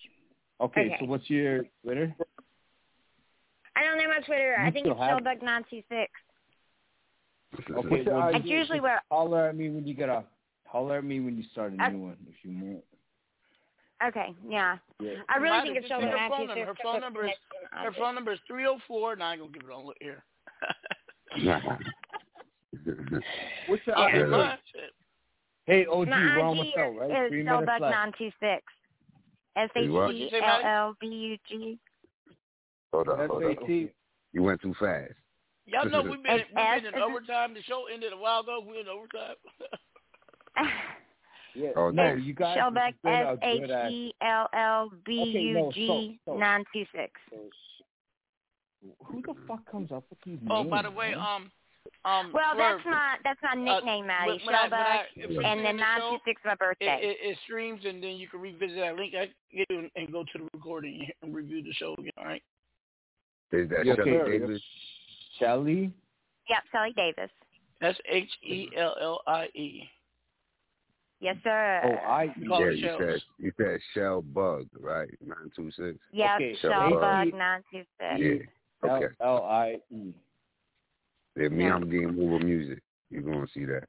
Okay, 0.61 0.81
Okay. 0.87 0.97
so 1.01 1.07
what's 1.07 1.29
your 1.31 1.63
Twitter? 1.83 2.15
I 3.79 3.83
don't 3.85 3.97
know 3.99 4.09
my 4.09 4.19
Twitter. 4.27 4.57
I 4.59 4.67
You 4.67 4.73
think 4.73 4.87
still 4.87 4.93
it's 5.01 5.03
have- 5.03 5.19
Shellbug 5.23 5.43
nine 5.43 5.63
two 5.71 5.83
six. 5.89 6.11
Okay, 7.71 8.03
well, 8.03 8.29
It's 8.29 8.37
just- 8.39 8.47
usually 8.47 8.79
just 8.79 8.83
where. 8.83 9.01
holler 9.11 9.47
at 9.49 9.57
me 9.57 9.71
when 9.71 9.87
you 9.87 9.95
get 9.95 10.09
off. 10.09 10.25
Holler 10.67 10.97
at 10.99 11.05
me 11.05 11.21
when 11.21 11.37
you 11.37 11.45
start 11.45 11.73
a 11.73 11.77
I- 11.83 11.91
new 11.91 11.99
one 12.01 12.17
if 12.29 12.45
you 12.45 12.51
want. 12.59 12.85
Okay, 14.05 14.35
yeah. 14.47 14.79
Yeah. 15.01 15.23
I 15.29 15.37
really 15.39 15.51
Maddie, 15.59 15.69
think 15.69 15.79
it's 15.79 15.89
just 15.89 16.01
Shellbug 16.03 16.11
her 16.11 16.29
phone 16.29 16.47
number. 16.49 16.65
Her 16.67 16.75
phone 16.83 17.01
number 17.01 17.27
is 17.27 17.33
her 17.73 17.93
phone 17.93 18.15
number 18.15 18.33
is 18.33 18.41
three 18.47 18.63
zero 18.65 18.79
four. 18.87 19.13
And 19.15 19.23
I 19.23 19.33
ain't 19.33 19.41
gonna 19.41 19.53
give 19.53 19.63
it 19.69 19.73
on 19.73 19.93
here. 20.01 20.25
What's 23.69 23.87
your 23.87 23.97
I 23.99 24.11
Yeah. 24.13 24.19
ain't 24.21 24.29
lying. 24.31 24.59
Hey, 25.67 25.87
OG, 25.87 26.09
My 26.09 26.17
we're 26.37 26.41
on 26.41 26.59
IG 26.59 26.65
the 26.65 26.73
show, 26.73 26.89
right? 26.99 27.11
is 27.25 27.29
Three 27.31 27.43
minutes 27.43 27.67
Shellbug 27.69 27.81
left. 27.81 27.95
nine 27.95 28.13
two 28.19 28.31
six. 28.41 28.63
S 29.57 29.71
Hold 32.93 33.09
up, 33.09 33.19
hold 33.31 33.45
up. 33.45 33.57
SAT. 33.61 33.91
You 34.33 34.43
went 34.43 34.61
too 34.63 34.75
fast. 34.81 35.13
Y'all 35.67 35.89
know 35.89 36.03
we've 36.03 36.23
been 36.23 36.37
we've 36.37 36.83
been 36.83 36.95
in 36.95 37.01
overtime. 37.01 37.53
The 37.55 37.63
show 37.63 37.85
ended 37.93 38.13
a 38.13 38.17
while 38.17 38.41
ago. 38.41 38.63
We're 38.67 38.81
in 38.81 38.89
overtime. 38.89 39.37
Yeah. 41.55 41.71
Oh, 41.77 41.91
no, 41.91 42.03
damn. 42.05 42.21
you 42.23 42.35
guys. 42.35 42.57
Shellbug 42.57 42.89
it's 42.91 42.99
been 43.03 43.13
a 43.15 43.33
S 43.33 43.39
H 43.43 43.61
good 43.63 43.71
ass- 43.73 43.91
E 43.91 44.13
L 44.23 44.49
L 44.55 44.91
B 45.05 45.19
Okay, 45.21 45.41
U 45.41 45.55
no, 45.55 45.73
G 45.73 46.21
so- 46.25 46.33
so- 46.33 46.39
nine 46.39 46.63
two 46.73 46.85
six. 46.95 47.11
Who 49.07 49.23
the 49.23 49.35
fuck 49.49 49.69
comes 49.69 49.91
up 49.91 50.05
with 50.09 50.21
these 50.25 50.39
names? 50.41 50.51
oh, 50.53 50.63
by 50.65 50.83
the 50.83 50.91
way, 50.91 51.11
man? 51.11 51.19
um, 51.19 51.51
um. 52.05 52.31
Well, 52.33 52.55
Swirv, 52.55 52.59
that's 52.59 52.85
my 52.85 53.17
that's 53.25 53.41
my 53.43 53.55
nickname, 53.55 54.07
Maddie. 54.07 54.33
when- 54.33 54.47
when 54.47 54.55
I- 54.55 54.63
when 54.69 54.73
I- 54.75 55.07
Shellbug, 55.17 55.25
if 55.25 55.31
we 55.31 55.37
and 55.45 55.65
then 55.65 55.77
the 55.77 55.81
nine 55.83 56.01
show, 56.01 56.11
two 56.13 56.19
six 56.27 56.41
my 56.45 56.55
birthday. 56.55 56.99
It, 57.03 57.05
it, 57.05 57.31
it 57.31 57.39
streams 57.45 57.85
and 57.85 58.03
then 58.05 58.17
you 58.17 58.29
can 58.29 58.41
revisit 58.41 58.77
that 58.77 58.95
link 58.97 59.15
I 59.17 59.27
get 59.53 59.67
you 59.71 59.91
and 59.97 60.13
go 60.13 60.23
to 60.23 60.39
the 60.39 60.49
recording 60.55 61.09
and 61.23 61.35
review 61.35 61.63
the 61.63 61.73
show 61.73 61.95
again. 61.99 62.13
All 62.19 62.25
right. 62.27 62.43
Is 63.53 63.69
that 63.71 63.87
Yes, 63.87 63.97
Shelly 63.97 64.11
sir. 64.13 64.25
Davis? 64.27 64.63
Shelly. 65.39 65.93
Yep, 66.49 66.63
Sally 66.73 66.93
Davis. 66.97 67.31
That's 67.81 67.99
H 68.09 68.29
E 68.43 68.69
L 68.77 68.97
L 69.01 69.21
I 69.27 69.47
E. 69.55 69.89
Yes, 71.21 71.37
sir. 71.43 71.81
Oh, 71.85 72.09
I. 72.09 72.27
Call 72.49 72.61
Yeah, 72.61 72.71
you 72.71 72.91
said 72.99 73.21
you 73.39 73.53
said 73.57 73.81
Shell 73.95 74.23
Bug, 74.23 74.69
right? 74.79 75.09
Nine 75.21 75.51
two 75.55 75.71
six. 75.73 75.99
Yeah, 76.13 76.37
okay, 76.37 76.57
Shellbug 76.63 77.29
H- 77.29 77.35
nine 77.35 77.63
two 77.73 77.85
six. 77.99 78.21
Yeah. 78.21 78.91
Okay. 78.91 79.15
L 79.21 79.37
L 79.39 79.45
I 79.45 79.77
E. 79.91 80.15
Yeah, 81.37 81.49
me, 81.49 81.65
Yeah. 81.65 81.75
I'm 81.75 81.91
getting 81.91 82.15
move 82.15 82.43
music. 82.43 82.83
You're 83.11 83.23
gonna 83.23 83.47
see 83.55 83.65
that? 83.65 83.89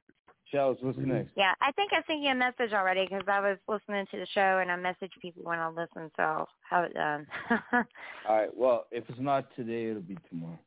Shells, 0.50 0.78
what's 0.80 0.98
next? 0.98 1.30
Yeah, 1.36 1.52
I 1.62 1.70
think 1.72 1.92
I 1.92 2.02
sent 2.06 2.22
you 2.22 2.30
a 2.30 2.34
message 2.34 2.72
already 2.72 3.04
because 3.06 3.22
I 3.28 3.40
was 3.40 3.58
listening 3.68 4.06
to 4.10 4.18
the 4.18 4.26
show 4.34 4.58
and 4.60 4.70
I 4.70 4.76
message 4.76 5.12
people 5.22 5.42
when 5.44 5.58
I 5.58 5.68
listen, 5.68 6.10
so 6.16 6.22
I'll 6.22 6.48
have 6.68 6.84
it 6.84 6.94
done. 6.94 7.26
All 8.28 8.36
right. 8.36 8.48
Well, 8.56 8.86
if 8.90 9.04
it's 9.08 9.20
not 9.20 9.46
today, 9.54 9.86
it'll 9.90 10.02
be 10.02 10.18
tomorrow. 10.28 10.58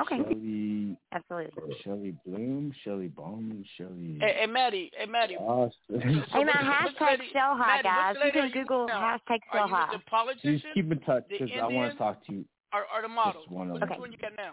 okay, 0.00 0.16
Shelly. 0.18 0.96
absolutely. 1.12 1.76
Shelly 1.84 2.14
Bloom. 2.24 2.72
Shelly 2.84 3.08
Baum. 3.08 3.64
Shelly. 3.76 4.16
Hey, 4.20 4.36
hey, 4.40 4.46
Maddie. 4.46 4.90
Hey, 4.96 5.06
Maddie. 5.06 5.36
Austin. 5.36 5.74
Hey 5.90 5.98
man, 5.98 6.16
Which- 6.16 6.24
which 6.32 6.96
hashtag 6.96 7.18
lady- 7.18 7.30
high, 7.34 7.82
guys. 7.82 8.16
You 8.24 8.32
can 8.32 8.40
are 8.42 8.46
you 8.46 8.52
Google 8.54 8.80
with 8.84 8.88
now? 8.88 9.00
hashtag 9.18 9.38
Are 9.52 9.66
you 9.68 9.74
high. 9.74 10.24
with 10.26 10.36
Just 10.42 10.64
keep 10.72 10.90
in 10.90 11.00
touch 11.00 11.24
because 11.28 11.50
I 11.60 11.66
want 11.66 11.92
to 11.92 11.98
talk 11.98 12.24
to 12.26 12.32
you. 12.32 12.44
or, 12.72 12.80
or 12.94 13.02
the 13.02 13.08
model? 13.08 13.42
Just 13.42 13.52
one 13.52 13.68
of 13.70 13.74
Which 13.74 13.88
them. 13.90 14.00
one 14.00 14.12
you 14.12 14.18
got 14.18 14.32
now? 14.36 14.52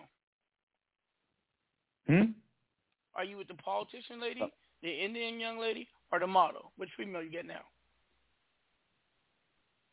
Hmm. 2.07 2.31
Are 3.15 3.23
you 3.23 3.37
with 3.37 3.47
the 3.47 3.55
politician 3.55 4.21
lady, 4.21 4.41
the 4.81 4.89
Indian 4.89 5.39
young 5.39 5.59
lady, 5.59 5.87
or 6.11 6.19
the 6.19 6.27
model? 6.27 6.71
Which 6.77 6.89
female 6.97 7.21
you 7.23 7.31
get 7.31 7.45
now? 7.45 7.61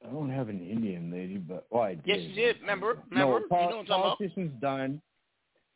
I 0.07 0.11
don't 0.13 0.31
have 0.31 0.49
an 0.49 0.61
Indian 0.61 1.11
lady, 1.11 1.39
but 1.39 1.67
oh, 1.73 1.81
I 1.81 1.95
did. 1.95 2.05
Yes, 2.07 2.19
you 2.21 2.35
did. 2.35 2.61
Remember? 2.61 2.99
No, 3.11 3.27
Remember? 3.27 3.49
pol- 3.49 3.63
you 3.63 3.71
know 3.71 3.83
talking 3.83 3.87
about? 3.87 4.19
politician's 4.19 4.61
done. 4.61 5.03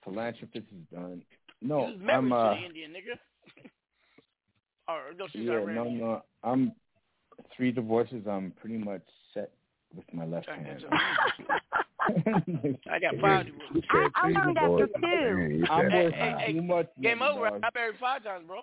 Philanthropist 0.05 0.67
is 0.71 0.97
done. 0.97 1.23
No, 1.61 1.93
I'm 2.11 2.33
uh, 2.33 2.55
Indian 2.55 2.93
nigga. 2.93 3.19
or 4.89 5.15
no, 5.17 5.27
she's 5.33 5.43
yeah, 5.43 5.65
no, 5.65 5.85
no, 5.85 6.23
I'm 6.43 6.73
three 7.57 7.73
divorces. 7.73 8.23
I'm 8.29 8.53
pretty 8.61 8.79
much 8.79 9.03
set 9.35 9.51
with 9.95 10.05
my 10.13 10.25
left 10.25 10.49
hand. 10.49 10.85
That's 12.09 12.79
I 12.91 12.99
got 12.99 13.17
five 13.21 13.47
divorces. 13.47 13.83
I, 13.91 14.09
I 14.15 14.29
learned 14.29 14.59
after 14.59 14.87
two. 14.87 15.01
Man, 15.01 15.67
I'm 15.71 15.91
Hey, 15.91 16.05
worth 16.05 16.15
hey, 16.15 16.35
hey, 16.39 16.53
too 16.53 16.63
much. 16.63 16.89
Game 17.01 17.19
money, 17.19 17.37
over. 17.37 17.51
dog. 17.51 17.61
I 17.63 17.69
married 17.75 17.97
five 18.01 18.25
times, 18.25 18.45
bro. 18.47 18.61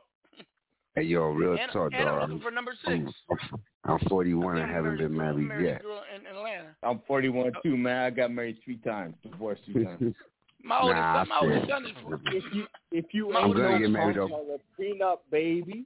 Hey, 0.96 1.04
yo, 1.04 1.30
real 1.30 1.58
and 1.58 1.72
talk, 1.72 1.92
and 1.94 2.10
I'm 2.10 2.20
looking 2.22 2.42
for 2.42 2.52
number 2.52 2.74
six. 2.86 3.14
I'm, 3.30 3.62
I'm 3.86 4.00
41 4.10 4.58
and 4.58 4.70
haven't 4.70 4.98
been 4.98 5.16
married 5.16 5.50
yet. 5.64 5.82
Girl 5.82 6.02
in 6.14 6.26
Atlanta. 6.26 6.76
I'm 6.84 7.02
41 7.08 7.54
too, 7.64 7.78
man. 7.78 8.04
I 8.06 8.10
got 8.10 8.32
married 8.32 8.58
three 8.66 8.78
times, 8.78 9.16
divorced 9.24 9.62
two 9.66 9.84
times. 9.86 10.14
My 10.64 10.80
oldest 10.82 10.98
Nah, 11.00 11.20
son, 11.20 11.28
my 11.30 11.38
oldest 11.40 11.70
son 11.70 11.86
is 11.86 11.92
40. 12.04 12.38
if 12.38 12.44
you 12.54 12.66
if 12.92 13.06
you 13.14 13.32
My 13.32 13.42
ain't 13.42 13.56
gonna 13.56 13.80
get 13.80 13.92
married, 13.92 14.18
punk, 14.18 14.30
though. 14.32 14.56
a 14.56 14.82
prenup, 14.82 15.18
baby. 15.32 15.86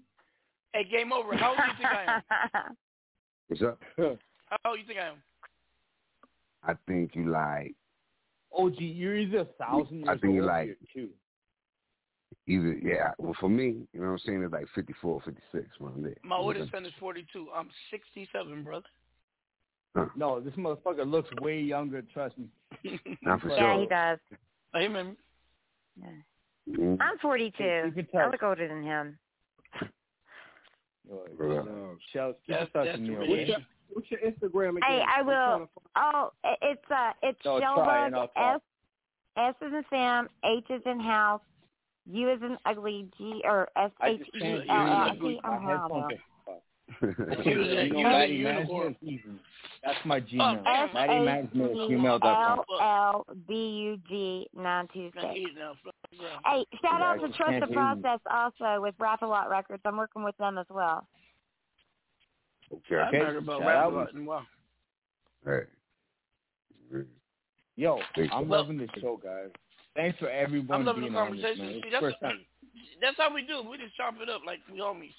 Hey, 0.73 0.85
game 0.85 1.14
over. 1.14 1.35
How 1.38 1.49
old 1.49 1.59
do 1.59 1.64
you 1.65 1.77
think 1.77 1.90
I 1.90 2.03
am? 2.15 2.75
What's 3.48 3.61
up? 3.61 3.80
How 3.98 4.57
old 4.65 4.77
do 4.77 4.82
you 4.82 4.88
think 4.88 4.99
I 4.99 5.07
am? 5.09 5.15
I 6.66 6.74
think 6.88 7.11
you 7.16 7.30
like 7.30 7.75
OG, 8.58 8.75
you're 8.80 9.16
either 9.17 9.40
a 9.40 9.45
thousand 9.45 9.98
years 9.98 10.09
I 10.09 10.17
think 10.17 10.33
you 10.35 10.42
old 10.42 10.48
like- 10.51 10.67
you're 10.67 10.75
two. 11.08 11.09
either 12.48 12.74
yeah. 12.82 13.11
Well, 13.17 13.35
for 13.40 13.50
me, 13.50 13.88
you 13.93 14.00
know 14.00 14.08
what 14.08 14.11
I'm 14.14 14.17
saying, 14.19 14.43
it's 14.43 14.53
like 14.53 14.67
54, 14.75 15.22
56 15.25 15.67
when 15.80 15.93
I'm 15.93 16.03
there. 16.03 16.16
My 16.24 16.35
oldest 16.38 16.72
son 16.72 16.85
is 16.85 16.93
42. 17.00 17.48
I'm 17.56 17.69
67, 17.92 18.64
brother. 18.64 18.85
No, 20.16 20.40
this 20.40 20.53
motherfucker 20.56 21.06
looks 21.09 21.30
way 21.42 21.59
younger. 21.61 22.01
Trust 22.01 22.35
me. 22.38 22.48
Not 23.22 23.42
for 23.42 23.50
yeah, 23.51 23.58
sure. 23.59 23.80
he 23.82 23.85
does. 23.88 24.19
Hey, 24.74 24.88
man. 24.88 25.16
Mhm. 26.69 26.98
I'm 27.00 27.17
42. 27.19 27.64
You 27.95 28.03
can 28.03 28.19
I 28.22 28.27
look 28.30 28.42
older 28.42 28.67
than 28.67 28.82
him. 28.83 29.19
No, 31.09 31.95
Shell, 32.11 32.33
keep 32.45 32.56
That's- 32.56 32.69
touching 32.74 33.08
that's 33.08 33.61
me. 33.95 34.05
the 34.09 34.17
over 34.17 34.25
relation. 34.25 34.39
there. 34.41 34.41
What's 34.41 34.49
your 34.49 34.49
Instagram 34.51 34.77
again? 34.77 34.81
Hey, 34.89 35.03
I 35.07 35.22
will. 35.22 35.69
Oh, 35.95 36.31
it's 36.61 36.81
uh, 36.91 37.11
it's 37.22 37.39
No, 37.45 37.59
try 37.59 38.09
Shellbug. 38.09 38.30
S 38.38 38.61
S 39.38 39.55
is 39.61 39.73
in 39.73 39.83
Sam, 39.89 40.30
H 40.45 40.65
is 40.69 40.81
in 40.85 40.99
house, 40.99 41.41
U 42.11 42.30
is 42.30 42.41
in 42.41 42.57
ugly, 42.65 43.07
G 43.17 43.41
or 43.45 43.69
S 43.75 43.91
I 44.01 44.09
H 44.09 44.19
just 44.19 44.31
E 44.35 44.39
can't 44.39 44.69
L 44.69 44.85
hear 44.85 44.88
L. 44.88 45.15
you. 45.15 45.22
See, 45.22 45.39
My 45.43 45.49
I'm 45.49 45.61
hell 45.63 45.72
headphones 45.72 46.05
now. 46.09 46.53
are 46.53 47.43
He 47.43 47.55
was 47.57 47.67
a- 47.67 47.85
You 47.88 47.93
know, 47.93 47.93
he 47.93 47.93
was 47.93 48.03
a 48.03 48.03
Maddie 48.03 48.33
unicorn. 48.33 48.67
Management, 48.83 48.97
even. 49.01 49.39
That's 49.83 50.05
my 50.05 50.17
Oh, 50.17 50.22
Gmail. 50.22 50.63
damn. 50.63 50.93
Maddie 50.93 51.13
S 51.13 51.25
Management, 51.25 51.72
H 51.72 51.77
E 51.77 51.93
gmail.com. 51.93 52.59
L 52.59 52.65
L 52.81 53.25
B 53.47 53.53
U 53.55 53.97
G 54.07 54.47
nine 54.55 54.88
two 54.93 55.11
Now, 55.15 55.22
six. 55.22 55.33
he's 55.33 55.47
now, 55.57 55.73
yeah. 56.11 56.27
Hey, 56.45 56.65
shout 56.81 57.01
out 57.01 57.19
to 57.19 57.30
Trust 57.33 57.67
the. 57.67 57.73
Process 57.73 58.19
also 58.30 58.81
with 58.81 58.95
Rap 58.99 59.22
a 59.23 59.25
Lot 59.25 59.49
Records. 59.49 59.81
I'm 59.85 59.97
working 59.97 60.23
with 60.23 60.38
them 60.38 60.57
as 60.57 60.67
well. 60.69 61.07
Okay. 62.72 62.95
I've 63.01 63.08
Okay. 63.09 63.17
heard 63.19 63.35
about 63.38 63.59
Shout 63.61 63.67
rap 63.67 63.77
out. 63.85 63.93
a 63.93 63.95
lot 63.95 64.14
in 64.14 64.22
a 64.22 64.24
while. 64.24 64.45
Right. 65.43 65.67
Yo, 67.75 68.00
Thanks. 68.16 68.32
I'm 68.35 68.48
loving 68.50 68.77
this 68.77 68.90
show, 69.01 69.17
guys. 69.17 69.50
Thanks 69.95 70.17
for 70.19 70.30
everyone 70.30 70.82
I'm 70.82 70.85
loving 70.85 71.03
the 71.03 71.09
being 71.09 71.17
on 71.19 71.32
this, 71.35 71.42
conversation. 71.43 71.66
man. 71.74 71.82
See, 71.83 71.90
that's, 71.90 72.01
first 72.03 72.19
time. 72.22 72.45
that's 73.01 73.17
how 73.17 73.33
we 73.33 73.42
do. 73.45 73.59
it. 73.59 73.66
We 73.69 73.77
just 73.77 73.95
chop 73.98 74.14
it 74.22 74.30
up 74.30 74.42
like 74.45 74.59
we 74.72 74.80
homies. 74.80 75.14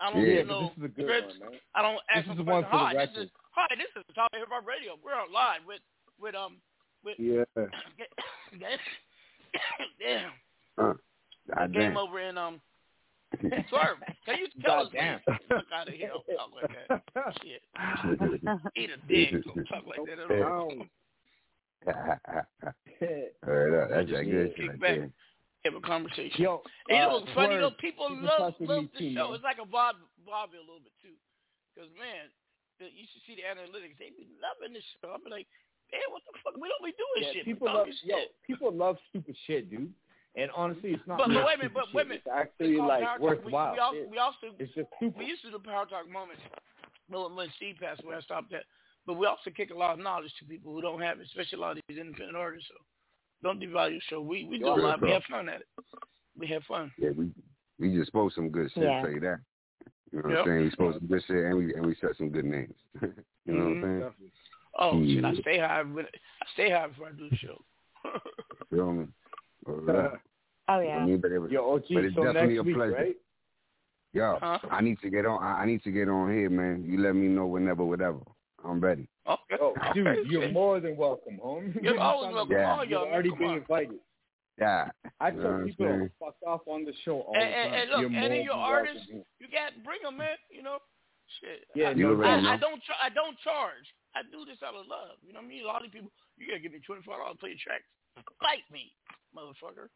I 0.00 0.10
don't 0.12 0.20
Yeah, 0.22 0.26
Yeah, 0.26 0.32
you 0.40 0.44
but 0.44 0.48
know 0.48 0.60
this 0.68 0.76
is 0.78 0.84
a 0.84 0.88
good 0.88 1.04
scripts. 1.06 1.40
one, 1.40 1.50
man. 1.50 1.60
I 1.74 1.82
don't 1.82 2.00
ask 2.14 2.26
This 2.26 2.32
is 2.32 2.38
the 2.38 2.44
the 2.44 2.50
one 2.50 2.62
question, 2.64 2.78
for 2.78 2.92
the 2.92 2.98
hi, 3.00 3.06
this 3.06 3.24
is 3.24 3.30
hi, 3.52 3.66
this 3.76 3.88
is 3.96 4.14
Top 4.14 4.30
Hip 4.34 4.48
Hop 4.50 4.66
Radio. 4.66 4.98
We're 5.02 5.14
on 5.14 5.32
live 5.32 5.60
with 5.66 5.80
with 6.20 6.34
um 6.34 6.56
with 7.04 7.16
Yeah. 7.18 7.44
damn 9.98 10.30
Uh, 10.78 10.92
God 11.54 11.72
game 11.72 11.94
damn. 11.94 11.96
over 11.96 12.20
in 12.20 12.36
um 12.38 12.60
Swirv. 13.40 13.96
Can 14.26 14.36
you 14.38 14.46
tell 14.64 14.80
us 14.80 14.86
Goddamn. 14.92 15.20
please? 15.26 15.36
Fuck 15.48 15.64
out 15.74 15.88
of 15.88 15.94
here. 15.94 16.08
Don't 16.08 16.36
talk 16.36 16.50
like 16.54 16.70
that. 16.88 17.34
Shit. 17.42 17.62
Eat 18.76 18.90
a 18.90 18.96
dick. 19.08 19.44
Don't 19.44 19.64
talk 19.66 19.84
like 19.86 20.00
that 20.06 20.18
at 20.18 20.42
all. 20.42 20.72
Heard 23.42 23.74
up. 23.82 23.90
That's 23.90 24.10
that 24.10 24.24
good 24.24 24.52
shit 24.56 24.68
right 24.68 24.80
there. 24.80 25.10
Have 25.64 25.74
a 25.78 25.80
conversation. 25.80 26.42
Yo, 26.42 26.62
And 26.90 26.98
you 26.98 27.06
know 27.06 27.22
uh, 27.22 27.34
funny 27.34 27.54
though? 27.56 27.70
People 27.78 28.10
love 28.10 28.54
love 28.58 28.86
the 28.90 28.98
too, 28.98 29.14
show. 29.14 29.30
man. 29.30 29.34
It's 29.38 29.44
like 29.46 29.58
a 29.62 29.66
Bob 29.66 29.94
Bobby 30.26 30.58
a 30.58 30.66
little 30.66 30.82
bit 30.82 30.90
too, 30.98 31.14
because 31.70 31.86
man, 31.94 32.26
the, 32.82 32.90
you 32.90 33.06
should 33.14 33.22
see 33.30 33.38
the 33.38 33.46
analytics. 33.46 33.94
They 33.94 34.10
be 34.10 34.26
loving 34.42 34.74
this 34.74 34.82
show. 34.98 35.14
I'm 35.14 35.22
like, 35.30 35.46
man, 35.94 36.02
what 36.10 36.22
the 36.26 36.34
fuck? 36.42 36.58
We 36.58 36.66
don't 36.66 36.82
be 36.82 36.90
doing 36.98 37.22
Yeah, 37.22 37.30
shit. 37.30 37.44
people 37.46 37.70
love 37.70 37.86
talking 37.86 38.10
yo, 38.10 38.26
people 38.42 38.74
love 38.74 38.98
stupid 39.14 39.36
shit, 39.46 39.70
dude. 39.70 39.94
And 40.34 40.50
honestly, 40.56 40.92
it's 40.94 41.06
not. 41.06 41.18
But- 41.18 41.28
but 41.28 41.44
wait 41.44 41.54
a 41.54 41.58
minute, 41.58 41.74
but 41.74 41.84
wait 41.92 42.06
a 42.06 42.08
minute. 42.08 42.22
It's 42.24 42.32
actually 42.34 42.72
It's 42.72 42.80
like 42.80 43.04
Power 43.04 43.18
Talk. 43.18 43.44
worthwhile. 43.44 43.72
We, 43.74 43.76
we 43.76 43.78
also 43.82 43.98
shit. 43.98 44.10
we 44.10 44.18
also 44.18 44.46
It's 44.58 44.74
just 44.74 44.88
stupid. 44.96 45.18
we 45.18 45.24
used 45.26 45.42
to 45.42 45.50
do 45.50 45.58
Power 45.58 45.84
Talk 45.86 46.08
moments. 46.08 46.40
When, 47.08 47.34
when 47.36 47.48
Steve 47.56 47.76
passed 47.80 48.02
away, 48.02 48.16
I 48.16 48.20
stopped 48.22 48.50
that. 48.52 48.64
But 49.06 49.14
we 49.14 49.26
also 49.26 49.50
kick 49.50 49.70
a 49.70 49.74
lot 49.76 49.92
of 49.92 49.98
knowledge 49.98 50.32
to 50.38 50.44
people 50.46 50.72
who 50.72 50.80
don't 50.80 51.00
have 51.02 51.18
it, 51.20 51.26
especially 51.26 51.58
a 51.58 51.60
lot 51.60 51.76
of 51.76 51.82
these 51.88 51.98
independent 51.98 52.36
artists. 52.36 52.68
So 52.70 52.76
don't 53.42 53.60
devalue 53.60 53.96
the 53.96 54.00
show. 54.08 54.20
We 54.22 54.44
we 54.44 54.58
do 54.58 54.68
a 54.68 54.74
lot. 54.80 55.02
We 55.02 55.10
have 55.10 55.22
fun 55.28 55.48
at 55.48 55.60
it. 55.60 55.68
We 56.38 56.46
have 56.48 56.62
fun. 56.64 56.90
Yeah, 56.96 57.10
we 57.10 57.28
we 57.78 57.94
just 57.94 58.06
spoke 58.08 58.32
some 58.32 58.48
good 58.48 58.70
shit. 58.72 58.84
Yeah. 58.84 59.04
Say 59.04 59.18
that. 59.18 59.40
You 60.12 60.18
know 60.18 60.28
what 60.28 60.30
Yep. 60.30 60.38
I'm 60.38 60.46
saying? 60.46 60.62
We 60.64 60.70
spoke 60.70 60.94
some 60.98 61.06
good 61.08 61.22
shit, 61.26 61.36
and 61.44 61.56
we 61.58 61.74
and 61.74 61.84
we 61.86 61.94
set 62.00 62.16
some 62.16 62.30
good 62.30 62.44
names. 62.46 62.74
you 63.02 63.08
know 63.52 63.64
Mhm. 63.64 63.80
what 63.80 63.88
I'm 63.88 64.14
saying? 64.18 64.30
Oh 64.78 65.04
shit! 65.04 65.24
I 65.24 65.32
Yeah. 65.32 65.40
stay 65.42 65.58
high. 65.58 65.82
When, 65.82 66.06
I 66.06 66.46
stay 66.54 66.70
high 66.70 66.86
before 66.86 67.08
I 67.08 67.12
do 67.12 67.28
the 67.28 67.36
show. 67.36 67.62
Feel 68.70 68.92
me? 68.92 69.06
Word 69.66 69.90
up. 69.96 70.20
Oh 70.68 70.74
I 70.74 70.84
yeah. 70.84 71.04
mean, 71.04 71.20
but, 71.20 71.32
it 71.32 71.38
was, 71.38 71.50
Yo, 71.50 71.74
OG, 71.74 71.84
but 71.92 72.04
it's 72.04 72.14
so 72.14 72.24
definitely 72.24 72.54
next 72.54 72.60
a 72.60 72.62
week, 72.62 72.76
pleasure. 72.76 72.92
right? 72.92 73.16
Yo, 74.12 74.38
Huh? 74.40 74.58
I 74.70 74.80
need 74.80 74.98
to 75.00 75.10
get 75.10 75.26
on. 75.26 75.42
I 75.42 75.62
I 75.62 75.66
need 75.66 75.82
to 75.84 75.90
get 75.90 76.08
on 76.08 76.30
here, 76.32 76.50
man. 76.50 76.84
You 76.86 77.00
let 77.00 77.14
me 77.14 77.28
know 77.28 77.46
whenever, 77.46 77.84
whatever. 77.84 78.20
I'm 78.64 78.80
ready. 78.80 79.08
Okay. 79.28 79.56
Oh, 79.60 79.74
dude, 79.94 80.26
you're 80.30 80.50
more 80.50 80.78
than 80.80 80.96
welcome, 80.96 81.38
home. 81.42 81.74
You're 81.82 81.98
always 82.00 82.32
welcome. 82.34 82.52
Yeah. 82.56 82.72
All 82.76 82.84
You've 82.84 82.90
y'all, 82.90 83.04
already 83.06 83.30
come 83.30 83.38
been 83.38 83.50
invited. 83.58 83.98
Yeah. 84.60 84.90
I 85.18 85.28
You 85.30 85.36
know 85.36 85.42
tell 85.42 85.50
what 85.52 85.60
I'm 85.60 85.66
people 85.66 85.86
saying? 85.86 86.10
fuck 86.20 86.36
off 86.46 86.60
on 86.68 86.84
the 86.84 86.92
show 87.04 87.20
all 87.26 87.34
And, 87.34 87.42
the 87.42 87.56
and, 87.56 87.70
time. 87.72 87.80
and 87.80 87.90
look, 87.90 88.00
you're 88.12 88.20
any 88.22 88.38
of 88.40 88.44
your 88.44 88.54
than 88.54 88.62
welcome 88.62 88.86
artists, 88.86 89.08
you 89.40 89.46
got 89.50 89.72
bring 89.82 90.02
them, 90.04 90.16
man. 90.18 90.36
You 90.50 90.62
know, 90.62 90.78
shit. 91.40 91.64
Yeah, 91.74 91.88
I, 91.88 91.92
You 91.96 92.22
I. 92.22 92.54
I 92.54 92.56
don't. 92.56 92.82
Char- 92.84 93.02
I 93.02 93.08
don't 93.08 93.36
charge. 93.42 93.86
I 94.14 94.20
do 94.30 94.44
this 94.44 94.60
out 94.62 94.76
of 94.76 94.86
love. 94.86 95.16
You 95.26 95.32
know 95.32 95.40
what 95.40 95.46
I 95.46 95.48
mean? 95.48 95.64
A 95.64 95.66
lot 95.66 95.84
of 95.84 95.90
people, 95.90 96.12
you 96.36 96.46
gotta 96.46 96.60
give 96.60 96.70
me 96.72 96.80
twenty 96.84 97.00
five 97.02 97.16
dollars 97.18 97.34
to 97.34 97.40
play 97.40 97.56
your 97.56 97.64
tracks. 97.64 97.88
Fight 98.40 98.64
me, 98.72 98.92
motherfucker. 99.36 99.88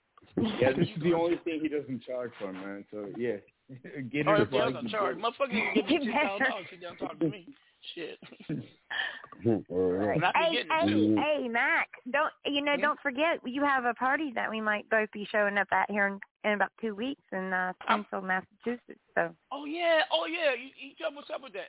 Yeah, 0.58 0.72
this 0.72 0.88
is 0.88 1.02
the 1.02 1.12
only 1.12 1.36
thing 1.44 1.60
he 1.60 1.68
doesn't 1.68 2.02
charge 2.02 2.32
for, 2.38 2.52
man. 2.52 2.84
So 2.90 3.08
yeah, 3.16 3.36
get 4.10 4.26
Oh, 4.26 4.34
it. 4.34 4.42
if 4.42 4.52
y'all 4.52 4.82
charge, 4.88 5.16
motherfucker, 5.18 5.52
you 5.52 5.82
give 5.82 5.86
me 5.86 5.98
ten 6.06 6.14
thousand 6.14 6.48
dollars, 6.48 6.66
sit 6.70 6.80
down 6.80 6.90
and 6.90 6.98
talk 6.98 7.18
to 7.18 7.28
me. 7.28 7.46
Shit. 7.94 8.18
Word 9.68 10.10
up. 10.10 10.16
And 10.16 10.24
I 10.24 10.32
be 10.32 10.56
Hey, 10.56 10.64
hey, 10.70 10.92
it. 10.92 11.18
Hey, 11.18 11.48
Mac! 11.48 11.88
Don't 12.10 12.32
you 12.46 12.62
know? 12.62 12.74
Hmm? 12.74 12.80
Don't 12.80 13.00
forget, 13.00 13.38
you 13.44 13.62
have 13.62 13.84
a 13.84 13.94
party 13.94 14.32
that 14.34 14.50
we 14.50 14.60
might 14.60 14.88
both 14.90 15.10
be 15.12 15.28
showing 15.30 15.58
up 15.58 15.68
at 15.72 15.90
here 15.90 16.06
in, 16.06 16.18
in 16.44 16.54
about 16.54 16.72
two 16.80 16.94
weeks 16.94 17.22
in 17.32 17.52
uh, 17.52 17.72
Springfield, 17.82 18.24
Massachusetts. 18.24 19.00
So 19.14 19.30
Oh 19.52 19.64
yeah, 19.66 20.00
oh 20.12 20.26
yeah. 20.26 20.52
You, 20.54 20.70
you 20.88 20.94
tell 20.98 21.10
me 21.10 21.16
what's 21.16 21.30
up 21.30 21.42
with 21.42 21.52
that. 21.52 21.68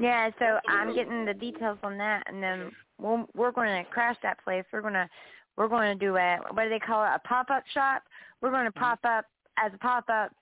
yeah, 0.00 0.30
so 0.38 0.58
I'm 0.68 0.94
getting 0.94 1.24
the 1.24 1.34
details 1.34 1.78
on 1.82 1.96
that, 1.98 2.24
and 2.26 2.42
then 2.42 2.72
we'll, 3.00 3.26
we're 3.34 3.52
going 3.52 3.84
to 3.84 3.90
crash 3.90 4.16
that 4.22 4.42
place. 4.44 4.64
We're 4.72 4.82
gonna 4.82 5.08
we're 5.56 5.68
going 5.68 5.98
to 5.98 6.04
do 6.06 6.16
a 6.16 6.38
what 6.52 6.64
do 6.64 6.68
they 6.68 6.78
call 6.78 7.04
it? 7.04 7.10
A 7.14 7.18
pop 7.26 7.50
up 7.50 7.64
shop. 7.74 8.02
We're 8.40 8.50
going 8.50 8.66
to 8.66 8.72
pop 8.72 9.00
up 9.04 9.24
as 9.64 9.72
a 9.74 9.78
pop 9.78 10.04
up 10.08 10.32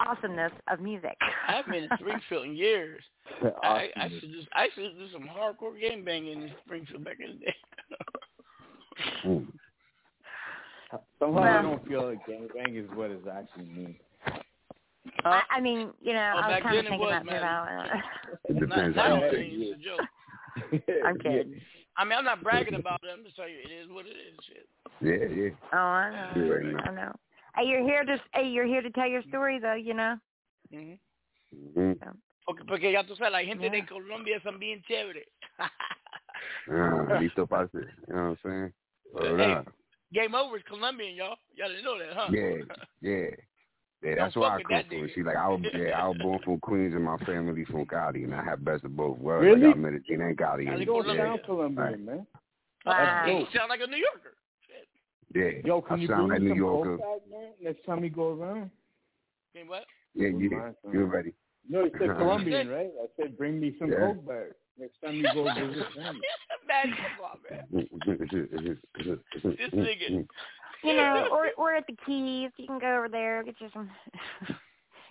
awesomeness 0.00 0.52
of 0.72 0.80
music. 0.80 1.16
I 1.48 1.56
haven't 1.56 1.72
been 1.72 1.84
in 1.84 1.90
Springfield 1.98 2.46
in 2.46 2.56
years. 2.56 3.02
I, 3.62 3.88
I 3.96 4.08
should 4.08 4.32
just 4.32 4.48
I 4.54 4.68
should 4.74 4.98
do 4.98 5.06
some 5.12 5.22
hardcore 5.28 5.78
game 5.80 6.04
banging 6.04 6.42
in 6.42 6.50
Springfield 6.64 7.04
back 7.04 7.16
in 7.20 7.38
the 7.38 7.46
day. 7.46 7.54
Mm. 9.24 9.46
Somehow 11.18 11.40
I 11.42 11.62
don't 11.62 11.86
feel 11.88 12.08
like 12.08 12.26
gangbang 12.26 12.76
is 12.82 12.88
what 12.94 13.10
it 13.10 13.22
actually 13.32 13.64
means. 13.72 13.96
I, 15.24 15.42
I 15.50 15.60
mean, 15.60 15.90
you 16.02 16.12
know, 16.12 16.32
Oh, 16.36 16.40
I 16.40 16.48
was 16.54 16.62
kind 16.62 16.76
of 16.78 16.84
thinking 16.84 17.00
was, 17.00 17.10
that 17.10 17.24
too. 17.24 17.30
man. 17.30 17.40
but 17.40 17.46
I 17.48 17.98
It 18.48 18.60
don't 18.60 18.60
know. 18.60 18.66
depends 18.76 18.96
Not, 18.96 19.06
how 19.08 19.16
now 19.16 19.24
you 19.24 19.30
think. 19.30 19.52
means 19.52 19.72
it's 19.76 19.80
a 19.80 19.84
joke. 19.84 20.06
I'm 21.04 21.18
kidding. 21.22 21.60
I 21.96 22.04
mean, 22.04 22.18
I'm 22.18 22.24
not 22.24 22.42
bragging 22.42 22.74
about 22.74 23.00
it. 23.02 23.10
I'm 23.12 23.24
just 23.24 23.36
telling 23.36 23.52
you, 23.52 23.60
it 23.60 23.84
is 23.84 23.90
what 23.90 24.06
it 24.06 24.10
is. 24.10 24.38
Shit. 24.46 24.68
Yeah, 25.00 25.42
yeah. 25.42 25.50
Oh, 25.72 25.76
I 25.76 26.10
know. 26.10 26.42
You 26.42 26.50
already 26.50 26.72
know. 26.72 26.78
I 26.86 26.90
know. 26.92 27.12
Hey, 27.56 27.64
you're 27.66 27.82
here 27.82 28.04
to 28.04 28.16
hey, 28.32 28.48
you're 28.48 28.66
here 28.66 28.82
to 28.82 28.90
tell 28.90 29.08
your 29.08 29.22
story 29.22 29.58
though, 29.58 29.74
you 29.74 29.94
know. 29.94 30.16
Mhm. 30.72 30.98
Mhm. 31.54 31.98
Porque, 32.46 32.64
porque 32.64 32.92
ya 32.92 33.02
tú 33.02 33.16
sabes, 33.16 33.32
la 33.32 33.44
gente 33.44 33.68
de 33.70 33.78
Yeah. 33.78 33.86
Colombia 33.86 34.40
son 34.42 34.58
bien 34.58 34.82
chévere. 34.82 35.26
Ah, 35.58 37.20
listo 37.20 37.46
para 37.46 37.64
hacer. 37.64 37.92
You 38.08 38.14
know 38.14 38.30
what 38.30 38.38
I'm 38.44 38.50
saying? 38.50 38.72
Word 39.12 39.40
Hey. 39.66 39.72
Game 40.12 40.34
over 40.34 40.56
is 40.56 40.64
Colombian, 40.64 41.14
y'all. 41.14 41.36
Y'all 41.54 41.68
didn't 41.68 41.84
know 41.84 41.98
that, 41.98 42.12
huh? 42.14 42.30
Yeah, 42.32 42.64
yeah. 43.00 43.30
Yeah, 44.02 44.14
that's 44.16 44.34
Don't 44.34 44.40
where 44.42 44.50
I 44.52 44.56
with 44.56 44.66
come 44.66 44.76
that 44.78 44.88
from. 44.88 44.96
nigga. 44.98 45.14
See, 45.14 45.22
like 45.22 45.36
I 45.36 45.48
was, 45.48 45.60
yeah, 45.74 45.90
I 46.02 46.08
was 46.08 46.16
born 46.22 46.38
from 46.44 46.58
Queens 46.60 46.94
and 46.94 47.04
my 47.04 47.18
family 47.18 47.64
from 47.66 47.84
Cali, 47.86 48.24
and 48.24 48.34
I 48.34 48.42
have 48.42 48.64
best 48.64 48.84
of 48.84 48.96
both 48.96 49.18
worlds. 49.18 49.44
Really? 49.44 49.66
Like, 49.66 49.76
I 49.76 49.78
met 49.78 49.92
Medellin 49.92 50.20
and 50.28 50.38
Cali. 50.38 50.64
Cali, 50.64 50.68
And, 50.68 50.80
You 50.80 50.86
don't 50.86 51.06
yeah, 51.16 51.24
sound 51.26 51.40
Colombian, 51.44 51.86
Right. 51.86 52.00
man. 52.00 52.26
Wow. 52.86 53.24
You 53.26 53.46
sound 53.54 53.68
like 53.68 53.80
a 53.82 53.86
New 53.86 53.98
Yorker. 53.98 54.34
yeah. 55.34 55.60
Yo, 55.66 55.82
can 55.82 55.98
I 55.98 56.00
you 56.00 56.08
sound 56.08 56.28
bring 56.28 56.30
like 56.30 56.40
me 56.40 56.44
New 56.46 56.50
some 56.52 56.58
Yorker. 56.58 56.96
coke 56.96 57.00
back, 57.00 57.30
man? 57.30 57.50
Next 57.62 57.84
time 57.84 58.02
you 58.04 58.10
go 58.10 58.30
around. 58.32 58.70
Mean 59.54 59.68
what? 59.68 59.84
Yeah, 60.14 60.28
yeah. 60.28 60.70
You're 60.92 61.04
ready. 61.06 61.34
No, 61.68 61.84
you 61.84 61.90
said 61.98 62.08
Colombian, 62.16 62.68
right? 62.68 62.90
I 63.02 63.06
said 63.20 63.36
bring 63.36 63.60
me 63.60 63.76
some 63.78 63.90
Yeah. 63.90 63.98
coke 63.98 64.26
back. 64.26 64.46
Next 64.78 64.98
time 65.04 65.16
you 65.16 65.24
go 65.34 65.44
visit 65.44 65.86
family. 65.94 66.20
Man, 66.66 66.96
come 66.96 67.20
on, 67.22 67.38
man. 67.50 67.88
This 69.44 69.70
nigga. 69.74 70.26
You 70.82 70.96
know, 70.96 71.28
or 71.32 71.48
or 71.56 71.74
at 71.74 71.86
the 71.86 71.96
Keys, 72.06 72.50
you 72.56 72.66
can 72.66 72.78
go 72.78 72.96
over 72.96 73.08
there 73.08 73.42
get 73.42 73.60
you 73.60 73.68
some 73.72 73.90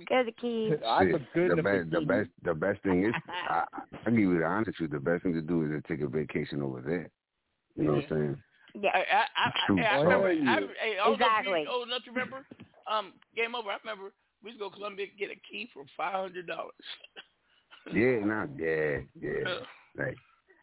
Go 0.08 0.20
to 0.20 0.26
the 0.26 0.32
keys. 0.32 0.72
Shit, 0.72 0.80
the 0.80 1.62
best, 1.62 1.90
the 1.92 2.02
best, 2.02 2.30
the 2.44 2.54
best 2.54 2.82
thing 2.84 3.06
is, 3.06 3.14
I, 3.50 3.64
I 4.06 4.10
give 4.10 4.20
you 4.20 4.40
the 4.40 4.46
honest 4.46 4.78
truth. 4.78 4.92
The 4.92 5.00
best 5.00 5.24
thing 5.24 5.34
to 5.34 5.42
do 5.42 5.66
is 5.66 5.72
to 5.72 5.88
take 5.88 6.02
a 6.06 6.08
vacation 6.08 6.62
over 6.62 6.82
there. 6.82 7.10
You 7.76 7.84
know 7.84 7.94
what 7.96 8.04
I'm 8.04 8.10
saying? 8.10 8.44
Yeah. 8.82 8.92
I, 8.94 9.00
I, 9.00 9.26
I, 9.36 9.52
True. 9.68 9.82
I, 9.82 9.84
I 9.84 10.02
remember. 10.02 10.30
I, 10.30 10.32
Yeah. 10.32 10.60
hey, 10.82 10.98
I 11.02 11.06
don't 11.06 11.20
know 11.20 11.26
if 11.26 11.32
Exactly. 11.32 11.62
you 11.62 11.70
old 11.70 11.88
enough 11.88 12.02
remember. 12.08 12.46
Um, 12.90 13.14
game 13.36 13.56
over. 13.56 13.70
I 13.70 13.78
remember 13.84 14.12
we 14.44 14.52
used 14.52 14.60
to 14.60 14.66
go 14.66 14.70
to 14.70 14.76
Columbia 14.76 15.08
and 15.10 15.20
get 15.20 15.32
a 15.32 15.40
key 15.50 15.70
for 15.74 15.84
five 15.98 16.14
hundred 16.14 16.48
dollars. 16.48 16.74
Yeah, 17.92 18.20
nah, 18.24 18.46
yeah, 18.58 19.00
yeah. 19.20 19.60
Like, 19.98 20.16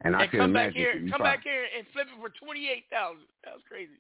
and 0.02 0.14
I 0.16 0.22
and 0.22 0.30
can 0.30 0.40
come 0.40 0.52
back 0.52 0.72
here, 0.72 0.92
come 0.94 1.08
probably- 1.08 1.24
back 1.24 1.42
here 1.44 1.64
and 1.76 1.86
flip 1.92 2.06
it 2.12 2.20
for 2.20 2.28
twenty 2.44 2.68
eight 2.68 2.84
thousand. 2.90 3.26
That 3.44 3.54
was 3.54 3.62
crazy. 3.68 3.98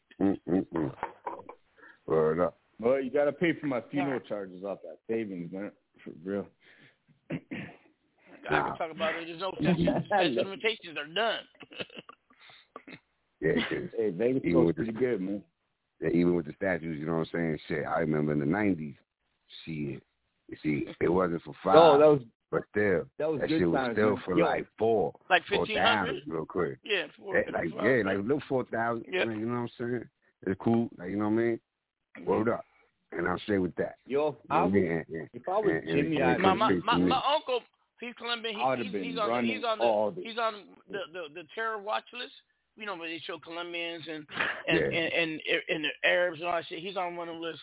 Word 2.06 2.40
up. 2.40 2.58
Well, 2.78 3.00
you 3.00 3.10
gotta 3.10 3.32
pay 3.32 3.52
for 3.58 3.66
my 3.66 3.80
funeral 3.90 4.20
charges 4.20 4.62
off 4.64 4.78
that 4.82 4.98
savings, 5.08 5.50
man. 5.52 5.72
For 6.04 6.10
real. 6.24 6.46
I 7.30 7.38
can 8.48 8.76
talk 8.76 8.90
about 8.92 9.14
it. 9.16 9.26
There's 9.26 9.40
no 9.40 9.52
statute 9.60 10.06
statute 10.06 10.34
limitations 10.36 10.96
are 10.98 11.06
done. 11.12 11.40
Yeah, 13.40 13.52
'cause 13.68 13.88
Hey, 13.96 14.10
Vegas 14.10 14.42
even 14.44 14.52
goes 14.52 14.66
with 14.76 14.86
the 14.86 14.92
good, 14.92 15.20
man. 15.20 15.42
yeah, 16.00 16.08
even 16.10 16.34
with 16.36 16.46
the 16.46 16.52
statues, 16.52 16.98
you 17.00 17.06
know 17.06 17.14
what 17.18 17.28
I'm 17.32 17.32
saying? 17.32 17.58
Shit, 17.66 17.84
I 17.86 18.00
remember 18.00 18.32
in 18.32 18.38
the 18.38 18.44
'90s. 18.46 18.94
Shit, 19.64 20.02
you 20.48 20.56
see, 20.62 20.86
it 21.00 21.08
wasn't 21.08 21.42
for 21.42 21.54
five. 21.64 21.76
Oh, 21.76 21.98
that 21.98 22.06
was 22.06 22.20
but 22.50 22.62
still, 22.70 23.04
that 23.18 23.30
was 23.30 23.40
good 23.40 23.48
shit 23.50 23.70
was 23.70 23.90
still 23.92 24.18
for 24.24 24.38
Yo. 24.38 24.44
like 24.44 24.66
four, 24.78 25.12
Like 25.28 25.42
1500? 25.50 26.22
real 26.26 26.46
quick. 26.46 26.78
Yeah, 26.84 27.06
four, 27.18 27.36
Yeah, 27.36 27.50
like 27.52 27.68
yeah, 27.82 28.02
like 28.04 28.18
little 28.18 28.42
four 28.48 28.64
thousand. 28.64 29.04
Yeah. 29.10 29.24
Like, 29.24 29.36
you 29.38 29.46
know 29.46 29.54
what 29.54 29.60
I'm 29.60 29.70
saying? 29.78 30.04
It's 30.46 30.60
cool. 30.60 30.88
Like 30.98 31.10
you 31.10 31.16
know 31.16 31.24
what 31.28 31.30
I 31.40 31.44
mean? 31.44 31.60
Word 32.24 32.48
up. 32.48 32.64
And 33.12 33.26
I'm 33.28 33.38
straight 33.40 33.58
with 33.58 33.74
that. 33.76 33.96
Yo, 34.06 34.28
You 34.30 34.36
I 34.50 34.54
know 34.56 34.60
I 34.60 34.64
was, 34.64 34.72
mean? 34.72 34.86
And- 34.90 35.06
and- 35.08 35.28
if 35.32 35.48
I 35.48 35.58
was 35.58 35.70
and- 35.70 35.88
and- 35.88 35.96
Jimmy, 35.96 36.16
and 36.16 36.24
I 36.24 36.32
it 36.34 36.40
my 36.40 36.54
my, 36.54 36.72
my, 36.84 36.96
my 36.98 37.22
uncle, 37.34 37.60
he's 38.00 38.14
Colombian. 38.18 38.56
He, 38.56 38.62
I 38.62 38.76
he's, 38.76 38.92
he's 38.92 39.18
on 39.18 39.44
he's 39.44 39.64
on 39.64 39.78
the 39.78 40.20
the- 40.20 40.28
he's 40.28 40.38
on 40.38 40.54
the, 40.90 40.98
the 41.12 41.22
the 41.34 41.42
terror 41.54 41.78
watch 41.78 42.04
list. 42.12 42.32
You 42.78 42.84
know, 42.84 42.94
where 42.96 43.08
they 43.08 43.18
show 43.26 43.38
Colombians 43.38 44.04
and 44.06 44.26
and, 44.68 44.78
Yeah. 44.92 44.98
and, 44.98 45.12
and 45.14 45.40
and 45.70 45.84
the 45.84 46.08
Arabs 46.08 46.38
and 46.40 46.48
all 46.48 46.56
that 46.56 46.66
shit. 46.68 46.80
He's 46.80 46.96
on 46.96 47.16
one 47.16 47.28
of 47.28 47.34
them 47.36 47.42
lists. 47.42 47.62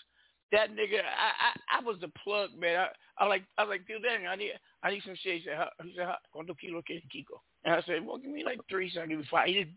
That 0.54 0.70
nigga, 0.72 1.02
I 1.02 1.78
I, 1.78 1.80
I 1.80 1.84
was 1.84 1.98
the 2.00 2.08
plug, 2.24 2.52
man. 2.58 2.80
I, 2.80 3.24
I 3.24 3.28
like 3.28 3.44
I 3.58 3.64
like 3.64 3.86
dude, 3.88 4.04
dang, 4.04 4.28
I 4.28 4.36
need 4.36 4.52
I 4.84 4.92
need 4.92 5.02
some 5.04 5.16
shit. 5.22 5.42
He 5.42 5.46
said, 5.46 5.58
"How- 5.58 5.70
he 5.84 5.94
said, 5.98 6.06
"How- 6.06 6.18
¿cuánto 6.34 6.56
kilo 6.58 6.82
que 6.86 7.02
Kiko? 7.14 7.42
And 7.66 7.74
I 7.76 7.82
said, 7.82 8.06
well, 8.06 8.18
give 8.18 8.30
me 8.32 8.44
like 8.46 8.60
three, 8.70 8.90
so 8.94 9.02
I 9.02 9.08
give 9.08 9.20
you 9.20 9.26
five. 9.32 9.48
He 9.48 9.58
it. 9.60 9.68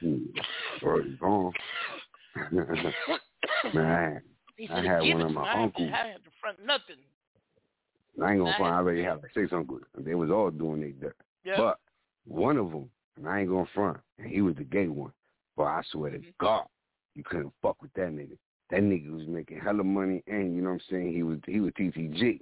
Hmm. 0.00 0.84
Word 0.86 1.18
gone. 1.20 1.52
Man, 3.74 4.20
He 4.56 4.68
I 4.68 4.82
had 4.84 5.00
one 5.00 5.22
of 5.22 5.32
my 5.32 5.42
me. 5.42 5.48
I 5.48 5.60
have 5.62 5.72
to- 5.74 5.82
uncles. 5.82 5.90
I 5.92 6.06
have 6.08 6.22
to 6.24 6.30
front 6.40 6.58
nothing. 6.64 6.96
I 8.22 8.30
ain't 8.32 8.38
gonna 8.40 8.50
I 8.50 8.56
front. 8.58 8.72
I 8.72 8.76
had- 8.76 8.82
already 8.82 9.02
have 9.02 9.20
six 9.34 9.52
uncles. 9.52 9.82
They 9.98 10.14
was 10.14 10.30
all 10.30 10.50
doing 10.50 10.80
their 10.80 10.90
dirt. 10.92 11.16
Yeah. 11.44 11.56
But 11.56 11.78
one 12.26 12.56
of 12.56 12.70
them, 12.70 12.90
and 13.16 13.28
I 13.28 13.40
ain't 13.40 13.48
gonna 13.48 13.66
front, 13.74 13.98
and 14.18 14.28
he 14.28 14.42
was 14.42 14.54
the 14.56 14.64
gay 14.64 14.88
one. 14.88 15.12
But 15.56 15.64
I 15.64 15.82
swear 15.90 16.10
to 16.12 16.18
Mm-hmm. 16.18 16.28
God, 16.38 16.66
you 17.14 17.24
couldn't 17.24 17.52
fuck 17.62 17.80
with 17.82 17.92
that 17.94 18.08
nigga. 18.10 18.36
That 18.70 18.82
nigga 18.82 19.10
was 19.10 19.26
making 19.26 19.60
hella 19.60 19.82
money, 19.84 20.22
and 20.26 20.54
you 20.54 20.62
know 20.62 20.70
what 20.70 20.74
I'm 20.74 20.90
saying. 20.90 21.12
He 21.12 21.22
was 21.22 21.38
he 21.46 21.60
was 21.60 21.72
TTG. 21.72 22.40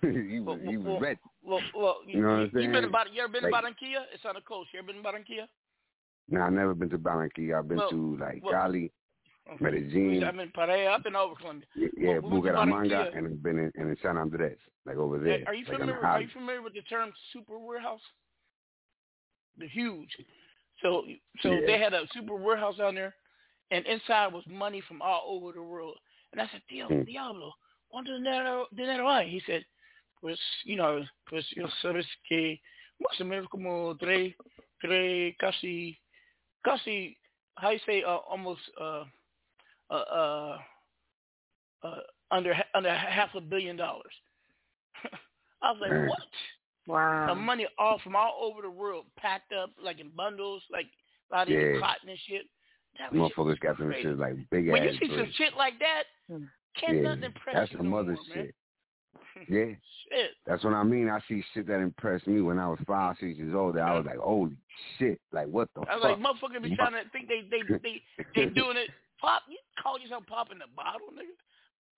he 0.00 0.40
was 0.40 0.58
he 0.66 0.76
was 0.76 0.86
well, 0.86 1.00
ready. 1.00 1.18
Well, 1.42 1.60
well, 1.74 1.96
You 2.06 2.22
know 2.22 2.28
what 2.28 2.34
I'm 2.34 2.50
you, 2.54 2.60
you 2.62 2.72
been 2.72 2.84
about 2.84 3.12
you 3.12 3.22
ever 3.22 3.32
been 3.32 3.42
to 3.42 3.48
Like- 3.50 3.64
Barranquilla? 3.64 4.04
It's 4.12 4.24
on 4.24 4.34
the 4.34 4.40
coast. 4.40 4.70
You 4.72 4.80
ever 4.80 4.86
been 4.92 5.02
to 5.02 5.08
Barranquilla? 5.08 5.46
Now 6.28 6.44
I 6.44 6.50
never 6.50 6.74
been 6.74 6.90
to 6.90 6.98
Barranquilla. 6.98 7.58
I've 7.58 7.68
been 7.68 7.78
Well, 7.78 7.90
to 7.90 8.16
like 8.18 8.42
well, 8.42 8.52
Cali, 8.52 8.92
Medellin, 9.60 10.24
I've 10.24 10.36
been 10.36 10.50
Pereira. 10.54 10.94
I've 10.94 11.04
been 11.04 11.16
over 11.16 11.34
Colombia. 11.34 11.66
yeah, 11.76 11.88
yeah 11.98 12.18
we 12.18 12.30
Bucaramanga, 12.30 13.16
and 13.16 13.26
I've 13.26 13.42
been 13.42 13.58
in, 13.58 13.72
and 13.76 13.90
in 13.90 13.96
San 14.02 14.16
Andres, 14.16 14.56
like 14.86 14.96
over 14.96 15.18
there. 15.18 15.42
Are 15.46 15.54
you 15.54 15.64
like 15.68 15.78
familiar? 15.78 16.04
Are 16.04 16.20
you 16.20 16.28
familiar 16.32 16.62
with 16.62 16.72
the 16.74 16.82
term 16.82 17.12
super 17.32 17.58
warehouse? 17.58 18.00
The 19.58 19.68
huge. 19.68 20.10
So, 20.82 21.04
so 21.42 21.52
Yeah. 21.52 21.66
they 21.66 21.78
had 21.78 21.94
a 21.94 22.02
super 22.12 22.34
warehouse 22.34 22.76
down 22.78 22.94
there, 22.94 23.14
and 23.70 23.86
inside 23.86 24.32
was 24.32 24.44
money 24.46 24.82
from 24.86 25.02
all 25.02 25.24
over 25.26 25.52
the 25.52 25.62
world. 25.62 25.96
And 26.32 26.40
I 26.40 26.48
said, 26.50 26.62
Dios, 26.68 26.90
Hmm. 26.90 27.02
diablo, 27.04 27.52
¿cuánto 27.92 28.16
dinero, 28.16 28.66
dinero 28.74 29.08
hay? 29.08 29.28
He 29.28 29.40
said, 29.46 29.64
pues, 30.20 30.38
you 30.64 30.76
know, 30.76 31.04
pues, 31.28 31.44
yo 31.56 31.68
sabes 31.82 32.06
que 32.28 32.60
más 33.00 33.20
o 33.20 33.24
menos 33.24 33.48
como 33.48 33.94
tres, 33.96 34.34
tres, 34.80 35.34
casi, 35.38 35.98
casi, 36.64 37.16
how 37.56 37.70
you 37.70 37.80
say, 37.86 38.02
uh, 38.02 38.18
almost, 38.28 38.60
uh, 38.80 39.04
uh, 39.90 39.94
uh, 39.94 40.58
uh, 41.82 42.00
under 42.30 42.54
under 42.74 42.92
half 42.94 43.34
a 43.34 43.40
billion 43.40 43.76
dollars. 43.76 44.12
I 45.62 45.70
was 45.72 45.80
like, 45.80 45.92
what? 46.08 46.18
Wow. 46.86 47.26
The 47.28 47.34
money 47.34 47.66
all 47.78 47.98
from 48.02 48.16
all 48.16 48.38
over 48.42 48.62
the 48.62 48.70
world, 48.70 49.06
packed 49.16 49.52
up 49.52 49.70
like 49.82 50.00
in 50.00 50.10
bundles, 50.10 50.62
like 50.70 50.86
a 51.30 51.36
lot 51.36 51.48
of 51.48 51.54
Yeah. 51.54 51.78
cotton 51.80 52.08
and 52.08 52.18
shit. 52.26 52.46
That 52.98 53.12
Motherfuckers 53.12 53.58
got 53.60 53.78
them 53.78 53.88
crazy. 53.90 54.02
shit 54.02 54.18
like 54.18 54.36
big 54.50 54.68
when 54.70 54.82
you 54.84 54.90
ass. 54.90 54.96
see 55.00 55.08
some 55.08 55.30
shit 55.36 55.54
like 55.56 55.74
that, 55.80 56.04
hmm. 56.28 56.44
can't 56.78 56.96
yeah, 56.96 57.02
nothing 57.02 57.24
impress 57.24 57.54
that's 57.56 57.72
you 57.72 57.78
some 57.78 57.90
no 57.90 57.96
other 57.98 58.12
more, 58.12 58.24
shit. 58.32 58.54
Yeah, 59.48 59.64
Shit. 60.10 60.30
that's 60.46 60.62
what 60.62 60.74
I 60.74 60.82
mean. 60.84 61.08
I 61.08 61.18
see 61.28 61.42
shit 61.54 61.66
that 61.66 61.80
impressed 61.80 62.26
me 62.28 62.40
when 62.40 62.58
I 62.58 62.68
was 62.68 62.78
five, 62.86 63.16
six 63.18 63.36
years 63.36 63.54
old. 63.54 63.74
That 63.76 63.82
I 63.82 63.96
was 63.96 64.06
like, 64.06 64.18
holy 64.18 64.56
shit! 64.98 65.20
Like 65.32 65.48
what 65.48 65.68
the 65.74 65.80
fuck? 65.80 65.88
I 65.90 65.96
was 65.96 66.02
fuck? 66.02 66.18
like, 66.18 66.22
motherfuckers 66.22 66.62
be 66.62 66.76
trying 66.76 66.92
to 66.92 67.02
think 67.10 67.26
they 67.28 67.42
they 67.50 67.62
they 67.82 68.02
they 68.34 68.46
doing 68.54 68.76
it. 68.76 68.90
Pop, 69.20 69.42
you 69.48 69.58
call 69.82 69.98
yourself 69.98 70.24
popping 70.26 70.58
the 70.58 70.70
bottle, 70.76 71.08
nigga. 71.14 71.34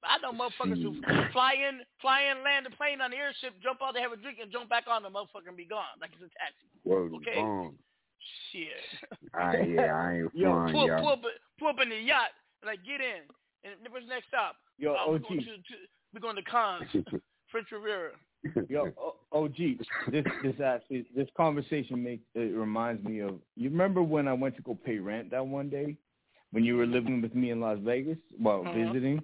I 0.04 0.18
know 0.22 0.32
motherfuckers 0.32 0.80
who 0.80 0.94
fly 1.32 1.54
in, 1.58 1.80
fly 2.00 2.30
in, 2.30 2.44
land 2.44 2.66
the 2.66 2.70
plane 2.70 3.00
on 3.00 3.10
the 3.10 3.16
airship, 3.16 3.54
jump 3.62 3.80
out, 3.82 3.94
they 3.94 4.00
have 4.00 4.12
a 4.12 4.16
drink, 4.16 4.38
and 4.40 4.52
jump 4.52 4.68
back 4.70 4.84
on 4.86 5.02
the 5.02 5.08
motherfucker 5.10 5.48
and 5.48 5.56
be 5.56 5.64
gone 5.64 5.96
like 6.00 6.10
it's 6.14 6.22
a 6.22 6.30
taxi. 6.38 6.68
Word 6.84 7.12
Okay. 7.14 7.40
wrong. 7.40 7.74
Shit. 8.52 9.10
I, 9.34 9.60
yeah, 9.62 9.94
I 9.94 10.14
ain't 10.20 10.30
Yo, 10.34 10.52
flying, 10.52 10.72
pull, 10.72 10.86
y'all. 10.88 11.00
pull, 11.00 11.08
up, 11.10 11.20
pull 11.58 11.68
up 11.68 11.76
in 11.82 11.88
the 11.90 11.96
yacht, 11.96 12.30
like 12.64 12.78
get 12.84 13.00
in, 13.00 13.22
and 13.64 13.74
what's 13.90 14.06
next 14.08 14.28
stop? 14.28 14.56
Yo, 14.78 14.94
oh, 14.98 15.10
we're 15.10 15.16
OG. 15.16 15.22
going 15.22 15.38
to, 15.40 15.44
to 15.44 15.74
we're 16.14 16.20
going 16.20 16.36
to 16.36 16.42
Cannes, 16.42 17.04
French 17.50 17.68
Riviera. 17.72 18.10
Yo, 18.68 18.92
OG, 19.32 19.56
this 20.12 20.24
this 20.42 20.60
actually 20.64 21.06
this 21.16 21.28
conversation 21.36 22.02
makes 22.02 22.22
it 22.34 22.54
reminds 22.56 23.02
me 23.04 23.20
of 23.20 23.34
you 23.56 23.70
remember 23.70 24.02
when 24.02 24.28
I 24.28 24.32
went 24.34 24.54
to 24.56 24.62
go 24.62 24.74
pay 24.74 24.98
rent 24.98 25.30
that 25.32 25.44
one 25.44 25.68
day 25.68 25.96
when 26.52 26.62
you 26.64 26.76
were 26.76 26.86
living 26.86 27.20
with 27.20 27.34
me 27.34 27.50
in 27.50 27.60
Las 27.60 27.78
Vegas 27.82 28.18
while 28.38 28.60
Uh-huh. 28.60 28.72
visiting 28.72 29.20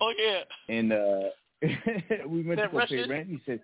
Oh 0.00 0.12
yeah. 0.18 0.40
and 0.68 0.92
uh 0.92 1.28
we 2.26 2.42
went 2.42 2.56
That 2.60 2.72
to 2.72 2.78
go 2.80 2.86
pay 2.88 2.96
Russian? 2.96 3.08
rent. 3.10 3.28
He 3.28 3.40
said, 3.46 3.60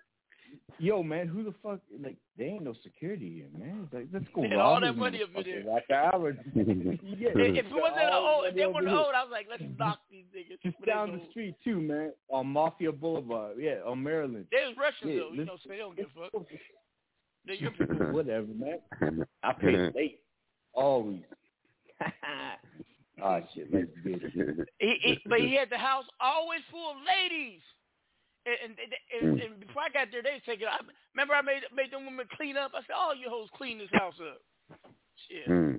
"Yo, 0.78 1.02
man, 1.02 1.28
who 1.28 1.44
the 1.44 1.54
fuck? 1.62 1.80
Like, 2.02 2.16
there 2.36 2.48
ain't 2.48 2.64
no 2.64 2.74
security 2.82 3.30
here, 3.32 3.48
man. 3.58 3.82
It's 3.84 3.92
like, 3.92 4.06
let's 4.12 4.26
go 4.34 4.42
They 4.42 4.48
rob 4.56 4.60
all 4.60 4.80
that 4.80 4.96
money 4.96 5.22
up 5.22 5.28
in 5.36 5.42
there. 5.44 5.64
Like, 5.64 5.90
I 5.90 6.16
would, 6.16 6.38
yeah, 6.54 7.28
If 7.34 7.66
it 7.66 7.72
wasn't 7.72 8.02
an 8.02 8.12
all 8.12 8.36
old, 8.36 8.46
if 8.46 8.54
they 8.54 8.66
weren't 8.66 8.88
here. 8.88 8.96
old, 8.96 9.14
I 9.14 9.22
was 9.22 9.30
like, 9.30 9.46
let's 9.50 9.62
knock 9.78 10.00
these 10.10 10.24
niggas. 10.34 10.60
Just 10.62 10.84
down 10.84 11.12
the 11.12 11.18
was- 11.18 11.28
street 11.30 11.54
too, 11.62 11.80
man, 11.80 12.12
on 12.30 12.46
Mafia 12.48 12.92
Boulevard. 12.92 13.56
Yeah, 13.58 13.76
on 13.86 14.02
Maryland. 14.02 14.46
They 14.50 14.66
was 14.66 14.76
Russians 14.78 15.10
Yeah, 15.12 15.20
though, 15.28 15.32
you 15.34 15.44
know, 15.44 15.56
so 15.62 15.68
they 15.68 15.78
don't 15.78 15.96
give 15.96 16.06
a 16.16 16.30
fuck. 16.30 16.46
They're 17.44 17.56
your 17.56 17.70
people. 17.72 17.96
Whatever, 18.12 18.46
man. 18.54 19.26
I 19.42 19.52
pay 19.60 19.90
late. 19.94 20.20
Always. 20.74 21.22
oh 23.22 23.40
shit, 23.54 23.68
let's 23.72 23.86
get 24.04 24.20
it. 24.22 24.68
He, 24.78 24.96
he, 25.02 25.18
but 25.28 25.40
he 25.40 25.54
had 25.54 25.70
the 25.70 25.78
house 25.78 26.04
always 26.20 26.60
full 26.70 26.90
of 26.92 26.96
ladies. 27.06 27.60
And, 28.44 28.74
and, 28.74 29.22
and, 29.22 29.40
and 29.40 29.60
before 29.60 29.82
I 29.82 29.88
got 29.94 30.08
there, 30.10 30.20
they 30.22 30.32
was 30.34 30.42
taking. 30.44 30.66
I 30.66 30.80
remember 31.14 31.34
I 31.34 31.42
made 31.42 31.62
made 31.74 31.92
them 31.92 32.04
women 32.06 32.26
clean 32.36 32.56
up. 32.56 32.72
I 32.74 32.80
said, 32.82 32.96
"Oh, 32.98 33.12
you 33.14 33.28
hoes 33.30 33.48
clean 33.56 33.78
this 33.78 33.90
house 33.92 34.18
up." 34.18 34.40
Shit. 35.28 35.46
Hmm. 35.46 35.76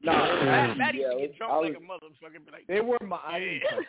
Nah, 0.00 0.14
Matt, 0.44 0.78
Matt 0.78 0.94
used 0.94 1.10
to 1.10 1.18
get 1.18 1.36
drunk 1.36 1.52
was- 1.52 1.74
like 1.74 1.76
a 1.76 1.80
motherfucker. 1.84 2.40
Be 2.46 2.50
like, 2.52 2.66
They 2.68 2.80
were 2.80 2.96
my 3.04 3.18
I 3.26 3.40
didn't 3.40 3.60
man. 3.60 3.84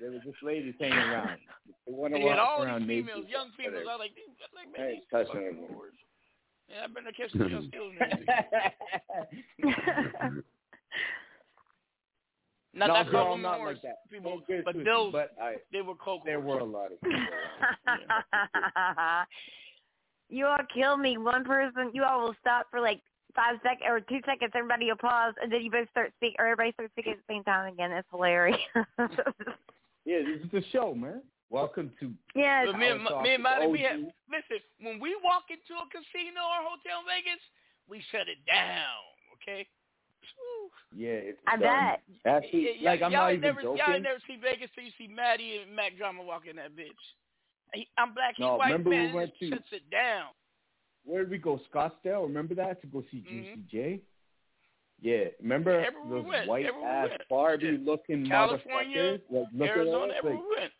They 0.00 0.08
were 0.10 0.20
just 0.22 0.40
ladies 0.42 0.74
hanging 0.80 0.98
around. 0.98 1.38
They 1.86 1.92
went 1.92 2.14
and 2.14 2.22
he 2.22 2.28
had 2.28 2.38
all 2.38 2.62
around 2.62 2.82
these 2.82 2.88
females, 3.02 3.24
naked. 3.24 3.30
young 3.32 3.50
females. 3.56 3.86
I 3.88 3.92
was 3.96 4.00
like, 4.00 4.14
these, 4.14 4.28
like 4.54 4.68
man, 4.76 4.86
ain't 4.86 5.00
these 5.00 5.08
touching 5.10 5.34
fucking 5.34 5.68
whores. 5.74 5.96
Yeah, 6.68 6.84
I 6.84 6.86
better 6.92 7.12
catch 7.16 7.32
some 7.32 7.48
young 7.48 7.70
skills. 12.74 12.78
Not 12.78 12.88
no, 12.88 12.94
that 12.94 13.10
girl, 13.10 13.24
call 13.24 13.34
I'm 13.34 13.42
not 13.42 13.60
like 13.60 13.82
that. 13.82 14.10
people, 14.10 14.42
No 14.48 14.62
but 14.64 14.74
those 14.74 15.06
you, 15.06 15.12
but 15.12 15.30
I, 15.40 15.54
they 15.72 15.80
were 15.80 15.94
coke. 15.94 16.22
there 16.24 16.40
were 16.40 16.58
a 16.58 16.64
lot 16.64 16.92
of 16.92 17.00
people. 17.02 17.18
you 20.28 20.46
all 20.46 20.58
kill 20.72 20.96
me. 20.96 21.18
One 21.18 21.44
person, 21.44 21.90
you 21.92 22.04
all 22.04 22.22
will 22.22 22.36
stop 22.40 22.66
for 22.70 22.80
like 22.80 23.00
five 23.34 23.56
seconds 23.62 23.82
or 23.88 24.00
two 24.00 24.20
seconds. 24.26 24.52
Everybody 24.54 24.86
will 24.86 24.96
pause, 24.96 25.34
and 25.42 25.52
then 25.52 25.62
you 25.62 25.70
both 25.70 25.88
start 25.90 26.12
speaking, 26.16 26.36
or 26.38 26.46
everybody 26.46 26.72
starts 26.72 26.92
speaking 26.92 27.12
at 27.12 27.18
the 27.18 27.32
same 27.32 27.44
time 27.44 27.72
again. 27.72 27.92
It's 27.92 28.08
hilarious. 28.10 28.58
Yeah, 30.04 30.20
this 30.20 30.44
is 30.44 30.50
the 30.52 30.62
show, 30.70 30.94
man. 30.94 31.22
Welcome 31.48 31.90
to 32.00 32.12
yeah. 32.34 32.66
But 32.66 32.78
me 32.78 32.88
and, 32.88 33.02
me 33.24 33.34
and 33.34 33.40
Talk 33.40 33.40
Marty, 33.40 33.66
with 33.66 33.72
we 33.72 33.80
have 33.88 34.00
listen. 34.28 34.60
When 34.80 35.00
we 35.00 35.16
walk 35.24 35.48
into 35.48 35.80
a 35.80 35.86
casino 35.88 36.44
or 36.44 36.60
hotel 36.60 37.00
in 37.00 37.08
Vegas, 37.08 37.40
we 37.88 38.04
shut 38.12 38.28
it 38.28 38.36
down. 38.44 39.00
Okay. 39.40 39.66
Yeah, 40.96 41.10
it's 41.34 41.38
I 41.46 41.54
um, 41.54 41.60
bet. 41.60 42.02
Actually, 42.24 42.68
Yeah, 42.80 42.90
like 42.90 43.02
I'm 43.02 43.12
y'all 43.12 43.20
not 43.22 43.28
ain't 43.32 43.38
even 43.38 43.48
never, 43.48 43.62
joking. 43.62 43.78
Y'all 43.84 43.94
ain't 43.94 44.02
never 44.04 44.20
see 44.26 44.36
Vegas 44.36 44.70
till 44.74 44.84
you 44.84 44.92
see 44.96 45.08
Maddie 45.08 45.58
and 45.66 45.74
Mac 45.74 45.96
Drama 45.96 46.22
walking 46.22 46.56
that 46.56 46.76
bitch. 46.76 46.90
He, 47.72 47.88
I'm 47.98 48.14
black, 48.14 48.34
he's 48.36 48.44
No, 48.44 48.56
white, 48.56 48.66
remember 48.66 48.90
we 48.90 48.96
man. 48.96 49.14
went 49.14 49.30
just 49.30 49.40
to- 49.40 49.50
shuts 49.50 49.68
it 49.72 49.90
down. 49.90 50.26
Where 51.04 51.22
did 51.22 51.30
we 51.30 51.38
go? 51.38 51.60
Scottsdale. 51.72 52.22
Remember 52.22 52.54
that 52.54 52.80
to 52.82 52.86
go 52.86 53.02
see 53.10 53.18
Mm-hmm. 53.18 53.44
Juicy 53.44 53.64
J? 53.70 54.00
Yeah, 55.02 55.24
remember 55.42 55.80
Everywhere 55.84 56.04
we 56.06 56.20
those 56.22 56.28
went, 56.28 56.48
white 56.48 56.64
everywhere 56.66 56.90
ass 56.90 57.08
went. 57.10 57.22
Barbie 57.28 57.78
looking 57.84 58.26
California, 58.26 59.18
motherfuckers? 59.18 59.20
Like, 59.30 59.46
look 59.52 59.68
Arizona, 59.68 60.04
at 60.04 60.10
us, 60.10 60.16
everywhere 60.18 60.38
like, 60.48 60.58
went. 60.60 60.72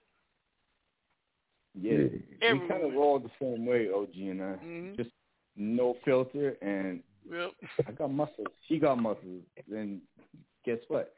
yeah, 1.83 2.53
we 2.53 2.69
kind 2.69 2.83
we 2.85 2.89
of 2.91 2.95
roll 2.95 3.19
the 3.19 3.31
same 3.41 3.67
way, 3.67 3.89
OG 3.93 4.15
and 4.31 4.43
I. 4.43 4.45
Mhm. 4.65 4.97
Just 4.97 5.11
no 5.57 5.97
filter, 6.05 6.57
and 6.63 7.03
Yep. 7.31 7.51
I 7.89 7.93
got 7.93 8.13
muscles. 8.13 8.49
She 8.69 8.79
got 8.79 8.97
muscles. 8.97 9.43
Then 9.69 10.03
guess 10.65 10.79
what? 10.89 11.15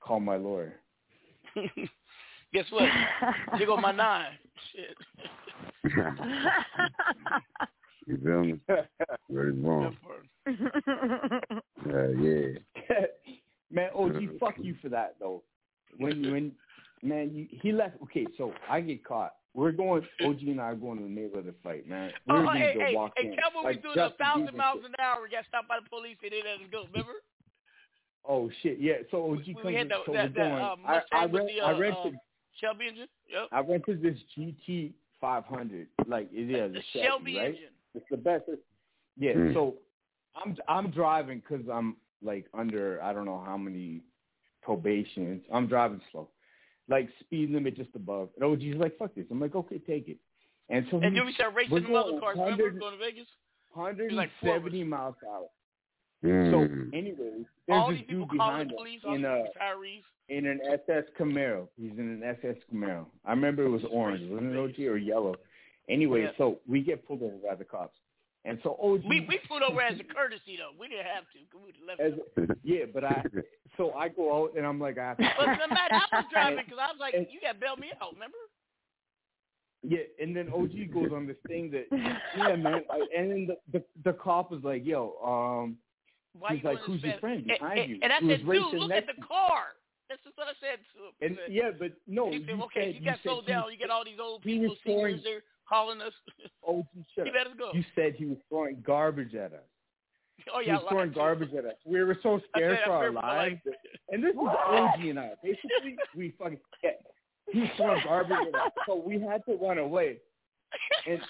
Call 0.00 0.20
my 0.20 0.36
lawyer. 0.36 0.74
Guess 2.52 2.66
what? 2.70 2.88
Here 3.58 3.66
go 3.66 3.76
my 3.76 3.92
nine. 3.96 4.32
Shit. 4.72 4.96
you 8.06 8.16
feel 8.22 8.44
me? 8.44 8.60
Very 9.28 9.52
wrong. 9.52 9.96
Uh, 10.46 10.52
yeah. 12.18 12.46
man, 13.70 13.90
OG, 13.94 14.38
fuck 14.38 14.54
you 14.58 14.76
for 14.80 14.88
that 14.88 15.16
though. 15.18 15.42
When 15.98 16.30
when 16.30 16.52
man, 17.02 17.30
you, 17.34 17.46
he 17.62 17.72
left. 17.72 17.96
Okay, 18.04 18.26
so 18.38 18.52
I 18.70 18.80
get 18.80 19.04
caught. 19.04 19.34
We're 19.56 19.72
going. 19.72 20.06
OG 20.24 20.42
and 20.42 20.60
I 20.60 20.64
are 20.64 20.74
going 20.76 20.98
to 20.98 21.04
the 21.04 21.10
neighborhood 21.10 21.54
fight, 21.64 21.88
man. 21.88 22.12
We're 22.26 22.42
Oh, 22.42 22.44
gonna 22.44 22.58
hey, 22.58 22.74
go 22.74 22.80
hey, 22.80 22.94
walk 22.94 23.12
hey, 23.16 23.28
in. 23.28 23.36
tell 23.36 23.50
me 23.50 23.64
like 23.64 23.76
we 23.76 23.82
doing 23.82 23.98
a 23.98 24.10
thousand 24.22 24.56
miles 24.56 24.84
an 24.84 24.94
hour. 25.00 25.22
We 25.22 25.30
got 25.30 25.46
stopped 25.48 25.66
by 25.66 25.78
the 25.82 25.88
police. 25.88 26.16
They 26.20 26.28
didn't 26.28 26.44
let 26.44 26.60
us 26.60 26.68
go. 26.70 26.84
Remember? 26.92 27.12
Oh 28.28 28.50
shit, 28.60 28.80
yeah. 28.80 28.94
So 29.12 29.30
OG 29.30 29.38
We, 29.46 29.54
comes. 29.54 29.66
we 29.66 29.74
had 29.74 29.82
in, 29.82 29.88
that, 29.90 29.98
so 30.04 30.12
that, 30.12 30.34
we're 30.34 30.42
that 30.42 30.50
going. 30.50 30.64
uh, 30.64 30.74
I, 30.84 30.94
Mustang 30.96 31.04
I, 31.12 31.26
with 31.26 31.34
rent, 31.34 31.48
the 31.54 31.60
uh, 31.64 31.66
I 31.68 31.78
rented. 31.78 32.14
uh, 32.14 32.18
Shelby 32.60 32.86
engine. 32.88 33.06
Yep. 33.30 33.48
I 33.52 33.60
rented 33.60 34.02
this 34.02 34.18
GT 34.36 34.92
500. 35.20 35.86
Like 36.08 36.28
it 36.32 36.50
is 36.50 36.72
The 36.72 36.78
a 36.80 36.82
Chevy, 36.92 37.06
Shelby 37.06 37.36
right? 37.36 37.46
engine. 37.50 37.68
It's 37.94 38.06
the 38.10 38.16
best. 38.16 38.42
Yeah. 39.16 39.34
Mm. 39.34 39.54
So 39.54 39.74
I'm 40.34 40.56
I'm 40.68 40.90
driving 40.90 41.38
because 41.48 41.64
I'm 41.72 41.96
like 42.20 42.46
under 42.52 43.00
I 43.00 43.12
don't 43.12 43.26
know 43.26 43.42
how 43.46 43.56
many 43.56 44.00
probations. 44.60 45.42
I'm 45.52 45.68
driving 45.68 46.00
slow, 46.10 46.28
like 46.88 47.08
speed 47.20 47.50
limit 47.50 47.76
just 47.76 47.90
above. 47.94 48.28
And 48.36 48.44
OG's 48.44 48.76
like, 48.78 48.96
"Fuck 48.98 49.14
this." 49.14 49.26
I'm 49.30 49.40
like, 49.40 49.54
"Okay, 49.54 49.78
take 49.78 50.08
it." 50.08 50.18
And 50.68 50.86
so 50.90 50.98
And 51.00 51.16
then 51.16 51.26
we 51.26 51.32
started 51.32 51.54
racing 51.56 51.90
we're 51.92 52.00
other 52.00 52.18
cars. 52.20 52.36
Remember 52.38 52.64
100 52.64 52.80
going 52.80 52.92
to 52.92 52.98
Vegas? 52.98 53.26
Hundred 53.74 54.12
like 54.12 54.30
and 54.30 54.48
four 54.48 54.56
of 54.56 54.62
us. 54.62 54.66
seventy 54.66 54.84
miles 54.84 55.14
per 55.20 55.28
hour. 55.28 55.46
Mm. 56.24 56.50
So 56.50 56.96
anyway, 56.96 57.16
there's 57.18 57.46
All 57.68 57.90
this 57.90 57.98
these 57.98 58.06
people 58.08 58.26
dude 58.26 58.38
calling 58.38 58.68
behind 58.68 58.70
the 58.70 58.74
us 58.74 58.78
police, 58.78 59.00
all 59.04 59.14
in 59.14 59.24
a 59.24 59.44
in 60.28 60.46
an 60.46 60.60
SS 60.88 61.04
Camaro. 61.20 61.68
He's 61.78 61.92
in 61.92 62.08
an 62.08 62.22
SS 62.22 62.56
Camaro. 62.72 63.06
I 63.24 63.30
remember 63.30 63.64
it 63.64 63.68
was 63.68 63.82
orange, 63.90 64.28
wasn't 64.30 64.52
it 64.54 64.58
OG 64.58 64.86
or 64.88 64.96
yellow? 64.96 65.34
Anyway, 65.88 66.22
Yeah. 66.22 66.30
so 66.38 66.58
we 66.66 66.80
get 66.80 67.06
pulled 67.06 67.22
over 67.22 67.36
by 67.46 67.54
the 67.54 67.64
cops, 67.64 67.96
and 68.44 68.58
so 68.62 68.76
OG. 68.82 69.04
We 69.06 69.20
we 69.28 69.38
pulled 69.46 69.62
over 69.62 69.80
as 69.82 70.00
a 70.00 70.04
courtesy 70.04 70.56
though. 70.56 70.72
We 70.80 70.88
didn't 70.88 71.06
have 71.06 71.24
to. 71.32 71.38
'cause 71.52 71.60
We 71.64 71.86
left. 71.86 72.00
as, 72.00 72.56
yeah, 72.64 72.86
but 72.92 73.04
I 73.04 73.22
so 73.76 73.92
I 73.92 74.08
go 74.08 74.44
out 74.44 74.56
and 74.56 74.66
I'm 74.66 74.80
like 74.80 74.98
I. 74.98 75.14
But 75.16 75.46
no 75.46 75.66
matter, 75.68 75.94
I 75.94 76.16
was 76.16 76.24
driving 76.32 76.64
because 76.64 76.78
I 76.80 76.92
was 76.92 77.00
like, 77.00 77.14
you 77.30 77.40
got 77.40 77.54
to 77.54 77.58
bail 77.58 77.76
me 77.76 77.90
out. 78.00 78.14
Remember? 78.14 78.36
Yeah, 79.82 79.98
and 80.20 80.34
then 80.34 80.48
OG 80.48 80.92
goes 80.92 81.12
on 81.14 81.26
this 81.26 81.36
thing 81.46 81.70
that 81.70 81.86
yeah, 82.36 82.56
man. 82.56 82.82
And 83.16 83.30
then 83.30 83.48
the, 83.72 83.78
the 83.78 83.84
the 84.04 84.12
cop 84.14 84.50
was 84.50 84.64
like, 84.64 84.84
"Yo, 84.84 85.14
um, 85.24 85.76
Why 86.38 86.54
he's 86.54 86.62
you 86.62 86.70
like, 86.70 86.78
who's 86.80 87.02
your 87.02 87.18
friend 87.18 87.46
behind 87.46 87.78
and, 87.78 87.90
you?" 87.90 87.98
And 88.02 88.12
I 88.12 88.18
said, 88.18 88.44
dude, 88.44 88.74
look 88.74 88.90
at 88.90 89.06
the 89.06 89.22
car. 89.22 89.76
That's 90.08 90.20
is 90.22 90.32
what 90.36 90.46
I 90.48 90.54
said 90.60 90.78
to 90.94 91.26
him. 91.26 91.38
And 91.46 91.54
yeah, 91.54 91.70
but 91.78 91.92
no, 92.06 92.30
said, 92.30 92.42
you 92.46 92.62
okay, 92.64 92.92
said, 92.92 92.94
you 92.94 93.04
got 93.04 93.18
slowed 93.22 93.46
down. 93.46 93.64
You 93.70 93.78
get 93.78 93.90
all 93.90 94.04
these 94.04 94.18
old 94.20 94.42
people, 94.42 94.76
seniors 94.84 95.22
there 95.22 95.42
calling 95.68 96.00
us. 96.00 96.12
OG, 96.66 96.84
shut 97.14 97.26
You 97.26 97.32
up. 97.32 97.38
let 97.38 97.46
us 97.48 97.52
go. 97.58 97.70
You 97.74 97.84
said 97.94 98.14
he 98.16 98.26
was 98.26 98.38
throwing 98.48 98.82
garbage 98.86 99.34
at 99.34 99.52
us. 99.52 99.66
oh 100.54 100.60
he 100.60 100.66
yeah, 100.68 100.74
was 100.76 100.84
throwing 100.88 101.12
garbage 101.12 101.52
at 101.54 101.64
us. 101.64 101.74
We 101.84 102.02
were 102.02 102.16
so 102.22 102.40
scared 102.54 102.78
for 102.84 102.92
our 102.92 103.02
fearful 103.04 103.20
for 103.20 103.26
lives. 103.26 103.60
And 104.10 104.22
this 104.22 104.32
is 104.32 104.38
OG 104.66 105.00
and 105.00 105.18
I. 105.20 105.30
Basically, 105.42 105.96
we 106.16 106.34
fucking 106.38 106.58
yeah, 106.82 106.90
he's 107.52 107.68
throwing 107.76 108.02
garbage 108.04 108.38
at 108.48 108.54
us, 108.60 108.72
so 108.86 108.94
we 108.96 109.20
had 109.20 109.44
to 109.46 109.54
run 109.56 109.78
away. 109.78 110.18
And 111.06 111.20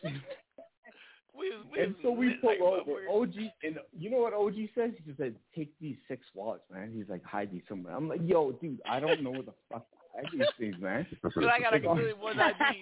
we, 1.39 1.51
was- 1.51 1.67
we 1.71 1.81
and 1.83 1.95
so 2.03 2.11
we 2.11 2.29
lit 2.29 2.41
pull 2.41 2.51
like 2.51 2.61
over. 2.61 3.09
OG 3.23 3.35
and 3.63 3.79
you 3.97 4.11
know 4.11 4.19
what 4.19 4.33
OG 4.33 4.55
says? 4.75 4.93
He 4.97 5.05
just 5.05 5.19
said, 5.19 5.35
"Take 5.55 5.73
these 5.81 5.97
six 6.09 6.27
wallets, 6.35 6.65
man." 6.73 6.93
He's 6.95 7.09
like, 7.09 7.23
"Hide 7.25 7.53
these 7.53 7.63
somewhere." 7.69 7.95
I'm 7.95 8.09
like, 8.09 8.21
"Yo, 8.25 8.53
dude, 8.53 8.81
I 8.89 9.01
don't 9.01 9.23
know 9.23 9.31
where 9.33 9.43
the 9.43 9.53
fuck 9.71 9.87
to 9.91 9.97
hide 10.15 10.27
these 10.33 10.47
things, 10.59 10.77
man." 10.81 11.07
But 11.23 11.33
I 11.45 11.61
got 11.61 11.75
a 11.75 11.87
Like, 11.87 11.99
good 11.99 12.19
one 12.19 12.41
ID. 12.41 12.81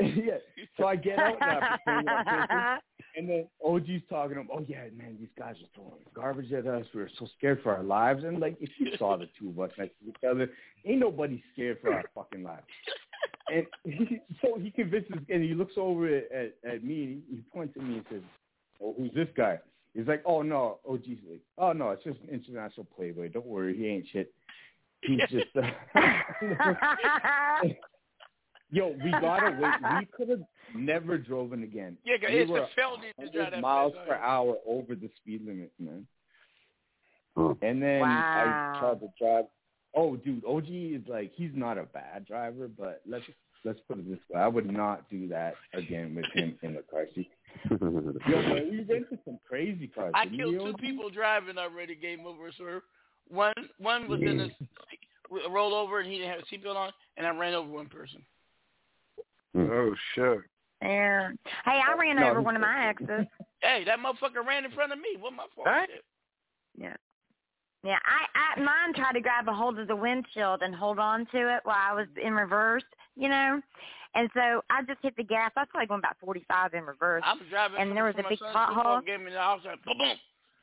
yeah. 0.00 0.38
So 0.76 0.86
I 0.86 0.96
get 0.96 1.18
out 1.18 1.36
and 1.40 1.50
I 1.50 1.78
pretend 1.84 2.08
I'm 2.10 2.24
drinking, 2.24 2.80
and 3.16 3.28
then 3.28 3.46
OG's 3.64 4.02
talking 4.08 4.34
to 4.34 4.40
him. 4.40 4.48
Oh 4.52 4.64
yeah, 4.66 4.84
man, 4.96 5.16
these 5.18 5.28
guys 5.38 5.56
are 5.56 5.68
throwing 5.74 5.92
garbage 6.14 6.52
at 6.52 6.66
us. 6.66 6.86
We 6.94 7.00
were 7.00 7.10
so 7.18 7.26
scared 7.38 7.62
for 7.62 7.74
our 7.74 7.82
lives. 7.82 8.24
And 8.24 8.40
like, 8.40 8.56
if 8.60 8.70
you 8.78 8.92
saw 8.98 9.16
the 9.16 9.28
two 9.38 9.50
of 9.50 9.60
us 9.60 9.70
next 9.78 9.94
to 10.00 10.08
each 10.08 10.24
other, 10.28 10.50
ain't 10.84 11.00
nobody 11.00 11.42
scared 11.52 11.78
for 11.80 11.92
our 11.92 12.04
fucking 12.14 12.42
lives. 12.42 12.66
And 13.52 13.66
he, 13.84 14.20
so 14.42 14.58
he 14.58 14.70
convinces, 14.70 15.16
and 15.28 15.42
he 15.42 15.54
looks 15.54 15.74
over 15.76 16.06
at 16.08 16.30
at, 16.32 16.54
at 16.68 16.84
me. 16.84 17.02
And 17.02 17.22
he, 17.28 17.36
he 17.36 17.42
points 17.52 17.74
at 17.76 17.82
me 17.82 17.96
and 17.96 18.04
says, 18.10 18.22
"Oh, 18.82 18.94
who's 18.96 19.12
this 19.14 19.28
guy?" 19.36 19.58
He's 19.94 20.06
like, 20.06 20.22
"Oh 20.24 20.42
no, 20.42 20.78
OG's 20.88 21.20
like, 21.28 21.40
oh 21.58 21.72
no, 21.72 21.90
it's 21.90 22.04
just 22.04 22.20
an 22.20 22.28
international 22.30 22.86
playboy. 22.96 23.30
Don't 23.30 23.46
worry, 23.46 23.76
he 23.76 23.86
ain't 23.88 24.06
shit. 24.12 24.32
He's 25.02 25.20
just." 25.30 25.56
Uh, 25.56 25.62
Yo, 28.72 28.94
we 29.02 29.10
gotta 29.10 29.50
wait. 29.60 29.98
We 29.98 30.06
could 30.16 30.28
have 30.28 30.42
never 30.74 31.18
driven 31.18 31.62
again. 31.62 31.96
Yeah, 32.04 32.16
'cause 32.18 32.30
we 32.30 32.40
it's 32.40 32.50
were 32.50 32.60
a 32.60 32.68
felony 32.74 33.12
to 33.18 33.28
drive 33.30 33.52
that 33.52 33.60
miles 33.60 33.94
fast, 33.94 34.08
per 34.08 34.14
hour 34.14 34.56
over 34.66 34.94
the 34.94 35.08
speed 35.16 35.44
limit, 35.46 35.72
man. 35.78 36.06
And 37.62 37.82
then 37.82 38.00
Wow. 38.00 38.74
I 38.74 38.78
tried 38.80 39.00
to 39.00 39.08
drive. 39.18 39.44
Oh, 39.94 40.16
dude, 40.16 40.44
OG 40.44 40.94
is 40.94 41.06
like 41.08 41.32
he's 41.32 41.54
not 41.54 41.78
a 41.78 41.84
bad 41.84 42.26
driver, 42.26 42.68
but 42.68 43.02
let's 43.06 43.24
let's 43.64 43.80
put 43.88 43.98
it 43.98 44.08
this 44.08 44.18
way: 44.28 44.40
I 44.40 44.48
would 44.48 44.70
not 44.70 45.08
do 45.10 45.26
that 45.28 45.54
again 45.72 46.14
with 46.14 46.26
him 46.32 46.58
in 46.62 46.74
the 46.74 46.82
car 46.82 47.06
seat. 47.14 47.30
Yo, 47.70 47.76
man, 47.78 48.70
we 48.70 48.82
rented 48.82 49.18
some 49.24 49.38
crazy 49.46 49.88
cars. 49.88 50.12
I 50.14 50.26
killed 50.26 50.54
two 50.54 50.66
OG? 50.68 50.80
people 50.80 51.10
driving 51.10 51.58
already. 51.58 51.94
Game 51.94 52.26
over, 52.26 52.52
sir. 52.52 52.82
One 53.28 53.52
one 53.78 54.08
was 54.08 54.20
in 54.20 54.38
the 54.38 54.50
rolled 55.48 55.72
over 55.72 56.00
and 56.00 56.10
he 56.10 56.18
didn't 56.18 56.30
have 56.30 56.40
a 56.40 56.54
seatbelt 56.54 56.76
on, 56.76 56.92
and 57.16 57.26
I 57.26 57.30
ran 57.30 57.54
over 57.54 57.68
one 57.70 57.88
person. 57.88 58.24
Hmm. 59.54 59.66
Oh 59.70 59.94
shit. 60.14 60.40
Yeah. 60.82 61.30
Hey, 61.64 61.80
I 61.86 61.94
ran 61.98 62.16
No, 62.16 62.30
over 62.30 62.40
one 62.42 62.56
of 62.56 62.62
my 62.62 62.88
exes. 62.88 63.26
Hey, 63.62 63.84
that 63.84 63.98
motherfucker 63.98 64.40
ran 64.46 64.64
in 64.64 64.70
front 64.70 64.90
of 64.90 64.98
me. 64.98 65.20
What 65.20 65.34
my 65.34 65.44
fault? 65.54 65.68
Huh? 65.68 65.84
Shit. 65.86 66.02
Yeah. 66.78 66.96
Yeah, 67.84 67.98
I, 68.04 68.56
I 68.56 68.60
mine 68.60 68.94
tried 68.94 69.12
to 69.12 69.20
grab 69.20 69.48
a 69.48 69.52
hold 69.52 69.78
of 69.78 69.86
the 69.86 69.96
windshield 69.96 70.62
and 70.62 70.74
hold 70.74 70.98
on 70.98 71.26
to 71.32 71.38
it 71.56 71.60
while 71.64 71.76
I 71.76 71.92
was 71.92 72.06
in 72.22 72.32
reverse, 72.32 72.84
you 73.16 73.28
know. 73.28 73.60
And 74.14 74.30
so 74.32 74.64
I 74.70 74.80
just 74.88 75.00
hit 75.02 75.14
the 75.16 75.24
gas. 75.24 75.52
I 75.56 75.60
was 75.60 75.68
probably 75.70 75.88
going 75.88 75.98
about 76.00 76.16
forty 76.24 76.42
five 76.48 76.72
in 76.72 76.84
reverse. 76.84 77.22
I 77.24 77.34
was 77.34 77.42
driving, 77.50 77.76
And 77.80 77.94
there 77.94 78.04
was 78.04 78.14
a 78.18 78.22
my 78.22 78.28
big 78.30 78.38
son's 78.38 78.56
pothole. 78.56 79.04
Gave 79.04 79.20
me 79.20 79.26
and 79.26 79.36
I 79.36 79.52
was 79.52 79.62
like, 79.66 79.84
boom, 79.84 79.98
boom. 79.98 80.16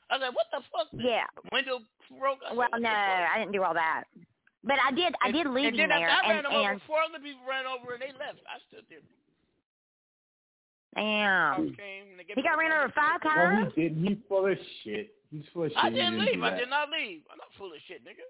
I 0.10 0.14
was 0.18 0.22
like, 0.26 0.34
what 0.36 0.48
the 0.52 0.62
fuck? 0.74 0.88
Yeah. 0.94 1.26
Window 1.52 1.80
broke. 2.20 2.40
I 2.50 2.54
Well, 2.54 2.68
what 2.74 2.82
no. 2.82 2.90
I 2.90 3.38
didn't 3.38 3.54
do 3.54 3.62
all 3.62 3.76
that. 3.76 4.06
But 4.64 4.78
I 4.84 4.90
did. 4.92 5.14
I 5.22 5.28
And- 5.30 5.34
did 5.38 5.46
leave 5.54 5.68
and 5.70 5.80
him 5.80 5.90
then 5.90 6.02
there, 6.02 6.10
after 6.10 6.26
I 6.26 6.30
ran 6.34 6.46
and 6.46 6.48
him 6.54 6.60
over. 6.62 6.72
and 6.72 6.82
Four 6.90 7.02
other 7.06 7.20
people 7.22 7.46
ran 7.48 7.66
over, 7.70 7.94
and 7.94 8.02
they 8.02 8.12
left. 8.18 8.42
I 8.50 8.58
stood 8.74 8.86
there. 8.90 9.06
Damn, 10.98 11.56
Cops 11.68 11.78
came, 11.78 12.04
and 12.12 12.20
they 12.20 12.26
he 12.36 12.42
got 12.42 12.58
ran 12.58 12.72
over 12.72 12.92
five 12.94 13.20
No, 13.24 13.30
times. 13.30 13.74
he 13.76 13.82
did. 13.90 13.98
He's 13.98 14.18
full 14.28 14.46
of 14.52 14.58
shit. 14.84 15.14
He's 15.32 15.44
full 15.54 15.64
of 15.64 15.70
shit. 15.70 15.78
I 15.78 15.90
He 15.90 15.96
didn't 15.96 16.20
leave. 16.26 16.44
I 16.44 16.58
did 16.58 16.70
not 16.70 16.90
leave. 16.90 17.22
I'm 17.32 17.38
not 17.38 17.48
full 17.58 17.68
of 17.72 17.80
shit, 17.88 18.04
nigga. 18.04 18.26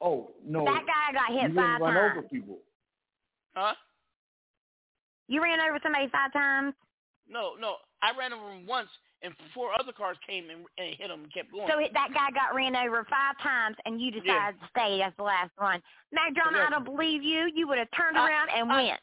Oh 0.00 0.30
no, 0.44 0.64
That 0.64 0.84
guy 0.86 1.12
got 1.12 1.32
you 1.34 1.40
hit 1.40 1.48
didn't 1.48 1.56
five 1.56 1.80
run 1.80 1.94
times. 1.94 2.12
over 2.18 2.28
people. 2.28 2.58
Huh? 3.54 3.74
You 5.28 5.42
ran 5.42 5.58
over 5.60 5.78
somebody 5.82 6.08
five 6.12 6.32
times. 6.32 6.74
No, 7.28 7.54
no. 7.60 7.76
I 8.02 8.12
ran 8.16 8.32
over 8.32 8.52
him 8.52 8.66
once, 8.66 8.88
and 9.22 9.32
four 9.54 9.70
other 9.80 9.90
cars 9.92 10.16
came 10.28 10.50
and, 10.50 10.60
and 10.78 10.94
hit 10.94 11.10
him 11.10 11.24
and 11.24 11.32
kept 11.32 11.50
going. 11.50 11.66
So 11.66 11.80
that 11.80 12.08
guy 12.14 12.30
got 12.30 12.54
ran 12.54 12.76
over 12.76 13.04
five 13.08 13.34
times, 13.42 13.76
and 13.86 14.00
you 14.00 14.10
decided 14.10 14.28
Yeah. 14.28 14.50
to 14.52 14.68
stay 14.70 15.02
as 15.02 15.12
the 15.16 15.24
last 15.24 15.50
one. 15.56 15.82
Mac 16.12 16.34
Drama, 16.34 16.58
Yeah. 16.58 16.66
I 16.66 16.70
don't 16.70 16.84
believe 16.84 17.22
you. 17.22 17.50
You 17.54 17.66
would 17.66 17.78
have 17.78 17.88
turned 17.96 18.16
I- 18.18 18.28
around 18.28 18.50
and 18.54 18.70
I- 18.70 18.76
went. 18.82 19.00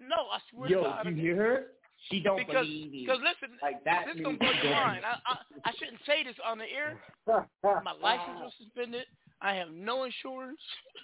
No, 0.00 0.28
I 0.32 0.38
swear 0.50 0.68
Yo, 0.68 0.82
to 0.82 0.88
God. 0.88 1.06
you 1.06 1.14
hear 1.14 1.36
her? 1.36 1.66
She 2.08 2.20
don't 2.20 2.38
because, 2.38 2.64
believe 2.66 2.94
you. 2.94 3.06
Because 3.06 3.20
listen, 3.20 3.56
Like 3.60 3.84
that 3.84 4.06
this 4.06 4.16
means 4.16 4.24
gonna 4.24 4.38
blow 4.38 4.52
she 4.60 4.68
your 4.68 4.76
mind. 4.76 5.04
I, 5.04 5.20
I 5.28 5.34
I 5.68 5.72
shouldn't 5.78 6.00
say 6.06 6.24
this 6.24 6.36
on 6.44 6.58
the 6.58 6.64
air. 6.64 6.96
My 7.84 7.92
license 7.92 8.40
was 8.40 8.52
suspended. 8.56 9.04
I 9.42 9.54
have 9.54 9.70
no 9.70 10.04
insurance. 10.04 10.60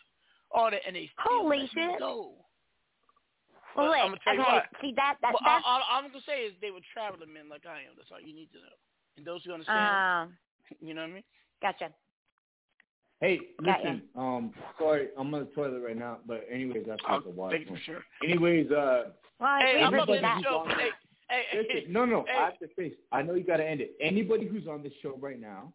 All 0.50 0.70
that, 0.70 0.80
and 0.86 0.96
they 0.96 1.10
still 1.12 1.42
Holy 1.42 1.68
let 1.68 1.74
me 1.74 1.82
shit. 1.92 1.98
go. 1.98 2.32
Well, 3.76 3.88
But 3.88 3.90
look, 3.92 3.98
I'm 4.00 4.08
gonna 4.16 4.24
tell 4.24 4.34
you 4.34 4.40
what. 4.40 4.64
see 4.80 4.92
that 4.96 5.20
that 5.20 5.34
Well, 5.34 5.42
that's 5.44 5.64
all, 5.66 5.82
all, 5.82 5.84
all 5.84 6.04
I'm 6.04 6.08
gonna 6.08 6.24
say 6.24 6.48
is 6.48 6.54
they 6.62 6.70
were 6.70 6.84
traveling 6.94 7.34
men 7.34 7.50
like 7.50 7.66
I 7.68 7.84
am. 7.84 7.92
That's 7.98 8.08
all 8.08 8.20
you 8.22 8.32
need 8.32 8.48
to 8.56 8.62
know. 8.64 8.76
And 9.18 9.26
those 9.26 9.44
who 9.44 9.52
understand, 9.52 9.76
uh, 9.76 10.26
You 10.80 10.94
know 10.94 11.02
what 11.02 11.10
I 11.10 11.20
mean? 11.20 11.28
Gotcha. 11.60 11.92
Hey, 13.20 13.40
Got 13.64 13.80
listen. 13.80 14.02
Um, 14.14 14.52
sorry, 14.78 15.08
I'm 15.18 15.32
on 15.34 15.40
the 15.40 15.46
toilet 15.46 15.80
right 15.80 15.96
now. 15.96 16.18
But 16.26 16.46
anyways, 16.52 16.84
that's 16.86 17.00
I'll 17.06 17.22
the 17.22 17.30
water. 17.30 17.56
take 17.58 17.66
it 17.66 17.72
for 17.72 17.80
sure. 17.84 18.02
Anyways, 18.22 18.70
uh, 18.70 19.04
Well, 19.40 19.58
Hey, 19.60 19.76
we 19.76 19.82
I'm 19.82 19.94
up 19.98 20.08
in 20.08 20.22
the 20.22 20.42
show. 20.42 20.64
Hey, 21.28 21.42
hey, 21.50 21.66
hey, 21.68 21.84
no, 21.88 22.04
no, 22.04 22.24
hey. 22.28 22.38
I 22.38 22.44
have 22.44 22.58
to 22.60 22.68
face. 22.76 22.94
I 23.10 23.22
know 23.22 23.34
you 23.34 23.42
got 23.42 23.56
to 23.56 23.66
end 23.68 23.80
it. 23.80 23.96
Anybody 24.00 24.46
who's 24.46 24.68
on 24.68 24.82
this 24.82 24.92
show 25.02 25.16
right 25.20 25.40
now, 25.40 25.72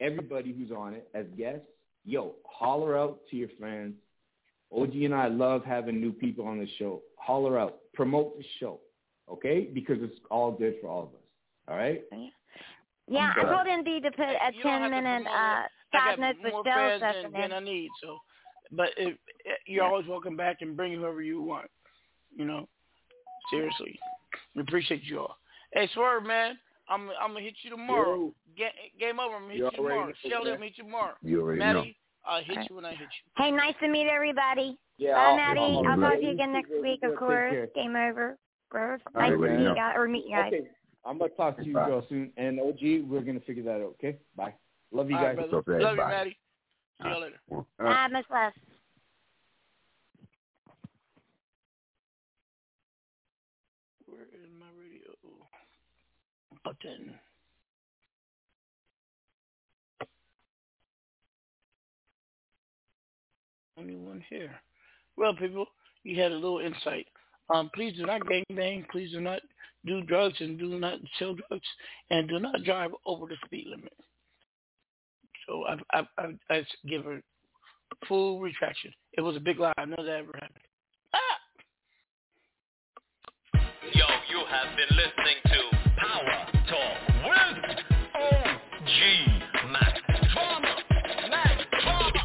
everybody 0.00 0.52
who's 0.52 0.70
on 0.70 0.94
it 0.94 1.08
as 1.14 1.26
guests, 1.36 1.66
yo, 2.04 2.34
holler 2.44 2.96
out 2.96 3.18
to 3.30 3.36
your 3.36 3.48
friends. 3.58 3.94
OG 4.72 4.94
and 4.94 5.14
I 5.14 5.28
love 5.28 5.64
having 5.64 6.00
new 6.00 6.12
people 6.12 6.46
on 6.46 6.58
the 6.58 6.68
show. 6.78 7.02
Holler 7.16 7.58
out, 7.58 7.78
promote 7.94 8.36
the 8.38 8.44
show, 8.60 8.80
okay? 9.30 9.68
Because 9.72 9.98
it's 10.02 10.18
all 10.30 10.52
good 10.52 10.74
for 10.80 10.88
all 10.88 11.02
of 11.02 11.08
us. 11.08 11.14
All 11.68 11.76
right. 11.76 12.02
Yeah, 13.08 13.32
I 13.36 13.40
I'm 13.40 13.46
told 13.54 13.66
Indeed 13.66 14.02
to 14.04 14.10
put 14.12 14.26
a 14.26 14.52
You 14.54 14.62
ten 14.62 14.90
minute 14.90 15.26
uh 15.26 15.62
I 15.94 15.98
five 15.98 16.18
got 16.18 16.20
notes 16.20 16.38
more 16.50 16.62
with 16.62 16.66
fans 16.66 17.02
than, 17.02 17.32
than 17.32 17.52
I 17.52 17.60
need. 17.60 17.90
So, 18.02 18.18
but 18.72 18.88
if, 18.96 19.16
you're 19.66 19.84
always 19.84 20.06
welcome 20.06 20.36
back 20.36 20.58
and 20.60 20.76
bring 20.76 20.92
whoever 20.94 21.22
you 21.22 21.40
want. 21.42 21.70
You 22.36 22.44
know, 22.44 22.68
seriously, 23.50 23.98
we 24.54 24.62
appreciate 24.62 25.02
you 25.04 25.20
all. 25.20 25.36
Hey, 25.72 25.88
Swirv, 25.96 26.26
man, 26.26 26.56
I'm 26.88 27.10
I'm 27.20 27.30
gonna 27.32 27.40
hit 27.40 27.54
you 27.62 27.70
tomorrow. 27.70 28.32
Ga- 28.56 28.72
game 28.98 29.18
over. 29.20 29.36
I'm 29.36 29.42
gonna 29.42 29.52
hit 29.54 29.58
You 29.58 29.64
you 29.66 29.70
tomorrow. 29.72 29.94
already 29.96 30.12
know, 30.24 30.30
Shelly. 30.30 30.50
I'm 30.50 30.56
gonna 30.56 30.64
hit 30.66 30.78
you 30.78 30.84
tomorrow. 30.84 31.14
You 31.22 31.40
already 31.42 31.58
Maddie, 31.60 31.78
know. 31.78 31.84
I'll 32.32 32.40
hit 32.42 32.50
Alright. 32.50 32.70
you 32.70 32.76
when 32.76 32.84
I 32.84 32.90
hit 32.90 33.00
you. 33.00 33.42
Hey, 33.44 33.50
nice 33.50 33.74
to 33.80 33.88
meet 33.88 34.08
everybody. 34.08 34.78
Yeah, 34.96 35.14
Bye, 35.14 35.20
I'll- 35.20 35.36
Maddie. 35.36 35.60
I'll- 35.60 35.86
I'll 35.88 36.00
talk 36.10 36.14
to 36.20 36.24
you 36.24 36.30
again 36.30 36.52
next 36.52 36.70
week, 36.82 37.00
of 37.02 37.16
course. 37.16 37.68
Game 37.74 37.96
over. 37.96 38.38
Grove. 38.70 39.00
Nice 39.14 39.14
right, 39.14 39.30
to 39.30 39.36
meet 39.58 39.68
you 39.68 39.74
guys 39.74 39.94
or 39.96 40.08
meet 40.08 40.24
you 40.24 40.30
guys. 40.36 40.52
Okay, 40.52 40.68
I'm 41.04 41.18
gonna 41.18 41.30
talk 41.36 41.56
to 41.58 41.64
you 41.64 41.74
Bye. 41.74 41.86
girl 41.88 42.04
soon. 42.08 42.32
And 42.36 42.58
OG, 42.58 43.02
we're 43.08 43.20
gonna 43.20 43.40
figure 43.40 43.62
that 43.64 43.76
out. 43.82 43.94
Okay, 44.00 44.16
bye. 44.36 44.54
Love 44.94 45.10
you 45.10 45.16
All 45.16 45.24
right, 45.24 45.36
guys. 45.36 45.48
brother. 45.50 45.74
okay, 45.74 45.84
Love 45.84 45.96
bye. 45.96 46.02
you, 46.04 46.08
Maddie. 46.08 46.38
See 47.02 47.08
you 47.08 47.20
later. 47.20 47.40
Uh, 47.52 47.62
Bye, 47.82 48.08
Miss 48.12 48.24
Les. 48.30 48.52
Where 54.06 54.22
is 54.22 54.50
my 54.58 54.66
radio 54.78 55.14
button? 56.64 57.18
Only 63.78 63.96
one 63.96 64.24
here. 64.30 64.54
Well, 65.16 65.34
people, 65.34 65.66
you 66.02 66.20
had 66.20 66.32
a 66.32 66.36
little 66.36 66.60
insight. 66.60 67.06
Um, 67.52 67.70
please 67.74 67.96
do 67.96 68.06
not 68.06 68.26
gang 68.26 68.44
bang. 68.54 68.86
Please 68.90 69.10
do 69.12 69.20
not 69.20 69.40
do 69.84 70.00
drugs 70.02 70.40
and 70.40 70.58
do 70.58 70.78
not 70.78 70.98
sell 71.18 71.34
drugs 71.34 71.66
and 72.10 72.28
do 72.28 72.38
not 72.38 72.62
drive 72.64 72.90
over 73.06 73.26
the 73.26 73.36
speed 73.44 73.66
limit. 73.68 73.92
So 75.46 75.64
I've, 75.66 75.80
I've, 75.92 76.06
I've, 76.18 76.38
I 76.50 76.64
give 76.88 77.04
her 77.04 77.20
full 78.08 78.40
retraction. 78.40 78.92
It 79.12 79.20
was 79.20 79.36
a 79.36 79.40
big 79.40 79.58
lie. 79.58 79.72
I 79.76 79.84
know 79.84 79.96
that 79.98 80.08
ever 80.08 80.32
happened. 80.34 80.64
Ah! 81.14 81.38
Yo, 83.92 84.06
you 84.30 84.44
have 84.50 84.76
been 84.76 84.96
listening 84.96 85.36
to 85.46 85.76
Power 85.96 86.46
Talk 86.68 86.98
with 87.24 87.78
OG 88.14 89.70
Mac 89.70 89.94
Drama. 90.32 90.74
Mac 91.30 91.70
Drama. 91.82 92.24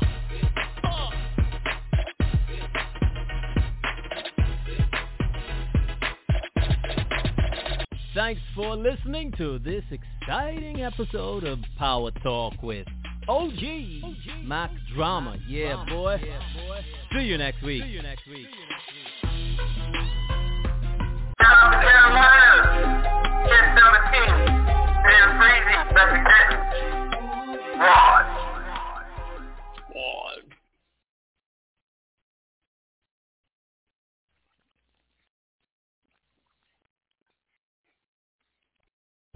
Thanks 8.16 8.42
for 8.56 8.76
listening 8.76 9.32
to 9.38 9.60
this 9.60 9.84
exciting 9.92 10.82
episode 10.82 11.44
of 11.44 11.60
Power 11.78 12.12
Talk 12.24 12.62
with 12.62 12.88
OG, 13.30 14.44
Mac 14.44 14.72
Drama. 14.96 15.38
Yeah, 15.48 15.86
boy. 15.88 16.20
See 17.14 17.26
you 17.26 17.38
next 17.38 17.62
week. 17.62 17.84
See 17.84 17.90
you 17.90 18.02
next 18.02 18.28
week. 18.28 18.48
South 21.40 21.74
Carolina, 21.74 22.66
1017. 23.46 24.34
Dan 25.06 25.30
Freezy 25.38 25.78
representing. 25.94 26.60